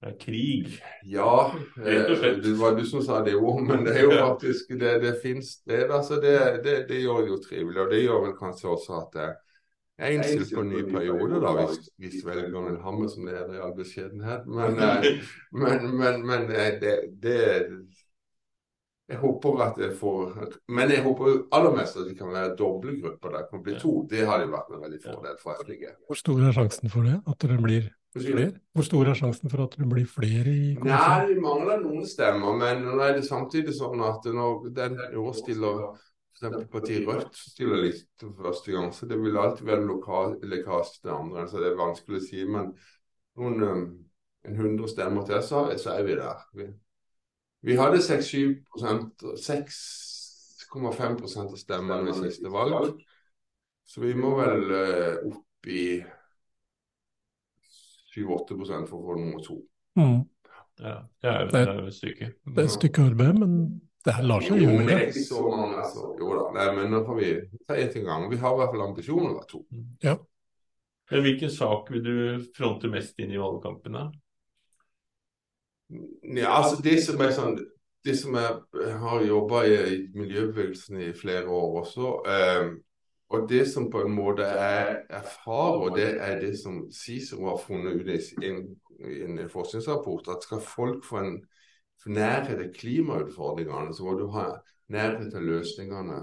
Det 0.00 0.08
er 0.08 0.16
krig. 0.20 0.68
Ja, 1.04 1.50
Rett 1.76 2.08
og 2.08 2.16
slett. 2.16 2.38
eh, 2.38 2.42
det 2.42 2.54
var 2.56 2.72
du 2.78 2.86
som 2.88 3.02
sa 3.04 3.18
det 3.24 3.34
òg, 3.36 3.60
men 3.68 3.84
det 3.84 3.98
er 3.98 4.06
jo 4.06 4.14
faktisk 4.16 4.72
det, 4.80 4.94
det 5.02 5.18
fins 5.22 5.58
det. 5.68 5.82
Altså 5.92 6.16
det, 6.22 6.32
det, 6.64 6.88
det 6.88 7.02
gjør 7.02 7.20
det 7.20 7.28
jo 7.34 7.36
trivelig. 7.44 7.80
Og 7.82 7.90
det 7.92 8.02
gjør 8.06 8.22
vel 8.24 8.32
kanskje 8.38 8.68
også 8.72 8.96
at 9.02 9.18
jeg 9.20 9.34
er 10.08 10.16
innstilt 10.16 10.54
på 10.54 10.62
en 10.64 10.70
ny 10.72 10.80
periode, 10.88 11.40
da, 11.44 11.52
hvis, 11.58 11.90
hvis 12.00 12.22
velgerne 12.24 12.70
vil 12.70 12.78
ha 12.80 12.92
meg, 12.96 13.10
som 13.12 13.26
det 13.28 13.36
heter 13.36 13.58
i 13.58 13.62
all 13.66 13.74
beskjedenhet. 13.76 14.46
Men, 14.48 14.78
eh, 14.80 15.28
men, 15.62 15.84
men, 16.00 16.24
men 16.26 16.48
eh, 16.48 16.70
det, 16.80 16.96
det 17.20 17.40
Jeg 19.10 19.18
håper 19.18 19.62
at 19.64 19.78
jeg 19.82 19.94
får 19.98 20.34
Men 20.70 20.90
jeg 20.92 21.02
håper 21.02 21.38
aller 21.56 21.72
mest 21.74 21.96
at 21.98 22.06
det 22.06 22.16
kan 22.18 22.30
være 22.30 22.52
doble 22.58 22.94
grupper. 23.00 23.32
Det 23.36 23.46
kan 23.50 23.62
bli 23.64 23.78
to. 23.80 23.94
Det 24.10 24.26
hadde 24.28 24.50
vært 24.52 24.68
en 24.70 24.84
veldig 24.84 25.00
fordel 25.02 25.40
for 25.40 25.62
FDG. 25.64 25.88
Hvor 26.06 26.20
stor 26.20 26.44
er 26.46 26.54
sjansen 26.54 26.92
for 26.92 27.08
det? 27.08 27.16
At 27.26 27.48
det 27.48 27.56
blir 27.62 27.88
flere? 28.14 28.52
Hvor 28.74 28.86
stor 28.86 29.10
er 29.10 29.18
sjansen 29.18 29.50
for 29.50 29.64
at 29.64 29.74
det 29.78 29.88
blir 29.90 30.06
flere 30.10 30.50
i 30.52 30.68
Nei, 30.74 30.78
kommisjonen? 30.82 31.26
vi 31.30 31.40
mangler 31.44 31.82
noen 31.82 32.06
stemmer, 32.10 32.54
men 32.58 32.84
nå 32.86 32.98
er 33.06 33.16
det 33.18 33.26
samtidig 33.26 33.74
sånn 33.76 34.02
at 34.06 34.26
når 34.34 34.70
den 34.74 34.96
i 35.10 35.18
år 35.20 35.34
stiller 35.38 35.82
f.eks. 36.40 36.68
partiet 36.72 37.06
Rødt 37.06 37.36
stiller 37.36 37.82
liste 37.84 38.26
for 38.28 38.46
første 38.48 38.72
gang, 38.74 38.92
så 38.94 39.06
det 39.10 39.18
vil 39.20 39.38
alltid 39.38 39.66
være 39.68 39.86
lokal 39.86 40.38
lekkasje 40.42 41.02
til 41.02 41.14
andre. 41.14 41.46
Så 41.50 41.62
det 41.62 41.70
er 41.72 41.82
vanskelig 41.82 42.20
å 42.20 42.24
si, 42.24 42.44
men 42.46 42.70
noen 43.38 43.66
en 44.46 44.54
100 44.56 44.88
stemmer 44.88 45.26
til, 45.28 45.42
så, 45.44 45.66
så 45.78 45.98
er 45.98 46.06
vi 46.06 46.16
der. 46.18 46.46
Vi, 46.56 46.70
vi 47.66 47.76
hadde 47.76 47.98
6-7 48.00 48.62
6,5 49.40 51.38
av 51.42 51.56
stemmene 51.58 52.06
ved 52.06 52.14
siste 52.24 52.48
valg. 52.52 53.00
Så 53.84 54.00
vi 54.04 54.14
må 54.14 54.36
vel 54.38 54.70
eh, 54.70 55.16
opp 55.26 55.66
i 55.66 56.00
7-8 58.14 58.86
for 58.88 58.98
å 58.98 59.04
få 59.06 59.16
nummer 59.18 59.42
to. 59.44 59.56
Mm. 59.98 60.20
Ja, 60.80 60.94
det 61.20 61.28
er 61.28 61.40
jo 61.40 61.46
Det 61.46 61.52
det 61.52 61.60
er- 61.68 61.86
et 61.86 61.94
stykke. 61.94 62.26
Det 62.46 62.58
er 62.58 62.64
et 62.64 62.70
stykke 62.78 63.02
arbeid, 63.10 63.38
men 63.38 63.80
det 64.04 64.14
her 64.14 64.22
lar 64.22 64.40
seg 64.40 64.60
Jo, 64.62 64.66
men 64.70 64.86
det 64.86 64.94
er 64.94 65.06
ikke 65.10 65.26
så 65.26 65.42
mange, 65.50 65.76
altså. 65.76 66.16
Jo 66.18 66.28
da, 66.38 66.44
nei, 66.56 66.76
men 66.76 66.90
nå 66.90 67.04
får 67.04 67.16
vi 67.18 67.58
ta 67.68 67.74
ett 67.74 67.96
en 67.96 68.04
gang. 68.04 68.30
Vi 68.30 68.36
har 68.36 68.54
i 68.54 68.56
hvert 68.56 68.70
fall 68.72 68.86
ambisjoner 68.88 69.34
hver 69.34 69.46
to. 69.50 69.64
Ja. 70.02 70.16
Men 71.10 71.22
hvilken 71.22 71.50
sak 71.50 71.90
vil 71.90 72.02
du 72.02 72.44
fronte 72.56 72.88
mest 72.88 73.18
inn 73.18 73.32
i 73.32 73.36
valgkampen? 73.36 73.92
da? 73.92 74.10
Ja, 75.90 76.52
altså 76.54 76.82
det 76.82 77.00
som 77.04 77.20
er 77.20 77.32
sånn 77.34 77.56
Det 78.04 78.14
som 78.16 78.36
jeg 78.38 78.92
har 79.02 79.24
jobba 79.26 79.64
i, 79.68 79.74
i 79.92 79.96
miljøbevegelsen 80.16 81.02
i 81.04 81.10
flere 81.12 81.50
år 81.52 81.74
også, 81.82 82.12
eh, 82.32 82.70
og 83.30 83.44
det 83.50 83.66
som 83.68 83.90
på 83.92 84.00
en 84.06 84.14
måte 84.16 84.46
er 84.48 85.02
erfarer, 85.12 85.92
det 85.98 86.06
er 86.16 86.40
det 86.40 86.54
som 86.58 86.78
Cicero 86.88 87.50
har 87.50 87.60
funnet 87.60 88.00
ut 88.00 88.08
i 88.08 88.48
en, 88.48 88.62
i 89.04 89.20
en 89.26 89.42
forskningsrapport, 89.52 90.32
at 90.32 90.48
skal 90.48 90.64
folk 90.64 91.04
få 91.04 91.20
en 91.20 91.36
nærhet 92.06 92.56
til 92.58 92.72
klimautfordringene, 92.78 93.94
så 93.94 94.08
må 94.08 94.16
du 94.18 94.26
ha 94.32 94.48
nærhet 94.88 95.28
til 95.32 95.46
løsningene. 95.52 96.22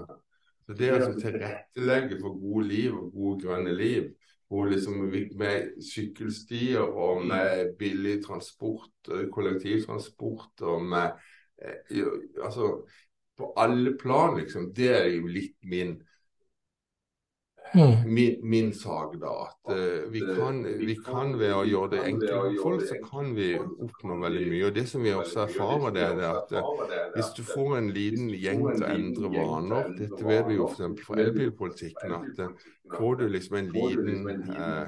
Så 0.66 0.76
Det 0.76 0.90
å 0.92 0.98
liksom 0.98 1.20
tilrettelegge 1.22 2.18
for 2.20 2.36
gode 2.42 2.66
liv 2.68 2.98
og 2.98 3.12
gode 3.14 3.46
grønne 3.46 3.72
liv, 3.72 4.10
hvor 4.48 4.68
liksom 4.70 5.02
med 5.38 5.82
sykkelstier 5.84 6.80
og 6.80 7.26
med 7.28 7.74
billig 7.78 8.22
transport, 8.24 8.92
eh, 9.12 9.26
kollektivtransport 9.32 10.64
og 10.64 10.84
med 10.88 11.10
eh, 11.62 12.06
Altså 12.44 12.70
på 13.38 13.52
alle 13.56 13.96
plan, 14.00 14.38
liksom. 14.40 14.72
Det 14.74 14.88
er 14.96 15.10
jo 15.14 15.26
litt 15.30 15.56
min 15.62 15.98
Mm. 15.98 16.07
Min, 18.04 18.36
min 18.42 18.72
sak, 18.74 19.14
da. 19.20 19.32
At 19.48 19.72
eh, 19.76 20.06
vi, 20.12 20.22
kan, 20.36 20.62
vi 20.64 20.96
kan 21.04 21.34
ved 21.38 21.52
å 21.54 21.64
gjøre 21.68 21.90
det 21.96 22.04
enkelt 22.08 22.32
for 22.32 22.62
folk, 22.62 22.84
så 22.88 22.98
kan 23.04 23.34
vi 23.36 23.50
oppnå 23.58 24.18
veldig 24.22 24.46
mye. 24.52 24.62
Og 24.68 24.76
Det 24.78 24.86
som 24.88 25.04
vi 25.04 25.14
også 25.14 25.44
erfarer, 25.46 25.94
det 25.96 26.04
er 26.06 26.16
det 26.18 26.28
at 26.30 26.56
eh, 26.60 26.70
hvis 27.16 27.32
du 27.36 27.42
får 27.46 27.76
en 27.78 27.90
liten 27.94 28.30
gjeng 28.32 28.64
til 28.70 28.86
å 28.86 28.92
endre 28.94 29.32
vaner 29.34 29.92
Dette 29.98 30.22
vet 30.24 30.48
vi 30.48 30.58
jo 30.58 30.70
f.eks. 30.70 31.04
fra 31.06 31.20
elbilpolitikken. 31.24 32.16
at 32.20 32.42
eh, 32.46 32.66
Får 32.96 33.20
du 33.20 33.28
liksom 33.28 33.60
en 33.60 33.72
liten 33.74 34.30
eh, 34.54 34.86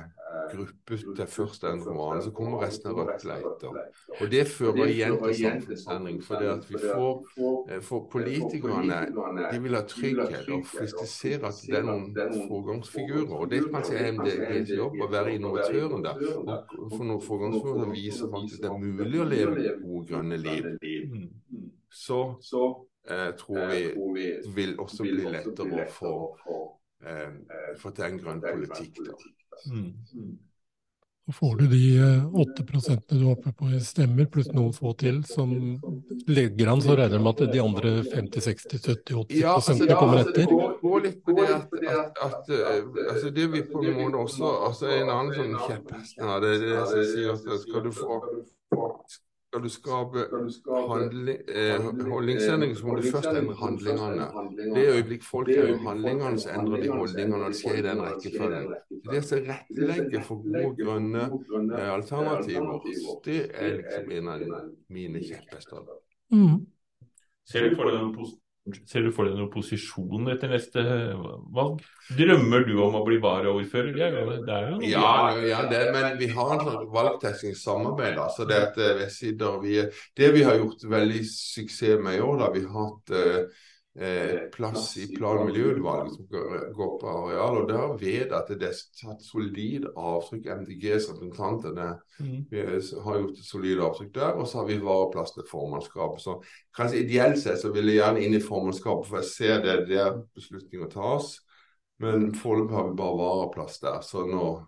gruppe 0.50 0.96
til 1.16 1.26
først 1.26 1.64
endre 1.64 1.94
vanen, 1.94 2.22
så 2.22 2.30
kommer 2.34 2.62
resten 2.64 2.90
av 2.90 2.98
Rødt 2.98 3.24
leter. 3.24 3.78
Og 4.20 4.30
det 4.30 4.42
fører 4.48 4.90
igjen 4.90 5.16
til 5.22 5.36
samfunnsendring. 5.38 6.20
For 6.24 6.42
det 6.42 6.50
at 6.52 6.68
vi 6.70 6.80
får 6.82 7.70
eh, 7.70 7.80
For 7.86 8.08
politikerne 8.12 9.00
de 9.52 9.62
vil 9.62 9.74
ha 9.74 9.82
trygghet. 9.94 10.50
Og 10.50 10.66
hvis 10.78 10.94
de 11.00 11.06
ser 11.06 11.46
at 11.46 11.62
det 11.66 11.78
er 11.80 11.86
noen 11.86 12.10
foregangsfigurer, 12.48 13.34
og 13.36 13.50
det 13.50 13.62
kanskje 13.70 13.98
er 13.98 14.12
MDGs 14.12 14.74
jobb 14.76 15.00
å 15.00 15.10
være 15.10 15.34
innovatøren 15.38 16.04
der, 16.04 16.22
og 16.44 16.94
for 16.96 17.04
noen 17.04 17.24
foregangsfigurer 17.24 17.94
viser 17.94 18.30
faktisk 18.32 18.62
det 18.64 18.70
er 18.70 18.84
mulig 18.84 19.20
å 19.20 19.28
leve 19.28 19.74
gode, 19.82 20.06
grønne 20.10 20.38
liv, 20.40 20.70
så 21.90 22.20
eh, 23.08 23.30
tror 23.38 23.74
vi 24.14 24.28
vil 24.54 24.76
også 24.80 25.06
bli 25.06 25.34
lettere 25.36 25.84
å 25.84 25.90
få 25.94 26.14
eh, 27.06 27.28
få 27.80 27.92
til 27.96 28.06
en 28.06 28.18
grønn 28.20 28.42
politikk. 28.44 29.04
Da. 29.06 29.18
Så 31.30 31.32
får 31.32 31.56
du 31.56 31.66
de 31.66 31.98
eh, 31.98 32.34
åtte 32.34 32.64
prosentene 32.66 33.20
du 33.20 33.26
er 33.28 33.34
oppe 33.36 33.52
på 33.54 33.68
i 33.70 33.78
stemmer, 33.84 34.26
pluss 34.26 34.48
noen 34.50 34.72
få 34.74 34.94
til, 34.98 35.20
som 35.28 35.52
legger 36.26 36.72
an, 36.72 36.82
så 36.82 36.96
regner 36.98 37.20
du 37.20 37.22
med 37.22 37.42
at 37.44 37.52
de 37.52 37.60
andre 37.62 37.92
50, 38.08 38.42
60, 38.48 38.80
70, 38.86 39.14
80 39.20 39.38
Ja, 39.38 39.52
altså, 39.54 39.76
kommer 39.92 40.24
altså, 40.24 40.32
det 40.32 40.42
etter? 40.42 40.54
går, 40.56 40.74
går 40.82 41.04
litt 41.06 41.20
på 41.22 41.36
det 41.38 41.46
at, 41.54 41.78
at, 41.86 42.20
at 42.26 42.50
eh, 42.56 42.90
altså 43.12 43.30
det 43.36 43.46
vi 43.52 43.62
på 43.68 43.84
en 43.84 44.00
måte 44.00 44.24
også 44.24 44.50
altså 44.70 44.90
En 44.96 45.12
annen 45.14 45.36
sånn 45.36 45.54
kjepphest 45.68 46.18
her, 46.18 46.36
det 46.42 46.54
er 46.56 46.64
det 46.66 46.84
som 46.90 47.06
sier 47.12 47.34
at 47.36 47.66
skal 47.68 47.86
du 47.86 47.92
få 48.00 48.22
skal 49.50 49.62
du 49.62 49.68
skape 49.68 50.18
handling, 50.88 51.38
eh, 51.48 51.80
holdningsendring, 52.10 52.76
så 52.76 52.86
må 52.86 52.94
du 52.96 53.02
først 53.02 53.26
endre 53.26 53.54
handlingene. 53.54 54.26
Det 54.74 54.84
øyeblikk 54.94 55.24
folk 55.24 55.48
gjør 55.48 55.76
handlingene, 55.76 56.38
så 56.38 56.52
endrer 56.54 56.82
de 56.82 56.88
holdningene, 56.88 57.48
det 57.48 57.56
skjer 57.58 57.78
i 57.78 57.82
den 57.82 58.02
rekkefølgen. 58.04 58.68
Det 59.10 59.18
å 59.18 59.24
tilrettelegge 59.32 60.22
for 60.28 60.44
gode, 60.44 60.76
grønne 60.78 61.24
eh, 61.78 61.90
alternativer, 61.96 62.78
det 63.24 63.40
er 63.54 63.74
liksom 63.80 64.12
en 64.20 64.28
av 64.28 64.46
mine 64.88 65.24
kjepphester. 65.24 65.82
Mm. 66.30 66.60
Ser 67.50 67.68
du 67.68 67.74
for 67.74 67.90
deg 67.90 68.14
pos 68.14 68.36
ser 68.86 69.06
du 69.06 69.10
for 69.14 69.26
deg 69.26 69.38
noen 69.38 69.50
posisjon 69.52 70.28
etter 70.32 70.50
neste 70.52 70.82
valg? 71.54 71.80
Drømmer 72.16 72.66
du 72.68 72.74
om 72.84 72.98
å 72.98 73.02
bli 73.06 73.16
varaordfører? 73.22 73.96
Ja, 73.96 74.10
det 74.12 74.56
er 74.56 74.68
jo. 74.68 74.80
Ja, 74.84 75.14
ja 75.46 75.62
det, 75.70 75.80
men 75.94 76.18
vi 76.20 76.28
har 76.34 76.52
en 76.54 76.62
sånn 76.66 76.90
valgtekningssamarbeid. 76.92 78.20
Altså 78.20 78.46
det, 78.48 78.60
at 78.68 78.78
eh, 78.84 79.56
vi 79.64 79.80
det 80.20 80.30
vi 80.36 80.44
har 80.46 80.60
gjort 80.60 80.84
veldig 80.92 81.24
suksess 81.30 82.04
med 82.04 82.18
i 82.18 82.24
år, 82.24 82.38
da 82.44 82.50
vi 82.54 82.64
har 82.66 82.90
hatt 82.90 83.14
eh, 83.16 83.66
plass 84.54 84.96
i 84.96 85.08
plan- 85.16 85.38
og 85.38 85.46
miljøutvalget 85.48 86.12
som 86.14 86.26
går, 86.30 86.92
på 87.00 87.08
areal, 87.10 87.56
og 87.58 87.68
der 87.68 87.96
vet 87.98 88.32
at 88.32 88.48
det 88.48 88.68
er 88.68 88.78
tatt 89.00 89.22
solid 89.26 89.88
avtrykk. 89.98 90.46
MDGs 90.60 91.08
representanter 91.10 91.74
det, 91.74 91.90
Mm. 92.20 92.44
har 93.04 93.18
gjort 93.18 93.30
et 93.38 93.44
solid 93.44 93.80
avtrykk 93.80 94.14
der, 94.14 94.32
og 94.38 94.46
så 94.46 94.58
har 94.58 94.66
vi 94.66 94.78
vareplass 94.78 95.32
til 95.32 95.42
formannskapet. 95.50 96.20
Så 96.20 96.42
kanskje 96.76 97.04
ideelt 97.04 97.38
sett 97.38 97.58
så 97.60 97.72
vil 97.72 97.86
jeg 97.86 97.96
gjerne 97.98 98.20
inn 98.22 98.34
i 98.34 98.40
formannskapet, 98.40 99.06
for 99.08 99.16
jeg 99.16 99.24
ser 99.24 99.62
det 99.62 99.70
er 99.70 99.84
der 99.86 100.22
beslutninger 100.34 100.90
tas. 100.90 101.40
Men 101.98 102.34
foreløpig 102.34 102.76
har 102.76 102.88
vi 102.88 102.96
bare 102.96 103.18
vareplass 103.18 103.78
der. 103.80 104.00
Så 104.00 104.26
når 104.26 104.66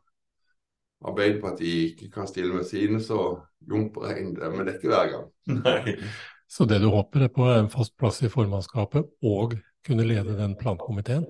Arbeiderpartiet 1.05 1.93
ikke 1.99 2.11
kan 2.11 2.27
stille 2.27 2.55
med 2.55 2.65
sine, 2.65 3.01
så 3.03 3.41
jumper 3.71 4.07
jeg 4.11 4.21
inn 4.23 4.35
det. 4.35 4.51
Men 4.53 4.67
det 4.67 4.75
er 4.75 4.79
ikke 4.79 4.93
hver 4.93 5.11
gang. 5.11 5.31
Nei. 5.65 5.97
Så 6.53 6.67
det 6.69 6.83
du 6.83 6.91
håper 6.93 7.25
er 7.25 7.33
på 7.33 7.47
en 7.49 7.71
fast 7.73 7.95
plass 7.97 8.21
i 8.21 8.29
formannskapet, 8.29 9.09
og 9.25 9.57
kunne 9.87 10.05
lede 10.05 10.37
den 10.37 10.53
plankomiteen? 10.61 11.25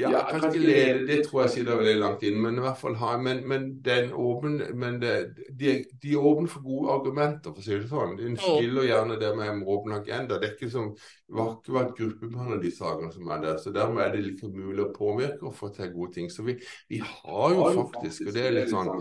Ja, 0.00 0.22
kanskje 0.30 0.48
ikke 0.48 0.64
lede, 0.64 1.06
det 1.06 1.16
tror 1.26 1.42
jeg 1.42 1.52
sitter 1.52 1.76
veldig 1.76 2.00
langt 2.00 2.22
inn, 2.24 2.38
men 2.40 2.56
i 2.56 2.62
hvert 2.64 2.78
fall 2.80 2.94
ha 2.96 3.16
Men, 3.20 3.42
men 3.48 3.66
den 3.84 4.12
åpen, 4.16 4.56
men 4.80 4.96
det, 5.02 5.12
de, 5.60 5.74
de 6.02 6.14
er 6.14 6.26
åpne 6.30 6.48
for 6.48 6.64
gode 6.64 6.94
argumenter, 6.94 7.52
for 7.52 7.60
å 7.60 7.66
si 7.66 7.76
det 7.76 7.90
sånn. 7.90 8.16
De 8.18 8.32
skiller 8.40 8.88
gjerne 8.88 9.18
det 9.20 9.30
med 9.36 9.52
en 9.52 9.62
åpen 9.68 9.94
agenda. 9.98 10.40
Det 10.40 10.48
er 10.48 10.56
ikke 10.56 10.72
som 10.72 10.90
har 11.36 11.52
ikke 11.58 11.76
vært 11.76 11.94
gruppebehandlet 11.98 12.64
de 12.64 12.74
sakene 12.74 13.12
som 13.14 13.30
er 13.30 13.44
der. 13.44 13.60
Så 13.60 13.74
dermed 13.76 14.04
er 14.06 14.14
det 14.16 14.24
like 14.24 14.50
mulig 14.50 14.86
å 14.86 14.92
påvirke 14.96 15.50
og 15.50 15.56
få 15.58 15.70
til 15.76 15.92
gode 15.94 16.16
ting. 16.16 16.30
Så 16.32 16.46
vi, 16.46 16.56
vi 16.90 17.02
har 17.04 17.56
jo 17.56 17.70
faktisk, 17.82 18.26
og 18.26 18.38
det 18.38 18.46
er 18.46 18.56
litt 18.56 18.72
sånn 18.72 18.94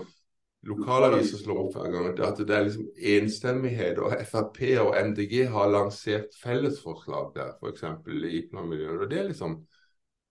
lokalaviser 0.68 1.40
slår 1.40 1.60
opp 1.64 1.76
hver 1.78 1.92
gang, 1.94 2.08
at 2.28 2.40
det 2.44 2.56
er 2.56 2.66
liksom 2.68 2.88
enstemmighet. 3.16 4.00
Og 4.04 4.16
Frp 4.28 4.62
og 4.84 4.96
MDG 5.08 5.46
har 5.54 5.72
lansert 5.72 6.36
fellesforslag 6.42 7.32
der, 7.36 7.54
f.eks. 7.62 7.86
i 8.28 8.42
planmiljøet. 8.52 9.06
Og 9.06 9.12
det 9.12 9.20
er 9.20 9.30
liksom 9.32 9.62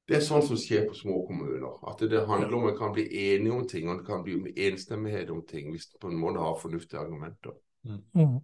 det 0.09 0.17
er 0.17 0.23
sånn 0.25 0.45
som 0.45 0.57
skjer 0.57 0.87
på 0.89 0.95
små 0.97 1.19
kommuner. 1.29 1.75
At 1.91 2.01
det 2.09 2.23
handler 2.29 2.55
om 2.57 2.63
man 2.71 2.77
kan 2.79 2.95
bli 2.97 3.05
enige 3.29 3.53
om 3.53 3.67
ting, 3.69 3.91
og 3.91 3.99
det 4.01 4.07
kan 4.07 4.23
bli 4.25 4.55
enstemmighet 4.69 5.29
om 5.35 5.43
ting 5.49 5.69
hvis 5.75 5.91
du 5.91 5.99
på 6.01 6.09
en 6.09 6.21
måte 6.21 6.41
har 6.41 6.57
fornuftige 6.57 7.03
argumenter. 7.03 7.59
Mm. 7.85 8.39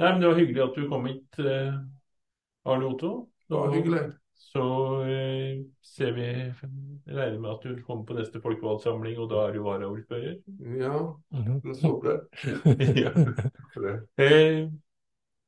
Nei, 0.00 0.08
men 0.08 0.20
Det 0.20 0.28
var 0.28 0.40
hyggelig 0.40 0.62
at 0.64 0.74
du 0.74 0.88
kom 0.88 1.06
hit, 1.06 1.38
eh, 1.38 1.78
Arne 2.66 2.86
Otto. 2.88 3.12
Det 3.46 3.56
var 3.56 3.74
hyggelig. 3.76 4.02
Så 4.40 4.62
eh, 5.06 5.60
ser 5.84 6.12
vi 6.16 6.24
regner 7.06 7.38
med 7.38 7.50
at 7.52 7.62
du 7.66 7.82
kommer 7.86 8.06
på 8.08 8.16
neste 8.16 8.40
folkevalgtsamling, 8.42 9.18
og 9.20 9.28
da 9.30 9.42
er 9.48 9.52
du 9.52 9.60
varaordfører. 9.66 10.38
Ja, 10.80 10.94
Mhm. 11.30 11.60
la 11.64 11.70
oss 11.70 11.82
håpe 11.84 12.14
det. 12.14 12.96
ja. 13.04 13.12
For 13.74 13.80
det. 13.86 13.96
Eh, 14.18 14.68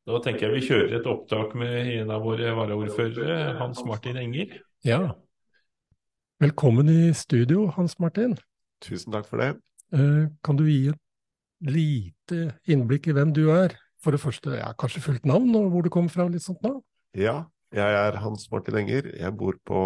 Da 0.06 0.18
tenker 0.18 0.48
jeg 0.50 0.54
vi 0.60 0.66
kjører 0.66 0.96
et 0.98 1.06
opptak 1.06 1.52
med 1.54 1.86
en 1.94 2.10
av 2.10 2.22
våre 2.26 2.50
varaordførere, 2.58 3.56
Hans 3.60 3.84
Martin 3.86 4.16
Enger. 4.18 4.56
Ja. 4.84 5.12
Velkommen 6.42 6.88
i 6.90 7.12
studio, 7.14 7.68
Hans 7.76 7.94
Martin. 8.02 8.34
Tusen 8.82 9.12
takk 9.14 9.28
for 9.30 9.38
det. 9.38 9.52
Eh, 9.94 10.26
Kan 10.42 10.56
du 10.58 10.64
gi 10.66 10.88
et 10.90 10.98
lite 11.62 12.56
innblikk 12.66 13.06
i 13.06 13.12
hvem 13.14 13.32
du 13.32 13.44
er? 13.54 13.76
For 14.02 14.10
det 14.10 14.18
første, 14.20 14.56
ja, 14.58 14.72
kanskje 14.74 15.00
fullt 15.04 15.24
navn, 15.30 15.54
og 15.54 15.70
hvor 15.70 15.82
du 15.86 15.90
kommer 15.94 16.10
fra, 16.10 16.26
litt 16.26 16.42
sånt 16.42 16.58
navn? 16.66 16.82
Ja, 17.14 17.44
jeg 17.72 17.98
er 18.06 18.18
Hans 18.20 18.50
Martin 18.52 18.76
Enger. 18.82 19.06
Jeg 19.16 19.36
bor 19.38 19.56
på 19.64 19.82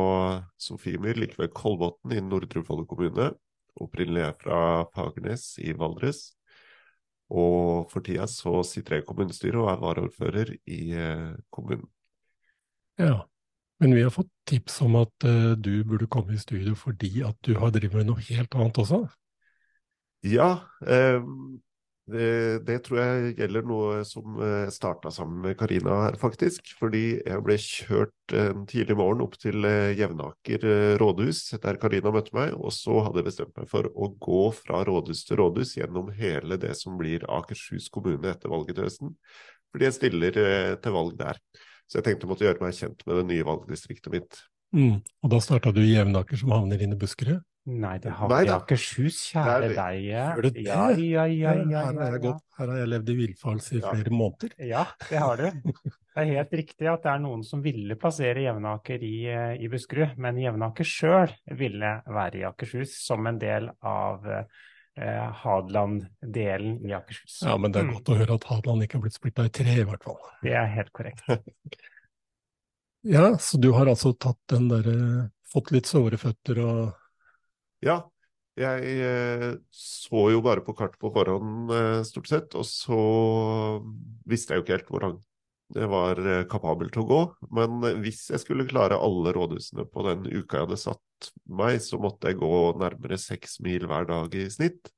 Sofiemyr, 0.58 1.18
like 1.18 1.38
ved 1.38 1.52
Kolbotn 1.54 2.14
i 2.14 2.22
Nordre 2.24 2.64
Follo 2.66 2.86
kommune. 2.88 3.30
Opprinnelig 3.76 4.22
er 4.22 4.30
jeg 4.30 4.40
fra 4.42 4.58
Fagernes 4.94 5.44
i 5.62 5.74
Valdres. 5.76 6.32
Og 7.30 7.86
for 7.90 8.02
tida 8.06 8.26
så 8.30 8.60
sitter 8.66 8.96
jeg 8.96 9.04
i 9.04 9.06
kommunestyret 9.06 9.58
og 9.58 9.70
er 9.70 9.80
varaordfører 9.82 10.52
i 10.66 10.80
eh, 10.94 11.32
kommunen. 11.50 11.88
Ja. 12.98 13.24
Men 13.82 13.92
vi 13.92 14.02
har 14.06 14.12
fått 14.14 14.30
tips 14.48 14.78
om 14.86 14.96
at 15.02 15.26
eh, 15.28 15.52
du 15.58 15.84
burde 15.84 16.08
komme 16.08 16.32
i 16.34 16.40
studio 16.40 16.74
fordi 16.78 17.20
at 17.26 17.36
du 17.44 17.58
har 17.60 17.74
drevet 17.74 17.98
med 17.98 18.08
noe 18.08 18.22
helt 18.30 18.54
annet 18.56 18.78
også? 18.80 19.02
Ja, 20.26 20.50
eh, 20.86 21.20
det, 22.06 22.62
det 22.66 22.76
tror 22.86 23.00
jeg 23.00 23.32
gjelder 23.40 23.64
noe 23.66 24.02
som 24.06 24.36
eh, 24.42 24.68
starta 24.70 25.10
sammen 25.10 25.40
med 25.42 25.56
Karina 25.58 25.96
her, 26.04 26.18
faktisk. 26.20 26.70
Fordi 26.78 27.18
jeg 27.18 27.42
ble 27.42 27.56
kjørt 27.58 28.34
en 28.38 28.62
tidlig 28.70 28.94
morgen 28.98 29.24
opp 29.24 29.34
til 29.42 29.66
eh, 29.66 29.90
Jevnaker 29.98 30.66
eh, 30.70 30.92
rådhus, 31.02 31.42
der 31.62 31.80
Karina 31.82 32.12
møtte 32.14 32.36
meg. 32.38 32.54
Og 32.54 32.70
så 32.76 33.00
hadde 33.02 33.22
jeg 33.22 33.28
bestemt 33.32 33.58
meg 33.58 33.66
for 33.72 33.90
å 33.90 34.10
gå 34.22 34.44
fra 34.54 34.84
rådhus 34.86 35.24
til 35.26 35.42
rådhus 35.42 35.74
gjennom 35.80 36.12
hele 36.14 36.60
det 36.62 36.76
som 36.78 36.94
blir 37.00 37.26
Akershus 37.26 37.90
kommune 37.90 38.30
etter 38.30 38.54
valget 38.54 38.78
til 38.78 38.86
høsten. 38.86 39.16
Fordi 39.74 39.90
jeg 39.90 39.98
stiller 39.98 40.40
eh, 40.44 40.76
til 40.82 40.94
valg 40.94 41.18
der. 41.18 41.42
Så 41.90 41.98
jeg 41.98 42.06
tenkte 42.06 42.26
jeg 42.26 42.34
måtte 42.36 42.46
gjøre 42.46 42.62
meg 42.62 42.78
kjent 42.78 43.02
med 43.06 43.18
det 43.18 43.26
nye 43.32 43.50
valgdistriktet 43.50 44.14
mitt. 44.14 44.40
Mm. 44.74 45.02
Og 45.26 45.34
da 45.34 45.42
starta 45.42 45.74
du 45.74 45.82
i 45.82 45.92
Jevnaker, 45.92 46.38
som 46.38 46.54
havner 46.54 46.86
inn 46.86 46.94
i 46.94 46.98
Buskerud? 46.98 47.42
Nei, 47.66 47.96
det 47.98 48.12
har 48.14 48.28
Nei 48.30 48.42
vi 48.44 48.46
da. 48.46 48.56
Akershus, 48.60 49.16
kjære 49.32 49.56
Det 49.60 49.66
er 49.66 49.68
det. 49.68 49.76
deg. 49.76 50.02
Gjør 50.06 50.42
det 50.46 50.52
det? 50.54 50.64
Ja, 50.68 50.84
ja, 50.94 51.24
ja, 51.26 51.54
ja, 51.66 51.80
her, 51.88 51.96
har 51.98 52.12
jeg 52.14 52.22
gått, 52.22 52.42
her 52.60 52.68
har 52.72 52.78
jeg 52.78 52.90
levd 52.92 53.08
i 53.10 53.16
villfarelse 53.20 53.76
i 53.76 53.80
flere 53.82 54.12
måneder. 54.14 54.54
Ja, 54.70 54.84
det 55.10 55.18
har 55.22 55.36
du. 55.42 55.48
Det 56.16 56.22
er 56.22 56.30
helt 56.38 56.52
riktig 56.56 56.86
at 56.88 57.02
det 57.04 57.10
er 57.12 57.18
noen 57.20 57.42
som 57.44 57.60
ville 57.60 57.92
plassere 58.00 58.40
Jevnaker 58.46 59.02
i, 59.04 59.16
eh, 59.28 59.50
i 59.60 59.68
Buskerud, 59.68 60.14
men 60.16 60.38
Jevnaker 60.40 60.86
sjøl 60.88 61.34
ville 61.58 61.90
være 62.08 62.38
i 62.40 62.46
Akershus 62.48 62.94
som 63.04 63.26
en 63.28 63.36
del 63.42 63.66
av 63.84 64.24
eh, 64.30 65.26
Hadeland-delen 65.42 66.78
i 66.88 66.94
Akershus. 66.96 67.42
Ja, 67.44 67.58
men 67.60 67.74
det 67.74 67.82
er 67.82 67.90
Mm, 67.90 67.98
godt 67.98 68.08
å 68.14 68.16
høre 68.22 68.38
at 68.40 68.48
Hadeland 68.48 68.86
ikke 68.86 68.96
har 68.96 69.04
blitt 69.04 69.18
splitta 69.18 69.44
i 69.44 69.52
tre, 69.52 69.76
i 69.82 69.84
hvert 69.84 70.08
fall. 70.08 70.16
Det 70.46 70.54
er 70.56 70.72
helt 70.78 70.94
korrekt. 70.96 71.20
Ja, 73.06 73.38
så 73.38 73.58
du 73.62 73.70
har 73.72 73.86
altså 73.86 74.12
tatt 74.18 74.38
den 74.50 74.68
derre 74.72 75.30
Fått 75.46 75.70
litt 75.70 75.86
såre 75.86 76.18
føtter 76.18 76.58
og 76.58 76.80
Ja, 77.84 78.00
jeg 78.56 78.92
eh, 79.04 79.50
så 79.68 80.28
jo 80.32 80.40
bare 80.44 80.62
på 80.64 80.72
kartet 80.76 80.96
på 81.02 81.10
forhånd 81.12 81.72
eh, 81.76 82.00
stort 82.08 82.30
sett, 82.30 82.54
og 82.56 82.64
så 82.64 83.00
visste 84.24 84.54
jeg 84.54 84.62
jo 84.62 84.64
ikke 84.64 84.76
helt 84.78 84.92
hvor 84.94 85.04
langt 85.04 85.26
var 85.92 86.20
eh, 86.22 86.44
kapabel 86.48 86.88
til 86.94 87.02
å 87.02 87.08
gå. 87.10 87.20
Men 87.58 87.84
hvis 88.00 88.22
jeg 88.32 88.40
skulle 88.40 88.68
klare 88.70 88.96
alle 88.96 89.34
rådhusene 89.36 89.84
på 89.92 90.06
den 90.08 90.24
uka 90.30 90.62
jeg 90.62 90.68
hadde 90.68 90.80
satt 90.80 91.30
meg, 91.44 91.82
så 91.84 92.00
måtte 92.00 92.32
jeg 92.32 92.40
gå 92.40 92.52
nærmere 92.80 93.20
seks 93.20 93.58
mil 93.66 93.84
hver 93.90 94.08
dag 94.08 94.36
i 94.36 94.48
snitt. 94.52 94.92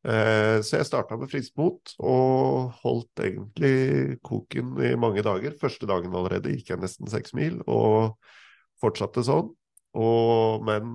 Så 0.00 0.78
jeg 0.78 0.86
starta 0.88 1.18
med 1.20 1.28
friskt 1.28 1.58
mot, 1.60 1.90
og 2.00 2.70
holdt 2.80 3.20
egentlig 3.20 4.16
koken 4.24 4.70
i 4.80 4.94
mange 4.96 5.20
dager. 5.26 5.52
Første 5.60 5.84
dagen 5.90 6.14
allerede 6.16 6.54
gikk 6.54 6.70
jeg 6.72 6.80
nesten 6.80 7.10
seks 7.12 7.34
mil, 7.36 7.58
og 7.68 8.14
fortsatte 8.80 9.20
sånn. 9.26 9.50
Og, 10.00 10.64
men 10.64 10.88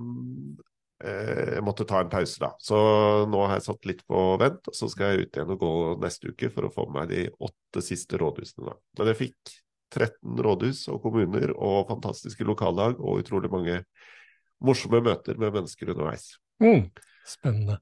jeg 0.96 1.62
måtte 1.64 1.84
ta 1.88 2.00
en 2.00 2.10
pause, 2.12 2.38
da. 2.40 2.48
Så 2.62 2.76
nå 3.28 3.42
har 3.44 3.58
jeg 3.58 3.66
satt 3.66 3.88
litt 3.88 4.02
på 4.08 4.22
vent, 4.40 4.70
og 4.70 4.76
så 4.76 4.88
skal 4.88 5.12
jeg 5.12 5.26
ut 5.26 5.36
igjen 5.36 5.52
og 5.52 5.60
gå 5.60 5.72
neste 6.00 6.32
uke 6.32 6.48
for 6.54 6.68
å 6.68 6.72
få 6.72 6.86
med 6.88 6.96
meg 6.96 7.10
de 7.12 7.24
åtte 7.48 7.82
siste 7.84 8.20
rådhusene. 8.20 8.70
da. 8.70 8.76
Men 8.98 9.10
jeg 9.12 9.20
fikk 9.20 9.56
13 9.92 10.42
rådhus 10.46 10.86
og 10.92 11.02
kommuner 11.04 11.52
og 11.54 11.90
fantastiske 11.90 12.46
lokallag 12.48 13.00
og 13.00 13.22
utrolig 13.22 13.50
mange 13.52 13.80
morsomme 14.64 15.02
møter 15.04 15.38
med 15.40 15.54
mennesker 15.54 15.92
underveis. 15.92 16.30
Mm, 16.64 16.88
spennende. 17.28 17.78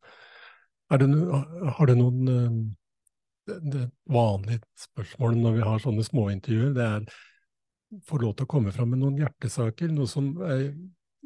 Det, 0.95 1.07
no, 1.11 1.41
har 1.79 1.89
du 1.91 1.95
noen 1.99 2.29
eh, 2.31 2.59
det, 3.49 3.61
det 3.73 3.85
vanlige 4.11 4.61
spørsmålet 4.79 5.41
når 5.43 5.57
vi 5.57 5.65
har 5.69 5.81
sånne 5.83 6.05
småintervjuer, 6.07 6.75
det 6.77 6.85
er 6.99 7.09
få 8.09 8.19
lov 8.21 8.35
til 8.35 8.47
å 8.47 8.51
komme 8.51 8.73
fram 8.75 8.93
med 8.93 9.03
noen 9.03 9.19
hjertesaker, 9.23 9.91
noe 9.95 10.11
som 10.11 10.33
er 10.43 10.69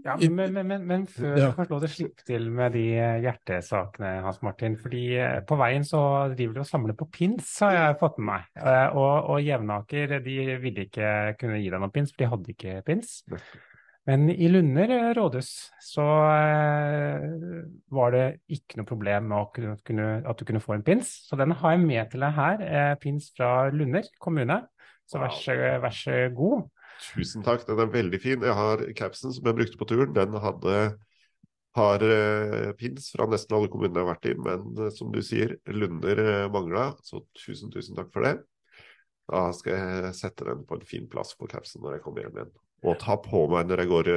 Ja, 0.05 0.15
men, 0.17 0.53
men, 0.55 0.67
men, 0.69 0.85
men 0.87 1.07
før 1.11 1.37
Ja. 1.37 1.47
du 1.51 1.57
får 1.57 1.71
lov 1.73 1.81
til 1.83 1.89
å 1.89 1.93
slippe 1.93 2.25
til 2.29 2.45
med 2.55 2.73
de 2.77 2.85
hjertesakene, 3.25 4.13
Hans 4.25 4.39
Martin. 4.47 4.77
fordi 4.79 5.03
eh, 5.19 5.41
på 5.49 5.57
veien 5.59 5.85
så 5.85 6.01
driver 6.35 6.55
du 6.55 6.61
og 6.63 6.69
samler 6.71 6.97
på 6.99 7.09
pins, 7.13 7.49
har 7.65 7.75
jeg 7.75 7.99
fått 8.01 8.19
med 8.19 8.29
meg. 8.33 8.45
Eh, 8.63 8.97
Og, 8.97 9.31
og 9.35 9.43
Jevnaker 9.43 10.19
de 10.25 10.37
ville 10.63 10.87
ikke 10.87 11.11
kunne 11.41 11.59
gi 11.61 11.71
deg 11.73 11.81
noen 11.83 11.93
pins, 11.95 12.13
for 12.15 12.23
de 12.25 12.31
hadde 12.31 12.55
ikke 12.55 12.77
pins. 12.87 13.19
Men 14.09 14.31
i 14.33 14.49
Lunder 14.49 14.89
eh, 14.95 15.11
rådhus 15.19 15.51
så 15.85 16.07
var 17.93 18.15
det 18.15 18.25
ikke 18.55 18.79
noe 18.81 18.89
problem 18.89 19.29
med 19.33 19.39
å 19.43 19.51
kunne, 19.55 19.77
kunne, 19.85 20.09
at 20.25 20.39
du 20.41 20.47
kunne 20.49 20.63
få 20.65 20.77
en 20.79 20.85
pins. 20.87 21.11
Så 21.29 21.37
den 21.41 21.53
har 21.59 21.75
jeg 21.75 21.85
med 21.85 22.11
til 22.13 22.25
deg 22.25 22.35
her. 22.39 22.65
Pins 23.03 23.31
fra 23.37 23.69
Lunder 23.75 24.07
kommune. 24.23 24.63
Så 25.09 25.21
vær 25.23 25.33
så, 25.33 25.55
vær 25.83 25.95
så 25.97 26.17
god. 26.37 26.67
Tusen 26.99 27.45
takk, 27.47 27.63
den 27.69 27.79
er 27.83 27.93
veldig 27.93 28.19
fin. 28.23 28.43
Jeg 28.43 28.57
har 28.59 28.83
capsen 28.99 29.35
som 29.35 29.47
jeg 29.47 29.59
brukte 29.61 29.79
på 29.79 29.87
turen. 29.89 30.15
Den 30.17 30.35
hadde 30.43 30.79
har 31.79 32.03
eh, 32.03 32.73
pins 32.73 33.11
fra 33.15 33.27
nesten 33.31 33.57
alle 33.57 33.71
kommunene 33.73 34.01
jeg 34.01 34.07
har 34.07 34.15
vært 34.15 34.29
i, 34.31 34.37
men 34.43 34.85
eh, 34.85 34.93
som 34.95 35.11
du 35.15 35.21
sier, 35.25 35.57
Lunder 35.71 36.23
eh, 36.25 36.47
mangla, 36.53 36.91
så 37.07 37.23
tusen, 37.39 37.73
tusen 37.75 37.99
takk 37.99 38.11
for 38.15 38.27
det. 38.27 38.37
Da 39.29 39.49
skal 39.57 39.77
jeg 39.77 40.15
sette 40.17 40.47
den 40.49 40.65
på 40.67 40.79
en 40.79 40.89
fin 40.89 41.09
plass 41.11 41.35
på 41.37 41.51
capsen 41.51 41.85
når 41.85 41.99
jeg 41.99 42.07
kommer 42.07 42.25
hjem 42.25 42.41
igjen. 42.41 42.55
Og 42.89 42.97
ta 43.03 43.19
på 43.21 43.45
meg 43.53 43.69
når 43.69 43.83
jeg 43.83 43.91
går 43.91 44.09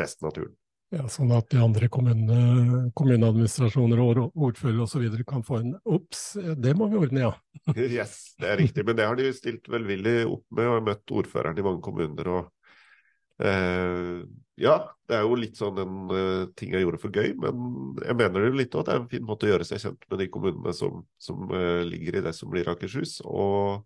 resten 0.00 0.28
av 0.28 0.34
turen. 0.36 0.52
Ja, 0.94 1.08
sånn 1.10 1.32
at 1.34 1.48
de 1.50 1.58
andre 1.58 1.88
kommunene, 1.90 2.90
kommuneadministrasjoner 2.94 3.98
og 3.98 4.10
ord- 4.12 4.36
ordførere 4.46 4.84
osv. 4.84 5.06
kan 5.26 5.42
få 5.42 5.58
en 5.58 5.72
ops, 5.90 6.36
det 6.38 6.74
må 6.78 6.86
vi 6.92 7.00
ordne, 7.00 7.24
ja. 7.24 7.32
Yes, 7.74 8.34
det 8.38 8.52
er 8.52 8.60
riktig. 8.62 8.84
Men 8.86 8.98
det 8.98 9.08
har 9.08 9.18
de 9.18 9.32
stilt 9.34 9.66
velvillig 9.72 10.20
opp 10.28 10.44
med, 10.54 10.68
og 10.68 10.76
har 10.78 10.86
møtt 10.92 11.14
ordføreren 11.18 11.58
i 11.58 11.64
mange 11.66 11.82
kommuner. 11.82 12.30
og 12.36 13.44
eh, 13.44 14.22
Ja, 14.62 14.76
det 15.10 15.18
er 15.18 15.26
jo 15.26 15.40
litt 15.40 15.58
sånn 15.58 15.80
en 15.82 15.96
uh, 16.14 16.44
ting 16.54 16.76
jeg 16.76 16.84
gjorde 16.84 17.02
for 17.02 17.10
gøy, 17.10 17.32
men 17.42 17.98
jeg 18.04 18.14
mener 18.20 18.38
det 18.44 18.52
jo 18.52 18.60
litt 18.60 18.76
òg. 18.78 18.86
Det 18.86 18.94
er 18.94 19.02
en 19.02 19.10
fin 19.10 19.26
måte 19.26 19.48
å 19.48 19.50
gjøre 19.50 19.66
seg 19.66 19.82
kjent 19.82 20.06
med 20.12 20.22
de 20.22 20.28
kommunene 20.36 20.76
som, 20.78 21.02
som 21.18 21.48
uh, 21.50 21.82
ligger 21.82 22.20
i 22.20 22.24
det 22.28 22.36
som 22.38 22.52
blir 22.54 22.70
Akershus. 22.70 23.18
Og 23.26 23.82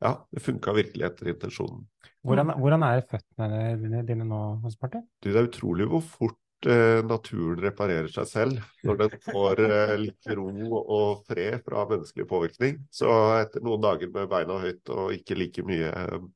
ja, 0.00 0.12
det 0.32 0.42
funka 0.44 0.74
virkelig 0.76 1.06
etter 1.10 1.32
intensjonen. 1.34 1.82
Hvordan, 2.24 2.54
hvordan 2.60 2.84
er 2.84 3.02
føttene 3.08 3.64
dine, 3.80 4.04
dine 4.08 4.26
nå, 4.28 4.40
Hans 4.64 4.78
Martin? 4.80 5.04
Du, 5.20 5.30
det 5.30 5.38
er 5.40 5.48
utrolig 5.48 5.86
hvor 5.88 6.02
fort 6.04 6.68
eh, 6.68 7.00
naturen 7.04 7.62
reparerer 7.64 8.10
seg 8.12 8.28
selv 8.28 8.84
når 8.84 9.00
den 9.04 9.16
får 9.24 9.62
eh, 9.64 9.94
litt 10.02 10.30
ro 10.36 10.50
og 10.80 11.24
fred 11.28 11.60
fra 11.64 11.86
menneskelig 11.88 12.28
påvirkning. 12.28 12.82
Så 12.92 13.08
etter 13.38 13.64
noen 13.64 13.84
dager 13.84 14.12
med 14.12 14.28
beina 14.32 14.60
høyt 14.60 14.92
og 14.92 15.16
ikke 15.16 15.38
like 15.40 15.64
mye 15.68 15.92
eh, 15.92 16.28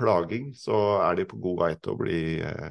plaging, 0.00 0.52
så 0.56 1.00
er 1.04 1.20
de 1.20 1.28
på 1.28 1.40
god 1.40 1.60
vei 1.64 1.74
til 1.76 1.94
å 1.94 2.00
bli 2.00 2.20
eh, 2.44 2.70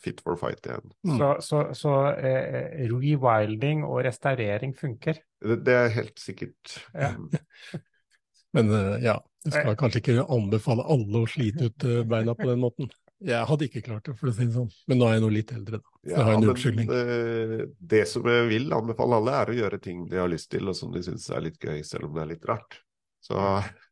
fit 0.00 0.20
for 0.24 0.40
fight 0.40 0.64
igjen. 0.68 0.92
Så, 1.18 1.30
så, 1.44 1.64
så 1.76 1.94
eh, 2.16 2.84
rewilding 2.88 3.84
og 3.84 4.04
restaurering 4.06 4.72
funker? 4.76 5.20
Det, 5.44 5.60
det 5.66 5.80
er 5.80 5.92
helt 5.98 6.20
sikkert. 6.20 6.78
Ja. 6.96 7.12
Men 8.54 8.70
eh, 8.70 8.96
ja, 9.04 9.18
du 9.44 9.50
skal 9.52 9.74
kanskje 9.76 10.00
ikke 10.00 10.26
anbefale 10.32 10.84
alle 10.88 11.24
å 11.24 11.28
slite 11.28 11.68
ut 11.68 11.84
eh, 11.84 12.04
beina 12.08 12.34
på 12.38 12.46
den 12.48 12.62
måten. 12.62 12.88
Jeg 13.24 13.48
hadde 13.48 13.68
ikke 13.68 13.82
klart 13.84 14.08
det, 14.08 14.14
for 14.18 14.28
å 14.28 14.32
si 14.34 14.46
det 14.46 14.56
sånn. 14.56 14.70
Men 14.90 15.00
nå 15.00 15.08
er 15.08 15.16
jeg 15.16 15.24
nå 15.24 15.28
litt 15.32 15.52
eldre, 15.54 15.80
da. 15.80 15.92
Så 16.04 16.10
jeg 16.10 16.26
har 16.28 16.38
en 16.38 16.46
unnskyldning. 16.48 16.88
eh, 16.96 17.66
det 17.94 18.02
som 18.10 18.26
jeg 18.28 18.48
vil 18.50 18.72
anbefale 18.76 19.20
alle, 19.20 19.36
er 19.40 19.52
å 19.52 19.58
gjøre 19.58 19.80
ting 19.84 20.06
de 20.10 20.20
har 20.20 20.32
lyst 20.32 20.50
til, 20.52 20.68
og 20.68 20.76
som 20.76 20.92
de 20.92 21.04
syns 21.04 21.28
er 21.32 21.44
litt 21.46 21.60
gøy, 21.60 21.78
selv 21.86 22.08
om 22.08 22.16
det 22.16 22.24
er 22.24 22.32
litt 22.34 22.48
rart. 22.48 22.80
Så 23.24 23.38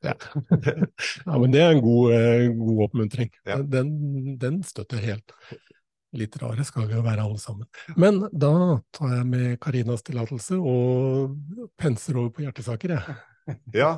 ja. 0.05 0.13
ja, 1.27 1.37
men 1.39 1.53
det 1.55 1.63
er 1.65 1.71
en 1.73 1.85
god, 1.85 2.17
eh, 2.17 2.49
god 2.57 2.83
oppmuntring. 2.89 3.31
Den, 3.73 3.93
den 4.41 4.61
støtter 4.69 5.01
helt. 5.01 5.33
Litt 6.13 6.37
rare 6.43 6.65
skal 6.69 6.91
vi 6.91 6.99
jo 6.99 7.05
være 7.05 7.25
alle 7.25 7.41
sammen. 7.41 7.69
Men 7.97 8.27
da 8.29 8.53
tar 8.93 9.15
jeg 9.17 9.29
med 9.31 9.55
Karinas 9.65 10.05
tillatelse 10.05 10.59
og 10.61 11.39
penser 11.81 12.21
over 12.21 12.35
på 12.37 12.45
hjertesaker, 12.45 12.93
jeg. 12.99 13.17
Ja, 13.75 13.97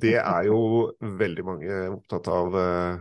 det 0.00 0.16
er 0.20 0.48
jo 0.48 0.58
veldig 1.00 1.44
mange 1.46 1.78
opptatt 1.94 2.28
av 2.32 2.56
uh, 2.56 3.00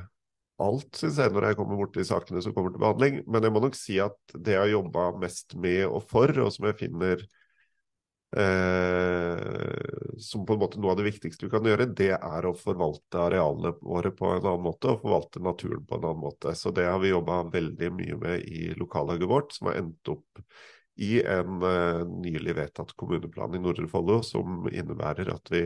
alt, 0.62 0.96
syns 0.96 1.20
jeg, 1.20 1.34
når 1.34 1.50
jeg 1.50 1.60
kommer 1.60 1.80
bort 1.80 1.94
til 1.98 2.08
sakene 2.08 2.44
som 2.44 2.56
kommer 2.56 2.74
til 2.74 2.84
behandling. 2.84 3.22
Men 3.28 3.46
jeg 3.48 3.56
må 3.56 3.64
nok 3.64 3.78
si 3.78 4.00
at 4.04 4.18
det 4.38 4.56
jeg 4.56 4.64
har 4.64 4.74
jobba 4.76 5.12
mest 5.22 5.56
med 5.60 5.86
og 5.90 6.04
for, 6.10 6.34
og 6.44 6.52
som 6.56 6.68
jeg 6.70 6.80
finner 6.80 7.24
uh, 8.38 10.18
som 10.22 10.46
på 10.48 10.56
en 10.56 10.62
måte 10.62 10.82
noe 10.82 10.94
av 10.94 11.02
det 11.02 11.10
viktigste 11.10 11.48
vi 11.48 11.54
kan 11.54 11.68
gjøre, 11.68 11.90
det 11.98 12.14
er 12.16 12.48
å 12.48 12.56
forvalte 12.58 13.26
arealene 13.26 13.74
våre 13.82 14.14
på 14.16 14.32
en 14.32 14.44
annen 14.46 14.68
måte, 14.68 14.94
og 14.94 15.02
forvalte 15.04 15.44
naturen 15.44 15.84
på 15.88 15.98
en 15.98 16.12
annen 16.12 16.26
måte. 16.28 16.56
Så 16.58 16.74
det 16.76 16.88
har 16.88 17.02
vi 17.04 17.14
jobba 17.14 17.44
veldig 17.52 17.90
mye 17.98 18.22
med 18.22 18.46
i 18.48 18.70
lokallaget 18.80 19.32
vårt, 19.32 19.58
som 19.58 19.72
har 19.72 19.82
endt 19.82 20.14
opp 20.14 20.46
i 21.00 21.22
en 21.24 21.64
eh, 21.64 22.04
nylig 22.26 22.56
vedtatt 22.58 22.94
kommuneplan 23.00 23.56
i 23.56 23.62
Nordre 23.64 23.88
Follo, 23.92 24.22
som 24.26 24.68
innebærer 24.72 25.32
at 25.34 25.52
vi 25.54 25.66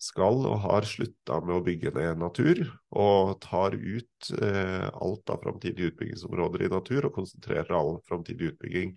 skal 0.00 0.46
og 0.48 0.62
har 0.62 0.86
slutta 0.88 1.40
med 1.44 1.58
å 1.58 1.64
bygge 1.64 1.92
ned 1.96 2.20
natur, 2.22 2.62
og 2.96 3.34
tar 3.44 3.76
ut 3.76 4.30
eh, 4.40 4.86
alt 4.88 5.32
av 5.32 5.42
framtidige 5.44 5.92
utbyggingsområder 5.92 6.66
i 6.66 6.72
natur, 6.72 7.08
og 7.08 7.16
konsentrerer 7.18 7.72
all 7.76 7.98
framtidig 8.08 8.54
utbygging 8.54 8.94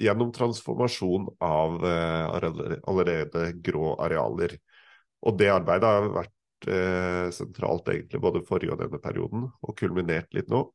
gjennom 0.00 0.32
transformasjon 0.34 1.28
av 1.44 1.78
eh, 1.86 2.78
allerede, 2.82 3.44
grå 3.62 3.94
arealer. 4.02 4.56
Og 5.24 5.38
det 5.38 5.52
arbeidet 5.54 5.90
har 5.90 6.10
vært 6.18 6.68
eh, 6.68 7.28
sentralt 7.34 7.88
egentlig 7.94 8.22
både 8.22 8.42
forrige 8.48 8.74
og 8.74 8.82
denne 8.82 9.00
perioden, 9.02 9.46
og 9.62 9.78
kulminert 9.78 10.34
litt 10.34 10.50
nå. 10.50 10.66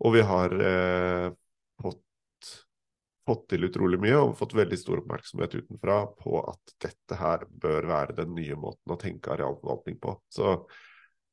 Og 0.00 0.14
vi 0.14 0.22
har 0.24 0.54
eh, 0.54 1.26
fått 1.82 2.00
fått 3.28 3.48
til 3.52 3.66
utrolig 3.68 4.00
mye 4.02 4.18
og 4.18 4.36
fått 4.38 4.54
veldig 4.58 4.78
stor 4.80 5.02
oppmerksomhet 5.02 5.56
utenfra 5.60 5.98
på 6.18 6.40
at 6.50 6.76
dette 6.82 7.18
her 7.20 7.44
bør 7.62 7.88
være 7.90 8.16
den 8.22 8.32
nye 8.36 8.56
måten 8.58 8.94
å 8.94 8.98
tenke 9.00 9.34
arealforvaltning 9.34 9.98
på. 10.02 10.16
Så 10.32 10.54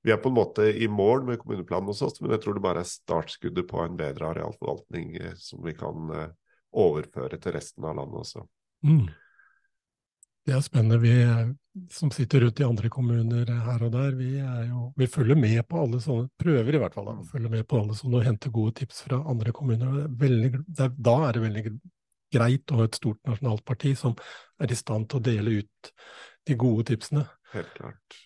vi 0.05 0.13
er 0.13 0.19
på 0.23 0.31
en 0.31 0.37
måte 0.37 0.67
i 0.71 0.87
mål 0.87 1.25
med 1.27 1.39
kommuneplanen 1.41 1.89
hos 1.91 2.03
oss, 2.05 2.19
men 2.21 2.35
jeg 2.35 2.43
tror 2.43 2.57
det 2.57 2.63
bare 2.63 2.83
er 2.83 2.91
startskuddet 2.91 3.67
på 3.67 3.81
en 3.83 3.97
bedre 3.99 4.29
arealforvaltning 4.33 5.15
eh, 5.19 5.33
som 5.41 5.63
vi 5.65 5.73
kan 5.77 6.11
eh, 6.15 6.29
overføre 6.77 7.39
til 7.41 7.55
resten 7.57 7.87
av 7.87 7.97
landet 7.97 8.21
også. 8.21 8.45
Mm. 8.87 9.07
Det 10.47 10.55
er 10.55 10.61
spennende. 10.63 10.97
Vi 11.03 11.13
som 11.91 12.11
sitter 12.11 12.41
rundt 12.41 12.59
i 12.61 12.65
andre 12.65 12.89
kommuner 12.89 13.49
her 13.65 13.83
og 13.83 13.91
der, 13.91 14.15
vi, 14.15 14.29
jo, 14.69 14.85
vi 14.97 15.07
følger 15.11 15.35
med 15.35 15.59
på 15.67 15.81
alle 15.83 15.99
sånne, 16.01 16.29
prøver 16.39 16.77
i 16.77 16.79
hvert 16.81 16.95
fall 16.95 17.09
da, 17.09 17.15
å 17.19 17.27
følge 17.27 17.51
med 17.51 17.67
på 17.67 17.81
alle 17.81 17.97
sånne 17.97 18.21
og 18.21 18.25
hente 18.25 18.51
gode 18.55 18.77
tips 18.79 19.03
fra 19.05 19.19
andre 19.27 19.53
kommuner. 19.55 20.05
er 20.05 20.13
Veldig, 20.23 20.51
er, 20.79 20.93
da 20.95 21.15
er 21.27 21.35
det 21.35 21.43
veldig 21.43 21.65
greit 22.37 22.71
å 22.71 22.79
ha 22.79 22.87
et 22.87 22.99
stort 22.99 23.19
nasjonalt 23.27 23.65
parti 23.67 23.93
som 23.99 24.15
er 24.63 24.71
i 24.71 24.79
stand 24.79 25.09
til 25.11 25.19
å 25.19 25.25
dele 25.27 25.59
ut 25.59 25.91
de 26.47 26.57
gode 26.63 26.87
tipsene. 26.93 27.27
Helt 27.51 27.75
klart. 27.75 28.17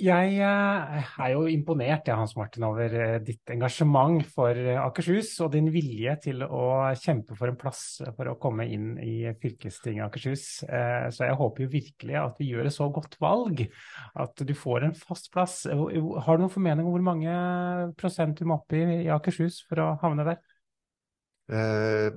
Jeg 0.00 0.36
eh, 0.40 1.08
er 1.20 1.32
jo 1.34 1.42
imponert, 1.50 2.06
jeg, 2.08 2.16
Hans 2.16 2.32
Martin, 2.38 2.64
over 2.64 2.94
eh, 2.96 3.18
ditt 3.24 3.50
engasjement 3.52 4.22
for 4.32 4.56
eh, 4.56 4.78
Akershus 4.80 5.34
og 5.44 5.50
din 5.52 5.68
vilje 5.74 6.14
til 6.24 6.44
å 6.46 6.62
kjempe 6.96 7.36
for 7.36 7.50
en 7.50 7.58
plass 7.60 7.82
for 8.16 8.30
å 8.30 8.36
komme 8.40 8.64
inn 8.72 8.94
i 9.04 9.28
fylkestinget 9.42 10.06
Akershus. 10.06 10.44
Så 10.64 11.26
jeg 11.26 11.36
håper 11.36 11.66
jo 11.66 11.72
virkelig 11.74 12.16
at 12.16 12.40
vi 12.40 12.48
gjør 12.48 12.70
et 12.70 12.76
så 12.76 12.88
godt 12.94 13.18
valg 13.20 13.66
at 14.24 14.44
du 14.46 14.54
får 14.56 14.88
en 14.88 14.96
fast 14.96 15.28
plass. 15.34 15.62
Har 15.68 15.76
du 15.84 16.46
noen 16.46 16.54
formening 16.54 16.88
om 16.88 16.96
hvor 16.96 17.04
mange 17.10 17.36
prosent 18.00 18.40
du 18.40 18.48
må 18.48 18.56
opp 18.56 18.72
i 18.76 18.84
i 19.02 19.12
Akershus 19.12 19.60
for 19.68 19.84
å 19.84 19.92
havne 20.00 20.24
der? 20.32 20.40
Eh, 21.50 22.08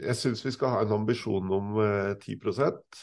jeg 0.00 0.16
syns 0.16 0.40
vi 0.46 0.52
skal 0.54 0.70
ha 0.72 0.82
en 0.84 0.94
ambisjon 0.96 1.50
om 1.52 1.74
eh, 1.84 2.14
10 2.16 2.38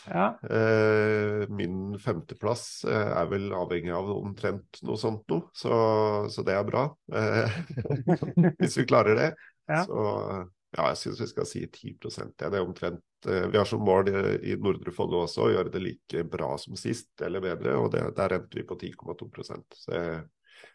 Ja. 0.10 0.32
eh, 0.50 1.44
Min 1.54 2.00
femteplass 2.02 2.84
eh, 2.90 3.12
er 3.22 3.30
vel 3.30 3.52
avhengig 3.54 3.94
av 3.94 4.10
omtrent 4.16 4.82
noe 4.82 4.98
sånt 4.98 5.28
noe, 5.30 5.52
så, 5.54 5.76
så 6.34 6.46
det 6.48 6.56
er 6.58 6.66
bra. 6.66 6.88
Eh, 7.14 7.60
hvis 8.62 8.80
vi 8.82 8.88
klarer 8.90 9.20
det. 9.20 9.30
Ja. 9.70 9.84
Så 9.86 10.02
ja, 10.72 10.86
jeg 10.88 11.00
syns 11.02 11.20
vi 11.22 11.28
skal 11.28 11.48
si 11.48 11.62
10 11.68 11.98
ja, 12.40 12.48
Det 12.50 12.58
er 12.58 12.64
omtrent 12.64 13.28
eh, 13.28 13.46
Vi 13.52 13.60
har 13.60 13.68
som 13.68 13.84
mål 13.84 14.08
i, 14.10 14.14
i 14.52 14.56
Nordre 14.60 14.94
Follo 14.96 15.26
også 15.26 15.46
å 15.46 15.52
gjøre 15.52 15.74
det 15.74 15.82
like 15.84 16.24
bra 16.32 16.54
som 16.62 16.78
sist, 16.80 17.12
eller 17.22 17.44
bedre, 17.44 17.76
og 17.76 17.92
det, 17.94 18.06
der 18.18 18.38
endte 18.40 18.60
vi 18.62 18.66
på 18.68 18.80
10,2 18.80 19.30
Så 19.76 19.92
jeg 19.94 20.24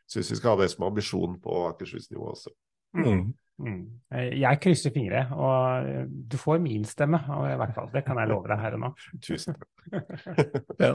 syns 0.06 0.30
vi 0.30 0.38
skal 0.38 0.54
ha 0.54 0.62
det 0.62 0.70
som 0.74 0.86
ambisjon 0.86 1.40
på 1.42 1.58
Akershus-nivå 1.72 2.28
også. 2.34 2.52
Mm. 2.96 3.32
Mm. 3.56 3.84
Eh, 4.12 4.34
Jeg 4.42 4.60
krysser 4.60 4.92
fingre, 4.92 5.22
og 5.32 5.88
eh, 5.88 6.04
du 6.06 6.36
får 6.40 6.60
min 6.60 6.84
stemme, 6.84 7.20
og 7.32 7.46
i 7.48 7.56
hvert 7.56 7.74
fall. 7.76 7.88
Det 7.94 8.02
kan 8.04 8.20
jeg 8.20 8.28
love 8.28 8.50
deg 8.50 8.60
her 8.60 8.76
og 8.76 8.82
nå. 8.84 8.90
Tusen 9.26 9.56
takk. 9.56 9.70
Ja, 10.82 10.92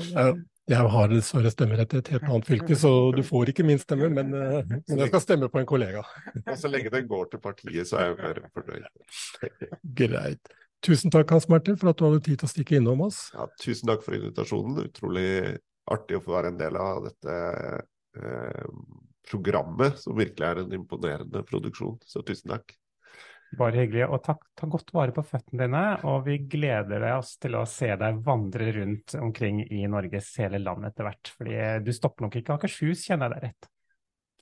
jeg, 0.69 0.89
har 0.93 1.09
dessverre 1.09 1.51
stemmerett 1.51 1.95
i 1.95 1.99
et 2.01 2.11
helt 2.13 2.27
annet 2.27 2.47
fylke, 2.47 2.77
så 2.77 2.91
du 3.15 3.23
får 3.25 3.51
ikke 3.51 3.65
min 3.65 3.81
stemme, 3.81 4.11
men, 4.13 4.33
eh, 4.37 4.61
men 4.69 5.03
jeg 5.03 5.09
skal 5.09 5.23
stemme 5.23 5.49
på 5.51 5.61
en 5.61 5.69
kollega. 5.69 6.03
Og 6.51 6.57
så 6.59 6.69
lenge 6.71 6.93
det 6.93 7.05
går 7.09 7.31
til 7.31 7.41
partiet, 7.43 7.89
så 7.89 8.01
er 8.01 8.11
jeg 8.11 8.19
mer 8.21 8.41
fornøyd. 8.53 9.69
Greit. 10.03 10.57
Tusen 10.85 11.13
takk, 11.13 11.29
Hans 11.33 11.49
Martin, 11.49 11.77
for 11.77 11.91
at 11.91 11.99
du 11.99 12.07
hadde 12.07 12.23
tid 12.25 12.39
til 12.41 12.47
å 12.47 12.51
stikke 12.51 12.77
innom 12.79 13.03
oss. 13.05 13.27
Ja, 13.35 13.45
tusen 13.61 13.89
takk 13.89 14.05
for 14.05 14.17
invitasjonen. 14.17 14.79
Utrolig 14.89 15.57
artig 15.91 16.17
å 16.17 16.23
få 16.23 16.37
være 16.37 16.53
en 16.53 16.61
del 16.61 16.77
av 16.79 17.05
dette 17.05 17.35
eh, 18.17 18.69
programmet, 19.31 19.97
som 19.99 20.17
virkelig 20.19 20.47
er 20.47 20.61
en 20.61 20.77
imponerende 20.77 21.43
produksjon. 21.47 21.97
Så 22.05 22.23
tusen 22.27 22.53
takk. 22.53 22.75
Bare 23.59 23.81
hyggelig. 23.81 24.05
Og 24.07 24.21
takk, 24.23 24.45
ta 24.55 24.67
godt 24.71 24.93
vare 24.95 25.11
på 25.15 25.23
føttene 25.27 25.65
dine, 25.65 25.83
og 26.07 26.23
vi 26.27 26.37
gleder 26.51 27.03
oss 27.17 27.33
til 27.41 27.57
å 27.59 27.65
se 27.67 27.89
deg 27.99 28.21
vandre 28.23 28.69
rundt 28.77 29.17
omkring 29.19 29.65
i 29.67 29.83
Norges 29.91 30.31
hele 30.39 30.61
land 30.63 30.87
etter 30.87 31.07
hvert. 31.07 31.33
Fordi 31.35 31.57
du 31.83 31.91
stopper 31.95 32.27
nok 32.27 32.39
ikke 32.39 32.55
Akershus, 32.55 33.03
kjenner 33.09 33.27
jeg 33.27 33.35
deg 33.35 33.49
rett? 33.49 33.71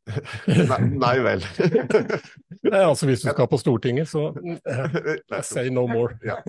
Nei, 0.69 0.79
nei 0.97 1.15
vel. 1.21 1.43
Nei, 2.69 2.79
altså 2.81 3.05
hvis 3.09 3.21
du 3.21 3.29
skal 3.29 3.49
på 3.49 3.59
Stortinget, 3.61 4.09
så 4.09 4.29
uh, 4.33 5.41
say 5.45 5.69
no 5.73 5.85
more. 5.89 6.17
Ja. 6.25 6.39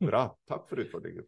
Bra. 0.00 0.28
Takk 0.48 0.68
for 0.70 0.80
utfordringen. 0.84 1.26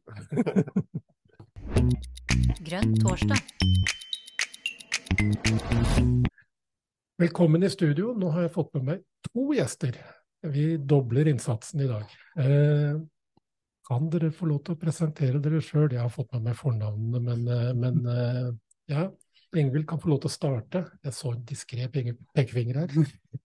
Grønn 2.64 2.96
torsdag. 3.00 3.99
Velkommen 7.18 7.62
i 7.62 7.70
studio. 7.70 8.12
Nå 8.16 8.30
har 8.34 8.46
jeg 8.46 8.52
fått 8.54 8.74
med 8.78 8.84
meg 8.86 9.00
to 9.26 9.50
gjester. 9.56 9.96
Vi 10.46 10.76
dobler 10.78 11.28
innsatsen 11.28 11.82
i 11.84 11.88
dag. 11.90 12.12
Eh, 12.40 13.00
kan 13.88 14.06
dere 14.12 14.30
få 14.32 14.46
lov 14.48 14.62
til 14.64 14.76
å 14.76 14.80
presentere 14.80 15.40
dere 15.42 15.60
sjøl? 15.64 15.90
Jeg 15.92 16.00
har 16.04 16.12
fått 16.14 16.30
med 16.36 16.46
meg 16.46 16.56
fornavnene, 16.58 17.20
men, 17.26 17.42
eh, 17.50 17.72
men 17.76 18.06
eh, 18.06 18.46
ja. 18.94 19.08
Ingvild 19.50 19.88
kan 19.90 19.98
få 19.98 20.12
lov 20.12 20.20
til 20.22 20.30
å 20.30 20.36
starte. 20.36 20.84
Jeg 21.02 21.14
så 21.16 21.32
en 21.34 21.42
diskré 21.42 21.88
pekefinger 21.90 22.84
her. 22.84 22.92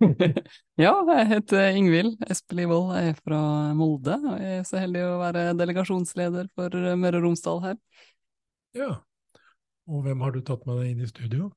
Ja, 0.78 0.92
jeg 1.08 1.28
heter 1.32 1.80
Ingvild 1.80 2.22
Espelid-Wold, 2.30 2.94
jeg 2.94 3.16
er 3.16 3.18
fra 3.26 3.40
Molde. 3.74 4.20
og 4.22 4.38
Jeg 4.38 4.60
er 4.60 4.70
så 4.70 4.78
heldig 4.84 5.02
å 5.08 5.18
være 5.24 5.48
delegasjonsleder 5.58 6.52
for 6.54 6.78
Møre 7.02 7.24
og 7.24 7.26
Romsdal 7.26 7.64
her. 7.64 7.78
Ja. 8.78 8.92
Og 9.88 10.02
hvem 10.06 10.22
har 10.26 10.34
du 10.34 10.42
tatt 10.46 10.66
med 10.66 10.80
deg 10.82 10.92
inn 10.94 11.04
i 11.06 11.10
studio? 11.10 11.52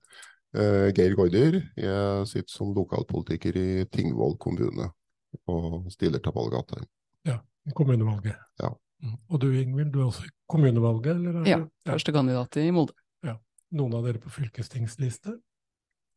Eh, 0.56 0.88
Geir 0.96 1.14
Gaarder. 1.16 1.58
Jeg 1.80 2.26
sitter 2.28 2.52
som 2.52 2.74
lokalpolitiker 2.76 3.56
i 3.60 3.68
Tingvoll 3.92 4.36
kommune 4.40 4.90
og 5.48 5.88
stiller 5.92 6.22
til 6.24 6.32
valget 6.36 6.74
her. 6.76 6.86
Ja, 7.28 7.38
i 7.68 7.74
kommunevalget. 7.76 8.36
Ja. 8.62 8.70
Mm. 9.04 9.16
Og 9.30 9.40
du 9.42 9.48
Ingvild, 9.54 9.92
du 9.94 10.00
er 10.02 10.06
også 10.08 10.24
i 10.26 10.32
kommunevalget? 10.50 11.16
Eller 11.16 11.40
er 11.42 11.48
Ja, 11.48 11.58
du? 11.62 11.68
førstekandidat 11.92 12.56
i 12.60 12.70
Molde. 12.74 12.96
Ja. 13.24 13.36
Noen 13.78 13.94
av 13.94 14.04
dere 14.08 14.18
på 14.22 14.32
fylkestingsliste? 14.32 15.36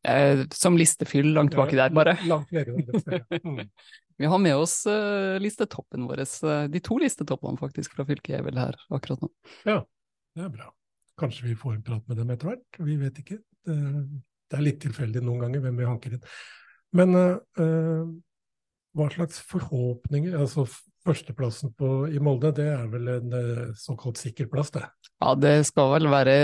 Eh, 0.04 0.44
Som 0.50 0.76
listefyll 0.76 1.28
langt 1.36 1.54
baki 1.54 1.76
der, 1.78 1.92
bare. 1.94 2.16
Langt 2.26 2.50
nede, 2.52 2.74
det. 2.82 3.22
Mm. 3.44 3.68
Vi 4.18 4.26
har 4.28 4.38
med 4.38 4.54
oss 4.56 4.84
uh, 4.86 5.38
listetoppen 5.40 6.04
vår. 6.06 6.20
eh, 6.20 6.66
De 6.68 6.80
to 6.84 6.98
listetoppene 7.00 7.58
faktisk 7.58 7.94
fra 7.96 8.04
fylket 8.06 8.36
er 8.38 8.42
vel 8.46 8.58
her 8.60 8.76
akkurat 8.92 9.22
nå. 9.24 9.30
Ja, 9.66 9.78
det 10.36 10.44
er 10.44 10.50
bra. 10.52 10.68
Kanskje 11.20 11.50
vi 11.50 11.56
får 11.58 11.76
en 11.76 11.86
prat 11.86 12.04
med 12.08 12.20
dem 12.20 12.30
etter 12.32 12.50
hvert, 12.50 12.80
vi 12.80 12.98
vet 13.00 13.18
ikke. 13.22 13.38
Det, 13.66 13.78
det 14.50 14.58
er 14.58 14.66
litt 14.66 14.80
tilfeldig 14.82 15.22
noen 15.24 15.46
ganger 15.46 15.64
hvem 15.64 15.80
vi 15.80 15.88
hanker 15.88 16.16
inn. 16.16 16.24
Men 16.96 17.16
eh, 17.16 18.08
hva 18.92 19.06
slags 19.12 19.40
forhåpninger 19.48 20.34
Altså 20.36 20.66
førsteplassen 21.02 21.72
på, 21.74 21.86
i 22.14 22.20
Molde, 22.22 22.52
det 22.54 22.68
er 22.70 22.84
vel 22.92 23.08
en 23.10 23.32
eh, 23.34 23.70
såkalt 23.78 24.20
sikker 24.20 24.46
plass, 24.52 24.70
det? 24.74 24.84
Ja, 25.18 25.32
det 25.34 25.54
skal 25.66 25.96
vel 25.96 26.06
være 26.12 26.34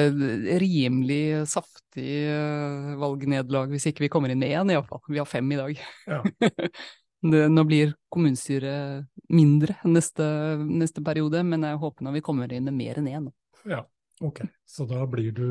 rimelig 0.58 1.44
saftig 1.52 2.08
eh, 2.26 2.88
valgnederlag 2.98 3.70
hvis 3.70 3.86
ikke 3.90 4.06
vi 4.06 4.10
kommer 4.10 4.32
inn 4.34 4.42
med 4.42 4.50
én, 4.50 4.72
iallfall. 4.74 5.04
Vi 5.06 5.20
har 5.20 5.28
fem 5.30 5.52
i 5.54 5.60
dag. 5.60 5.84
Ja. 6.10 6.18
det, 7.30 7.44
nå 7.52 7.66
blir 7.68 7.94
kommunestyret 8.10 9.06
mindre 9.30 9.78
neste, 9.86 10.26
neste 10.66 11.06
periode, 11.06 11.44
men 11.46 11.68
jeg 11.68 11.78
håper 11.84 12.08
nå 12.08 12.16
vi 12.18 12.24
kommer 12.26 12.50
inn 12.50 12.66
med 12.66 12.80
mer 12.80 12.98
enn 12.98 13.12
én. 13.12 13.30
Ja, 13.68 13.84
ok. 14.20 14.42
Så 14.66 14.86
da 14.88 15.06
blir 15.10 15.32
du 15.32 15.48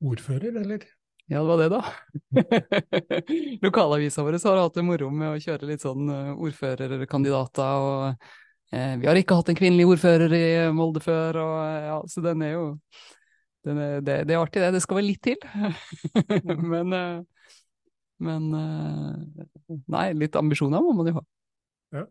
ordfører, 0.00 0.56
eller? 0.62 0.86
Ja, 1.26 1.40
det 1.42 1.46
var 1.48 1.58
det, 1.58 1.68
da. 1.68 1.84
Lokalavisa 3.64 4.22
vår 4.22 4.38
har 4.44 4.60
hatt 4.62 4.74
det 4.78 4.84
moro 4.86 5.10
med 5.10 5.32
å 5.32 5.40
kjøre 5.42 5.66
litt 5.72 5.82
sånn 5.82 6.10
eh, 6.12 6.32
ordførerkandidater. 6.38 7.86
og 7.86 8.28
eh, 8.70 8.92
Vi 9.00 9.08
har 9.08 9.18
ikke 9.18 9.38
hatt 9.40 9.50
en 9.50 9.58
kvinnelig 9.58 9.88
ordfører 9.90 10.36
i 10.38 10.44
Molde 10.76 11.02
før, 11.02 11.40
og 11.42 11.56
eh, 11.64 11.86
ja, 11.88 11.96
så 12.12 12.22
den 12.28 12.46
er 12.46 12.54
jo 12.54 12.66
den 13.66 13.80
er, 13.82 13.96
det, 14.06 14.20
det 14.28 14.36
er 14.36 14.44
artig, 14.44 14.62
det. 14.62 14.70
Det 14.76 14.82
skal 14.84 15.00
vel 15.00 15.10
litt 15.10 15.24
til. 15.26 15.40
men 16.74 16.94
eh, 16.94 17.16
men 18.16 18.46
nei, 19.92 20.06
litt 20.16 20.38
ambisjoner 20.40 20.80
må 20.80 20.94
man 20.96 21.10
jo 21.10 21.18
ha. 21.18 21.22
Ja. 21.98 22.04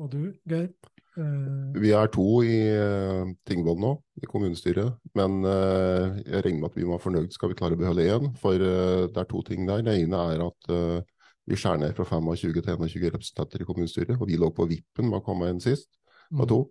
Og 0.00 0.08
du, 0.14 0.22
Geir? 0.48 0.70
Eh, 1.18 1.80
Vi 1.82 1.90
er 1.92 2.08
to 2.12 2.24
i 2.46 2.56
uh, 2.72 3.28
Tingvoll 3.48 3.80
nå, 3.82 3.92
i 4.22 4.28
kommunestyret. 4.30 4.94
Men 5.18 5.42
eh, 5.44 6.20
jeg 6.24 6.44
regner 6.46 6.60
med 6.62 6.70
at 6.70 6.76
vi 6.78 6.84
må 6.86 6.94
være 6.96 7.04
fornøyd 7.06 7.32
skal 7.34 7.52
vi 7.52 7.56
klare 7.58 7.76
å 7.76 7.80
beholde 7.80 8.06
én. 8.08 8.30
For 8.40 8.54
eh, 8.56 9.08
det 9.12 9.20
er 9.20 9.28
to 9.30 9.42
ting 9.46 9.66
der. 9.68 9.82
Det 9.84 9.96
ene 10.02 10.20
er 10.34 10.44
at 10.46 10.70
eh, 10.72 11.00
vi 11.50 11.58
skjærer 11.58 11.82
ned 11.82 11.96
fra 11.98 12.06
25 12.06 12.54
til 12.62 12.70
21 12.78 13.10
representanter 13.16 13.64
i 13.64 13.66
kommunestyret. 13.68 14.14
Og 14.20 14.28
vi 14.30 14.38
lå 14.40 14.52
på 14.54 14.68
vippen 14.70 15.10
med 15.10 15.20
å 15.20 15.26
komme 15.26 15.50
inn 15.52 15.60
sist, 15.60 15.90
med 16.32 16.48
to. 16.48 16.62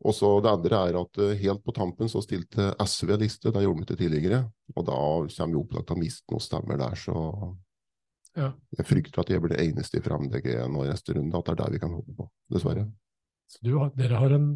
Og 0.00 0.14
så 0.16 0.28
Det 0.40 0.48
andre 0.50 0.78
er 0.88 0.96
at 1.00 1.18
eh, 1.20 1.34
helt 1.44 1.64
på 1.64 1.74
tampen 1.76 2.08
så 2.08 2.22
stilte 2.24 2.70
SV 2.80 3.16
liste, 3.20 3.52
det 3.52 3.64
gjorde 3.64 3.82
vi 3.82 3.86
ikke 3.88 4.00
tidligere. 4.00 4.44
Og 4.76 4.86
da 4.88 4.96
kommer 5.28 5.52
vi 5.54 5.60
opplagt 5.60 5.90
til 5.90 5.96
å 5.98 6.00
miste 6.00 6.32
noen 6.32 6.44
stemmer 6.44 6.80
der, 6.80 6.96
så 6.96 7.16
Ja. 8.36 8.52
jeg 8.78 8.86
frykter 8.86 9.20
at 9.20 9.28
jeg 9.28 9.40
blir 9.42 9.56
det 9.56 9.60
eneste 9.60 9.98
i 9.98 10.02
Frem 10.04 10.28
DG 10.30 10.52
nå 10.70 10.84
i 10.84 10.88
neste 10.88 11.16
runde. 11.16 11.36
At 11.36 11.44
det 11.44 11.52
er 11.52 11.64
der 11.64 11.72
vi 11.72 11.78
kan 11.82 11.90
håpe 11.92 12.16
på, 12.16 12.28
dessverre. 12.52 12.86
Så 13.50 13.64
du 13.66 13.72
har, 13.74 13.90
dere 13.98 14.18
har 14.20 14.34
en, 14.36 14.50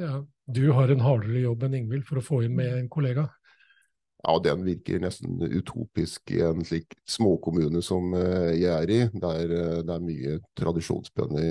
ja, 0.00 0.16
du 0.50 0.64
har 0.74 0.90
en 0.90 1.04
hardere 1.04 1.44
jobb 1.44 1.62
enn 1.66 1.76
Ingvild 1.78 2.06
for 2.08 2.18
å 2.18 2.24
få 2.24 2.40
inn 2.46 2.56
med 2.58 2.72
en 2.74 2.88
kollega? 2.90 3.28
Ja, 4.20 4.34
den 4.44 4.64
virker 4.66 5.00
nesten 5.00 5.38
utopisk 5.40 6.32
i 6.34 6.42
en 6.44 6.64
slik 6.66 6.96
småkommune 7.08 7.80
som 7.84 8.10
eh, 8.18 8.50
jeg 8.58 8.72
er 8.74 8.90
i, 8.92 8.98
der 9.22 9.54
eh, 9.54 9.76
det 9.86 9.94
er 9.94 10.02
mye 10.04 10.34
tradisjonsbønder 10.58 11.46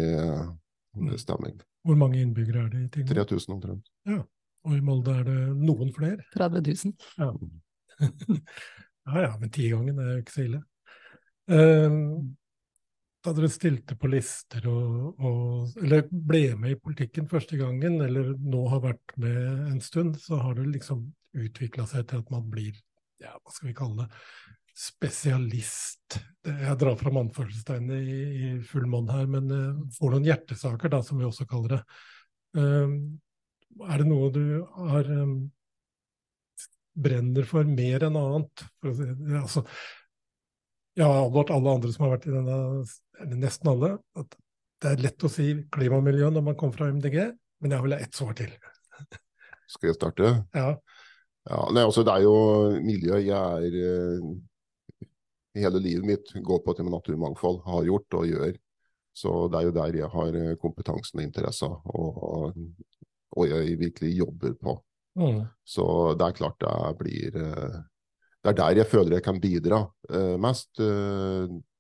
i 1.00 1.22
stemming. 1.22 1.56
Hvor 1.88 1.98
mange 1.98 2.20
innbyggere 2.22 2.66
er 2.68 2.74
det 2.74 2.84
i 2.84 2.90
Tingvoll? 2.98 3.24
3000 3.24 3.56
omtrent. 3.56 3.90
Ja. 4.10 4.20
Og 4.68 4.76
i 4.76 4.82
Molde 4.84 5.16
er 5.22 5.24
det 5.24 5.38
noen 5.56 5.94
flere? 5.96 6.28
30 6.36 6.68
000. 6.68 6.94
Ja. 7.18 7.32
ja 9.08 9.24
ja, 9.24 9.32
men 9.40 9.56
tigangen 9.56 10.04
er 10.04 10.12
jo 10.12 10.26
ikke 10.26 10.36
så 10.36 10.46
ille. 10.46 10.62
Ehm, 11.50 12.36
da 13.26 13.34
dere 13.36 13.50
stilte 13.52 13.98
på 14.00 14.10
lister 14.12 14.64
og, 14.72 15.20
og 15.20 15.82
Eller 15.82 16.06
ble 16.10 16.44
med 16.60 16.76
i 16.76 16.80
politikken 16.80 17.28
første 17.32 17.60
gangen, 17.60 18.00
eller 18.06 18.32
nå 18.40 18.62
har 18.72 18.84
vært 18.86 19.16
med 19.20 19.40
en 19.74 19.82
stund, 19.84 20.16
så 20.22 20.40
har 20.40 20.56
det 20.56 20.70
liksom 20.70 21.04
utvikla 21.40 21.86
seg 21.90 22.08
til 22.10 22.24
at 22.24 22.32
man 22.34 22.48
blir, 22.50 22.78
ja, 23.22 23.36
hva 23.36 23.54
skal 23.54 23.70
vi 23.70 23.76
kalle 23.78 24.06
det, 24.06 24.24
spesialist. 24.80 26.20
Jeg 26.48 26.80
drar 26.80 26.96
fram 27.00 27.20
anførselstegnet 27.20 28.00
i, 28.00 28.20
i 28.48 28.52
full 28.64 28.88
monn 28.88 29.10
her, 29.12 29.28
men 29.28 29.52
eh, 29.52 29.82
får 29.98 30.16
noen 30.16 30.28
hjertesaker, 30.30 30.92
da, 30.94 31.02
som 31.04 31.20
vi 31.20 31.28
også 31.28 31.48
kaller 31.50 31.76
det. 31.76 31.80
Ehm, 32.62 32.94
er 33.84 34.02
det 34.02 34.08
noe 34.08 34.30
du 34.34 34.44
har 34.90 35.10
ehm, 35.12 35.36
brenner 37.00 37.48
for 37.48 37.68
mer 37.68 38.08
enn 38.08 38.20
annet. 38.20 38.66
For 38.80 38.94
å 38.94 38.96
si, 38.96 39.10
altså, 39.42 39.66
jeg 41.00 41.08
har 41.08 41.26
advart 41.26 41.54
alle 41.56 41.76
andre 41.78 41.92
som 41.94 42.08
har 42.08 42.16
vært 42.16 42.30
i 42.30 42.34
denne, 42.34 42.58
eller 43.22 43.42
nesten 43.42 43.72
alle, 43.72 43.96
at 44.20 44.38
det 44.80 44.94
er 44.94 45.04
lett 45.04 45.26
å 45.28 45.32
si 45.32 45.52
klima 45.74 46.00
og 46.00 46.06
miljø 46.08 46.30
når 46.32 46.46
man 46.46 46.58
kommer 46.60 46.78
fra 46.78 46.88
MDG, 46.94 47.18
men 47.60 47.76
jeg 47.76 47.86
vil 47.86 47.96
ha 47.96 48.00
ett 48.04 48.16
svar 48.16 48.36
til. 48.38 48.54
Skal 49.74 49.92
jeg 49.92 50.00
starte? 50.00 50.32
Ja. 50.56 50.72
Ja, 51.50 51.64
nei, 51.74 51.84
altså 51.88 52.04
det 52.06 52.14
er 52.14 52.26
jo 52.26 52.36
miljø. 52.84 53.20
Jeg 53.24 53.36
er 53.36 53.82
eh, 53.82 54.30
Hele 55.58 55.80
livet 55.82 56.06
mitt 56.06 56.30
går 56.46 56.60
på 56.64 56.76
det 56.78 56.84
med 56.86 56.94
naturmangfold. 56.94 57.64
Har 57.66 57.88
gjort 57.88 58.18
og 58.20 58.28
gjør. 58.30 58.52
Så 59.18 59.32
det 59.52 59.58
er 59.60 59.66
jo 59.66 59.76
der 59.76 59.96
jeg 59.98 60.10
har 60.14 60.38
eh, 60.38 60.58
kompetansen 60.62 61.20
og 61.20 61.26
interesser, 61.26 61.74
og, 61.90 62.54
og 63.34 63.48
jeg 63.50 63.80
virkelig 63.80 64.12
jobber 64.20 64.54
på. 64.62 64.76
Mm. 65.20 65.42
Så 65.66 65.86
det 66.20 66.28
er 66.28 66.38
klart 66.38 66.62
det 66.62 66.94
blir 67.00 67.40
eh, 67.42 67.80
Det 68.40 68.54
er 68.54 68.60
der 68.62 68.84
jeg 68.84 68.88
føler 68.88 69.18
jeg 69.18 69.26
kan 69.26 69.42
bidra 69.42 69.82
mest. 70.40 70.80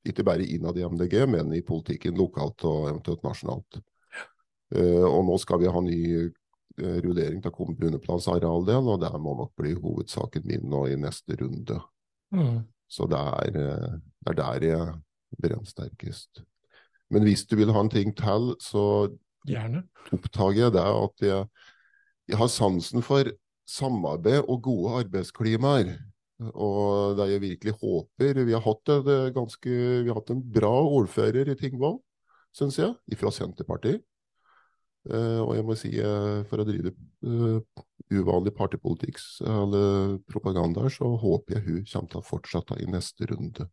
Ikke 0.08 0.24
bare 0.24 0.46
innad 0.48 0.78
i 0.80 0.86
MDG, 0.88 1.16
men 1.28 1.54
i 1.54 1.64
politikken 1.66 2.16
lokalt 2.18 2.64
og 2.68 2.90
eventuelt 2.90 3.24
nasjonalt. 3.26 3.82
Uh, 4.76 5.06
Og 5.10 5.26
nå 5.28 5.38
skal 5.42 5.60
vi 5.64 5.72
ha 5.72 5.82
ny 5.84 6.00
uh, 6.30 6.98
rullering 7.04 7.42
av 7.44 7.52
kommuneplans 7.56 8.30
arealdel, 8.32 8.88
og 8.94 9.02
det 9.02 9.12
må 9.20 9.36
nok 9.36 9.52
bli 9.60 9.74
hovedsaken 9.76 10.46
min 10.48 10.68
nå 10.70 10.86
i 10.88 11.00
neste 11.00 11.36
runde. 11.42 11.80
Mm. 12.32 12.62
Så 12.90 13.06
det 13.10 13.20
er, 13.20 13.58
eh, 13.58 13.98
det 14.26 14.32
er 14.32 14.38
der 14.38 14.64
jeg 14.66 14.94
brennsterkest. 15.42 16.42
Men 17.10 17.26
hvis 17.26 17.46
du 17.46 17.56
vil 17.60 17.74
ha 17.74 17.84
en 17.84 17.90
ting 17.90 18.16
til, 18.18 18.56
så 18.62 19.10
Gjerne. 19.46 19.84
oppdager 20.14 20.64
jeg 20.64 20.74
det 20.74 20.86
at 20.86 21.26
jeg, 21.26 21.46
jeg 22.30 22.38
har 22.38 22.50
sansen 22.50 23.06
for 23.06 23.30
samarbeid 23.70 24.42
og 24.48 24.64
gode 24.66 25.04
arbeidsklimaer. 25.04 25.96
Og 26.40 27.18
det 27.20 27.26
jeg 27.34 27.44
virkelig 27.44 27.74
håper 27.82 28.44
Vi 28.45 28.53
har 28.56 28.64
hatt, 28.64 28.90
eh, 28.90 29.32
ganske, 29.36 29.70
vi 30.03 30.07
har 30.07 30.16
hatt 30.16 30.32
en 30.32 30.41
bra 30.41 30.72
ordfører 30.88 31.52
i 31.52 31.56
Tingvoll, 31.60 31.99
syns 32.56 32.80
jeg, 32.80 32.95
fra 33.20 33.32
Senterpartiet. 33.32 34.06
Eh, 35.10 35.40
og 35.40 35.56
jeg 35.56 35.66
må 35.66 35.76
si, 35.80 35.91
eh, 35.99 36.44
for 36.48 36.60
å 36.60 36.68
drive 36.68 36.94
uvanlig 38.10 38.53
partipolitikk 38.56 39.20
eller 39.45 40.18
propaganda, 40.32 40.88
så 40.90 41.11
håper 41.20 41.56
jeg 41.56 41.66
hun 41.66 41.84
kommer 41.86 42.10
til 42.10 42.22
å 42.22 42.26
fortsette 42.26 42.80
i 42.82 42.88
neste 42.88 43.28
runde. 43.30 43.68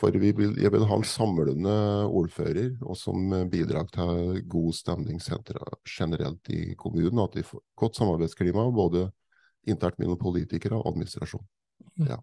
For 0.00 0.10
vi 0.10 0.32
vil, 0.32 0.54
jeg 0.56 0.72
vil 0.72 0.86
ha 0.88 0.96
en 0.96 1.04
samlende 1.04 1.72
ordfører, 2.08 2.78
og 2.80 2.96
som 2.96 3.28
bidrar 3.50 3.88
til 3.92 4.40
god 4.48 4.72
stemning 4.72 5.20
generelt 5.20 6.48
i 6.48 6.74
kommunen. 6.74 7.20
At 7.20 7.36
vi 7.36 7.42
får 7.44 7.60
godt 7.76 7.96
samarbeidsklima, 8.00 8.70
både 8.72 9.10
internt 9.66 9.98
mellom 9.98 10.18
politikere 10.20 10.78
og 10.78 10.86
administrasjon. 10.92 11.44
Ja. 12.06 12.20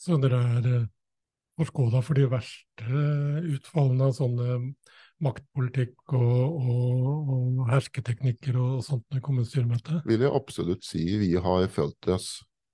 Så 0.00 0.18
dere 0.22 0.40
er 0.58 0.66
eh, 0.72 0.86
forskåla 1.60 2.02
for 2.02 2.18
de 2.18 2.26
verste 2.32 2.88
eh, 2.88 3.52
utfallene 3.54 4.08
av 4.10 4.16
sånne 4.16 4.58
maktpolitikk 5.22 6.16
og, 6.18 6.56
og, 6.58 7.32
og 7.36 7.60
hersketeknikker 7.70 8.56
og 8.58 8.80
sånt 8.82 9.06
i 9.14 9.20
kommunestyremøtet? 9.22 10.00
Vil 10.08 10.24
jeg 10.26 10.34
absolutt 10.34 10.86
si 10.86 11.04
vi 11.20 11.34
har 11.38 11.68
følt 11.70 12.08
oss. 12.10 12.32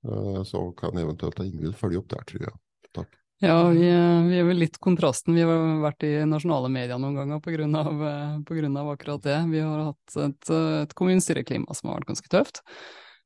Eh, 0.09 0.41
Så 0.49 0.63
kan 0.79 0.97
eventuelt 0.97 1.41
Ingvild 1.45 1.77
følge 1.77 2.01
opp 2.01 2.09
der, 2.15 2.25
tror 2.31 2.47
jeg. 2.49 2.55
Takk. 2.97 3.11
Ja, 3.45 3.59
vi, 3.71 3.85
er- 3.87 4.25
vi 4.27 4.39
er 4.41 4.47
vel 4.49 4.59
litt 4.65 4.79
kontrasten. 4.83 5.37
Vi 5.37 5.45
har 5.47 5.61
vært 5.85 6.03
i 6.09 6.15
nasjonale 6.27 6.71
medier 6.73 6.99
noen 6.99 7.15
ganger 7.21 7.43
på 7.45 7.53
grunn 7.55 7.77
av, 7.79 7.93
eh, 8.09 8.39
på 8.49 8.57
grunn 8.57 8.81
av 8.81 8.89
akkurat 8.95 9.23
det. 9.29 9.37
Vi 9.53 9.61
har 9.63 9.85
hatt 9.93 10.17
et, 10.25 10.51
eh, 10.51 10.81
et 10.87 10.95
kommunestyreklima 10.99 11.77
som 11.77 11.91
har 11.91 12.01
vært 12.01 12.15
ganske 12.15 12.33
tøft. 12.33 12.63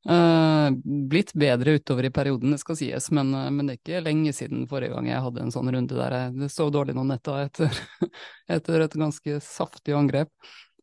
Eh, 0.09 0.71
blitt 0.85 1.33
bedre 1.33 1.77
utover 1.79 2.05
i 2.05 2.11
perioden, 2.11 2.51
det 2.51 2.59
skal 2.59 2.77
sies, 2.77 3.11
men, 3.15 3.35
eh, 3.35 3.51
men 3.51 3.69
det 3.69 3.77
er 3.77 3.79
ikke 3.79 4.05
lenge 4.09 4.33
siden 4.35 4.65
forrige 4.67 4.97
gang 4.97 5.07
jeg 5.07 5.23
hadde 5.23 5.45
en 5.45 5.55
sånn 5.55 5.71
runde 5.71 5.95
der 5.95 6.17
jeg 6.17 6.51
sov 6.51 6.73
dårlig 6.75 6.97
noen 6.97 7.13
netter 7.15 7.45
etter, 7.45 7.71
etter 8.57 8.83
et 8.83 8.97
ganske 8.99 9.39
saftig 9.47 9.95
angrep. 9.95 10.33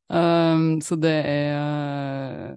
Eh, 0.07 0.63
så 0.85 0.95
det 0.95 1.17
er 1.27 2.55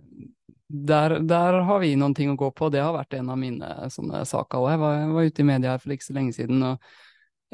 der, 0.72 1.18
der 1.20 1.58
har 1.66 1.82
vi 1.82 1.96
noen 2.00 2.14
ting 2.16 2.30
å 2.32 2.38
gå 2.38 2.48
på. 2.56 2.70
Det 2.72 2.80
har 2.80 2.94
vært 2.94 3.18
en 3.18 3.28
av 3.34 3.36
mine 3.36 3.72
sånne 3.92 4.22
saker 4.24 4.62
òg. 4.62 4.70
Jeg 4.72 4.80
jeg 5.02 5.16
var 5.16 5.26
ute 5.28 5.42
i 5.42 5.48
media 5.50 5.74
her 5.74 5.82
for 5.82 5.92
ikke 5.92 6.06
så 6.06 6.16
lenge 6.16 6.32
siden 6.32 6.62
og 6.64 6.94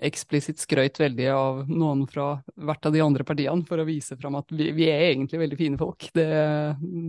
eksplisitt 0.06 0.60
skrøyt 0.62 0.98
veldig 1.00 1.26
av 1.32 1.60
noen 1.70 2.04
fra 2.10 2.28
hvert 2.54 2.88
av 2.88 2.94
de 2.94 3.02
andre 3.02 3.26
partiene 3.26 3.66
for 3.66 3.80
å 3.82 3.86
vise 3.88 4.16
fram 4.20 4.38
at 4.38 4.52
vi, 4.54 4.70
vi 4.76 4.86
er 4.90 5.08
egentlig 5.08 5.40
veldig 5.42 5.58
fine 5.58 5.80
folk. 5.80 6.08
Det, 6.14 6.26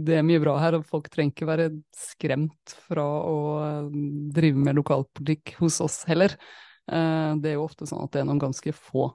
det 0.08 0.18
er 0.20 0.26
mye 0.26 0.42
bra 0.44 0.56
her, 0.62 0.80
og 0.80 0.88
folk 0.90 1.10
trenger 1.14 1.36
ikke 1.36 1.50
være 1.50 1.70
skremt 1.96 2.76
fra 2.88 3.06
å 3.06 3.38
eh, 3.66 3.94
drive 4.36 4.66
med 4.66 4.80
lokalpolitikk 4.80 5.58
hos 5.62 5.80
oss 5.86 6.02
heller. 6.10 6.36
Eh, 6.90 7.32
Det 7.40 7.54
er 7.54 7.60
jo 7.60 7.68
ofte 7.68 7.90
sånn 7.90 8.06
at 8.06 8.16
det 8.16 8.24
er 8.24 8.30
noen 8.30 8.42
ganske 8.42 8.74
få 8.76 9.12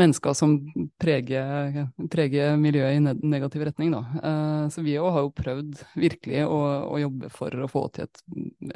mennesker 0.00 0.34
som 0.36 0.56
preger, 1.00 1.84
preger 2.12 2.56
miljøet 2.60 2.96
i 2.96 3.28
negativ 3.28 3.64
retning, 3.68 3.92
da. 3.94 4.00
Eh, 4.18 4.64
Så 4.72 4.84
vi 4.86 4.96
òg 5.00 5.10
har 5.14 5.26
jo 5.26 5.32
prøvd 5.36 5.82
virkelig 6.00 6.44
å, 6.46 6.60
å 6.90 7.00
jobbe 7.02 7.30
for 7.34 7.54
å 7.54 7.68
få 7.70 7.86
til 7.94 8.08
et, 8.08 8.22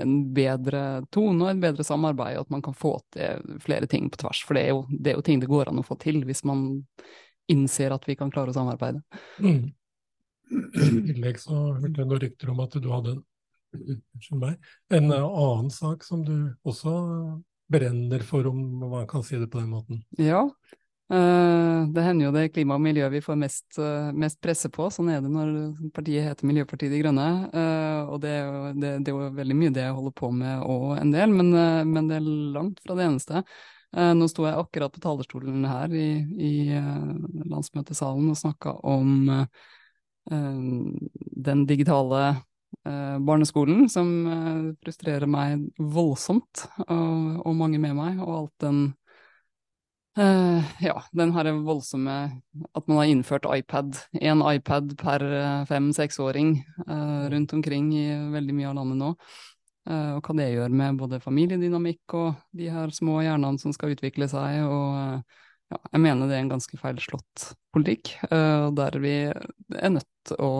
en 0.04 0.16
bedre 0.36 0.84
tone 1.14 1.46
og 1.46 1.52
et 1.52 1.62
bedre 1.64 1.86
samarbeid, 1.86 2.38
og 2.38 2.46
at 2.46 2.54
man 2.54 2.64
kan 2.64 2.76
få 2.76 2.96
til 3.16 3.60
flere 3.64 3.88
ting 3.90 4.10
på 4.12 4.20
tvers. 4.24 4.42
For 4.44 4.58
det 4.58 4.66
er 4.66 4.74
jo, 4.74 4.84
det 4.90 5.12
er 5.12 5.18
jo 5.18 5.26
ting 5.26 5.42
det 5.42 5.50
går 5.50 5.72
an 5.72 5.80
å 5.82 5.86
få 5.86 5.98
til 6.02 6.22
hvis 6.28 6.44
man 6.48 6.66
innser 7.50 7.92
at 7.92 8.06
vi 8.08 8.16
kan 8.16 8.32
klare 8.32 8.52
å 8.52 8.56
samarbeide. 8.56 9.02
Mm. 9.40 9.72
I 10.54 11.00
tillegg 11.08 11.40
så 11.40 11.56
hørte 11.80 12.00
jeg 12.00 12.08
noen 12.08 12.20
rykter 12.22 12.52
om 12.52 12.62
at 12.64 12.76
du 12.76 12.88
hadde 12.92 13.18
meg, 14.38 14.60
en 14.94 15.10
annen 15.10 15.70
sak 15.72 16.04
som 16.06 16.22
du 16.24 16.54
også 16.62 16.92
brenner 17.70 18.22
for, 18.26 18.46
om 18.46 18.60
man 18.84 19.06
kan 19.10 19.24
si 19.26 19.38
det 19.40 19.48
på 19.50 19.60
den 19.60 19.72
måten. 19.72 20.02
Ja, 20.20 20.44
det 21.08 22.02
hender 22.02 22.24
jo 22.26 22.32
det 22.32 22.42
er 22.46 22.52
klima 22.54 22.78
og 22.78 22.82
miljø 22.82 23.08
vi 23.12 23.20
får 23.20 23.36
mest, 23.36 23.78
eh, 23.78 24.08
mest 24.16 24.40
presse 24.42 24.70
på. 24.72 24.86
Sånn 24.90 25.10
er 25.12 25.20
det 25.20 25.28
når 25.30 25.50
partiet 25.94 26.24
heter 26.24 26.48
Miljøpartiet 26.48 26.90
De 26.94 27.00
Grønne. 27.02 27.26
eh, 27.52 28.00
og 28.08 28.22
det 28.22 28.30
er, 28.32 28.46
jo, 28.48 28.72
det, 28.80 28.92
det 29.04 29.12
er 29.12 29.18
jo 29.18 29.28
veldig 29.36 29.56
mye 29.60 29.74
det 29.76 29.84
jeg 29.84 29.96
holder 29.98 30.14
på 30.16 30.30
med 30.32 30.64
og 30.64 30.96
en 30.96 31.12
del, 31.12 31.34
men, 31.36 31.52
eh, 31.52 31.84
men 31.84 32.08
det 32.08 32.16
er 32.16 32.30
langt 32.56 32.80
fra 32.86 32.96
det 32.96 33.04
eneste. 33.10 33.44
Eh, 33.94 34.14
nå 34.16 34.26
sto 34.32 34.48
jeg 34.48 34.58
akkurat 34.58 34.96
på 34.96 35.04
talerstolen 35.04 35.68
her 35.68 35.92
i, 35.94 36.08
i 36.40 36.54
eh, 36.74 37.12
landsmøtesalen 37.52 38.32
og 38.32 38.40
snakka 38.40 38.74
om 38.82 39.28
eh, 39.36 39.46
den 41.44 41.66
digitale 41.68 42.24
eh, 42.86 43.18
barneskolen, 43.20 43.88
som 43.92 44.10
eh, 44.26 44.66
frustrerer 44.82 45.28
meg 45.30 45.68
voldsomt, 45.78 46.64
og, 46.88 47.44
og 47.44 47.56
mange 47.60 47.78
med 47.78 47.94
meg, 48.00 48.18
og 48.24 48.36
alt 48.40 48.54
den 48.64 48.84
Eh, 50.16 50.64
ja, 50.80 51.02
den 51.10 51.32
her 51.34 51.48
voldsomme 51.66 52.40
At 52.72 52.86
man 52.86 52.96
har 52.96 53.04
innført 53.04 53.46
iPad. 53.50 53.96
Én 54.12 54.42
iPad 54.54 54.96
per 54.98 55.22
eh, 55.22 55.64
fem-seksåring 55.66 56.62
uh, 56.88 57.30
rundt 57.30 57.52
omkring 57.52 57.90
i 57.98 58.06
veldig 58.30 58.54
mye 58.54 58.68
av 58.70 58.76
landet 58.78 59.00
nå. 59.00 59.08
Uh, 59.90 60.14
og 60.16 60.20
hva 60.24 60.36
det 60.38 60.52
gjør 60.52 60.76
med 60.78 61.00
både 61.00 61.20
familiedynamikk 61.20 62.14
og 62.16 62.44
de 62.56 62.70
her 62.70 62.94
små 62.94 63.18
hjernene 63.24 63.58
som 63.58 63.74
skal 63.74 63.96
utvikle 63.96 64.28
seg. 64.30 64.62
Og 64.68 65.18
ja, 65.74 65.80
jeg 65.90 66.04
mener 66.06 66.30
det 66.30 66.38
er 66.38 66.44
en 66.44 66.54
ganske 66.54 66.78
feilslått 66.78 67.48
politikk, 67.74 68.12
og 68.28 68.74
der 68.78 68.98
vi 69.02 69.14
er 69.26 69.90
nødt 69.90 70.06
til 70.28 70.38
å 70.44 70.50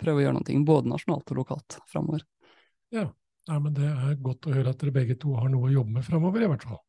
prøve 0.00 0.22
å 0.22 0.22
gjøre 0.22 0.36
noe, 0.38 0.60
både 0.64 0.92
nasjonalt 0.94 1.32
og 1.34 1.40
lokalt, 1.42 1.76
framover. 1.90 2.22
Ja, 2.94 3.04
ja. 3.50 3.58
men 3.58 3.74
det 3.76 3.90
er 3.90 4.14
godt 4.22 4.46
å 4.48 4.54
høre 4.54 4.72
at 4.72 4.80
dere 4.80 4.94
begge 4.94 5.18
to 5.20 5.34
har 5.36 5.50
noe 5.52 5.68
å 5.68 5.74
jobbe 5.74 5.98
med 5.98 6.06
framover, 6.06 6.46
i 6.46 6.50
hvert 6.54 6.64
fall. 6.70 6.80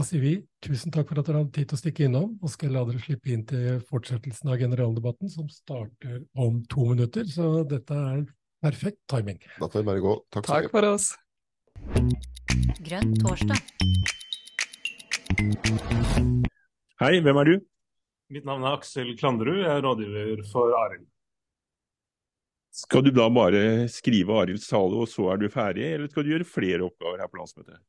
Da 0.00 0.04
sier 0.08 0.22
vi 0.24 0.30
tusen 0.64 0.88
takk 0.94 1.10
for 1.10 1.20
at 1.20 1.26
dere 1.28 1.42
hadde 1.42 1.52
tid 1.52 1.66
til 1.68 1.76
å 1.76 1.78
stikke 1.78 2.04
innom, 2.06 2.28
og 2.40 2.48
skal 2.48 2.70
la 2.72 2.86
dere 2.88 3.02
slippe 3.04 3.34
inn 3.34 3.42
til 3.44 3.82
fortsettelsen 3.84 4.48
av 4.48 4.56
generaldebatten, 4.62 5.28
som 5.28 5.50
starter 5.52 6.22
om 6.40 6.62
to 6.72 6.86
minutter. 6.94 7.26
Så 7.28 7.66
dette 7.68 7.92
er 7.92 8.22
perfekt 8.64 9.02
timing. 9.12 9.36
Da 9.58 9.68
får 9.68 9.82
vi 9.82 9.88
bare 9.90 10.04
gå. 10.06 10.14
Takk, 10.32 10.48
så 10.48 10.54
Takk 10.54 10.70
for 10.72 10.88
oss. 10.88 11.10
Grønn 12.88 13.12
torsdag. 13.20 13.60
Hei, 17.04 17.12
hvem 17.20 17.44
er 17.44 17.52
du? 17.52 17.54
Mitt 18.32 18.48
navn 18.48 18.64
er 18.64 18.80
Aksel 18.80 19.12
Klandrud, 19.20 19.60
jeg 19.66 19.68
er 19.68 19.84
rådgiver 19.84 20.44
for 20.48 20.80
Arild. 20.80 21.04
Skal 22.86 23.04
du 23.04 23.12
da 23.12 23.28
bare 23.28 23.84
skrive 23.92 24.40
Arilds 24.46 24.72
tale, 24.72 25.04
og 25.04 25.12
så 25.12 25.28
er 25.34 25.44
du 25.44 25.50
ferdig, 25.52 25.90
eller 25.92 26.08
skal 26.08 26.24
du 26.24 26.38
gjøre 26.38 26.52
flere 26.56 26.88
oppgaver 26.88 27.20
her 27.20 27.28
på 27.28 27.44
landsmøtet? 27.44 27.84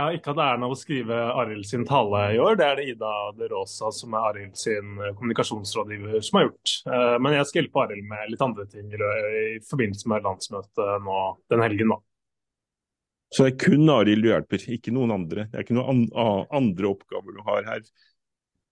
Har 0.00 0.14
ikke 0.16 0.32
hatt 0.32 0.40
æren 0.42 0.64
av 0.66 0.72
å 0.74 0.78
skrive 0.78 1.16
Arild 1.38 1.66
sin 1.68 1.84
tale 1.88 2.20
i 2.34 2.38
år, 2.42 2.56
det 2.58 2.66
er 2.66 2.78
det 2.80 2.86
Ida 2.92 3.10
De 3.38 3.48
Rosa, 3.52 3.90
som 3.94 4.14
er 4.16 4.28
Arild 4.30 4.56
sin 4.58 4.96
eh, 4.98 5.12
kommunikasjonsrådgiver, 5.18 6.16
som 6.24 6.38
har 6.38 6.46
gjort. 6.48 6.72
Eh, 6.88 7.14
Men 7.22 7.36
jeg 7.36 7.48
skal 7.50 7.60
hjelpe 7.62 7.82
Arild 7.84 8.08
med 8.10 8.32
litt 8.32 8.44
andre 8.44 8.66
ting 8.70 8.90
i 8.94 9.60
forbindelse 9.68 10.10
med 10.12 10.26
landsmøtet 10.26 11.04
nå 11.04 11.20
den 11.52 11.64
helgen, 11.64 11.94
da. 11.94 12.00
Så 13.34 13.46
det 13.46 13.52
er 13.52 13.60
kun 13.64 13.92
Arild 13.94 14.22
du 14.22 14.30
hjelper, 14.30 14.66
ikke 14.76 14.94
noen 14.94 15.14
andre? 15.14 15.46
Det 15.50 15.58
er 15.58 15.66
ikke 15.66 15.78
noen 15.78 16.04
andre 16.14 16.90
oppgaver 16.90 17.34
du 17.34 17.44
har 17.46 17.70
her? 17.72 17.84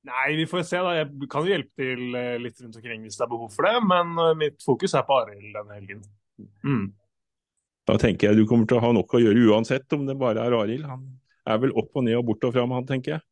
Nei, 0.07 0.27
vi 0.39 0.49
får 0.51 0.65
se, 0.67 0.81
da. 0.83 0.97
Jeg 1.01 1.31
kan 1.31 1.47
jo 1.47 1.55
hjelpe 1.55 1.85
til 1.85 2.19
eh, 2.19 2.41
litt 2.43 2.59
rundt 2.63 2.81
omkring 2.81 3.07
hvis 3.07 3.21
det 3.21 3.27
er 3.27 3.33
behov 3.37 3.53
for 3.55 3.69
det, 3.69 3.79
men 3.87 4.19
mitt 4.41 4.63
fokus 4.65 4.97
er 4.99 5.07
på 5.07 5.21
Arild 5.23 5.55
denne 5.61 5.79
helgen. 5.79 6.03
Mm. 6.67 6.91
Da 7.89 7.97
tenker 7.99 8.29
jeg 8.31 8.39
du 8.39 8.47
kommer 8.47 8.69
til 8.71 8.79
å 8.79 8.85
ha 8.85 8.93
nok 8.95 9.15
å 9.17 9.21
gjøre 9.23 9.43
uansett 9.51 9.93
om 9.97 10.05
det 10.07 10.15
bare 10.21 10.45
er 10.47 10.55
Arild. 10.55 10.85
Han 10.87 11.03
er 11.51 11.59
vel 11.65 11.73
opp 11.75 11.97
og 11.99 12.05
ned 12.07 12.15
og 12.21 12.27
bort 12.29 12.45
og 12.47 12.53
fram, 12.55 12.71
han 12.77 12.87
tenker 12.87 13.17
jeg. 13.17 13.25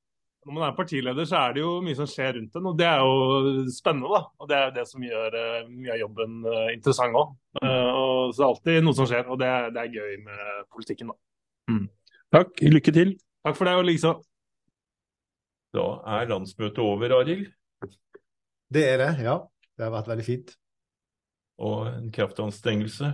Når 0.48 0.55
man 0.56 0.64
er 0.70 0.74
partileder, 0.74 1.27
så 1.28 1.36
er 1.36 1.52
det 1.55 1.60
jo 1.62 1.70
mye 1.85 1.94
som 1.98 2.06
skjer 2.09 2.32
rundt 2.39 2.55
en, 2.56 2.66
og 2.70 2.77
det 2.81 2.86
er 2.89 3.02
jo 3.05 3.64
spennende. 3.70 4.09
da. 4.09 4.20
Og 4.40 4.48
Det 4.48 4.56
er 4.56 4.62
jo 4.64 4.74
det 4.78 4.85
som 4.89 5.02
gjør 5.05 5.36
eh, 5.36 5.68
mye 5.68 5.93
av 5.94 6.01
jobben 6.01 6.39
eh, 6.48 6.70
interessant 6.74 7.18
òg. 7.20 7.35
så 7.60 7.68
det 8.32 8.40
er 8.40 8.47
alltid 8.48 8.86
noe 8.86 8.97
som 8.97 9.09
skjer, 9.10 9.28
og 9.28 9.39
det, 9.43 9.51
er- 9.52 9.70
det 9.77 9.82
er 9.85 9.93
gøy 9.98 10.16
med 10.24 10.64
politikken, 10.72 11.12
da. 11.12 11.77
Takk, 12.32 12.62
lykke 12.72 12.94
til. 12.97 13.12
Takk 13.44 13.56
for 13.59 13.68
det, 13.68 13.74
og 13.78 13.85
likeså. 13.86 14.14
Da 15.77 15.85
er 16.16 16.31
landsmøtet 16.32 16.81
over, 16.82 17.14
Arild. 17.20 17.47
Det 18.72 18.85
er 18.86 18.98
det, 19.05 19.10
ja. 19.28 19.36
Det 19.77 19.86
har 19.86 19.93
vært 19.94 20.09
veldig 20.10 20.27
fint. 20.27 20.55
Og 21.60 21.85
en 21.93 22.09
kraftanstrengelse. 22.16 23.12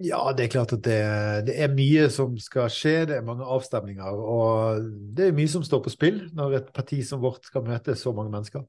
Ja, 0.00 0.20
det 0.32 0.46
er 0.46 0.52
klart 0.54 0.72
at 0.72 0.80
det, 0.86 0.98
det 1.50 1.54
er 1.60 1.72
mye 1.76 2.06
som 2.12 2.32
skal 2.40 2.70
skje, 2.72 2.94
det 3.10 3.18
er 3.18 3.26
mange 3.26 3.44
avstemninger. 3.44 4.16
Og 4.16 4.86
det 5.16 5.26
er 5.28 5.36
mye 5.36 5.50
som 5.52 5.64
står 5.66 5.82
på 5.84 5.92
spill 5.92 6.22
når 6.36 6.56
et 6.56 6.70
parti 6.76 7.02
som 7.04 7.20
vårt 7.20 7.44
skal 7.50 7.66
møte 7.66 7.96
så 8.00 8.14
mange 8.16 8.32
mennesker. 8.32 8.64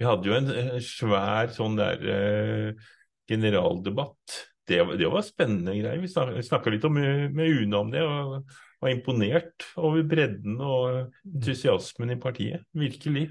Vi 0.00 0.08
hadde 0.08 0.30
jo 0.30 0.36
en 0.38 0.48
eh, 0.54 0.78
svær 0.80 1.52
sånn 1.52 1.76
der 1.76 2.06
eh, 2.08 2.88
generaldebatt. 3.28 4.38
Det, 4.70 4.80
det 4.96 5.10
var 5.12 5.26
spennende 5.26 5.74
greier. 5.76 6.00
Vi 6.00 6.08
snak- 6.08 6.38
snakka 6.46 6.72
litt 6.72 6.86
om, 6.88 6.96
eh, 6.96 7.26
med 7.28 7.52
Une 7.60 7.82
om 7.82 7.92
det. 7.92 8.00
og 8.06 8.48
var 8.80 8.94
imponert 8.94 9.66
over 9.76 10.00
bredden 10.08 10.56
og 10.64 11.10
entusiasmen 11.28 12.14
i 12.14 12.18
partiet. 12.20 12.64
Virkelig. 12.72 13.26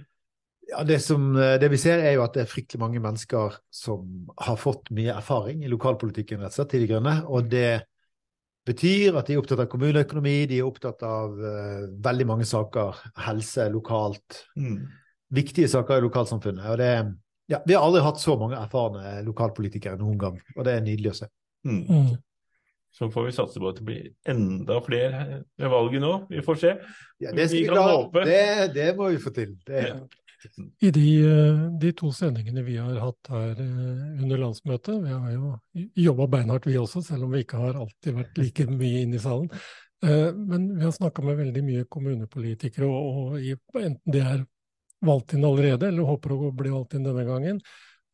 Ja, 0.69 0.83
det, 0.85 0.99
som, 1.01 1.31
det 1.33 1.69
vi 1.71 1.79
ser, 1.81 2.03
er 2.05 2.13
jo 2.13 2.23
at 2.25 2.35
det 2.37 2.43
er 2.43 2.49
fryktelig 2.51 2.81
mange 2.81 2.99
mennesker 3.01 3.55
som 3.73 4.29
har 4.37 4.59
fått 4.59 4.91
mye 4.93 5.15
erfaring 5.17 5.63
i 5.65 5.71
lokalpolitikken 5.71 6.43
rett 6.43 6.53
og 6.53 6.59
slett 6.59 6.75
til 6.75 6.83
De 6.85 6.89
Grønne. 6.91 7.15
Og 7.25 7.47
det 7.49 7.81
betyr 8.69 9.17
at 9.17 9.29
de 9.29 9.35
er 9.35 9.41
opptatt 9.41 9.63
av 9.63 9.69
kommuneøkonomi, 9.71 10.35
de 10.49 10.59
er 10.59 10.67
opptatt 10.67 11.01
av 11.07 11.33
uh, 11.33 11.87
veldig 12.05 12.29
mange 12.29 12.47
saker. 12.49 13.01
Helse 13.25 13.65
lokalt. 13.73 14.43
Mm. 14.59 14.83
Viktige 15.33 15.69
saker 15.71 15.99
i 15.99 16.05
lokalsamfunnet. 16.05 16.69
Og 16.69 16.79
det, 16.81 16.93
ja, 17.49 17.61
vi 17.65 17.77
har 17.77 17.85
aldri 17.85 18.05
hatt 18.05 18.21
så 18.21 18.37
mange 18.39 18.59
erfarne 18.59 19.19
lokalpolitikere 19.25 19.97
noen 19.99 20.17
gang, 20.21 20.41
og 20.55 20.65
det 20.67 20.75
er 20.75 20.85
nydelig 20.85 21.13
å 21.13 21.19
se. 21.23 21.29
Mm. 21.65 21.83
Mm. 21.89 22.17
Så 22.99 23.09
får 23.13 23.27
vi 23.27 23.33
satse 23.35 23.61
på 23.61 23.69
at 23.69 23.77
det 23.77 23.85
blir 23.85 24.05
enda 24.27 24.79
flere 24.81 25.19
ved 25.59 25.69
valget 25.71 26.01
nå. 26.01 26.13
Vi 26.31 26.41
får 26.45 26.57
se. 26.61 26.71
Ja, 27.21 27.33
det, 27.37 27.45
skal 27.51 27.57
vi 27.57 27.61
vi 27.61 27.69
kan 27.69 27.83
håpe. 27.85 28.23
Det, 28.25 28.45
det 28.73 28.87
må 28.97 29.11
vi 29.13 29.19
få 29.21 29.33
til. 29.35 29.53
Det, 29.67 29.83
I 30.81 30.91
de, 30.95 31.05
eh, 31.27 31.63
de 31.81 31.91
to 31.97 32.11
sendingene 32.15 32.63
vi 32.63 32.77
har 32.79 32.95
hatt 33.01 33.29
her 33.33 33.59
eh, 33.59 34.21
under 34.23 34.39
landsmøtet, 34.45 35.01
vi 35.03 35.11
har 35.11 35.33
jo 35.33 35.51
jobba 35.99 36.27
beinhardt 36.35 36.67
vi 36.69 36.77
også, 36.79 37.01
selv 37.03 37.27
om 37.27 37.35
vi 37.35 37.43
ikke 37.43 37.59
har 37.59 37.79
alltid 37.79 38.15
vært 38.21 38.39
like 38.39 38.67
mye 38.71 39.03
inne 39.03 39.19
i 39.19 39.23
salen. 39.23 39.49
Eh, 40.05 40.31
Men 40.33 40.69
vi 40.77 40.85
har 40.85 40.95
snakka 40.95 41.25
med 41.25 41.41
veldig 41.41 41.63
mye 41.65 41.89
kommunepolitikere, 41.91 42.87
og, 42.87 43.35
og 43.35 43.81
enten 43.81 44.15
de 44.15 44.23
er 44.23 44.45
valgt 45.05 45.35
inn 45.35 45.47
allerede 45.47 45.87
eller 45.87 46.07
håper 46.07 46.35
å 46.35 46.51
bli 46.55 46.71
valgt 46.71 46.95
inn 46.95 47.07
denne 47.07 47.25
gangen, 47.27 47.59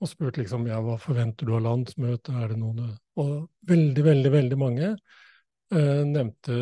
og 0.02 0.10
spurt 0.10 0.38
liksom 0.42 0.66
ja, 0.70 0.80
hva 0.84 0.98
forventer 1.02 1.48
du 1.48 1.54
av 1.56 1.64
landsmøtet, 1.66 2.34
er 2.36 2.52
det 2.52 2.58
noen 2.60 2.90
Og 3.22 3.30
veldig, 3.70 4.04
veldig, 4.04 4.32
veldig 4.34 4.58
mange 4.60 4.90
eh, 4.92 6.02
nevnte 6.10 6.58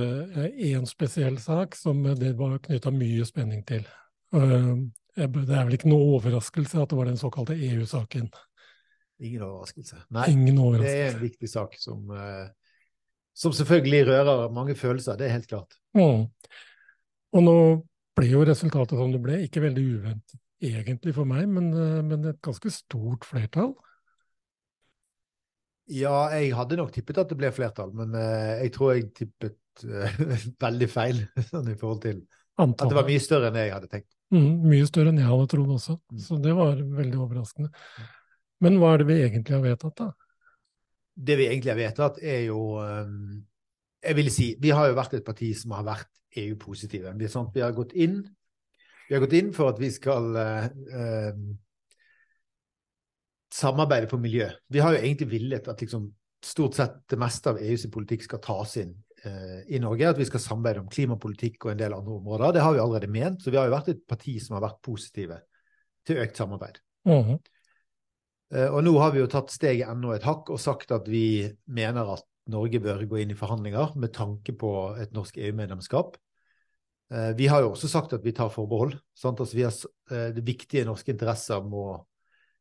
én 0.54 0.86
spesiell 0.88 1.40
sak 1.42 1.76
som 1.76 2.04
det 2.20 2.36
var 2.38 2.60
knytta 2.68 2.92
mye 2.94 3.26
spenning 3.26 3.64
til. 3.68 3.88
Eh, 4.36 4.76
det 5.14 5.54
er 5.54 5.68
vel 5.68 5.78
ikke 5.78 5.92
noe 5.92 6.18
overraskelse 6.18 6.82
at 6.82 6.90
det 6.90 6.98
var 6.98 7.10
den 7.10 7.20
såkalte 7.22 7.54
EU-saken. 7.54 8.32
Ingen 9.24 9.46
overraskelse. 9.46 10.02
Nei, 10.16 10.28
Ingen 10.34 10.60
det 10.82 10.94
er 10.94 11.14
en 11.14 11.22
viktig 11.22 11.50
sak 11.50 11.76
som, 11.80 12.10
eh, 12.12 12.48
som 13.38 13.54
selvfølgelig 13.54 14.08
rører 14.10 14.50
mange 14.54 14.76
følelser, 14.76 15.18
det 15.20 15.28
er 15.28 15.38
helt 15.38 15.50
klart. 15.52 15.78
Mm. 15.96 16.26
Og 17.34 17.46
nå 17.46 17.58
ble 18.18 18.30
jo 18.30 18.44
resultatet 18.46 18.98
som 18.98 19.14
det 19.14 19.22
ble, 19.22 19.40
ikke 19.46 19.64
veldig 19.64 19.86
uventet 19.98 20.40
egentlig 20.64 21.14
for 21.16 21.30
meg, 21.30 21.48
men, 21.50 21.72
eh, 21.74 22.02
men 22.06 22.30
et 22.32 22.42
ganske 22.44 22.72
stort 22.72 23.26
flertall. 23.28 23.74
Ja, 25.92 26.30
jeg 26.32 26.54
hadde 26.56 26.80
nok 26.80 26.94
tippet 26.96 27.20
at 27.20 27.30
det 27.30 27.38
ble 27.38 27.52
flertall, 27.52 27.92
men 27.94 28.16
eh, 28.16 28.64
jeg 28.64 28.74
tror 28.76 28.94
jeg 28.96 29.12
tippet 29.14 29.60
veldig 30.66 30.90
feil 30.90 31.24
sånn 31.52 31.72
i 31.72 31.78
forhold 31.78 32.04
til 32.06 32.24
at 32.62 32.84
det 32.86 32.96
var 32.96 33.08
mye 33.08 33.22
større 33.22 33.50
enn 33.50 33.58
jeg 33.58 33.74
hadde 33.74 33.90
tenkt. 33.92 34.13
Mm, 34.34 34.66
mye 34.66 34.90
større 34.90 35.14
enn 35.14 35.22
jeg 35.22 35.30
hadde 35.30 35.50
trodd 35.52 35.72
også, 35.76 36.00
så 36.26 36.40
det 36.42 36.54
var 36.58 36.80
veldig 36.82 37.20
overraskende. 37.22 37.70
Men 38.64 38.80
hva 38.82 38.94
er 38.94 39.02
det 39.04 39.10
vi 39.10 39.18
egentlig 39.22 39.56
har 39.56 39.66
vedtatt, 39.66 40.00
da? 40.00 40.08
Det 41.14 41.36
vi 41.38 41.50
egentlig 41.52 41.74
har 41.74 41.78
vedtatt, 41.78 42.18
er 42.26 42.48
jo 42.48 42.62
eh, 42.82 43.12
Jeg 44.04 44.18
vil 44.18 44.32
si, 44.34 44.48
vi 44.60 44.72
har 44.74 44.90
jo 44.90 44.96
vært 44.98 45.14
et 45.20 45.26
parti 45.26 45.52
som 45.56 45.76
har 45.78 45.86
vært 45.86 46.10
EU-positive. 46.42 47.14
Vi, 47.20 47.30
vi 47.30 47.62
har 47.62 47.76
gått 47.78 47.94
inn 47.94 48.24
vi 49.08 49.16
har 49.16 49.22
gått 49.22 49.36
inn 49.38 49.52
for 49.54 49.70
at 49.70 49.80
vi 49.82 49.90
skal 49.94 50.36
eh, 50.40 51.36
samarbeide 53.54 54.10
på 54.10 54.18
miljø. 54.18 54.48
Vi 54.72 54.82
har 54.82 54.96
jo 54.96 55.02
egentlig 55.04 55.28
villet 55.36 55.68
at 55.70 55.82
liksom, 55.84 56.08
stort 56.44 56.80
sett 56.80 56.96
det 57.12 57.20
meste 57.22 57.52
av 57.52 57.60
EUs 57.62 57.86
politikk 57.94 58.26
skal 58.26 58.42
tas 58.44 58.78
inn 58.82 58.96
i 59.24 59.80
Norge. 59.80 60.10
At 60.10 60.18
vi 60.20 60.26
skal 60.28 60.42
samarbeide 60.44 60.82
om 60.82 60.90
klimapolitikk 60.92 61.66
og 61.66 61.72
en 61.72 61.80
del 61.80 61.94
andre 61.96 62.18
områder. 62.18 62.56
Det 62.56 62.64
har 62.66 62.74
vi 62.76 62.82
allerede 62.84 63.08
ment. 63.12 63.40
Så 63.40 63.54
vi 63.54 63.60
har 63.60 63.70
jo 63.70 63.76
vært 63.76 63.94
et 63.94 64.02
parti 64.10 64.34
som 64.44 64.58
har 64.58 64.66
vært 64.66 64.82
positive 64.84 65.38
til 66.04 66.20
økt 66.26 66.38
samarbeid. 66.38 66.82
Mm 67.08 67.24
-hmm. 67.24 67.40
Og 68.74 68.84
nå 68.84 69.00
har 69.00 69.12
vi 69.12 69.20
jo 69.20 69.28
tatt 69.28 69.52
steget 69.52 69.90
enda 69.90 70.16
et 70.16 70.24
hakk 70.24 70.50
og 70.50 70.60
sagt 70.60 70.92
at 70.92 71.08
vi 71.08 71.50
mener 71.66 72.14
at 72.14 72.24
Norge 72.52 72.80
bør 72.80 73.06
gå 73.06 73.22
inn 73.22 73.32
i 73.32 73.40
forhandlinger 73.40 73.96
med 73.96 74.14
tanke 74.14 74.54
på 74.54 74.96
et 75.00 75.14
norsk 75.16 75.38
EU-medlemskap. 75.38 76.18
Eh, 77.14 77.34
Vi 77.38 77.48
har 77.48 77.62
jo 77.62 77.72
også 77.72 77.88
sagt 77.88 78.14
at 78.14 78.24
vi 78.24 78.32
tar 78.32 78.50
forbehold. 78.50 78.98
Altså 79.24 79.56
vi 79.56 79.64
har, 79.64 79.74
eh, 80.12 80.32
det 80.34 80.46
viktige 80.46 80.86
norske 80.86 81.12
interesser 81.12 81.62
må 81.64 82.06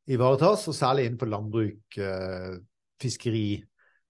ivaretas, 0.06 0.68
og 0.68 0.74
særlig 0.74 1.06
innenfor 1.06 1.26
landbruk, 1.26 1.98
eh, 1.98 2.58
fiskeri, 3.00 3.62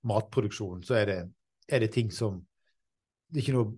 matproduksjon, 0.04 0.82
så 0.82 0.94
er 0.94 1.04
det, 1.06 1.32
er 1.72 1.84
det 1.84 1.92
ting 1.94 2.10
som 2.14 2.40
Det 3.32 3.40
er 3.40 3.44
ikke 3.46 3.56
noe 3.56 3.72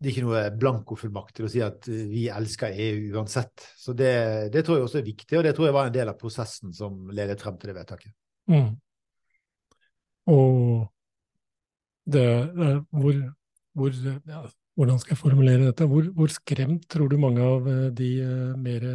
det 0.00 0.08
er 0.08 0.14
ikke 0.14 0.24
noe 0.24 0.44
blankofullmakt 0.56 1.34
til 1.36 1.44
å 1.44 1.48
si 1.52 1.60
at 1.60 1.84
eh, 1.92 2.06
vi 2.08 2.22
elsker 2.32 2.72
EU 2.72 3.18
uansett. 3.18 3.66
Så 3.76 3.92
det, 3.92 4.14
det 4.54 4.62
tror 4.64 4.78
jeg 4.78 4.86
også 4.86 5.00
er 5.02 5.10
viktig, 5.10 5.36
og 5.36 5.44
det 5.44 5.52
tror 5.56 5.68
jeg 5.68 5.76
var 5.76 5.90
en 5.90 5.96
del 5.98 6.08
av 6.08 6.16
prosessen 6.16 6.72
som 6.72 7.10
ledet 7.12 7.36
frem 7.42 7.58
til 7.60 7.68
det 7.68 7.74
vedtaket. 7.76 8.14
Mm. 8.48 8.70
Og 10.32 10.86
det 12.10 12.24
hvor, 12.88 13.20
hvor 13.76 14.00
ja, 14.00 14.40
Hvordan 14.80 15.00
skal 15.02 15.12
jeg 15.12 15.20
formulere 15.20 15.66
dette? 15.66 15.84
Hvor, 15.84 16.06
hvor 16.16 16.32
skremt 16.32 16.86
tror 16.88 17.10
du 17.10 17.18
mange 17.20 17.44
av 17.44 17.66
eh, 17.68 17.90
de 17.92 18.10
eh, 18.24 18.56
mer 18.56 18.86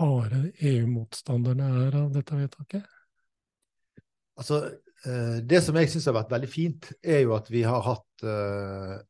harde 0.00 0.40
EU-motstanderne 0.58 1.68
er 1.84 1.98
av 2.00 2.08
dette 2.16 2.40
vedtaket? 2.40 2.88
Altså, 4.40 4.64
det 5.02 5.58
som 5.64 5.76
jeg 5.78 5.90
syns 5.90 6.06
har 6.06 6.14
vært 6.14 6.30
veldig 6.30 6.50
fint, 6.50 6.92
er 7.02 7.24
jo 7.24 7.34
at 7.34 7.48
vi 7.50 7.64
har 7.66 7.82
hatt 7.82 8.22
eh, 8.22 9.00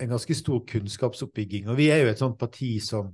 en 0.00 0.12
ganske 0.14 0.34
stor 0.34 0.62
kunnskapsoppbygging. 0.68 1.68
Og 1.68 1.76
vi 1.76 1.90
er 1.92 2.02
jo 2.02 2.12
et 2.12 2.22
sånt 2.22 2.38
parti 2.40 2.78
som 2.84 3.12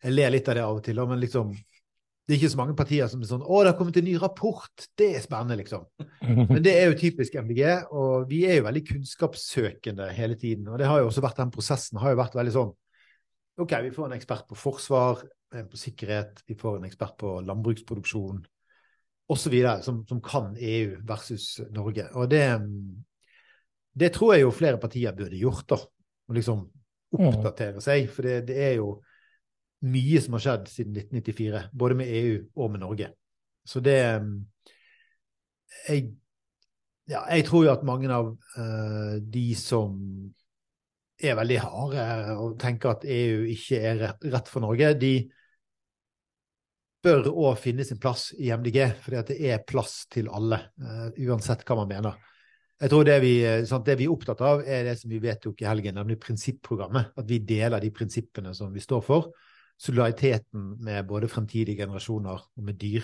Jeg 0.00 0.14
ler 0.14 0.30
litt 0.32 0.46
av 0.48 0.54
det 0.56 0.62
av 0.64 0.78
og 0.78 0.84
til, 0.84 0.96
men 1.04 1.18
liksom 1.20 1.50
Det 1.52 2.32
er 2.32 2.38
ikke 2.38 2.52
så 2.52 2.60
mange 2.60 2.76
partier 2.76 3.08
som 3.10 3.20
er 3.20 3.26
sånn 3.26 3.42
'Å, 3.42 3.56
det 3.60 3.70
har 3.72 3.76
kommet 3.76 3.96
en 3.96 4.04
ny 4.04 4.14
rapport'. 4.16 4.86
Det 4.96 5.16
er 5.16 5.20
spennende, 5.20 5.56
liksom. 5.58 5.84
Men 6.54 6.62
det 6.62 6.72
er 6.78 6.86
jo 6.86 7.00
typisk 7.00 7.34
MDG, 7.34 7.90
og 7.90 8.28
vi 8.30 8.44
er 8.46 8.60
jo 8.60 8.68
veldig 8.68 8.84
kunnskapssøkende 8.86 10.06
hele 10.14 10.36
tiden. 10.36 10.68
Og 10.68 10.78
det 10.78 10.86
har 10.86 11.00
jo 11.00 11.08
også 11.10 11.24
vært 11.24 11.42
den 11.42 11.50
prosessen 11.50 11.98
har 11.98 12.14
jo 12.14 12.20
vært 12.20 12.38
veldig 12.38 12.54
sånn 12.54 12.70
OK, 13.60 13.72
vi 13.82 13.90
får 13.90 14.06
en 14.06 14.16
ekspert 14.16 14.46
på 14.48 14.54
forsvar, 14.54 15.24
en 15.52 15.68
på 15.68 15.76
sikkerhet, 15.76 16.44
vi 16.46 16.54
får 16.54 16.78
en 16.78 16.86
ekspert 16.86 17.18
på 17.18 17.40
landbruksproduksjon 17.44 18.38
osv. 19.30 19.56
Som, 19.84 20.02
som 20.08 20.20
kan 20.24 20.52
EU 20.58 20.98
versus 21.06 21.60
Norge. 21.74 22.08
Og 22.18 22.30
det, 22.30 22.44
det 23.94 24.12
tror 24.16 24.34
jeg 24.34 24.44
jo 24.44 24.54
flere 24.54 24.80
partier 24.82 25.16
burde 25.16 25.38
gjort, 25.38 25.66
da. 25.70 25.80
Å 26.30 26.36
liksom 26.36 26.66
oppdatere 27.18 27.82
seg. 27.82 28.10
For 28.12 28.26
det, 28.26 28.40
det 28.50 28.58
er 28.70 28.76
jo 28.78 28.94
mye 29.90 30.20
som 30.20 30.36
har 30.36 30.44
skjedd 30.44 30.70
siden 30.70 30.98
1994, 31.00 31.62
både 31.72 31.98
med 32.02 32.14
EU 32.20 32.34
og 32.60 32.72
med 32.74 32.82
Norge. 32.84 33.12
Så 33.66 33.80
det 33.84 34.00
Jeg, 35.88 36.10
ja, 37.08 37.22
jeg 37.30 37.44
tror 37.46 37.64
jo 37.64 37.72
at 37.72 37.84
mange 37.86 38.10
av 38.12 38.32
uh, 38.58 39.16
de 39.22 39.54
som 39.56 39.94
er 41.20 41.36
veldig 41.38 41.58
harde 41.62 42.06
og 42.40 42.56
tenker 42.60 42.94
at 42.94 43.04
EU 43.04 43.44
ikke 43.52 43.78
er 43.78 44.02
rett 44.02 44.50
for 44.50 44.64
Norge, 44.64 44.92
de 44.98 45.14
bør 47.04 47.30
òg 47.30 47.58
finne 47.60 47.84
sin 47.86 48.00
plass 48.00 48.30
i 48.38 48.50
MDG, 48.52 48.78
fordi 49.04 49.22
det 49.30 49.38
er 49.48 49.64
plass 49.66 50.04
til 50.12 50.28
alle, 50.28 50.58
eh, 50.80 51.06
uansett 51.26 51.64
hva 51.64 51.76
man 51.80 51.88
mener. 51.88 52.18
Jeg 52.80 52.90
tror 52.90 53.04
det 53.04 53.20
vi, 53.20 53.44
eh, 53.44 53.64
sant, 53.64 53.84
det 53.84 53.98
vi 53.98 54.04
er 54.04 54.12
opptatt 54.12 54.40
av, 54.40 54.62
er 54.64 54.84
det 54.84 54.98
som 54.98 55.10
vi 55.10 55.20
vedtok 55.20 55.60
i 55.62 55.68
helgen, 55.68 55.94
nemlig 55.94 56.20
prinsipprogrammet. 56.20 57.12
At 57.16 57.28
vi 57.28 57.38
deler 57.38 57.80
de 57.80 57.90
prinsippene 57.90 58.54
som 58.54 58.72
vi 58.72 58.80
står 58.80 59.02
for. 59.04 59.32
Solidariteten 59.78 60.76
med 60.80 61.06
både 61.06 61.28
fremtidige 61.28 61.76
generasjoner 61.76 62.40
og 62.56 62.64
med 62.64 62.78
dyr 62.80 63.02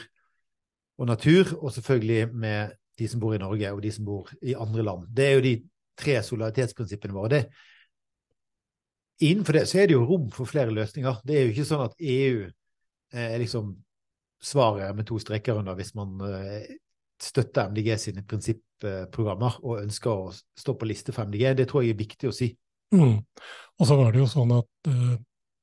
og 0.98 1.06
natur, 1.06 1.62
og 1.62 1.72
selvfølgelig 1.72 2.34
med 2.34 2.72
de 2.98 3.08
som 3.08 3.20
bor 3.20 3.34
i 3.34 3.38
Norge 3.38 3.72
og 3.72 3.82
de 3.82 3.92
som 3.92 4.04
bor 4.04 4.30
i 4.42 4.54
andre 4.54 4.82
land. 4.82 5.08
Det 5.14 5.24
er 5.24 5.34
jo 5.34 5.40
de 5.40 5.56
tre 5.96 6.22
solidaritetsprinsippene 6.22 7.12
våre. 7.12 7.28
Det, 7.28 7.44
innenfor 9.20 9.52
det 9.52 9.68
så 9.68 9.78
er 9.78 9.86
det 9.86 9.96
jo 9.96 10.04
rom 10.04 10.30
for 10.30 10.44
flere 10.44 10.72
løsninger. 10.72 11.20
Det 11.24 11.36
er 11.36 11.42
jo 11.44 11.52
ikke 11.52 11.68
sånn 11.68 11.84
at 11.84 11.94
EU 12.00 12.48
er 13.12 13.38
liksom 13.38 13.85
svaret 14.42 14.96
med 14.96 15.06
to 15.08 15.18
streker 15.22 15.58
under 15.60 15.76
hvis 15.78 15.94
man 15.96 16.20
eh, 16.26 16.74
støtter 17.22 17.70
MDG 17.70 17.94
sine 18.00 18.24
prinsipprogrammer 18.28 19.60
og 19.62 19.80
ønsker 19.80 20.12
å 20.12 20.32
stå 20.34 20.74
på 20.76 20.88
liste 20.88 21.14
for 21.16 21.28
MDG. 21.28 21.54
Det 21.56 21.68
tror 21.70 21.84
jeg 21.84 21.94
er 21.94 22.02
viktig 22.02 22.28
å 22.28 22.34
si. 22.34 22.50
Mm. 22.94 23.22
Og 23.80 23.88
så 23.88 23.96
var 23.98 24.12
det 24.12 24.20
jo 24.20 24.28
sånn 24.30 24.52
at 24.54 24.90
uh, 24.92 25.14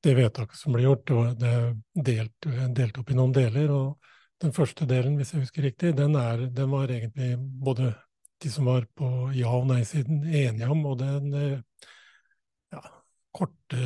det 0.04 0.16
vedtaket 0.18 0.60
som 0.60 0.74
ble 0.76 0.84
gjort, 0.84 1.14
det 1.40 1.52
er 1.52 1.70
delt, 2.10 2.48
delt 2.76 2.98
opp 3.00 3.14
i 3.14 3.16
noen 3.18 3.36
deler. 3.36 3.70
og 3.72 4.10
den 4.44 4.54
første 4.56 4.88
delen, 4.90 5.16
hvis 5.18 5.34
jeg 5.34 5.46
husker 5.46 5.64
riktig, 5.64 5.94
den, 5.98 6.18
er, 6.20 6.48
den 6.52 6.72
var 6.74 6.92
egentlig 6.92 7.38
både 7.40 7.94
de 8.44 8.52
som 8.52 8.68
var 8.68 8.88
på 8.98 9.10
ja- 9.38 9.54
og 9.56 9.70
nei-siden 9.70 10.26
enige 10.26 10.68
om, 10.74 10.82
og 10.90 10.98
den 11.00 11.38
eh, 11.40 11.60
korte 13.34 13.82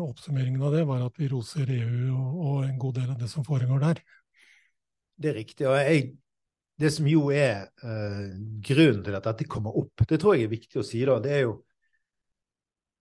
oppsummeringen 0.00 0.62
av 0.62 0.74
det 0.76 0.84
var 0.88 1.02
at 1.06 1.18
vi 1.20 1.30
roser 1.32 1.70
EU 1.72 2.12
og, 2.12 2.62
en 2.66 2.78
god 2.80 2.98
del 3.00 3.10
av 3.14 3.18
det 3.20 3.28
som 3.32 3.44
foregår 3.46 3.82
der. 3.82 4.02
Det 5.16 5.32
er 5.32 5.38
riktig. 5.40 5.66
og 5.68 5.78
jeg, 5.80 6.10
Det 6.76 6.92
som 6.92 7.06
jo 7.08 7.30
er 7.32 7.70
eh, 7.80 8.24
grunnen 8.60 9.02
til 9.04 9.16
at 9.16 9.24
dette 9.30 9.48
kommer 9.48 9.76
opp, 9.80 10.04
det 10.04 10.20
tror 10.20 10.36
jeg 10.36 10.44
er 10.44 10.52
viktig 10.52 10.82
å 10.82 10.84
si. 10.84 11.00
da, 11.08 11.16
det 11.24 11.32
er 11.32 11.46
jo 11.46 11.54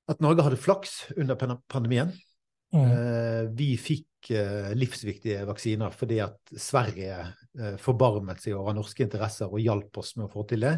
at 0.08 0.22
Norge 0.22 0.46
hadde 0.46 0.62
flaks 0.62 1.12
under 1.18 1.36
pandemien. 1.68 2.14
Mm. 2.76 2.84
Eh, 2.86 3.44
Vi 3.58 3.76
fikk 3.78 4.32
eh, 4.32 4.72
livsviktige 4.78 5.46
vaksiner 5.48 5.94
fordi 5.96 6.20
at 6.24 6.56
Sverige 6.56 7.18
eh, 7.60 7.76
forbarmet 7.82 8.42
seg 8.42 8.56
over 8.56 8.76
norske 8.78 9.04
interesser 9.06 9.52
og 9.52 9.60
hjalp 9.64 9.98
oss 10.02 10.16
med 10.16 10.30
å 10.30 10.34
få 10.34 10.46
til 10.50 10.66
det. 10.68 10.76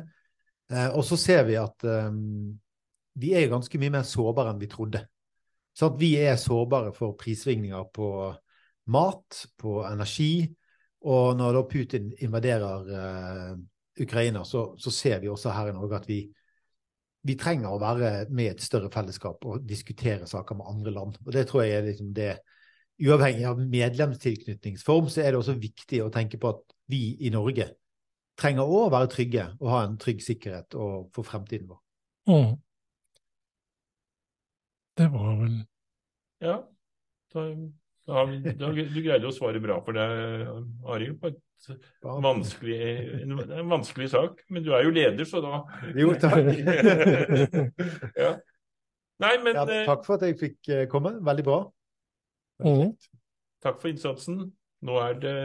Eh, 0.71 0.89
Og 0.95 1.05
så 1.05 1.19
ser 1.19 1.45
vi 1.47 1.57
at 1.59 1.85
eh, 1.85 2.09
vi 3.17 3.33
er 3.33 3.49
ganske 3.51 3.79
mye 3.81 3.93
mer 3.97 4.05
sårbare 4.07 4.53
enn 4.53 4.61
vi 4.61 4.69
trodde. 4.71 5.03
Så 5.77 5.91
at 5.91 5.99
vi 5.99 6.15
er 6.17 6.39
sårbare 6.41 6.93
for 6.95 7.17
prissvingninger 7.19 7.89
på 7.93 8.09
mat, 8.93 9.43
på 9.59 9.81
energi. 9.85 10.47
Og 11.07 11.37
når 11.37 11.53
da 11.53 11.63
Putin 11.69 12.11
invaderer 12.25 12.89
uh, 12.89 13.53
Ukraina, 14.01 14.43
så, 14.45 14.71
så 14.77 14.93
ser 14.93 15.21
vi 15.21 15.29
også 15.29 15.53
her 15.53 15.69
i 15.69 15.75
Norge 15.77 15.99
at 15.99 16.09
vi, 16.09 16.23
vi 17.27 17.37
trenger 17.37 17.73
å 17.73 17.81
være 17.81 18.11
med 18.29 18.45
i 18.45 18.51
et 18.55 18.63
større 18.65 18.89
fellesskap 18.93 19.45
og 19.45 19.65
diskutere 19.69 20.29
saker 20.29 20.57
med 20.57 20.71
andre 20.73 20.95
land. 20.95 21.19
Og 21.25 21.33
det 21.33 21.47
tror 21.49 21.65
jeg 21.65 21.77
er 21.77 21.89
liksom 21.91 22.13
det 22.17 22.37
Uavhengig 22.97 23.43
av 23.45 23.59
medlemstilknytningsform, 23.61 25.05
så 25.13 25.21
er 25.21 25.29
det 25.29 25.37
også 25.37 25.53
viktig 25.61 25.99
å 26.01 26.07
tenke 26.09 26.39
på 26.41 26.49
at 26.49 26.71
vi 26.89 27.11
i 27.21 27.29
Norge 27.29 27.67
trenger 28.41 28.65
å 28.65 28.87
være 28.89 29.11
trygge 29.13 29.43
og 29.59 29.69
ha 29.69 29.83
en 29.85 29.99
trygg 30.01 30.23
sikkerhet 30.25 30.73
for 30.73 31.27
fremtiden 31.27 31.69
vår. 31.69 31.77
Mm. 32.25 32.55
Det 34.97 35.09
var 35.13 35.35
vel 35.41 35.57
Ja, 36.43 36.55
da, 37.33 37.43
da, 38.07 38.23
da, 38.57 38.71
du 38.71 39.01
greide 39.01 39.29
å 39.29 39.35
svare 39.35 39.61
bra 39.61 39.77
for 39.85 39.97
deg, 39.97 40.47
Arild, 40.93 41.19
på 41.21 41.31
et 41.33 41.41
vanskelig, 42.01 42.77
en, 43.23 43.33
en 43.41 43.71
vanskelig 43.71 44.11
sak. 44.13 44.43
Men 44.53 44.63
du 44.65 44.71
er 44.75 44.85
jo 44.85 44.93
leder, 44.93 45.25
så 45.25 45.41
da 45.43 45.63
Jo, 45.97 46.13
takk. 46.21 46.51
ja. 48.23 48.35
Nei, 49.17 49.33
men 49.41 49.57
Ja, 49.57 49.65
eh, 49.65 49.83
takk 49.89 50.05
for 50.05 50.17
at 50.17 50.27
jeg 50.27 50.37
fikk 50.39 50.69
eh, 50.69 50.85
komme. 50.91 51.15
Veldig 51.25 51.45
bra. 51.47 51.59
takk 53.65 53.81
for 53.81 53.89
innsatsen. 53.89 54.43
Nå 54.85 54.99
er 55.01 55.17
det 55.21 55.37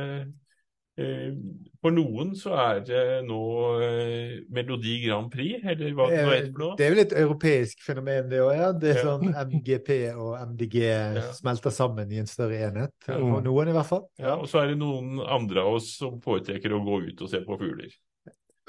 For 1.83 1.95
noen 1.95 2.35
så 2.37 2.53
er 2.61 2.81
det 2.85 3.03
nå 3.25 3.39
eh, 3.81 4.33
Melodi 4.53 4.99
Grand 5.07 5.31
Prix, 5.33 5.63
eller 5.65 5.95
hva 5.97 6.09
det 6.11 6.19
Eh, 6.19 6.27
heter 6.29 6.51
for 6.53 6.63
noe? 6.63 6.77
Det 6.77 6.85
er 6.87 6.93
vel 6.93 7.01
et 7.07 7.15
europeisk 7.23 7.81
fenomen, 7.87 8.29
det 8.29 8.43
òg. 8.45 8.53
Ja. 8.59 8.67
Det 8.77 8.91
er 8.91 8.99
Ja. 9.01 9.05
sånn 9.09 9.33
MGP 9.33 9.91
og 10.13 10.35
MDG 10.53 10.77
smelter 11.41 11.73
sammen 11.73 12.13
i 12.13 12.21
en 12.21 12.29
større 12.29 12.61
enhet. 12.69 12.93
For 13.07 13.41
noen, 13.41 13.69
i 13.73 13.77
hvert 13.79 13.89
fall. 13.89 14.05
Ja, 14.21 14.37
og 14.37 14.45
så 14.53 14.61
er 14.63 14.75
det 14.75 14.79
noen 14.83 15.17
andre 15.25 15.65
av 15.65 15.79
oss 15.81 15.95
som 15.97 16.21
foretrekker 16.21 16.77
å 16.77 16.83
gå 16.85 17.01
ut 17.09 17.25
og 17.25 17.33
se 17.33 17.41
på 17.47 17.57
fugler. 17.59 17.97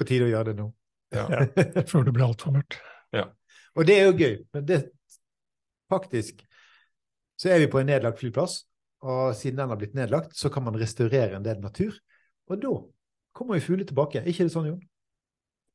På 0.00 0.08
tide 0.08 0.24
å 0.26 0.32
gjøre 0.32 0.54
det 0.54 0.56
nå. 0.62 0.70
Ja. 1.14 1.26
Før 1.92 2.08
det 2.08 2.16
blir 2.16 2.24
altfor 2.26 2.56
mørkt. 2.56 2.80
Ja. 3.14 3.28
Og 3.76 3.84
det 3.86 3.98
er 4.00 4.08
jo 4.08 4.16
gøy, 4.16 4.34
men 4.56 4.64
det 4.66 4.80
faktisk 5.92 6.40
så 7.36 7.50
er 7.50 7.58
vi 7.60 7.66
på 7.68 7.80
en 7.82 7.88
nedlagt 7.90 8.20
flyplass, 8.22 8.60
og 9.04 9.34
siden 9.36 9.58
den 9.60 9.68
har 9.72 9.76
blitt 9.78 9.94
nedlagt, 9.98 10.32
så 10.38 10.48
kan 10.54 10.62
man 10.64 10.76
restaurere 10.80 11.34
en 11.36 11.44
del 11.44 11.58
natur. 11.60 11.92
Og 12.50 12.60
da 12.60 12.74
kommer 13.34 13.58
jo 13.58 13.66
fugler 13.68 13.88
tilbake. 13.88 14.20
Er 14.20 14.28
ikke 14.30 14.48
det 14.48 14.54
sånn, 14.54 14.68
Jon? 14.72 14.82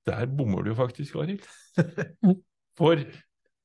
Der 0.10 0.30
bommer 0.32 0.64
du 0.64 0.72
jo 0.72 0.78
faktisk, 0.78 1.18
Arild. 1.22 1.46
For 2.80 3.02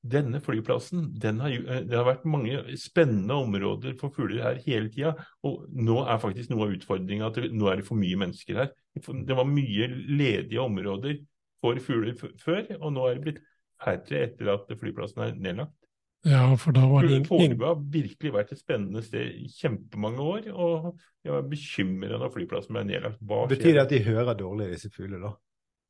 denne 0.04 0.40
flyplassen, 0.44 1.06
den 1.20 1.38
har, 1.40 1.52
eh, 1.52 1.84
det 1.88 1.96
har 1.96 2.04
vært 2.04 2.26
mange 2.28 2.76
spennende 2.76 3.36
områder 3.40 3.94
for 4.00 4.12
fugler 4.12 4.42
her 4.42 4.58
hele 4.66 4.90
tida. 4.92 5.14
Og 5.46 5.64
nå 5.72 6.02
er 6.02 6.20
faktisk 6.20 6.52
noe 6.52 6.66
av 6.66 6.74
utfordringa 6.76 7.30
at 7.30 7.38
det, 7.40 7.52
nå 7.56 7.70
er 7.70 7.80
det 7.80 7.86
for 7.88 7.96
mye 7.96 8.18
mennesker 8.20 8.60
her. 8.60 8.74
Det 8.94 9.38
var 9.38 9.48
mye 9.48 9.88
ledige 9.88 10.60
områder 10.60 11.22
for 11.64 11.80
fugler 11.80 12.12
f 12.12 12.26
før, 12.42 12.66
og 12.80 12.92
nå 12.92 13.06
er 13.08 13.16
det 13.16 13.24
blitt 13.24 13.40
færre 13.80 14.20
etter 14.26 14.52
at 14.52 14.76
flyplassen 14.80 15.24
er 15.24 15.38
nedlagt. 15.40 15.83
Ja, 16.24 16.44
for 16.56 16.72
da 16.72 16.86
var 16.88 17.04
det 17.04 17.26
Fornebu 17.28 17.64
har 17.66 17.80
virkelig 17.92 18.30
vært 18.32 18.52
et 18.54 18.60
spennende 18.60 19.02
sted 19.04 19.34
i 19.44 19.48
kjempemange 19.52 20.24
år, 20.24 20.46
og 20.52 20.86
jeg 21.24 21.34
var 21.34 21.48
bekymra 21.50 22.20
da 22.20 22.30
flyplassen 22.32 22.76
ble 22.76 22.84
nedlagt. 22.88 23.18
Hva 23.20 23.42
Betyr 23.50 23.76
det 23.76 23.82
at 23.82 23.92
de 23.92 24.00
hører 24.06 24.38
dårlig, 24.38 24.70
disse 24.72 24.88
fuglene, 24.94 25.20
da? 25.26 25.34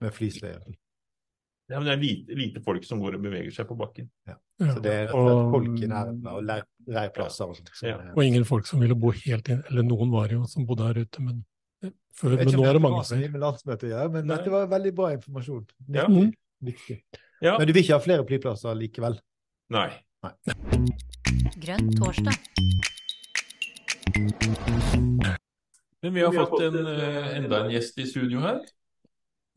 Med 0.02 0.16
flystøyen? 0.16 0.74
Ja, 1.70 1.78
men 1.78 1.86
det 1.86 1.94
er 1.94 2.00
lite, 2.02 2.36
lite 2.36 2.60
folk 2.64 2.84
som 2.84 3.00
går 3.00 3.16
og 3.16 3.22
beveger 3.24 3.54
seg 3.54 3.68
på 3.70 3.76
bakken. 3.78 4.10
Ja. 4.28 4.36
Så 4.60 4.82
det 4.84 4.92
er 4.92 5.14
og 5.16 5.54
folk 5.54 5.80
i 5.80 5.88
nærheten 5.88 6.26
og 6.28 6.42
leir, 6.44 6.66
leirplasser 6.86 7.48
og 7.48 7.56
sånt. 7.56 7.70
som 7.72 7.88
Ja. 7.88 7.96
Og 8.12 8.20
ingen 8.24 8.44
folk 8.44 8.68
som 8.68 8.82
ville 8.84 8.94
bo 8.94 9.10
helt 9.16 9.48
inn 9.48 9.62
Eller 9.70 9.82
noen 9.82 10.12
var 10.12 10.28
jo 10.30 10.44
som 10.50 10.66
bodde 10.68 10.86
her 10.90 11.00
ute, 11.00 11.22
men 11.24 11.44
eh, 11.82 11.94
før, 12.12 12.34
Jeg 12.34 12.42
vet 12.42 12.50
men 12.52 12.60
nå 12.60 12.66
er 12.68 12.76
det 12.76 12.82
mange 12.84 13.04
som 13.08 13.18
med 13.18 13.40
landsmøtet 13.40 13.88
å 13.88 14.10
men 14.12 14.26
Nei. 14.26 14.36
dette 14.36 14.52
var 14.52 14.66
veldig 14.74 14.94
bra 14.94 15.12
informasjon. 15.16 15.64
Ja. 15.88 16.06
Viktig. 16.06 16.34
viktig. 16.60 16.98
Ja. 17.40 17.56
Men 17.56 17.66
du 17.66 17.72
vil 17.72 17.82
ikke 17.82 17.96
ha 17.96 18.04
flere 18.04 18.26
flyplasser 18.28 18.76
likevel? 18.76 19.16
Nei. 19.72 19.88
Grønn 21.60 21.90
torsdag. 21.98 22.36
Men 26.04 26.14
vi 26.14 26.20
har 26.20 26.32
fått 26.32 26.62
en, 26.62 26.86
eh, 26.86 27.36
enda 27.36 27.64
en 27.64 27.70
gjest 27.72 27.98
i 27.98 28.06
studio 28.06 28.40
her. 28.40 28.60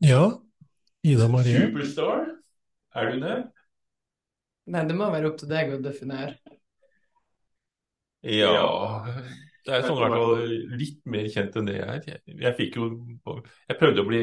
Ja. 0.04 0.40
Ida 1.04 1.28
Marie. 1.28 1.66
Superstar. 1.66 2.26
Er 2.94 3.12
du 3.12 3.20
det? 3.20 3.36
Nei, 4.68 4.84
det 4.88 4.96
må 4.96 5.08
være 5.12 5.30
opp 5.30 5.38
til 5.40 5.48
deg 5.48 5.72
å 5.72 5.82
definere. 5.82 6.36
Ja 8.26 9.04
Det 9.64 9.76
er 9.76 9.84
sånn 9.86 9.94
i 9.94 10.00
hvert 10.00 10.16
fall 10.16 10.40
litt 10.80 10.98
mer 11.06 11.28
kjent 11.30 11.56
enn 11.56 11.68
det 11.68 11.76
jeg 11.76 11.88
er. 11.88 12.00
Jeg, 12.08 12.36
jeg 12.42 12.56
fikk 12.58 12.78
jo 12.80 12.88
Jeg 13.68 13.78
prøvde 13.78 14.02
å 14.02 14.08
bli 14.08 14.22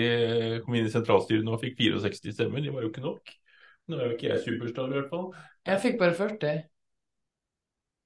komme 0.65 0.81
inn 0.81 0.89
i 0.89 0.93
sentralstyret 0.93 1.45
nå 1.45 1.55
og 1.55 1.61
fikk 1.63 1.77
64 1.79 2.33
stemmer. 2.35 2.61
Det 2.65 2.73
var 2.73 2.85
jo 2.85 2.91
ikke 2.91 3.05
nok. 3.05 3.33
Nå 3.87 3.97
er 3.99 4.07
jo 4.09 4.15
ikke 4.15 4.29
jeg 4.31 4.41
superstar, 4.45 4.89
i 4.89 4.97
hvert 4.99 5.11
fall. 5.11 5.27
Jeg 5.69 5.81
fikk 5.83 5.99
bare 6.01 6.15
40. 6.17 6.63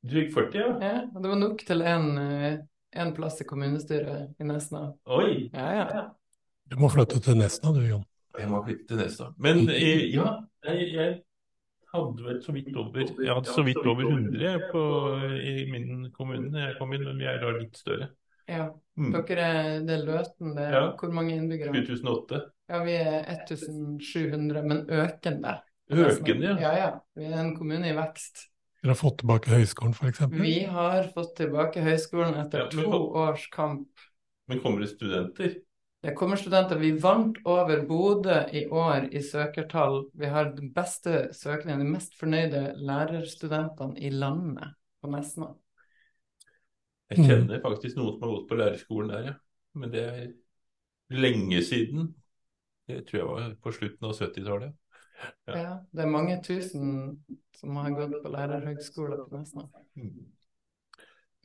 Du 0.03 0.15
fikk 0.15 0.33
40, 0.35 0.59
ja? 0.59 0.67
Ja, 0.83 0.97
og 1.13 1.23
det 1.23 1.31
var 1.31 1.39
nok 1.39 1.63
til 1.67 1.81
en, 1.87 2.09
eh, 2.17 3.11
plass 3.15 3.39
i 3.41 3.47
kommunestyret 3.47 4.35
i 4.39 4.47
Nesna. 4.47 4.93
Oi! 5.05 5.49
Ja, 5.53 5.69
ja. 5.79 6.03
Du 6.69 6.77
må 6.79 6.89
flytte 6.91 7.19
til 7.23 7.39
Nesna 7.39 7.73
du, 7.75 7.81
Jon. 7.87 8.05
Jeg 8.39 8.49
må 8.51 8.61
flytte 8.65 8.87
til 8.91 9.01
Nesna. 9.01 9.31
Men 9.37 9.65
eh, 9.69 10.05
ja, 10.13 10.27
jeg, 10.67 10.91
jeg 10.95 11.17
hadde 11.93 12.27
vel 12.27 12.41
så 12.45 12.53
vidt 12.55 12.75
over 12.77 12.99
Jeg 13.01 13.33
hadde 13.33 13.49
så 13.55 13.63
vidt 13.65 13.81
over 13.83 14.05
100 14.05 14.69
på, 14.71 14.83
i 15.41 15.55
min 15.71 16.09
kommune 16.15 16.51
da 16.53 16.67
jeg 16.69 16.77
kom 16.79 16.93
inn, 16.95 17.07
men 17.07 17.19
vi 17.19 17.27
er 17.31 17.39
da 17.41 17.55
litt 17.57 17.79
større. 17.79 18.11
ja. 18.47 18.69
Mm. 18.99 19.13
Dere 19.15 19.43
er, 19.47 19.67
det 19.87 19.95
Løten, 20.03 20.55
det 20.57 20.63
er 20.65 20.73
Ja. 20.75 20.79
hvor 20.99 21.11
mange 21.15 21.31
innbyggere? 21.31 21.71
2008. 21.71 22.41
Ja, 22.67 22.81
vi 22.83 22.97
er 22.99 23.23
1700, 23.31 24.63
men 24.67 24.81
økende. 24.91 25.53
Økende, 25.89 26.45
ja. 26.51 26.55
Ja, 26.61 26.71
ja. 26.77 26.89
Vi 27.17 27.25
er 27.25 27.39
en 27.41 27.55
kommune 27.57 27.89
i 27.89 27.95
vekst. 27.97 28.45
Dere 28.81 28.93
har 28.93 28.99
fått 28.99 29.17
tilbake 29.23 29.49
høyskolen, 29.51 29.93
f.eks. 29.97 30.21
Vi 30.31 30.53
har 30.71 31.09
fått 31.15 31.33
tilbake 31.41 31.81
høyskolen 31.83 32.37
etter 32.39 32.61
Ja, 32.63 32.67
to 32.71 32.85
hva- 32.85 33.01
års 33.25 33.47
kamp. 33.51 33.89
Men 34.47 34.61
kommer 34.63 34.81
det 34.85 34.91
studenter? 34.93 35.57
Det 36.01 36.13
kommer 36.15 36.39
studenter. 36.39 36.79
Vi 36.79 36.93
vant 36.95 37.37
over 37.43 37.81
Bodø 37.89 38.37
i 38.55 38.61
år 38.71 39.09
i 39.11 39.19
søkertall. 39.19 40.05
Vi 40.15 40.29
har 40.31 40.53
den 40.55 40.71
beste 40.71 41.33
søkningen, 41.35 41.81
de 41.83 41.89
mest 41.91 42.15
fornøyde 42.15 42.61
lærerstudentene 42.79 43.99
i 43.99 44.09
landet 44.15 44.71
på 45.03 45.11
Nesna. 45.11 45.49
Jeg 47.09 47.25
kjenner 47.25 47.59
faktisk 47.65 47.97
noen 47.97 48.13
som 48.15 48.23
har 48.23 48.35
gått 48.37 48.47
på 48.51 48.57
lærerskolen 48.61 49.09
der, 49.11 49.27
ja. 49.31 49.35
Men 49.75 49.91
det 49.91 50.03
er 50.07 50.27
lenge 51.09 51.61
siden. 51.65 52.13
Det 52.87 53.03
tror 53.09 53.19
jeg 53.19 53.27
var 53.27 53.55
på 53.61 53.73
slutten 53.75 54.07
av 54.07 54.15
70-tallet. 54.15 54.73
Ja. 55.49 55.79
det 55.91 56.03
er 56.03 56.11
mange 56.11 56.37
tusen 56.45 57.17
som 57.57 57.75
har 57.81 57.91
gått 57.97 58.19
på 58.23 58.31
lærerhøgskole 58.31 59.17
på 59.25 59.39
Nesna. 59.39 59.65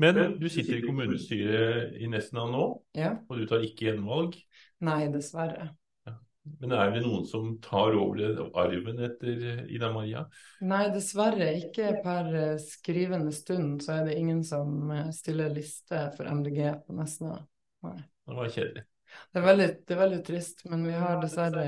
Men 0.02 0.18
du 0.40 0.48
sitter 0.50 0.80
i 0.80 0.82
kommunestyret 0.84 1.94
i 2.02 2.08
Nesna 2.10 2.44
nå, 2.50 2.64
Ja. 2.98 3.16
og 3.28 3.38
du 3.38 3.46
tar 3.46 3.62
ikke 3.66 3.88
gjenvalg. 3.92 4.36
Nei, 4.84 5.06
dessverre. 5.08 5.70
Men 6.60 6.74
er 6.76 6.90
det 6.92 7.00
noen 7.06 7.24
som 7.24 7.54
tar 7.64 7.94
over 7.96 8.50
arven 8.60 8.98
etter 9.06 9.62
Ida 9.72 9.88
Maria? 9.94 10.26
Nei, 10.60 10.90
dessverre 10.92 11.46
ikke 11.56 12.02
per 12.04 12.26
eh, 12.36 12.58
skrivende 12.60 13.32
stund 13.32 13.80
så 13.80 13.94
er 14.02 14.10
det 14.10 14.18
ingen 14.20 14.42
som 14.44 14.90
eh, 14.92 15.08
stiller 15.16 15.54
liste 15.54 16.02
for 16.18 16.28
MDG 16.28 16.66
på 16.84 16.98
Nesna. 16.98 17.38
Nei. 17.86 17.96
Det 18.28 18.36
var 18.36 18.52
kjedelig. 18.52 18.84
Det 19.32 19.40
er 19.40 19.46
veldig, 19.46 19.66
det 19.86 19.94
er 19.94 20.00
veldig 20.00 20.20
trist, 20.26 20.64
men 20.70 20.84
vi 20.86 20.92
har 20.92 21.20
dessverre 21.22 21.64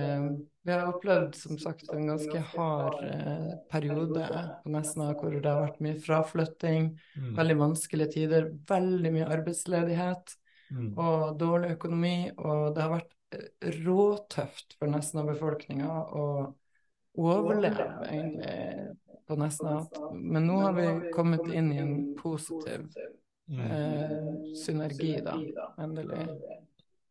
Vi 0.67 0.73
har 0.73 0.87
opplevd 0.91 1.35
som 1.39 1.59
sagt 1.63 1.89
en 1.95 2.07
ganske 2.11 2.41
hard 2.57 2.97
eh, 3.07 3.53
periode 3.71 4.25
på 4.65 4.71
Nesna 4.75 5.13
hvor 5.15 5.31
det 5.31 5.47
har 5.47 5.61
vært 5.63 5.81
mye 5.81 6.01
fraflytting, 6.03 6.89
Mm. 7.17 7.37
veldig 7.37 7.57
vanskelige 7.61 8.13
tider, 8.13 8.51
veldig 8.69 9.13
mye 9.13 9.29
arbeidsledighet 9.39 10.37
Mm. 10.71 10.99
og 10.99 11.39
dårlig 11.39 11.71
økonomi. 11.77 12.33
Og 12.37 12.75
det 12.75 12.83
har 12.83 12.91
vært 12.91 13.13
eh, 13.33 13.71
råtøft 13.87 14.75
for 14.79 14.89
Nesna-befolkninga 14.91 15.91
å 16.15 16.55
overleve 17.17 17.87
egentlig 18.11 18.97
på 19.27 19.37
Nesna. 19.39 19.87
Men 20.13 20.47
nå 20.47 20.59
har 20.61 20.73
vi 20.75 21.11
kommet 21.15 21.47
inn 21.55 21.73
i 21.73 21.79
en 21.79 22.15
positiv 22.19 22.89
eh, 23.51 24.55
synergi, 24.55 25.21
da, 25.25 25.37
endelig 25.79 26.27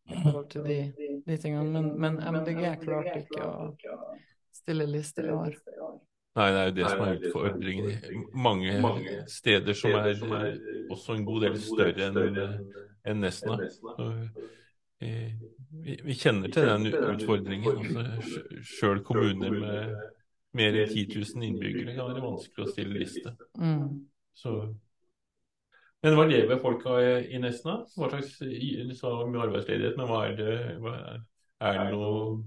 i 0.10 0.22
forhold 0.24 0.50
til 0.54 0.66
de, 0.68 0.80
de 1.28 1.38
tingene. 1.42 1.82
Men, 1.82 1.92
men 2.02 2.20
MDG 2.40 2.64
klarte 2.84 3.22
ikke 3.24 3.46
å 3.46 3.70
stille 4.56 4.88
liste 4.90 5.26
i 5.26 5.34
år. 5.34 5.58
Nei, 6.36 6.50
det 6.52 6.62
er 6.62 6.66
jo 6.68 6.76
det 6.76 6.88
som 6.92 7.04
er 7.06 7.20
utfordringen. 7.20 8.26
Mange 8.36 9.20
steder 9.32 9.78
som 9.78 9.94
er 9.96 10.18
også 10.92 11.16
en 11.16 11.28
god 11.28 11.46
del 11.48 11.62
større 11.64 12.10
enn 12.10 12.18
enn 13.06 13.22
Nesna. 13.22 13.60
Eh, 15.00 15.32
vi, 15.70 16.00
vi 16.04 16.16
kjenner 16.18 16.52
til 16.52 16.68
den 16.68 16.90
utfordringen. 16.90 17.98
Altså, 18.02 18.42
Sjøl 18.66 19.04
kommuner 19.06 19.54
med 19.54 19.96
mer 20.56 20.80
enn 20.82 20.90
10 20.90 21.06
000 21.14 21.48
innbyggere 21.50 21.96
kan 21.98 22.10
være 22.10 22.24
vanskelig 22.24 22.66
å 22.66 22.74
stille 22.74 23.00
liste. 23.04 23.36
Mm. 23.60 24.08
Så 24.36 24.56
men 26.06 26.18
hva 26.20 26.26
lever 26.30 26.60
folk 26.62 26.84
av 26.88 27.00
i 27.26 27.40
Nesna? 27.42 27.80
Hva 27.98 28.10
slags 28.14 28.36
arbeidsledighet, 28.42 29.96
men 29.98 30.10
hva 30.10 30.26
er 30.30 30.36
det 30.40 30.58
hva 30.84 30.94
er, 31.00 31.24
er 31.66 31.80
det 31.82 31.88
noe 31.96 32.44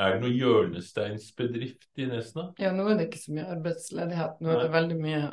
er 0.00 0.14
det 0.14 0.22
noe 0.22 0.32
hjørnesteinsbedrift 0.32 2.00
i 2.00 2.06
Nesna? 2.08 2.46
Ja, 2.60 2.70
nå 2.72 2.86
er 2.88 2.96
det 2.96 3.10
ikke 3.10 3.20
så 3.20 3.34
mye 3.36 3.50
arbeidsledighet. 3.52 4.38
Nå 4.40 4.52
er 4.54 4.62
det 4.64 4.70
veldig 4.72 4.96
mye 5.00 5.24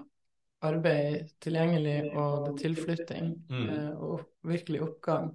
arbeid 0.67 1.29
tilgjengelig, 1.43 1.95
og 2.17 2.33
det 2.43 2.51
er 2.51 2.59
tilflytting 2.65 3.29
Mm. 3.49 3.69
eh, 3.69 3.93
og 4.01 4.25
virkelig 4.43 4.81
oppgang. 4.81 5.31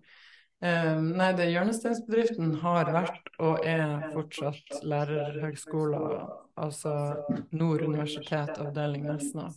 Eh, 0.63 1.01
nei, 1.01 1.33
det 1.33 1.49
hjørnesteinsbedriften 1.53 2.55
har 2.61 2.93
vært 2.93 3.31
og 3.39 3.65
er 3.67 4.11
fortsatt 4.13 4.83
lærerhøgskoler, 4.85 6.29
altså 6.57 6.93
Nord 7.53 7.83
universitet 7.83 8.59
avdeling 8.59 9.07
Nesna, 9.09 9.49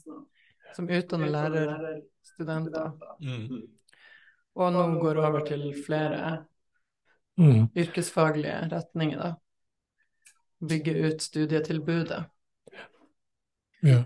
som 0.74 0.88
utdanner 0.88 2.02
lærerstudenter. 2.26 2.92
Mm. 3.22 3.62
Og 4.56 4.74
nå 4.74 5.00
går 5.00 5.26
over 5.26 5.46
til 5.46 5.74
flere 5.86 6.46
Mm. 7.38 7.68
yrkesfaglige 7.76 8.70
retninger, 8.72 9.18
da. 9.18 9.34
Bygge 10.68 11.08
ut 11.08 11.22
studietilbudet. 11.22 12.26
Ja. 13.84 14.04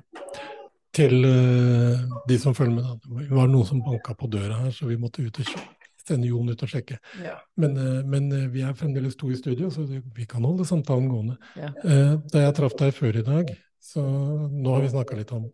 Til 0.93 1.25
uh, 1.25 2.23
de 2.27 2.39
som 2.39 2.55
følger 2.55 2.75
med, 2.75 2.83
da. 2.83 3.23
Det 3.23 3.35
var 3.35 3.47
noen 3.47 3.65
som 3.65 3.83
banka 3.83 4.13
på 4.13 4.27
døra 4.27 4.63
her, 4.63 4.71
så 4.71 4.87
vi 4.87 4.97
måtte 4.97 5.21
ut 5.21 5.39
og. 5.39 5.59
Sende 6.07 6.27
Jon 6.27 6.49
ut 6.49 6.63
og 6.63 6.69
sjekke. 6.69 6.97
Ja. 7.23 7.35
Men, 7.55 7.77
eh, 7.77 8.03
men 8.03 8.31
eh, 8.31 8.47
vi 8.49 8.61
er 8.61 8.73
fremdeles 8.73 9.15
to 9.15 9.29
i 9.29 9.35
studio, 9.35 9.69
så 9.69 9.83
vi 9.85 10.25
kan 10.25 10.43
holde 10.43 10.65
samtalen 10.65 11.07
gående. 11.07 11.37
Ja. 11.55 11.69
Eh, 11.83 12.15
da 12.33 12.39
jeg 12.47 12.55
traff 12.55 12.73
deg 12.79 12.93
før 12.97 13.19
i 13.19 13.21
dag, 13.21 13.51
så 13.79 14.01
nå 14.49 14.73
har 14.73 14.81
vi 14.81 14.89
snakka 14.89 15.15
litt 15.19 15.31
om 15.31 15.51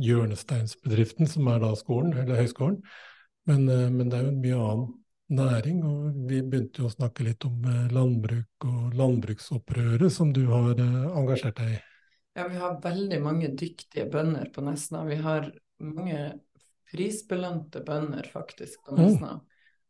hjørnesteinsbedriften, 0.00 1.28
som 1.30 1.48
er 1.52 1.62
da 1.62 1.72
skolen, 1.78 2.14
eller 2.18 2.42
høyskolen. 2.42 2.80
Men, 3.48 3.68
eh, 3.68 3.90
men 3.90 4.10
det 4.10 4.18
er 4.18 4.28
jo 4.28 4.36
mye 4.40 4.60
annen 4.66 4.92
næring, 5.34 5.82
og 5.88 6.28
vi 6.28 6.40
begynte 6.42 6.82
jo 6.82 6.88
å 6.88 6.94
snakke 6.94 7.26
litt 7.26 7.44
om 7.48 7.64
eh, 7.68 7.90
landbruk 7.94 8.68
og 8.68 8.96
landbruksopprøret 8.98 10.12
som 10.12 10.32
du 10.34 10.44
har 10.50 10.80
eh, 10.80 11.04
engasjert 11.14 11.60
deg 11.60 11.76
i. 11.76 11.82
Ja, 12.34 12.48
vi 12.50 12.58
har 12.58 12.80
veldig 12.82 13.20
mange 13.22 13.52
dyktige 13.54 14.08
bønder 14.10 14.50
på 14.54 14.64
Nesna. 14.66 15.04
Vi 15.06 15.20
har 15.22 15.46
mange 15.84 16.40
prisbelønte 16.90 17.84
bønder 17.86 18.26
faktisk 18.32 18.82
på 18.86 18.98
Mm. 18.98 19.40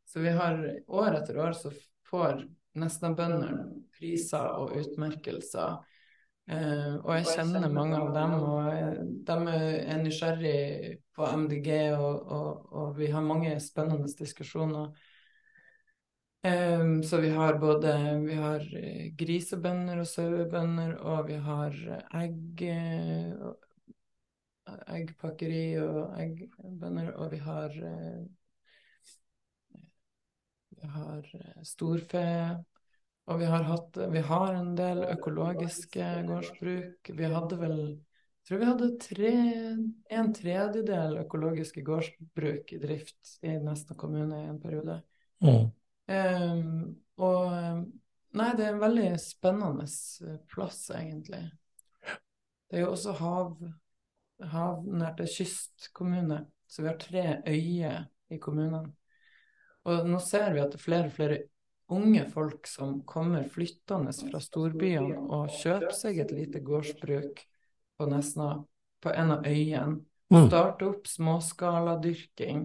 Så 0.05 0.21
vi 0.21 0.29
har 0.31 0.59
år 0.87 1.17
etter 1.17 1.39
år 1.41 1.57
så 1.57 1.73
får 2.11 2.45
Nesna-bøndene 2.79 3.81
priser 3.97 4.45
og 4.61 4.77
utmerkelser. 4.77 5.81
Eh, 6.45 6.97
og 7.01 7.09
jeg 7.17 7.25
kjenner 7.39 7.71
mange 7.73 7.97
av 7.97 8.11
dem, 8.13 8.35
og 8.45 8.67
de 9.25 9.37
er 9.57 10.01
nysgjerrig 10.03 10.99
på 11.17 11.29
MDG, 11.41 11.71
og, 11.97 12.33
og, 12.37 12.67
og 12.69 12.91
vi 12.99 13.09
har 13.15 13.25
mange 13.25 13.55
spennende 13.65 14.11
diskusjoner. 14.19 14.93
Um, 16.45 16.99
så 17.03 17.17
vi 17.23 17.31
har 17.33 17.57
både 17.57 17.95
vi 18.27 18.35
har 18.37 18.61
eh, 18.77 19.07
grisebønder 19.17 20.03
og 20.03 20.07
sauebønder, 20.11 20.99
og 21.01 21.31
vi 21.31 21.39
har 21.41 21.79
egg, 22.21 22.65
eh, 22.69 23.33
eggpakkeri 24.99 25.79
og 25.81 26.21
eggbønder, 26.21 27.15
og 27.17 27.33
vi 27.33 27.41
har 27.47 27.73
vi 30.75 30.93
har 30.99 31.33
storfe, 31.65 32.27
og 33.25 33.39
vi 33.41 33.47
har 33.49 33.63
hatt 33.69 33.97
Vi 34.13 34.21
har 34.29 34.55
en 34.55 34.75
del 34.77 35.05
økologiske 35.09 36.09
gårdsbruk. 36.29 37.11
Vi 37.17 37.31
hadde 37.37 37.61
vel 37.61 37.79
jeg 38.45 38.49
tror 38.51 38.61
vi 38.61 38.67
hadde 38.69 38.87
tre, 39.01 39.31
en 40.13 40.27
tredjedel 40.37 41.15
økologiske 41.23 41.81
gårdsbruk 41.81 42.75
i 42.77 42.81
drift 42.83 43.39
i 43.41 43.55
Nesna 43.57 43.97
kommune 43.97 44.43
i 44.43 44.49
en 44.51 44.59
periode. 44.61 44.99
Mm. 45.41 45.71
Um, 46.13 46.91
og 47.25 47.55
ehm, 47.57 47.87
Nei, 48.35 48.49
det 48.59 48.65
er 48.67 48.73
en 48.75 48.83
veldig 48.83 49.11
spennende 49.23 49.85
eh, 49.87 50.39
plass, 50.51 50.89
egentlig. 50.91 51.45
Det 52.67 52.81
er 52.81 52.83
jo 52.83 52.91
også 52.91 53.13
hav, 53.21 53.53
havnært 54.51 55.21
det 55.21 55.29
er 55.29 55.35
kystkommune, 55.37 56.39
så 56.67 56.83
vi 56.83 56.91
har 56.91 56.99
tre 56.99 57.25
øyer 57.47 58.01
i 58.35 58.41
kommunen. 58.43 58.89
Og 59.87 60.09
nå 60.11 60.19
ser 60.25 60.51
vi 60.57 60.65
at 60.65 60.75
det 60.75 60.81
er 60.81 60.85
flere 60.85 61.13
og 61.13 61.15
flere 61.15 61.39
unge 61.93 62.25
folk 62.31 62.67
som 62.67 63.03
kommer 63.07 63.45
flyttende 63.49 64.13
fra 64.13 64.41
storbyene 64.41 65.19
og 65.19 65.53
kjøper 65.53 65.93
seg 65.97 66.21
et 66.23 66.33
lite 66.33 66.63
gårdsbruk 66.65 67.43
på 67.99 68.09
Nesna, 68.11 68.65
på 69.05 69.13
en 69.13 69.35
av 69.37 69.47
øyene. 69.47 70.01
Mm. 70.33 70.47
Starte 70.49 70.87
opp 70.89 71.07
småskaladyrking. 71.07 72.65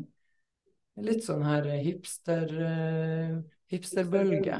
Litt 1.04 1.26
sånn 1.26 1.44
her 1.46 1.68
hipster, 1.84 2.48
eh, 2.66 3.36
hipsterbølge. 3.72 4.60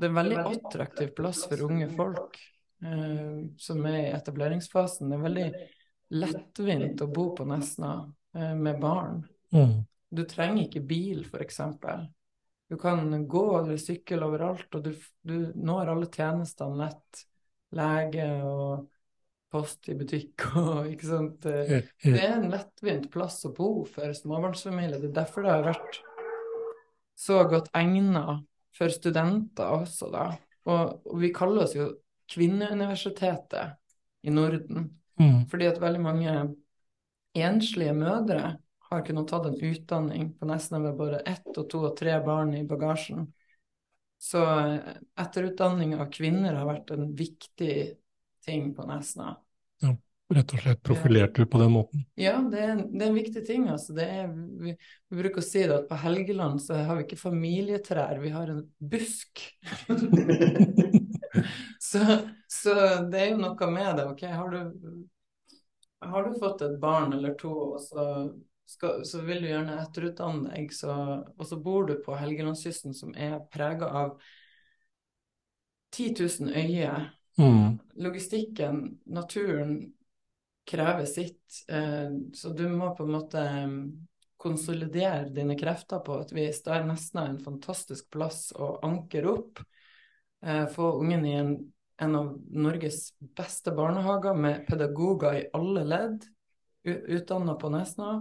Det 0.00 0.08
er 0.08 0.10
en 0.10 0.16
veldig 0.16 0.40
attraktiv 0.40 1.12
plass 1.16 1.44
for 1.48 1.68
unge 1.68 1.90
folk 1.92 2.38
eh, 2.82 3.44
som 3.60 3.84
er 3.86 3.98
i 4.00 4.14
etableringsfasen. 4.16 5.12
Det 5.12 5.18
er 5.18 5.26
veldig 5.26 5.46
lettvint 6.16 7.04
å 7.04 7.10
bo 7.12 7.28
på 7.36 7.46
Nesna 7.48 7.92
eh, 8.34 8.54
med 8.56 8.80
barn. 8.80 9.22
Mm. 9.54 9.82
Du 10.10 10.24
trenger 10.26 10.64
ikke 10.64 10.82
bil, 10.82 11.22
f.eks. 11.28 11.60
Du 12.70 12.76
kan 12.78 13.28
gå 13.28 13.44
eller 13.58 13.78
sykle 13.82 14.22
overalt, 14.22 14.68
og 14.78 14.84
du, 14.84 14.92
du 15.26 15.50
når 15.58 15.90
alle 15.90 16.06
tjenestene 16.06 16.78
lett. 16.84 17.24
Lege 17.74 18.26
og 18.46 18.86
post 19.50 19.88
i 19.90 19.96
butikk 19.98 20.44
og 20.58 20.86
ikke 20.92 21.08
sant. 21.08 21.48
Helt. 21.50 21.90
Det 22.04 22.20
er 22.20 22.36
en 22.36 22.46
lettvint 22.52 23.08
plass 23.10 23.40
å 23.48 23.52
bo 23.56 23.72
for 23.90 24.14
småbarnsfamilier. 24.14 25.02
Det 25.02 25.10
er 25.10 25.18
derfor 25.18 25.46
det 25.46 25.56
har 25.56 25.66
vært 25.66 26.00
så 27.18 27.42
godt 27.50 27.68
egna 27.76 28.38
for 28.78 28.94
studenter 28.94 29.74
også, 29.80 30.12
da. 30.14 30.30
Og, 30.70 31.10
og 31.10 31.18
vi 31.20 31.32
kaller 31.34 31.66
oss 31.66 31.74
jo 31.74 31.90
Kvinneuniversitetet 32.30 33.74
i 34.22 34.30
Norden. 34.30 34.92
Mm. 35.18 35.46
Fordi 35.50 35.66
at 35.66 35.82
veldig 35.82 36.02
mange 36.06 36.34
enslige 37.34 37.94
mødre 37.98 38.60
har 38.90 39.04
kunnet 39.06 39.28
tatt 39.28 39.46
en 39.46 39.60
utdanning 39.60 40.32
på 40.38 40.48
nesten 40.50 40.82
med 40.82 40.96
bare 40.98 41.22
ett 41.28 41.50
og 41.54 41.68
to 41.70 41.84
og 41.86 41.94
tre 41.98 42.16
barn 42.24 42.56
i 42.58 42.64
bagasjen. 42.66 43.28
Så 44.20 44.42
eh, 44.44 44.96
etterutdanning 45.22 45.94
av 45.96 46.10
kvinner 46.12 46.58
har 46.58 46.66
vært 46.68 46.90
en 46.92 47.12
viktig 47.16 47.76
ting 48.44 48.72
på 48.74 48.84
Nesna. 48.88 49.36
Ja, 49.80 49.94
rett 50.34 50.52
og 50.56 50.64
slett 50.64 50.82
profilert 50.84 51.38
du 51.38 51.46
på 51.46 51.60
den 51.62 51.72
måten. 51.72 52.02
Ja, 52.20 52.34
det 52.52 52.64
er, 52.66 52.82
det 52.82 53.04
er 53.04 53.12
en 53.12 53.20
viktig 53.20 53.44
ting. 53.46 53.68
Altså. 53.72 53.94
Det 53.96 54.04
er, 54.04 54.34
vi, 54.34 54.74
vi 55.08 55.22
bruker 55.22 55.40
å 55.40 55.46
si 55.46 55.62
at 55.64 55.88
på 55.88 56.00
Helgeland 56.02 56.60
så 56.64 56.82
har 56.82 56.98
vi 56.98 57.06
ikke 57.06 57.22
familietrær, 57.22 58.20
vi 58.20 58.34
har 58.34 58.52
en 58.52 58.60
busk. 58.92 59.46
så, 61.90 62.04
så 62.50 62.76
det 63.06 63.22
er 63.22 63.32
jo 63.32 63.40
noe 63.40 63.72
med 63.72 64.02
det. 64.02 64.08
ok, 64.10 64.26
Har 64.34 64.52
du, 64.52 64.92
har 66.12 66.28
du 66.28 66.38
fått 66.42 66.66
et 66.66 66.76
barn 66.82 67.14
eller 67.16 67.38
to, 67.40 67.54
og 67.76 67.80
så, 67.86 68.04
skal, 68.70 69.04
så 69.06 69.22
vil 69.26 69.42
du 69.42 69.48
gjerne 69.50 69.78
etterutdanne 69.82 70.54
deg, 70.54 70.74
så, 70.74 70.94
og 71.36 71.46
så 71.46 71.58
bor 71.60 71.88
du 71.88 71.96
på 72.04 72.16
Helgelandskysten, 72.18 72.94
som 72.96 73.14
er 73.18 73.40
prega 73.52 73.88
av 74.02 74.14
10 75.96 76.14
000 76.40 76.52
øyer. 76.54 77.10
Mm. 77.40 77.78
Logistikken, 77.94 79.00
naturen, 79.04 79.92
krever 80.70 81.04
sitt. 81.04 81.64
Eh, 81.68 82.10
så 82.34 82.48
du 82.48 82.68
må 82.68 82.94
på 82.96 83.04
en 83.04 83.12
måte 83.12 83.42
mm, 83.42 83.82
konsolidere 84.36 85.28
dine 85.34 85.58
krefter 85.58 85.98
på 86.04 86.20
et 86.20 86.32
vis. 86.32 86.62
Da 86.62 86.78
er 86.78 86.88
Nesna 86.88 87.26
en 87.28 87.40
fantastisk 87.42 88.10
plass 88.14 88.50
å 88.54 88.76
ankre 88.86 89.26
opp. 89.32 89.62
Eh, 90.46 90.66
få 90.70 90.92
ungen 91.00 91.26
i 91.26 91.34
en, 91.40 91.54
en 92.00 92.16
av 92.16 92.34
Norges 92.50 93.10
beste 93.18 93.74
barnehager 93.76 94.34
med 94.34 94.66
pedagoger 94.68 95.40
i 95.40 95.48
alle 95.56 95.84
ledd, 95.84 96.28
utdanna 96.84 97.54
på 97.60 97.68
Nesna. 97.74 98.20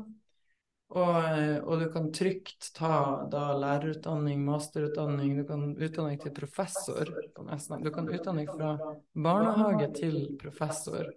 Og, 0.89 1.25
og 1.69 1.81
du 1.83 1.85
kan 1.93 2.07
trygt 2.13 2.71
ta 2.73 3.27
da 3.29 3.51
lærerutdanning, 3.61 4.41
masterutdanning, 4.41 5.35
du 5.37 5.43
kan 5.45 5.67
utdanne 5.77 6.15
deg 6.15 6.23
til 6.23 6.33
professor. 6.33 7.11
Du 7.29 7.91
kan 7.93 8.09
utdanne 8.09 8.41
deg 8.41 8.49
fra 8.49 8.71
barnehage 9.13 9.91
til 9.99 10.17
professor. 10.41 11.11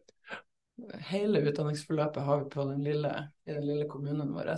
Hele 1.08 1.40
utdanningsforløpet 1.48 2.26
har 2.26 2.42
vi 2.42 2.50
på 2.52 2.68
den 2.68 2.84
lille, 2.84 3.14
i 3.48 3.56
den 3.56 3.64
lille 3.64 3.88
kommunen 3.88 4.34
vår. 4.36 4.52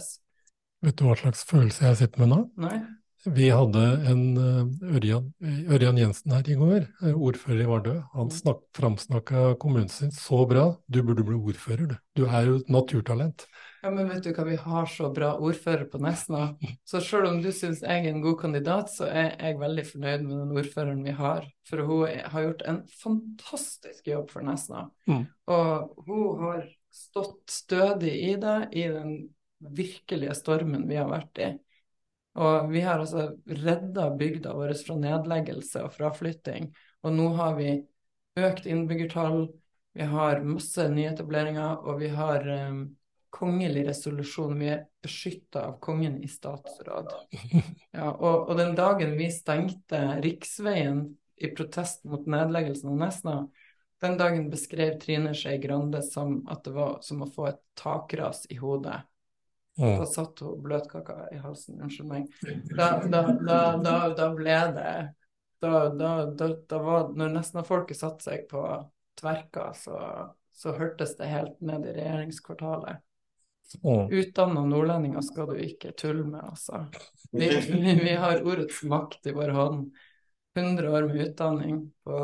Vet 0.84 0.98
du 0.98 1.06
hva 1.06 1.16
slags 1.18 1.46
følelse 1.46 1.86
jeg 1.86 2.00
sitter 2.02 2.24
med 2.24 2.32
nå? 2.32 2.42
Nei? 2.66 2.76
Vi 3.24 3.46
hadde 3.48 3.82
en 4.10 4.24
eh, 4.36 4.96
Ørjan, 4.98 5.30
Ørjan 5.72 5.96
Jensen 5.96 6.34
her 6.34 6.48
i 6.50 6.56
går, 6.60 6.82
eh, 7.00 7.14
ordfører 7.14 7.62
i 7.62 7.68
Vardø. 7.70 7.94
Han 8.12 8.28
snak, 8.34 8.66
framsnakka 8.76 9.54
kommunen 9.62 9.88
sin 9.88 10.12
så 10.12 10.42
bra. 10.50 10.66
Du 10.92 11.00
burde 11.06 11.24
bli 11.24 11.38
ordfører, 11.38 11.86
du. 11.88 11.96
Du 12.18 12.26
er 12.26 12.50
jo 12.50 12.58
et 12.60 12.68
naturtalent. 12.68 13.46
Ja, 13.84 13.90
men 13.92 14.06
vet 14.08 14.24
du 14.24 14.30
hva, 14.32 14.46
vi 14.48 14.56
har 14.56 14.86
så 14.88 15.10
bra 15.12 15.34
ordfører 15.44 15.84
på 15.92 15.98
Nesna. 16.00 16.54
Så 16.88 17.02
selv 17.04 17.28
om 17.28 17.42
du 17.44 17.50
syns 17.52 17.82
jeg 17.84 18.00
er 18.00 18.14
en 18.14 18.22
god 18.24 18.38
kandidat, 18.40 18.88
så 18.88 19.04
er 19.10 19.34
jeg 19.36 19.58
veldig 19.60 19.84
fornøyd 19.90 20.24
med 20.24 20.38
den 20.38 20.54
ordføreren 20.56 21.02
vi 21.04 21.12
har. 21.18 21.44
For 21.68 21.82
hun 21.84 22.22
har 22.32 22.46
gjort 22.46 22.64
en 22.64 22.78
fantastisk 23.02 24.08
jobb 24.08 24.32
for 24.32 24.46
Nesna. 24.46 24.86
Mm. 25.04 25.26
Og 25.52 26.00
hun 26.06 26.40
har 26.46 26.64
stått 26.96 27.52
stødig 27.52 28.14
i 28.30 28.32
det 28.40 28.56
i 28.72 28.86
den 28.88 29.12
virkelige 29.60 30.38
stormen 30.40 30.88
vi 30.88 31.02
har 31.02 31.12
vært 31.12 31.44
i. 31.44 31.52
Og 32.40 32.72
vi 32.72 32.88
har 32.88 33.04
altså 33.04 33.34
redda 33.44 34.08
bygda 34.16 34.56
vår 34.56 34.76
fra 34.80 34.96
nedleggelse 35.04 35.84
og 35.84 35.92
fraflytting. 36.00 36.72
Og 37.04 37.18
nå 37.20 37.30
har 37.36 37.60
vi 37.60 37.76
økt 38.40 38.64
innbyggertall, 38.64 39.50
vi 39.92 40.08
har 40.08 40.40
masse 40.42 40.88
nyetableringer, 40.88 41.84
og 41.84 42.00
vi 42.00 42.14
har 42.16 42.48
um, 42.72 42.86
kongelig 43.34 43.82
resolusjon. 43.88 44.54
Vi 44.60 44.70
er 44.70 44.84
beskytta 45.02 45.66
av 45.68 45.78
kongen 45.82 46.20
i 46.22 46.30
statsråd. 46.30 47.12
Ja, 47.94 48.10
og, 48.10 48.48
og 48.50 48.56
den 48.58 48.74
dagen 48.78 49.14
vi 49.18 49.28
stengte 49.30 50.00
riksveien 50.22 51.04
i 51.36 51.50
protest 51.54 52.04
mot 52.10 52.26
nedleggelsen 52.30 52.90
av 52.90 52.96
Nesna, 52.98 53.34
den 54.02 54.16
dagen 54.18 54.48
beskrev 54.50 54.98
Trine 55.00 55.34
Skei 55.34 55.58
Grande 55.62 56.02
som 56.02 56.40
at 56.50 56.64
det 56.66 56.74
var 56.74 56.98
som 57.06 57.22
å 57.24 57.30
få 57.30 57.48
et 57.52 57.60
takras 57.78 58.44
i 58.50 58.58
hodet. 58.58 58.98
Mm. 59.78 59.96
Da 59.98 60.06
satt 60.06 60.42
hun 60.44 60.60
bløtkaka 60.62 61.28
i 61.34 61.38
halsen, 61.42 61.80
unnskyld 61.82 62.10
meg. 62.10 62.26
Da, 62.74 62.98
da, 63.06 63.22
da, 63.38 63.60
da, 63.82 63.94
da 64.14 64.28
ble 64.34 64.58
det 64.76 64.92
da, 65.64 65.88
da, 65.88 66.10
da, 66.26 66.48
da 66.68 66.78
var, 66.82 67.08
Når 67.16 67.32
Nesna-folket 67.38 67.98
satte 67.98 68.26
seg 68.26 68.44
på 68.50 68.62
tverka, 69.18 69.70
så, 69.78 69.96
så 70.52 70.74
hørtes 70.76 71.16
det 71.16 71.30
helt 71.30 71.60
ned 71.64 71.86
i 71.88 71.94
regjeringskvartalet. 71.96 73.00
Mm. 73.82 74.10
Utdanna 74.12 74.62
nordlendinger 74.68 75.22
skal 75.24 75.48
du 75.50 75.56
ikke 75.64 75.92
tulle 75.98 76.24
med, 76.28 76.40
altså. 76.44 76.84
Vi, 77.34 77.48
vi, 77.48 77.94
vi 77.98 78.12
har 78.14 78.44
ordets 78.46 78.82
makt 78.86 79.26
i 79.26 79.32
vår 79.34 79.50
hånd. 79.56 79.88
100 80.54 80.90
år 80.94 81.08
med 81.08 81.24
utdanning 81.24 81.80
på 82.06 82.18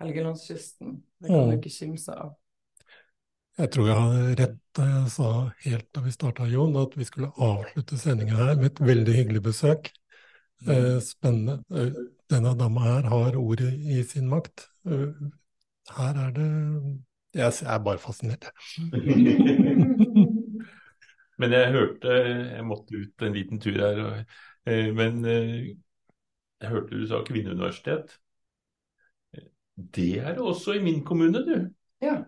Helgelandskysten. 0.00 0.98
Det 1.22 1.28
kan 1.30 1.38
du 1.48 1.54
Mm. 1.54 1.58
ikke 1.60 1.72
kimse 1.72 2.12
av. 2.12 2.34
Jeg 3.58 3.70
tror 3.72 3.88
jeg 3.88 3.96
hadde 4.02 4.34
rett 4.42 4.58
da 4.76 4.84
jeg 4.90 5.10
sa 5.14 5.30
helt 5.64 5.86
da 5.92 6.00
vi 6.04 6.12
starta, 6.12 6.46
Jon, 6.48 6.76
at 6.80 6.94
vi 6.96 7.04
skulle 7.08 7.30
avslutte 7.36 7.96
sendinga 8.00 8.36
her 8.36 8.54
med 8.56 8.66
et 8.72 8.80
veldig 8.80 9.14
hyggelig 9.16 9.42
besøk. 9.44 9.90
Eh, 10.66 10.98
spennende. 11.04 11.58
Eh, 11.72 11.92
Denne 12.32 12.52
dama 12.56 12.80
her 12.86 13.08
har 13.12 13.36
ordet 13.36 13.72
i 13.72 14.02
sin 14.08 14.28
makt. 14.28 14.66
Eh, 14.88 15.08
her 15.96 16.20
er 16.26 16.30
det 16.36 16.50
Jeg 17.34 17.52
er 17.64 17.78
bare 17.80 17.98
fascinert, 17.98 18.44
jeg. 18.44 18.52
Men 21.42 21.54
jeg 21.56 21.72
hørte 21.74 22.16
Jeg 22.56 22.64
måtte 22.68 22.98
ut 23.02 23.24
en 23.26 23.36
liten 23.36 23.60
tur 23.62 23.78
her. 23.82 24.02
og- 24.04 24.36
eh, 24.70 24.92
Men 24.94 25.24
eh, 25.24 25.72
jeg 26.62 26.70
hørte 26.70 26.94
du 27.00 27.06
sa 27.10 27.22
kvinneuniversitet. 27.26 28.14
Det 29.74 30.18
er 30.20 30.34
det 30.36 30.44
også 30.44 30.76
i 30.78 30.82
min 30.84 31.02
kommune, 31.04 31.40
du. 31.46 31.70
Ja. 32.04 32.20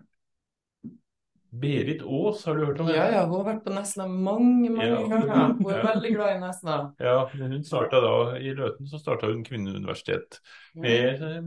Berit 1.54 2.02
Aas, 2.02 2.44
har 2.44 2.56
du 2.56 2.64
hørt 2.66 2.80
om 2.82 2.88
Ja, 2.90 3.04
ja, 3.12 3.20
hun 3.28 3.36
har 3.44 3.52
vært 3.52 3.64
på 3.66 3.74
Nesna 3.76 4.08
mange, 4.10 4.70
mange 4.74 4.88
Ja. 4.88 4.96
ganger. 5.06 5.52
Hun 5.60 5.70
er 5.70 5.76
Ja. 5.78 5.92
veldig 5.92 6.10
glad 6.16 6.32
i 6.36 6.40
Nesna. 6.40 6.78
Ja, 6.98 7.26
hun 7.28 7.62
starta 7.64 8.00
da 8.02 8.14
i 8.40 8.50
Løten, 8.58 8.88
så 8.90 8.98
starta 8.98 9.30
hun 9.30 9.44
kvinneuniversitet. 9.44 10.40
Med, 10.74 11.22
eh, 11.22 11.42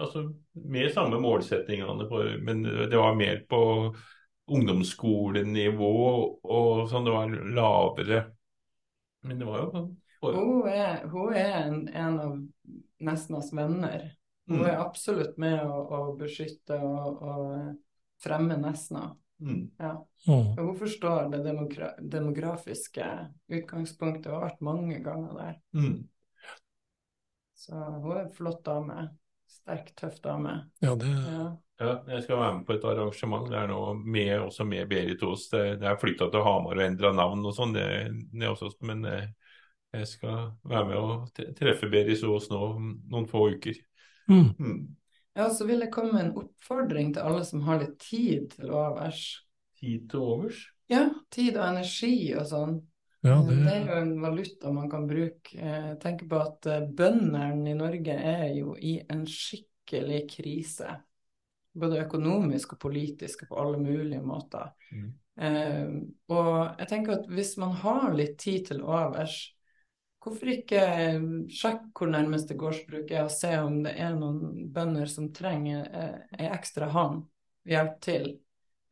altså, 0.00 0.32
med 0.54 0.92
samme 0.94 1.20
målsettingene, 1.20 2.40
men 2.42 2.62
det 2.64 2.96
var 2.96 3.14
mer 3.14 3.42
på 3.50 3.94
ungdomsskolenivå 4.50 5.92
og 6.44 6.88
sånn, 6.90 7.06
det 7.06 7.14
var 7.14 7.36
lavere. 7.56 8.20
Men 9.24 9.38
det 9.40 9.46
var 9.48 9.62
jo 9.62 9.70
sånn 9.72 9.92
Hun 10.24 10.68
er, 10.68 11.02
hun 11.12 11.34
er 11.36 11.54
en, 11.66 11.80
en 11.88 12.14
av 12.20 12.36
Nesnas 13.04 13.50
venner. 13.52 14.10
Hun 14.48 14.58
Mm. 14.60 14.66
er 14.68 14.78
absolutt 14.80 15.38
med 15.40 15.60
å, 15.64 15.76
å 15.88 15.98
beskytte 16.20 16.76
og, 16.80 17.22
og 17.24 17.76
fremme 18.20 18.56
Nesna. 18.60 19.14
Mm. 19.40 19.70
Ja. 19.80 19.94
Mm. 20.28 20.50
Og 20.54 20.60
hun 20.60 20.76
forstår 20.78 21.30
det 21.32 21.42
demogra 21.44 21.90
demografiske 22.00 23.06
utgangspunktet 23.52 24.28
og 24.30 24.38
har 24.38 24.46
vært 24.50 24.64
mange 24.64 24.98
ganger 25.04 25.32
der. 25.36 25.54
Mm. 25.76 26.08
Så 27.56 27.72
hun 27.76 28.12
er 28.12 28.22
en 28.26 28.32
flott 28.36 28.64
dame. 28.64 29.08
Sterk, 29.48 29.92
tøff 29.96 30.20
dame. 30.24 30.70
Ja, 30.84 30.94
det 30.96 31.08
Ja. 31.08 31.50
Ja, 31.80 31.94
jeg 32.06 32.22
skal 32.22 32.38
være 32.38 32.54
med 32.58 32.66
på 32.68 32.72
et 32.76 32.84
arrangement. 32.86 33.48
Det 33.50 33.56
er 33.58 33.66
nå 33.66 33.78
med, 33.98 34.32
også 34.44 34.64
med 34.68 34.86
Berit 34.88 35.22
Aas. 35.26 35.48
Det, 35.50 35.62
det 35.80 35.88
er 35.90 35.98
flytta 35.98 36.28
til 36.30 36.44
Hamar 36.46 36.78
og 36.78 36.84
endra 36.84 37.10
navn 37.16 37.42
og 37.48 37.54
sånn, 37.56 37.72
det, 37.74 37.86
det 38.30 38.46
også, 38.50 38.70
men 38.86 39.02
eh, 39.10 39.24
jeg 39.94 40.06
skal 40.10 40.52
være 40.70 40.84
med 40.90 41.00
og 41.00 41.40
treffe 41.58 41.90
Berit 41.90 42.22
Aas 42.22 42.46
nå 42.52 42.60
om 42.68 42.92
noen 43.10 43.26
få 43.30 43.48
uker. 43.56 43.80
Mm. 44.30 44.52
Mm. 44.58 44.78
Ja, 45.34 45.48
så 45.50 45.66
vil 45.66 45.82
jeg 45.82 45.90
komme 45.92 46.14
med 46.14 46.28
en 46.28 46.36
oppfordring 46.44 47.10
til 47.16 47.26
alle 47.26 47.42
som 47.44 47.64
har 47.66 47.80
litt 47.82 47.96
tid 48.00 48.52
til 48.54 48.70
overs. 48.70 49.24
Tid 49.80 50.06
til 50.12 50.22
overs? 50.22 50.60
Ja, 50.92 51.08
tid 51.34 51.56
og 51.58 51.64
energi 51.72 52.14
og 52.38 52.46
sånn. 52.50 52.76
Ja, 53.24 53.38
Eh, 53.40 53.46
det- 53.48 53.56
det 53.64 53.72
er 53.72 53.86
jo 53.88 54.00
en 54.02 54.20
valuta 54.20 54.70
man 54.72 54.90
kan 54.92 55.06
bruke. 55.08 55.56
Eh, 55.56 55.88
Jeg 55.90 55.98
tenker 56.00 56.28
på 56.28 56.40
at 56.40 56.66
eh, 56.66 56.86
bøndene 56.86 57.70
i 57.70 57.74
Norge 57.74 58.12
er 58.14 58.54
jo 58.54 58.76
i 58.76 59.00
en 59.10 59.24
skikkelig 59.26 60.28
krise. 60.30 61.00
Både 61.74 62.04
økonomisk 62.04 62.76
og 62.76 62.80
politisk 62.86 63.44
og 63.44 63.50
på 63.50 63.60
alle 63.62 63.80
mulige 63.82 64.22
måter. 64.22 64.70
Eh, 65.34 65.90
og 66.30 66.78
jeg 66.78 66.88
tenker 66.90 67.16
at 67.16 67.26
hvis 67.26 67.56
man 67.58 67.74
har 67.82 68.14
litt 68.14 68.36
tid 68.38 68.68
til 68.70 68.84
overs, 68.86 69.40
hvorfor 70.24 70.52
ikke 70.52 70.80
eh, 70.80 71.24
sjekke 71.52 71.90
hvor 71.98 72.12
nærmeste 72.12 72.56
gårdsbruk 72.58 73.10
er, 73.10 73.26
og 73.26 73.34
se 73.34 73.50
om 73.58 73.82
det 73.84 73.96
er 74.00 74.14
noen 74.16 74.68
bønder 74.72 75.10
som 75.10 75.32
trenger 75.34 75.88
eh, 75.90 76.20
ei 76.38 76.50
ekstra 76.54 76.88
hånd 76.94 77.24
hjelp 77.68 77.98
til. 78.04 78.28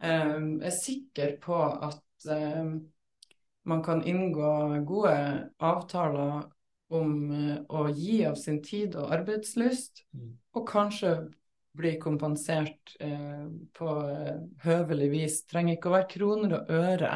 Eh, 0.02 0.35
jeg 0.35 0.67
er 0.69 0.77
sikker 0.77 1.36
på 1.43 1.61
at 1.62 2.27
eh, 2.35 2.75
man 3.70 3.85
kan 3.86 4.02
inngå 4.02 4.51
gode 4.89 5.15
avtaler 5.62 6.43
om 6.93 7.15
eh, 7.33 7.59
å 7.69 7.86
gi 7.94 8.25
av 8.28 8.35
sin 8.41 8.61
tid 8.65 8.99
og 9.01 9.15
arbeidslyst, 9.15 10.05
og 10.52 10.67
kanskje 10.69 11.15
bli 11.76 11.94
kompensert 12.01 12.97
eh, 13.01 13.47
på 13.76 13.92
eh, 14.09 14.41
høvelig 14.67 15.09
vis. 15.12 15.39
Trenger 15.49 15.76
ikke 15.76 15.91
å 15.91 15.97
være 15.97 16.10
kroner 16.10 16.59
og 16.59 16.73
øre. 16.73 17.15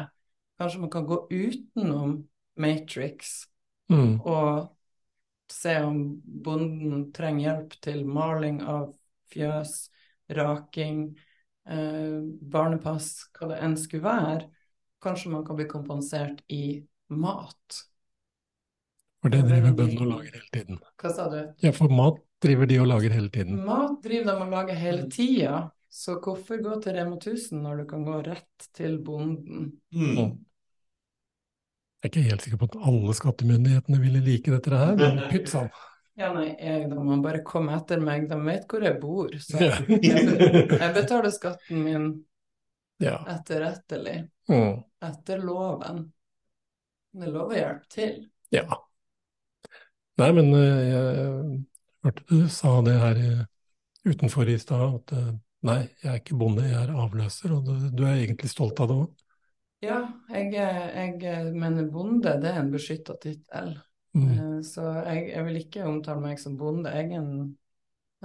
Kanskje 0.57 0.81
man 0.81 0.93
kan 0.93 1.05
gå 1.09 1.21
utenom 1.31 2.17
Matrix 2.57 3.45
Mm. 3.87 4.17
og 4.27 4.73
se 5.47 5.77
om 5.79 5.99
bonden 6.43 7.05
trenger 7.15 7.45
hjelp 7.45 7.75
til 7.79 8.01
maling 8.03 8.57
av 8.67 8.89
fjøs, 9.31 9.89
raking, 10.35 11.05
eh, 11.69 12.19
barnepass, 12.51 13.29
hva 13.31 13.53
det 13.53 13.61
enn 13.63 13.77
skulle 13.79 14.03
være. 14.03 14.49
Kanskje 15.03 15.31
man 15.31 15.45
kan 15.47 15.55
bli 15.55 15.69
kompensert 15.71 16.43
i 16.51 16.83
mat. 17.07 17.83
For 19.21 19.31
det 19.31 19.45
driver 19.47 19.71
bøndene 19.77 20.03
og 20.03 20.11
lager 20.17 20.35
hele 20.35 20.51
tiden. 20.51 20.81
Hva 20.99 21.13
sa 21.15 21.29
du? 21.31 21.39
Ja, 21.63 21.71
for 21.71 21.87
mat 21.93 22.19
driver 22.43 22.69
de 22.69 22.79
og 22.83 22.87
lager 22.91 23.13
hele 23.17 23.29
tiden. 23.33 23.57
Mat 23.65 23.97
driver 24.03 24.27
de 24.29 24.35
og 24.45 24.51
lager 24.53 24.77
hele 24.77 25.07
tida, 25.13 25.63
så 25.89 26.17
hvorfor 26.21 26.59
gå 26.61 26.75
til 26.83 26.93
Rema 26.97 27.17
1000 27.17 27.61
når 27.63 27.81
du 27.81 27.85
kan 27.89 28.03
gå 28.05 28.19
rett 28.27 28.67
til 28.77 28.99
bonden? 29.05 29.71
Mm. 29.95 30.17
Jeg 31.97 32.05
er 32.05 32.11
ikke 32.11 32.25
helt 32.29 32.43
sikker 32.45 32.59
på 32.61 32.67
at 32.69 32.79
alle 32.87 33.13
skattemyndighetene 33.17 33.99
ville 34.03 34.21
like 34.23 34.51
dette 34.53 34.77
her, 34.83 34.95
men 34.99 35.21
pytt 35.31 35.49
sann. 35.51 35.69
Ja, 36.17 36.31
nei, 36.33 36.47
jeg, 36.57 36.87
de 36.89 36.97
må 37.05 37.17
bare 37.21 37.43
komme 37.45 37.75
etter 37.77 37.99
meg. 38.01 38.23
De 38.29 38.37
vet 38.41 38.63
hvor 38.69 38.81
jeg 38.85 38.97
bor. 39.01 39.33
Så 39.41 39.59
Ja. 39.61 39.75
jeg, 39.85 40.23
jeg 40.71 40.93
betaler 40.95 41.33
skatten 41.33 41.83
min 41.85 42.07
Ja. 43.03 43.19
etterrettelig. 43.29 44.23
Mm. 44.49 44.79
Etter 45.05 45.43
loven. 45.45 46.07
Det 47.17 47.27
er 47.27 47.33
lov 47.33 47.51
å 47.53 47.57
hjelpe 47.57 47.89
til. 47.93 48.15
Ja. 48.53 48.63
Nei, 50.17 50.31
men 50.33 50.49
eh, 50.57 50.81
jeg 50.89 51.59
hørte 52.07 52.25
du 52.29 52.47
sa 52.51 52.77
det 52.85 52.95
her 53.01 53.21
eh, 53.23 53.43
utenfor 54.07 54.49
i 54.49 54.57
stad, 54.61 55.01
at 55.01 55.13
eh, 55.17 55.31
nei, 55.67 55.79
jeg 56.03 56.11
er 56.11 56.19
ikke 56.21 56.39
bonde, 56.39 56.65
jeg 56.67 56.79
er 56.85 56.93
avløser, 56.95 57.53
og 57.55 57.67
du, 57.67 57.73
du 57.91 58.03
er 58.07 58.21
egentlig 58.23 58.51
stolt 58.53 58.79
av 58.83 58.91
det 58.91 58.97
òg. 59.03 59.23
Ja, 59.85 59.97
jeg, 60.33 60.55
er- 60.57 60.95
jeg 61.21 61.51
mener 61.53 61.85
bonde, 61.93 62.33
det 62.41 62.49
er 62.49 62.63
en 62.63 62.71
beskytta 62.73 63.13
tittel. 63.21 63.75
Mm. 64.17 64.31
Eh, 64.33 64.57
Så 64.65 64.85
jeg, 65.05 65.27
jeg 65.35 65.45
vil 65.45 65.59
ikke 65.61 65.85
omtale 65.85 66.23
meg 66.23 66.39
som 66.41 66.57
bonde. 66.57 66.89
Jeg 66.89 67.11
er 67.11 67.19
en, 67.21 67.57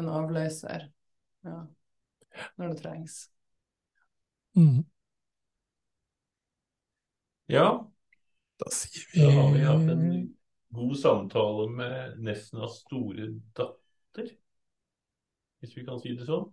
en 0.01 0.09
avløser. 0.09 0.89
Ja. 1.45 1.59
Når 2.57 2.73
det 2.73 2.79
trengs. 2.81 3.19
Mm. 4.57 4.85
Ja. 7.53 7.67
Da 8.63 8.71
sier 8.73 9.05
Da 9.19 9.31
har 9.37 9.53
vi 9.53 9.65
hatt 9.67 9.91
en 9.93 10.07
god 10.73 10.95
samtale 10.99 11.69
med 11.71 12.21
Nesnas 12.25 12.83
store 12.87 13.29
datter, 13.57 14.29
hvis 15.63 15.77
vi 15.77 15.85
kan 15.87 16.01
si 16.03 16.15
det 16.19 16.27
sånn. 16.29 16.49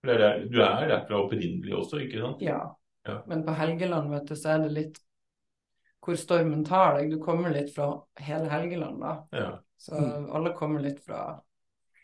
For 0.00 0.10
det 0.10 0.14
er 0.16 0.22
der, 0.24 0.46
du 0.52 0.60
er 0.60 0.88
derfra 0.90 1.22
opprinnelig 1.24 1.76
også, 1.78 2.02
ikke 2.04 2.20
sant? 2.20 2.44
Ja. 2.44 2.60
Ja. 3.04 3.18
Men 3.28 3.44
på 3.46 3.54
Helgeland, 3.56 4.10
vet 4.12 4.28
du, 4.28 4.36
så 4.36 4.54
er 4.54 4.64
det 4.64 4.72
litt 4.74 5.00
hvor 6.04 6.18
stormen 6.20 6.64
tar 6.68 6.98
deg. 6.98 7.14
Du 7.14 7.20
kommer 7.22 7.52
litt 7.52 7.70
fra 7.72 7.88
hele 8.20 8.48
Helgeland, 8.52 9.00
da. 9.00 9.14
Ja. 9.32 9.50
Så 9.80 9.96
alle 10.36 10.52
kommer 10.56 10.84
litt 10.84 11.00
fra 11.04 11.38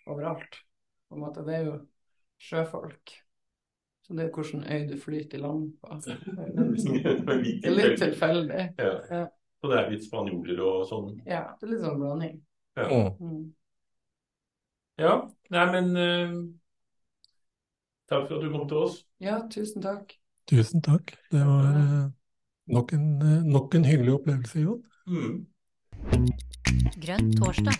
overalt. 0.08 0.62
På 1.08 1.18
en 1.18 1.24
måte. 1.26 1.44
Det 1.44 1.58
er 1.58 1.66
jo 1.66 1.74
sjøfolk. 2.40 3.12
Så 4.06 4.16
det 4.16 4.24
er 4.26 4.32
hvilken 4.34 4.64
øy 4.64 4.86
du 4.89 4.97
flyter 5.00 5.39
i 5.39 5.42
land 5.42 5.68
på. 5.80 6.00
Det 6.06 7.68
er 7.68 7.76
litt 7.76 8.00
tilfeldig. 8.00 8.64
Ja. 8.80 9.26
Og 9.60 9.72
det 9.72 9.78
er 9.78 9.90
litt 9.92 10.06
spanjoler 10.06 10.62
og 10.64 10.86
sånn. 10.89 11.10
Ja, 11.28 11.42
det 11.60 11.66
er 11.66 11.72
litt 11.74 11.84
sånn 11.84 12.00
blanding. 12.00 12.39
Ja. 12.78 12.86
Mm. 13.20 13.42
ja. 15.02 15.14
Nei, 15.50 15.66
men 15.74 15.90
uh, 15.98 16.39
Takk 18.10 18.26
for 18.26 18.39
at 18.39 18.42
du 18.42 18.50
kom 18.50 18.68
til 18.70 18.76
oss. 18.76 18.97
Ja, 19.22 19.36
tusen 19.52 19.84
takk. 19.84 20.16
Tusen 20.50 20.82
takk. 20.82 21.14
Det 21.30 21.44
var 21.47 21.68
uh, 21.76 22.08
nok, 22.74 22.92
en, 22.97 23.22
uh, 23.22 23.42
nok 23.47 23.74
en 23.78 23.86
hyggelig 23.86 24.16
opplevelse, 24.18 24.64
Jon. 24.64 24.82
Mm. 25.06 25.47
Grønn 27.05 27.32
torsdag. 27.39 27.78